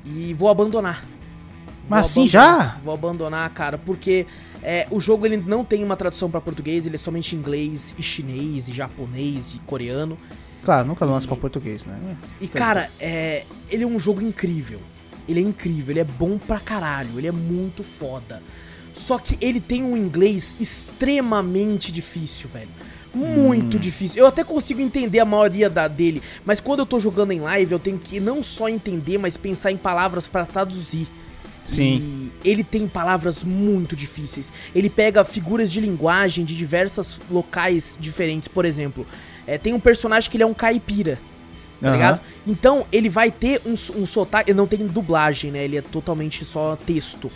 E 0.05 0.33
vou 0.35 0.49
abandonar. 0.49 1.03
Vou 1.03 1.91
Mas 1.91 2.07
assim 2.07 2.23
abandonar, 2.23 2.69
já? 2.69 2.81
Vou 2.83 2.95
abandonar, 2.95 3.51
cara, 3.51 3.77
porque 3.77 4.27
é, 4.63 4.87
o 4.91 5.01
jogo 5.01 5.27
ele 5.27 5.37
não 5.37 5.65
tem 5.65 5.83
uma 5.83 5.97
tradução 5.97 6.31
pra 6.31 6.41
português, 6.41 6.87
ele 6.87 6.95
é 6.95 6.99
somente 6.99 7.35
inglês 7.35 7.95
e 7.99 8.03
chinês 8.03 8.69
e 8.69 8.73
japonês 8.73 9.55
e 9.55 9.59
coreano. 9.61 10.17
Claro, 10.65 10.87
nunca 10.87 11.05
lança 11.05 11.27
pra 11.27 11.37
português, 11.37 11.85
né? 11.85 12.17
E 12.41 12.47
cara, 12.47 12.89
é, 13.01 13.45
ele 13.69 13.83
é 13.83 13.87
um 13.87 13.99
jogo 13.99 14.23
incrível. 14.23 14.81
Ele 15.29 15.41
é 15.41 15.43
incrível, 15.43 15.93
ele 15.93 16.01
é 16.01 16.05
bom 16.05 16.39
pra 16.39 16.61
caralho, 16.61 17.19
ele 17.19 17.27
é 17.27 17.33
muito 17.33 17.83
foda. 17.83 18.43
Só 18.95 19.19
que 19.19 19.37
ele 19.41 19.61
tem 19.61 19.83
um 19.83 19.97
inglês 19.97 20.55
extremamente 20.61 21.91
difícil, 21.91 22.49
velho. 22.49 22.69
Muito 23.15 23.79
difícil. 23.79 24.19
Eu 24.19 24.27
até 24.27 24.43
consigo 24.43 24.81
entender 24.81 25.21
a 25.21 25.25
maioria 25.25 25.69
da 25.69 25.87
dele, 25.87 26.23
mas 26.45 26.61
quando 26.61 26.81
eu 26.81 26.87
tô 26.87 26.99
jogando 26.99 27.33
em 27.33 27.41
live, 27.41 27.73
eu 27.73 27.79
tenho 27.79 27.99
que 27.99 28.19
não 28.19 28.43
só 28.43 28.69
entender, 28.69 29.19
mas 29.19 29.37
pensar 29.37 29.71
em 29.71 29.77
palavras 29.77 30.27
pra 30.27 30.47
traduzir. 30.47 31.07
Sim. 31.65 32.31
E 32.45 32.51
ele 32.51 32.65
tem 32.65 32.89
palavras 32.89 33.45
muito 33.45 33.95
difíceis. 33.95 34.53
Ele 34.75 34.91
pega 34.91 35.25
figuras 35.25 35.71
de 35.71 35.81
linguagem 35.81 36.45
de 36.45 36.57
diversos 36.57 37.21
locais 37.31 37.97
diferentes. 38.01 38.49
Por 38.49 38.65
exemplo, 38.65 39.07
é, 39.47 39.57
tem 39.59 39.73
um 39.73 39.81
personagem 39.81 40.31
que 40.31 40.37
ele 40.37 40.45
é 40.45 40.47
um 40.47 40.55
caipira. 40.55 41.19
Tá 41.81 41.89
Aham. 41.89 41.97
ligado? 41.97 42.21
Então 42.47 42.87
ele 42.93 43.09
vai 43.09 43.31
ter 43.31 43.61
um, 43.65 43.73
um 43.73 44.07
sotaque. 44.07 44.53
Não 44.53 44.67
tem 44.67 44.87
dublagem, 44.87 45.51
né? 45.51 45.65
Ele 45.65 45.77
é 45.77 45.83
totalmente 45.83 46.45
só 46.45 46.77
texto. 46.77 47.31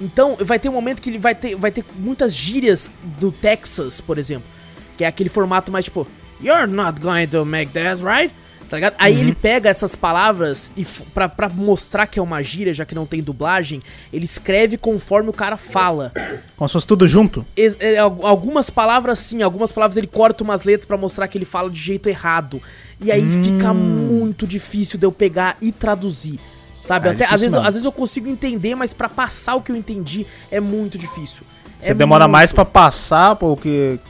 Então 0.00 0.36
vai 0.40 0.58
ter 0.58 0.68
um 0.68 0.72
momento 0.72 1.00
que 1.00 1.10
ele 1.10 1.18
vai 1.18 1.34
ter, 1.34 1.54
vai 1.54 1.70
ter 1.70 1.84
muitas 1.96 2.34
gírias 2.34 2.90
do 3.20 3.30
Texas, 3.30 4.00
por 4.00 4.18
exemplo. 4.18 4.48
Que 4.96 5.04
é 5.04 5.06
aquele 5.06 5.28
formato 5.28 5.70
mais 5.70 5.84
tipo, 5.84 6.06
You're 6.40 6.66
not 6.66 7.00
going 7.00 7.28
to 7.28 7.44
make 7.44 7.72
that, 7.72 8.02
right? 8.02 8.34
Tá 8.72 8.76
ligado? 8.78 8.94
Aí 8.98 9.20
ele 9.20 9.34
pega 9.34 9.68
essas 9.68 9.94
palavras 9.94 10.70
e 10.74 10.82
pra, 11.12 11.28
pra 11.28 11.46
mostrar 11.46 12.06
que 12.06 12.18
é 12.18 12.22
uma 12.22 12.42
gíria, 12.42 12.72
já 12.72 12.86
que 12.86 12.94
não 12.94 13.04
tem 13.04 13.22
dublagem, 13.22 13.82
ele 14.10 14.24
escreve 14.24 14.78
conforme 14.78 15.28
o 15.28 15.32
cara 15.34 15.58
fala. 15.58 16.10
Como 16.56 16.66
se 16.66 16.72
fosse 16.72 16.86
tudo 16.86 17.06
junto. 17.06 17.44
Ex- 17.54 17.76
é, 17.78 17.98
al- 17.98 18.20
algumas 18.24 18.70
palavras 18.70 19.18
sim, 19.18 19.42
algumas 19.42 19.70
palavras 19.72 19.98
ele 19.98 20.06
corta 20.06 20.42
umas 20.42 20.64
letras 20.64 20.86
pra 20.86 20.96
mostrar 20.96 21.28
que 21.28 21.36
ele 21.36 21.44
fala 21.44 21.68
de 21.68 21.78
jeito 21.78 22.08
errado. 22.08 22.62
E 22.98 23.12
aí 23.12 23.22
fica 23.42 23.74
muito 23.74 24.46
difícil 24.46 24.98
de 24.98 25.04
eu 25.04 25.12
pegar 25.12 25.58
e 25.60 25.70
traduzir. 25.70 26.40
Sabe? 26.80 27.08
É 27.08 27.12
Até, 27.12 27.24
às, 27.26 27.42
vezes, 27.42 27.54
às 27.54 27.74
vezes 27.74 27.84
eu 27.84 27.92
consigo 27.92 28.26
entender, 28.26 28.74
mas 28.74 28.94
pra 28.94 29.08
passar 29.10 29.54
o 29.56 29.60
que 29.60 29.70
eu 29.70 29.76
entendi 29.76 30.26
é 30.50 30.60
muito 30.60 30.96
difícil. 30.96 31.42
Você 31.78 31.90
É 31.90 31.94
demora 31.94 32.24
muito. 32.24 32.32
mais 32.32 32.52
pra 32.52 32.64
passar 32.64 33.36
o 33.38 33.54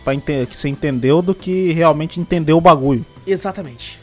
pra 0.04 0.14
ente- 0.14 0.46
que 0.48 0.56
você 0.56 0.68
entendeu 0.68 1.20
do 1.20 1.34
que 1.34 1.72
realmente 1.72 2.20
entender 2.20 2.52
o 2.52 2.60
bagulho. 2.60 3.04
Exatamente. 3.26 4.00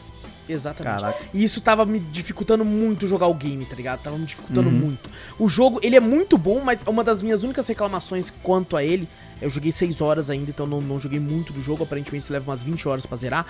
Exatamente. 0.49 1.01
Caraca. 1.01 1.19
E 1.33 1.43
isso 1.43 1.61
tava 1.61 1.85
me 1.85 1.99
dificultando 1.99 2.65
muito 2.65 3.07
jogar 3.07 3.27
o 3.27 3.33
game, 3.33 3.63
tá 3.65 3.75
ligado? 3.75 4.01
Tava 4.01 4.17
me 4.17 4.25
dificultando 4.25 4.67
Uhum. 4.69 4.75
muito. 4.75 5.09
O 5.37 5.47
jogo, 5.47 5.79
ele 5.83 5.95
é 5.95 5.99
muito 5.99 6.37
bom, 6.37 6.59
mas 6.61 6.79
uma 6.87 7.03
das 7.03 7.21
minhas 7.21 7.43
únicas 7.43 7.67
reclamações 7.67 8.31
quanto 8.43 8.75
a 8.75 8.83
ele, 8.83 9.07
eu 9.41 9.49
joguei 9.49 9.71
6 9.71 10.01
horas 10.01 10.29
ainda, 10.29 10.49
então 10.49 10.65
não, 10.67 10.81
não 10.81 10.99
joguei 10.99 11.19
muito 11.19 11.53
do 11.53 11.61
jogo, 11.61 11.83
aparentemente 11.83 12.23
isso 12.23 12.33
leva 12.33 12.49
umas 12.49 12.63
20 12.63 12.87
horas 12.87 13.05
pra 13.05 13.15
zerar. 13.17 13.45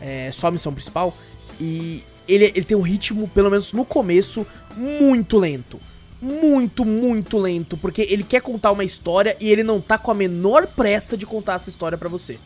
É, 0.00 0.30
só 0.32 0.46
a 0.46 0.50
missão 0.50 0.72
principal. 0.72 1.12
E 1.60 2.04
ele, 2.28 2.44
ele 2.54 2.64
tem 2.64 2.76
um 2.76 2.82
ritmo, 2.82 3.26
pelo 3.28 3.50
menos 3.50 3.72
no 3.72 3.84
começo, 3.84 4.46
muito 4.76 5.38
lento. 5.38 5.80
Muito, 6.20 6.84
muito 6.84 7.38
lento, 7.38 7.76
porque 7.76 8.02
ele 8.02 8.24
quer 8.24 8.40
contar 8.42 8.72
uma 8.72 8.82
história 8.84 9.36
e 9.40 9.48
ele 9.50 9.62
não 9.62 9.80
tá 9.80 9.96
com 9.96 10.10
a 10.10 10.14
menor 10.14 10.66
pressa 10.66 11.16
de 11.16 11.24
contar 11.24 11.54
essa 11.54 11.70
história 11.70 11.96
pra 11.96 12.08
você. 12.08 12.38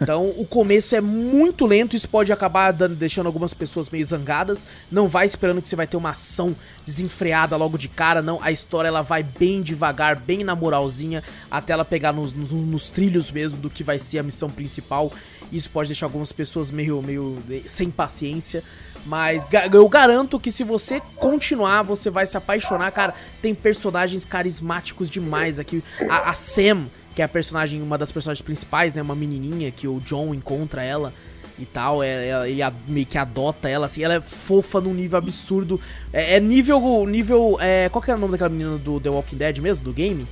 Então 0.00 0.28
o 0.36 0.44
começo 0.46 0.94
é 0.96 1.00
muito 1.00 1.66
lento, 1.66 1.94
isso 1.96 2.08
pode 2.08 2.32
acabar 2.32 2.72
dando- 2.72 2.94
deixando 2.96 3.26
algumas 3.26 3.52
pessoas 3.54 3.88
meio 3.90 4.04
zangadas. 4.04 4.64
Não 4.90 5.06
vai 5.08 5.26
esperando 5.26 5.60
que 5.62 5.68
você 5.68 5.76
vai 5.76 5.86
ter 5.86 5.96
uma 5.96 6.10
ação 6.10 6.54
desenfreada 6.86 7.56
logo 7.56 7.78
de 7.78 7.88
cara, 7.88 8.20
não. 8.22 8.42
A 8.42 8.50
história 8.50 8.88
ela 8.88 9.02
vai 9.02 9.22
bem 9.22 9.62
devagar, 9.62 10.16
bem 10.16 10.44
na 10.44 10.54
moralzinha, 10.54 11.22
até 11.50 11.72
ela 11.72 11.84
pegar 11.84 12.12
nos, 12.12 12.32
nos- 12.32 12.50
nos 12.50 12.90
trilhos 12.90 13.30
mesmo 13.30 13.58
do 13.58 13.70
que 13.70 13.82
vai 13.84 13.98
ser 13.98 14.18
a 14.18 14.22
missão 14.22 14.50
principal. 14.50 15.12
Isso 15.50 15.68
pode 15.70 15.88
deixar 15.90 16.06
algumas 16.06 16.32
pessoas 16.32 16.70
meio, 16.70 17.02
meio 17.02 17.38
eh, 17.50 17.60
sem 17.66 17.90
paciência. 17.90 18.62
Mas 19.04 19.46
eu 19.72 19.88
garanto 19.88 20.38
que 20.40 20.50
se 20.52 20.62
você 20.64 21.00
continuar, 21.16 21.82
você 21.82 22.08
vai 22.08 22.24
se 22.24 22.36
apaixonar, 22.36 22.90
cara. 22.92 23.12
Tem 23.42 23.54
personagens 23.54 24.24
carismáticos 24.24 25.10
demais 25.10 25.58
aqui. 25.58 25.82
A, 26.08 26.30
a 26.30 26.34
Sam, 26.34 26.86
que 27.14 27.22
é 27.22 27.24
a 27.24 27.28
personagem, 27.28 27.80
uma 27.82 27.98
das 27.98 28.10
personagens 28.12 28.42
principais, 28.42 28.94
né? 28.94 29.02
Uma 29.02 29.14
menininha 29.14 29.70
que 29.70 29.86
o 29.86 30.00
John 30.00 30.34
encontra 30.34 30.82
ela 30.82 31.12
e 31.58 31.64
tal. 31.66 32.02
É, 32.02 32.28
é- 32.28 32.50
ele 32.50 32.62
meio 32.88 33.06
que 33.06 33.18
adota 33.18 33.68
ela, 33.68 33.86
assim. 33.86 34.02
Ela 34.02 34.14
é 34.14 34.20
fofa 34.20 34.80
num 34.80 34.94
nível 34.94 35.18
absurdo. 35.18 35.80
É, 36.12 36.36
é 36.36 36.40
nível. 36.40 37.06
nível 37.06 37.58
é, 37.60 37.88
qual 37.90 38.00
que 38.02 38.10
era 38.10 38.16
o 38.18 38.20
nome 38.20 38.32
daquela 38.32 38.50
menina 38.50 38.78
do 38.78 38.98
The 39.00 39.10
Walking 39.10 39.36
Dead 39.36 39.58
mesmo? 39.58 39.84
Do 39.84 39.92
game? 39.92 40.26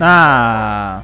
Ah. 0.00 1.02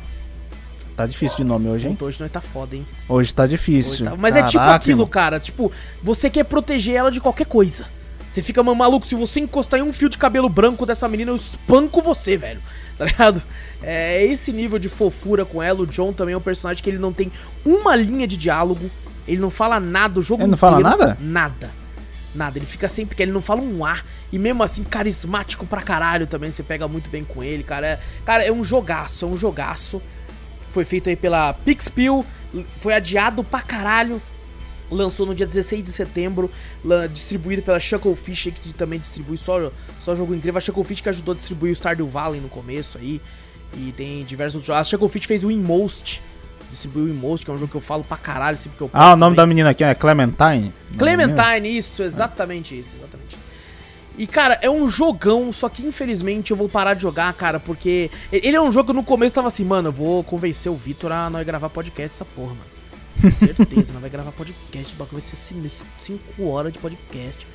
Tá 0.96 1.06
difícil 1.06 1.38
de 1.38 1.44
nome 1.44 1.68
hoje, 1.68 1.86
hein? 1.86 1.94
Puta, 1.94 2.06
Hoje 2.06 2.20
nós 2.20 2.30
tá 2.30 2.40
foda, 2.40 2.74
hein? 2.74 2.84
Hoje 3.08 3.32
tá 3.32 3.46
difícil. 3.46 4.04
Tá- 4.04 4.16
Mas 4.16 4.34
é 4.34 4.42
tipo 4.42 4.58
Caraca, 4.58 4.74
aquilo, 4.76 4.94
irmão. 5.02 5.06
cara. 5.06 5.38
Tipo, 5.38 5.70
você 6.02 6.28
quer 6.28 6.44
proteger 6.44 6.96
ela 6.96 7.10
de 7.10 7.20
qualquer 7.20 7.46
coisa. 7.46 7.86
Você 8.28 8.42
fica 8.42 8.62
"Mano, 8.62 8.76
maluco, 8.76 9.06
se 9.06 9.14
você 9.14 9.38
encostar 9.40 9.78
em 9.78 9.82
um 9.84 9.92
fio 9.92 10.08
de 10.08 10.18
cabelo 10.18 10.48
branco 10.48 10.84
dessa 10.84 11.06
menina, 11.08 11.30
eu 11.30 11.36
espanco 11.36 12.02
você, 12.02 12.36
velho. 12.36 12.60
tá 12.98 13.04
ligado? 13.04 13.40
É 13.82 14.24
esse 14.24 14.52
nível 14.52 14.78
de 14.78 14.88
fofura 14.88 15.44
com 15.44 15.62
ela. 15.62 15.80
O 15.80 15.86
John 15.86 16.12
também 16.12 16.34
é 16.34 16.36
um 16.36 16.40
personagem 16.40 16.82
que 16.82 16.90
ele 16.90 16.98
não 16.98 17.12
tem 17.12 17.30
uma 17.64 17.94
linha 17.94 18.26
de 18.26 18.36
diálogo. 18.36 18.90
Ele 19.26 19.40
não 19.40 19.50
fala 19.50 19.78
nada 19.78 20.18
o 20.18 20.22
jogo 20.22 20.42
Ele 20.42 20.50
não 20.50 20.59
fala 20.59 20.80
inteiro. 20.80 20.98
nada? 20.98 21.18
Nada. 21.20 21.70
Nada. 22.34 22.59
Ele 22.59 22.66
fica 22.66 22.88
sempre 22.88 23.14
que 23.14 23.22
ele 23.22 23.32
não 23.32 23.42
fala 23.42 23.60
um 23.60 23.84
ar. 23.84 24.05
E 24.32 24.38
mesmo 24.38 24.62
assim, 24.62 24.82
carismático 24.84 25.64
pra 25.66 25.80
caralho 25.82 26.26
também. 26.26 26.50
Você 26.50 26.62
pega 26.62 26.88
muito 26.88 27.09
bem 27.09 27.24
com 27.24 27.42
ele, 27.42 27.62
cara. 27.62 27.86
É, 27.86 28.00
cara, 28.24 28.44
é 28.44 28.52
um 28.52 28.64
jogaço, 28.64 29.24
é 29.24 29.28
um 29.28 29.36
jogaço. 29.36 30.02
Foi 30.70 30.84
feito 30.84 31.09
aí 31.09 31.16
pela 31.16 31.52
Pixpill. 31.52 32.24
Foi 32.78 32.94
adiado 32.94 33.44
pra 33.44 33.60
caralho. 33.60 34.20
Lançou 34.90 35.26
no 35.26 35.34
dia 35.34 35.46
16 35.46 35.84
de 35.84 35.92
setembro, 35.92 36.50
distribuído 37.12 37.60
pela 37.60 37.78
Shucklefish, 37.78 38.44
que 38.55 38.72
também 38.72 38.98
distribui 38.98 39.36
só, 39.36 39.70
só 40.00 40.16
jogo 40.16 40.34
incrível. 40.34 40.56
A 40.56 40.60
Shucklefish 40.62 41.02
que 41.02 41.10
ajudou 41.10 41.34
a 41.34 41.36
distribuir 41.36 41.72
o 41.72 41.76
Stardew 41.76 42.09
Valley 42.09 42.40
no 42.40 42.48
começo 42.48 42.96
aí. 42.96 43.20
E 43.76 43.92
tem 43.92 44.24
diversos 44.24 44.54
outros 44.56 44.66
jogos. 44.68 44.80
A 44.80 44.84
Shucklefish 44.90 45.26
fez 45.26 45.44
o 45.44 45.50
Inmost, 45.50 46.20
distribuiu 46.70 47.06
o 47.06 47.08
Inmost, 47.08 47.44
que 47.44 47.50
é 47.50 47.54
um 47.54 47.58
jogo 47.58 47.70
que 47.70 47.76
eu 47.76 47.80
falo 47.80 48.02
pra 48.04 48.16
caralho 48.16 48.56
sempre 48.56 48.78
que 48.78 48.82
eu 48.84 48.90
Ah, 48.92 49.12
o 49.12 49.16
nome 49.16 49.36
da 49.36 49.42
também. 49.42 49.54
menina 49.54 49.70
aqui 49.70 49.84
é 49.84 49.94
Clementine? 49.94 50.72
Clementine, 50.96 51.76
isso, 51.76 52.02
exatamente 52.02 52.78
isso, 52.78 52.96
exatamente 52.96 53.30
isso. 53.36 53.48
E, 54.16 54.26
cara, 54.26 54.58
é 54.62 54.68
um 54.68 54.88
jogão, 54.88 55.52
só 55.52 55.68
que 55.68 55.86
infelizmente 55.86 56.50
eu 56.50 56.56
vou 56.56 56.68
parar 56.68 56.94
de 56.94 57.02
jogar, 57.02 57.32
cara, 57.34 57.60
porque 57.60 58.10
ele 58.32 58.56
é 58.56 58.60
um 58.60 58.72
jogo 58.72 58.88
que 58.88 58.92
no 58.96 59.04
começo 59.04 59.34
tava 59.34 59.46
assim, 59.46 59.64
mano, 59.64 59.88
eu 59.88 59.92
vou 59.92 60.24
convencer 60.24 60.72
o 60.72 60.74
Vitor 60.74 61.12
a 61.12 61.30
não 61.30 61.44
gravar 61.44 61.68
podcast 61.68 62.16
essa 62.16 62.24
porra, 62.24 62.54
mano. 62.54 63.30
Certeza, 63.32 63.92
não 63.92 64.00
vai 64.00 64.10
gravar 64.10 64.32
podcast, 64.32 64.92
o 64.94 64.96
bagulho 64.96 65.20
vai 65.20 65.20
ser 65.20 65.36
5 65.36 66.44
horas 66.44 66.72
de 66.72 66.78
podcast. 66.80 67.46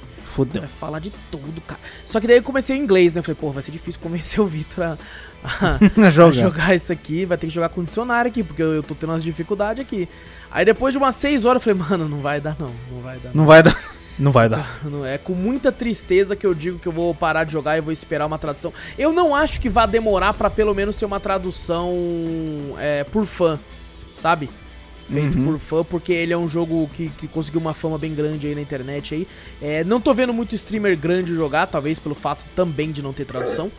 Vai 0.60 0.70
falar 0.70 1.00
de 1.00 1.12
tudo, 1.32 1.62
cara. 1.62 1.80
Só 2.06 2.20
que 2.20 2.28
daí 2.28 2.38
eu 2.38 2.44
comecei 2.44 2.76
em 2.76 2.82
inglês, 2.82 3.14
né? 3.14 3.20
Eu 3.20 3.24
falei, 3.24 3.38
pô, 3.40 3.52
vai 3.52 3.62
ser 3.64 3.72
difícil 3.72 4.02
convencer 4.02 4.40
o 4.40 4.46
Vitor 4.46 4.84
a, 4.84 4.98
a, 5.44 5.80
a 6.08 6.10
Jogar. 6.10 6.32
jogar 6.34 6.76
isso 6.76 6.92
aqui. 6.92 7.26
Vai 7.26 7.38
ter 7.38 7.48
que 7.48 7.54
jogar 7.54 7.70
com 7.70 7.84
dicionário 7.84 8.30
aqui, 8.30 8.44
porque 8.44 8.62
eu, 8.62 8.74
eu 8.74 8.84
tô 8.84 8.96
tendo 8.96 9.10
umas 9.12 9.24
dificuldades 9.24 9.86
aqui. 9.86 10.08
Aí 10.52 10.66
depois 10.66 10.94
de 10.94 10.98
umas 10.98 11.16
6 11.16 11.46
horas 11.46 11.66
eu 11.66 11.74
falei, 11.74 11.90
mano, 11.90 12.08
não 12.08 12.20
vai 12.22 12.40
dar 12.40 12.56
não, 12.60 12.72
não 12.92 13.02
vai 13.02 13.18
dar. 13.20 13.32
Não 13.34 13.46
vai 13.46 13.64
dar. 13.64 13.94
Não 14.20 14.32
vai 14.32 14.48
dar. 14.48 14.80
Não, 14.86 15.04
é 15.04 15.18
com 15.18 15.34
muita 15.34 15.72
tristeza 15.72 16.36
que 16.36 16.46
eu 16.46 16.54
digo 16.54 16.78
que 16.78 16.86
eu 16.88 16.92
vou 16.92 17.16
parar 17.16 17.46
de 17.46 17.52
jogar 17.52 17.78
e 17.78 17.82
vou 17.82 17.92
esperar 17.92 18.28
uma 18.28 18.38
tradução. 18.38 18.72
Eu 18.96 19.12
não 19.12 19.34
acho 19.36 19.60
que 19.60 19.68
vá 19.68 19.88
demorar 19.88 20.34
pra 20.36 20.52
pelo 20.52 20.72
menos 20.76 20.96
ter 20.96 21.06
uma 21.06 21.20
tradução 21.20 21.92
é, 22.78 23.04
por 23.06 23.26
fã, 23.26 23.60
sabe? 24.16 24.52
Feito 25.12 25.38
Uhum. 25.38 25.44
por 25.46 25.60
fã, 25.60 25.84
porque 25.84 26.14
ele 26.14 26.32
é 26.32 26.38
um 26.38 26.48
jogo 26.48 26.90
que, 26.94 27.10
que 27.20 27.28
conseguiu 27.28 27.60
uma 27.60 27.74
fama 27.74 27.98
bem 27.98 28.16
grande 28.16 28.48
aí 28.48 28.56
na 28.56 28.62
internet 28.62 29.14
aí. 29.14 29.28
É, 29.62 29.84
não 29.84 30.00
tô 30.00 30.14
vendo 30.14 30.34
muito 30.34 30.56
streamer 30.56 30.98
grande 30.98 31.36
jogar, 31.36 31.68
talvez 31.68 32.00
pelo 32.00 32.16
fato 32.16 32.46
também 32.56 32.92
de 32.92 33.02
não 33.02 33.12
ter 33.12 33.26
tradução. 33.26 33.70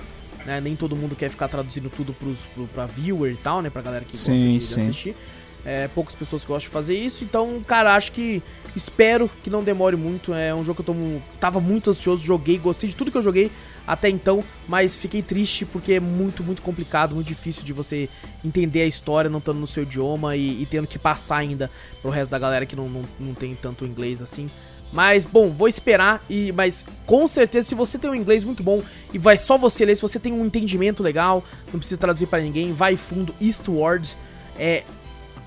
Né? 0.45 0.61
Nem 0.61 0.77
todo 0.77 0.95
mundo 0.95 1.17
quer 1.17 1.31
ficar 1.31 1.49
traduzindo 1.49 1.89
tudo 1.89 2.13
pros, 2.13 2.41
pro, 2.55 2.67
pra 2.67 2.85
viewer 2.85 3.33
e 3.33 3.37
tal, 3.37 3.63
né? 3.63 3.71
Pra 3.71 3.81
galera 3.81 4.05
que 4.05 4.13
gosta 4.13 4.37
Sim, 4.37 4.53
de, 4.53 4.59
de 4.59 4.65
sim. 4.65 4.81
assistir. 4.81 5.17
É, 5.65 5.89
poucas 5.89 6.15
pessoas 6.15 6.45
gostam 6.45 6.69
de 6.69 6.73
fazer 6.75 6.95
isso, 6.95 7.25
então, 7.25 7.65
cara, 7.67 7.95
acho 7.95 8.13
que 8.13 8.43
espero 8.77 9.31
que 9.43 9.49
não 9.49 9.65
demore 9.65 9.97
muito. 9.97 10.35
É 10.35 10.55
um 10.55 10.63
jogo 10.63 10.83
que 10.83 10.91
eu 10.91 10.95
tô, 10.95 11.21
tava 11.41 11.59
muito 11.59 11.89
ansioso, 11.89 12.23
joguei, 12.23 12.59
gostei 12.59 12.87
de 12.87 12.95
tudo 12.95 13.11
que 13.11 13.17
eu 13.17 13.23
joguei 13.23 13.51
até 13.87 14.09
então, 14.09 14.43
mas 14.67 14.97
fiquei 14.97 15.23
triste 15.23 15.67
porque 15.67 15.95
é 15.95 16.01
muito, 16.01 16.43
muito 16.43 16.63
complicado, 16.63 17.15
muito 17.15 17.27
difícil 17.27 17.63
de 17.65 17.73
você 17.73 18.09
entender 18.45 18.83
a 18.83 18.87
história 18.87 19.29
não 19.29 19.39
estando 19.39 19.61
no 19.61 19.67
seu 19.67 19.83
idioma 19.83 20.37
e, 20.37 20.63
e 20.63 20.67
tendo 20.67 20.87
que 20.87 20.99
passar 20.99 21.37
ainda 21.37 21.71
pro 22.01 22.11
resto 22.11 22.31
da 22.31 22.39
galera 22.39 22.65
que 22.65 22.75
não, 22.75 22.89
não, 22.89 23.05
não 23.21 23.35
tem 23.35 23.55
tanto 23.55 23.85
inglês 23.85 24.23
assim. 24.23 24.49
Mas, 24.93 25.25
bom, 25.25 25.51
vou 25.51 25.67
esperar, 25.67 26.23
e 26.31 26.53
mas 26.53 26.87
com 27.05 27.27
certeza, 27.27 27.69
se 27.69 27.75
você 27.75 27.99
tem 27.99 28.09
um 28.09 28.15
inglês 28.15 28.45
muito 28.45 28.63
bom 28.63 28.81
e 29.13 29.19
vai 29.19 29.37
só 29.37 29.59
você 29.59 29.85
ler, 29.85 29.97
se 29.97 30.03
você 30.03 30.21
tem 30.21 30.33
um 30.33 30.47
entendimento 30.47 31.03
legal, 31.03 31.43
não 31.73 31.81
precisa 31.81 31.99
traduzir 31.99 32.27
pra 32.27 32.41
ninguém, 32.41 32.73
vai 32.73 32.97
fundo 32.97 33.35
Eastward. 33.41 34.17
É 34.57 34.85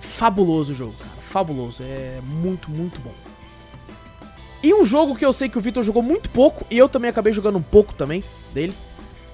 fabuloso 0.02 0.74
o 0.74 0.76
jogo, 0.76 0.94
cara. 1.00 1.12
Fabuloso. 1.22 1.82
É 1.82 2.20
muito, 2.24 2.70
muito 2.70 3.00
bom. 3.00 3.27
E 4.64 4.74
um 4.74 4.84
jogo 4.84 5.16
que 5.16 5.24
eu 5.26 5.32
sei 5.32 5.48
que 5.50 5.58
o 5.58 5.62
Victor 5.62 5.84
jogou 5.84 6.02
muito 6.02 6.30
pouco, 6.30 6.66
e 6.70 6.78
eu 6.78 6.90
também 6.90 7.10
acabei 7.10 7.32
jogando 7.34 7.58
um 7.58 7.62
pouco 7.62 7.94
também 7.94 8.24
dele, 8.54 8.74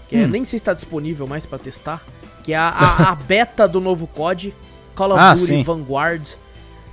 que 0.10 0.16
é, 0.18 0.28
nem 0.28 0.44
sei 0.44 0.58
se 0.60 0.62
está 0.64 0.74
disponível 0.74 1.26
mais 1.26 1.46
pra 1.46 1.58
testar, 1.58 2.02
que 2.44 2.52
é 2.54 2.58
a, 2.58 2.68
a- 2.70 3.10
a 3.12 3.16
beta 3.16 3.68
do 3.68 3.80
novo 3.80 4.06
COD, 4.08 4.54
Call 4.96 5.12
of 5.12 5.20
Ah, 5.20 5.34
Duty 5.34 5.46
sim. 5.48 5.64
Vanguard. 5.64 6.28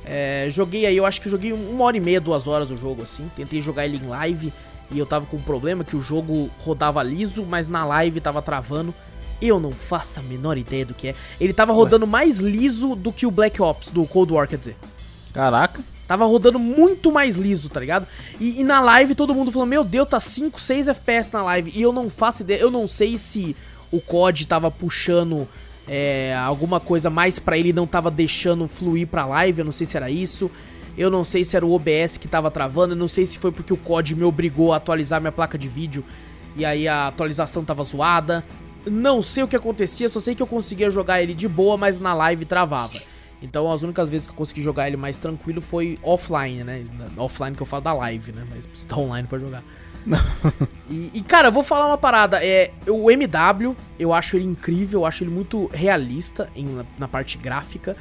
É, 0.04 0.46
joguei 0.48 0.86
aí, 0.86 0.96
eu 0.96 1.04
acho 1.04 1.20
que 1.20 1.28
joguei 1.28 1.52
uma 1.52 1.84
hora 1.84 1.96
e 1.96 2.00
meia, 2.00 2.20
duas 2.20 2.46
horas 2.48 2.70
o 2.70 2.76
jogo, 2.76 3.02
assim. 3.02 3.30
Tentei 3.36 3.60
jogar 3.60 3.84
ele 3.84 3.98
em 4.02 4.08
live 4.08 4.52
e 4.90 4.98
eu 4.98 5.04
tava 5.06 5.26
com 5.26 5.36
um 5.36 5.42
problema 5.42 5.84
que 5.84 5.94
o 5.96 6.00
jogo 6.00 6.48
rodava 6.60 7.02
liso, 7.02 7.44
mas 7.44 7.68
na 7.68 7.84
live 7.84 8.20
tava 8.20 8.40
travando. 8.40 8.94
Eu 9.42 9.58
não 9.60 9.72
faço 9.72 10.20
a 10.20 10.22
menor 10.22 10.56
ideia 10.58 10.84
do 10.86 10.94
que 10.94 11.08
é. 11.08 11.14
Ele 11.40 11.52
tava 11.52 11.72
rodando 11.72 12.06
mais 12.06 12.38
liso 12.38 12.94
do 12.94 13.12
que 13.12 13.26
o 13.26 13.30
Black 13.30 13.60
Ops, 13.60 13.90
do 13.90 14.04
Cold 14.06 14.32
War, 14.32 14.48
quer 14.48 14.58
dizer. 14.58 14.76
Caraca. 15.32 15.80
Tava 16.10 16.26
rodando 16.26 16.58
muito 16.58 17.12
mais 17.12 17.36
liso, 17.36 17.68
tá 17.68 17.78
ligado? 17.78 18.04
E, 18.40 18.60
e 18.60 18.64
na 18.64 18.80
live 18.80 19.14
todo 19.14 19.32
mundo 19.32 19.52
falou: 19.52 19.64
Meu 19.64 19.84
Deus, 19.84 20.08
tá 20.08 20.18
5, 20.18 20.60
6 20.60 20.88
FPS 20.88 21.32
na 21.32 21.40
live. 21.44 21.70
E 21.72 21.80
eu 21.80 21.92
não 21.92 22.10
faço 22.10 22.42
ideia, 22.42 22.58
eu 22.58 22.68
não 22.68 22.88
sei 22.88 23.16
se 23.16 23.54
o 23.92 24.00
COD 24.00 24.44
tava 24.48 24.72
puxando 24.72 25.46
é, 25.86 26.34
alguma 26.36 26.80
coisa 26.80 27.08
mais 27.10 27.38
pra 27.38 27.56
ele 27.56 27.72
não 27.72 27.86
tava 27.86 28.10
deixando 28.10 28.66
fluir 28.66 29.06
pra 29.06 29.24
live. 29.24 29.60
Eu 29.60 29.64
não 29.64 29.70
sei 29.70 29.86
se 29.86 29.96
era 29.96 30.10
isso. 30.10 30.50
Eu 30.98 31.12
não 31.12 31.22
sei 31.22 31.44
se 31.44 31.56
era 31.56 31.64
o 31.64 31.70
OBS 31.70 32.18
que 32.18 32.26
tava 32.26 32.50
travando. 32.50 32.94
Eu 32.94 32.98
não 32.98 33.06
sei 33.06 33.24
se 33.24 33.38
foi 33.38 33.52
porque 33.52 33.72
o 33.72 33.76
COD 33.76 34.16
me 34.16 34.24
obrigou 34.24 34.72
a 34.72 34.78
atualizar 34.78 35.20
minha 35.20 35.30
placa 35.30 35.56
de 35.56 35.68
vídeo 35.68 36.04
e 36.56 36.64
aí 36.64 36.88
a 36.88 37.06
atualização 37.06 37.64
tava 37.64 37.84
zoada. 37.84 38.44
Não 38.84 39.22
sei 39.22 39.44
o 39.44 39.48
que 39.48 39.54
acontecia, 39.54 40.08
só 40.08 40.18
sei 40.18 40.34
que 40.34 40.42
eu 40.42 40.46
conseguia 40.48 40.90
jogar 40.90 41.22
ele 41.22 41.34
de 41.34 41.46
boa, 41.46 41.76
mas 41.76 42.00
na 42.00 42.12
live 42.14 42.44
travava. 42.46 42.98
Então 43.42 43.70
as 43.72 43.82
únicas 43.82 44.10
vezes 44.10 44.26
que 44.26 44.32
eu 44.32 44.36
consegui 44.36 44.60
jogar 44.62 44.86
ele 44.88 44.96
mais 44.96 45.18
tranquilo 45.18 45.60
foi 45.60 45.98
offline, 46.02 46.62
né? 46.64 46.84
Na- 47.16 47.22
Offline 47.24 47.56
que 47.56 47.62
eu 47.62 47.66
falo 47.66 47.82
da 47.82 47.92
live, 47.94 48.32
né? 48.32 48.44
Mas 48.50 48.66
precisa 48.66 48.86
estar 48.88 48.98
online 48.98 49.26
pra 49.26 49.38
jogar. 49.38 49.62
e, 50.88 51.10
e, 51.14 51.22
cara, 51.22 51.48
eu 51.48 51.52
vou 51.52 51.62
falar 51.62 51.86
uma 51.86 51.98
parada. 51.98 52.42
É, 52.44 52.70
o 52.88 53.10
MW, 53.10 53.76
eu 53.98 54.12
acho 54.14 54.36
ele 54.36 54.46
incrível, 54.46 55.00
eu 55.00 55.06
acho 55.06 55.22
ele 55.24 55.30
muito 55.30 55.70
realista 55.72 56.48
em- 56.56 56.80
na 56.98 57.06
parte 57.08 57.36
gráfica. 57.38 57.96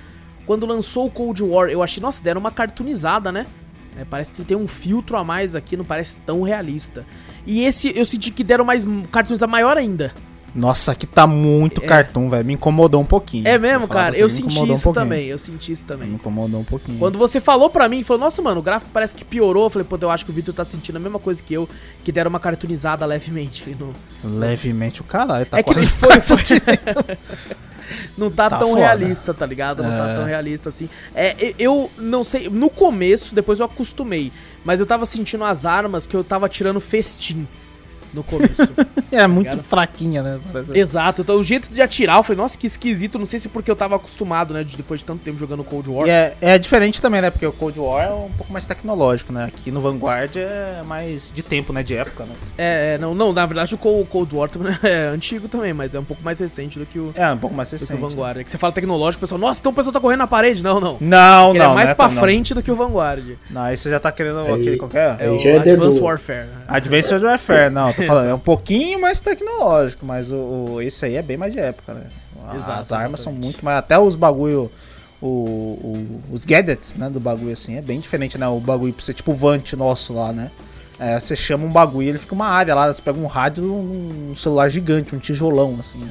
Quando 0.45 0.66
lançou 0.66 1.06
o 1.06 1.11
Cold 1.11 1.44
War, 1.44 1.70
eu 1.70 1.84
achei, 1.84 2.02
nossa, 2.02 2.24
deram 2.24 2.40
uma 2.40 2.52
cartoonizada, 2.52 3.32
né? 3.32 3.45
É, 3.98 4.06
parece 4.06 4.32
que 4.32 4.44
tem 4.44 4.56
um 4.57 4.68
filtro 4.68 5.18
a 5.18 5.24
mais 5.24 5.56
aqui, 5.56 5.76
não 5.76 5.84
parece 5.86 6.18
tão 6.18 6.41
realista. 6.41 7.06
E 7.45 7.64
esse 7.66 7.95
eu 7.98 8.06
senti 8.06 8.32
que 8.32 8.44
deram 8.44 8.64
mais 8.66 8.86
cartoonizada 9.11 9.52
maior 9.52 9.78
ainda. 9.78 10.14
Nossa, 10.56 10.94
aqui 10.94 11.06
tá 11.06 11.28
muito 11.28 11.82
cartoon, 11.82 12.28
velho. 12.30 12.46
Me 12.46 12.54
incomodou 12.54 13.02
um 13.02 13.06
pouquinho. 13.06 13.48
É 13.48 13.58
mesmo, 13.58 13.88
cara? 13.88 14.14
você, 14.14 14.24
Eu 14.24 14.30
senti 14.30 14.58
um 14.60 14.64
isso 14.74 14.84
pouquinho. 14.84 14.94
também, 14.94 15.26
eu 15.28 15.38
senti 15.38 15.72
isso 15.72 15.86
também. 15.86 16.08
Me 16.10 16.16
incomodou 16.16 16.60
um 16.60 16.64
pouquinho. 16.64 16.98
Quando 16.98 17.18
você 17.20 17.40
falou 17.40 17.70
pra 17.70 17.88
mim, 17.88 18.02
falou, 18.04 18.22
nossa, 18.22 18.42
mano, 18.42 18.60
o 18.60 18.64
gráfico 18.64 18.90
parece 18.94 19.14
que 19.16 19.24
piorou. 19.24 19.66
Eu 19.66 19.70
falei, 19.70 19.88
pô, 19.88 19.98
eu 20.02 20.10
acho 20.10 20.26
que 20.26 20.32
o 20.32 20.34
Victor 20.34 20.54
tá 20.56 20.66
sentindo 20.66 20.96
a 20.96 21.00
mesma 21.00 21.20
coisa 21.20 21.42
que 21.44 21.54
eu, 21.54 21.70
que 22.04 22.12
deram 22.12 22.30
uma 22.30 22.40
cartoonizada 22.40 23.06
levemente 23.06 23.64
ali 23.64 23.78
no. 23.80 23.94
Levemente 24.40 25.02
o 25.02 25.04
caralho. 25.04 25.46
Tá 25.46 25.60
é 25.60 25.64
que 25.64 25.74
quase- 25.74 25.88
foi, 25.88 26.20
foi. 26.22 26.40
não 28.18 28.30
tá, 28.30 28.50
Tá 28.50 28.58
tão 28.60 28.70
foda. 28.70 28.82
realista, 28.82 29.34
tá 29.34 29.46
ligado? 29.46 29.82
Não 29.84 29.90
tá 29.90 30.10
É. 30.10 30.16
tão 30.16 30.26
realista 30.26 30.70
assim. 30.70 30.90
É, 31.16 31.54
eu 31.58 31.90
não 31.98 32.24
sei, 32.24 32.50
no 32.50 32.70
começo, 32.70 33.34
depois 33.34 33.60
eu 33.60 33.66
acostumei, 33.66 34.32
mas 34.66 34.80
eu 34.80 34.86
tava 34.86 35.06
sentindo 35.06 35.44
as 35.44 35.66
armas 35.66 36.06
que 36.06 36.16
eu 36.16 36.24
tava 36.24 36.48
tirando 36.50 36.80
festim 36.80 37.48
no 38.14 38.23
começo. 38.23 38.64
É 39.11 39.26
muito 39.26 39.49
ligado? 39.49 39.64
fraquinha, 39.65 40.22
né? 40.22 40.40
Parece- 40.53 40.77
Exato, 40.77 41.23
então 41.23 41.38
o 41.38 41.44
jeito 41.44 41.68
de 41.73 41.81
atirar, 41.81 42.18
eu 42.18 42.22
falei, 42.23 42.38
nossa, 42.40 42.56
que 42.56 42.68
esquisito, 42.68 43.18
não 43.18 43.26
sei 43.26 43.40
se 43.40 43.49
porque 43.49 43.72
eu 43.72 43.76
tava 43.76 43.95
acostumado, 43.95 44.53
né, 44.53 44.64
de- 44.64 44.77
depois 44.77 44.99
de 44.99 45.06
tanto 45.06 45.23
tempo 45.23 45.36
jogando 45.40 45.64
Cold 45.64 45.90
War. 45.90 46.07
É, 46.07 46.34
é 46.40 46.60
diferente 46.60 47.02
também, 47.02 47.19
né? 47.19 47.31
Porque 47.31 47.44
o 47.44 47.52
Cold 47.52 47.80
War 47.80 48.06
é 48.06 48.11
um 48.11 48.30
pouco 48.38 48.53
mais 48.53 48.68
tecnológico, 48.68 49.34
né? 49.34 49.45
Aqui 49.45 49.72
no 49.72 49.81
Vanguard 49.81 50.36
é 50.36 50.84
mais 50.86 51.31
de 51.36 51.41
tempo, 51.41 51.73
né? 51.73 51.81
De 51.81 51.95
época, 51.95 52.23
né? 52.26 52.34
É, 52.56 52.94
é, 52.94 52.98
não, 52.99 53.15
não, 53.15 53.34
na 53.34 53.44
verdade 53.48 53.73
o 53.73 53.80
Co- 53.80 54.06
Cold 54.07 54.36
War 54.36 54.48
também 54.48 54.76
é 54.84 55.07
antigo 55.07 55.48
também, 55.48 55.73
mas 55.73 55.95
é 55.95 55.99
um 55.99 56.03
pouco 56.06 56.22
mais 56.23 56.40
recente 56.40 56.77
do 56.77 56.86
que 56.86 56.99
o, 56.99 57.11
É, 57.15 57.31
um 57.34 57.38
pouco 57.40 57.56
mais 57.56 57.68
do 57.72 57.77
que 57.77 57.84
o 57.84 57.88
recente. 57.88 57.99
Vanguard. 57.99 58.38
É 58.38 58.44
que 58.44 58.52
você 58.52 58.60
fala 58.60 58.72
tecnológico, 58.72 59.22
o 59.22 59.26
pessoal, 59.26 59.41
nossa, 59.41 59.60
então 59.60 59.72
o 59.72 59.76
pessoal 59.76 59.91
tá 59.94 59.99
correndo 59.99 60.19
na 60.19 60.27
parede. 60.27 60.61
Não, 60.64 60.80
não. 60.80 60.98
Não, 61.02 61.48
não. 61.48 61.56
ele 61.56 61.64
é 61.64 61.68
mais 61.68 61.90
não 61.90 61.95
pra 61.95 62.06
tão- 62.06 62.14
não. 62.14 62.22
frente 62.22 62.53
do 62.53 62.61
que 62.61 62.69
o 62.69 62.76
Vanguard. 62.76 63.23
Não, 63.49 63.61
aí 63.61 63.76
você 63.76 63.90
já 63.90 63.99
tá 63.99 64.11
querendo 64.11 64.41
Aí- 64.41 64.53
aquele 64.53 64.77
qualquer. 64.77 65.15
É 65.19 65.27
o 65.31 65.36
é 65.40 65.56
Advanced 65.57 65.94
Dedu. 65.94 66.03
Warfare. 66.03 66.45
Advanced 66.68 67.23
Warfare, 67.23 67.69
não, 67.73 67.91
falando, 68.08 68.30
é 68.30 68.34
um 68.34 68.40
pouquinho 68.40 69.00
mais 69.02 69.20
tecnológico, 69.20 70.06
mas 70.06 70.32
o, 70.32 70.36
o- 70.36 70.82
esse 70.82 71.06
aí 71.06 71.16
é 71.16 71.22
bem 71.22 71.38
mais 71.38 71.52
de 71.54 71.60
época, 71.60 71.94
né? 71.94 72.04
Exato, 72.56 72.80
As 72.80 72.92
armas 72.92 73.22
são 73.22 73.32
muito 73.32 73.64
mais. 73.64 73.78
Até 73.78 73.98
os 74.00 74.16
bagulho. 74.16 74.72
O, 75.22 75.28
o- 75.28 76.22
os 76.32 76.46
gadgets, 76.46 76.96
né, 76.96 77.10
do 77.10 77.20
bagulho 77.20 77.52
assim, 77.52 77.76
é 77.78 77.82
bem 77.82 78.00
diferente, 78.00 78.38
né? 78.38 78.48
O 78.48 78.60
bagulho 78.60 78.94
pra 78.94 79.04
você, 79.04 79.14
tipo 79.14 79.32
o 79.32 79.36
Vant 79.36 79.74
nosso 79.74 80.14
lá, 80.14 80.32
né? 80.32 80.50
É, 80.98 81.20
você 81.20 81.36
chama 81.36 81.66
um 81.66 81.70
bagulho, 81.70 82.08
ele 82.10 82.18
fica 82.18 82.34
uma 82.34 82.48
área 82.48 82.74
lá, 82.74 82.92
você 82.92 83.02
pega 83.02 83.20
um 83.20 83.26
rádio 83.28 83.64
num 83.64 84.34
celular 84.36 84.70
gigante, 84.70 85.14
um 85.16 85.20
tijolão, 85.20 85.76
assim. 85.80 86.02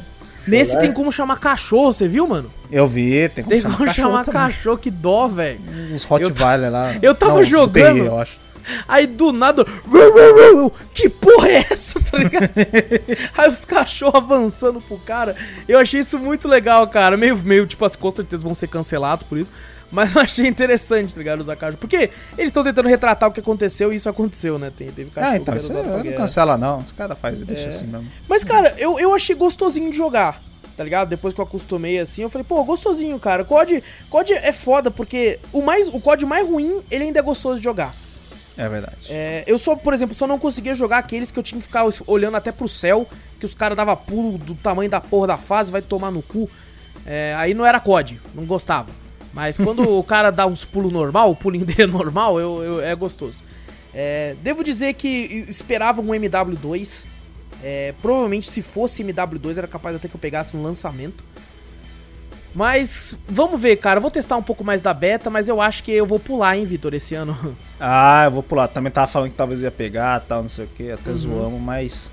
Nesse 0.47 0.79
tem 0.79 0.93
como 0.93 1.11
chamar 1.13 1.39
cachorro, 1.39 1.93
você 1.93 2.07
viu, 2.09 2.27
mano? 2.27 2.51
Eu 2.71 2.87
vi, 2.87 3.29
tem 3.31 3.45
como 3.45 3.49
Tem 3.51 3.61
chamar 3.61 3.75
como 3.77 3.87
cachorro 3.87 4.09
chamar 4.09 4.25
também. 4.25 4.41
cachorro, 4.41 4.79
que 4.79 4.91
dó, 4.91 5.29
velho. 5.29 5.61
Uns 5.93 6.05
Rottweiler 6.05 6.71
lá. 6.73 6.95
eu 7.03 7.15
tava 7.15 7.35
Não, 7.35 7.45
jogando. 7.45 7.99
Eu 7.99 8.19
acho. 8.19 8.39
Aí 8.87 9.07
do 9.07 9.33
nada. 9.33 9.65
Que 10.95 11.09
porra 11.09 11.49
é 11.49 11.67
essa, 11.71 12.01
tá 12.11 12.19
ligado? 12.19 12.51
Aí 13.37 13.49
os 13.49 13.65
cachorros 13.65 14.17
avançando 14.17 14.81
pro 14.81 14.99
cara. 14.99 15.37
Eu 15.69 15.79
achei 15.79 16.01
isso 16.01 16.19
muito 16.19 16.49
legal, 16.49 16.87
cara. 16.89 17.17
Meio, 17.17 17.37
meio 17.39 17.67
tipo, 17.67 17.85
as 17.85 17.97
com 17.97 18.11
certeza 18.11 18.43
vão 18.43 18.55
ser 18.55 18.69
cancelados 18.69 19.23
por 19.23 19.39
isso. 19.39 19.51
Mas 19.91 20.15
eu 20.15 20.21
achei 20.21 20.47
interessante, 20.47 21.15
tá 21.15 21.19
ligado? 21.19 21.41
Usar 21.41 21.57
cachorro. 21.57 21.79
Porque 21.81 22.11
eles 22.37 22.51
estão 22.51 22.63
tentando 22.63 22.89
retratar 22.89 23.29
o 23.29 23.33
que 23.33 23.41
aconteceu 23.41 23.91
e 23.93 23.97
isso 23.97 24.09
aconteceu, 24.09 24.59
né? 24.59 24.71
Tem, 24.77 24.91
teve 24.91 25.11
cachorro 25.11 25.33
Ah, 25.33 25.37
então, 25.37 25.57
isso 25.57 25.73
usado 25.73 25.85
pra 25.89 26.05
não 26.05 26.13
cancela 26.13 26.59
não. 26.59 26.81
Os 26.81 26.93
caras 26.93 27.19
fazem, 27.19 27.41
deixa 27.41 27.65
É. 27.65 27.69
assim 27.69 27.87
mesmo. 27.87 28.07
Mas, 28.29 28.45
cara, 28.45 28.75
eu, 28.77 28.99
eu 29.01 29.15
achei 29.15 29.35
gostosinho 29.35 29.91
de 29.91 29.97
jogar, 29.97 30.43
tá 30.77 30.85
ligado? 30.85 31.09
Depois 31.09 31.33
que 31.33 31.41
eu 31.41 31.45
acostumei 31.45 31.99
assim, 31.99 32.21
eu 32.21 32.29
falei, 32.29 32.45
pô, 32.47 32.63
gostosinho, 32.65 33.19
cara. 33.19 33.45
O 33.45 33.47
COD, 33.47 33.83
COD 34.11 34.35
é 34.35 34.53
foda, 34.53 34.91
porque 34.91 35.39
o, 35.55 35.63
mais, 35.63 35.89
o 35.89 35.99
COD 36.01 36.27
mais 36.27 36.47
ruim, 36.47 36.83
ele 36.91 37.05
ainda 37.05 37.21
é 37.21 37.23
gostoso 37.23 37.57
de 37.57 37.65
jogar. 37.65 37.95
É 38.59 38.69
verdade. 38.69 38.97
É, 39.09 39.45
eu 39.47 39.57
só, 39.57 39.77
por 39.77 39.95
exemplo, 39.95 40.15
só 40.15 40.27
não 40.27 40.39
conseguia 40.39 40.75
jogar 40.75 40.99
aqueles 40.99 41.31
que 41.31 41.39
eu 41.39 41.43
tinha 41.45 41.61
que 41.61 41.67
ficar 41.67 41.85
olhando 42.07 42.37
até 42.37 42.51
pro 42.51 42.69
céu, 42.69 43.09
que 43.39 43.47
os 43.47 43.55
caras 43.55 43.77
davam 43.77 43.97
pulo 43.97 44.37
do 44.37 44.55
tamanho 44.57 44.91
da 44.91 45.01
porra 45.01 45.29
da 45.29 45.37
fase, 45.39 45.71
vai 45.71 45.81
tomar 45.81 46.11
no 46.11 46.21
cu. 46.23 46.51
É, 47.07 47.35
aí 47.39 47.55
não 47.55 47.65
era 47.65 47.79
COD, 47.81 48.21
não 48.35 48.45
gostava. 48.45 48.91
Mas 49.33 49.57
quando 49.59 49.89
o 49.89 50.03
cara 50.03 50.31
dá 50.33 50.45
uns 50.47 50.65
pulos 50.65 50.93
normal, 50.93 51.31
o 51.31 51.37
pulinho 51.37 51.65
dele 51.65 51.85
é 51.85 51.87
normal, 51.87 52.41
eu, 52.41 52.63
eu- 52.63 52.81
é 52.83 52.95
gostoso. 52.97 53.43
É, 53.95 54.35
devo 54.43 54.65
dizer 54.65 54.95
que 54.95 55.47
esperava 55.49 56.01
um 56.01 56.09
MW2. 56.09 57.05
É, 57.63 57.93
provavelmente 58.03 58.49
se 58.49 58.61
fosse 58.63 59.03
MW2 59.03 59.57
era 59.59 59.67
capaz 59.67 59.97
até 59.97 60.07
que 60.09 60.15
eu 60.15 60.21
pegasse 60.21 60.57
no 60.57 60.63
lançamento. 60.63 61.25
Mas 62.55 63.17
vamos 63.29 63.61
ver, 63.61 63.77
cara. 63.77 63.99
Eu 63.99 64.03
vou 64.03 64.11
testar 64.11 64.37
um 64.37 64.43
pouco 64.43 64.65
mais 64.65 64.81
da 64.81 64.93
beta, 64.95 65.31
mas 65.31 65.49
eu 65.49 65.61
acho 65.61 65.83
que 65.85 65.93
eu 65.93 66.05
vou 66.07 66.19
pular, 66.19 66.57
hein, 66.57 66.65
Vitor, 66.65 66.95
esse 66.95 67.15
ano. 67.15 67.37
Ah, 67.81 68.23
eu 68.25 68.33
vou 68.33 68.43
pular. 68.43 68.67
Também 68.67 68.91
tava 68.91 69.07
falando 69.07 69.31
que 69.31 69.37
talvez 69.37 69.61
ia 69.63 69.71
pegar 69.71 70.19
tal, 70.21 70.43
não 70.43 70.49
sei 70.49 70.65
o 70.65 70.69
que, 70.69 70.89
Uhum. 70.89 70.95
até 70.95 71.13
zoamos, 71.13 71.61
mas. 71.61 72.11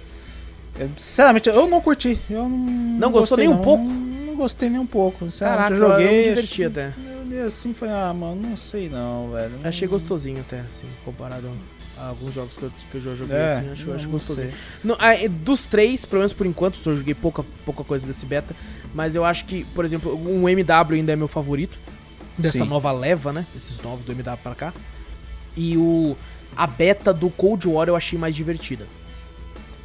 eu, 0.79 0.87
sinceramente, 0.97 1.49
eu 1.49 1.67
não 1.67 1.81
curti. 1.81 2.19
Eu 2.29 2.43
não, 2.47 2.49
Não 2.49 3.11
gostou 3.11 3.35
gostei, 3.37 3.45
nem 3.45 3.47
um 3.47 3.57
não. 3.57 3.63
pouco? 3.63 3.83
Não, 3.83 4.25
não 4.27 4.35
gostei 4.35 4.69
nem 4.69 4.79
um 4.79 4.85
pouco. 4.85 5.27
Caraca, 5.39 5.73
eu 5.73 5.75
joguei. 5.77 6.07
eu 6.07 6.11
me 6.11 6.23
diverti 6.29 6.63
até. 6.65 6.93
Eu 7.31 7.47
assim 7.47 7.71
e 7.71 7.73
falei, 7.73 7.95
ah, 7.95 8.13
mano, 8.13 8.35
não 8.49 8.55
sei 8.57 8.87
não, 8.89 9.31
velho. 9.31 9.53
Achei 9.63 9.87
gostosinho 9.87 10.39
até, 10.41 10.59
assim, 10.59 10.85
comparado 11.03 11.49
alguns 11.97 12.33
jogos 12.33 12.57
que 12.57 12.63
eu, 12.63 12.71
que 12.91 12.97
eu 12.97 13.01
já 13.01 13.15
joguei, 13.15 13.35
É, 13.35 13.45
assim, 13.45 13.71
acho, 13.71 13.87
não- 13.87 13.95
acho 13.95 14.09
não 14.83 14.95
ah, 14.99 15.13
dos 15.29 15.65
três, 15.67 16.05
pelo 16.05 16.19
menos 16.19 16.33
por 16.33 16.45
enquanto, 16.45 16.75
só 16.75 16.93
joguei 16.95 17.13
pouca, 17.13 17.43
pouca 17.65 17.83
coisa 17.83 18.05
desse 18.05 18.25
beta, 18.25 18.55
mas 18.93 19.15
eu 19.15 19.23
acho 19.23 19.45
que, 19.45 19.63
por 19.73 19.85
exemplo, 19.85 20.13
um 20.15 20.47
MW 20.49 20.95
ainda 20.95 21.13
é 21.13 21.15
meu 21.15 21.27
favorito, 21.27 21.77
dessa 22.37 22.59
Sim. 22.59 22.65
nova 22.65 22.91
leva, 22.91 23.31
né, 23.31 23.45
esses 23.55 23.79
novos 23.81 24.05
do 24.05 24.11
MW 24.11 24.37
pra 24.43 24.55
cá, 24.55 24.73
e 25.55 25.77
o 25.77 26.15
a 26.55 26.65
beta 26.67 27.13
do 27.13 27.29
Cold 27.29 27.67
War 27.67 27.87
eu 27.87 27.95
achei 27.95 28.17
mais 28.17 28.33
divertida. 28.35 28.85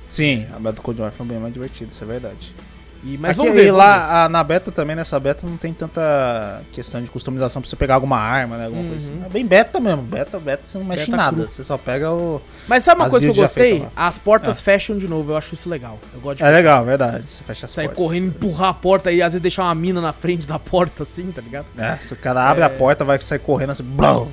Sim, 0.09 0.47
a 0.55 0.59
beta 0.59 0.77
do 0.77 0.83
Cold 0.83 1.01
War 1.01 1.13
foi 1.13 1.27
bem 1.27 1.39
mais 1.39 1.53
divertida, 1.53 1.91
isso 1.93 2.03
é 2.03 2.07
verdade. 2.07 2.55
E, 3.03 3.17
mas 3.17 3.31
Aqui, 3.31 3.39
vamos 3.39 3.55
ver, 3.55 3.63
e 3.69 3.71
vamos 3.71 3.83
ver. 3.83 3.89
lá 3.89 4.25
a- 4.25 4.29
na 4.29 4.45
beta 4.45 4.71
também, 4.71 4.95
nessa 4.95 5.19
beta, 5.19 5.47
não 5.47 5.57
tem 5.57 5.73
tanta 5.73 6.61
questão 6.71 7.01
de 7.03 7.09
customização 7.09 7.63
pra 7.63 7.69
você 7.69 7.75
pegar 7.75 7.95
alguma 7.95 8.19
arma, 8.19 8.59
né? 8.59 8.67
Alguma 8.67 8.85
coisa 8.91 9.11
Uhum. 9.11 9.17
assim. 9.19 9.27
É 9.27 9.29
bem 9.31 9.47
beta 9.47 9.81
mesmo. 9.81 10.03
Beta, 10.03 10.39
beta 10.39 10.63
você 10.67 10.77
não 10.77 10.85
mexe 10.85 11.07
Beta 11.07 11.17
nada. 11.17 11.37
cru. 11.37 11.49
Você 11.49 11.65
só 11.65 11.79
pega 11.79 12.11
o. 12.13 12.43
Mas 12.69 12.85
sabe 12.85 13.01
uma 13.01 13.09
coisa 13.09 13.25
que 13.27 13.31
eu 13.31 13.35
gostei? 13.43 13.79
lá. 13.81 13.89
As 13.97 14.19
portas 14.19 14.61
fecham 14.61 14.99
de 14.99 15.09
novo, 15.09 15.33
eu 15.33 15.37
acho 15.39 15.55
isso 15.55 15.69
legal. 15.71 15.99
Eu 16.13 16.21
gosto 16.21 16.39
de 16.39 16.45
É 16.45 16.51
legal, 16.51 16.85
verdade. 16.85 17.25
Você 17.27 17.43
fecha 17.43 17.65
as 17.65 17.73
sair 17.73 17.87
portas. 17.87 18.05
correndo, 18.05 18.27
empurrar 18.27 18.69
a 18.69 18.75
porta 18.75 19.11
e 19.11 19.23
às 19.23 19.33
vezes 19.33 19.41
deixar 19.43 19.63
uma 19.65 19.75
mina 19.75 20.01
na 20.03 20.13
frente 20.13 20.47
da 20.47 20.59
porta, 20.59 21.03
assim, 21.03 21.33
tá 21.33 21.41
ligado? 21.41 21.67
É, 21.79 21.97
se 22.03 22.13
o 22.13 22.17
cara 22.17 22.51
abre 22.51 22.63
a 22.65 22.69
porta, 22.69 23.03
vai 23.03 23.19
sair 23.23 23.39
correndo 23.39 23.71
assim, 23.71 23.83
blum, 23.83 24.29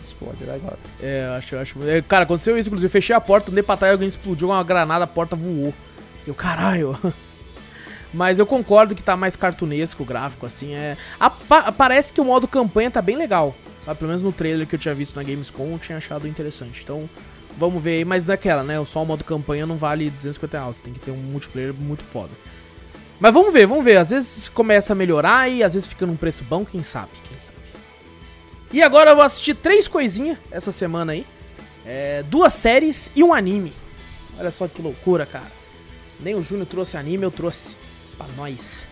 explode, 0.00 0.36
é 0.46 0.52
legal. 0.52 0.78
É, 1.02 1.26
eu 1.26 1.32
acho, 1.34 1.54
eu 1.56 1.60
acho. 1.60 1.78
é, 1.88 2.00
Cara, 2.02 2.22
aconteceu 2.22 2.56
isso, 2.56 2.68
inclusive. 2.68 2.86
Eu 2.86 2.90
fechei 2.92 3.16
a 3.16 3.20
porta, 3.20 3.50
andei 3.50 3.64
pra 3.64 3.76
trás, 3.76 3.92
alguém 3.92 4.06
explodiu 4.06 4.48
uma 4.50 4.62
granada, 4.62 5.02
a 5.04 5.08
porta 5.08 5.34
voou. 5.34 5.74
Eu, 6.24 6.34
caralho. 6.34 6.96
Mas 8.14 8.38
eu 8.38 8.46
concordo 8.46 8.94
que 8.94 9.02
tá 9.02 9.16
mais 9.16 9.36
cartunesco 9.36 10.02
o 10.02 10.06
gráfico, 10.06 10.44
assim. 10.46 10.74
É. 10.74 10.96
a- 11.18 11.30
pa- 11.30 11.72
parece 11.72 12.12
que 12.12 12.20
o 12.20 12.24
modo 12.24 12.46
campanha 12.46 12.90
tá 12.90 13.00
bem 13.00 13.16
legal. 13.16 13.54
Sabe? 13.84 13.98
Pelo 13.98 14.08
menos 14.08 14.22
no 14.22 14.32
trailer 14.32 14.66
que 14.66 14.74
eu 14.74 14.78
tinha 14.78 14.94
visto 14.94 15.16
na 15.16 15.22
Gamescom, 15.22 15.72
eu 15.72 15.78
tinha 15.78 15.98
achado 15.98 16.28
interessante. 16.28 16.82
Então, 16.84 17.08
vamos 17.56 17.82
ver 17.82 17.98
aí. 17.98 18.04
Mas 18.04 18.24
daquela, 18.24 18.62
né? 18.62 18.82
Só 18.84 19.02
o 19.02 19.06
modo 19.06 19.24
campanha 19.24 19.64
não 19.66 19.76
vale 19.76 20.10
250 20.10 20.58
reais. 20.58 20.78
Tem 20.78 20.92
que 20.92 21.00
ter 21.00 21.10
um 21.10 21.16
multiplayer 21.16 21.72
muito 21.74 22.04
foda. 22.04 22.30
Mas 23.18 23.32
vamos 23.32 23.52
ver, 23.52 23.66
vamos 23.66 23.84
ver. 23.84 23.96
Às 23.96 24.10
vezes 24.10 24.48
começa 24.48 24.92
a 24.92 24.96
melhorar 24.96 25.48
e 25.50 25.62
às 25.62 25.74
vezes 25.74 25.88
fica 25.88 26.04
num 26.04 26.16
preço 26.16 26.44
bom, 26.44 26.64
quem 26.64 26.82
sabe, 26.82 27.10
quem 27.28 27.38
sabe. 27.40 27.58
E 28.72 28.82
agora 28.82 29.10
eu 29.10 29.16
vou 29.16 29.24
assistir 29.24 29.54
três 29.54 29.86
coisinhas 29.88 30.38
essa 30.50 30.70
semana 30.72 31.12
aí. 31.12 31.24
É, 31.86 32.22
duas 32.28 32.52
séries 32.52 33.10
e 33.14 33.22
um 33.24 33.32
anime. 33.34 33.72
Olha 34.38 34.50
só 34.50 34.66
que 34.68 34.80
loucura, 34.82 35.24
cara. 35.26 35.50
Nem 36.20 36.34
o 36.34 36.42
Júnior 36.42 36.66
trouxe 36.66 36.96
anime, 36.96 37.24
eu 37.24 37.30
trouxe 37.30 37.76
pra 38.22 38.34
nós. 38.36 38.86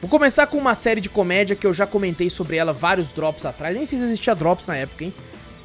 Vou 0.00 0.10
começar 0.10 0.46
com 0.46 0.58
uma 0.58 0.74
série 0.74 1.00
de 1.00 1.08
comédia 1.08 1.56
que 1.56 1.66
eu 1.66 1.72
já 1.72 1.86
comentei 1.86 2.28
sobre 2.28 2.56
ela 2.56 2.72
vários 2.72 3.10
drops 3.12 3.46
atrás. 3.46 3.74
Nem 3.74 3.86
sei 3.86 3.98
se 3.98 4.04
existia 4.04 4.34
drops 4.34 4.66
na 4.66 4.76
época, 4.76 5.04
hein? 5.04 5.14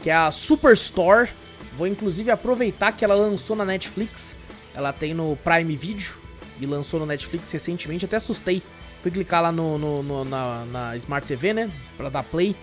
Que 0.01 0.09
é 0.09 0.13
a 0.15 0.31
Superstore. 0.31 1.29
Vou 1.77 1.85
inclusive 1.87 2.31
aproveitar 2.31 2.91
que 2.93 3.03
ela 3.03 3.15
lançou 3.15 3.55
na 3.55 3.65
Netflix. 3.65 4.35
Ela 4.73 4.93
tem 4.93 5.13
no 5.13 5.37
Prime 5.43 5.75
Video 5.75 6.13
e 6.61 6.65
lançou 6.65 6.99
no 6.99 7.05
Netflix 7.05 7.51
recentemente. 7.51 8.05
Até 8.05 8.15
assustei. 8.15 8.61
Fui 9.01 9.11
clicar 9.11 9.41
lá 9.41 9.51
no, 9.51 9.77
no- 9.77 10.03
no- 10.03 10.25
na, 10.25 10.65
na 10.65 10.95
Smart 10.97 11.25
TV, 11.27 11.53
né? 11.53 11.69
Pra 11.97 12.09
dar 12.09 12.23
play. 12.23 12.55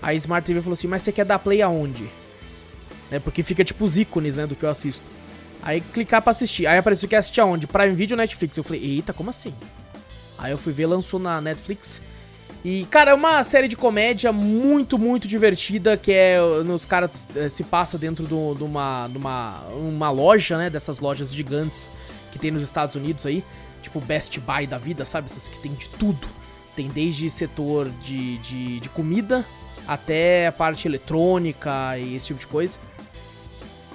A 0.00 0.14
Smart 0.14 0.46
TV 0.46 0.60
falou 0.62 0.74
assim: 0.74 0.86
Mas 0.86 1.02
você 1.02 1.12
quer 1.12 1.24
dar 1.26 1.38
play 1.38 1.60
aonde? 1.60 2.08
Né? 3.10 3.18
Porque 3.18 3.42
fica 3.42 3.64
tipo 3.64 3.84
os 3.84 3.96
ícones, 3.98 4.36
né? 4.36 4.46
Do 4.46 4.54
que 4.54 4.64
eu 4.64 4.70
assisto. 4.70 5.02
Aí 5.62 5.80
clicar 5.80 6.22
pra 6.22 6.30
assistir. 6.30 6.66
Aí 6.66 6.78
apareceu 6.78 7.08
que 7.08 7.14
ia 7.14 7.18
assistir 7.18 7.40
aonde? 7.40 7.66
Prime 7.66 7.92
Video 7.94 8.14
ou 8.14 8.18
Netflix? 8.18 8.56
Eu 8.56 8.64
falei: 8.64 8.82
Eita, 8.82 9.12
como 9.12 9.30
assim? 9.30 9.52
Aí 10.38 10.52
eu 10.52 10.58
fui 10.58 10.72
ver, 10.72 10.86
lançou 10.86 11.18
na 11.18 11.40
Netflix. 11.40 12.00
E, 12.64 12.86
cara, 12.90 13.12
é 13.12 13.14
uma 13.14 13.42
série 13.44 13.68
de 13.68 13.76
comédia 13.76 14.32
muito, 14.32 14.98
muito 14.98 15.28
divertida, 15.28 15.96
que 15.96 16.10
é, 16.12 16.38
nos 16.64 16.84
caras 16.84 17.28
eh, 17.36 17.48
se 17.48 17.62
passa 17.62 17.96
dentro 17.96 18.26
do- 18.26 18.54
de 18.54 18.64
uma, 18.64 19.08
de 19.10 19.16
uma, 19.16 19.60
uma 19.76 20.10
loja, 20.10 20.58
né, 20.58 20.68
dessas 20.68 20.98
lojas 20.98 21.32
gigantes 21.32 21.88
que 22.32 22.38
tem 22.38 22.50
nos 22.50 22.62
Estados 22.62 22.96
Unidos 22.96 23.24
aí, 23.26 23.44
tipo 23.80 24.00
Best 24.00 24.40
Buy 24.40 24.66
da 24.66 24.76
vida, 24.76 25.04
sabe, 25.04 25.26
essas 25.30 25.46
que 25.46 25.56
tem 25.60 25.72
de 25.72 25.88
tudo. 25.90 26.26
Tem 26.74 26.88
desde 26.88 27.30
setor 27.30 27.88
de, 28.04 28.38
de, 28.38 28.80
de 28.80 28.88
comida 28.88 29.44
até 29.86 30.48
a 30.48 30.52
parte 30.52 30.86
eletrônica 30.88 31.96
e 31.96 32.16
esse 32.16 32.26
tipo 32.26 32.40
de 32.40 32.46
coisa. 32.48 32.76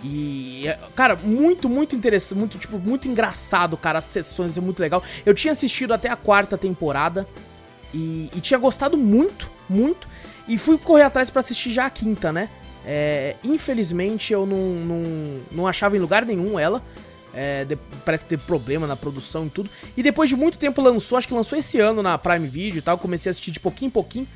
E, 0.03 0.67
é, 0.67 0.77
cara, 0.95 1.15
muito, 1.15 1.69
muito 1.69 1.95
interessante, 1.95 2.37
muito, 2.37 2.57
tipo, 2.57 2.77
muito 2.77 3.07
engraçado, 3.07 3.77
cara, 3.77 3.99
as 3.99 4.05
sessões 4.05 4.57
é 4.57 4.61
muito 4.61 4.79
legal. 4.81 5.01
Eu 5.25 5.33
tinha 5.33 5.51
assistido 5.53 5.93
até 5.93 6.09
a 6.09 6.15
quarta 6.15 6.57
temporada 6.57 7.25
e, 7.93 8.29
e 8.35 8.41
tinha 8.41 8.59
gostado 8.59 8.97
muito, 8.97 9.49
muito, 9.69 10.07
e 10.47 10.57
fui 10.57 10.77
correr 10.77 11.03
atrás 11.03 11.29
pra 11.31 11.39
assistir 11.39 11.71
já 11.71 11.85
a 11.85 11.89
quinta, 11.89 12.33
né? 12.33 12.49
É, 12.85 13.37
infelizmente 13.45 14.33
eu 14.33 14.45
não, 14.45 14.57
não, 14.57 15.41
não 15.53 15.67
achava 15.67 15.95
em 15.95 15.99
lugar 15.99 16.25
nenhum 16.25 16.59
ela. 16.59 16.81
É, 17.35 17.65
de- 17.65 17.77
parece 18.05 18.25
que 18.25 18.29
teve 18.29 18.43
problema 18.43 18.85
na 18.85 18.95
produção 18.95 19.47
e 19.47 19.49
tudo. 19.49 19.69
E 19.97 20.03
depois 20.03 20.29
de 20.29 20.35
muito 20.35 20.57
tempo 20.57 20.81
lançou, 20.81 21.17
acho 21.17 21.27
que 21.27 21.33
lançou 21.33 21.57
esse 21.57 21.79
ano 21.79 22.03
na 22.03 22.17
Prime 22.17 22.45
Video 22.47 22.77
e 22.77 22.81
tal. 22.81 22.97
Comecei 22.97 23.29
a 23.29 23.31
assistir 23.31 23.51
de 23.51 23.59
pouquinho 23.59 23.87
em 23.87 23.91
pouquinho. 23.91 24.27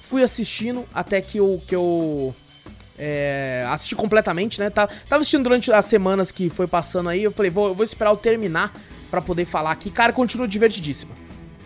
Fui 0.00 0.22
assistindo 0.22 0.84
até 0.94 1.20
que 1.20 1.38
eu, 1.38 1.60
que 1.66 1.74
eu 1.74 2.34
é, 2.98 3.66
assisti 3.70 3.94
completamente, 3.94 4.58
né? 4.60 4.70
Tá- 4.70 4.86
Tava 4.86 5.20
assistindo 5.20 5.44
durante 5.44 5.70
as 5.72 5.84
semanas 5.86 6.32
que 6.32 6.48
foi 6.50 6.66
passando 6.66 7.08
aí. 7.08 7.22
Eu 7.22 7.30
falei, 7.32 7.50
vou, 7.50 7.68
eu 7.68 7.74
vou 7.74 7.84
esperar 7.84 8.10
eu 8.10 8.16
terminar 8.16 8.72
pra 9.10 9.20
poder 9.20 9.44
falar 9.44 9.70
aqui. 9.70 9.90
Cara, 9.90 10.12
continua 10.12 10.46
divertidíssima. 10.48 11.14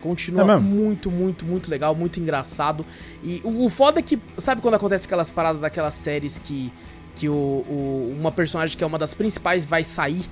Continua 0.01 0.43
É 0.55 0.59
muito, 0.59 1.11
muito, 1.11 1.45
muito 1.45 1.71
legal, 1.71 1.95
muito 1.95 2.19
engraçado. 2.19 2.85
E 3.23 3.41
o, 3.45 3.65
o 3.65 3.69
foda 3.69 4.01
é 4.01 4.03
que, 4.03 4.19
sabe 4.37 4.61
quando 4.61 4.75
acontece 4.75 5.07
aquelas 5.07 5.31
paradas 5.31 5.61
daquelas 5.61 5.95
séries 5.95 6.39
que, 6.39 6.73
que 7.15 7.29
o, 7.29 7.33
o- 7.33 8.17
uma 8.19 8.33
personagem 8.33 8.77
que 8.77 8.83
é 8.83 8.87
uma 8.87 8.99
das 8.99 9.15
principais 9.15 9.65
vai 9.65 9.85
sair 9.85 10.23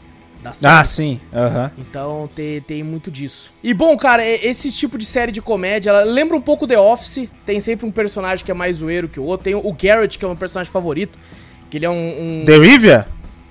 da 0.42 0.52
série? 0.52 0.72
Ah, 0.74 0.84
sim. 0.84 1.20
Aham. 1.32 1.70
Então 1.78 2.28
tem, 2.34 2.60
tem 2.60 2.82
muito 2.82 3.10
disso. 3.10 3.52
E 3.62 3.72
bom, 3.74 3.96
cara, 3.96 4.26
esse 4.26 4.70
tipo 4.72 4.96
de 4.98 5.04
série 5.04 5.30
de 5.32 5.40
comédia, 5.42 5.90
ela 5.90 6.02
lembra 6.02 6.36
um 6.36 6.40
pouco 6.40 6.66
The 6.66 6.78
Office. 6.78 7.28
Tem 7.44 7.60
sempre 7.60 7.86
um 7.86 7.90
personagem 7.90 8.44
que 8.44 8.50
é 8.50 8.54
mais 8.54 8.76
zoeiro 8.76 9.08
que 9.08 9.20
o 9.20 9.24
outro. 9.24 9.44
Tem 9.44 9.54
o 9.54 9.72
Garrett, 9.72 10.18
que 10.18 10.24
é 10.24 10.28
o 10.28 10.30
meu 10.30 10.38
personagem 10.38 10.72
favorito. 10.72 11.18
Que 11.68 11.78
ele 11.78 11.86
é 11.86 11.90
um. 11.90 12.40
um- 12.42 12.44
The 12.44 12.56
Rivia? 12.58 13.06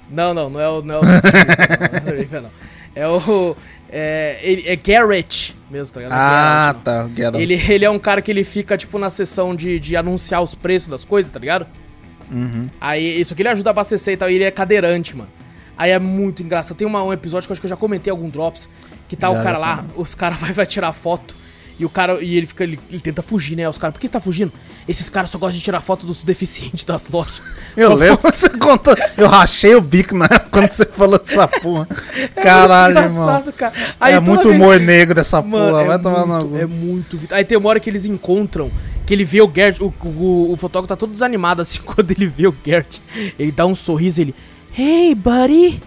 Não, 0.09 0.33
não, 0.33 0.49
não 0.49 0.59
é 0.59 0.67
o. 0.69 0.81
Não 0.81 0.95
é 0.95 0.99
o, 0.99 1.01
não, 2.31 2.41
não, 2.41 2.49
é 2.95 3.07
o. 3.07 3.21
É 3.23 3.29
o. 3.29 3.55
É, 3.91 4.39
ele, 4.43 4.63
é 4.67 4.75
Garrett 4.75 5.55
mesmo, 5.69 5.93
tá 5.93 5.99
ligado? 5.99 6.15
Ah, 6.17 6.75
Garrett, 6.83 7.15
tá. 7.15 7.25
Out. 7.27 7.41
Ele, 7.41 7.53
ele 7.71 7.85
é 7.85 7.89
um 7.89 7.97
cara 7.99 8.21
que 8.21 8.29
ele 8.29 8.43
fica, 8.43 8.77
tipo, 8.77 8.99
na 8.99 9.09
sessão 9.09 9.55
de, 9.55 9.79
de 9.79 9.95
anunciar 9.95 10.41
os 10.43 10.53
preços 10.53 10.89
das 10.89 11.03
coisas, 11.03 11.31
tá 11.31 11.39
ligado? 11.39 11.65
Uhum. 12.31 12.63
Aí, 12.79 13.19
isso 13.19 13.33
aqui 13.33 13.41
ele 13.41 13.49
ajuda 13.49 13.69
a 13.69 13.71
abastecer 13.71 14.13
e 14.13 14.17
tal, 14.17 14.29
e 14.29 14.35
ele 14.35 14.43
é 14.43 14.51
cadeirante, 14.51 15.15
mano. 15.15 15.29
Aí 15.79 15.89
é 15.91 15.97
muito 15.97 16.43
engraçado. 16.43 16.75
Tem 16.77 16.85
uma- 16.85 17.01
um 17.03 17.11
episódio 17.13 17.47
que 17.47 17.51
eu 17.51 17.53
acho 17.55 17.61
que 17.61 17.65
eu 17.65 17.69
já 17.69 17.75
comentei 17.77 18.11
algum 18.11 18.29
drops, 18.29 18.69
que 19.07 19.15
tá 19.15 19.31
Já, 19.31 19.39
o 19.39 19.41
cara 19.43 19.57
lá, 19.57 19.85
os 19.95 20.13
caras 20.13 20.37
vai, 20.37 20.51
vai 20.53 20.65
tirar 20.67 20.91
foto, 20.93 21.33
E 21.81 21.85
o 21.85 21.89
cara, 21.89 22.21
e 22.21 22.35
ele 22.35 22.45
fica, 22.45 22.65
ele, 22.65 22.77
ele 22.91 22.99
tenta 22.99 23.21
fugir, 23.21 23.55
né? 23.55 23.69
Os 23.69 23.77
caras, 23.77 23.93
por 23.93 24.01
que 24.01 24.07
você 24.07 24.11
tá 24.11 24.19
fugindo? 24.19 24.51
Esses 24.85 25.09
caras 25.09 25.29
só 25.29 25.37
gostam 25.39 25.57
de 25.59 25.63
tirar 25.63 25.79
foto 25.79 26.05
dos 26.05 26.25
deficientes 26.25 26.83
das 26.83 27.07
lojas. 27.09 27.41
Eu 27.77 27.95
lembro 27.95 28.19
você 28.21 28.49
contou. 28.49 28.93
Eu 29.15 29.29
rachei 29.29 29.73
o 29.75 29.79
bico 29.81 30.13
na 30.13 30.25
época 30.25 30.49
quando 30.51 30.71
você 30.73 30.83
falou 30.83 31.17
dessa 31.17 31.47
porra. 31.47 31.87
Caralho, 32.35 32.95
muito 32.99 33.13
irmão. 33.13 33.43
cara. 33.55 33.73
Aí 33.97 34.13
é 34.13 34.19
muito 34.19 34.49
vez- 34.49 34.55
humor 34.61 34.77
negro 34.79 35.19
essa 35.21 35.41
Mano, 35.41 35.69
porra. 35.71 35.83
é, 35.83 35.87
Vai 35.87 35.99
tomar 35.99 36.25
muito, 36.25 36.47
cu. 36.49 36.57
é 36.57 36.65
muito. 36.65 37.19
Aí 37.31 37.45
tem 37.45 37.57
uma 37.57 37.69
hora 37.69 37.79
que 37.79 37.89
eles 37.89 38.05
encontram, 38.05 38.69
que 39.05 39.13
ele 39.13 39.23
vê 39.23 39.41
o 39.41 39.49
Gert, 39.49 39.79
o, 39.79 39.93
o, 40.05 40.51
o 40.51 40.57
fotógrafo 40.57 40.89
tá 40.89 40.97
todo 40.97 41.13
desanimado 41.13 41.61
assim, 41.61 41.79
quando 41.85 42.11
ele 42.11 42.27
vê 42.27 42.45
o 42.45 42.55
Gert, 42.65 42.97
ele 43.39 43.53
dá 43.53 43.65
um 43.65 43.73
sorriso, 43.73 44.19
ele. 44.19 44.35
Hey, 44.77 45.15
buddy! 45.15 45.81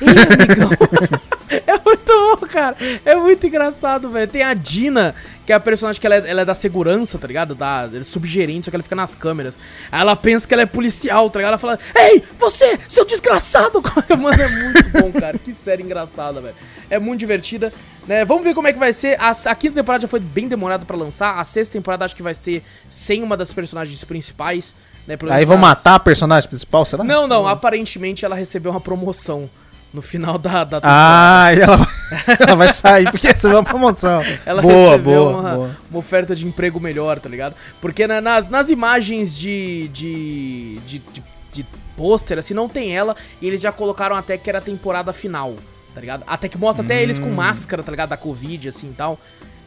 Ei, 0.00 0.08
amigão! 0.08 0.70
é 1.48 1.72
muito 1.84 2.06
bom, 2.06 2.46
cara. 2.46 2.76
É 3.04 3.16
muito 3.16 3.46
engraçado, 3.46 4.10
velho. 4.10 4.28
Tem 4.28 4.42
a 4.42 4.52
Dina, 4.52 5.14
que 5.46 5.52
é 5.52 5.56
a 5.56 5.60
personagem 5.60 6.00
que 6.00 6.06
ela 6.06 6.16
é, 6.16 6.30
ela 6.30 6.42
é 6.42 6.44
da 6.44 6.54
segurança, 6.54 7.18
tá 7.18 7.26
ligado? 7.26 7.54
Da, 7.54 7.88
é 7.92 8.04
subgerente, 8.04 8.66
só 8.66 8.70
que 8.70 8.76
ela 8.76 8.82
fica 8.82 8.94
nas 8.94 9.14
câmeras. 9.14 9.58
Aí 9.90 10.00
ela 10.00 10.14
pensa 10.14 10.46
que 10.46 10.52
ela 10.52 10.62
é 10.62 10.66
policial, 10.66 11.30
tá 11.30 11.38
ligado? 11.38 11.52
Ela 11.52 11.58
fala, 11.58 11.78
Ei, 11.94 12.22
você, 12.38 12.78
seu 12.88 13.04
desgraçado! 13.04 13.82
Mano, 14.18 14.42
é 14.42 14.48
muito 14.48 14.90
bom, 15.00 15.12
cara. 15.12 15.38
Que 15.38 15.54
série 15.54 15.82
engraçada, 15.82 16.40
velho. 16.40 16.54
É 16.90 16.98
muito 16.98 17.20
divertida. 17.20 17.72
Né? 18.06 18.24
Vamos 18.24 18.44
ver 18.44 18.54
como 18.54 18.68
é 18.68 18.72
que 18.72 18.78
vai 18.78 18.92
ser. 18.92 19.18
A, 19.20 19.30
a 19.30 19.54
quinta 19.54 19.76
temporada 19.76 20.02
já 20.02 20.08
foi 20.08 20.20
bem 20.20 20.46
demorada 20.46 20.84
pra 20.84 20.96
lançar. 20.96 21.38
A 21.38 21.44
sexta 21.44 21.72
temporada 21.72 22.04
acho 22.04 22.14
que 22.14 22.22
vai 22.22 22.34
ser 22.34 22.62
sem 22.90 23.22
uma 23.22 23.36
das 23.36 23.52
personagens 23.52 24.04
principais. 24.04 24.74
Né? 25.06 25.16
Aí 25.30 25.44
vão 25.44 25.56
matar 25.56 25.94
a 25.94 26.00
personagem 26.00 26.48
principal, 26.48 26.84
será? 26.84 27.04
Não, 27.04 27.26
não. 27.28 27.46
Aparentemente 27.46 28.24
ela 28.24 28.34
recebeu 28.34 28.70
uma 28.72 28.80
promoção 28.80 29.48
no 29.94 30.02
final 30.02 30.36
da, 30.36 30.64
da 30.64 30.80
Ah, 30.82 31.54
e 31.54 31.60
ela 31.60 31.76
vai, 31.76 31.88
ela 32.40 32.56
vai 32.56 32.72
sair 32.72 33.10
porque 33.10 33.28
recebeu 33.28 33.56
uma 33.58 33.64
promoção. 33.64 34.20
Ela 34.44 34.60
boa, 34.60 34.90
recebeu 34.90 35.24
boa, 35.24 35.40
uma, 35.40 35.54
boa. 35.54 35.70
uma 35.90 35.98
oferta 35.98 36.34
de 36.34 36.44
emprego 36.46 36.78
melhor, 36.80 37.18
tá 37.20 37.28
ligado? 37.28 37.54
Porque 37.80 38.06
na- 38.06 38.20
nas, 38.20 38.48
nas 38.48 38.68
imagens 38.68 39.34
de, 39.38 39.88
de, 39.88 40.78
de, 40.86 40.98
de, 40.98 41.24
de 41.52 41.66
pôster, 41.96 42.38
assim, 42.38 42.52
não 42.52 42.68
tem 42.68 42.94
ela. 42.94 43.16
E 43.40 43.46
eles 43.46 43.60
já 43.60 43.72
colocaram 43.72 44.16
até 44.16 44.36
que 44.36 44.50
era 44.50 44.58
a 44.58 44.62
temporada 44.62 45.12
final, 45.14 45.54
tá 45.94 46.00
ligado? 46.00 46.24
Até 46.26 46.48
que 46.48 46.58
mostra 46.58 46.84
até 46.84 47.02
eles 47.02 47.18
com 47.18 47.30
máscara, 47.30 47.82
tá 47.82 47.90
ligado? 47.90 48.10
Da 48.10 48.16
Covid, 48.18 48.68
assim 48.68 48.88
e 48.90 48.94
tal. 48.94 49.18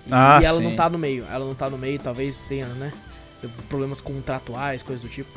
E, 0.06 0.11
Hum. 0.11 0.16
Ah, 0.16 0.40
e 0.41 0.45
ela 0.45 0.57
sim. 0.57 0.64
não 0.64 0.76
tá 0.76 0.90
no 0.90 0.98
meio. 0.98 1.24
Ela 1.32 1.45
não 1.45 1.56
tá 1.56 1.70
no 1.70 1.78
meio, 1.78 1.98
talvez 1.99 2.38
tenha, 2.40 2.66
né? 2.68 2.91
Problemas 3.68 4.02
contratuais, 4.02 4.84
coisas 4.84 5.03
do 5.03 5.10
tipo. 5.10 5.30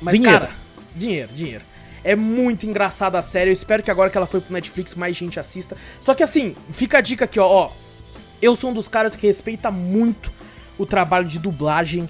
Mas, 0.00 0.14
Dinheiro. 0.16 0.40
cara, 0.40 0.52
dinheiro, 0.94 1.32
dinheiro. 1.32 1.64
É 2.02 2.16
muito 2.16 2.66
engraçada 2.66 3.18
a 3.18 3.22
série. 3.22 3.50
Eu 3.50 3.52
espero 3.52 3.82
que 3.82 3.90
agora 3.90 4.10
que 4.10 4.16
ela 4.16 4.26
foi 4.26 4.40
pro 4.40 4.52
Netflix, 4.52 4.94
mais 4.94 5.16
gente 5.16 5.38
assista. 5.38 5.76
Só 6.00 6.14
que 6.14 6.22
assim, 6.22 6.56
fica 6.72 6.98
a 6.98 7.00
dica 7.00 7.24
aqui, 7.26 7.38
ó. 7.38 7.46
ó 7.46 7.70
eu 8.40 8.56
sou 8.56 8.70
um 8.70 8.72
dos 8.72 8.88
caras 8.88 9.14
que 9.14 9.26
respeita 9.26 9.70
muito 9.70 10.32
o 10.78 10.86
trabalho 10.86 11.26
de 11.26 11.38
dublagem, 11.38 12.08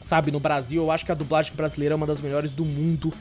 sabe, 0.00 0.30
no 0.30 0.40
Brasil. 0.40 0.82
Eu 0.82 0.90
acho 0.90 1.04
que 1.04 1.12
a 1.12 1.14
dublagem 1.14 1.52
brasileira 1.54 1.94
é 1.94 1.96
uma 1.96 2.06
das 2.06 2.22
melhores 2.22 2.54
do 2.54 2.64
mundo. 2.64 3.12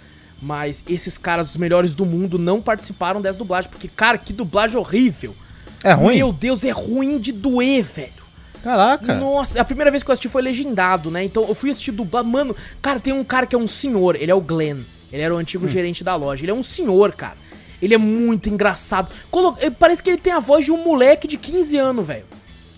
Mas 0.41 0.84
esses 0.88 1.18
caras, 1.18 1.49
os 1.49 1.57
melhores 1.57 1.94
do 1.94 2.06
mundo, 2.06 2.38
não 2.38 2.61
participaram 2.61 3.22
dessa 3.22 3.38
dublagem. 3.38 3.69
Porque, 3.69 3.88
cara, 3.88 4.18
que 4.18 4.32
dublagem 4.32 4.78
horrível. 4.78 5.36
É 5.84 5.91
ruim? 5.94 6.15
Meu 6.15 6.32
Deus, 6.32 6.64
é 6.64 6.72
ruim 6.72 7.19
de 7.19 7.32
doer, 7.32 7.84
velho. 7.84 8.27
Caraca. 8.63 9.13
Nossa, 9.15 9.61
a 9.61 9.65
primeira 9.65 9.89
vez 9.91 10.03
que 10.03 10.09
eu 10.09 10.13
assisti 10.13 10.29
foi 10.29 10.41
legendado, 10.41 11.09
né? 11.11 11.23
Então 11.23 11.45
eu 11.47 11.55
fui 11.55 11.69
assistir 11.69 11.91
dublado. 11.91 12.27
Mano, 12.27 12.55
cara, 12.81 12.99
tem 12.99 13.13
um 13.13 13.23
cara 13.23 13.45
que 13.45 13.55
é 13.55 13.59
um 13.59 13.67
senhor, 13.67 14.15
ele 14.15 14.31
é 14.31 14.35
o 14.35 14.41
Glenn. 14.41 14.79
Ele 15.11 15.21
era 15.21 15.34
o 15.34 15.38
antigo 15.38 15.65
Hum. 15.65 15.69
gerente 15.69 16.03
da 16.03 16.15
loja. 16.15 16.43
Ele 16.43 16.51
é 16.51 16.53
um 16.55 16.63
senhor, 16.63 17.13
cara. 17.13 17.35
Ele 17.81 17.93
é 17.93 17.97
muito 17.97 18.49
engraçado. 18.49 19.09
Colo- 19.31 19.55
eh, 19.61 19.69
Parece 19.69 20.01
que 20.03 20.09
ele 20.09 20.17
tem 20.17 20.34
a 20.34 20.39
voz 20.39 20.65
de 20.65 20.71
um 20.71 20.84
moleque 20.84 21.27
de 21.27 21.38
15 21.38 21.77
anos, 21.77 22.05
velho. 22.05 22.25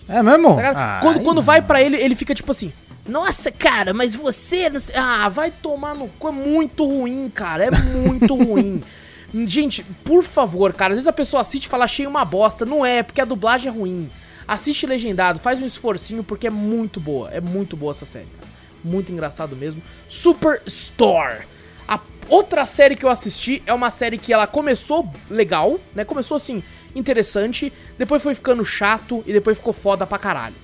É 0.08 0.22
mesmo? 0.22 0.54
Tá? 0.56 0.72
Ah, 0.74 0.98
quando 1.02 1.20
quando 1.22 1.40
vai 1.42 1.62
pra 1.62 1.82
ele, 1.82 1.96
ele 1.96 2.14
fica 2.14 2.34
tipo 2.34 2.50
assim: 2.50 2.72
Nossa, 3.08 3.50
cara, 3.50 3.92
mas 3.94 4.14
você. 4.14 4.68
Não 4.68 4.78
sei... 4.78 4.94
Ah, 4.96 5.28
vai 5.28 5.50
tomar 5.50 5.94
no 5.94 6.06
cu. 6.06 6.28
É 6.28 6.32
muito 6.32 6.84
ruim, 6.84 7.30
cara. 7.34 7.64
É 7.64 7.70
muito 7.70 8.34
ruim. 8.34 8.82
Gente, 9.46 9.84
por 10.04 10.22
favor, 10.24 10.72
cara. 10.72 10.92
Às 10.92 10.98
vezes 10.98 11.08
a 11.08 11.12
pessoa 11.12 11.40
assiste 11.40 11.64
e 11.64 11.68
fala, 11.68 11.84
achei 11.84 12.06
uma 12.06 12.24
bosta. 12.24 12.66
Não 12.66 12.84
é, 12.84 13.02
porque 13.02 13.20
a 13.20 13.24
dublagem 13.24 13.68
é 13.72 13.74
ruim. 13.74 14.10
Assiste 14.50 14.84
legendado, 14.84 15.38
faz 15.38 15.62
um 15.62 15.64
esforcinho, 15.64 16.24
porque 16.24 16.48
é 16.48 16.50
muito 16.50 16.98
boa. 16.98 17.30
É 17.30 17.40
muito 17.40 17.76
boa 17.76 17.92
essa 17.92 18.04
série, 18.04 18.26
cara. 18.26 18.48
Muito 18.82 19.12
engraçado 19.12 19.54
mesmo. 19.54 19.80
Superstore. 20.08 21.46
A 21.86 22.00
outra 22.28 22.66
série 22.66 22.96
que 22.96 23.04
eu 23.04 23.10
assisti 23.10 23.62
é 23.64 23.72
uma 23.72 23.90
série 23.90 24.18
que 24.18 24.32
ela 24.32 24.48
começou 24.48 25.08
legal, 25.30 25.78
né? 25.94 26.04
Começou 26.04 26.36
assim, 26.36 26.64
interessante. 26.96 27.72
Depois 27.96 28.20
foi 28.24 28.34
ficando 28.34 28.64
chato 28.64 29.22
e 29.24 29.32
depois 29.32 29.56
ficou 29.56 29.72
foda 29.72 30.04
pra 30.04 30.18
caralho 30.18 30.56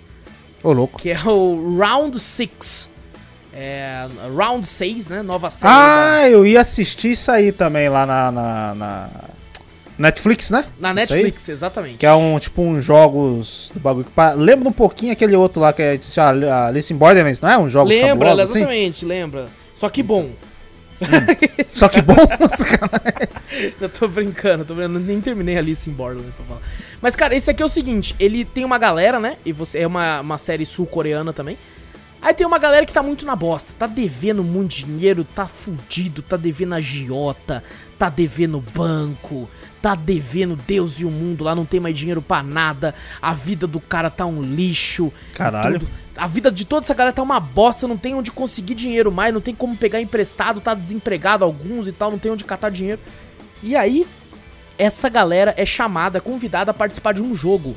Ô, 0.65 0.73
louco. 0.73 0.99
que 0.99 1.11
é 1.11 1.23
o 1.25 1.77
Round 1.79 2.19
6. 2.19 2.91
É, 3.55 4.05
Round 4.37 4.67
6, 4.67 5.09
né? 5.11 5.23
Nova 5.23 5.49
série. 5.49 5.73
Ah, 5.73 6.29
eu 6.29 6.45
ia 6.45 6.61
assistir 6.61 7.13
isso 7.13 7.31
aí 7.31 7.53
também 7.53 7.89
lá 7.89 8.05
na, 8.05 8.33
na, 8.33 8.75
na 8.75 9.11
Netflix, 9.99 10.51
né? 10.51 10.65
na? 10.79 10.93
Netflix, 10.93 11.49
exatamente. 11.49 11.97
Que 11.99 12.07
é 12.07 12.13
um, 12.13 12.39
tipo, 12.39 12.63
uns 12.63 12.85
jogos 12.85 13.71
do 13.73 13.81
bagulho. 13.81 14.05
que 14.05 14.13
Lembra 14.37 14.69
um 14.69 14.73
pouquinho 14.73 15.13
aquele 15.13 15.35
outro 15.35 15.61
lá 15.61 15.73
que 15.73 15.83
é 15.83 15.93
assim, 15.93 16.21
a 16.21 16.67
Alice 16.67 16.93
in 16.93 16.97
Borderlands, 16.97 17.41
não 17.41 17.49
é? 17.49 17.59
Um 17.59 17.69
jogos 17.69 17.91
Lembra, 17.91 18.33
assim? 18.43 18.59
exatamente, 18.61 19.05
lembra. 19.05 19.49
Só 19.75 19.89
que 19.89 20.03
bom. 20.03 20.31
Só 21.67 21.89
que 21.89 22.01
bom, 22.01 22.15
cara. 22.79 23.29
Eu 23.81 23.89
tô 23.89 24.09
brincando, 24.09 24.65
tô 24.65 24.75
brincando, 24.75 24.99
nem 25.01 25.21
terminei 25.21 25.57
a 25.57 25.61
Alice 25.61 25.89
em 25.89 25.93
Borderlands 25.93 26.35
pra 26.35 26.47
falar. 26.47 26.61
Mas, 27.01 27.15
cara, 27.15 27.35
esse 27.35 27.51
aqui 27.51 27.63
é 27.63 27.67
o 27.67 27.69
seguinte, 27.69 28.15
ele 28.19 28.45
tem 28.45 28.65
uma 28.65 28.79
galera, 28.79 29.21
né? 29.21 29.37
E 29.45 29.53
você 29.53 29.81
é 29.81 29.87
uma, 29.87 30.21
uma 30.21 30.39
série 30.39 30.65
sul-coreana 30.65 31.33
também. 31.33 31.57
Aí 32.21 32.35
tem 32.35 32.47
uma 32.47 32.59
galera 32.59 32.85
que 32.87 32.93
tá 32.93 33.03
muito 33.03 33.25
na 33.27 33.37
bosta, 33.37 33.75
tá 33.79 33.87
devendo 33.87 34.43
muito 34.43 34.75
dinheiro, 34.77 35.23
tá 35.23 35.47
fudido, 35.47 36.23
tá 36.23 36.37
devendo 36.37 36.75
agiota, 36.75 37.63
tá 37.99 38.09
devendo 38.09 38.59
banco, 38.75 39.49
tá 39.81 39.95
devendo 39.95 40.57
Deus 40.57 41.01
e 41.01 41.05
o 41.05 41.11
mundo, 41.11 41.45
lá 41.45 41.55
não 41.55 41.65
tem 41.65 41.79
mais 41.79 41.97
dinheiro 41.97 42.21
pra 42.21 42.43
nada, 42.43 42.95
a 43.21 43.33
vida 43.33 43.67
do 43.67 43.81
cara 43.81 44.11
tá 44.11 44.27
um 44.27 44.43
lixo. 44.43 45.13
Caralho. 45.35 45.81
tudo. 45.81 45.91
A 46.17 46.27
vida 46.27 46.51
de 46.51 46.65
toda 46.65 46.85
essa 46.85 46.95
galera 46.95 47.15
tá 47.15 47.23
uma 47.23 47.39
bosta, 47.39 47.87
não 47.87 47.97
tem 47.97 48.15
onde 48.15 48.33
conseguir 48.33 48.75
dinheiro 48.75 49.13
mais, 49.13 49.35
não 49.35 49.41
tem 49.41 49.55
como 49.55 49.77
pegar 49.77 50.01
emprestado, 50.01 50.61
tá 50.61 50.73
desempregado 50.73 51.45
alguns 51.45 51.87
e 51.87 51.93
tal, 51.93 52.11
não 52.11 52.19
tem 52.19 52.33
onde 52.33 52.43
catar 52.43 52.71
dinheiro. 52.71 53.01
E 53.63 53.77
aí, 53.77 54.07
essa 54.79 55.09
galera 55.09 55.55
é 55.57 55.67
chamada, 55.67 56.21
convidada 56.21 56.71
a 56.71 56.75
participar 56.75 57.13
de 57.13 57.23
um 57.23 57.35
jogo. 57.35 57.77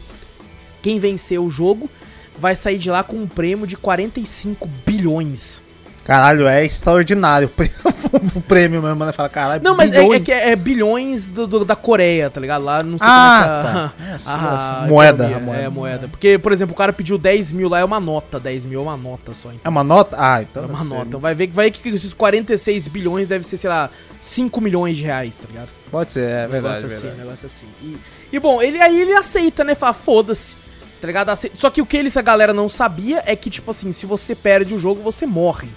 Quem 0.81 0.99
vencer 0.99 1.39
o 1.39 1.49
jogo 1.49 1.89
vai 2.37 2.55
sair 2.55 2.77
de 2.77 2.89
lá 2.89 3.03
com 3.03 3.17
um 3.17 3.27
prêmio 3.27 3.67
de 3.67 3.75
45 3.75 4.69
bilhões. 4.85 5.61
Caralho, 6.03 6.47
é 6.47 6.65
extraordinário 6.65 7.47
o 8.35 8.41
prêmio- 8.41 8.81
mesmo, 8.81 9.05
né? 9.05 9.11
Fala, 9.11 9.29
caralho. 9.29 9.61
Não, 9.63 9.75
mas 9.75 9.91
é, 9.91 9.99
bilhões. 10.01 10.21
é 10.21 10.23
que 10.23 10.31
é, 10.31 10.49
é 10.51 10.55
bilhões 10.55 11.29
do, 11.29 11.45
do- 11.45 11.63
da 11.65 11.75
Coreia, 11.75 12.29
tá 12.29 12.41
ligado? 12.41 12.63
Lá 12.65 12.81
não 12.81 12.97
sei 12.97 13.07
Ah, 13.07 13.43
como 13.43 13.53
é 13.53 13.57
que 13.57 13.63
tá. 13.63 14.03
a- 14.07 14.11
a, 14.11 14.15
Essa 14.15 14.87
moeda, 14.87 15.23
economia- 15.25 15.37
a 15.37 15.39
moeda. 15.45 15.61
É, 15.61 15.65
a 15.65 15.69
moeda. 15.69 16.07
Porque, 16.07 16.37
por 16.39 16.51
exemplo, 16.51 16.73
o 16.73 16.77
cara 16.77 16.91
pediu 16.91 17.17
10 17.17 17.51
mil 17.51 17.69
lá, 17.69 17.79
é 17.79 17.83
uma 17.83 17.99
nota. 17.99 18.39
10 18.39 18.65
mil 18.65 18.79
é 18.79 18.83
uma 18.83 18.97
nota 18.97 19.33
só. 19.35 19.49
Então. 19.49 19.61
É 19.63 19.69
uma 19.69 19.83
nota? 19.83 20.15
Ah, 20.19 20.41
então. 20.41 20.63
É 20.63 20.65
uma 20.67 20.83
nota. 20.83 21.05
Então 21.07 21.19
vai 21.19 21.35
ver, 21.35 21.47
vai 21.47 21.69
ver 21.69 21.77
que 21.77 21.89
esses 21.89 22.13
46 22.13 22.87
bilhões 22.87 23.27
deve 23.27 23.45
ser, 23.45 23.57
sei 23.57 23.69
lá, 23.69 23.89
5 24.19 24.59
milhões 24.59 24.97
de 24.97 25.03
reais, 25.03 25.37
tá 25.37 25.47
ligado? 25.47 25.69
Pode 25.91 26.11
ser, 26.11 26.23
é 26.23 26.47
Um 26.47 26.49
verdade. 26.49 26.53
negócio 26.63 26.83
é 26.83 26.87
assim, 26.87 26.95
verdade. 27.01 27.15
um 27.15 27.23
negócio 27.23 27.45
assim. 27.45 27.65
E, 27.83 27.97
e, 28.33 28.39
bom, 28.39 28.61
ele 28.61 28.81
aí 28.81 28.99
ele 29.01 29.13
aceita, 29.13 29.63
né? 29.63 29.75
Fala, 29.75 29.93
foda-se. 29.93 30.55
Tá 30.99 31.07
ligado? 31.07 31.29
Aceita. 31.29 31.55
Só 31.57 31.69
que 31.69 31.81
o 31.81 31.85
que 31.85 31.95
eles, 31.95 32.17
a 32.17 32.21
galera 32.21 32.51
não 32.53 32.67
sabia 32.67 33.23
é 33.25 33.35
que, 33.35 33.49
tipo 33.49 33.69
assim, 33.71 33.91
se 33.91 34.05
você 34.05 34.33
perde 34.35 34.73
o 34.75 34.79
jogo, 34.79 35.01
você 35.01 35.25
morre. 35.25 35.69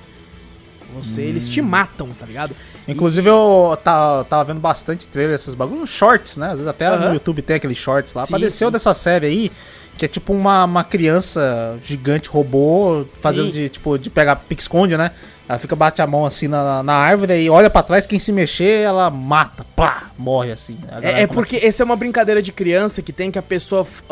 Você, 0.94 1.22
Eles 1.22 1.48
te 1.48 1.60
matam, 1.62 2.08
tá 2.18 2.26
ligado? 2.26 2.54
Inclusive, 2.86 3.28
eu 3.28 3.78
ta- 3.82 4.24
tava 4.24 4.44
vendo 4.44 4.60
bastante 4.60 5.06
trailer 5.08 5.32
desses 5.36 5.54
bagulhos, 5.54 5.90
shorts, 5.90 6.36
né? 6.36 6.46
Às 6.48 6.52
vezes 6.54 6.66
até 6.66 6.86
Aham. 6.86 7.08
no 7.08 7.14
YouTube 7.14 7.40
tem 7.42 7.56
aqueles 7.56 7.78
shorts 7.78 8.12
lá. 8.14 8.26
Sim, 8.26 8.34
Apareceu 8.34 8.68
sim. 8.68 8.72
dessa 8.72 8.92
série 8.92 9.26
aí, 9.26 9.52
que 9.96 10.04
é 10.04 10.08
tipo 10.08 10.32
uma, 10.32 10.64
uma 10.64 10.82
criança 10.84 11.78
gigante 11.84 12.28
robô 12.28 13.04
fazendo 13.14 13.46
Sim. 13.46 13.52
de, 13.52 13.68
tipo, 13.68 13.96
de 13.98 14.10
pegar 14.10 14.36
pique-esconde, 14.36 14.96
né? 14.96 15.12
Ela 15.48 15.58
fica, 15.58 15.76
bate 15.76 16.00
a 16.00 16.06
mão 16.06 16.24
assim 16.24 16.48
na, 16.48 16.82
na 16.82 16.94
árvore 16.94 17.34
e 17.42 17.50
olha 17.50 17.68
pra 17.68 17.82
trás, 17.82 18.06
quem 18.06 18.18
se 18.18 18.32
mexer, 18.32 18.80
ela 18.84 19.10
mata, 19.10 19.64
pá, 19.76 20.04
morre 20.16 20.50
assim. 20.52 20.76
Galera 20.88 21.18
É, 21.18 21.22
é 21.22 21.26
porque 21.26 21.56
essa 21.62 21.82
é 21.82 21.84
uma 21.84 21.96
brincadeira 21.96 22.40
de 22.40 22.52
criança 22.52 23.02
que 23.02 23.12
tem 23.12 23.30
que 23.30 23.38
a 23.38 23.42
pessoa 23.42 23.84
f- 23.84 24.02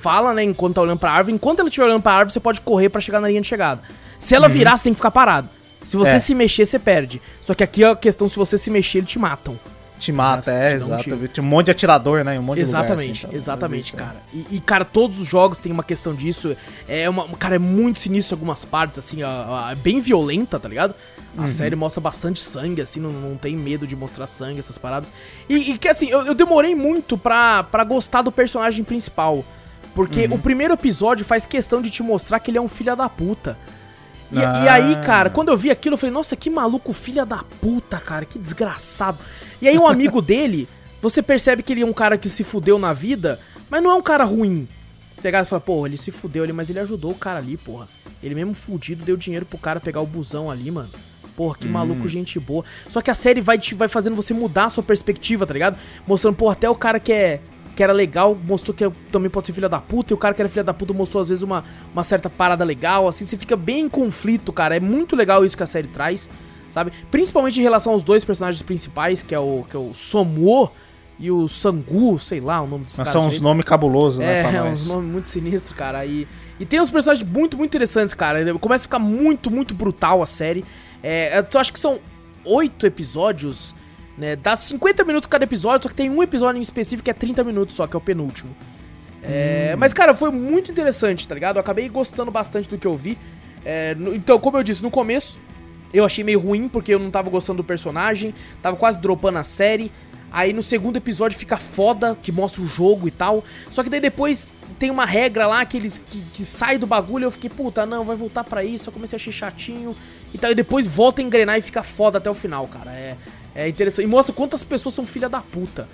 fala, 0.00 0.34
né, 0.34 0.42
enquanto 0.42 0.74
tá 0.74 0.82
olhando 0.82 0.98
pra 0.98 1.12
árvore. 1.12 1.34
Enquanto 1.34 1.60
ela 1.60 1.68
estiver 1.68 1.86
olhando 1.86 2.02
pra 2.02 2.12
árvore, 2.12 2.32
você 2.32 2.40
pode 2.40 2.60
correr 2.60 2.88
pra 2.88 3.00
chegar 3.00 3.20
na 3.20 3.28
linha 3.28 3.40
de 3.40 3.46
chegada. 3.46 3.80
Se 4.18 4.34
ela 4.34 4.48
virar, 4.48 4.76
você 4.76 4.84
tem 4.84 4.92
que 4.92 4.98
ficar 4.98 5.10
parado. 5.10 5.48
Se 5.86 5.96
você 5.96 6.10
Uhum. 6.10 6.16
É. 6.16 6.20
se 6.20 6.34
mexer, 6.34 6.66
você 6.66 6.78
perde. 6.78 7.22
Só 7.40 7.54
que 7.54 7.62
aqui 7.64 7.84
a 7.84 7.94
questão, 7.96 8.28
se 8.28 8.36
você 8.36 8.58
se 8.58 8.68
mexer, 8.70 8.98
eles 8.98 9.08
te 9.10 9.18
matam. 9.18 9.58
Te 9.98 10.12
mata, 10.12 10.50
é, 10.50 10.68
Te 10.70 10.74
um 10.74 10.86
exato. 10.88 11.04
tiro. 11.04 11.28
Tinha 11.28 11.42
um 11.42 11.46
monte 11.46 11.66
de 11.66 11.70
atirador, 11.70 12.22
né? 12.22 12.38
Um 12.38 12.42
monte 12.42 12.58
de 12.58 12.66
lugar, 12.66 12.84
Exatamente, 12.84 13.10
assim, 13.12 13.26
então, 13.28 13.36
exatamente, 13.38 13.82
vi 13.82 13.88
isso, 13.88 13.96
cara. 13.96 14.16
E, 14.34 14.56
e, 14.56 14.60
cara, 14.60 14.84
todos 14.84 15.18
os 15.18 15.26
jogos 15.26 15.56
têm 15.56 15.72
uma 15.72 15.82
questão 15.82 16.14
disso. 16.14 16.54
É 16.86 17.08
uma, 17.08 17.26
cara, 17.38 17.54
é 17.54 17.58
muito 17.58 17.98
sinistro 18.00 18.34
em 18.34 18.36
algumas 18.36 18.62
partes, 18.62 18.98
assim, 18.98 19.20
é 19.22 19.74
bem 19.76 19.98
violenta, 20.00 20.60
tá 20.60 20.68
ligado? 20.68 20.94
A 21.38 21.42
Uhum. 21.42 21.48
série 21.48 21.74
mostra 21.76 22.00
bastante 22.00 22.40
sangue, 22.40 22.82
assim, 22.82 23.00
não, 23.00 23.10
não 23.10 23.36
tem 23.38 23.56
medo 23.56 23.86
de 23.86 23.96
mostrar 23.96 24.26
sangue, 24.26 24.58
essas 24.58 24.76
paradas. 24.76 25.10
E, 25.48 25.72
e 25.72 25.78
que, 25.78 25.88
assim, 25.88 26.08
eu, 26.10 26.26
eu 26.26 26.34
demorei 26.34 26.74
muito 26.74 27.16
pra, 27.16 27.62
pra 27.62 27.82
gostar 27.84 28.20
do 28.20 28.30
personagem 28.32 28.84
principal. 28.84 29.42
Porque 29.94 30.26
o 30.30 30.36
primeiro 30.36 30.74
episódio 30.74 31.24
faz 31.24 31.46
questão 31.46 31.80
de 31.80 31.88
te 31.88 32.02
mostrar 32.02 32.38
que 32.38 32.50
ele 32.50 32.58
é 32.58 32.60
um 32.60 32.68
filho 32.68 32.94
da 32.94 33.08
puta. 33.08 33.56
E, 34.32 34.36
e 34.38 34.68
aí, 34.68 34.94
Ah. 34.94 35.00
cara, 35.00 35.30
quando 35.30 35.48
eu 35.48 35.56
vi 35.56 35.70
aquilo, 35.70 35.94
eu 35.94 35.98
falei, 35.98 36.12
nossa, 36.12 36.34
que 36.36 36.50
maluco 36.50 36.92
filha 36.92 37.24
da 37.24 37.44
puta, 37.60 37.98
cara, 37.98 38.24
que 38.24 38.38
desgraçado. 38.38 39.18
E 39.62 39.68
aí 39.68 39.78
um 39.78 39.86
amigo 39.88 40.20
dele, 40.20 40.68
você 41.00 41.22
percebe 41.22 41.62
que 41.62 41.72
ele 41.72 41.82
é 41.82 41.86
um 41.86 41.92
cara 41.92 42.18
que 42.18 42.28
se 42.28 42.42
fudeu 42.42 42.78
na 42.78 42.92
vida, 42.92 43.38
mas 43.70 43.82
não 43.82 43.90
é 43.90 43.94
um 43.94 44.02
cara 44.02 44.24
ruim. 44.24 44.68
Pegar 45.22 45.42
e 45.42 45.44
fala, 45.44 45.60
pô, 45.60 45.86
ele 45.86 45.96
se 45.96 46.10
fudeu 46.10 46.44
ali, 46.44 46.52
mas 46.52 46.68
ele 46.70 46.78
ajudou 46.80 47.12
o 47.12 47.14
cara 47.14 47.38
ali, 47.38 47.56
porra. 47.56 47.88
Ele 48.22 48.34
mesmo 48.34 48.54
fudido 48.54 49.04
deu 49.04 49.16
dinheiro 49.16 49.46
pro 49.46 49.58
cara 49.58 49.80
pegar 49.80 50.00
o 50.00 50.06
busão 50.06 50.50
ali, 50.50 50.70
mano. 50.70 50.88
Porra, 51.36 51.56
que 51.58 51.68
maluco, 51.68 52.08
gente 52.08 52.38
boa. 52.40 52.64
Só 52.88 53.02
que 53.02 53.10
a 53.10 53.14
série 53.14 53.40
vai, 53.42 53.58
te, 53.58 53.74
vai 53.74 53.88
fazendo 53.88 54.16
você 54.16 54.32
mudar 54.32 54.64
a 54.66 54.70
sua 54.70 54.82
perspectiva, 54.82 55.46
tá 55.46 55.52
ligado? 55.52 55.76
Mostrando, 56.06 56.34
pô, 56.34 56.48
até 56.48 56.68
o 56.68 56.74
cara 56.74 56.98
que 56.98 57.12
é. 57.12 57.40
Que 57.76 57.82
era 57.82 57.92
legal, 57.92 58.34
mostrou 58.34 58.74
que 58.74 58.90
também 59.12 59.30
pode 59.30 59.46
ser 59.46 59.52
filha 59.52 59.68
da 59.68 59.78
puta, 59.78 60.12
e 60.12 60.14
o 60.14 60.16
cara 60.16 60.34
que 60.34 60.42
era 60.42 60.48
filha 60.48 60.64
da 60.64 60.74
puta 60.74 60.92
mostrou 60.92 61.20
às 61.20 61.28
vezes 61.28 61.42
uma, 61.42 61.62
uma 61.92 62.02
certa 62.02 62.28
parada 62.28 62.64
legal, 62.64 63.06
assim, 63.06 63.24
você 63.24 63.36
fica 63.36 63.54
bem 63.54 63.80
em 63.84 63.88
conflito, 63.88 64.52
cara. 64.52 64.76
É 64.76 64.80
muito 64.80 65.14
legal 65.14 65.44
isso 65.44 65.56
que 65.56 65.62
a 65.62 65.66
série 65.66 65.86
traz, 65.86 66.28
sabe? 66.70 66.90
Principalmente 67.10 67.60
em 67.60 67.62
relação 67.62 67.92
aos 67.92 68.02
dois 68.02 68.24
personagens 68.24 68.62
principais, 68.62 69.22
que 69.22 69.34
é 69.34 69.38
o, 69.38 69.64
que 69.68 69.76
é 69.76 69.78
o 69.78 69.92
Somuo 69.92 70.70
e 71.18 71.30
o 71.30 71.46
Sangu, 71.48 72.18
sei 72.18 72.40
lá 72.40 72.60
o 72.62 72.66
nome 72.66 72.84
dos 72.84 72.96
Mas 72.96 73.08
caras. 73.08 73.12
são 73.12 73.26
uns 73.26 73.40
nomes 73.40 73.64
cabulosos, 73.64 74.20
né, 74.20 74.42
É, 74.42 74.56
é 74.56 74.62
uns 74.72 74.88
nomes 74.88 75.10
muito 75.10 75.26
sinistros, 75.26 75.76
cara. 75.76 76.04
E, 76.04 76.26
e 76.58 76.64
tem 76.64 76.80
uns 76.80 76.90
personagens 76.90 77.28
muito, 77.28 77.58
muito 77.58 77.70
interessantes, 77.70 78.14
cara. 78.14 78.54
Começa 78.58 78.84
a 78.84 78.86
ficar 78.86 78.98
muito, 78.98 79.50
muito 79.50 79.74
brutal 79.74 80.22
a 80.22 80.26
série. 80.26 80.64
É, 81.02 81.38
eu 81.38 81.60
acho 81.60 81.72
que 81.72 81.78
são 81.78 81.98
oito 82.44 82.86
episódios, 82.86 83.74
né? 84.16 84.36
Dá 84.36 84.56
50 84.56 85.04
minutos 85.04 85.26
cada 85.26 85.44
episódio, 85.44 85.84
só 85.84 85.88
que 85.88 85.94
tem 85.94 86.10
um 86.10 86.22
episódio 86.22 86.58
em 86.58 86.62
específico 86.62 87.04
que 87.04 87.10
é 87.10 87.14
30 87.14 87.44
minutos 87.44 87.74
só, 87.74 87.86
que 87.86 87.94
é 87.94 87.98
o 87.98 88.00
penúltimo. 88.00 88.54
É, 89.22 89.74
Mas, 89.78 89.92
cara, 89.92 90.14
foi 90.14 90.30
muito 90.30 90.70
interessante, 90.70 91.26
tá 91.26 91.34
ligado? 91.34 91.56
Eu 91.56 91.60
acabei 91.60 91.88
gostando 91.88 92.30
bastante 92.30 92.68
do 92.68 92.78
que 92.78 92.86
eu 92.86 92.96
vi. 92.96 93.18
É, 93.64 93.94
no- 93.94 94.14
então, 94.14 94.38
como 94.38 94.56
eu 94.56 94.62
disse, 94.62 94.82
no 94.82 94.90
começo 94.90 95.40
eu 95.92 96.04
achei 96.04 96.22
meio 96.22 96.38
ruim 96.38 96.68
porque 96.68 96.94
eu 96.94 96.98
não 96.98 97.10
tava 97.10 97.30
gostando 97.30 97.58
do 97.58 97.64
personagem, 97.64 98.34
tava 98.62 98.76
quase 98.76 98.98
dropando 99.00 99.38
a 99.38 99.44
série. 99.44 99.90
Aí 100.30 100.52
no 100.52 100.62
segundo 100.62 100.96
episódio 100.96 101.38
fica 101.38 101.56
foda, 101.56 102.16
que 102.20 102.30
mostra 102.30 102.60
o 102.62 102.66
jogo 102.66 103.08
e 103.08 103.10
tal. 103.10 103.42
Só 103.70 103.82
que 103.82 103.88
daí 103.88 104.00
depois 104.00 104.52
tem 104.78 104.90
uma 104.90 105.06
regra 105.06 105.46
lá 105.46 105.64
que 105.64 105.76
eles 105.76 105.98
que, 105.98 106.20
que 106.34 106.44
sai 106.44 106.76
do 106.78 106.86
bagulho. 106.86 107.24
Eu 107.24 107.30
fiquei, 107.30 107.48
puta, 107.48 107.86
não, 107.86 108.04
vai 108.04 108.14
voltar 108.16 108.44
pra 108.44 108.62
isso. 108.62 108.88
Eu 108.88 108.92
comecei 108.92 109.16
a 109.16 109.18
achar 109.18 109.32
chatinho 109.32 109.96
e 110.34 110.38
tal. 110.38 110.50
E 110.50 110.54
depois 110.54 110.86
volta 110.86 111.22
a 111.22 111.24
engrenar 111.24 111.56
e 111.58 111.62
fica 111.62 111.82
foda 111.82 112.18
até 112.18 112.28
o 112.28 112.34
final, 112.34 112.66
cara. 112.68 112.90
É, 112.90 113.16
é 113.56 113.68
interessante. 113.68 114.04
E 114.04 114.08
mostra 114.08 114.34
quantas 114.34 114.62
pessoas 114.62 114.94
são 114.94 115.06
filha 115.06 115.28
da 115.28 115.40
puta. 115.40 115.88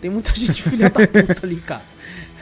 Tem 0.00 0.10
muita 0.10 0.32
gente 0.36 0.62
filha 0.62 0.88
da 0.88 1.06
puta 1.06 1.46
ali, 1.46 1.56
cara. 1.56 1.82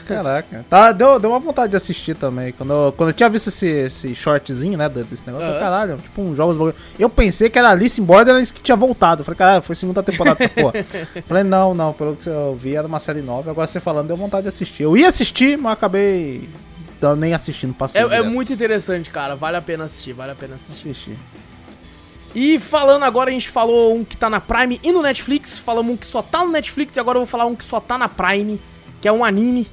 Caraca. 0.06 0.64
Tá, 0.70 0.92
deu, 0.92 1.18
deu 1.18 1.30
uma 1.30 1.40
vontade 1.40 1.70
de 1.70 1.76
assistir 1.76 2.14
também. 2.14 2.52
Quando 2.52 2.72
eu, 2.72 2.94
quando 2.96 3.10
eu 3.10 3.12
tinha 3.12 3.28
visto 3.28 3.48
esse, 3.48 3.66
esse 3.66 4.14
shortzinho, 4.14 4.78
né, 4.78 4.88
desse 4.88 5.26
negócio, 5.26 5.48
eu 5.48 5.54
falei, 5.54 5.60
caralho, 5.60 5.98
tipo 5.98 6.22
um 6.22 6.34
jogos... 6.34 6.74
Eu 6.96 7.10
pensei 7.10 7.50
que 7.50 7.58
era 7.58 7.70
Alice 7.70 8.00
in 8.00 8.04
Borderlands 8.04 8.52
que 8.52 8.60
tinha 8.60 8.76
voltado. 8.76 9.22
Eu 9.22 9.24
falei, 9.24 9.36
caralho, 9.36 9.62
foi 9.62 9.74
segunda 9.74 10.02
temporada 10.02 10.36
dessa 10.36 10.50
porra. 10.50 10.72
falei, 11.26 11.42
não, 11.42 11.74
não, 11.74 11.92
pelo 11.92 12.14
que 12.14 12.28
eu 12.28 12.54
vi 12.54 12.76
era 12.76 12.86
uma 12.86 13.00
série 13.00 13.20
nova. 13.20 13.50
Agora 13.50 13.66
você 13.66 13.80
falando, 13.80 14.06
deu 14.06 14.16
vontade 14.16 14.42
de 14.42 14.48
assistir. 14.48 14.84
Eu 14.84 14.96
ia 14.96 15.08
assistir, 15.08 15.58
mas 15.58 15.72
acabei 15.72 16.48
nem 17.18 17.34
assistindo, 17.34 17.74
passei. 17.74 18.00
É, 18.00 18.16
é 18.16 18.22
muito 18.22 18.52
interessante, 18.52 19.10
cara. 19.10 19.34
Vale 19.34 19.56
a 19.56 19.62
pena 19.62 19.84
assistir, 19.84 20.12
vale 20.12 20.32
a 20.32 20.34
pena 20.34 20.54
assistir. 20.54 20.90
Assistir. 20.90 21.16
E 22.38 22.60
falando 22.60 23.02
agora, 23.04 23.30
a 23.30 23.32
gente 23.32 23.48
falou 23.48 23.96
um 23.96 24.04
que 24.04 24.14
tá 24.14 24.28
na 24.28 24.38
Prime 24.40 24.78
e 24.82 24.92
no 24.92 25.00
Netflix. 25.00 25.58
Falamos 25.58 25.94
um 25.94 25.96
que 25.96 26.06
só 26.06 26.20
tá 26.20 26.44
no 26.44 26.50
Netflix 26.52 26.94
e 26.94 27.00
agora 27.00 27.16
eu 27.16 27.20
vou 27.20 27.26
falar 27.26 27.46
um 27.46 27.56
que 27.56 27.64
só 27.64 27.80
tá 27.80 27.96
na 27.96 28.10
Prime, 28.10 28.60
que 29.00 29.08
é 29.08 29.12
um 29.12 29.24
anime. 29.24 29.66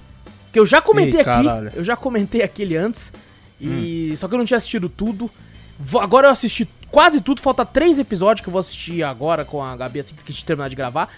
Que 0.54 0.60
eu 0.60 0.66
já 0.66 0.80
comentei 0.82 1.20
aqui. 1.20 1.30
Eu 1.76 1.84
já 1.84 1.98
comentei 1.98 2.42
aquele 2.42 2.78
antes. 2.78 3.12
E. 3.60 4.14
Só 4.16 4.30
que 4.30 4.34
eu 4.34 4.38
não 4.38 4.46
tinha 4.46 4.58
assistido 4.58 4.88
tudo. 4.88 5.30
Vou- 5.78 6.00
agora 6.02 6.28
eu 6.28 6.32
assisti 6.32 6.66
quase 6.90 7.20
tudo, 7.20 7.42
falta 7.42 7.66
três 7.66 8.00
episódios 8.00 8.42
que 8.42 8.48
eu 8.48 8.52
vou 8.54 8.60
assistir 8.60 9.04
agora 9.04 9.44
com 9.44 9.62
a 9.62 9.76
Gabi 9.76 10.00
assim 10.00 10.16
que 10.16 10.22
a 10.26 10.32
gente 10.32 10.46
terminar 10.46 10.70
de 10.70 10.76
gravar. 10.78 11.10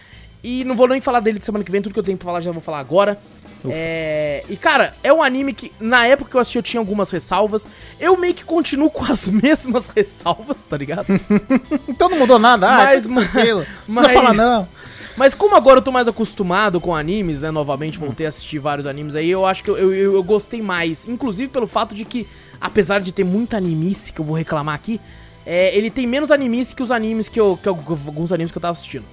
E 0.43 0.63
não 0.63 0.73
vou 0.73 0.88
nem 0.88 0.99
falar 1.01 1.19
dele 1.19 1.38
de 1.38 1.45
semana 1.45 1.63
que 1.63 1.72
vem, 1.72 1.81
tudo 1.81 1.93
que 1.93 1.99
eu 1.99 2.03
tenho 2.03 2.17
pra 2.17 2.26
falar 2.26 2.41
já 2.41 2.51
vou 2.51 2.61
falar 2.61 2.80
agora. 2.80 3.19
É, 3.73 4.43
e 4.49 4.55
cara, 4.57 4.93
é 5.03 5.11
um 5.13 5.21
anime 5.23 5.53
que 5.53 5.71
na 5.79 6.05
época 6.05 6.29
que 6.31 6.35
eu 6.37 6.41
assisti 6.41 6.57
eu 6.57 6.63
tinha 6.63 6.79
algumas 6.79 7.09
ressalvas. 7.11 7.67
Eu 7.99 8.17
meio 8.17 8.33
que 8.33 8.43
continuo 8.43 8.89
com 8.89 9.03
as 9.05 9.27
mesmas 9.29 9.87
ressalvas, 9.95 10.57
tá 10.69 10.77
ligado? 10.77 11.07
Então 11.87 12.09
não 12.09 12.19
mudou 12.19 12.37
nada. 12.39 12.67
Ah, 12.67 12.75
Mas, 12.85 13.07
mas, 13.07 13.31
tranquilo. 13.31 13.65
Não 13.87 14.01
mas- 14.03 14.11
falar 14.11 14.33
não. 14.33 14.67
Mas 15.17 15.33
como 15.33 15.55
agora 15.55 15.77
eu 15.77 15.81
tô 15.81 15.93
mais 15.93 16.09
acostumado 16.09 16.81
com 16.81 16.93
animes, 16.93 17.39
né? 17.41 17.49
Novamente 17.49 17.97
voltei 17.97 18.25
a 18.25 18.29
assistir 18.29 18.59
vários 18.59 18.85
animes 18.85 19.15
aí, 19.15 19.29
eu 19.31 19.45
acho 19.45 19.63
que 19.63 19.69
eu, 19.69 19.77
eu, 19.77 20.13
eu- 20.15 20.23
gostei 20.23 20.61
mais. 20.61 21.07
Inclusive 21.07 21.47
pelo 21.49 21.67
fato 21.67 21.95
de 21.95 22.03
que, 22.03 22.27
apesar 22.59 22.99
de 22.99 23.13
ter 23.13 23.23
muita 23.23 23.55
animice 23.55 24.11
que 24.11 24.19
eu 24.19 24.25
vou 24.25 24.35
reclamar 24.35 24.75
aqui, 24.75 24.99
é, 25.45 25.73
ele 25.77 25.89
tem 25.89 26.05
menos 26.05 26.31
animice 26.31 26.75
que 26.75 26.83
os 26.83 26.91
animes 26.91 27.29
que 27.29 27.39
eu. 27.39 27.57
Que 27.63 27.69
eu- 27.69 27.79
alguns 27.87 28.33
animes 28.33 28.51
que 28.51 28.57
eu 28.57 28.61
tava 28.61 28.73
assistindo. 28.73 29.05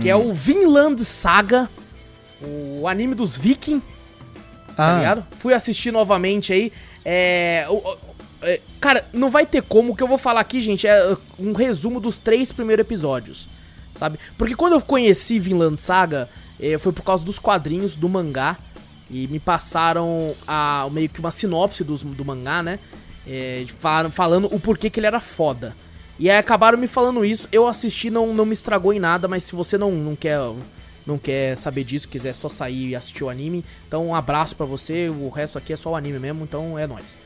Que 0.00 0.10
é 0.10 0.16
o 0.16 0.32
Vinland 0.32 1.02
Saga, 1.04 1.70
o 2.42 2.86
anime 2.88 3.14
dos 3.14 3.36
Viking, 3.36 3.80
tá 4.76 4.94
Ah, 4.94 4.98
ligado? 4.98 5.24
Fui 5.38 5.52
assistir 5.54 5.90
novamente 5.92 6.52
aí. 6.52 6.72
É, 7.04 7.66
o- 7.68 7.74
o- 7.76 7.96
é, 8.42 8.60
Cara, 8.80 9.04
não 9.12 9.28
vai 9.30 9.44
ter 9.46 9.62
como. 9.62 9.92
O 9.92 9.96
que 9.96 10.02
eu 10.02 10.08
vou 10.08 10.16
falar 10.18 10.40
aqui, 10.40 10.60
gente, 10.60 10.86
é 10.86 11.16
um 11.38 11.52
resumo 11.52 12.00
dos 12.00 12.18
três 12.18 12.50
primeiros 12.52 12.84
episódios. 12.86 13.46
Sabe? 13.94 14.18
Porque 14.38 14.54
quando 14.54 14.72
eu 14.74 14.80
conheci 14.80 15.38
Vinland 15.38 15.78
Saga, 15.78 16.28
eh, 16.58 16.78
foi 16.78 16.92
por 16.92 17.02
causa 17.02 17.24
dos 17.24 17.38
quadrinhos 17.38 17.94
do 17.96 18.08
mangá. 18.08 18.56
E 19.10 19.26
me 19.26 19.38
passaram 19.40 20.34
a, 20.46 20.88
meio 20.92 21.08
que 21.08 21.18
uma 21.20 21.30
sinopse 21.32 21.82
dos- 21.84 22.02
do, 22.02 22.24
mangá, 22.24 22.62
né? 22.62 22.78
Falaram- 23.78 24.10
falando 24.10 24.48
o 24.54 24.58
porquê 24.60 24.88
que 24.88 25.00
ele 25.00 25.06
era 25.06 25.20
foda. 25.20 25.74
E 26.18 26.30
aí 26.30 26.38
acabaram 26.38 26.78
me 26.78 26.86
falando 26.86 27.24
isso. 27.24 27.48
Eu 27.50 27.66
assisti, 27.66 28.08
não, 28.10 28.32
não 28.34 28.44
me 28.46 28.52
estragou 28.52 28.92
em 28.92 28.98
nada, 29.00 29.26
mas 29.26 29.42
se 29.44 29.54
você 29.54 29.76
não, 29.76 29.90
não 29.90 30.14
quer 30.14 30.38
não 31.06 31.18
quer 31.18 31.56
saber 31.56 31.84
disso, 31.84 32.08
quiser 32.08 32.34
só 32.34 32.48
sair 32.48 32.90
e 32.90 32.96
assistir 32.96 33.24
o 33.24 33.28
anime, 33.28 33.64
então 33.86 34.06
um 34.06 34.14
abraço 34.14 34.54
pra 34.56 34.66
você. 34.66 35.08
O 35.08 35.28
resto 35.28 35.58
aqui 35.58 35.72
é 35.72 35.76
só 35.76 35.90
o 35.90 35.96
anime 35.96 36.18
mesmo, 36.18 36.44
então 36.44 36.78
é 36.78 36.86
nóis. 36.86 37.16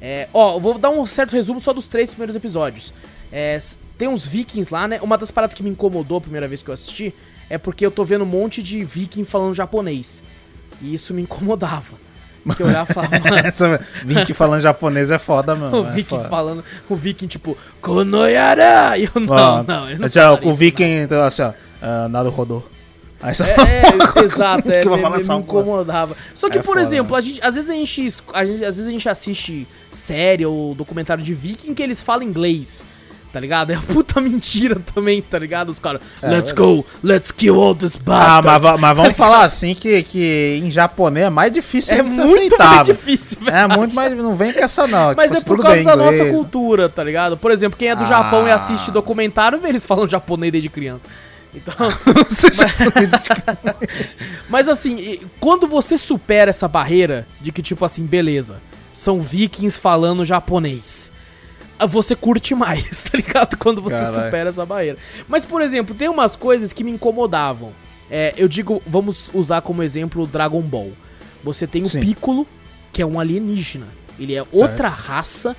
É, 0.00 0.28
ó, 0.32 0.56
eu 0.56 0.60
vou 0.60 0.78
dar 0.78 0.90
um 0.90 1.04
certo 1.04 1.32
resumo 1.32 1.60
só 1.60 1.72
dos 1.72 1.86
três 1.86 2.10
primeiros 2.10 2.34
episódios. 2.34 2.94
É, 3.30 3.58
tem 3.98 4.08
uns 4.08 4.26
vikings 4.26 4.72
lá, 4.72 4.88
né? 4.88 4.98
Uma 5.02 5.18
das 5.18 5.30
paradas 5.30 5.54
que 5.54 5.62
me 5.62 5.70
incomodou 5.70 6.18
a 6.18 6.20
primeira 6.20 6.48
vez 6.48 6.62
que 6.62 6.70
eu 6.70 6.74
assisti 6.74 7.14
é 7.48 7.58
porque 7.58 7.84
eu 7.84 7.90
tô 7.90 8.04
vendo 8.04 8.22
um 8.22 8.26
monte 8.26 8.62
de 8.62 8.82
viking 8.82 9.24
falando 9.24 9.54
japonês. 9.54 10.22
E 10.80 10.94
isso 10.94 11.12
me 11.12 11.22
incomodava. 11.22 11.98
Porque 12.42 12.62
eu 12.62 12.68
olhava 12.68 12.90
e 12.90 12.94
falava, 12.94 13.16
Essa 13.44 13.78
Vink 14.02 14.32
falando 14.32 14.62
japonês 14.62 15.10
é 15.10 15.18
foda, 15.18 15.54
mano. 15.54 15.82
o 15.84 15.86
é 15.86 15.92
viking 15.92 16.16
foda. 16.16 16.28
falando, 16.28 16.64
o 16.88 16.96
viking 16.96 17.26
tipo, 17.26 17.56
Konoyara! 17.82 18.96
E 18.96 19.04
eu, 19.04 19.20
não, 19.20 19.34
Ó, 19.34 19.62
não, 19.62 19.90
eu 19.90 19.98
não 19.98 20.08
já, 20.08 20.34
com 20.38 20.48
o 20.48 20.54
Viking, 20.54 21.02
então, 21.02 21.20
assim, 21.22 21.42
ó. 21.42 21.50
Uh, 21.50 22.08
nado 22.08 22.30
rodou. 22.30 22.66
Aí 23.22 23.34
só. 23.34 23.44
É, 23.44 23.54
é, 23.54 24.24
exato, 24.24 24.70
é, 24.72 24.80
que 24.80 24.88
me, 24.88 24.96
me- 24.96 25.38
incomodava. 25.40 26.16
Só 26.34 26.48
que, 26.48 26.58
É 26.58 26.62
por 26.62 26.74
foda, 26.74 26.82
exemplo, 26.82 27.12
né? 27.12 27.18
a 27.18 27.20
gente, 27.20 27.40
às 27.42 27.54
vezes 27.54 27.68
a 27.70 27.74
gente, 27.74 28.06
a 28.32 28.44
gente- 28.44 28.64
às 28.64 28.76
vezes 28.76 28.86
a 28.88 28.90
gente 28.90 29.08
assiste 29.08 29.66
série 29.92 30.46
ou 30.46 30.74
documentário 30.74 31.22
de 31.22 31.34
viking 31.34 31.74
que 31.74 31.82
eles 31.82 32.02
falam 32.02 32.22
inglês. 32.26 32.84
Tá 33.32 33.38
ligado? 33.38 33.70
É 33.70 33.76
puta 33.76 34.18
mentira 34.22 34.80
também, 34.92 35.22
tá 35.22 35.38
ligado? 35.38 35.68
Os 35.68 35.78
caras, 35.78 36.00
let's 36.20 36.50
go, 36.50 36.84
let's 37.00 37.30
kill 37.30 37.60
all 37.62 37.76
this 37.76 37.94
Ah, 37.94 38.00
bastards. 38.02 38.44
mas, 38.44 38.62
va- 38.62 38.76
mas 38.78 38.96
vamos 38.96 39.12
falar 39.16 39.44
assim 39.44 39.72
que, 39.72 40.02
que 40.02 40.60
em 40.64 40.68
japonês 40.68 41.26
é 41.26 41.30
mais 41.30 41.52
difícil 41.52 41.94
é 41.96 42.02
muito 42.02 42.58
mais 42.58 42.86
difícil, 42.88 43.38
É 43.42 43.44
verdade. 43.44 43.78
muito 43.78 43.94
mais. 43.94 44.16
Não 44.16 44.34
vem 44.34 44.52
com 44.52 44.58
essa, 44.64 44.84
não. 44.88 45.14
Mas 45.16 45.30
Tipo, 45.30 45.42
é 45.42 45.44
por 45.56 45.62
causa 45.62 45.76
da 45.84 45.92
inglês. 45.92 46.18
nossa 46.20 46.30
cultura, 46.32 46.88
tá 46.88 47.04
ligado? 47.04 47.36
Por 47.36 47.52
exemplo, 47.52 47.78
quem 47.78 47.90
é 47.90 47.94
do 47.94 48.04
Japão 48.04 48.48
e 48.48 48.50
Ah. 48.50 48.56
assiste 48.56 48.90
documentário, 48.90 49.60
vê 49.60 49.68
eles 49.68 49.86
falando 49.86 50.10
japonês 50.10 50.50
desde 50.50 50.68
criança. 50.68 51.06
Então, 51.54 51.74
Você 52.28 52.48
japonês. 52.52 53.10
Mas 54.48 54.68
assim, 54.68 55.20
quando 55.38 55.66
você 55.66 55.96
supera 55.98 56.50
essa 56.50 56.68
barreira 56.68 57.26
de 57.40 57.50
que, 57.52 57.62
tipo 57.62 57.84
assim, 57.84 58.04
beleza, 58.06 58.60
são 58.92 59.20
vikings 59.20 59.80
falando 59.80 60.24
japonês. 60.24 61.10
ah, 61.78 61.86
Você 61.86 62.14
curte 62.14 62.54
mais, 62.54 63.02
tá 63.02 63.16
ligado? 63.16 63.56
Quando 63.56 63.80
você 63.82 64.04
Caralho. 64.04 64.24
supera 64.24 64.48
essa 64.48 64.66
barreira. 64.66 64.98
Mas, 65.28 65.44
por 65.44 65.62
exemplo, 65.62 65.94
tem 65.94 66.08
umas 66.08 66.36
coisas 66.36 66.72
que 66.72 66.84
me 66.84 66.90
incomodavam. 66.92 67.72
É, 68.10 68.34
eu 68.36 68.48
digo, 68.48 68.82
vamos 68.86 69.30
usar 69.32 69.60
como 69.62 69.82
exemplo 69.82 70.24
o 70.24 70.26
Dragon 70.26 70.60
Ball. 70.60 70.92
Você 71.44 71.66
tem 71.66 71.82
o 71.82 71.88
Sim. 71.88 72.00
Piccolo, 72.00 72.46
que 72.92 73.00
é 73.00 73.06
um 73.06 73.18
alienígena. 73.20 73.86
Ele 74.18 74.34
é 74.34 74.44
outra 74.52 74.88
raça. 74.88 75.56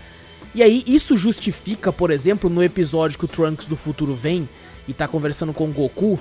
E 0.53 0.61
aí, 0.61 0.83
isso 0.85 1.15
justifica, 1.15 1.93
por 1.93 2.11
exemplo, 2.11 2.49
no 2.49 2.61
episódio 2.61 3.17
que 3.17 3.23
o 3.25 3.27
Trunks 3.27 3.65
do 3.67 3.75
futuro 3.77 4.13
vem 4.13 4.47
e 4.91 4.93
tá 4.93 5.07
conversando 5.07 5.53
com 5.53 5.65
o 5.65 5.71
Goku. 5.71 6.19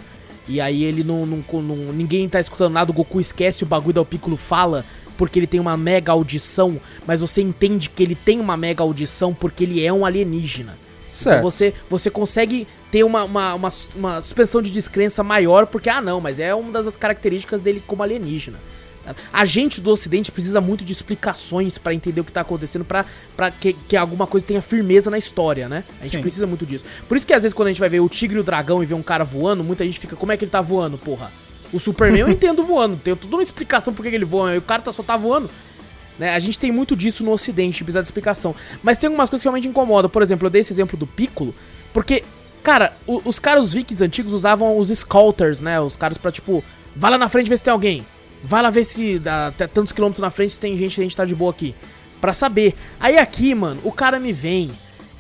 E 0.49 0.61
aí 0.61 0.85
ele 0.85 1.05
não, 1.05 1.27
não, 1.27 1.45
não- 1.61 1.93
Ninguém 1.93 2.29
tá 2.29 2.41
escutando 2.41 2.73
nada, 2.73 2.91
o 2.91 2.95
Goku 2.95 3.21
esquece 3.21 3.63
o 3.63 3.67
bagulho 3.67 3.95
da 3.95 4.01
o 4.01 4.07
Piccolo 4.07 4.37
fala. 4.37 4.85
Porque 5.17 5.39
ele 5.39 5.47
tem 5.47 5.61
uma 5.61 5.77
mega 5.77 6.13
audição, 6.13 6.81
mas 7.07 7.21
você 7.21 7.43
entende 7.43 7.91
que 7.91 8.03
ele 8.03 8.15
tem 8.15 8.41
uma 8.41 8.57
mega 8.57 8.83
audição 8.83 9.35
porque 9.35 9.65
ele 9.65 9.85
é 9.85 9.93
um 9.93 10.07
alienígena. 10.07 10.73
Então 11.11 11.33
Certo. 11.33 11.43
você, 11.43 11.75
você 11.91 12.09
consegue 12.09 12.67
ter 12.91 13.05
uma, 13.05 13.25
uma, 13.25 13.55
uma, 13.55 13.69
uma 13.97 14.23
suspensão 14.23 14.63
de 14.63 14.71
descrença 14.71 15.23
maior, 15.23 15.67
porque, 15.67 15.91
ah 15.91 16.01
não, 16.01 16.21
mas 16.23 16.41
é 16.41 16.55
uma 16.55 16.73
das 16.73 16.97
características 16.97 17.61
dele 17.61 17.83
como 17.87 18.03
alienígena. 18.03 18.57
A 19.33 19.45
gente 19.45 19.81
do 19.81 19.91
ocidente 19.91 20.31
precisa 20.31 20.61
muito 20.61 20.85
de 20.85 20.93
explicações 20.93 21.79
pra 21.79 21.93
entender 21.95 22.21
o 22.21 22.25
que 22.25 22.31
tá 22.33 22.43
acontecendo, 22.43 22.85
pra, 22.85 23.05
pra 23.37 23.51
que, 23.51 23.73
que 23.73 23.97
alguma 23.97 24.27
coisa 24.27 24.47
tenha 24.47 24.63
firmeza 24.63 25.11
na 25.11 25.19
história, 25.19 25.69
né? 25.69 25.85
A 26.01 26.05
gente 26.05 26.17
Sim. 26.17 26.21
precisa 26.23 26.47
muito 26.47 26.65
disso. 26.67 26.85
Por 27.09 27.17
isso 27.17 27.27
que 27.27 27.33
às 27.33 27.43
vezes 27.43 27.55
quando 27.55 27.69
a 27.69 27.71
gente 27.71 27.81
vai 27.81 27.89
ver 27.89 28.01
o 28.01 28.09
tigre 28.09 28.37
e 28.37 28.41
o 28.41 28.45
dragão 28.45 28.83
e 28.83 28.87
vê 28.87 28.95
um 28.95 29.03
cara 29.03 29.25
voando, 29.25 29.65
muita 29.65 29.85
gente 29.85 29.99
fica, 29.99 30.15
como 30.17 30.31
é 30.33 30.37
que 30.37 30.45
ele 30.45 30.51
tá 30.51 30.61
voando, 30.61 30.97
porra? 30.99 31.33
O 31.73 31.79
Superman 31.81 32.21
eu 32.23 32.29
entendo 32.31 32.63
voando, 32.63 32.97
tem 32.97 33.17
toda 33.17 33.37
uma 33.37 33.43
explicação 33.43 33.93
por 33.95 34.03
que 34.03 34.09
ele 34.15 34.25
voa, 34.25 34.55
e 34.55 34.59
o 34.59 34.63
cara 34.63 34.83
tá, 34.83 34.93
só 34.93 35.03
tá 35.03 35.17
voando. 35.17 35.51
Né? 36.19 36.35
A 36.35 36.39
gente 36.39 36.59
tem 36.59 36.71
muito 36.71 36.95
disso 36.95 37.25
no 37.25 37.31
ocidente, 37.33 37.83
precisa 37.83 38.03
de 38.03 38.09
explicação. 38.09 38.55
Mas 38.83 38.99
tem 38.99 39.09
algumas 39.09 39.31
coisas 39.31 39.43
que 39.43 39.47
realmente 39.49 39.67
incomodam. 39.69 40.11
Por 40.11 40.21
exemplo, 40.21 40.47
eu 40.47 40.51
dei 40.51 40.61
esse 40.61 40.73
exemplo 40.73 40.99
do 40.99 41.07
Piccolo, 41.07 41.55
porque, 41.95 42.23
cara, 42.63 42.93
o- 43.07 43.23
os 43.25 43.39
caras, 43.39 43.65
os 43.65 43.73
vikings 43.73 44.05
antigos 44.05 44.33
usavam 44.35 44.77
os 44.79 44.91
scouters, 44.91 45.61
né? 45.63 45.81
Os 45.81 45.97
caras 45.97 46.19
pra, 46.19 46.31
tipo, 46.31 46.63
vai 46.95 47.11
lá 47.11 47.17
na 47.17 47.29
frente 47.29 47.49
ver 47.49 47.57
se 47.57 47.63
tem 47.65 47.73
alguém. 47.73 48.05
Vai 48.43 48.63
lá 48.63 48.71
ver 48.71 48.85
se 48.85 49.19
dá 49.19 49.49
até 49.49 49.67
tantos 49.67 49.93
quilômetros 49.93 50.23
na 50.23 50.31
frente 50.31 50.53
se 50.53 50.61
tem 50.61 50.77
gente, 50.77 51.01
a 51.01 51.03
gente 51.03 51.17
tá 51.17 51.25
de 51.25 51.35
boa 51.35 51.51
aqui. 51.51 51.75
Pra 52.21 52.33
saber. 52.33 52.75
Aí 52.99 53.19
aqui, 53.19 53.55
mano, 53.55 53.81
o 53.85 53.93
cara 53.93 54.19
me 54.19 54.33
vem. 54.33 54.71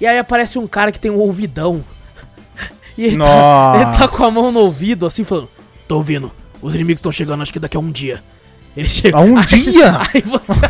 E 0.00 0.06
aí 0.06 0.18
aparece 0.18 0.58
um 0.58 0.66
cara 0.66 0.90
que 0.90 0.98
tem 0.98 1.10
um 1.10 1.18
ouvidão. 1.18 1.84
E 2.98 3.04
ele 3.04 3.18
tá, 3.18 3.72
ele 3.76 3.96
tá 3.96 4.08
com 4.08 4.24
a 4.24 4.30
mão 4.30 4.52
no 4.52 4.60
ouvido, 4.60 5.06
assim, 5.06 5.24
falando: 5.24 5.48
Tô 5.88 5.96
ouvindo, 5.96 6.30
os 6.60 6.74
inimigos 6.74 6.98
estão 6.98 7.10
chegando, 7.10 7.40
acho 7.40 7.52
que 7.52 7.58
daqui 7.58 7.76
a 7.76 7.80
um 7.80 7.90
dia. 7.90 8.22
Ele 8.76 8.88
chega. 8.88 9.16
A 9.16 9.20
um 9.20 9.38
aí, 9.38 9.44
dia? 9.46 10.02
Aí 10.12 10.20
você. 10.20 10.60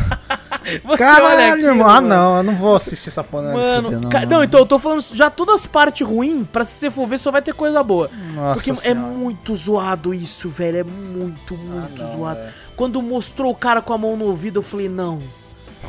Você 0.79 0.97
Caralho, 0.99 1.53
aquilo, 1.55 1.69
irmão. 1.69 1.89
Ah, 1.89 2.01
não, 2.01 2.37
eu 2.39 2.43
não 2.43 2.55
vou 2.57 2.77
assistir 2.77 3.09
essa 3.09 3.25
porra. 3.25 3.53
Mano, 3.53 3.91
fudeu, 3.93 4.09
ca- 4.11 4.27
não, 4.27 4.45
então 4.45 4.61
eu 4.61 4.67
tô 4.67 4.79
falando 4.79 5.01
já 5.13 5.29
todas 5.31 5.57
as 5.57 5.67
partes 5.67 6.07
ruins, 6.07 6.47
pra 6.53 6.65
se 6.65 6.73
você 6.73 6.91
for 6.91 7.07
ver, 7.07 7.19
só 7.19 7.31
vai 7.31 7.43
ter 7.43 7.53
coisa 7.55 7.83
boa. 7.83 8.11
Nossa 8.35 8.55
Porque 8.55 8.71
é 8.71 8.75
Senhora. 8.75 9.01
muito 9.01 9.55
zoado 9.57 10.15
isso, 10.15 10.49
velho. 10.49 10.79
É 10.79 10.85
muito, 10.85 11.57
muito 11.57 12.07
zoado. 12.07 12.41
Quando 12.77 13.03
mostrou 13.03 13.51
o 13.53 13.57
cara 13.57 13.83
com 13.83 13.93
a 13.93 13.99
mão 13.99 14.17
no 14.17 14.27
ouvido, 14.27 14.59
eu 14.61 14.63
falei, 14.63 14.89
não. 14.89 15.21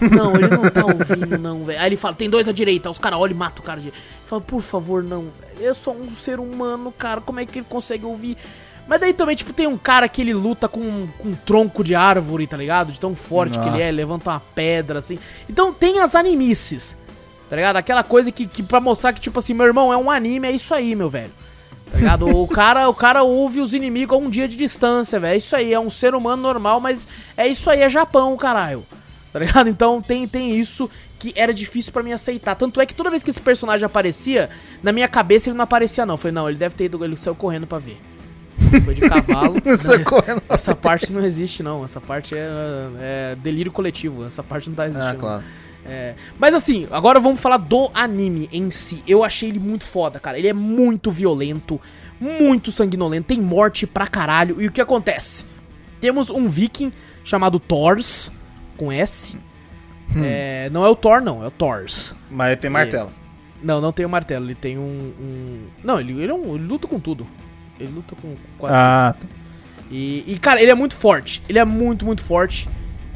Não, 0.10 0.34
ele 0.36 0.48
não 0.48 0.70
tá 0.70 0.86
ouvindo, 0.86 1.38
não, 1.38 1.64
velho. 1.66 1.80
Aí 1.80 1.88
ele 1.88 1.98
fala, 1.98 2.16
tem 2.16 2.30
dois 2.30 2.48
à 2.48 2.52
direita. 2.52 2.90
Os 2.90 2.98
caras 2.98 3.20
olham 3.20 3.36
e 3.36 3.38
matam 3.38 3.62
o 3.62 3.66
cara. 3.66 3.80
de- 3.80 3.94
Fala, 4.26 4.42
por 4.42 4.62
favor, 4.62 5.04
não, 5.04 5.22
velho. 5.40 5.60
Eu 5.60 5.76
sou 5.76 5.94
um 5.96 6.10
ser 6.10 6.40
humano, 6.40 6.92
cara. 6.98 7.20
Como 7.22 7.40
é 7.40 7.46
que 7.46 7.60
ele 7.60 7.66
consegue 7.70 8.06
ouvir? 8.06 8.38
Mas 8.92 9.00
daí 9.00 9.14
também, 9.14 9.38
tipo, 9.38 9.54
tem 9.54 9.68
um 9.68 9.78
cara 9.78 10.10
que 10.10 10.20
ele 10.20 10.34
luta 10.34 10.68
com, 10.68 11.08
com 11.18 11.30
um 11.30 11.34
tronco 11.34 11.82
de 11.82 11.96
árvore, 11.96 12.46
tá 12.46 12.58
ligado? 12.58 12.92
De 12.92 13.00
tão 13.00 13.16
forte 13.16 13.58
que 13.58 13.66
ele 13.70 13.80
é, 13.80 13.86
Nossa. 13.86 13.96
levanta 13.96 14.30
uma 14.32 14.42
pedra, 14.54 15.00
assim. 15.00 15.18
Então 15.50 15.72
tem 15.72 16.02
as 16.02 16.14
animices, 16.14 16.98
tá 17.50 17.56
ligado? 17.56 17.78
Aquela 17.78 18.04
coisa 18.04 18.34
que, 18.34 18.46
que 18.46 18.62
pra 18.62 18.82
mostrar 18.82 19.14
que, 19.14 19.22
tipo 19.22 19.40
assim, 19.40 19.54
meu 19.54 19.66
irmão, 19.66 19.94
é 19.94 19.96
um 19.98 20.12
anime, 20.12 20.50
é 20.50 20.52
isso 20.52 20.74
aí, 20.74 20.94
meu 20.94 21.10
velho. 21.10 21.32
Tá 21.90 22.00
ligado? 22.00 22.28
O 22.28 22.46
cara, 22.52 22.90
o 22.90 22.94
cara 22.94 23.24
ouve 23.24 23.62
os 23.62 23.74
inimigos 23.74 24.14
a 24.14 24.20
um 24.20 24.30
dia 24.30 24.46
de 24.46 24.58
distância, 24.58 25.22
velho. 25.22 25.36
É 25.36 25.38
isso 25.38 25.56
aí, 25.56 25.74
é 25.74 25.80
um 25.80 25.90
ser 25.90 26.14
humano 26.14 26.42
normal, 26.42 26.82
mas 26.82 27.08
é 27.38 27.48
isso 27.48 27.70
aí, 27.70 27.84
é 27.84 27.88
Japão, 27.88 28.36
caralho. 28.36 28.86
Tá 29.32 29.40
ligado? 29.40 29.70
Então 29.72 30.02
tem, 30.02 30.28
tem 30.28 30.54
isso 30.60 30.92
que 31.18 31.32
era 31.38 31.54
difícil 31.54 31.94
pra 31.94 32.04
mim 32.04 32.12
aceitar. 32.12 32.56
Tanto 32.56 32.82
é 32.82 32.86
que 32.86 32.94
toda 32.94 33.10
vez 33.10 33.24
que 33.24 33.30
esse 33.30 33.40
personagem 33.40 33.86
aparecia, 33.86 34.50
na 34.84 34.92
minha 34.92 35.08
cabeça 35.08 35.50
ele 35.50 35.56
não 35.56 35.64
aparecia, 35.64 36.06
não. 36.06 36.16
Eu 36.16 36.18
falei, 36.18 36.34
não, 36.34 36.50
ele 36.50 36.58
deve 36.58 36.76
ter 36.76 36.84
ido, 36.84 37.02
ele 37.06 37.16
saiu 37.16 37.36
correndo 37.36 37.66
pra 37.66 37.80
ver. 37.80 38.11
Foi 38.86 38.94
de 38.96 39.02
cavalo. 39.02 39.56
Saiu 39.80 40.00
Não, 40.00 40.06
correndo. 40.06 40.42
Essa 40.50 40.76
parte 40.76 41.12
não 41.14 41.22
existe, 41.24 41.62
não. 41.64 41.84
Essa 41.84 42.00
parte 42.02 42.36
é, 42.38 42.48
é 43.00 43.36
delírio 43.36 43.72
coletivo. 43.72 44.24
Essa 44.26 44.44
parte 44.44 44.70
não 44.70 44.76
tá 44.76 44.88
existindo. 44.88 45.14
Ah, 45.14 45.20
claro. 45.20 45.44
É, 45.84 46.14
mas 46.38 46.54
assim, 46.54 46.88
agora 46.92 47.20
vamos 47.20 47.42
falar 47.42 47.58
do 47.58 47.90
anime 47.94 48.48
em 48.52 48.70
si. 48.70 49.04
Eu 49.08 49.24
achei 49.24 49.50
ele 49.50 49.60
muito 49.60 49.84
foda, 49.84 50.20
cara. 50.20 50.38
Ele 50.38 50.48
é 50.48 50.54
muito 50.54 51.10
violento, 51.10 51.82
muito 52.20 52.72
sanguinolento, 52.72 53.28
tem 53.28 53.42
morte 53.42 53.88
pra 53.88 54.06
caralho. 54.06 54.62
E 54.62 54.68
o 54.68 54.72
que 54.72 54.80
acontece? 54.80 55.46
Temos 56.00 56.30
um 56.30 56.48
viking 56.48 56.92
chamado 57.24 57.60
Thors, 57.60 58.32
com 58.78 58.92
S. 58.92 59.36
É, 60.16 60.70
não 60.72 60.86
é 60.86 60.90
o 60.90 60.96
Thor, 60.96 61.22
não, 61.22 61.44
é 61.44 61.48
o 61.48 61.52
Thors. 61.52 62.16
Mas 62.30 62.52
ele 62.52 62.58
tem 62.58 62.70
martelo. 62.70 63.12
Não, 63.64 63.80
não 63.80 63.92
tem 63.92 64.06
o 64.06 64.10
martelo, 64.10 64.46
ele 64.46 64.56
tem 64.56 64.78
um. 64.78 65.14
um- 65.20 65.68
Não, 65.84 66.00
ele, 66.00 66.14
ele, 66.22 66.32
é 66.32 66.34
um- 66.34 66.56
ele 66.56 66.66
luta 66.68 66.88
com 66.88 67.00
tudo. 67.00 67.26
Ele 67.82 67.92
luta 67.94 68.16
com 68.22 68.36
quase 68.58 68.76
tudo. 68.78 68.84
Ah, 68.84 69.16
E, 69.92 70.24
e, 70.26 70.38
cara, 70.40 70.62
ele 70.62 70.72
é 70.72 70.76
muito 70.76 70.96
forte. 70.96 71.42
Ele 71.50 71.60
é 71.60 71.66
muito, 71.66 72.06
muito 72.06 72.24
forte. 72.24 72.70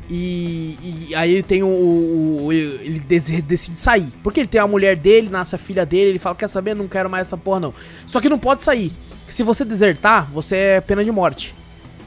E, 0.10 0.78
e 1.10 1.16
aí 1.16 1.32
ele 1.34 1.44
tem 1.44 1.64
o. 1.64 1.68
o- 1.68 2.52
ele 2.54 3.00
decide 3.00 3.80
sair. 3.80 4.08
Porque 4.24 4.40
ele 4.40 4.48
tem 4.48 4.62
a 4.62 4.68
mulher 4.68 4.96
dele, 4.96 5.30
nasce 5.30 5.56
a 5.56 5.58
filha 5.58 5.86
dele. 5.86 6.10
Ele 6.12 6.20
fala: 6.20 6.36
Quer 6.36 6.48
saber? 6.48 6.76
Não 6.76 6.88
quero 6.88 7.10
mais 7.10 7.28
essa 7.28 7.38
porra, 7.38 7.60
não. 7.60 7.74
Só 8.06 8.20
que 8.22 8.30
não 8.30 8.38
pode 8.38 8.62
sair. 8.64 8.92
Se 9.28 9.42
você 9.42 9.66
desertar, 9.66 10.30
você 10.32 10.56
é 10.56 10.82
pena 10.82 11.04
de 11.04 11.12
morte. 11.12 11.56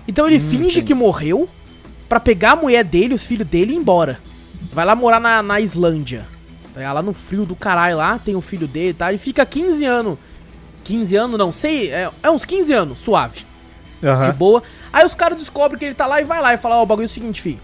Então 0.07 0.27
ele 0.27 0.39
finge 0.39 0.81
que 0.83 0.95
morreu 0.95 1.49
pra 2.09 2.21
pegar 2.21 2.53
a 2.53 2.57
mulher 2.57 2.85
dele, 2.85 3.15
os 3.15 3.27
filhos 3.27 3.47
dele 3.49 3.73
e 3.73 3.75
ir 3.75 3.79
embora. 3.79 4.21
Vai 4.73 4.85
lá 4.85 4.95
morar 4.95 5.19
na, 5.21 5.43
na 5.43 5.61
Islândia. 5.61 6.25
Tá? 6.73 6.93
Lá 6.93 7.03
no 7.03 7.13
frio 7.13 7.45
do 7.45 7.57
caralho 7.57 7.97
lá, 7.97 8.19
tem 8.19 8.37
o 8.37 8.41
filho 8.41 8.69
dele, 8.69 8.95
tá? 8.95 9.13
E 9.13 9.19
fica 9.19 9.45
15 9.45 9.85
anos. 9.85 10.19
15 10.89 11.17
anos, 11.17 11.39
não 11.39 11.53
sei, 11.53 11.91
é, 11.91 12.11
é 12.23 12.31
uns 12.31 12.45
15 12.45 12.73
anos, 12.73 12.99
suave 13.01 13.45
de 14.01 14.09
aham. 14.09 14.33
boa. 14.33 14.63
Aí 14.93 15.05
os 15.05 15.15
caras 15.15 15.37
descobrem 15.39 15.79
que 15.79 15.85
ele 15.85 15.95
tá 15.95 16.07
lá 16.07 16.21
e 16.21 16.25
vai 16.25 16.41
lá 16.41 16.55
e 16.55 16.59
fala, 16.59 16.77
ó, 16.77 16.83
o 16.83 16.87
bagulho 16.87 17.05
é 17.05 17.07
o 17.07 17.09
seguinte, 17.09 17.43
filho. 17.43 17.59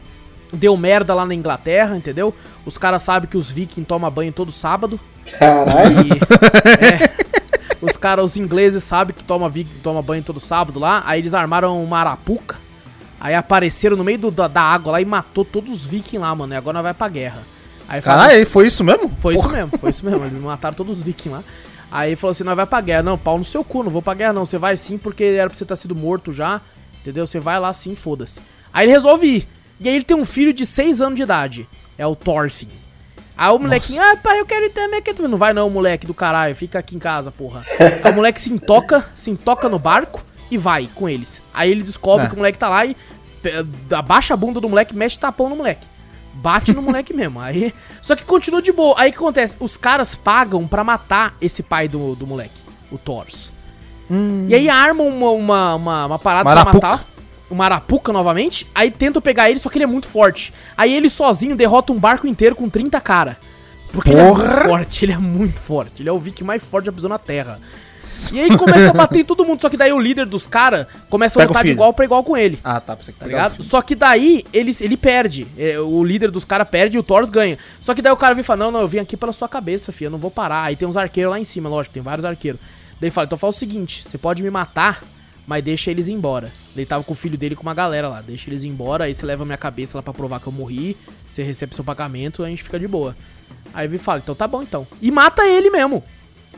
Deu 0.52 0.76
merda 0.76 1.14
lá 1.14 1.24
na 1.26 1.34
Inglaterra, 1.34 1.96
entendeu? 1.96 2.34
Os 2.66 2.76
caras 2.78 3.02
sabem 3.02 3.28
que 3.28 3.36
os 3.36 3.50
vikings 3.50 3.86
tomam 3.88 4.10
banho 4.10 4.30
todo 4.32 4.52
sábado. 4.52 5.00
Caralho. 5.38 6.06
E, 6.06 6.10
é, 6.84 7.10
os 7.80 7.96
caras, 7.96 8.24
os 8.26 8.36
ingleses 8.36 8.84
sabem 8.84 9.14
que 9.16 9.24
toma, 9.24 9.50
toma 9.82 10.00
banho 10.02 10.22
todo 10.22 10.38
sábado 10.38 10.78
lá. 10.78 11.02
Aí 11.06 11.20
eles 11.20 11.34
armaram 11.34 11.82
uma 11.82 11.98
arapuca. 11.98 12.56
Aí 13.20 13.34
apareceram 13.34 13.96
no 13.96 14.04
meio 14.04 14.18
do- 14.18 14.30
da, 14.30 14.46
da 14.46 14.60
água 14.62 14.92
lá 14.92 15.00
e 15.00 15.04
matou 15.04 15.44
todos 15.44 15.72
os 15.72 15.86
vikings 15.86 16.18
lá, 16.18 16.34
mano. 16.34 16.52
E 16.52 16.56
agora 16.56 16.74
nós 16.74 16.82
vai 16.82 16.94
pra 16.94 17.08
guerra. 17.08 17.42
Aí 17.88 18.00
Caralho, 18.02 18.46
foi 18.46 18.66
isso 18.66 18.84
mesmo? 18.84 19.10
foi 19.20 19.34
isso 19.34 19.42
Porra. 19.42 19.56
mesmo, 19.56 19.78
foi 19.78 19.90
isso 19.90 20.04
mesmo. 20.04 20.24
Eles 20.24 20.40
mataram 20.42 20.74
todos 20.74 20.98
os 20.98 21.02
vikings 21.02 21.30
lá. 21.36 21.42
Aí 21.94 22.08
ele 22.10 22.16
falou 22.16 22.32
assim: 22.32 22.42
nós 22.42 22.56
vai 22.56 22.66
pra 22.66 22.80
guerra. 22.80 23.04
Não, 23.04 23.16
pau 23.16 23.38
no 23.38 23.44
seu 23.44 23.62
cu, 23.62 23.84
não 23.84 23.90
vou 23.90 24.02
pra 24.02 24.14
guerra, 24.14 24.32
não. 24.32 24.44
Você 24.44 24.58
vai 24.58 24.76
sim, 24.76 24.98
porque 24.98 25.22
era 25.22 25.48
pra 25.48 25.56
você 25.56 25.64
ter 25.64 25.76
sido 25.76 25.94
morto 25.94 26.32
já. 26.32 26.60
Entendeu? 27.00 27.24
Você 27.24 27.38
vai 27.38 27.60
lá 27.60 27.72
sim, 27.72 27.94
foda-se. 27.94 28.40
Aí 28.72 28.84
ele 28.86 28.92
resolve 28.92 29.26
ir. 29.28 29.48
E 29.80 29.88
aí 29.88 29.94
ele 29.94 30.04
tem 30.04 30.16
um 30.16 30.24
filho 30.24 30.52
de 30.52 30.66
6 30.66 31.00
anos 31.00 31.14
de 31.14 31.22
idade. 31.22 31.68
É 31.96 32.04
o 32.04 32.16
Thorfinn. 32.16 32.66
Aí 33.36 33.50
o 33.50 33.58
molequinho, 33.60 34.02
ah, 34.02 34.16
pai, 34.16 34.40
eu 34.40 34.46
quero 34.46 34.66
ir 34.66 34.70
também. 34.70 35.00
quero 35.02 35.16
também." 35.18 35.30
Não 35.30 35.38
vai 35.38 35.52
não, 35.52 35.70
moleque 35.70 36.04
do 36.06 36.14
caralho, 36.14 36.56
fica 36.56 36.80
aqui 36.80 36.96
em 36.96 36.98
casa, 36.98 37.30
porra. 37.30 37.62
Aí 38.02 38.10
o 38.10 38.14
moleque 38.14 38.40
se 38.40 38.52
intoca, 38.52 39.08
se 39.14 39.30
intoca 39.30 39.68
no 39.68 39.78
barco 39.78 40.24
e 40.50 40.58
vai 40.58 40.88
com 40.94 41.08
eles. 41.08 41.40
Aí 41.52 41.70
ele 41.70 41.82
descobre 41.84 42.26
É. 42.26 42.28
que 42.28 42.34
o 42.34 42.38
moleque 42.38 42.58
tá 42.58 42.68
lá 42.68 42.84
e 42.84 42.96
abaixa 43.90 44.34
a 44.34 44.36
bunda 44.36 44.60
do 44.60 44.68
moleque, 44.68 44.96
mexe 44.96 45.18
tapão 45.18 45.48
no 45.48 45.56
moleque. 45.56 45.86
Bate 46.44 46.74
no 46.74 46.82
moleque 46.82 47.14
mesmo. 47.16 47.40
Aí. 47.40 47.72
Só 48.02 48.14
que 48.14 48.22
continua 48.22 48.60
de 48.60 48.70
boa. 48.70 48.94
Aí 48.98 49.08
o 49.08 49.12
que 49.12 49.18
acontece? 49.18 49.56
Os 49.58 49.78
caras 49.78 50.14
pagam 50.14 50.68
pra 50.68 50.84
matar 50.84 51.34
esse 51.40 51.62
pai 51.62 51.88
do, 51.88 52.14
do 52.14 52.26
moleque, 52.26 52.60
o 52.92 52.98
Thors. 52.98 53.50
E 54.46 54.54
aí 54.54 54.68
armam 54.68 55.08
uma, 55.08 55.30
uma, 55.30 55.74
uma, 55.74 56.06
uma 56.06 56.18
parada 56.18 56.50
Uma 56.50 56.62
pra 56.62 56.74
matar. 56.74 57.04
Uma 57.50 57.64
arapuca 57.64 58.12
novamente. 58.12 58.66
Aí 58.74 58.90
tentam 58.90 59.22
pegar 59.22 59.48
ele, 59.50 59.58
só 59.58 59.70
que 59.70 59.78
ele 59.78 59.84
é 59.84 59.88
muito 59.88 60.06
forte. 60.06 60.52
Aí 60.76 60.94
ele 60.94 61.08
sozinho 61.08 61.56
derrota 61.56 61.92
um 61.92 61.98
barco 61.98 62.26
inteiro 62.26 62.54
com 62.54 62.68
30 62.68 63.00
cara. 63.00 63.38
Porque 63.90 64.10
ele 64.10 64.20
é 64.20 64.24
Porra! 64.28 64.44
muito 64.44 64.64
forte, 64.64 65.04
ele 65.04 65.12
é 65.12 65.18
muito 65.18 65.60
forte. 65.60 66.02
Ele 66.02 66.08
é 66.08 66.12
o 66.12 66.18
Viking 66.18 66.44
mais 66.44 66.62
forte 66.62 66.84
que 66.84 66.90
já 66.90 66.92
pisou 66.92 67.08
na 67.08 67.18
Terra. 67.18 67.58
E 68.32 68.40
aí 68.40 68.56
começa 68.56 68.90
a 68.90 68.92
bater 68.92 69.20
em 69.20 69.24
todo 69.24 69.44
mundo, 69.44 69.60
só 69.60 69.68
que 69.68 69.76
daí 69.76 69.92
o 69.92 69.98
líder 69.98 70.26
dos 70.26 70.46
caras 70.46 70.86
começa 71.08 71.38
a 71.38 71.42
Pega 71.42 71.48
lutar 71.48 71.64
de 71.64 71.72
igual 71.72 71.92
pra 71.92 72.04
igual 72.04 72.22
com 72.22 72.36
ele. 72.36 72.58
Ah, 72.62 72.80
tá. 72.80 72.94
Pra 72.94 73.04
você 73.04 73.12
que 73.12 73.18
Tá 73.18 73.26
ligado? 73.26 73.62
Só 73.62 73.80
que 73.80 73.94
daí 73.94 74.44
ele, 74.52 74.72
ele 74.80 74.96
perde. 74.96 75.46
É, 75.56 75.78
O 75.78 76.02
líder 76.04 76.30
dos 76.30 76.44
caras 76.44 76.68
perde 76.68 76.96
e 76.96 77.00
o 77.00 77.02
Thor 77.02 77.26
ganha. 77.30 77.58
Só 77.80 77.94
que 77.94 78.02
daí 78.02 78.12
o 78.12 78.16
cara 78.16 78.34
vem 78.34 78.42
e 78.42 78.44
fala: 78.44 78.64
Não, 78.64 78.70
não, 78.70 78.80
eu 78.80 78.88
vim 78.88 78.98
aqui 78.98 79.16
pela 79.16 79.32
sua 79.32 79.48
cabeça, 79.48 79.92
filho. 79.92 80.06
Eu 80.08 80.12
não 80.12 80.18
vou 80.18 80.30
parar. 80.30 80.64
Aí 80.64 80.76
tem 80.76 80.86
uns 80.86 80.96
arqueiros 80.96 81.30
lá 81.30 81.38
em 81.40 81.44
cima, 81.44 81.68
lógico, 81.68 81.94
tem 81.94 82.02
vários 82.02 82.24
arqueiros. 82.24 82.60
Daí 83.00 83.10
fala: 83.10 83.26
Então 83.26 83.38
fala 83.38 83.50
o 83.50 83.54
seguinte: 83.54 84.02
você 84.06 84.18
pode 84.18 84.42
me 84.42 84.50
matar, 84.50 85.02
mas 85.46 85.62
deixa 85.64 85.90
eles 85.90 86.08
embora. 86.08 86.50
Ele 86.76 86.84
tava 86.86 87.04
com 87.04 87.12
o 87.12 87.16
filho 87.16 87.38
dele 87.38 87.54
com 87.54 87.62
uma 87.62 87.74
galera 87.74 88.08
lá. 88.08 88.20
Deixa 88.20 88.50
eles 88.50 88.64
embora. 88.64 89.04
Aí 89.04 89.14
você 89.14 89.24
leva 89.24 89.44
minha 89.44 89.58
cabeça 89.58 89.98
lá 89.98 90.02
pra 90.02 90.12
provar 90.12 90.40
que 90.40 90.46
eu 90.46 90.52
morri. 90.52 90.96
Você 91.30 91.42
recebe 91.42 91.74
seu 91.74 91.84
pagamento, 91.84 92.42
a 92.42 92.48
gente 92.48 92.62
fica 92.62 92.78
de 92.78 92.88
boa. 92.88 93.16
Aí 93.72 93.86
ele 93.86 93.98
fala: 93.98 94.18
Então 94.18 94.34
tá 94.34 94.46
bom 94.46 94.62
então. 94.62 94.86
E 95.00 95.10
mata 95.10 95.44
ele 95.46 95.70
mesmo. 95.70 96.02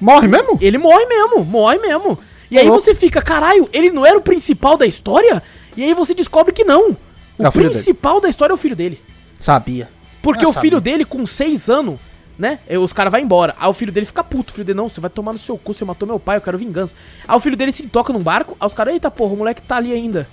Morre 0.01 0.29
mesmo? 0.29 0.59
Ele 0.61 0.79
morre 0.79 1.05
mesmo, 1.07 1.45
morre 1.45 1.79
mesmo. 1.79 2.19
E 2.51 2.59
aí 2.59 2.69
você 2.69 2.95
fica, 2.95 3.21
caralho, 3.23 3.69
ele 3.73 3.91
não 3.91 4.05
era 4.07 4.17
o 4.17 4.21
principal 4.23 4.77
da 4.77 4.87
história? 4.87 5.43
E 5.77 5.83
aí 5.83 5.95
você 5.95 6.15
descobre 6.15 6.53
que 6.53 6.65
não. 6.65 6.91
O 7.39 7.45
É 7.45 7.49
o 7.49 7.53
filho 7.53 7.71
principal 7.71 8.21
da 8.21 8.29
história 8.29 8.53
é 8.53 8.55
o 8.55 8.59
filho 8.59 8.77
dele. 8.77 9.01
Sabia. 9.41 9.89
Porque 10.23 10.45
Eu 10.45 10.51
o 10.51 10.53
filho 10.53 10.77
sabia. 10.79 10.93
dele, 10.93 11.05
com 11.05 11.25
seis 11.27 11.69
anos, 11.69 11.99
né? 12.39 12.59
eh, 12.69 12.79
Os 12.79 12.93
caras 12.93 13.11
vão 13.11 13.21
embora. 13.21 13.55
Aí 13.59 13.69
o 13.69 13.73
filho 13.73 13.93
dele 13.93 14.07
fica 14.07 14.23
puto. 14.25 14.51
O 14.53 14.55
filho 14.55 14.65
dele, 14.65 14.77
não, 14.77 14.89
você 14.89 15.01
vai 15.01 15.11
tomar 15.11 15.33
no 15.33 15.39
seu 15.39 15.59
cu, 15.59 15.75
você 15.75 15.85
matou 15.85 16.07
meu 16.09 16.19
pai, 16.19 16.37
eu 16.37 16.41
quero 16.41 16.57
vingança. 16.57 16.95
Aí 17.27 17.37
o 17.37 17.41
filho 17.41 17.57
dele 17.57 17.73
se 17.73 17.83
toca 17.89 18.13
num 18.13 18.23
barco, 18.23 18.57
aí 18.61 18.67
os 18.67 18.75
caras, 18.75 18.95
eita 18.95 19.11
porra, 19.11 19.35
o 19.35 19.37
moleque 19.37 19.61
tá 19.63 19.77
ali 19.77 19.93
ainda. 19.93 20.27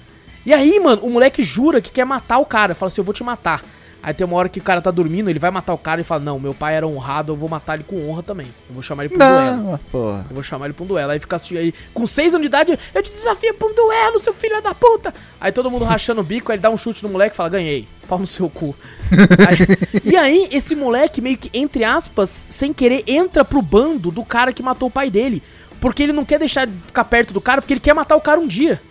E 0.45 0.53
aí, 0.53 0.79
mano, 0.79 1.01
o 1.03 1.09
moleque 1.09 1.41
jura 1.41 1.81
que 1.81 1.89
quer 1.91 2.05
matar 2.05 2.37
o 2.37 2.45
cara. 2.45 2.75
Fala 2.75 2.91
assim, 2.91 3.01
eu 3.01 3.05
vou 3.05 3.13
te 3.13 3.23
matar. 3.23 3.63
Aí 4.05 4.13
tem 4.13 4.27
uma 4.27 4.35
hora 4.35 4.49
que 4.49 4.59
o 4.59 4.61
cara 4.61 4.81
tá 4.81 4.91
dormindo, 4.91 5.29
ele 5.29 5.39
vai 5.39 5.49
matar 5.49 5.73
o 5.73 5.77
cara 5.77 6.01
e 6.01 6.03
fala: 6.03 6.21
Não, 6.21 6.37
meu 6.37 6.53
pai 6.53 6.75
era 6.75 6.85
honrado, 6.85 7.31
eu 7.31 7.37
vou 7.37 7.47
matar 7.47 7.75
ele 7.75 7.85
com 7.85 8.09
honra 8.09 8.21
também. 8.21 8.47
Eu 8.67 8.73
vou 8.73 8.83
chamar 8.83 9.05
ele 9.05 9.15
pra 9.15 9.25
um 9.25 9.31
duelo. 9.33 9.63
Não, 9.71 9.77
porra. 9.89 10.25
Eu 10.29 10.33
vou 10.33 10.43
chamar 10.43 10.65
ele 10.65 10.73
pra 10.73 10.83
um 10.83 10.87
duelo. 10.87 11.11
Aí 11.11 11.19
fica 11.19 11.37
assim, 11.37 11.57
aí, 11.57 11.73
com 11.93 12.05
6 12.05 12.35
anos 12.35 12.41
de 12.43 12.47
idade, 12.47 12.77
eu 12.93 13.01
te 13.01 13.11
desafio 13.13 13.53
pra 13.53 13.67
um 13.69 13.73
duelo, 13.73 14.19
seu 14.19 14.33
filho 14.33 14.61
da 14.61 14.75
puta. 14.75 15.13
Aí 15.39 15.53
todo 15.53 15.71
mundo 15.71 15.85
rachando 15.85 16.19
o 16.19 16.23
bico, 16.23 16.51
aí 16.51 16.55
ele 16.57 16.61
dá 16.61 16.69
um 16.69 16.77
chute 16.77 17.01
no 17.01 17.07
moleque 17.09 17.33
e 17.33 17.37
fala: 17.37 17.49
Ganhei. 17.49 17.87
Pau 18.05 18.19
no 18.19 18.27
seu 18.27 18.49
cu. 18.49 18.75
Aí- 19.47 20.01
e 20.03 20.17
aí, 20.17 20.49
esse 20.51 20.75
moleque, 20.75 21.21
meio 21.21 21.37
que, 21.37 21.49
entre 21.57 21.85
aspas, 21.85 22.45
sem 22.49 22.73
querer, 22.73 23.05
entra 23.07 23.45
pro 23.45 23.61
bando 23.61 24.11
do 24.11 24.25
cara 24.25 24.51
que 24.51 24.61
matou 24.61 24.89
o 24.89 24.91
pai 24.91 25.09
dele. 25.09 25.41
Porque 25.79 26.03
ele 26.03 26.11
não 26.13 26.25
quer 26.25 26.37
deixar 26.37 26.67
de 26.67 26.73
ficar 26.73 27.05
perto 27.05 27.33
do 27.33 27.39
cara, 27.39 27.61
porque 27.61 27.73
ele 27.73 27.79
quer 27.79 27.93
matar 27.93 28.17
o 28.17 28.21
cara 28.21 28.39
um 28.41 28.47
dia. 28.47 28.81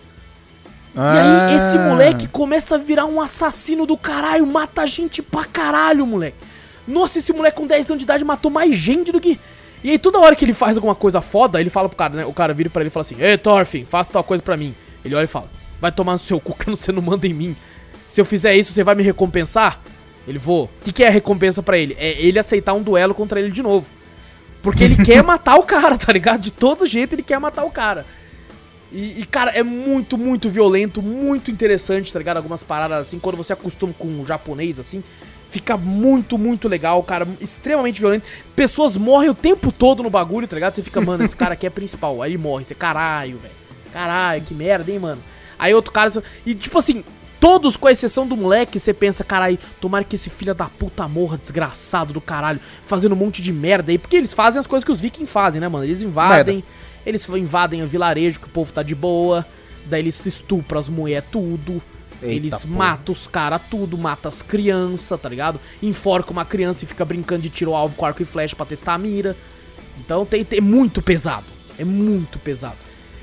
E 0.95 0.99
aí, 0.99 1.55
esse 1.55 1.77
Ah. 1.77 1.81
moleque 1.89 2.27
começa 2.27 2.75
a 2.75 2.77
virar 2.77 3.05
um 3.05 3.19
assassino 3.19 3.85
do 3.85 3.97
caralho, 3.97 4.45
mata 4.45 4.85
gente 4.85 5.21
pra 5.21 5.43
caralho, 5.43 6.05
moleque. 6.05 6.37
Nossa, 6.87 7.17
esse 7.19 7.33
moleque 7.33 7.57
com 7.57 7.65
10 7.65 7.89
anos 7.89 7.99
de 7.99 8.03
idade 8.03 8.23
matou 8.23 8.51
mais 8.51 8.75
gente 8.75 9.11
do 9.11 9.19
que. 9.19 9.39
E 9.83 9.89
aí, 9.89 9.97
toda 9.97 10.19
hora 10.19 10.35
que 10.35 10.45
ele 10.45 10.53
faz 10.53 10.77
alguma 10.77 10.93
coisa 10.95 11.19
foda, 11.21 11.59
ele 11.59 11.69
fala 11.69 11.89
pro 11.89 11.97
cara, 11.97 12.13
né? 12.13 12.25
O 12.25 12.33
cara 12.33 12.53
vira 12.53 12.69
pra 12.69 12.81
ele 12.81 12.87
e 12.87 12.91
fala 12.91 13.01
assim: 13.01 13.15
Ei, 13.19 13.37
Thorfinn, 13.37 13.85
faça 13.85 14.13
tal 14.13 14.23
coisa 14.23 14.43
pra 14.43 14.55
mim. 14.55 14.73
Ele 15.03 15.15
olha 15.15 15.23
e 15.23 15.27
fala: 15.27 15.47
Vai 15.81 15.91
tomar 15.91 16.13
no 16.13 16.19
seu 16.19 16.39
cu 16.39 16.53
que 16.57 16.69
você 16.69 16.91
não 16.91 17.01
manda 17.01 17.25
em 17.27 17.33
mim. 17.33 17.55
Se 18.07 18.21
eu 18.21 18.25
fizer 18.25 18.55
isso, 18.55 18.71
você 18.71 18.83
vai 18.83 18.93
me 18.95 19.01
recompensar? 19.03 19.79
Ele 20.27 20.37
vou. 20.37 20.65
O 20.65 20.69
que, 20.83 20.91
que 20.91 21.03
é 21.03 21.07
a 21.07 21.11
recompensa 21.11 21.63
pra 21.63 21.77
ele? 21.77 21.97
É 21.99 22.11
ele 22.21 22.37
aceitar 22.37 22.73
um 22.73 22.81
duelo 22.81 23.13
contra 23.13 23.39
ele 23.39 23.49
de 23.51 23.63
novo. 23.63 23.87
Porque 24.61 24.83
ele 24.83 24.95
quer 25.03 25.23
matar 25.23 25.55
o 25.55 25.63
cara, 25.63 25.97
tá 25.97 26.13
ligado? 26.13 26.39
De 26.39 26.51
todo 26.51 26.85
jeito 26.85 27.13
ele 27.15 27.23
quer 27.23 27.39
matar 27.39 27.63
o 27.65 27.71
cara. 27.71 28.05
E, 28.93 29.21
e, 29.21 29.25
cara, 29.25 29.49
é 29.51 29.63
muito, 29.63 30.17
muito 30.19 30.49
violento, 30.49 31.01
muito 31.01 31.49
interessante, 31.49 32.13
tá 32.13 32.19
ligado? 32.19 32.37
Algumas 32.37 32.63
paradas 32.63 32.99
assim, 32.99 33.17
quando 33.17 33.35
você 33.35 33.51
acostuma 33.51 33.91
com 33.97 34.21
o 34.21 34.25
japonês, 34.25 34.77
assim, 34.77 35.03
fica 35.49 35.75
muito, 35.75 36.37
muito 36.37 36.67
legal, 36.67 37.01
cara, 37.01 37.27
extremamente 37.41 37.99
violento. 37.99 38.25
Pessoas 38.55 38.95
morrem 38.95 39.31
o 39.31 39.35
tempo 39.35 39.71
todo 39.71 40.03
no 40.03 40.11
bagulho, 40.11 40.47
tá 40.47 40.55
ligado? 40.55 40.75
Você 40.75 40.83
fica, 40.83 41.01
mano, 41.01 41.23
esse 41.23 41.35
cara 41.35 41.53
aqui 41.53 41.65
é 41.65 41.71
principal. 41.71 42.21
Aí 42.21 42.31
ele 42.31 42.37
morre, 42.37 42.65
você, 42.65 42.75
caralho, 42.75 43.39
velho. 43.39 43.53
Caralho, 43.91 44.43
que 44.43 44.53
merda, 44.53 44.91
hein, 44.91 44.99
mano. 44.99 45.21
Aí 45.57 45.73
outro 45.73 45.91
cara. 45.91 46.11
E 46.45 46.53
tipo 46.53 46.77
assim, 46.77 47.03
todos, 47.39 47.75
com 47.75 47.89
exceção 47.89 48.27
do 48.27 48.37
moleque, 48.37 48.79
você 48.79 48.93
pensa, 48.93 49.23
caralho, 49.23 49.57
tomara 49.81 50.03
que 50.03 50.15
esse 50.15 50.29
filho 50.29 50.53
da 50.53 50.65
puta 50.65 51.07
morra, 51.07 51.37
desgraçado 51.37 52.13
do 52.13 52.21
caralho, 52.21 52.59
fazendo 52.85 53.13
um 53.13 53.17
monte 53.17 53.41
de 53.41 53.51
merda 53.51 53.91
aí. 53.91 53.97
Porque 53.97 54.15
eles 54.15 54.33
fazem 54.33 54.59
as 54.59 54.67
coisas 54.67 54.85
que 54.85 54.91
os 54.91 55.01
vikings 55.01 55.31
fazem, 55.31 55.59
né, 55.59 55.67
mano? 55.67 55.83
Eles 55.83 56.03
invadem. 56.03 56.63
Eles 57.05 57.27
invadem 57.29 57.83
o 57.83 57.87
vilarejo 57.87 58.39
que 58.39 58.47
o 58.47 58.49
povo 58.49 58.71
tá 58.71 58.83
de 58.83 58.95
boa. 58.95 59.45
Daí 59.85 60.01
eles 60.01 60.25
estupram 60.25 60.79
as 60.79 60.89
mulheres 60.89 61.27
tudo. 61.31 61.81
Eita 62.21 62.35
eles 62.35 62.65
matam 62.65 63.11
os 63.13 63.27
caras 63.27 63.61
tudo, 63.69 63.97
matam 63.97 64.29
as 64.29 64.41
crianças, 64.41 65.19
tá 65.19 65.27
ligado? 65.27 65.59
Enforca 65.81 66.31
uma 66.31 66.45
criança 66.45 66.85
e 66.85 66.87
fica 66.87 67.03
brincando 67.03 67.41
de 67.41 67.49
tiro 67.49 67.73
alvo 67.73 67.95
com 67.95 68.05
arco 68.05 68.21
e 68.21 68.25
flecha 68.25 68.55
pra 68.55 68.65
testar 68.65 68.93
a 68.93 68.97
mira. 68.97 69.35
Então 69.99 70.25
tem, 70.25 70.45
tem 70.45 70.59
é 70.59 70.61
muito 70.61 71.01
pesado. 71.01 71.45
É 71.77 71.83
muito 71.83 72.39
pesado. 72.39 72.77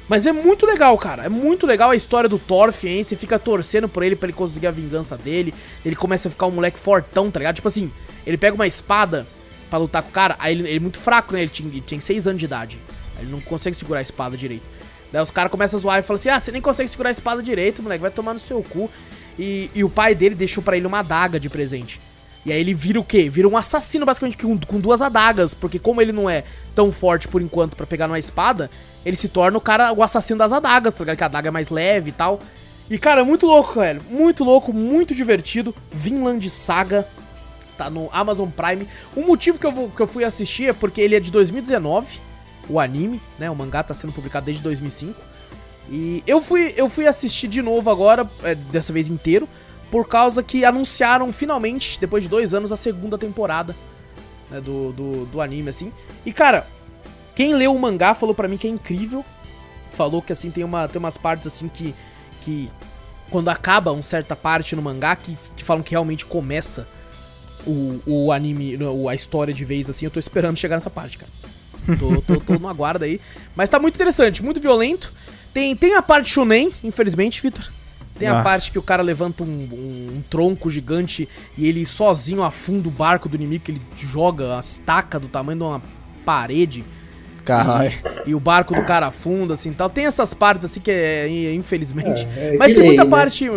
Mas 0.08 0.26
é 0.26 0.32
muito 0.32 0.66
legal, 0.66 0.98
cara. 0.98 1.24
É 1.24 1.28
muito 1.28 1.66
legal 1.66 1.90
a 1.90 1.96
história 1.96 2.28
do 2.28 2.38
Thorfinn, 2.38 2.96
hein? 2.96 3.02
Você 3.02 3.14
fica 3.14 3.38
torcendo 3.38 3.88
por 3.88 4.02
ele 4.02 4.16
pra 4.16 4.26
ele 4.26 4.36
conseguir 4.36 4.66
a 4.66 4.70
vingança 4.72 5.16
dele. 5.16 5.54
Ele 5.84 5.94
começa 5.94 6.28
a 6.28 6.30
ficar 6.30 6.46
um 6.46 6.50
moleque 6.50 6.78
fortão, 6.78 7.30
tá 7.30 7.38
ligado? 7.38 7.54
Tipo 7.54 7.68
assim, 7.68 7.92
ele 8.26 8.36
pega 8.36 8.54
uma 8.54 8.66
espada 8.66 9.26
pra 9.70 9.78
lutar 9.78 10.02
com 10.02 10.08
o 10.08 10.12
cara. 10.12 10.34
Aí 10.40 10.52
ele, 10.52 10.68
ele 10.68 10.76
é 10.76 10.80
muito 10.80 10.98
fraco, 10.98 11.32
né? 11.32 11.42
Ele 11.42 11.48
tinha, 11.48 11.68
ele 11.68 11.80
tinha 11.80 12.00
6 12.00 12.26
anos 12.26 12.40
de 12.40 12.44
idade. 12.44 12.78
Ele 13.20 13.30
não 13.30 13.40
consegue 13.40 13.76
segurar 13.76 14.00
a 14.00 14.02
espada 14.02 14.36
direito. 14.36 14.62
Daí 15.12 15.22
os 15.22 15.30
caras 15.30 15.50
começam 15.50 15.78
a 15.78 15.80
zoar 15.82 15.98
e 15.98 16.02
falam 16.02 16.18
assim: 16.20 16.28
Ah, 16.28 16.38
você 16.40 16.52
nem 16.52 16.60
consegue 16.62 16.88
segurar 16.88 17.10
a 17.10 17.12
espada 17.12 17.42
direito, 17.42 17.82
moleque, 17.82 18.00
vai 18.02 18.10
tomar 18.10 18.32
no 18.32 18.38
seu 18.38 18.62
cu. 18.62 18.90
E, 19.38 19.70
e 19.74 19.82
o 19.84 19.88
pai 19.90 20.14
dele 20.14 20.34
deixou 20.34 20.62
pra 20.62 20.76
ele 20.76 20.86
uma 20.86 21.00
adaga 21.00 21.38
de 21.40 21.48
presente. 21.48 22.00
E 22.44 22.52
aí 22.52 22.58
ele 22.60 22.72
vira 22.72 22.98
o 22.98 23.04
quê? 23.04 23.28
Vira 23.28 23.46
um 23.48 23.56
assassino, 23.56 24.06
basicamente, 24.06 24.36
com, 24.38 24.58
com 24.58 24.80
duas 24.80 25.02
adagas. 25.02 25.52
Porque 25.52 25.78
como 25.78 26.00
ele 26.00 26.12
não 26.12 26.28
é 26.28 26.44
tão 26.74 26.90
forte 26.90 27.28
por 27.28 27.42
enquanto 27.42 27.76
pra 27.76 27.86
pegar 27.86 28.06
numa 28.08 28.18
espada, 28.18 28.70
ele 29.04 29.16
se 29.16 29.28
torna 29.28 29.58
o 29.58 29.60
cara, 29.60 29.92
o 29.92 30.02
assassino 30.02 30.38
das 30.38 30.52
adagas, 30.52 30.94
tá 30.94 31.00
ligado? 31.00 31.16
Que 31.18 31.24
a 31.24 31.26
adaga 31.26 31.48
é 31.48 31.50
mais 31.50 31.68
leve 31.70 32.10
e 32.10 32.12
tal. 32.12 32.40
E, 32.88 32.98
cara, 32.98 33.24
muito 33.24 33.46
louco, 33.46 33.78
velho. 33.80 34.02
Muito 34.10 34.42
louco, 34.42 34.72
muito 34.72 35.14
divertido. 35.14 35.74
Vinland 35.92 36.48
Saga. 36.48 37.06
Tá 37.76 37.88
no 37.90 38.08
Amazon 38.12 38.48
Prime. 38.48 38.86
O 39.14 39.22
motivo 39.22 39.58
que 39.58 39.66
eu, 39.66 39.72
vou- 39.72 39.90
que 39.90 40.00
eu 40.00 40.06
fui 40.06 40.24
assistir 40.24 40.68
é 40.68 40.72
porque 40.72 41.00
ele 41.00 41.14
é 41.16 41.20
de 41.20 41.30
2019 41.30 42.20
o 42.70 42.78
anime, 42.78 43.20
né? 43.38 43.50
O 43.50 43.56
mangá 43.56 43.82
tá 43.82 43.92
sendo 43.92 44.12
publicado 44.12 44.46
desde 44.46 44.62
2005. 44.62 45.20
E 45.90 46.22
eu 46.26 46.40
fui, 46.40 46.72
eu 46.76 46.88
fui 46.88 47.06
assistir 47.06 47.48
de 47.48 47.60
novo 47.60 47.90
agora, 47.90 48.28
é, 48.44 48.54
dessa 48.54 48.92
vez 48.92 49.10
inteiro, 49.10 49.48
por 49.90 50.06
causa 50.06 50.42
que 50.42 50.64
anunciaram 50.64 51.32
finalmente, 51.32 51.98
depois 51.98 52.22
de 52.22 52.30
dois 52.30 52.54
anos, 52.54 52.70
a 52.70 52.76
segunda 52.76 53.18
temporada 53.18 53.74
né, 54.48 54.60
do, 54.60 54.92
do, 54.92 55.26
do 55.26 55.40
anime, 55.40 55.68
assim. 55.68 55.92
E 56.24 56.32
cara, 56.32 56.66
quem 57.34 57.54
leu 57.54 57.74
o 57.74 57.78
mangá 57.78 58.14
falou 58.14 58.34
pra 58.34 58.46
mim 58.46 58.56
que 58.56 58.68
é 58.68 58.70
incrível. 58.70 59.24
Falou 59.92 60.22
que 60.22 60.32
assim 60.32 60.50
tem, 60.50 60.62
uma, 60.62 60.86
tem 60.86 60.98
umas 60.98 61.18
partes 61.18 61.48
assim 61.48 61.68
que. 61.68 61.94
que 62.42 62.70
quando 63.28 63.48
acaba 63.48 63.92
uma 63.92 64.02
certa 64.02 64.34
parte 64.34 64.74
no 64.74 64.82
mangá, 64.82 65.14
que, 65.14 65.36
que 65.56 65.62
falam 65.62 65.84
que 65.84 65.92
realmente 65.92 66.26
começa 66.26 66.86
o, 67.64 68.00
o 68.04 68.32
anime, 68.32 68.76
a 69.08 69.14
história 69.14 69.54
de 69.54 69.64
vez 69.64 69.88
assim. 69.88 70.04
Eu 70.04 70.10
tô 70.10 70.18
esperando 70.18 70.56
chegar 70.56 70.76
nessa 70.76 70.90
parte, 70.90 71.18
cara. 71.18 71.30
Tô, 71.98 72.20
tô, 72.22 72.40
tô 72.40 72.58
no 72.58 72.68
aguardo 72.68 73.04
aí. 73.04 73.20
Mas 73.56 73.68
tá 73.68 73.78
muito 73.78 73.94
interessante, 73.94 74.42
muito 74.42 74.60
violento. 74.60 75.12
Tem, 75.52 75.74
tem 75.74 75.94
a 75.96 76.02
parte 76.02 76.30
shonen, 76.30 76.70
infelizmente, 76.84 77.40
Vitor. 77.42 77.68
Tem 78.18 78.28
a 78.28 78.40
Ah. 78.40 78.42
parte 78.42 78.70
que 78.70 78.78
o 78.78 78.82
cara 78.82 79.02
levanta 79.02 79.42
um, 79.42 79.46
um- 79.46 80.16
um 80.18 80.22
tronco 80.28 80.70
gigante 80.70 81.28
e 81.56 81.66
ele 81.66 81.84
sozinho 81.86 82.42
afunda 82.42 82.88
o 82.88 82.90
barco 82.90 83.28
do 83.28 83.34
inimigo, 83.36 83.64
que 83.64 83.72
ele 83.72 83.82
joga 83.96 84.58
as 84.58 84.76
tacas 84.76 85.20
do 85.20 85.28
tamanho 85.28 85.58
de 85.58 85.64
uma 85.64 85.82
parede. 86.24 86.84
Caralho. 87.44 87.90
E, 88.26 88.30
e 88.30 88.34
o 88.34 88.40
barco 88.40 88.74
do 88.74 88.84
cara 88.84 89.06
afunda, 89.06 89.54
assim, 89.54 89.72
tal. 89.72 89.88
Tem 89.88 90.04
essas 90.04 90.34
partes, 90.34 90.66
assim, 90.66 90.80
que 90.80 90.90
é, 90.90 91.26
é, 91.28 91.54
infelizmente. 91.54 92.28
É, 92.36 92.54
é 92.54 92.56
Mas 92.58 92.72
tem 92.72 92.84
muita 92.84 93.02
lei, 93.02 93.10
né? 93.10 93.16
parte... 93.16 93.50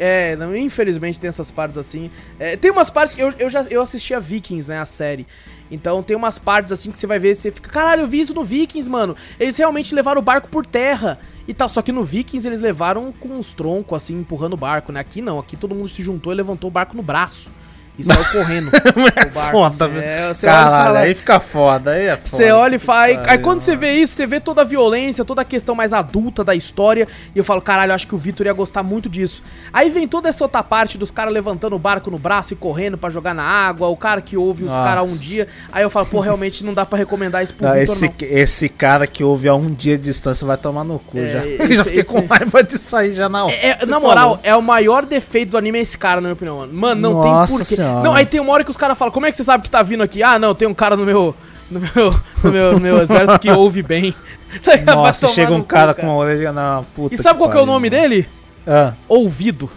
É, 0.00 0.36
não, 0.36 0.54
infelizmente 0.54 1.18
tem 1.18 1.26
essas 1.26 1.50
partes 1.50 1.76
assim. 1.76 2.08
É, 2.38 2.56
tem 2.56 2.70
umas 2.70 2.88
partes 2.88 3.16
que 3.16 3.20
eu, 3.20 3.34
eu 3.36 3.50
já 3.50 3.62
eu 3.64 3.82
assisti 3.82 4.14
a 4.14 4.20
Vikings, 4.20 4.68
né, 4.70 4.78
a 4.78 4.86
série. 4.86 5.26
Então 5.70 6.02
tem 6.02 6.16
umas 6.16 6.38
partes 6.38 6.72
assim 6.72 6.90
que 6.90 6.98
você 6.98 7.06
vai 7.06 7.18
ver 7.18 7.34
você 7.34 7.50
fica, 7.50 7.70
caralho, 7.70 8.02
eu 8.02 8.06
vi 8.06 8.20
isso 8.20 8.34
no 8.34 8.44
Vikings, 8.44 8.88
mano. 8.90 9.14
Eles 9.38 9.56
realmente 9.56 9.94
levaram 9.94 10.20
o 10.20 10.24
barco 10.24 10.48
por 10.48 10.64
terra 10.64 11.18
e 11.46 11.54
tal. 11.54 11.68
Só 11.68 11.82
que 11.82 11.92
no 11.92 12.04
Vikings 12.04 12.46
eles 12.46 12.60
levaram 12.60 13.12
com 13.12 13.28
uns 13.28 13.52
troncos, 13.52 13.96
assim, 13.96 14.18
empurrando 14.18 14.54
o 14.54 14.56
barco, 14.56 14.92
né? 14.92 15.00
Aqui 15.00 15.20
não, 15.20 15.38
aqui 15.38 15.56
todo 15.56 15.74
mundo 15.74 15.88
se 15.88 16.02
juntou 16.02 16.32
e 16.32 16.36
levantou 16.36 16.68
o 16.68 16.72
barco 16.72 16.96
no 16.96 17.02
braço. 17.02 17.50
E 17.98 18.04
saiu 18.04 18.24
correndo. 18.26 18.68
o 18.70 19.32
barco, 19.34 19.50
foda, 19.50 19.84
assim. 19.86 19.94
velho. 19.94 20.04
É, 20.06 20.32
Caralho, 20.40 20.84
fala, 20.84 20.98
aí 21.00 21.14
fica 21.14 21.40
foda, 21.40 21.90
aí 21.90 22.06
é 22.06 22.16
foda. 22.16 22.28
você 22.44 22.50
olha 22.52 22.76
e 22.76 22.78
faz. 22.78 23.18
Aí 23.18 23.24
Pariu, 23.24 23.42
quando 23.42 23.60
você 23.60 23.74
vê 23.74 23.92
isso, 23.94 24.14
você 24.14 24.26
vê 24.26 24.38
toda 24.38 24.60
a 24.60 24.64
violência, 24.64 25.24
toda 25.24 25.42
a 25.42 25.44
questão 25.44 25.74
mais 25.74 25.92
adulta 25.92 26.44
da 26.44 26.54
história. 26.54 27.08
E 27.34 27.38
eu 27.38 27.44
falo, 27.44 27.60
caralho, 27.60 27.90
eu 27.90 27.94
acho 27.94 28.06
que 28.06 28.14
o 28.14 28.18
Vitor 28.18 28.46
ia 28.46 28.52
gostar 28.52 28.82
muito 28.82 29.08
disso. 29.08 29.42
Aí 29.72 29.90
vem 29.90 30.06
toda 30.06 30.28
essa 30.28 30.44
outra 30.44 30.62
parte 30.62 30.96
dos 30.96 31.10
caras 31.10 31.32
levantando 31.32 31.74
o 31.74 31.78
barco 31.78 32.10
no 32.10 32.18
braço 32.18 32.52
e 32.52 32.56
correndo 32.56 32.96
pra 32.96 33.10
jogar 33.10 33.34
na 33.34 33.42
água. 33.42 33.88
O 33.88 33.96
cara 33.96 34.20
que 34.20 34.36
ouve 34.36 34.64
os 34.64 34.72
caras 34.72 35.10
um 35.12 35.16
dia. 35.16 35.48
Aí 35.72 35.82
eu 35.82 35.90
falo, 35.90 36.06
pô, 36.06 36.20
realmente 36.20 36.64
não 36.64 36.72
dá 36.74 36.86
pra 36.86 36.96
recomendar 36.98 37.42
isso 37.42 37.52
pro 37.54 37.66
Não, 37.66 37.74
Vitor, 37.74 37.94
esse, 37.96 38.04
não. 38.06 38.14
esse 38.20 38.68
cara 38.68 39.06
que 39.06 39.24
ouve 39.24 39.48
a 39.48 39.54
um 39.54 39.66
dia 39.66 39.98
de 39.98 40.04
distância 40.04 40.46
vai 40.46 40.56
tomar 40.56 40.84
no 40.84 40.98
cu 41.00 41.18
É, 41.18 41.26
já. 41.26 41.46
esse- 41.46 41.74
já 41.74 41.84
fiquei 41.84 42.00
esse- 42.00 42.08
com 42.12 42.24
raiva 42.26 42.62
de 42.62 42.78
sair 42.78 43.12
já 43.12 43.28
na 43.28 43.44
hora. 43.44 43.54
É, 43.54 43.78
é, 43.82 43.86
na 43.86 43.98
moral, 43.98 44.24
falou. 44.36 44.40
é 44.44 44.54
o 44.54 44.62
maior 44.62 45.04
defeito 45.04 45.50
do 45.50 45.58
anime 45.58 45.78
é 45.78 45.82
esse 45.82 45.98
cara, 45.98 46.16
na 46.20 46.28
minha 46.28 46.32
opinião, 46.34 46.58
mano. 46.58 46.72
Mano, 46.72 47.00
não 47.00 47.12
Nossa 47.14 47.48
tem 47.52 47.58
porquê. 47.58 47.74
Senhora. 47.76 47.87
Não, 48.02 48.14
aí 48.14 48.26
tem 48.26 48.40
uma 48.40 48.52
hora 48.52 48.64
que 48.64 48.70
os 48.70 48.76
caras 48.76 48.96
falam, 48.98 49.12
como 49.12 49.26
é 49.26 49.30
que 49.30 49.36
você 49.36 49.44
sabe 49.44 49.62
que 49.62 49.70
tá 49.70 49.82
vindo 49.82 50.02
aqui? 50.02 50.22
Ah, 50.22 50.38
não, 50.38 50.54
tem 50.54 50.66
um 50.68 50.74
cara 50.74 50.96
no 50.96 51.04
meu. 51.04 51.34
No 51.70 51.80
meu, 51.80 52.14
no 52.42 52.50
meu, 52.50 52.72
no 52.72 52.80
meu 52.80 52.96
exército 53.02 53.38
que 53.38 53.50
ouve 53.50 53.82
bem. 53.82 54.14
Nossa, 54.86 55.28
chega 55.28 55.52
um 55.52 55.58
no 55.58 55.62
cu, 55.62 55.68
cara 55.68 55.92
com 55.92 56.02
uma 56.02 56.14
orelha 56.14 56.50
na 56.52 56.82
puta. 56.94 57.14
E 57.14 57.18
sabe 57.18 57.38
qual 57.38 57.50
que 57.50 57.56
é 57.56 57.60
o 57.60 57.66
nome 57.66 57.90
mano. 57.90 58.02
dele? 58.02 58.28
Ah, 58.66 58.92
Ouvido. 59.08 59.70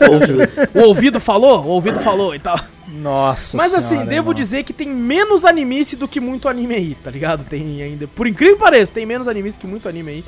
É 0.00 0.08
o. 0.08 0.12
Ouvido. 0.12 0.48
o 0.74 0.80
ouvido 0.86 1.20
falou? 1.20 1.64
O 1.64 1.68
ouvido 1.68 1.98
falou 1.98 2.34
e 2.34 2.38
tal. 2.38 2.58
nossa 2.88 3.56
Mas 3.56 3.74
assim, 3.74 3.88
senhora, 3.88 4.06
devo 4.06 4.32
dizer 4.32 4.62
que 4.62 4.72
tem 4.72 4.88
menos 4.88 5.44
animice 5.44 5.96
do 5.96 6.06
que 6.06 6.20
muito 6.20 6.48
anime 6.48 6.74
aí, 6.74 6.94
tá 7.02 7.10
ligado? 7.10 7.44
Tem 7.44 7.82
ainda. 7.82 8.06
Por 8.06 8.26
incrível 8.26 8.56
que 8.56 8.62
pareça, 8.62 8.92
tem 8.92 9.04
menos 9.04 9.26
animes 9.26 9.56
que 9.56 9.66
muito 9.66 9.88
anime 9.88 10.10
aí. 10.12 10.24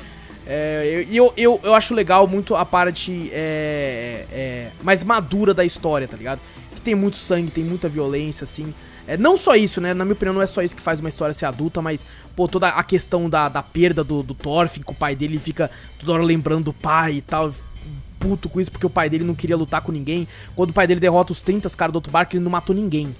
É, 0.47 1.05
E 1.09 1.17
eu, 1.17 1.33
eu, 1.35 1.59
eu, 1.63 1.73
acho 1.73 1.93
legal 1.93 2.27
muito 2.27 2.55
a 2.55 2.65
parte 2.65 3.29
é, 3.33 4.25
é, 4.31 4.69
mais 4.83 5.03
madura 5.03 5.53
da 5.53 5.65
história, 5.65 6.07
tá 6.07 6.15
ligado? 6.15 6.39
Que 6.75 6.81
tem 6.81 6.95
muito 6.95 7.17
sangue, 7.17 7.49
tem 7.49 7.63
muita 7.63 7.89
violência, 7.89 8.43
assim. 8.43 8.73
É, 9.07 9.17
não 9.17 9.37
só 9.37 9.55
isso, 9.55 9.79
né? 9.79 9.93
Na 9.93 10.03
minha 10.03 10.13
opinião, 10.13 10.33
não 10.33 10.41
é 10.41 10.47
só 10.47 10.61
isso 10.61 10.75
que 10.75 10.81
faz 10.81 10.99
uma 10.99 11.09
história 11.09 11.33
ser 11.33 11.45
adulta, 11.45 11.81
mas, 11.81 12.05
pô, 12.35 12.47
toda 12.47 12.69
a 12.69 12.83
questão 12.83 13.29
da, 13.29 13.49
da 13.49 13.61
perda 13.61 14.03
do, 14.03 14.23
do 14.23 14.33
Thorfinn, 14.33 14.83
com 14.83 14.93
o 14.93 14.95
pai 14.95 15.15
dele 15.15 15.37
fica 15.37 15.69
toda 15.99 16.13
hora 16.13 16.23
lembrando 16.23 16.65
do 16.65 16.73
pai 16.73 17.13
e 17.13 17.21
tal. 17.21 17.53
Puto 18.19 18.49
com 18.49 18.59
isso, 18.59 18.71
porque 18.71 18.85
o 18.85 18.89
pai 18.89 19.09
dele 19.09 19.23
não 19.23 19.35
queria 19.35 19.55
lutar 19.55 19.81
com 19.81 19.91
ninguém. 19.91 20.27
Quando 20.55 20.71
o 20.71 20.73
pai 20.73 20.87
dele 20.87 20.99
derrota 20.99 21.31
os 21.31 21.41
30 21.43 21.69
caras 21.71 21.93
do 21.93 21.97
outro 21.97 22.11
barco, 22.11 22.35
ele 22.35 22.43
não 22.43 22.49
matou 22.51 22.75
ninguém. 22.75 23.15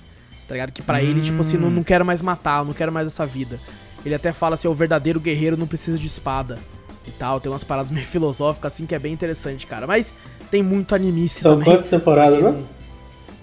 Tá 0.47 0.53
ligado? 0.53 0.71
Que 0.71 0.81
pra 0.81 1.01
ele, 1.01 1.21
tipo 1.21 1.41
assim, 1.41 1.57
não, 1.57 1.69
não 1.69 1.83
quero 1.83 2.05
mais 2.05 2.21
matar, 2.21 2.63
não 2.63 2.73
quero 2.73 2.91
mais 2.91 3.07
essa 3.07 3.25
vida. 3.25 3.59
Ele 4.03 4.15
até 4.15 4.31
fala 4.31 4.55
assim, 4.55 4.67
o 4.67 4.73
verdadeiro 4.73 5.19
guerreiro 5.19 5.57
não 5.57 5.67
precisa 5.67 5.97
de 5.97 6.07
espada. 6.07 6.59
E 7.07 7.11
tal, 7.11 7.39
tem 7.39 7.51
umas 7.51 7.63
paradas 7.63 7.91
meio 7.91 8.05
filosóficas 8.07 8.73
assim 8.73 8.85
que 8.85 8.95
é 8.95 8.99
bem 8.99 9.13
interessante, 9.13 9.65
cara. 9.67 9.85
Mas 9.85 10.13
tem 10.49 10.63
muito 10.63 10.95
animice 10.95 11.41
São 11.41 11.51
também. 11.51 11.65
quantas 11.65 11.89
temporadas, 11.89 12.41
né? 12.41 12.63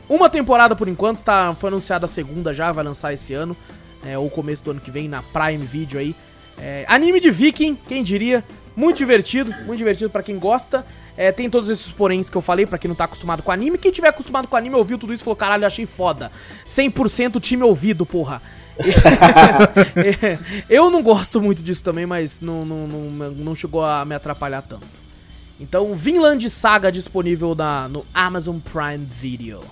uma 0.09 0.29
temporada 0.29 0.77
por 0.77 0.89
enquanto, 0.89 1.21
tá, 1.21 1.55
foi 1.59 1.69
anunciada 1.69 2.05
a 2.05 2.09
segunda 2.09 2.53
já, 2.53 2.71
vai 2.71 2.85
lançar 2.85 3.13
esse 3.13 3.33
ano, 3.33 3.57
é, 4.05 4.19
ou 4.19 4.29
começo 4.29 4.63
do 4.63 4.73
ano 4.73 4.81
que 4.81 4.91
vem, 4.91 5.09
na 5.09 5.23
Prime 5.23 5.65
Video 5.65 5.99
aí. 5.99 6.15
É, 6.59 6.85
anime 6.87 7.19
de 7.19 7.31
Viking, 7.31 7.77
quem 7.89 8.03
diria? 8.03 8.45
Muito 8.77 8.99
divertido, 8.99 9.53
muito 9.65 9.79
divertido 9.79 10.11
para 10.11 10.23
quem 10.23 10.39
gosta. 10.39 10.85
É, 11.17 11.31
tem 11.31 11.49
todos 11.49 11.69
esses 11.69 11.91
poréns 11.93 12.31
que 12.31 12.37
eu 12.37 12.43
falei, 12.43 12.67
para 12.67 12.79
quem 12.79 12.89
não 12.89 12.95
tá 12.95 13.05
acostumado 13.05 13.43
com 13.43 13.51
anime. 13.51 13.79
Quem 13.79 13.91
tiver 13.91 14.09
acostumado 14.09 14.49
com 14.49 14.57
anime, 14.57 14.77
ouviu 14.77 14.99
tudo 14.99 15.13
isso 15.13 15.23
e 15.23 15.25
falou, 15.25 15.37
caralho, 15.37 15.67
achei 15.67 15.87
foda. 15.87 16.31
100% 16.67 17.41
time 17.41 17.63
ouvido, 17.63 18.07
porra. 18.07 18.41
eu 20.69 20.91
não 20.91 21.03
gosto 21.03 21.41
muito 21.41 21.63
disso 21.63 21.85
também, 21.85 22.07
mas 22.07 22.41
não, 22.41 22.65
não, 22.65 22.87
não, 22.87 23.31
não 23.31 23.55
chegou 23.55 23.85
a 23.85 24.05
me 24.05 24.15
atrapalhar 24.15 24.63
tanto. 24.63 24.87
Então, 25.61 25.95
Vinland 25.95 26.49
Saga 26.51 26.91
disponível 26.91 27.55
na, 27.55 27.89
no 27.89 28.05
Amazon 28.13 28.59
Prime 28.59 29.05
Video. 29.05 29.63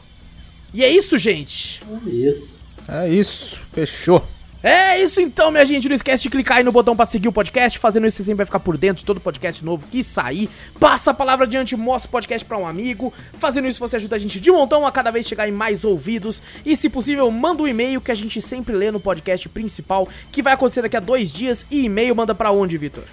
E 0.73 0.85
é 0.85 0.89
isso, 0.89 1.19
gente. 1.19 1.83
É 2.07 2.11
isso. 2.11 2.61
É 2.89 3.09
isso, 3.09 3.57
fechou. 3.73 4.25
É 4.63 5.01
isso 5.01 5.21
então, 5.21 5.51
minha 5.51 5.65
gente. 5.65 5.89
Não 5.89 5.97
esquece 5.97 6.23
de 6.23 6.31
clicar 6.31 6.59
aí 6.59 6.65
no 6.65 6.71
botão 6.71 6.95
pra 6.95 7.07
seguir 7.07 7.29
o 7.29 7.33
podcast. 7.33 7.79
Fazendo 7.79 8.07
isso, 8.07 8.19
você 8.19 8.25
sempre 8.25 8.37
vai 8.39 8.47
ficar 8.47 8.61
por 8.61 8.77
dentro 8.77 8.99
de 8.99 9.07
todo 9.07 9.19
podcast 9.19 9.65
novo 9.65 9.87
que 9.87 10.05
sair. 10.05 10.51
Passa 10.79 11.13
a 11.13 11.15
palavra 11.15 11.47
adiante, 11.47 11.75
mostra 11.77 12.09
o 12.09 12.13
podcast 12.13 12.47
pra 12.47 12.59
um 12.59 12.67
amigo. 12.67 13.11
Fazendo 13.39 13.69
isso, 13.69 13.81
você 13.81 13.97
ajuda 13.97 14.17
a 14.17 14.19
gente 14.19 14.39
de 14.39 14.51
montão 14.51 14.87
a 14.87 14.93
cada 14.93 15.11
vez 15.11 15.27
chegar 15.27 15.49
em 15.49 15.53
mais 15.53 15.83
ouvidos. 15.85 16.43
E, 16.65 16.77
se 16.77 16.91
possível, 16.91 17.31
manda 17.31 17.63
um 17.63 17.69
e-mail 17.69 18.03
que 18.03 18.13
a 18.13 18.15
gente 18.15 18.43
sempre 18.43 18.75
lê 18.75 18.91
no 18.91 19.01
podcast 19.01 19.49
principal, 19.49 20.07
que 20.31 20.43
vai 20.43 20.53
acontecer 20.53 20.83
daqui 20.83 20.97
a 20.97 21.01
dois 21.01 21.33
dias. 21.33 21.65
E 21.71 21.87
e-mail 21.87 22.15
manda 22.15 22.35
pra 22.35 22.51
onde, 22.51 22.77
Vitor? 22.77 23.05